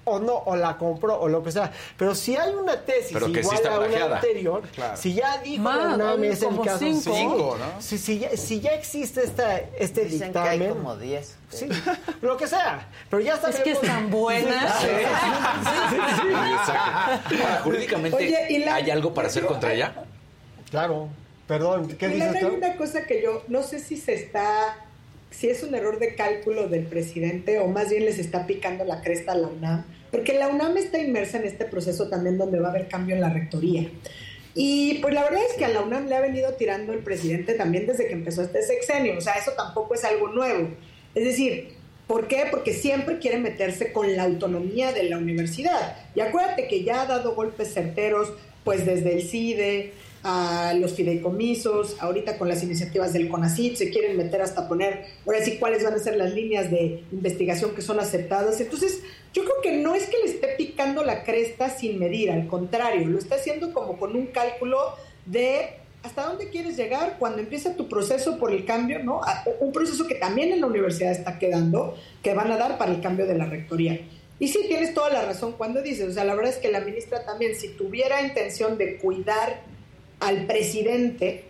o 0.09 0.19
no, 0.19 0.35
o 0.35 0.55
la 0.55 0.77
compró, 0.77 1.19
o 1.19 1.27
lo 1.27 1.43
que 1.43 1.51
sea. 1.51 1.69
Pero 1.97 2.15
si 2.15 2.37
hay 2.37 2.53
una 2.53 2.79
tesis 2.79 3.11
igual 3.11 3.67
a 3.67 3.79
una 3.79 4.15
anterior, 4.15 4.63
si 4.95 5.13
ya 5.15 5.37
dijo 5.39 5.61
Ma, 5.61 5.97
la 5.97 6.13
es 6.25 6.41
el 6.41 6.47
como 6.47 6.63
caso 6.63 6.79
cinco. 6.79 7.13
Cinco, 7.13 7.57
¿no? 7.59 7.81
si, 7.81 7.97
si 7.97 8.19
ya, 8.19 8.29
si 8.37 8.61
ya 8.61 8.69
existe 8.71 9.21
esta, 9.25 9.57
este 9.57 10.05
Dicen 10.05 10.19
que 10.19 10.25
dictamen, 10.39 10.61
hay 10.61 10.69
como 10.69 10.95
10. 10.95 11.35
sí, 11.49 11.67
lo 12.21 12.37
que 12.37 12.47
sea, 12.47 12.87
pero 13.09 13.21
ya 13.21 13.33
está 13.33 13.49
Es 13.49 13.59
que 13.59 13.71
están 13.73 14.09
buenas. 14.09 14.79
Sí. 14.79 14.87
Ahora, 17.43 17.61
jurídicamente, 17.63 18.17
Oye, 18.17 18.47
y 18.49 18.59
la- 18.59 18.75
¿hay 18.75 18.89
algo 18.91 19.13
para 19.13 19.27
hacer 19.27 19.45
contra 19.45 19.73
ella? 19.73 19.93
Claro, 20.69 21.09
perdón, 21.47 21.87
¿qué 21.97 22.07
Mira, 22.07 22.27
dices 22.27 22.43
hay 22.43 22.49
tú? 22.49 22.55
una 22.55 22.75
cosa 22.75 23.03
que 23.05 23.21
yo 23.21 23.43
no 23.47 23.63
sé 23.63 23.79
si 23.79 23.97
se 23.97 24.13
está, 24.13 24.75
si 25.31 25.49
es 25.49 25.64
un 25.64 25.75
error 25.75 25.99
de 25.99 26.15
cálculo 26.15 26.67
del 26.67 26.83
presidente 26.83 27.59
o 27.59 27.67
más 27.67 27.89
bien 27.89 28.06
les 28.06 28.19
está 28.19 28.47
picando 28.47 28.83
la 28.85 29.01
cresta 29.01 29.33
a 29.33 29.35
la 29.35 29.47
UNAM, 29.47 29.85
porque 30.11 30.33
la 30.33 30.47
UNAM 30.47 30.77
está 30.77 30.99
inmersa 30.99 31.38
en 31.38 31.45
este 31.45 31.65
proceso 31.65 32.09
también 32.09 32.38
donde 32.38 32.59
va 32.59 32.67
a 32.67 32.72
haber 32.72 32.88
cambio 32.88 33.15
en 33.15 33.22
la 33.22 33.30
rectoría. 33.30 33.89
Y 34.56 34.95
pues 34.95 35.14
la 35.14 35.23
verdad 35.23 35.41
es 35.47 35.56
que 35.56 35.65
a 35.65 35.69
la 35.69 35.81
UNAM 35.81 36.07
le 36.07 36.15
ha 36.15 36.22
venido 36.22 36.53
tirando 36.53 36.93
el 36.93 36.99
presidente 36.99 37.53
también 37.53 37.85
desde 37.85 38.07
que 38.07 38.14
empezó 38.14 38.41
este 38.41 38.64
sexenio, 38.64 39.17
o 39.17 39.22
sea, 39.22 39.33
eso 39.33 39.51
tampoco 39.51 39.93
es 39.93 40.03
algo 40.03 40.30
nuevo. 40.30 40.69
Es 41.14 41.23
decir, 41.23 41.73
¿por 42.07 42.27
qué? 42.27 42.45
Porque 42.49 42.73
siempre 42.73 43.19
quiere 43.19 43.38
meterse 43.38 43.91
con 43.91 44.15
la 44.15 44.23
autonomía 44.23 44.93
de 44.93 45.03
la 45.03 45.17
universidad. 45.17 45.97
Y 46.15 46.22
acuérdate 46.22 46.67
que 46.67 46.83
ya 46.83 47.01
ha 47.01 47.06
dado 47.06 47.35
golpes 47.35 47.73
certeros, 47.73 48.33
pues 48.64 48.85
desde 48.85 49.14
el 49.14 49.22
CIDE, 49.22 49.93
a 50.30 50.73
los 50.73 50.93
fideicomisos, 50.93 51.95
ahorita 52.01 52.38
con 52.38 52.49
las 52.49 52.61
iniciativas 52.61 53.14
del 53.14 53.30
CONACYT, 53.30 53.77
se 53.77 53.89
quieren 53.89 54.17
meter 54.17 54.41
hasta 54.41 54.67
poner, 54.67 55.06
ahora 55.25 55.41
sí, 55.41 55.56
cuáles 55.57 55.85
van 55.85 55.93
a 55.93 55.99
ser 55.99 56.17
las 56.17 56.33
líneas 56.33 56.69
de 56.69 57.01
investigación 57.14 57.72
que 57.73 57.81
son 57.81 57.97
aceptadas. 58.01 58.59
Entonces, 58.59 59.01
yo 59.33 59.45
creo 59.45 59.61
que 59.64 59.77
no 59.77 59.95
es 59.95 60.03
que 60.07 60.17
le 60.17 60.25
esté 60.25 60.49
picando 60.57 61.06
la 61.06 61.23
cresta 61.23 61.69
sin 61.69 61.97
medir, 61.97 62.30
al 62.30 62.45
contrario, 62.47 63.07
lo 63.07 63.17
está 63.17 63.35
haciendo 63.35 63.73
como 63.73 63.97
con 63.97 64.17
un 64.17 64.25
cálculo 64.27 64.77
de 65.25 65.77
hasta 66.03 66.23
dónde 66.23 66.49
quieres 66.49 66.75
llegar 66.75 67.15
cuando 67.19 67.39
empieza 67.39 67.77
tu 67.77 67.88
proceso 67.88 68.38
por 68.38 68.51
el 68.51 68.65
cambio, 68.65 69.01
¿no? 69.01 69.22
Un 69.61 69.72
proceso 69.72 70.07
que 70.07 70.15
también 70.15 70.51
en 70.51 70.59
la 70.59 70.67
universidad 70.67 71.14
está 71.14 71.39
quedando, 71.39 71.95
que 72.22 72.33
van 72.33 72.51
a 72.51 72.57
dar 72.57 72.77
para 72.77 72.91
el 72.91 72.99
cambio 72.99 73.25
de 73.25 73.35
la 73.35 73.45
rectoría. 73.45 73.97
Y 74.39 74.49
sí, 74.49 74.59
tienes 74.67 74.93
toda 74.93 75.09
la 75.09 75.22
razón 75.23 75.53
cuando 75.53 75.81
dices, 75.81 76.09
o 76.09 76.11
sea, 76.11 76.25
la 76.25 76.35
verdad 76.35 76.51
es 76.51 76.59
que 76.59 76.69
la 76.69 76.81
ministra 76.81 77.23
también, 77.23 77.56
si 77.56 77.69
tuviera 77.69 78.22
intención 78.22 78.77
de 78.77 78.97
cuidar 78.97 79.76
al 80.19 80.45
presidente 80.45 81.45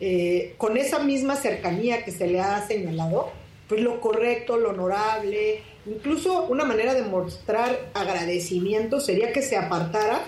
eh, 0.00 0.54
con 0.58 0.76
esa 0.76 1.00
misma 1.00 1.34
cercanía 1.34 2.04
que 2.04 2.12
se 2.12 2.28
le 2.28 2.40
ha 2.40 2.66
señalado, 2.66 3.30
pues 3.68 3.80
lo 3.80 4.00
correcto, 4.00 4.56
lo 4.56 4.70
honorable, 4.70 5.60
incluso 5.86 6.44
una 6.44 6.64
manera 6.64 6.94
de 6.94 7.02
mostrar 7.02 7.90
agradecimiento 7.94 9.00
sería 9.00 9.32
que 9.32 9.42
se 9.42 9.56
apartara. 9.56 10.22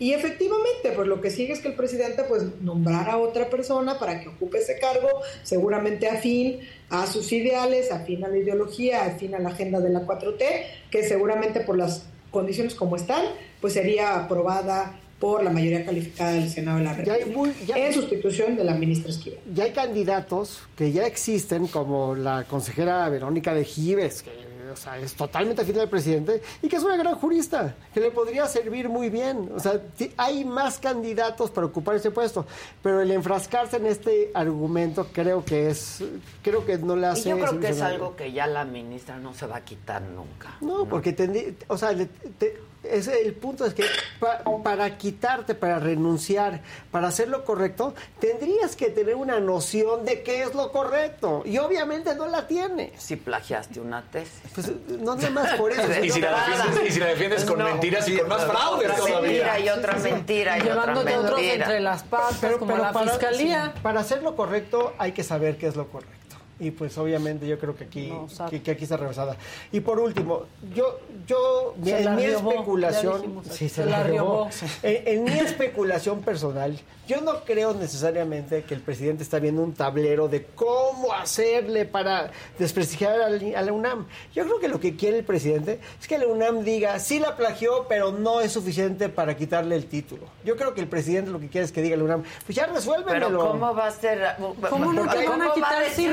Y 0.00 0.12
efectivamente, 0.12 0.92
pues 0.94 1.08
lo 1.08 1.20
que 1.20 1.28
sigue 1.28 1.52
es 1.52 1.58
que 1.58 1.68
el 1.68 1.74
presidente 1.74 2.22
pues 2.22 2.44
nombrara 2.60 3.14
a 3.14 3.18
otra 3.18 3.50
persona 3.50 3.98
para 3.98 4.20
que 4.20 4.28
ocupe 4.28 4.58
ese 4.58 4.78
cargo, 4.78 5.08
seguramente 5.42 6.08
afín 6.08 6.60
a 6.88 7.04
sus 7.08 7.32
ideales, 7.32 7.90
afín 7.90 8.24
a 8.24 8.28
la 8.28 8.38
ideología, 8.38 9.06
afín 9.06 9.34
a 9.34 9.40
la 9.40 9.48
agenda 9.48 9.80
de 9.80 9.90
la 9.90 10.06
4T, 10.06 10.44
que 10.92 11.02
seguramente 11.02 11.60
por 11.62 11.76
las 11.76 12.06
condiciones 12.30 12.76
como 12.76 12.94
están, 12.94 13.24
pues 13.60 13.72
sería 13.72 14.14
aprobada 14.14 15.00
por 15.18 15.42
la 15.42 15.50
mayoría 15.50 15.84
calificada 15.84 16.32
del 16.32 16.48
Senado 16.48 16.78
de 16.78 16.84
la 16.84 17.02
Ya 17.02 17.14
hay 17.14 17.24
República, 17.24 17.56
muy- 17.58 17.66
ya- 17.66 17.76
en 17.78 17.92
sustitución 17.94 18.56
de 18.56 18.64
la 18.64 18.74
ministra 18.74 19.10
Esquivel. 19.10 19.40
Ya 19.52 19.64
hay 19.64 19.72
candidatos 19.72 20.60
que 20.76 20.92
ya 20.92 21.06
existen, 21.06 21.66
como 21.66 22.14
la 22.14 22.44
consejera 22.44 23.08
Verónica 23.08 23.52
de 23.54 23.64
Gives, 23.64 24.22
que 24.22 24.48
o 24.70 24.76
sea, 24.76 24.98
es 24.98 25.14
totalmente 25.14 25.62
afín 25.62 25.78
al 25.80 25.88
presidente 25.88 26.42
y 26.62 26.68
que 26.68 26.76
es 26.76 26.82
una 26.84 26.96
gran 26.96 27.14
jurista, 27.16 27.74
que 27.92 28.00
le 28.00 28.10
podría 28.10 28.46
servir 28.46 28.88
muy 28.90 29.08
bien. 29.08 29.50
O 29.56 29.58
sea, 29.58 29.80
hay 30.18 30.44
más 30.44 30.78
candidatos 30.78 31.50
para 31.50 31.66
ocupar 31.66 31.96
ese 31.96 32.10
puesto, 32.10 32.46
pero 32.82 33.00
el 33.00 33.10
enfrascarse 33.10 33.78
en 33.78 33.86
este 33.86 34.30
argumento 34.34 35.08
creo 35.12 35.42
que 35.42 35.70
es, 35.70 36.04
creo 36.42 36.66
que 36.66 36.76
no 36.78 36.94
le 36.96 37.02
Y 37.02 37.10
hace. 37.10 37.30
yo 37.30 37.38
creo 37.38 37.58
que 37.58 37.68
es 37.70 37.80
algo 37.80 38.14
que 38.14 38.30
ya 38.30 38.46
la 38.46 38.66
ministra 38.66 39.16
no 39.18 39.32
se 39.32 39.46
va 39.46 39.56
a 39.56 39.64
quitar 39.64 40.02
nunca. 40.02 40.58
No, 40.60 40.84
porque 40.84 41.16
tendrí- 41.16 41.56
o 41.66 41.78
sea, 41.78 41.92
le- 41.92 42.06
te- 42.06 42.67
es 42.84 43.08
el 43.08 43.34
punto 43.34 43.64
es 43.66 43.74
que 43.74 43.84
pa- 44.20 44.42
para 44.62 44.96
quitarte, 44.96 45.54
para 45.54 45.78
renunciar, 45.78 46.60
para 46.90 47.08
hacer 47.08 47.28
lo 47.28 47.44
correcto, 47.44 47.94
tendrías 48.20 48.76
que 48.76 48.88
tener 48.90 49.14
una 49.16 49.40
noción 49.40 50.04
de 50.04 50.22
qué 50.22 50.42
es 50.42 50.54
lo 50.54 50.70
correcto 50.72 51.42
y 51.44 51.58
obviamente 51.58 52.14
no 52.14 52.26
la 52.26 52.46
tienes. 52.46 52.92
Si 53.02 53.16
plagiaste 53.16 53.80
una 53.80 54.02
tesis. 54.02 54.40
Pues 54.54 54.70
no 54.88 55.14
nada 55.16 55.30
más 55.30 55.54
por 55.54 55.72
eso. 55.72 55.82
Y 56.02 56.10
si 56.10 56.20
la 56.20 56.30
defiendes, 56.46 56.88
y 56.88 56.92
si 56.92 57.00
la 57.00 57.06
defiendes 57.06 57.44
con 57.44 57.62
mentiras 57.62 58.08
y 58.08 58.16
con 58.18 58.28
más 58.28 58.44
fraudes 58.44 58.90
Otra 58.90 58.96
todavía. 58.96 59.20
mentira 59.20 59.58
y 59.60 59.68
otra 59.68 59.94
mentira 59.98 60.58
y 60.58 60.60
otra 60.62 60.72
Llevándote 60.74 61.14
a 61.14 61.20
otros 61.20 61.40
mentira. 61.40 61.64
entre 61.66 61.80
las 61.80 62.02
patas, 62.04 62.38
Pero- 62.40 62.58
como 62.58 62.72
pero 62.72 62.84
la 62.84 62.92
para- 62.92 63.10
fiscalía. 63.10 63.72
sí, 63.74 63.80
para 63.82 64.00
hacer 64.00 64.22
lo 64.22 64.36
correcto 64.36 64.94
hay 64.98 65.12
que 65.12 65.24
saber 65.24 65.58
qué 65.58 65.66
es 65.66 65.76
lo 65.76 65.88
correcto. 65.88 66.17
Y 66.60 66.72
pues 66.72 66.98
obviamente 66.98 67.46
yo 67.46 67.58
creo 67.58 67.76
que 67.76 67.84
aquí, 67.84 68.12
que, 68.50 68.62
que 68.62 68.70
aquí 68.72 68.82
está 68.84 68.96
rebasada. 68.96 69.36
Y 69.70 69.80
por 69.80 70.00
último, 70.00 70.42
yo, 70.74 70.98
yo 71.26 71.74
Se 71.84 72.02
en 72.02 72.16
mi 72.16 72.24
especulación, 72.24 73.20
dijimos 73.22 73.46
aquí. 73.46 73.56
sí, 73.56 73.68
se, 73.68 73.84
Se 73.84 73.84
la 73.90 73.98
la 73.98 74.02
riobó. 74.04 74.48
riobó. 74.48 74.50
En, 74.82 75.08
en 75.18 75.24
mi 75.24 75.38
especulación 75.38 76.20
personal, 76.22 76.78
yo 77.06 77.20
no 77.20 77.44
creo 77.44 77.74
necesariamente 77.74 78.64
que 78.64 78.74
el 78.74 78.80
presidente 78.80 79.22
está 79.22 79.38
viendo 79.38 79.62
un 79.62 79.72
tablero 79.72 80.28
de 80.28 80.44
cómo 80.46 81.12
hacerle 81.12 81.84
para 81.86 82.30
desprestigiar 82.58 83.20
a 83.22 83.30
la, 83.30 83.58
a 83.58 83.62
la 83.62 83.72
UNAM. 83.72 84.06
Yo 84.34 84.44
creo 84.44 84.58
que 84.58 84.68
lo 84.68 84.80
que 84.80 84.96
quiere 84.96 85.18
el 85.18 85.24
presidente 85.24 85.80
es 86.00 86.08
que 86.08 86.18
la 86.18 86.26
UNAM 86.26 86.64
diga, 86.64 86.98
sí 86.98 87.18
la 87.20 87.36
plagió, 87.36 87.86
pero 87.88 88.10
no 88.12 88.40
es 88.40 88.52
suficiente 88.52 89.08
para 89.08 89.36
quitarle 89.36 89.76
el 89.76 89.86
título. 89.86 90.24
Yo 90.44 90.56
creo 90.56 90.74
que 90.74 90.80
el 90.80 90.88
presidente 90.88 91.30
lo 91.30 91.38
que 91.40 91.48
quiere 91.48 91.64
es 91.64 91.72
que 91.72 91.82
diga 91.82 91.96
la 91.96 92.04
UNAM, 92.04 92.24
pues 92.44 92.56
ya 92.56 92.66
resuélvemelo. 92.66 93.26
Pero 93.28 93.38
¿cómo 93.52 93.74
va 93.74 93.86
a 93.86 93.90
ser? 93.92 94.22
¿Cómo 94.68 94.92
no 94.92 95.02
te 95.08 95.26
van 95.26 95.40
a 95.40 95.44
¿Cómo 95.44 95.54
quitar 95.54 95.82
va 95.82 95.86
a 95.86 95.90
si 95.90 96.06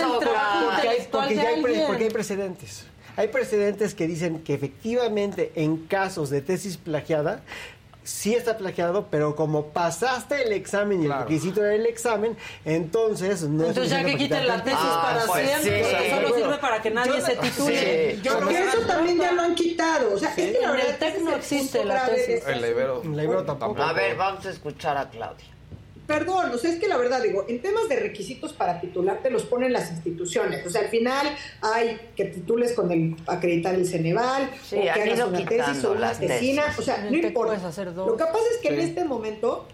el 0.00 0.18
trabajo 0.18 0.64
porque 0.66 0.88
hay, 0.88 0.96
intelectual 0.96 1.22
porque 1.28 1.34
de 1.36 1.42
ya 1.42 1.48
hay 1.48 1.62
pre- 1.62 1.70
alguien? 1.72 1.86
porque 1.86 2.04
hay 2.04 2.10
precedentes. 2.10 2.86
Hay 3.16 3.28
precedentes 3.28 3.94
que 3.94 4.06
dicen 4.06 4.42
que 4.42 4.54
efectivamente 4.54 5.52
en 5.54 5.76
casos 5.86 6.30
de 6.30 6.40
tesis 6.40 6.76
plagiada, 6.78 7.42
sí 8.04 8.34
está 8.34 8.56
plagiado, 8.56 9.06
pero 9.10 9.36
como 9.36 9.66
pasaste 9.66 10.42
el 10.44 10.52
examen 10.52 11.02
y 11.02 11.06
el 11.06 11.12
requisito 11.12 11.62
era 11.62 11.74
el 11.74 11.86
examen, 11.86 12.36
entonces 12.64 13.42
no 13.42 13.62
es 13.64 13.68
Entonces 13.68 13.92
ya 13.92 14.02
que 14.04 14.16
quiten 14.16 14.46
la 14.48 14.64
tesis 14.64 14.78
para 14.80 15.20
título. 15.20 15.40
siempre, 15.44 15.84
sí. 15.84 16.10
solo 16.10 16.28
Bueno, 16.30 16.34
sirve 16.44 16.58
para 16.58 16.82
que 16.82 16.90
nadie 16.90 17.18
yo- 17.18 17.26
se 17.26 17.36
titule. 17.36 18.14
sí. 18.16 18.20
Yo 18.22 18.36
creo 18.38 18.48
que 18.48 18.58
eso 18.64 18.80
también 18.86 19.18
ya 19.18 19.32
lo 19.32 19.42
han 19.42 19.54
quitado. 19.54 20.14
O 20.14 20.18
sea, 20.18 20.30
es 20.30 20.34
que 20.34 20.58
la 20.60 20.72
En 20.80 20.86
el 20.86 20.96
TEC 20.98 21.18
no 21.20 21.34
existe 21.36 21.84
la 21.84 22.06
tesis. 22.06 22.42
El 22.46 22.58
Ibero. 22.64 22.98
asunto. 23.00 23.16
La 23.16 23.24
Ibero 23.24 23.44
tampoco. 23.44 23.82
A 23.82 23.92
ver, 23.92 24.16
vamos 24.16 24.46
a 24.46 24.50
escuchar 24.50 24.96
a 24.96 25.08
Claudia. 25.08 25.46
Perdón, 26.06 26.50
o 26.52 26.58
sea, 26.58 26.70
es 26.70 26.78
que 26.80 26.88
la 26.88 26.96
verdad 26.96 27.22
digo, 27.22 27.44
en 27.48 27.62
temas 27.62 27.88
de 27.88 27.96
requisitos 27.96 28.52
para 28.52 28.80
titularte 28.80 29.30
los 29.30 29.44
ponen 29.44 29.72
las 29.72 29.90
instituciones. 29.92 30.66
O 30.66 30.70
sea, 30.70 30.82
al 30.82 30.88
final 30.88 31.26
hay 31.60 31.98
que 32.16 32.24
titules 32.26 32.72
con 32.72 32.90
el 32.90 33.16
acreditar 33.26 33.74
el 33.74 33.86
Ceneval, 33.86 34.50
Sí, 34.64 34.76
o 34.76 34.82
que 34.82 34.90
hagas 34.90 35.20
una 35.28 35.44
tesis 35.44 35.84
o 35.84 35.92
una 35.92 36.00
las 36.00 36.18
tesina. 36.18 36.64
O 36.76 36.82
sea, 36.82 36.98
no 37.08 37.16
importa. 37.16 37.32
puedes 37.52 37.64
hacer 37.64 37.94
dos. 37.94 38.08
Lo 38.08 38.16
que 38.16 38.24
pasa 38.24 38.44
es 38.52 38.58
que 38.58 38.68
en 38.74 38.80
este 38.80 39.04
momento 39.04 39.68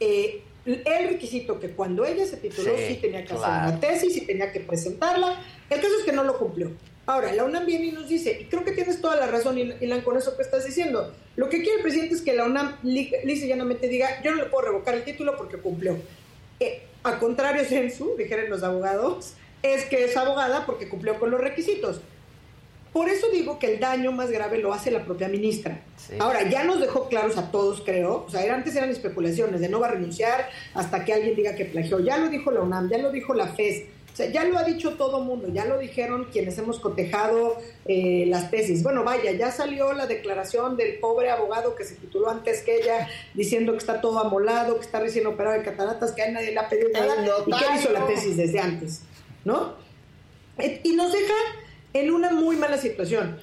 eh, 0.00 0.42
el 0.66 1.08
requisito 1.08 1.58
que 1.60 1.70
cuando 1.70 2.04
ella 2.04 2.26
se 2.26 2.36
tituló 2.38 2.70
Sí, 2.76 2.84
sí, 2.88 2.94
tenía 2.96 3.22
que 3.22 3.28
claro. 3.34 3.44
hacer 3.44 3.68
una 3.68 3.80
tesis 3.80 4.16
y 4.16 4.26
tenía 4.26 4.52
que 4.52 4.60
presentarla. 4.60 5.40
El 5.70 5.80
caso 5.80 5.92
es 6.00 6.04
que 6.04 6.12
no 6.12 6.24
lo 6.24 6.38
cumplió. 6.38 6.70
Ahora, 7.08 7.32
la 7.32 7.44
UNAM 7.44 7.64
viene 7.64 7.86
y 7.86 7.92
nos 7.92 8.06
dice, 8.06 8.38
y 8.42 8.44
creo 8.44 8.64
que 8.64 8.72
tienes 8.72 9.00
toda 9.00 9.16
la 9.16 9.26
razón, 9.28 9.56
Il- 9.56 9.76
Ilan, 9.80 10.02
con 10.02 10.18
eso 10.18 10.36
que 10.36 10.42
estás 10.42 10.66
diciendo. 10.66 11.10
Lo 11.36 11.48
que 11.48 11.62
quiere 11.62 11.76
el 11.76 11.82
presidente 11.82 12.14
es 12.14 12.20
que 12.20 12.34
la 12.34 12.44
UNAM 12.44 12.76
li- 12.82 13.10
lisa 13.24 13.46
y 13.46 13.48
llanamente 13.48 13.88
diga, 13.88 14.20
yo 14.22 14.30
no 14.32 14.36
le 14.36 14.50
puedo 14.50 14.66
revocar 14.66 14.94
el 14.94 15.04
título 15.04 15.34
porque 15.38 15.56
cumplió. 15.56 15.96
Eh, 16.60 16.82
a 17.04 17.18
contrario, 17.18 17.64
Sensu, 17.64 18.14
dijeron 18.18 18.50
los 18.50 18.62
abogados, 18.62 19.32
es 19.62 19.86
que 19.86 20.04
es 20.04 20.16
abogada 20.18 20.66
porque 20.66 20.86
cumplió 20.90 21.18
con 21.18 21.30
los 21.30 21.40
requisitos. 21.40 22.02
Por 22.92 23.08
eso 23.08 23.28
digo 23.30 23.58
que 23.58 23.72
el 23.74 23.80
daño 23.80 24.12
más 24.12 24.30
grave 24.30 24.58
lo 24.58 24.74
hace 24.74 24.90
la 24.90 25.04
propia 25.06 25.28
ministra. 25.28 25.80
Sí. 25.96 26.14
Ahora, 26.18 26.42
ya 26.50 26.64
nos 26.64 26.78
dejó 26.78 27.08
claros 27.08 27.38
a 27.38 27.50
todos, 27.50 27.80
creo. 27.80 28.24
O 28.26 28.30
sea, 28.30 28.52
antes 28.54 28.76
eran 28.76 28.90
especulaciones 28.90 29.60
de 29.62 29.68
no 29.70 29.80
va 29.80 29.88
a 29.88 29.90
renunciar 29.92 30.50
hasta 30.74 31.04
que 31.06 31.14
alguien 31.14 31.34
diga 31.36 31.54
que 31.54 31.64
plagió. 31.64 32.00
Ya 32.00 32.18
lo 32.18 32.28
dijo 32.28 32.50
la 32.50 32.60
UNAM, 32.60 32.90
ya 32.90 32.98
lo 32.98 33.10
dijo 33.12 33.32
la 33.32 33.48
FES. 33.48 33.84
Sea, 34.18 34.32
ya 34.32 34.42
lo 34.42 34.58
ha 34.58 34.64
dicho 34.64 34.94
todo 34.94 35.20
mundo, 35.20 35.46
ya 35.52 35.64
lo 35.64 35.78
dijeron 35.78 36.26
quienes 36.32 36.58
hemos 36.58 36.80
cotejado 36.80 37.56
eh, 37.84 38.24
las 38.26 38.50
tesis. 38.50 38.82
Bueno, 38.82 39.04
vaya, 39.04 39.30
ya 39.30 39.52
salió 39.52 39.92
la 39.92 40.08
declaración 40.08 40.76
del 40.76 40.98
pobre 40.98 41.30
abogado 41.30 41.76
que 41.76 41.84
se 41.84 41.94
tituló 41.94 42.28
antes 42.28 42.62
que 42.62 42.78
ella, 42.78 43.08
diciendo 43.34 43.70
que 43.70 43.78
está 43.78 44.00
todo 44.00 44.18
amolado, 44.18 44.74
que 44.74 44.84
está 44.84 44.98
recién 44.98 45.24
operado 45.28 45.56
de 45.56 45.62
cataratas, 45.62 46.10
que 46.10 46.22
a 46.22 46.32
nadie 46.32 46.50
le 46.50 46.58
ha 46.58 46.68
pedido 46.68 46.88
nada 46.92 47.14
y 47.46 47.50
que 47.52 47.64
hizo 47.76 47.92
la 47.92 48.08
tesis 48.08 48.36
desde 48.36 48.58
antes, 48.58 49.02
¿no? 49.44 49.74
Eh, 50.58 50.80
Y 50.82 50.96
nos 50.96 51.12
deja 51.12 51.34
en 51.92 52.10
una 52.10 52.32
muy 52.32 52.56
mala 52.56 52.76
situación. 52.76 53.38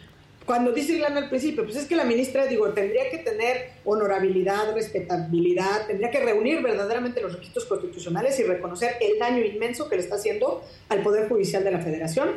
Cuando 0.45 0.72
dice 0.72 0.93
Ilana 0.93 1.22
al 1.22 1.30
principio, 1.30 1.64
pues 1.64 1.75
es 1.75 1.88
que 1.88 1.95
la 1.95 2.03
ministra, 2.03 2.45
digo, 2.45 2.69
tendría 2.69 3.09
que 3.09 3.17
tener 3.17 3.72
honorabilidad, 3.83 4.75
respetabilidad, 4.75 5.88
tendría 5.88 6.11
que 6.11 6.19
reunir 6.19 6.61
verdaderamente 6.61 7.19
los 7.19 7.33
requisitos 7.33 7.65
constitucionales 7.65 8.40
y 8.40 8.43
reconocer 8.43 8.91
el 9.01 9.17
daño 9.17 9.43
inmenso 9.43 9.90
que 9.90 9.95
le 9.95 10.03
está 10.03 10.15
haciendo 10.15 10.64
al 10.90 11.01
Poder 11.01 11.27
Judicial 11.27 11.64
de 11.64 11.72
la 11.72 11.80
Federación, 11.80 12.30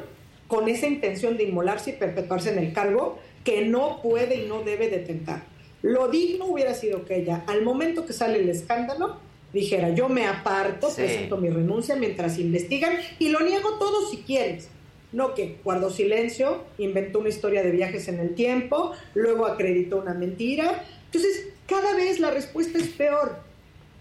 con 0.47 0.69
esa 0.69 0.87
intención 0.87 1.37
de 1.37 1.45
inmolarse 1.45 1.91
y 1.91 1.93
perpetuarse 1.95 2.51
en 2.51 2.59
el 2.59 2.73
cargo 2.73 3.19
que 3.45 3.67
no 3.67 4.01
puede 4.03 4.37
y 4.37 4.47
no 4.47 4.62
debe 4.62 4.89
detentar. 4.89 5.43
Lo 5.83 6.09
digno 6.09 6.47
hubiera 6.47 6.73
sido 6.75 7.05
que 7.05 7.17
ella, 7.17 7.45
al 7.47 7.62
momento 7.62 8.07
que 8.07 8.15
sale 8.15 8.41
el 8.41 8.49
escándalo, 8.49 9.19
dijera, 9.53 9.91
yo 9.91 10.09
me 10.09 10.27
aparto, 10.27 10.89
Sí. 10.89 10.97
presento 10.97 11.37
mi 11.37 11.51
renuncia 11.51 11.95
mientras 11.95 12.39
investigan 12.39 12.95
y 13.19 13.28
lo 13.28 13.41
niego 13.41 13.78
todo 13.78 14.09
si 14.11 14.19
quieres. 14.19 14.69
No 15.12 15.35
que 15.35 15.57
guardó 15.65 15.91
silencio, 15.91 16.65
inventó 16.78 17.20
una 17.20 17.31
historia 17.31 17.62
de 17.62 17.70
viajes 17.70 18.09
en 18.09 18.19
el 18.20 18.35
tiempo, 18.35 18.93
luego 19.15 19.47
acreditó 19.47 19.97
una 19.99 20.12
mentira. 20.15 20.85
Entonces, 21.07 21.49
cada 21.67 21.95
vez 21.95 22.20
la 22.20 22.31
respuesta 22.31 22.78
es 22.78 22.89
peor. 22.89 23.37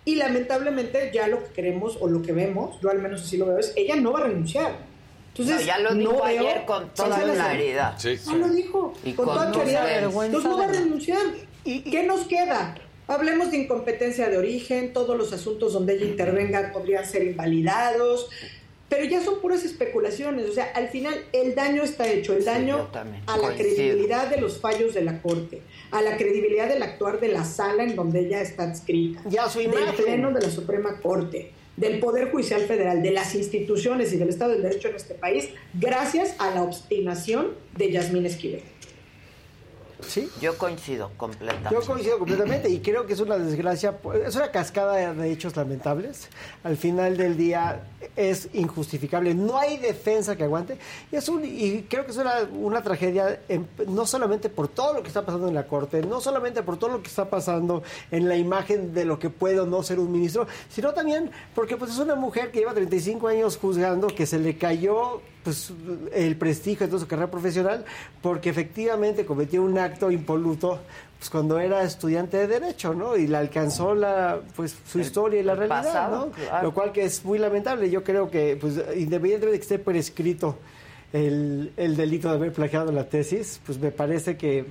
Y 0.03 0.15
lamentablemente 0.15 1.11
ya 1.13 1.27
lo 1.27 1.43
que 1.45 1.53
queremos 1.53 1.97
o 2.01 2.07
lo 2.07 2.21
que 2.21 2.31
vemos, 2.33 2.79
yo 2.81 2.89
al 2.89 2.99
menos 3.01 3.23
así 3.23 3.37
lo 3.37 3.45
veo, 3.47 3.57
es 3.59 3.73
ella 3.75 3.95
no 3.95 4.11
va 4.13 4.19
a 4.19 4.23
renunciar. 4.23 4.77
Entonces, 5.29 5.55
No, 5.61 5.61
ya 5.67 5.77
lo 5.79 5.93
dijo 5.93 6.11
no 6.13 6.15
veo- 6.23 6.25
ayer 6.25 6.65
con 6.65 6.89
toda 6.93 7.15
Sí, 7.15 7.21
sí, 7.23 7.27
sí. 7.29 7.35
claridad. 7.35 7.97
Ya 7.97 8.33
lo 8.35 8.49
dijo, 8.49 8.93
Y 9.03 9.13
con, 9.13 9.25
con 9.25 9.35
toda 9.35 9.51
claridad. 9.51 10.03
Entonces 10.03 10.43
no 10.43 10.57
va 10.57 10.63
a 10.65 10.67
renunciar. 10.71 11.21
¿Y 11.63 11.81
qué 11.81 12.03
nos 12.03 12.25
queda? 12.27 12.75
Hablemos 13.07 13.51
de 13.51 13.57
incompetencia 13.57 14.27
de 14.29 14.37
origen, 14.37 14.91
todos 14.93 15.17
los 15.17 15.31
asuntos 15.31 15.71
donde 15.73 15.93
ella 15.95 16.05
intervenga 16.05 16.71
podrían 16.73 17.05
ser 17.05 17.23
invalidados, 17.23 18.29
pero 18.89 19.03
ya 19.03 19.21
son 19.21 19.41
puras 19.41 19.63
especulaciones. 19.63 20.49
O 20.49 20.53
sea, 20.53 20.71
al 20.75 20.89
final 20.89 21.15
el 21.33 21.55
daño 21.55 21.83
está 21.83 22.07
hecho, 22.07 22.33
el 22.33 22.45
daño 22.45 22.89
a 22.93 23.37
la 23.37 23.47
coincido. 23.47 23.55
credibilidad 23.55 24.29
de 24.29 24.41
los 24.41 24.59
fallos 24.59 24.93
de 24.93 25.03
la 25.03 25.21
Corte, 25.21 25.61
a 25.91 26.01
la 26.01 26.17
credibilidad 26.17 26.69
del 26.69 26.83
actuar 26.83 27.19
de 27.19 27.29
la 27.29 27.43
sala 27.43 27.83
en 27.83 27.95
donde 27.95 28.21
ella 28.21 28.41
está 28.41 28.63
adscrita, 28.63 29.21
del. 29.25 29.95
Pleno 29.95 30.31
de 30.31 30.41
la 30.41 30.49
Suprema 30.49 30.99
Corte, 31.01 31.51
del 31.75 31.99
Poder 31.99 32.31
Judicial 32.31 32.61
Federal, 32.61 33.03
de 33.03 33.11
las 33.11 33.35
instituciones 33.35 34.13
y 34.13 34.17
del 34.17 34.29
Estado 34.29 34.53
del 34.53 34.63
Derecho 34.63 34.87
en 34.89 34.95
este 34.95 35.13
país, 35.13 35.49
gracias 35.73 36.35
a 36.39 36.53
la 36.53 36.63
obstinación 36.63 37.53
de 37.75 37.91
Yasmín 37.91 38.25
Esquivel. 38.25 38.63
Sí. 40.05 40.29
Yo 40.41 40.57
coincido 40.57 41.11
completamente. 41.17 41.69
Yo 41.71 41.81
coincido 41.81 42.19
completamente 42.19 42.69
y 42.69 42.79
creo 42.79 43.05
que 43.05 43.13
es 43.13 43.19
una 43.19 43.37
desgracia, 43.37 43.97
es 44.25 44.35
una 44.35 44.51
cascada 44.51 45.13
de 45.13 45.31
hechos 45.31 45.55
lamentables. 45.55 46.29
Al 46.63 46.77
final 46.77 47.17
del 47.17 47.35
día 47.37 47.83
es 48.15 48.49
injustificable, 48.53 49.33
no 49.33 49.57
hay 49.57 49.77
defensa 49.77 50.35
que 50.35 50.43
aguante. 50.43 50.77
Y, 51.11 51.15
es 51.15 51.27
un, 51.29 51.43
y 51.43 51.83
creo 51.89 52.05
que 52.05 52.11
es 52.11 52.17
una, 52.17 52.33
una 52.53 52.83
tragedia 52.83 53.41
en- 53.49 53.67
no 53.87 54.05
solamente 54.05 54.49
por 54.49 54.67
todo 54.67 54.93
lo 54.93 55.01
que 55.01 55.07
está 55.07 55.25
pasando 55.25 55.47
en 55.47 55.55
la 55.55 55.67
Corte, 55.67 56.01
no 56.01 56.21
solamente 56.21 56.63
por 56.63 56.77
todo 56.77 56.91
lo 56.91 57.01
que 57.01 57.07
está 57.07 57.29
pasando 57.29 57.83
en 58.11 58.27
la 58.27 58.35
imagen 58.37 58.93
de 58.93 59.05
lo 59.05 59.19
que 59.19 59.29
puede 59.29 59.59
o 59.59 59.65
no 59.65 59.83
ser 59.83 59.99
un 59.99 60.11
ministro, 60.11 60.47
sino 60.69 60.93
también 60.93 61.31
porque 61.55 61.75
pues, 61.77 61.91
es 61.91 61.97
una 61.97 62.15
mujer 62.15 62.51
que 62.51 62.59
lleva 62.59 62.73
35 62.73 63.27
años 63.27 63.57
juzgando, 63.57 64.07
que 64.07 64.25
se 64.25 64.39
le 64.39 64.57
cayó 64.57 65.21
pues 65.47 65.71
el 66.13 66.35
prestigio 66.35 66.85
de 66.85 66.87
toda 66.91 66.99
su 66.99 67.07
carrera 67.07 67.31
profesional 67.31 67.85
porque 68.21 68.49
efectivamente 68.49 69.25
cometió 69.25 69.63
un 69.63 69.77
acto 69.79 70.11
impoluto 70.11 70.79
pues 71.17 71.29
cuando 71.29 71.57
era 71.57 71.83
estudiante 71.83 72.35
de 72.35 72.47
derecho, 72.47 72.93
¿no? 72.93 73.15
Y 73.15 73.27
le 73.27 73.37
alcanzó 73.37 73.95
la 73.95 74.41
pues 74.57 74.75
su 74.85 74.99
historia 74.99 75.39
y 75.39 75.43
la 75.43 75.55
realidad, 75.55 75.83
pasado, 75.85 76.25
¿no? 76.25 76.31
claro. 76.33 76.63
Lo 76.67 76.73
cual 76.73 76.91
que 76.91 77.05
es 77.05 77.23
muy 77.23 77.39
lamentable. 77.39 77.89
Yo 77.89 78.03
creo 78.03 78.29
que 78.29 78.57
pues 78.59 78.73
independientemente 78.97 79.51
de 79.53 79.57
que 79.57 79.63
esté 79.63 79.79
prescrito 79.79 80.57
el, 81.13 81.71
el 81.77 81.95
delito 81.95 82.27
de 82.27 82.35
haber 82.35 82.51
plagiado 82.51 82.91
la 82.91 83.05
tesis, 83.07 83.61
pues 83.65 83.79
me 83.79 83.91
parece 83.91 84.35
que 84.35 84.65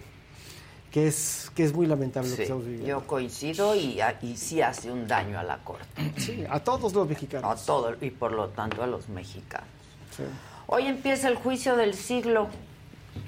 que 0.90 1.08
es 1.08 1.50
que 1.54 1.64
es 1.64 1.72
muy 1.74 1.86
lamentable 1.86 2.28
lo 2.28 2.36
que 2.36 2.36
Sí, 2.36 2.42
estamos 2.44 2.64
viviendo. 2.64 2.88
yo 2.88 3.06
coincido 3.06 3.74
y, 3.74 3.98
y 4.22 4.36
sí 4.36 4.60
hace 4.60 4.90
un 4.92 5.06
daño 5.08 5.38
a 5.38 5.42
la 5.42 5.58
Corte. 5.64 6.12
Sí, 6.18 6.44
a 6.48 6.60
todos 6.60 6.92
los 6.92 7.08
mexicanos. 7.08 7.62
A 7.62 7.66
todo, 7.66 7.94
y 8.00 8.10
por 8.10 8.32
lo 8.32 8.48
tanto 8.50 8.82
a 8.82 8.86
los 8.86 9.08
mexicanos. 9.08 9.68
Sí. 10.16 10.22
Hoy 10.68 10.86
empieza 10.86 11.28
el 11.28 11.36
juicio 11.36 11.76
del 11.76 11.94
siglo. 11.94 12.48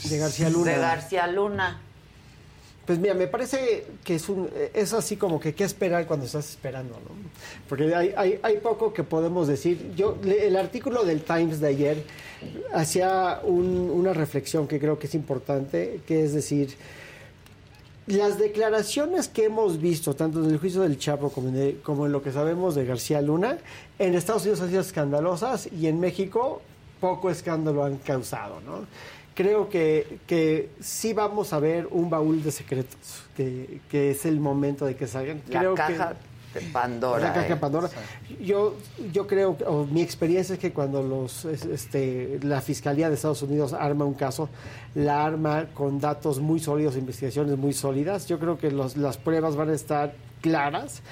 de 0.08 0.18
García 0.18 0.50
Luna. 0.50 0.72
De 0.72 0.78
García 0.78 1.26
Luna. 1.26 1.80
Pues 2.86 2.98
mira, 2.98 3.12
me 3.12 3.26
parece 3.26 3.84
que 4.02 4.14
es 4.14 4.30
un 4.30 4.48
es 4.72 4.94
así 4.94 5.16
como 5.16 5.38
que 5.38 5.54
qué 5.54 5.64
esperar 5.64 6.06
cuando 6.06 6.24
estás 6.24 6.48
esperando, 6.48 6.94
¿no? 6.94 7.10
Porque 7.68 7.94
hay, 7.94 8.14
hay, 8.16 8.40
hay 8.42 8.56
poco 8.58 8.94
que 8.94 9.04
podemos 9.04 9.46
decir. 9.46 9.92
Yo 9.94 10.16
el 10.24 10.56
artículo 10.56 11.04
del 11.04 11.20
Times 11.22 11.60
de 11.60 11.68
ayer 11.68 12.02
hacía 12.72 13.40
un- 13.44 13.90
una 13.92 14.14
reflexión 14.14 14.66
que 14.66 14.80
creo 14.80 14.98
que 14.98 15.06
es 15.06 15.14
importante, 15.14 16.00
que 16.06 16.24
es 16.24 16.32
decir, 16.32 16.74
las 18.06 18.38
declaraciones 18.38 19.28
que 19.28 19.44
hemos 19.44 19.78
visto, 19.82 20.16
tanto 20.16 20.42
en 20.42 20.50
el 20.50 20.58
juicio 20.58 20.80
del 20.80 20.98
Chapo 20.98 21.28
como 21.30 21.50
en, 21.50 21.56
el- 21.56 21.80
como 21.82 22.06
en 22.06 22.12
lo 22.12 22.22
que 22.22 22.32
sabemos 22.32 22.74
de 22.74 22.86
García 22.86 23.20
Luna, 23.20 23.58
en 23.98 24.14
Estados 24.14 24.42
Unidos 24.44 24.62
han 24.62 24.68
sido 24.70 24.80
escandalosas 24.80 25.68
y 25.70 25.88
en 25.88 26.00
México 26.00 26.62
poco 27.00 27.30
escándalo 27.30 27.84
han 27.84 27.96
causado, 27.98 28.60
¿no? 28.60 28.86
Creo 29.34 29.68
que, 29.68 30.18
que 30.26 30.70
sí 30.80 31.12
vamos 31.12 31.52
a 31.52 31.60
ver 31.60 31.86
un 31.92 32.10
baúl 32.10 32.42
de 32.42 32.50
secretos, 32.50 33.22
que, 33.36 33.80
que 33.88 34.10
es 34.10 34.26
el 34.26 34.40
momento 34.40 34.84
de 34.84 34.96
que 34.96 35.06
salgan. 35.06 35.42
La 35.48 35.60
Creo 35.60 35.74
que- 35.74 35.82
caja 35.82 36.14
de 36.54 36.60
Pandora. 36.72 37.20
la 37.28 37.32
caja 37.34 37.46
de 37.46 37.52
eh. 37.52 37.56
Pandora. 37.56 37.88
Yo, 38.40 38.74
yo 39.12 39.26
creo, 39.28 39.56
o 39.66 39.84
mi 39.84 40.00
experiencia 40.02 40.54
es 40.54 40.58
que 40.58 40.72
cuando 40.72 41.02
los, 41.04 41.44
es- 41.44 41.66
este, 41.66 42.40
la 42.42 42.60
Fiscalía 42.60 43.08
de 43.08 43.14
Estados 43.14 43.42
Unidos 43.42 43.74
arma 43.74 44.04
un 44.04 44.14
caso, 44.14 44.48
la 44.96 45.24
arma 45.24 45.66
con 45.72 46.00
datos 46.00 46.40
muy 46.40 46.58
sólidos, 46.58 46.96
investigaciones 46.96 47.56
muy 47.56 47.74
sólidas. 47.74 48.26
Yo 48.26 48.40
creo 48.40 48.58
que 48.58 48.72
los, 48.72 48.96
las 48.96 49.18
pruebas 49.18 49.54
van 49.54 49.68
a 49.70 49.74
estar 49.74 50.14
claras. 50.40 51.02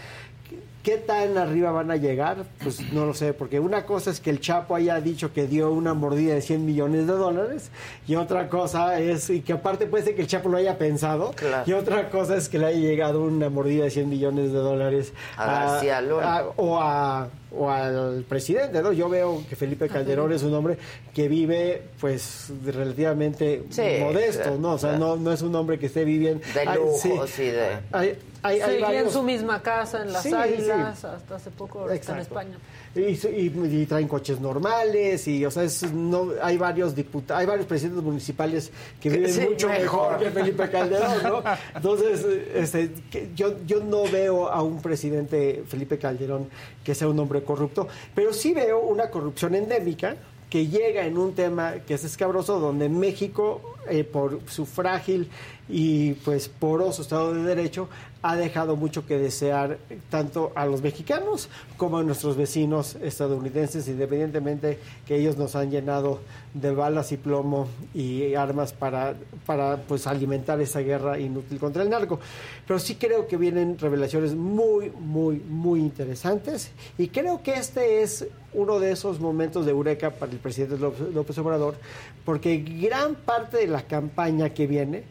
¿Qué 0.86 0.98
tan 0.98 1.36
arriba 1.36 1.72
van 1.72 1.90
a 1.90 1.96
llegar? 1.96 2.44
Pues 2.62 2.92
no 2.92 3.06
lo 3.06 3.12
sé, 3.12 3.32
porque 3.32 3.58
una 3.58 3.84
cosa 3.86 4.08
es 4.12 4.20
que 4.20 4.30
el 4.30 4.38
Chapo 4.38 4.76
haya 4.76 5.00
dicho 5.00 5.32
que 5.32 5.48
dio 5.48 5.72
una 5.72 5.94
mordida 5.94 6.34
de 6.34 6.40
100 6.40 6.64
millones 6.64 7.08
de 7.08 7.12
dólares 7.14 7.72
y 8.06 8.14
otra 8.14 8.48
cosa 8.48 9.00
es, 9.00 9.28
y 9.30 9.40
que 9.40 9.54
aparte 9.54 9.86
puede 9.86 10.04
ser 10.04 10.14
que 10.14 10.20
el 10.22 10.28
Chapo 10.28 10.48
lo 10.48 10.58
haya 10.58 10.78
pensado, 10.78 11.34
y 11.66 11.72
otra 11.72 12.08
cosa 12.08 12.36
es 12.36 12.48
que 12.48 12.60
le 12.60 12.66
haya 12.66 12.78
llegado 12.78 13.24
una 13.24 13.50
mordida 13.50 13.82
de 13.82 13.90
100 13.90 14.08
millones 14.08 14.52
de 14.52 14.58
dólares 14.60 15.12
A 15.36 15.46
García 15.46 16.00
Luna. 16.00 16.36
a- 16.36 16.44
o, 16.54 16.78
a, 16.80 17.28
o 17.52 17.70
al 17.70 18.24
presidente, 18.28 18.82
¿no? 18.82 18.92
Yo 18.92 19.08
veo 19.08 19.42
que 19.48 19.56
Felipe 19.56 19.88
Calderón 19.88 20.32
es 20.32 20.42
un 20.42 20.52
hombre 20.54 20.78
que 21.14 21.28
vive, 21.28 21.82
pues, 22.00 22.50
relativamente 22.64 23.64
Sí, 23.70 23.82
modesto, 24.00 24.58
¿no? 24.58 24.72
O 24.72 24.78
sea, 24.78 24.98
no, 24.98 25.16
no 25.16 25.32
es 25.32 25.42
un 25.42 25.54
hombre 25.54 25.78
que 25.78 25.86
esté 25.86 26.04
viviendo... 26.04 26.44
De 26.54 26.64
lujos 26.74 27.30
sí. 27.30 27.42
y 27.42 27.46
de... 27.46 27.66
Hay, 27.92 28.18
hay, 28.42 28.60
hay 28.60 28.80
Seguía 28.80 29.00
en 29.00 29.10
su 29.10 29.22
misma 29.22 29.62
casa, 29.62 30.02
en 30.02 30.12
las 30.12 30.22
Sí, 30.22 30.32
águilas, 30.34 30.98
sí. 30.98 31.06
hasta 31.06 31.34
hace 31.36 31.50
poco 31.50 31.88
está 31.90 32.12
en 32.14 32.18
Exacto. 32.18 32.22
España. 32.22 32.58
Y, 32.96 33.00
y- 33.28 33.80
y 33.82 33.86
traen 33.86 34.08
coches 34.08 34.40
normales 34.40 35.28
y 35.28 35.44
o 35.44 35.50
sea 35.50 35.64
es- 35.64 35.92
no 35.92 36.30
hay 36.42 36.56
varios 36.56 36.94
diputados 36.94 37.40
hay 37.40 37.46
varios 37.46 37.66
presidentes 37.66 38.02
municipales 38.02 38.70
que 39.00 39.10
viven 39.10 39.30
sí, 39.32 39.40
mucho 39.42 39.68
mejor. 39.68 40.12
mejor. 40.12 40.18
que 40.24 40.30
Felipe 40.30 40.70
Calderón 40.70 41.22
no 41.22 41.42
entonces 41.74 42.24
este, 42.54 42.90
yo 43.34 43.56
yo 43.66 43.80
no 43.84 44.04
veo 44.10 44.48
a 44.48 44.62
un 44.62 44.80
presidente 44.80 45.62
Felipe 45.68 45.98
Calderón 45.98 46.48
que 46.82 46.94
sea 46.94 47.08
un 47.08 47.18
hombre 47.18 47.42
corrupto 47.42 47.86
pero 48.14 48.32
sí 48.32 48.52
veo 48.54 48.80
una 48.80 49.10
corrupción 49.10 49.54
endémica 49.54 50.16
que 50.48 50.68
llega 50.68 51.04
en 51.04 51.18
un 51.18 51.34
tema 51.34 51.74
que 51.86 51.94
es 51.94 52.04
escabroso 52.04 52.60
donde 52.60 52.88
México 52.88 53.60
eh, 53.90 54.04
por 54.04 54.40
su 54.48 54.64
frágil 54.64 55.28
y 55.68 56.12
pues 56.14 56.48
poroso 56.48 57.02
Estado 57.02 57.34
de 57.34 57.42
Derecho 57.42 57.88
ha 58.28 58.34
dejado 58.34 58.74
mucho 58.74 59.06
que 59.06 59.18
desear 59.18 59.78
tanto 60.10 60.50
a 60.56 60.66
los 60.66 60.82
mexicanos 60.82 61.48
como 61.76 61.98
a 61.98 62.02
nuestros 62.02 62.36
vecinos 62.36 62.96
estadounidenses, 62.96 63.86
independientemente 63.86 64.80
que 65.06 65.16
ellos 65.16 65.36
nos 65.36 65.54
han 65.54 65.70
llenado 65.70 66.18
de 66.52 66.72
balas 66.72 67.12
y 67.12 67.18
plomo 67.18 67.68
y 67.94 68.34
armas 68.34 68.72
para, 68.72 69.14
para 69.44 69.76
pues 69.76 70.08
alimentar 70.08 70.60
esa 70.60 70.80
guerra 70.80 71.20
inútil 71.20 71.60
contra 71.60 71.84
el 71.84 71.90
narco. 71.90 72.18
Pero 72.66 72.80
sí 72.80 72.96
creo 72.96 73.28
que 73.28 73.36
vienen 73.36 73.78
revelaciones 73.78 74.34
muy, 74.34 74.90
muy, 74.90 75.36
muy 75.38 75.78
interesantes 75.78 76.72
y 76.98 77.08
creo 77.08 77.44
que 77.44 77.54
este 77.54 78.02
es 78.02 78.26
uno 78.56 78.80
de 78.80 78.90
esos 78.90 79.20
momentos 79.20 79.66
de 79.66 79.72
eureka 79.72 80.10
para 80.10 80.32
el 80.32 80.38
presidente 80.38 80.78
López, 80.78 81.36
Obrador, 81.38 81.76
porque 82.24 82.56
gran 82.58 83.14
parte 83.14 83.58
de 83.58 83.66
la 83.66 83.82
campaña 83.82 84.50
que 84.50 84.66
viene 84.66 85.04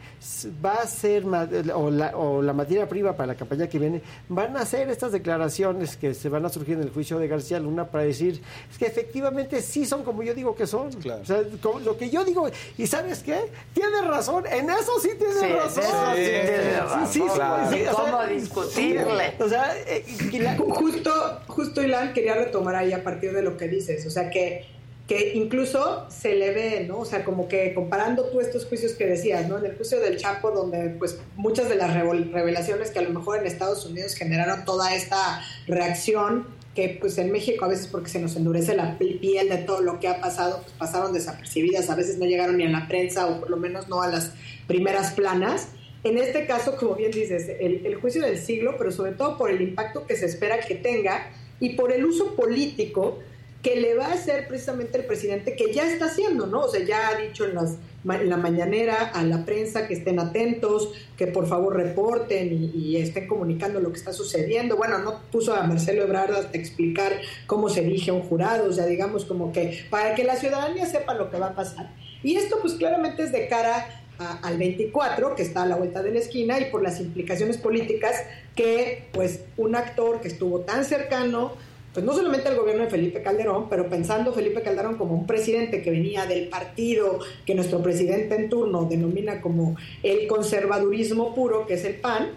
va 0.64 0.74
a 0.74 0.86
ser, 0.86 1.24
o 1.24 1.90
la, 1.90 2.16
o 2.16 2.42
la 2.42 2.52
materia 2.52 2.88
prima 2.88 3.05
para 3.14 3.26
la 3.28 3.34
campaña 3.34 3.68
que 3.68 3.78
viene, 3.78 4.00
van 4.28 4.56
a 4.56 4.64
ser 4.64 4.88
estas 4.88 5.12
declaraciones 5.12 5.96
que 5.96 6.14
se 6.14 6.28
van 6.28 6.44
a 6.46 6.48
surgir 6.48 6.76
en 6.76 6.82
el 6.82 6.90
juicio 6.90 7.18
de 7.18 7.28
García 7.28 7.60
Luna 7.60 7.86
para 7.90 8.04
decir 8.04 8.40
es 8.70 8.78
que 8.78 8.86
efectivamente 8.86 9.60
sí 9.60 9.84
son 9.84 10.02
como 10.02 10.22
yo 10.22 10.34
digo 10.34 10.54
que 10.56 10.66
son. 10.66 10.88
O 10.88 11.24
sea, 11.24 11.42
como 11.62 11.80
lo 11.80 11.96
que 11.96 12.08
yo 12.10 12.24
digo, 12.24 12.48
y 12.78 12.86
¿sabes 12.86 13.22
qué? 13.22 13.38
Tienes 13.74 14.04
razón, 14.06 14.44
en 14.50 14.70
eso 14.70 14.98
sí 15.00 15.10
tienes 15.18 15.36
Sí, 15.38 15.44
en 15.46 15.56
razón. 15.56 15.82
sí 16.14 16.22
tienes 16.22 16.78
razón, 16.78 17.06
sí, 17.08 17.20
claro. 17.20 17.70
sí, 17.70 17.82
o 17.82 17.84
sea, 17.84 17.92
¿Cómo 17.92 18.26
discutirle? 18.26 19.30
sí, 19.36 19.42
o 19.42 19.48
sea, 19.48 19.76
eh, 19.86 20.04
y 20.32 20.38
la- 20.38 20.56
Justo, 20.56 21.12
justo 21.48 21.82
Ilan 21.82 22.12
quería 22.12 22.34
retomar 22.34 22.74
ahí 22.76 22.92
a 22.92 23.02
partir 23.04 23.32
de 23.32 23.42
lo 23.42 23.56
que 23.56 23.68
dices, 23.68 24.04
o 24.06 24.10
sea 24.10 24.30
que, 24.30 24.64
que 25.06 25.34
incluso 25.34 26.06
se 26.10 26.34
le 26.34 26.50
ve, 26.52 26.84
¿no? 26.88 26.98
O 26.98 27.04
sea, 27.04 27.24
como 27.24 27.46
que 27.46 27.72
comparando 27.74 28.24
tú 28.24 28.40
estos 28.40 28.66
juicios 28.66 28.92
que 28.94 29.06
decías, 29.06 29.48
¿no? 29.48 29.56
En 29.58 29.66
el 29.66 29.76
juicio 29.76 30.00
del 30.00 30.16
Chapo, 30.16 30.50
donde 30.50 30.90
pues 30.98 31.18
muchas 31.36 31.68
de 31.68 31.76
las 31.76 31.94
revelaciones 31.94 32.90
que 32.90 32.98
a 32.98 33.02
lo 33.02 33.10
mejor 33.10 33.38
en 33.38 33.46
Estados 33.46 33.86
Unidos 33.86 34.14
generaron 34.14 34.64
toda 34.64 34.94
esta 34.96 35.42
reacción, 35.68 36.48
que 36.74 36.98
pues 37.00 37.16
en 37.18 37.30
México 37.30 37.64
a 37.64 37.68
veces 37.68 37.86
porque 37.86 38.08
se 38.10 38.18
nos 38.20 38.34
endurece 38.36 38.74
la 38.74 38.98
pi- 38.98 39.14
piel 39.14 39.48
de 39.48 39.58
todo 39.58 39.80
lo 39.80 40.00
que 40.00 40.08
ha 40.08 40.20
pasado, 40.20 40.60
pues 40.62 40.72
pasaron 40.72 41.12
desapercibidas, 41.12 41.88
a 41.88 41.94
veces 41.94 42.18
no 42.18 42.26
llegaron 42.26 42.56
ni 42.56 42.64
a 42.66 42.68
la 42.68 42.88
prensa 42.88 43.26
o 43.28 43.40
por 43.40 43.48
lo 43.50 43.56
menos 43.56 43.88
no 43.88 44.02
a 44.02 44.08
las 44.08 44.32
primeras 44.66 45.12
planas. 45.12 45.68
En 46.04 46.18
este 46.18 46.46
caso, 46.46 46.76
como 46.76 46.94
bien 46.96 47.12
dices, 47.12 47.48
el, 47.60 47.86
el 47.86 47.94
juicio 47.94 48.22
del 48.22 48.38
siglo, 48.38 48.74
pero 48.76 48.90
sobre 48.90 49.12
todo 49.12 49.38
por 49.38 49.50
el 49.50 49.60
impacto 49.62 50.06
que 50.06 50.16
se 50.16 50.26
espera 50.26 50.58
que 50.60 50.74
tenga 50.74 51.30
y 51.60 51.70
por 51.76 51.92
el 51.92 52.04
uso 52.04 52.34
político 52.36 53.20
que 53.66 53.80
le 53.80 53.94
va 53.96 54.06
a 54.06 54.12
hacer 54.12 54.46
precisamente 54.46 54.96
el 54.96 55.06
presidente, 55.06 55.56
que 55.56 55.72
ya 55.72 55.90
está 55.90 56.04
haciendo, 56.04 56.46
¿no? 56.46 56.60
O 56.60 56.68
sea, 56.70 56.84
ya 56.84 57.08
ha 57.08 57.16
dicho 57.16 57.44
en, 57.44 57.56
las, 57.56 57.74
la 58.04 58.36
mañanera 58.36 59.10
a 59.12 59.24
la 59.24 59.44
prensa 59.44 59.88
que 59.88 59.94
estén 59.94 60.20
atentos, 60.20 60.92
que 61.16 61.26
por 61.26 61.48
favor 61.48 61.74
reporten 61.74 62.52
y, 62.52 62.66
y 62.78 62.96
estén 62.98 63.26
comunicando 63.26 63.80
lo 63.80 63.90
que 63.90 63.98
está 63.98 64.12
sucediendo. 64.12 64.76
Bueno, 64.76 64.98
no 64.98 65.20
puso 65.32 65.52
a 65.52 65.64
Marcelo 65.64 66.04
Ebrard 66.04 66.32
hasta 66.36 66.56
explicar 66.56 67.12
cómo 67.48 67.68
se 67.68 67.80
elige 67.80 68.12
un 68.12 68.22
jurado, 68.22 68.70
o 68.70 68.72
sea, 68.72 68.86
digamos 68.86 69.24
como 69.24 69.50
que 69.50 69.84
para 69.90 70.14
que 70.14 70.22
la 70.22 70.36
ciudadanía 70.36 70.86
sepa 70.86 71.14
lo 71.14 71.28
que 71.28 71.38
va 71.38 71.46
a 71.48 71.54
pasar. 71.56 71.90
Y 72.22 72.36
esto 72.36 72.58
pues 72.62 72.74
claramente 72.74 73.24
es 73.24 73.32
de 73.32 73.48
cara 73.48 73.88
a- 74.20 74.38
al 74.46 74.58
24, 74.58 75.34
que 75.34 75.42
está 75.42 75.64
a 75.64 75.66
la 75.66 75.74
vuelta 75.74 76.04
de 76.04 76.12
la 76.12 76.20
esquina, 76.20 76.60
y 76.60 76.66
por 76.70 76.82
las 76.82 77.00
implicaciones 77.00 77.56
políticas 77.58 78.14
que 78.54 79.08
pues 79.12 79.40
un 79.56 79.74
actor 79.74 80.20
que 80.20 80.28
estuvo 80.28 80.60
tan 80.60 80.84
cercano, 80.84 81.52
pues 81.96 82.04
no 82.04 82.12
solamente 82.12 82.46
al 82.46 82.56
gobierno 82.56 82.82
de 82.82 82.90
Felipe 82.90 83.22
Calderón, 83.22 83.70
pero 83.70 83.88
pensando 83.88 84.30
Felipe 84.34 84.60
Calderón 84.60 84.98
como 84.98 85.14
un 85.14 85.26
presidente 85.26 85.80
que 85.80 85.90
venía 85.90 86.26
del 86.26 86.48
partido 86.48 87.20
que 87.46 87.54
nuestro 87.54 87.82
presidente 87.82 88.34
en 88.34 88.50
turno 88.50 88.84
denomina 88.84 89.40
como 89.40 89.76
el 90.02 90.26
conservadurismo 90.26 91.34
puro, 91.34 91.64
que 91.66 91.72
es 91.72 91.86
el 91.86 91.94
PAN, 91.94 92.32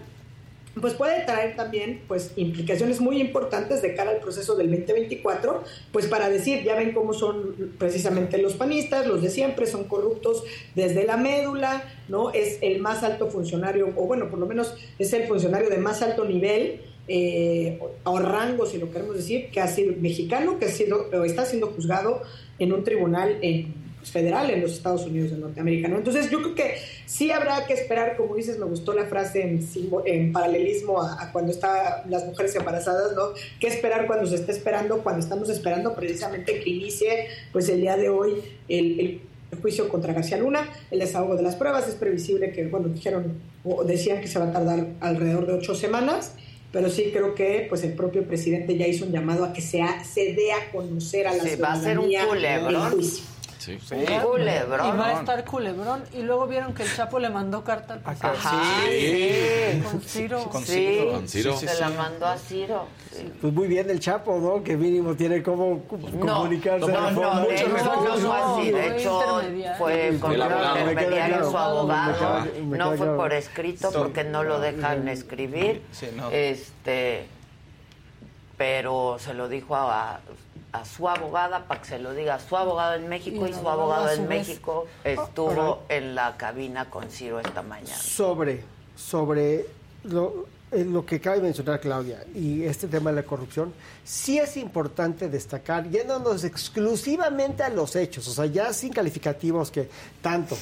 pues 0.80 0.94
puede 0.94 1.26
traer 1.26 1.56
también 1.56 2.00
pues 2.08 2.32
implicaciones 2.36 3.02
muy 3.02 3.20
importantes 3.20 3.82
de 3.82 3.94
cara 3.94 4.12
al 4.12 4.20
proceso 4.20 4.56
del 4.56 4.70
2024, 4.70 5.62
pues 5.92 6.06
para 6.06 6.30
decir, 6.30 6.62
ya 6.64 6.74
ven 6.74 6.92
cómo 6.92 7.12
son 7.12 7.74
precisamente 7.76 8.38
los 8.38 8.54
panistas, 8.54 9.06
los 9.06 9.20
de 9.20 9.28
siempre 9.28 9.66
son 9.66 9.84
corruptos 9.84 10.42
desde 10.74 11.04
la 11.04 11.18
médula, 11.18 11.84
¿no? 12.08 12.32
Es 12.32 12.56
el 12.62 12.80
más 12.80 13.02
alto 13.02 13.26
funcionario, 13.26 13.92
o 13.94 14.06
bueno, 14.06 14.30
por 14.30 14.38
lo 14.38 14.46
menos 14.46 14.74
es 14.98 15.12
el 15.12 15.28
funcionario 15.28 15.68
de 15.68 15.76
más 15.76 16.00
alto 16.00 16.24
nivel 16.24 16.80
eh, 17.12 17.76
o 18.04 18.18
rango, 18.20 18.66
si 18.66 18.78
lo 18.78 18.88
queremos 18.92 19.16
decir, 19.16 19.50
que 19.50 19.60
ha 19.60 19.66
sido 19.66 19.92
mexicano, 19.98 20.60
que 20.60 20.66
ha 20.66 20.68
sido, 20.68 21.08
o 21.12 21.24
está 21.24 21.44
siendo 21.44 21.66
juzgado 21.66 22.22
en 22.60 22.72
un 22.72 22.84
tribunal 22.84 23.36
en, 23.42 23.74
pues, 23.98 24.12
federal 24.12 24.48
en 24.48 24.60
los 24.60 24.74
Estados 24.74 25.04
Unidos 25.06 25.32
de 25.32 25.38
Norteamérica. 25.38 25.88
¿no? 25.88 25.96
Entonces 25.96 26.30
yo 26.30 26.40
creo 26.40 26.54
que 26.54 26.74
sí 27.06 27.32
habrá 27.32 27.66
que 27.66 27.72
esperar, 27.72 28.16
como 28.16 28.36
dices, 28.36 28.60
me 28.60 28.66
gustó 28.66 28.92
la 28.92 29.06
frase 29.06 29.42
en, 29.42 29.68
en 30.04 30.32
paralelismo 30.32 31.02
a, 31.02 31.32
cuando 31.32 31.50
están 31.50 32.08
las 32.08 32.24
mujeres 32.26 32.54
embarazadas, 32.54 33.16
¿no? 33.16 33.30
¿Qué 33.58 33.66
esperar 33.66 34.06
cuando 34.06 34.26
se 34.26 34.36
está 34.36 34.52
esperando? 34.52 35.02
Cuando 35.02 35.20
estamos 35.20 35.48
esperando 35.50 35.96
precisamente 35.96 36.60
que 36.60 36.70
inicie, 36.70 37.26
pues 37.50 37.68
el 37.70 37.80
día 37.80 37.96
de 37.96 38.08
hoy, 38.08 38.34
el, 38.68 39.00
el 39.00 39.20
el 39.50 39.60
juicio 39.60 39.88
contra 39.88 40.12
García 40.12 40.36
Luna, 40.36 40.68
el 40.92 41.00
desahogo 41.00 41.34
de 41.34 41.42
las 41.42 41.56
pruebas, 41.56 41.88
es 41.88 41.96
previsible 41.96 42.52
que, 42.52 42.68
bueno, 42.68 42.86
dijeron 42.86 43.40
o 43.64 43.82
decían 43.82 44.20
que 44.20 44.28
se 44.28 44.38
va 44.38 44.46
a 44.46 44.52
tardar 44.52 44.86
alrededor 45.00 45.46
de 45.46 45.54
ocho 45.54 45.74
semanas, 45.74 46.34
pero 46.72 46.88
sí 46.90 47.10
creo 47.12 47.34
que 47.34 47.66
pues 47.68 47.82
el 47.84 47.94
propio 47.94 48.24
presidente 48.24 48.76
ya 48.76 48.86
hizo 48.86 49.04
un 49.04 49.12
llamado 49.12 49.44
a 49.44 49.52
que 49.52 49.60
se, 49.60 49.82
se 50.12 50.34
dé 50.34 50.52
a 50.52 50.70
conocer 50.70 51.26
a 51.26 51.34
la 51.34 51.42
Sí, 51.42 51.56
va 51.56 51.72
a 51.72 51.80
ser 51.80 51.98
un 51.98 52.08
ciudadanía 52.08 52.26
culebrón. 52.28 52.86
el 52.86 52.92
juicio. 52.92 53.24
Sí. 53.60 53.78
Culebrón. 54.22 54.88
Y 54.94 54.98
va 54.98 55.06
a 55.08 55.12
estar 55.20 55.44
culebrón. 55.44 56.02
Y 56.14 56.22
luego 56.22 56.46
vieron 56.46 56.72
que 56.72 56.82
el 56.82 56.94
Chapo 56.96 57.18
le 57.18 57.28
mandó 57.28 57.62
carta 57.62 57.94
al 57.94 58.00
presidente. 58.00 58.38
Ajá, 58.38 58.52
sí. 58.88 59.82
Con 59.90 60.00
Ciro. 60.00 60.44
Con 60.50 60.64
Sí, 60.64 60.72
Ciro. 60.72 61.12
Con 61.12 61.28
Ciro. 61.28 61.56
se 61.56 61.78
la 61.80 61.90
mandó 61.90 62.26
a 62.26 62.38
Ciro. 62.38 62.86
sí. 63.12 63.30
Pues 63.40 63.52
muy 63.52 63.68
bien 63.68 63.90
el 63.90 64.00
Chapo, 64.00 64.38
¿no? 64.38 64.62
Que 64.64 64.76
mínimo 64.78 65.14
tiene 65.14 65.42
cómo 65.42 65.82
No, 66.14 66.36
comunicarse. 66.36 66.90
no, 66.90 67.10
no, 67.10 67.10
no 67.10 67.44
fue 67.44 67.54
así, 67.54 68.70
de 68.70 68.96
hecho 68.96 69.20
fue 69.78 70.18
con 70.20 70.32
intermediario 70.32 71.50
su 71.50 71.58
abogado, 71.58 72.46
no 72.62 72.86
fue 72.88 72.96
claro. 72.96 73.16
por 73.16 73.32
escrito 73.34 73.90
porque 73.92 74.24
no 74.24 74.42
lo 74.42 74.58
dejan 74.60 75.06
escribir, 75.08 75.82
Sí, 75.92 76.08
no. 76.16 76.30
este, 76.30 77.26
pero 78.56 79.16
se 79.18 79.34
lo 79.34 79.48
dijo 79.48 79.74
a, 79.76 80.20
a 80.72 80.84
su 80.84 81.08
abogada 81.08 81.64
para 81.66 81.80
que 81.80 81.88
se 81.88 81.98
lo 81.98 82.12
diga 82.14 82.36
a 82.36 82.40
su 82.40 82.56
abogado 82.56 82.94
en 82.94 83.08
México 83.08 83.46
Y 83.46 83.52
su 83.52 83.68
abogado, 83.68 84.10
en 84.10 84.28
vez. 84.28 84.48
México 84.48 84.86
estuvo 85.04 85.82
en 85.88 86.14
la 86.14 86.36
cabina 86.36 86.88
con 86.88 87.10
Ciro 87.10 87.40
esta 87.40 87.62
mañana. 87.62 87.96
sobre, 87.96 88.64
sobre 88.96 89.66
lo, 90.04 90.46
eh, 90.72 90.84
lo 90.84 91.04
que 91.04 91.16
acaba 91.16 91.36
de 91.36 91.42
mencionar 91.42 91.80
Claudia 91.80 92.24
y 92.34 92.62
este 92.62 92.86
tema 92.86 93.10
de 93.10 93.16
la 93.16 93.22
corrupción, 93.24 93.72
sí 94.04 94.38
es 94.38 94.56
importante 94.56 95.28
destacar, 95.28 95.88
yéndonos 95.88 96.44
exclusivamente 96.44 97.62
a 97.62 97.70
los 97.70 97.96
hechos, 97.96 98.28
o 98.28 98.32
sea, 98.32 98.46
ya 98.46 98.72
sin 98.72 98.92
calificativos 98.92 99.70
que 99.70 99.90
tanto 100.22 100.56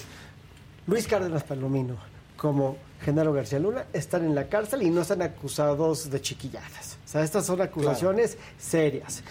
Luis 0.86 1.06
Cárdenas 1.06 1.44
Palomino 1.44 1.96
como 2.38 2.78
Genaro 3.02 3.32
García 3.32 3.58
Luna 3.58 3.84
están 3.92 4.24
en 4.24 4.34
la 4.34 4.48
cárcel 4.48 4.82
y 4.82 4.90
no 4.90 5.02
están 5.02 5.20
acusados 5.22 6.10
de 6.10 6.20
chiquilladas. 6.20 6.96
O 7.04 7.08
sea, 7.08 7.22
estas 7.22 7.46
son 7.46 7.60
acusaciones 7.60 8.38
serias. 8.58 9.22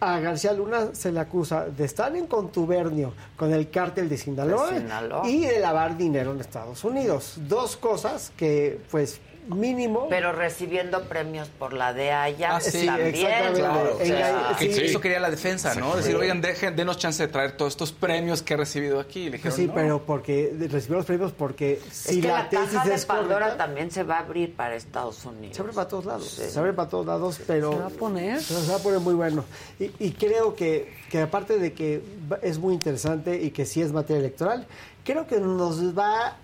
A 0.00 0.18
García 0.20 0.52
Luna 0.52 0.88
se 0.92 1.12
le 1.12 1.20
acusa 1.20 1.66
de 1.66 1.84
estar 1.84 2.14
en 2.14 2.26
contubernio 2.26 3.14
con 3.36 3.52
el 3.54 3.70
cártel 3.70 4.08
de 4.08 4.16
Sinaloa, 4.18 4.70
De 4.70 4.80
Sinaloa. 4.80 5.28
y 5.28 5.46
de 5.46 5.60
lavar 5.60 5.96
dinero 5.96 6.32
en 6.32 6.40
Estados 6.40 6.84
Unidos. 6.84 7.34
Dos 7.48 7.76
cosas 7.76 8.30
que, 8.36 8.80
pues, 8.90 9.20
mínimo... 9.48 10.08
Pero 10.08 10.32
recibiendo 10.32 11.04
premios 11.04 11.48
por 11.48 11.72
la 11.72 11.92
de 11.92 12.10
allá 12.12 12.56
Ah, 12.56 12.60
sí, 12.60 12.86
también. 12.86 13.08
exactamente. 13.14 13.60
Claro, 13.60 13.96
o 14.00 14.04
sea, 14.04 14.56
Que 14.58 14.72
Sí. 14.72 14.80
Eso 14.86 15.00
quería 15.00 15.20
la 15.20 15.30
defensa, 15.30 15.74
¿no? 15.74 15.92
Sí. 15.92 15.96
Decir, 15.98 16.16
oigan, 16.16 16.40
dejen, 16.40 16.74
denos 16.76 16.98
chance 16.98 17.22
de 17.26 17.32
traer 17.32 17.56
todos 17.56 17.72
estos 17.72 17.92
premios 17.92 18.42
que 18.42 18.54
he 18.54 18.56
recibido 18.56 19.00
aquí. 19.00 19.20
Y 19.20 19.24
le 19.26 19.30
dijeron, 19.36 19.56
sí, 19.56 19.66
no. 19.66 19.74
pero 19.74 20.02
porque 20.02 20.54
recibió 20.70 20.96
los 20.96 21.06
premios 21.06 21.32
porque 21.32 21.80
si 21.90 22.16
es 22.18 22.22
que 22.22 22.28
la, 22.28 22.38
la, 22.44 22.48
tesis 22.48 22.70
caja 22.72 22.88
de 22.88 22.94
es 22.94 23.04
Pandora 23.06 23.40
correcta, 23.46 23.64
también 23.64 23.90
se 23.90 24.02
va 24.02 24.16
a 24.16 24.20
abrir 24.20 24.54
para 24.54 24.74
Estados 24.74 25.24
Unidos. 25.24 25.56
se 25.56 25.62
abre 25.62 25.72
para 25.74 25.88
todos 25.88 26.04
lados, 26.06 26.28
Sí. 26.28 26.42
se 26.50 26.58
abre 26.58 26.72
para 26.72 26.88
todos 26.88 27.06
lados, 27.06 27.40
pero 27.46 27.72
¿Se 27.72 27.78
va 27.78 27.86
a 27.86 27.90
poner? 27.90 28.40
se 28.42 28.70
va 28.70 28.76
a 28.76 28.80
poner 28.80 29.00
muy 29.00 29.14
bueno. 29.14 29.44
Y, 29.78 29.90
y 29.98 30.12
creo 30.12 30.54
que, 30.54 30.92
que 31.10 31.20
aparte 31.20 31.58
de 31.58 31.72
que 31.72 32.02
va- 32.30 32.38
es 32.42 32.58
muy 32.58 32.74
interesante 32.74 33.40
y 33.42 33.50
que 33.50 33.66
sí 33.66 33.82
es 33.82 33.92
materia 33.92 34.20
electoral, 34.20 34.66
creo 35.04 35.26
que 35.26 35.38
nos 35.40 35.96
va 35.96 36.36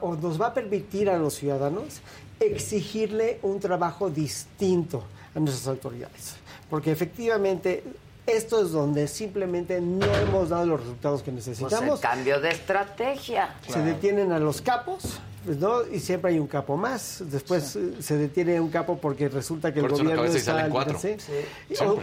o 0.00 0.16
nos 0.16 0.40
va 0.40 0.48
a 0.48 0.54
permitir 0.54 1.08
a 1.08 1.18
los 1.18 1.34
ciudadanos 1.34 2.00
exigirle 2.40 3.38
un 3.42 3.60
trabajo 3.60 4.10
distinto 4.10 5.04
a 5.34 5.40
nuestras 5.40 5.66
autoridades, 5.68 6.36
porque 6.68 6.90
efectivamente 6.90 7.82
esto 8.26 8.62
es 8.62 8.70
donde 8.70 9.08
simplemente 9.08 9.80
no 9.80 10.06
hemos 10.16 10.50
dado 10.50 10.66
los 10.66 10.80
resultados 10.80 11.22
que 11.22 11.32
Pues 11.32 11.46
necesitamos. 11.48 11.96
el 11.96 12.00
cambio 12.00 12.40
de 12.40 12.50
estrategia. 12.50 13.54
Se 13.68 13.80
detienen 13.80 14.32
a 14.32 14.38
los 14.38 14.60
capos, 14.62 15.18
pues, 15.44 15.58
¿no? 15.58 15.84
Y 15.88 15.98
siempre 15.98 16.30
hay 16.30 16.38
un 16.38 16.46
capo 16.46 16.76
más. 16.76 17.22
Después 17.26 17.74
eh, 17.74 17.94
se 18.00 18.16
detiene 18.16 18.60
un 18.60 18.70
capo 18.70 18.98
porque 18.98 19.28
resulta 19.28 19.74
que 19.74 19.80
el 19.80 19.88
gobierno 19.88 20.24
está 20.24 20.64
al-. 20.64 20.98
¿sí? 20.98 21.16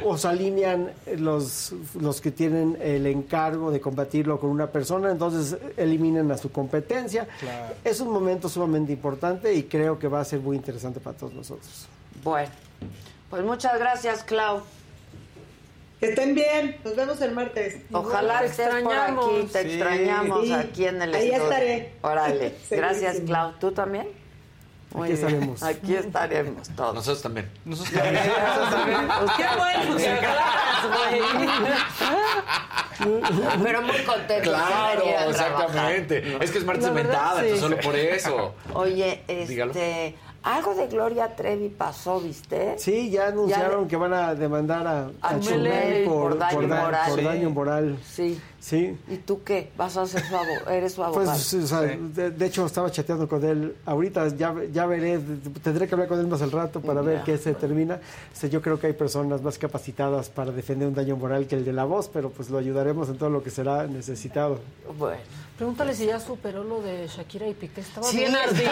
O, 0.04 0.18
se 0.18 0.28
alinean 0.28 0.92
los, 1.18 1.74
los 1.98 2.20
que 2.20 2.32
tienen 2.32 2.78
el 2.82 3.06
encargo 3.08 3.72
de 3.72 3.80
combatirlo 3.80 4.40
con 4.42 4.50
una 4.50 4.68
persona, 4.68 5.12
entonces 5.12 5.58
eliminan 5.78 6.30
a 6.32 6.38
su 6.38 6.52
competencia. 6.52 7.28
Claro. 7.40 7.76
Es 7.86 8.02
un 8.02 8.12
momento 8.12 8.50
sumamente 8.50 8.92
importante 8.92 9.54
y 9.54 9.64
creo 9.64 9.98
que 9.98 10.10
va 10.10 10.20
a 10.20 10.26
ser 10.26 10.42
muy 10.42 10.58
interesante 10.58 11.00
para 11.00 11.16
todos 11.16 11.34
nosotros. 11.34 11.88
Bueno, 12.24 12.50
pues 13.30 13.44
muchas 13.44 13.80
gracias, 13.80 14.24
Clau. 14.24 14.64
Que 16.00 16.08
estén 16.08 16.34
bien. 16.34 16.78
Nos 16.84 16.96
vemos 16.96 17.22
el 17.22 17.32
martes. 17.32 17.78
Ojalá 17.92 18.40
Te 18.40 18.46
estés 18.46 18.68
por 18.68 18.78
extrañamos. 18.80 19.26
aquí, 19.26 19.44
te 19.52 19.62
Sí. 19.64 19.70
extrañamos 19.70 20.46
Sí. 20.46 20.54
aquí 20.54 20.86
en 20.86 21.02
el 21.02 21.14
Ahí 21.14 21.28
estudio. 21.30 21.44
estaré. 21.44 21.94
Órale, 22.02 22.54
gracias. 22.72 23.18
Clau. 23.26 23.52
¿Tú 23.60 23.72
también? 23.74 24.08
Muy 24.92 25.08
Aquí 25.12 25.14
bien. 25.18 25.28
estaremos. 25.28 25.64
Aquí 25.64 25.96
estaremos 25.96 26.70
todos. 26.70 26.96
Nosotros 26.96 27.22
también. 27.22 27.52
Nosotros 27.66 27.94
también. 27.94 28.18
Qué 29.38 29.46
bueno 29.58 29.98
que 29.98 30.08
aclaras, 30.10 30.88
güey. 30.90 31.22
Pero 33.64 33.82
muy 33.84 33.98
contento. 34.04 34.50
Claro, 34.50 35.04
trabajar. 35.04 35.30
exactamente. 35.30 36.38
Es 36.42 36.52
que 36.52 36.58
es 36.58 36.66
martes 36.66 36.92
mentada, 36.92 37.42
sí. 37.42 37.48
entonces 37.50 37.60
solo 37.60 37.78
por 37.82 37.96
eso. 37.96 38.56
Oye, 38.74 39.24
Dígalo. 39.48 39.74
Algo 40.44 40.74
de 40.76 40.88
Gloria 40.88 41.36
Trevi 41.36 41.70
pasó, 41.70 42.20
¿viste? 42.20 42.76
Sí, 42.80 43.10
ya 43.10 43.28
anunciaron 43.28 43.84
Ya- 43.84 43.88
que 43.90 43.96
van 43.98 44.14
a 44.14 44.36
demandar 44.36 44.88
a, 44.88 45.00
A 45.22 45.30
a 45.36 45.40
Chumel 45.40 46.06
por, 46.06 46.30
por 46.30 46.38
daño 46.38 46.56
por 46.60 46.68
moral. 46.68 47.10
por 47.10 47.24
daño 47.24 47.50
moral. 47.50 47.98
Sí. 48.06 48.40
Sí. 48.60 48.98
¿Y 49.08 49.16
tú 49.18 49.42
qué? 49.44 49.72
¿Vas 49.78 49.96
a 49.98 50.06
ser 50.06 50.22
su 50.26 50.36
abogado? 50.36 50.70
¿Eres 50.70 50.94
su 50.94 51.04
abogado? 51.04 51.26
Pues, 51.32 51.54
o 51.54 51.66
sea, 51.68 51.82
de, 51.82 52.32
de 52.32 52.46
hecho, 52.46 52.66
estaba 52.66 52.92
chateando 52.92 53.28
con 53.28 53.44
él 53.46 53.76
ahorita, 53.86 54.28
ya, 54.36 54.54
ya 54.72 54.86
veré, 54.86 55.20
tendré 55.64 55.88
que 55.88 55.96
hablar 55.96 56.08
con 56.10 56.20
él 56.20 56.28
más 56.28 56.42
al 56.42 56.52
rato 56.52 56.82
para 56.82 57.02
ver 57.02 57.22
qué 57.24 57.38
se 57.38 57.54
termina. 57.54 57.96
O 57.96 58.36
sea, 58.36 58.50
yo 58.50 58.62
creo 58.62 58.80
que 58.80 58.88
hay 58.88 58.94
personas 58.94 59.42
más 59.42 59.58
capacitadas 59.58 60.30
para 60.30 60.52
defender 60.52 60.88
un 60.90 60.94
daño 60.96 61.16
moral 61.16 61.48
que 61.48 61.56
el 61.56 61.64
de 61.66 61.74
la 61.74 61.86
voz, 61.86 62.10
pero 62.10 62.30
pues 62.32 62.50
lo 62.50 62.58
ayudaremos 62.58 63.08
en 63.10 63.18
todo 63.18 63.30
lo 63.30 63.42
que 63.44 63.50
será 63.50 63.88
necesitado. 63.88 64.60
Bueno. 64.98 65.18
Pregúntale 65.58 65.94
si 65.94 66.06
ya 66.06 66.22
superó 66.22 66.64
lo 66.64 66.82
de 66.82 67.06
Shakira 67.08 67.46
y 67.46 67.54
Piqué. 67.54 67.82
Estaba 67.82 68.08
Sí, 68.08 68.16
bien 68.20 68.34
ardido. 68.34 68.62
sí. 68.62 68.68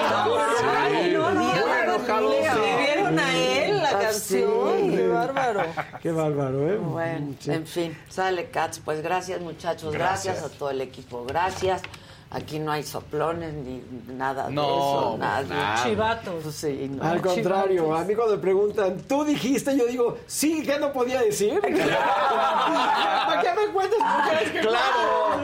Ay, 0.66 1.12
no, 1.14 1.32
no, 1.34 1.52
enojado, 1.84 2.30
Le 2.30 2.46
escribieron 2.46 3.20
a 3.20 3.38
él 3.38 3.78
la 3.80 3.90
Ah, 3.90 4.00
canción. 4.04 4.50
sí. 4.80 4.90
Qué 4.96 5.08
bárbaro. 5.10 5.62
Qué 6.02 6.12
bárbaro, 6.14 6.70
¿eh? 6.74 6.78
Bueno, 6.78 7.34
Sí. 7.42 7.52
en 7.52 7.68
fin, 7.68 7.98
sale 8.08 8.46
Katz. 8.52 8.80
Pues 8.80 9.02
gracias, 9.02 9.42
muchachos. 9.42 9.77
Gracias. 9.84 10.36
Gracias. 10.36 10.44
a 10.44 10.50
todo 10.50 10.70
el 10.70 10.82
equipo. 10.82 11.26
Gracias. 11.26 11.82
Aquí 12.30 12.60
no 12.60 12.74
hay 12.74 12.84
soplones 12.84 13.54
ni 13.54 13.82
nada 14.14 14.48
de 14.48 14.54
No, 14.54 14.64
eso. 14.64 15.18
Nadie. 15.18 15.48
nada. 15.48 15.84
Chivatos. 15.86 16.54
Sí, 16.54 16.90
no. 16.92 17.02
Al 17.02 17.22
contrario, 17.22 17.84
chivatos. 17.84 18.02
a 18.02 18.06
mí 18.06 18.16
cuando 18.16 18.36
me 18.36 18.42
preguntan, 18.42 18.98
¿tú 19.08 19.24
dijiste? 19.24 19.78
Yo 19.78 19.86
digo, 19.86 20.18
sí, 20.28 20.62
¿qué 20.64 20.78
no 20.78 20.92
podía 20.92 21.22
decir? 21.22 21.62
¿Para 21.62 23.42
qué 23.42 23.50
me 23.56 23.72
cuentas? 23.72 24.00
Claro. 24.62 25.42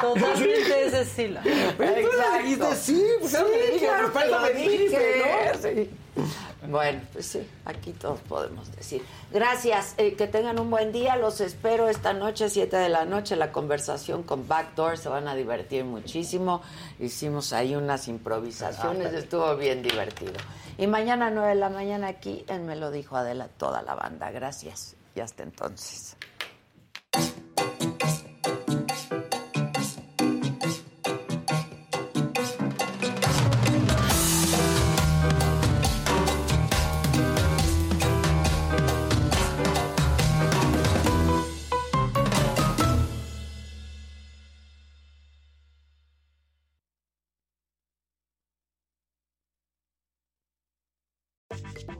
Totalmente 0.00 0.86
es 0.86 0.92
Cecilia. 0.92 1.42
Pero 1.76 2.08
tú 2.08 2.16
dijiste, 2.38 2.76
sí, 2.76 3.04
pues 3.18 3.32
dije, 3.72 3.86
claro 4.12 4.40
me 4.42 4.52
dijiste, 4.60 5.24
¿no? 5.54 5.58
sí. 5.60 5.90
Bueno, 6.68 7.00
pues 7.12 7.26
sí, 7.26 7.48
aquí 7.64 7.92
todos 7.92 8.20
podemos 8.20 8.70
decir. 8.76 9.02
Gracias, 9.32 9.94
eh, 9.96 10.14
que 10.14 10.26
tengan 10.26 10.58
un 10.58 10.70
buen 10.70 10.92
día. 10.92 11.16
Los 11.16 11.40
espero 11.40 11.88
esta 11.88 12.12
noche, 12.12 12.50
7 12.50 12.76
de 12.76 12.88
la 12.88 13.04
noche, 13.06 13.34
la 13.34 13.50
conversación 13.50 14.22
con 14.22 14.46
Backdoor. 14.46 14.98
Se 14.98 15.08
van 15.08 15.26
a 15.26 15.34
divertir 15.34 15.84
muchísimo. 15.84 16.60
Hicimos 16.98 17.52
ahí 17.52 17.74
unas 17.74 18.08
improvisaciones, 18.08 19.12
estuvo 19.14 19.56
bien 19.56 19.82
divertido. 19.82 20.34
Y 20.76 20.86
mañana 20.86 21.30
9 21.30 21.48
de 21.48 21.54
la 21.54 21.70
mañana 21.70 22.08
aquí 22.08 22.44
en 22.48 22.66
Me 22.66 22.76
lo 22.76 22.90
dijo 22.90 23.16
Adela, 23.16 23.48
toda 23.48 23.82
la 23.82 23.94
banda. 23.94 24.30
Gracias 24.30 24.96
y 25.14 25.20
hasta 25.20 25.42
entonces. 25.42 26.16